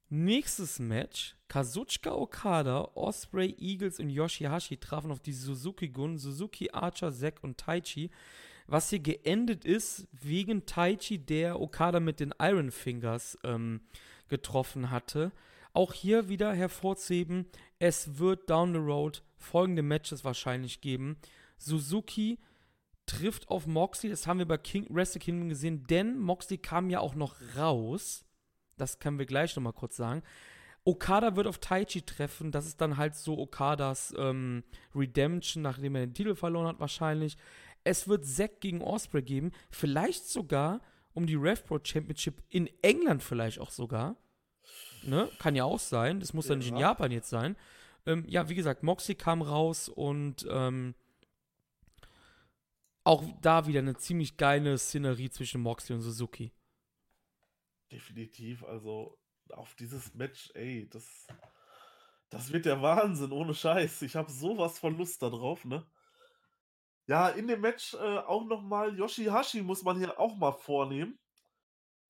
Nächstes 0.08 0.78
Match: 0.78 1.36
Kazuchika 1.48 2.12
Okada, 2.12 2.90
Osprey, 2.94 3.54
Eagles 3.58 3.98
und 3.98 4.10
Yoshihashi 4.10 4.76
trafen 4.76 5.10
auf 5.10 5.20
die 5.20 5.32
Suzuki-Gun, 5.32 6.18
Suzuki, 6.18 6.70
Archer, 6.72 7.12
Zack 7.12 7.42
und 7.42 7.58
Taichi. 7.58 8.10
Was 8.66 8.90
hier 8.90 9.00
geendet 9.00 9.64
ist, 9.64 10.06
wegen 10.12 10.66
Taichi, 10.66 11.18
der 11.18 11.60
Okada 11.60 12.00
mit 12.00 12.20
den 12.20 12.32
Iron 12.40 12.70
Fingers 12.70 13.36
ähm, 13.44 13.80
getroffen 14.28 14.90
hatte. 14.90 15.32
Auch 15.72 15.92
hier 15.92 16.28
wieder 16.28 16.54
hervorzuheben, 16.54 17.46
es 17.78 18.18
wird 18.18 18.48
down 18.48 18.72
the 18.72 18.78
road 18.78 19.22
folgende 19.36 19.82
Matches 19.82 20.24
wahrscheinlich 20.24 20.80
geben. 20.80 21.16
Suzuki 21.58 22.38
trifft 23.06 23.48
auf 23.48 23.66
Moxley, 23.66 24.10
das 24.10 24.26
haben 24.26 24.38
wir 24.38 24.46
bei 24.46 24.58
King, 24.58 24.86
Wrestle 24.88 25.20
Kingdom 25.20 25.48
gesehen, 25.48 25.86
denn 25.86 26.18
Moxley 26.18 26.58
kam 26.58 26.90
ja 26.90 27.00
auch 27.00 27.14
noch 27.14 27.36
raus. 27.56 28.24
Das 28.76 28.98
können 28.98 29.18
wir 29.18 29.26
gleich 29.26 29.54
nochmal 29.54 29.72
kurz 29.72 29.96
sagen. 29.96 30.22
Okada 30.84 31.36
wird 31.36 31.46
auf 31.46 31.58
Taichi 31.58 32.02
treffen. 32.02 32.50
Das 32.50 32.66
ist 32.66 32.80
dann 32.80 32.96
halt 32.96 33.14
so 33.14 33.38
Okadas 33.38 34.14
ähm, 34.18 34.64
Redemption, 34.94 35.62
nachdem 35.62 35.94
er 35.94 36.06
den 36.06 36.14
Titel 36.14 36.34
verloren 36.34 36.66
hat, 36.66 36.80
wahrscheinlich. 36.80 37.36
Es 37.84 38.08
wird 38.08 38.26
Zack 38.26 38.60
gegen 38.60 38.82
Osprey 38.82 39.22
geben. 39.22 39.52
Vielleicht 39.70 40.28
sogar 40.28 40.80
um 41.14 41.26
die 41.26 41.36
RevPro 41.36 41.78
Championship 41.82 42.42
in 42.50 42.68
England, 42.82 43.22
vielleicht 43.22 43.60
auch 43.60 43.70
sogar. 43.70 44.16
Ne? 45.02 45.28
Kann 45.38 45.54
ja 45.54 45.64
auch 45.64 45.78
sein. 45.78 46.20
Das 46.20 46.34
muss 46.34 46.48
ja 46.48 46.56
nicht 46.56 46.68
in 46.68 46.76
Japan 46.76 47.12
jetzt 47.12 47.30
sein. 47.30 47.56
Ähm, 48.06 48.24
ja, 48.28 48.48
wie 48.48 48.54
gesagt, 48.54 48.82
Moxie 48.82 49.14
kam 49.14 49.40
raus 49.40 49.88
und 49.88 50.46
ähm, 50.50 50.94
auch 53.04 53.22
da 53.42 53.66
wieder 53.66 53.80
eine 53.80 53.96
ziemlich 53.96 54.36
geile 54.36 54.76
Szenerie 54.78 55.30
zwischen 55.30 55.60
Moxley 55.60 55.94
und 55.94 56.02
Suzuki. 56.02 56.52
Definitiv, 57.92 58.64
also 58.64 59.18
auf 59.50 59.74
dieses 59.74 60.14
Match, 60.14 60.50
ey, 60.54 60.88
das, 60.88 61.26
das 62.30 62.52
wird 62.52 62.64
der 62.64 62.80
Wahnsinn, 62.80 63.30
ohne 63.30 63.54
Scheiß. 63.54 64.02
Ich 64.02 64.16
habe 64.16 64.30
sowas 64.30 64.78
von 64.78 64.96
Lust 64.96 65.22
da 65.22 65.28
drauf, 65.28 65.64
ne? 65.64 65.86
Ja, 67.06 67.28
in 67.28 67.46
dem 67.46 67.60
Match 67.60 67.92
äh, 67.94 68.18
auch 68.18 68.46
nochmal 68.46 68.96
Yoshihashi 68.98 69.60
muss 69.60 69.82
man 69.82 69.98
hier 69.98 70.18
auch 70.18 70.36
mal 70.36 70.52
vornehmen. 70.52 71.18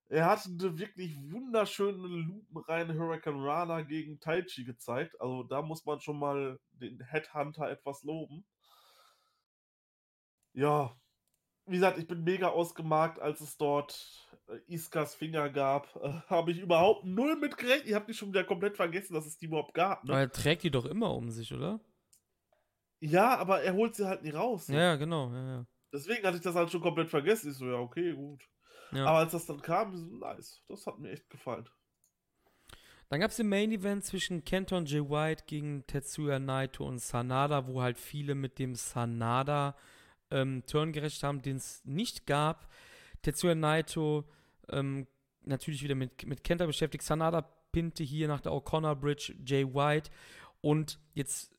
Er 0.09 0.27
hat 0.27 0.47
eine 0.47 0.79
wirklich 0.79 1.17
wunderschöne 1.33 2.07
lupenreine 2.07 2.95
Hurricane 2.95 3.43
Rana 3.43 3.83
gegen 3.83 4.21
Taichi 4.21 4.63
gezeigt. 4.65 5.21
Also 5.21 5.43
da 5.43 5.63
muss 5.63 5.85
man 5.85 6.01
schon 6.01 6.21
mal 6.21 6.61
den 6.73 7.01
Headhunter 7.01 7.69
etwas 7.69 8.05
loben. 8.05 8.45
Ja, 10.55 10.97
wie 11.67 11.77
gesagt, 11.77 11.99
ich 11.99 12.07
bin 12.07 12.25
mega 12.25 12.49
ausgemarkt, 12.49 13.19
als 13.21 13.41
es 13.41 13.57
dort 13.57 14.29
äh, 14.49 14.73
Iskas 14.73 15.15
Finger 15.15 15.49
gab. 15.51 15.95
Äh, 15.97 16.13
habe 16.29 16.53
ich 16.53 16.59
überhaupt 16.59 17.05
null 17.05 17.37
mitgerechnet. 17.37 17.89
Ich 17.89 17.95
habe 17.95 18.07
die 18.07 18.15
schon 18.15 18.29
wieder 18.29 18.45
komplett 18.45 18.77
vergessen, 18.77 19.15
dass 19.15 19.27
es 19.27 19.39
die 19.39 19.47
überhaupt 19.47 19.75
gab. 19.75 20.05
Ne? 20.05 20.13
Aber 20.13 20.21
er 20.21 20.31
trägt 20.31 20.63
die 20.63 20.71
doch 20.71 20.85
immer 20.85 21.15
um 21.15 21.31
sich, 21.31 21.53
oder? 21.53 21.81
Ja, 23.01 23.37
aber 23.37 23.63
er 23.63 23.75
holt 23.75 23.95
sie 23.95 24.07
halt 24.07 24.23
nie 24.23 24.31
raus. 24.31 24.69
Ne? 24.69 24.77
Ja, 24.77 24.97
genau. 24.97 25.33
Ja, 25.33 25.47
ja. 25.47 25.67
Deswegen 25.93 26.27
hatte 26.27 26.37
ich 26.37 26.43
das 26.43 26.55
halt 26.55 26.71
schon 26.71 26.81
komplett 26.81 27.09
vergessen. 27.09 27.51
Ich 27.51 27.57
so, 27.57 27.67
ja, 27.67 27.79
okay, 27.79 28.13
gut. 28.13 28.43
Ja. 28.93 29.07
Aber 29.07 29.19
als 29.19 29.33
das 29.33 29.47
dann 29.47 29.61
kam, 29.61 29.95
so, 29.95 30.05
nice. 30.05 30.63
Das 30.69 30.87
hat 30.87 30.99
mir 30.99 31.11
echt 31.11 31.29
gefallen. 31.31 31.69
Dann 33.09 33.21
gab 33.21 33.31
es 33.31 33.37
den 33.37 33.49
Main 33.49 33.71
Event 33.71 34.05
zwischen 34.05 34.45
Kenton 34.45 34.87
J. 34.87 35.09
White 35.09 35.45
gegen 35.47 35.87
Tetsuya 35.87 36.39
Naito 36.39 36.87
und 36.87 36.99
Sanada, 36.99 37.67
wo 37.67 37.83
halt 37.83 37.99
viele 37.99 38.35
mit 38.35 38.59
dem 38.59 38.75
Sanada 38.75 39.77
ähm, 40.31 40.63
Turn 40.67 40.93
gerechnet 40.93 41.23
haben, 41.23 41.43
den 41.43 41.57
es 41.57 41.83
nicht 41.85 42.27
gab. 42.27 42.69
Tetsuya 43.23 43.55
Naito 43.55 44.25
ähm, 44.69 45.07
natürlich 45.47 45.83
wieder 45.83 45.95
mit, 45.95 46.27
mit 46.27 46.45
Kenta 46.45 46.67
beschäftigt. 46.67 47.05
Sanada 47.05 47.43
pinte 47.73 48.05
hier 48.05 48.29
nach 48.29 48.41
der 48.41 48.53
O'Connor 48.53 48.95
Bridge 48.95 49.35
Jay 49.45 49.65
White. 49.65 50.11
Und 50.61 50.99
jetzt 51.13 51.55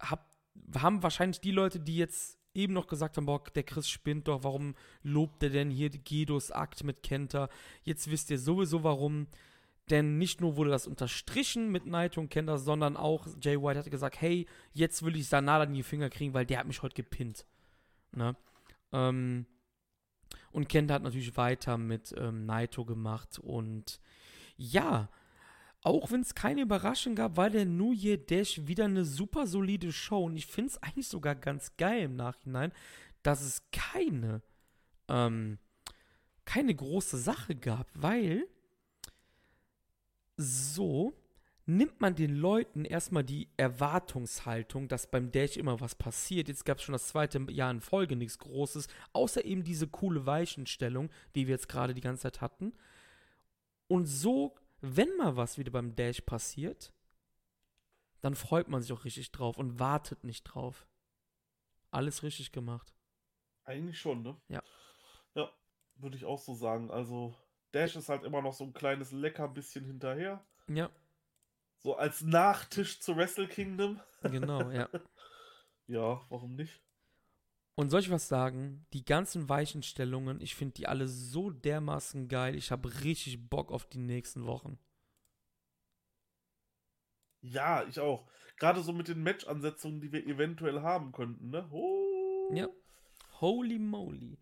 hab, 0.00 0.28
haben 0.74 1.02
wahrscheinlich 1.02 1.40
die 1.40 1.52
Leute, 1.52 1.80
die 1.80 1.96
jetzt 1.96 2.38
eben 2.54 2.72
noch 2.72 2.88
gesagt 2.88 3.16
haben, 3.16 3.26
boah, 3.26 3.42
der 3.54 3.62
Chris 3.62 3.88
spinnt 3.88 4.28
doch, 4.28 4.42
warum 4.42 4.74
lobt 5.02 5.42
er 5.42 5.50
denn 5.50 5.70
hier 5.70 5.90
Guidos 5.90 6.50
Akt 6.50 6.84
mit 6.84 7.02
Kenta? 7.02 7.48
Jetzt 7.84 8.10
wisst 8.10 8.30
ihr 8.30 8.38
sowieso 8.38 8.82
warum. 8.82 9.28
Denn 9.88 10.18
nicht 10.18 10.40
nur 10.40 10.56
wurde 10.56 10.70
das 10.70 10.86
unterstrichen 10.86 11.70
mit 11.70 11.86
Naito 11.86 12.20
und 12.20 12.28
Kenta, 12.28 12.58
sondern 12.58 12.96
auch 12.96 13.26
Jay 13.40 13.60
White 13.60 13.80
hat 13.80 13.90
gesagt, 13.90 14.20
hey, 14.20 14.46
jetzt 14.72 15.02
will 15.04 15.16
ich 15.16 15.28
Sanada 15.28 15.64
in 15.64 15.74
die 15.74 15.82
Finger 15.82 16.10
kriegen, 16.10 16.32
weil 16.32 16.46
der 16.46 16.58
hat 16.58 16.66
mich 16.66 16.82
heute 16.82 16.94
gepinnt. 16.94 17.44
Ne? 18.12 18.36
Ähm, 18.92 19.46
und 20.52 20.68
Kenta 20.68 20.94
hat 20.94 21.02
natürlich 21.02 21.36
weiter 21.36 21.78
mit 21.78 22.14
ähm, 22.16 22.46
Naito 22.46 22.84
gemacht. 22.84 23.38
Und 23.38 24.00
ja, 24.56 25.08
auch 25.82 26.10
wenn 26.10 26.20
es 26.20 26.34
keine 26.34 26.62
Überraschung 26.62 27.14
gab, 27.14 27.36
war 27.36 27.50
der 27.50 27.66
New 27.66 27.92
Year 27.92 28.16
Dash 28.16 28.66
wieder 28.66 28.84
eine 28.84 29.04
super 29.04 29.46
solide 29.46 29.92
Show. 29.92 30.24
Und 30.24 30.36
ich 30.36 30.46
finde 30.46 30.70
es 30.70 30.82
eigentlich 30.82 31.08
sogar 31.08 31.34
ganz 31.34 31.76
geil 31.76 32.02
im 32.02 32.16
Nachhinein, 32.16 32.72
dass 33.22 33.42
es 33.42 33.62
keine 33.70 34.42
ähm, 35.08 35.58
keine 36.50 36.74
große 36.74 37.16
Sache 37.16 37.54
gab, 37.54 37.86
weil 37.94 38.48
so 40.36 41.14
nimmt 41.76 42.00
man 42.00 42.14
den 42.14 42.34
Leuten 42.34 42.84
erstmal 42.84 43.24
die 43.24 43.48
Erwartungshaltung, 43.56 44.88
dass 44.88 45.10
beim 45.10 45.30
Dash 45.30 45.56
immer 45.56 45.80
was 45.80 45.94
passiert. 45.94 46.48
Jetzt 46.48 46.64
gab 46.64 46.78
es 46.78 46.84
schon 46.84 46.92
das 46.94 47.08
zweite 47.08 47.38
Jahr 47.50 47.70
in 47.70 47.80
Folge 47.80 48.16
nichts 48.16 48.38
Großes, 48.38 48.88
außer 49.12 49.44
eben 49.44 49.62
diese 49.62 49.86
coole 49.86 50.26
Weichenstellung, 50.26 51.10
die 51.34 51.46
wir 51.46 51.54
jetzt 51.54 51.68
gerade 51.68 51.94
die 51.94 52.00
ganze 52.00 52.22
Zeit 52.22 52.40
hatten. 52.40 52.72
Und 53.88 54.06
so, 54.06 54.56
wenn 54.80 55.16
mal 55.16 55.36
was 55.36 55.58
wieder 55.58 55.70
beim 55.70 55.94
Dash 55.94 56.20
passiert, 56.22 56.92
dann 58.20 58.34
freut 58.34 58.68
man 58.68 58.82
sich 58.82 58.92
auch 58.92 59.04
richtig 59.04 59.30
drauf 59.32 59.56
und 59.56 59.78
wartet 59.78 60.24
nicht 60.24 60.44
drauf. 60.44 60.86
Alles 61.90 62.22
richtig 62.22 62.52
gemacht. 62.52 62.92
Eigentlich 63.64 63.98
schon, 63.98 64.22
ne? 64.22 64.36
Ja. 64.48 64.62
Ja, 65.34 65.50
würde 65.96 66.16
ich 66.16 66.24
auch 66.24 66.38
so 66.38 66.54
sagen. 66.54 66.90
Also, 66.90 67.34
Dash 67.72 67.96
ist 67.96 68.08
halt 68.08 68.24
immer 68.24 68.42
noch 68.42 68.52
so 68.52 68.64
ein 68.64 68.72
kleines 68.72 69.12
lecker 69.12 69.48
bisschen 69.48 69.84
hinterher. 69.84 70.44
Ja, 70.68 70.90
So 71.82 71.96
als 71.96 72.20
Nachtisch 72.22 73.00
zu 73.00 73.16
Wrestle 73.16 73.48
Kingdom. 73.48 74.00
genau, 74.22 74.70
ja. 74.70 74.88
Ja, 75.86 76.24
warum 76.28 76.54
nicht? 76.54 76.80
Und 77.74 77.90
soll 77.90 78.00
ich 78.00 78.10
was 78.10 78.28
sagen? 78.28 78.86
Die 78.92 79.04
ganzen 79.04 79.48
Weichenstellungen, 79.48 80.40
ich 80.40 80.54
finde 80.54 80.74
die 80.74 80.86
alle 80.86 81.08
so 81.08 81.50
dermaßen 81.50 82.28
geil. 82.28 82.54
Ich 82.54 82.70
habe 82.70 83.02
richtig 83.02 83.48
Bock 83.48 83.72
auf 83.72 83.86
die 83.86 83.98
nächsten 83.98 84.44
Wochen. 84.46 84.78
Ja, 87.42 87.84
ich 87.88 87.98
auch. 87.98 88.30
Gerade 88.58 88.82
so 88.82 88.92
mit 88.92 89.08
den 89.08 89.22
Match-Ansetzungen, 89.22 90.00
die 90.00 90.12
wir 90.12 90.26
eventuell 90.26 90.82
haben 90.82 91.10
könnten, 91.10 91.50
ne? 91.50 91.66
Oh, 91.72 92.52
Ja. 92.54 92.68
Holy 93.40 93.78
moly. 93.78 94.36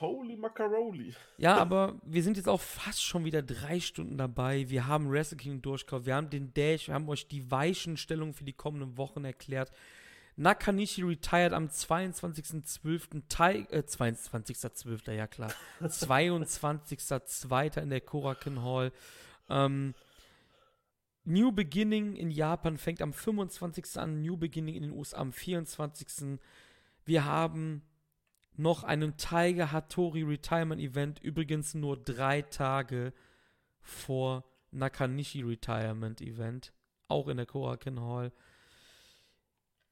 Holy 0.00 0.36
Macaroni. 0.36 1.14
Ja, 1.38 1.56
aber 1.58 1.98
wir 2.04 2.22
sind 2.22 2.36
jetzt 2.36 2.48
auch 2.48 2.60
fast 2.60 3.02
schon 3.02 3.24
wieder 3.24 3.42
drei 3.42 3.80
Stunden 3.80 4.18
dabei. 4.18 4.68
Wir 4.68 4.86
haben 4.86 5.10
Wrestle 5.10 5.38
King 5.38 5.62
durchgekauft. 5.62 6.06
Wir 6.06 6.14
haben 6.16 6.30
den 6.30 6.52
Dash. 6.52 6.88
Wir 6.88 6.94
haben 6.94 7.08
euch 7.08 7.26
die 7.28 7.50
Weichenstellung 7.50 8.34
für 8.34 8.44
die 8.44 8.52
kommenden 8.52 8.96
Wochen 8.98 9.24
erklärt. 9.24 9.70
Nakanishi 10.36 11.02
retired 11.02 11.52
am 11.52 11.68
22.12. 11.68 13.22
Tai- 13.28 13.66
Äh, 13.70 13.82
22.12. 13.86 15.12
ja 15.12 15.26
klar. 15.26 15.52
22.02. 15.80 17.80
in 17.82 17.90
der 17.90 18.00
Korakuen 18.00 18.62
Hall. 18.62 18.92
Ähm, 19.48 19.94
New 21.24 21.52
Beginning 21.52 22.16
in 22.16 22.30
Japan 22.30 22.76
fängt 22.76 23.00
am 23.00 23.12
25. 23.12 23.96
an. 23.96 24.20
New 24.22 24.36
Beginning 24.36 24.74
in 24.74 24.82
den 24.82 24.92
USA 24.92 25.18
am 25.18 25.32
24. 25.32 26.38
Wir 27.06 27.24
haben 27.24 27.82
noch 28.56 28.84
einen 28.84 29.16
Tiger 29.16 29.72
Hattori 29.72 30.22
Retirement 30.22 30.80
Event, 30.80 31.18
übrigens 31.20 31.74
nur 31.74 32.02
drei 32.02 32.42
Tage 32.42 33.12
vor 33.80 34.44
Nakanishi 34.70 35.42
Retirement 35.42 36.20
Event, 36.20 36.72
auch 37.08 37.28
in 37.28 37.36
der 37.36 37.46
Korakuen 37.46 38.00
Hall. 38.00 38.32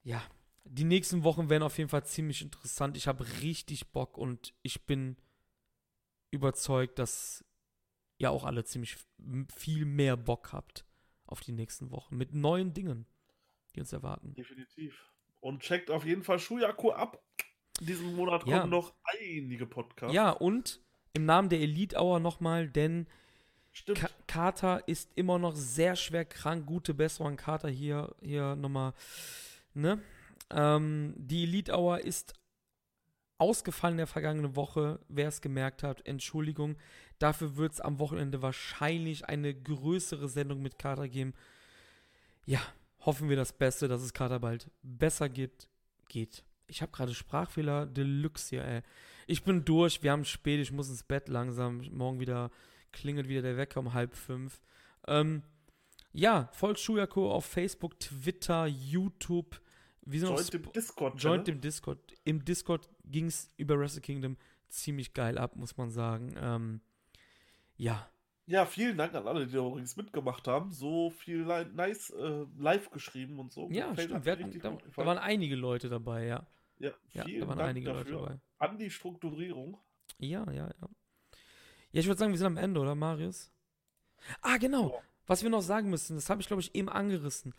Ja, 0.02 0.22
die 0.64 0.84
nächsten 0.84 1.24
Wochen 1.24 1.50
werden 1.50 1.62
auf 1.62 1.78
jeden 1.78 1.90
Fall 1.90 2.04
ziemlich 2.04 2.42
interessant. 2.42 2.96
Ich 2.96 3.06
habe 3.06 3.26
richtig 3.40 3.90
Bock 3.92 4.16
und 4.16 4.54
ich 4.62 4.86
bin 4.86 5.16
überzeugt, 6.30 6.98
dass 6.98 7.44
ihr 8.18 8.30
auch 8.30 8.44
alle 8.44 8.64
ziemlich 8.64 8.96
viel 9.54 9.84
mehr 9.84 10.16
Bock 10.16 10.52
habt 10.52 10.86
auf 11.26 11.40
die 11.40 11.52
nächsten 11.52 11.90
Wochen 11.90 12.16
mit 12.16 12.34
neuen 12.34 12.72
Dingen, 12.72 13.06
die 13.74 13.80
uns 13.80 13.92
erwarten. 13.92 14.34
Definitiv. 14.34 15.12
Und 15.40 15.60
checkt 15.62 15.90
auf 15.90 16.04
jeden 16.04 16.22
Fall 16.22 16.38
Shuyaku 16.38 16.92
ab. 16.92 17.22
Diesen 17.80 18.14
Monat 18.14 18.46
Ja. 18.46 18.60
kommen 18.60 18.70
noch 18.70 18.94
einige 19.04 19.66
Podcasts. 19.66 20.14
Ja, 20.14 20.30
und 20.30 20.80
im 21.14 21.24
Namen 21.24 21.48
der 21.48 21.60
Elite 21.60 21.96
Hour 21.96 22.20
nochmal, 22.20 22.68
denn 22.68 23.06
stimmt. 23.72 23.98
Ka 23.98 24.08
Carter 24.26 24.86
ist 24.88 25.10
immer 25.14 25.38
noch 25.38 25.54
sehr 25.54 25.96
schwer 25.96 26.24
krank. 26.24 26.66
Gute 26.66 26.94
Besserung 26.94 27.32
an 27.32 27.36
Carter 27.36 27.68
hier, 27.68 28.14
hier 28.22 28.56
nochmal. 28.56 28.94
Ne? 29.74 30.00
Ähm, 30.50 31.14
die 31.16 31.42
Elite 31.44 31.72
Hour 31.76 32.00
ist 32.00 32.34
ausgefallen 33.38 33.94
in 33.94 33.98
der 33.98 34.06
vergangenen 34.06 34.56
Woche. 34.56 35.00
Wer 35.08 35.28
es 35.28 35.40
gemerkt 35.40 35.82
hat, 35.82 36.06
Entschuldigung. 36.06 36.76
Dafür 37.18 37.56
wird 37.56 37.72
es 37.72 37.80
am 37.80 37.98
Wochenende 37.98 38.40
wahrscheinlich 38.42 39.26
eine 39.26 39.54
größere 39.54 40.28
Sendung 40.28 40.62
mit 40.62 40.78
Carter 40.78 41.08
geben. 41.08 41.34
Ja, 42.46 42.60
hoffen 43.00 43.28
wir 43.28 43.36
das 43.36 43.52
Beste, 43.52 43.88
dass 43.88 44.02
es 44.02 44.12
Carter 44.12 44.40
bald 44.40 44.70
besser 44.82 45.28
geht. 45.28 45.68
Geht. 46.08 46.44
Ich 46.72 46.80
habe 46.82 46.90
gerade 46.92 47.12
Sprachfehler 47.14 47.86
Deluxe 47.86 48.48
hier, 48.50 48.64
ey. 48.64 48.82
Ich 49.26 49.44
bin 49.44 49.64
durch, 49.64 50.02
wir 50.02 50.10
haben 50.10 50.24
spät, 50.24 50.58
ich 50.60 50.72
muss 50.72 50.88
ins 50.88 51.02
Bett 51.02 51.28
langsam. 51.28 51.78
Morgen 51.92 52.18
wieder 52.18 52.50
klingelt 52.92 53.28
wieder 53.28 53.42
der 53.42 53.56
Wecker 53.56 53.80
um 53.80 53.92
halb 53.94 54.14
fünf. 54.14 54.60
Ähm, 55.06 55.42
ja, 56.12 56.48
folgt 56.52 56.80
Shuyako 56.80 57.30
auf 57.30 57.44
Facebook, 57.46 57.98
Twitter, 58.00 58.66
YouTube. 58.66 59.60
Wir 60.04 60.20
sind 60.20 60.30
Joint 60.30 60.54
im 60.54 60.72
Discord. 60.72 61.22
Joint 61.22 61.48
im 61.48 61.60
Discord. 61.60 61.98
Im 62.24 62.44
Discord 62.44 62.88
ging 63.04 63.26
es 63.26 63.50
über 63.56 63.78
Wrestle 63.78 64.00
Kingdom 64.00 64.36
ziemlich 64.68 65.12
geil 65.14 65.38
ab, 65.38 65.54
muss 65.56 65.76
man 65.76 65.90
sagen. 65.90 66.34
Ähm, 66.40 66.80
ja, 67.76 68.08
Ja, 68.46 68.66
vielen 68.66 68.96
Dank 68.96 69.14
an 69.14 69.28
alle, 69.28 69.46
die 69.46 69.52
da 69.52 69.64
übrigens 69.66 69.96
mitgemacht 69.96 70.48
haben. 70.48 70.72
So 70.72 71.10
viel 71.10 71.42
li 71.42 71.64
nice 71.74 72.10
äh, 72.10 72.46
live 72.58 72.90
geschrieben 72.90 73.38
und 73.38 73.52
so. 73.52 73.68
ja, 73.70 73.90
Gefällt- 73.90 74.10
stimmt. 74.10 74.26
hatten, 74.26 74.58
da, 74.60 74.78
da 74.96 75.06
waren 75.06 75.18
einige 75.18 75.54
Leute 75.54 75.88
dabei, 75.88 76.26
ja. 76.26 76.46
Ja, 76.82 76.92
Ja, 77.12 77.40
da 77.40 77.48
waren 77.48 77.58
Dank 77.58 77.70
einige 77.70 77.92
dafür. 77.92 78.12
Leute 78.12 78.24
dabei. 78.24 78.40
An 78.58 78.78
die 78.78 78.90
Strukturierung. 78.90 79.78
Ja, 80.18 80.44
ja, 80.50 80.66
ja. 80.66 80.88
Ja, 81.92 82.00
ich 82.00 82.06
würde 82.06 82.18
sagen, 82.18 82.32
wir 82.32 82.38
sind 82.38 82.46
am 82.46 82.56
Ende, 82.56 82.80
oder, 82.80 82.94
Marius? 82.94 83.50
Ah, 84.40 84.56
genau. 84.56 84.90
Ja. 84.90 84.98
Was 85.26 85.42
wir 85.42 85.50
noch 85.50 85.62
sagen 85.62 85.90
müssen, 85.90 86.16
das 86.16 86.28
habe 86.30 86.40
ich, 86.40 86.46
glaube 86.46 86.62
ich, 86.62 86.74
eben 86.74 86.88
angerissen. 86.88 87.54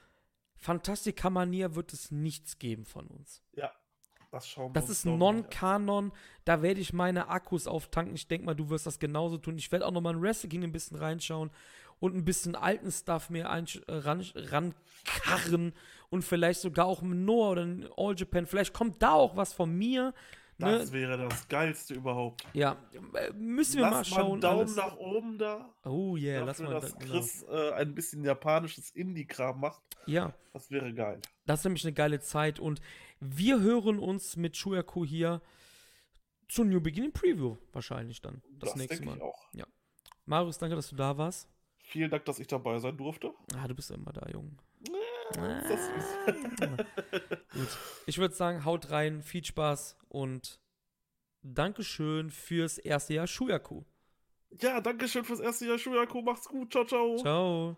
Fantastica 0.56 1.30
Mania 1.30 1.76
wird 1.76 1.94
es 1.94 2.12
nichts 2.12 2.58
geben 2.58 2.86
von 2.86 3.08
uns. 3.08 3.44
Ja, 3.54 3.72
das 4.32 4.48
schauen 4.48 4.74
wir 4.74 4.80
Das 4.80 4.90
ist. 4.90 5.06
Non-Kanon. 5.06 6.12
Da 6.46 6.62
werde 6.62 6.80
ich 6.82 6.94
meine 6.94 7.28
Akkus 7.28 7.68
auftanken. 7.68 8.16
Ich 8.16 8.28
denke 8.28 8.46
mal, 8.46 8.56
du 8.56 8.70
wirst 8.70 8.86
das 8.86 9.00
genauso 9.00 9.38
tun. 9.38 9.58
Ich 9.58 9.72
werde 9.72 9.86
auch 9.86 9.92
noch 9.92 10.02
mal 10.02 10.14
in 10.16 10.22
Wrestle 10.22 10.50
King 10.50 10.64
ein 10.64 10.72
bisschen 10.72 10.98
reinschauen 10.98 11.52
und 12.04 12.16
ein 12.18 12.26
bisschen 12.26 12.56
alten 12.58 12.92
Stuff 12.92 13.30
mir 13.30 13.50
ein, 13.50 13.66
ran, 13.88 14.26
rankarren 14.36 15.74
und 16.10 16.22
vielleicht 16.24 16.60
sogar 16.60 16.86
auch 16.86 17.02
mit 17.02 17.18
Noah 17.20 17.52
oder 17.52 17.64
in 17.64 17.88
All 17.96 18.14
Japan. 18.14 18.46
Vielleicht 18.46 18.74
kommt 18.74 19.02
da 19.02 19.14
auch 19.14 19.38
was 19.38 19.54
von 19.54 19.74
mir. 19.74 20.14
Ne? 20.58 20.80
Das 20.80 20.92
wäre 20.92 21.18
das 21.18 21.48
Geilste 21.48 21.94
überhaupt. 21.94 22.44
Ja, 22.52 22.76
äh, 23.14 23.32
müssen 23.34 23.78
wir 23.78 23.86
mal 23.86 24.00
Lass 24.00 24.12
mal 24.12 24.18
schauen. 24.18 24.32
einen 24.34 24.42
Daumen 24.42 24.60
alles. 24.60 24.76
nach 24.76 24.98
oben 24.98 25.38
da. 25.38 25.74
Oh 25.86 26.18
yeah, 26.18 26.44
lass 26.44 26.58
dafür, 26.58 26.74
mal. 26.74 26.82
dass 26.82 26.92
da- 26.92 27.00
genau. 27.00 27.12
Chris 27.14 27.44
äh, 27.50 27.72
ein 27.72 27.96
bisschen 27.96 28.24
japanisches 28.26 28.92
Indie-Kram 28.92 29.62
macht. 29.62 29.82
Ja, 30.06 30.34
Das 30.52 30.70
wäre 30.70 30.94
geil. 30.94 31.22
das 31.46 31.62
ist 31.62 31.64
nämlich 31.64 31.86
eine 31.86 31.94
geile 31.94 32.20
Zeit 32.20 32.60
und 32.60 32.82
wir 33.22 33.62
hören 33.62 33.98
uns 33.98 34.36
mit 34.36 34.58
Shuyaku 34.58 35.06
hier 35.06 35.42
zur 36.50 36.66
New 36.66 36.82
Beginning 36.82 37.14
Preview 37.14 37.56
wahrscheinlich 37.72 38.22
dann 38.22 38.44
das, 38.60 38.76
nächste 38.76 38.98
denke 38.98 39.06
Mal. 39.06 39.16
ich 39.18 39.24
auch. 39.24 39.48
Marius, 40.26 40.58
danke, 40.58 40.76
dass 40.76 40.90
du 40.90 40.96
da 40.96 41.18
warst. 41.18 41.50
Vielen 41.94 42.10
Dank, 42.10 42.26
dass 42.26 42.40
ich 42.40 42.48
dabei 42.48 42.80
sein 42.80 42.98
durfte. 42.98 43.36
Ah, 43.56 43.68
du 43.68 43.76
bist 43.76 43.92
ja 43.92 43.96
immer 43.96 44.12
da, 44.12 44.28
Junge. 44.28 44.58
Ist 45.30 45.70
das 45.70 45.86
süß. 45.86 46.78
Gut. 47.54 47.78
Ich 48.08 48.18
würde 48.18 48.34
sagen, 48.34 48.66
haut 48.66 48.90
rein, 48.90 49.22
viel 49.22 49.46
Spaß 49.46 49.96
und 50.10 50.60
Dankeschön 51.44 52.32
fürs 52.32 52.80
erste 52.80 53.14
Jahr 53.14 53.28
Shuyaku. 53.28 53.84
Ja, 54.60 54.82
danke 54.82 55.08
schön 55.08 55.24
fürs 55.24 55.40
erste 55.40 55.68
Jahr 55.68 55.78
Schuyaku. 55.78 56.24
Macht's 56.24 56.50
gut. 56.50 56.72
Ciao, 56.72 56.84
ciao. 56.84 57.16
Ciao. 57.18 57.78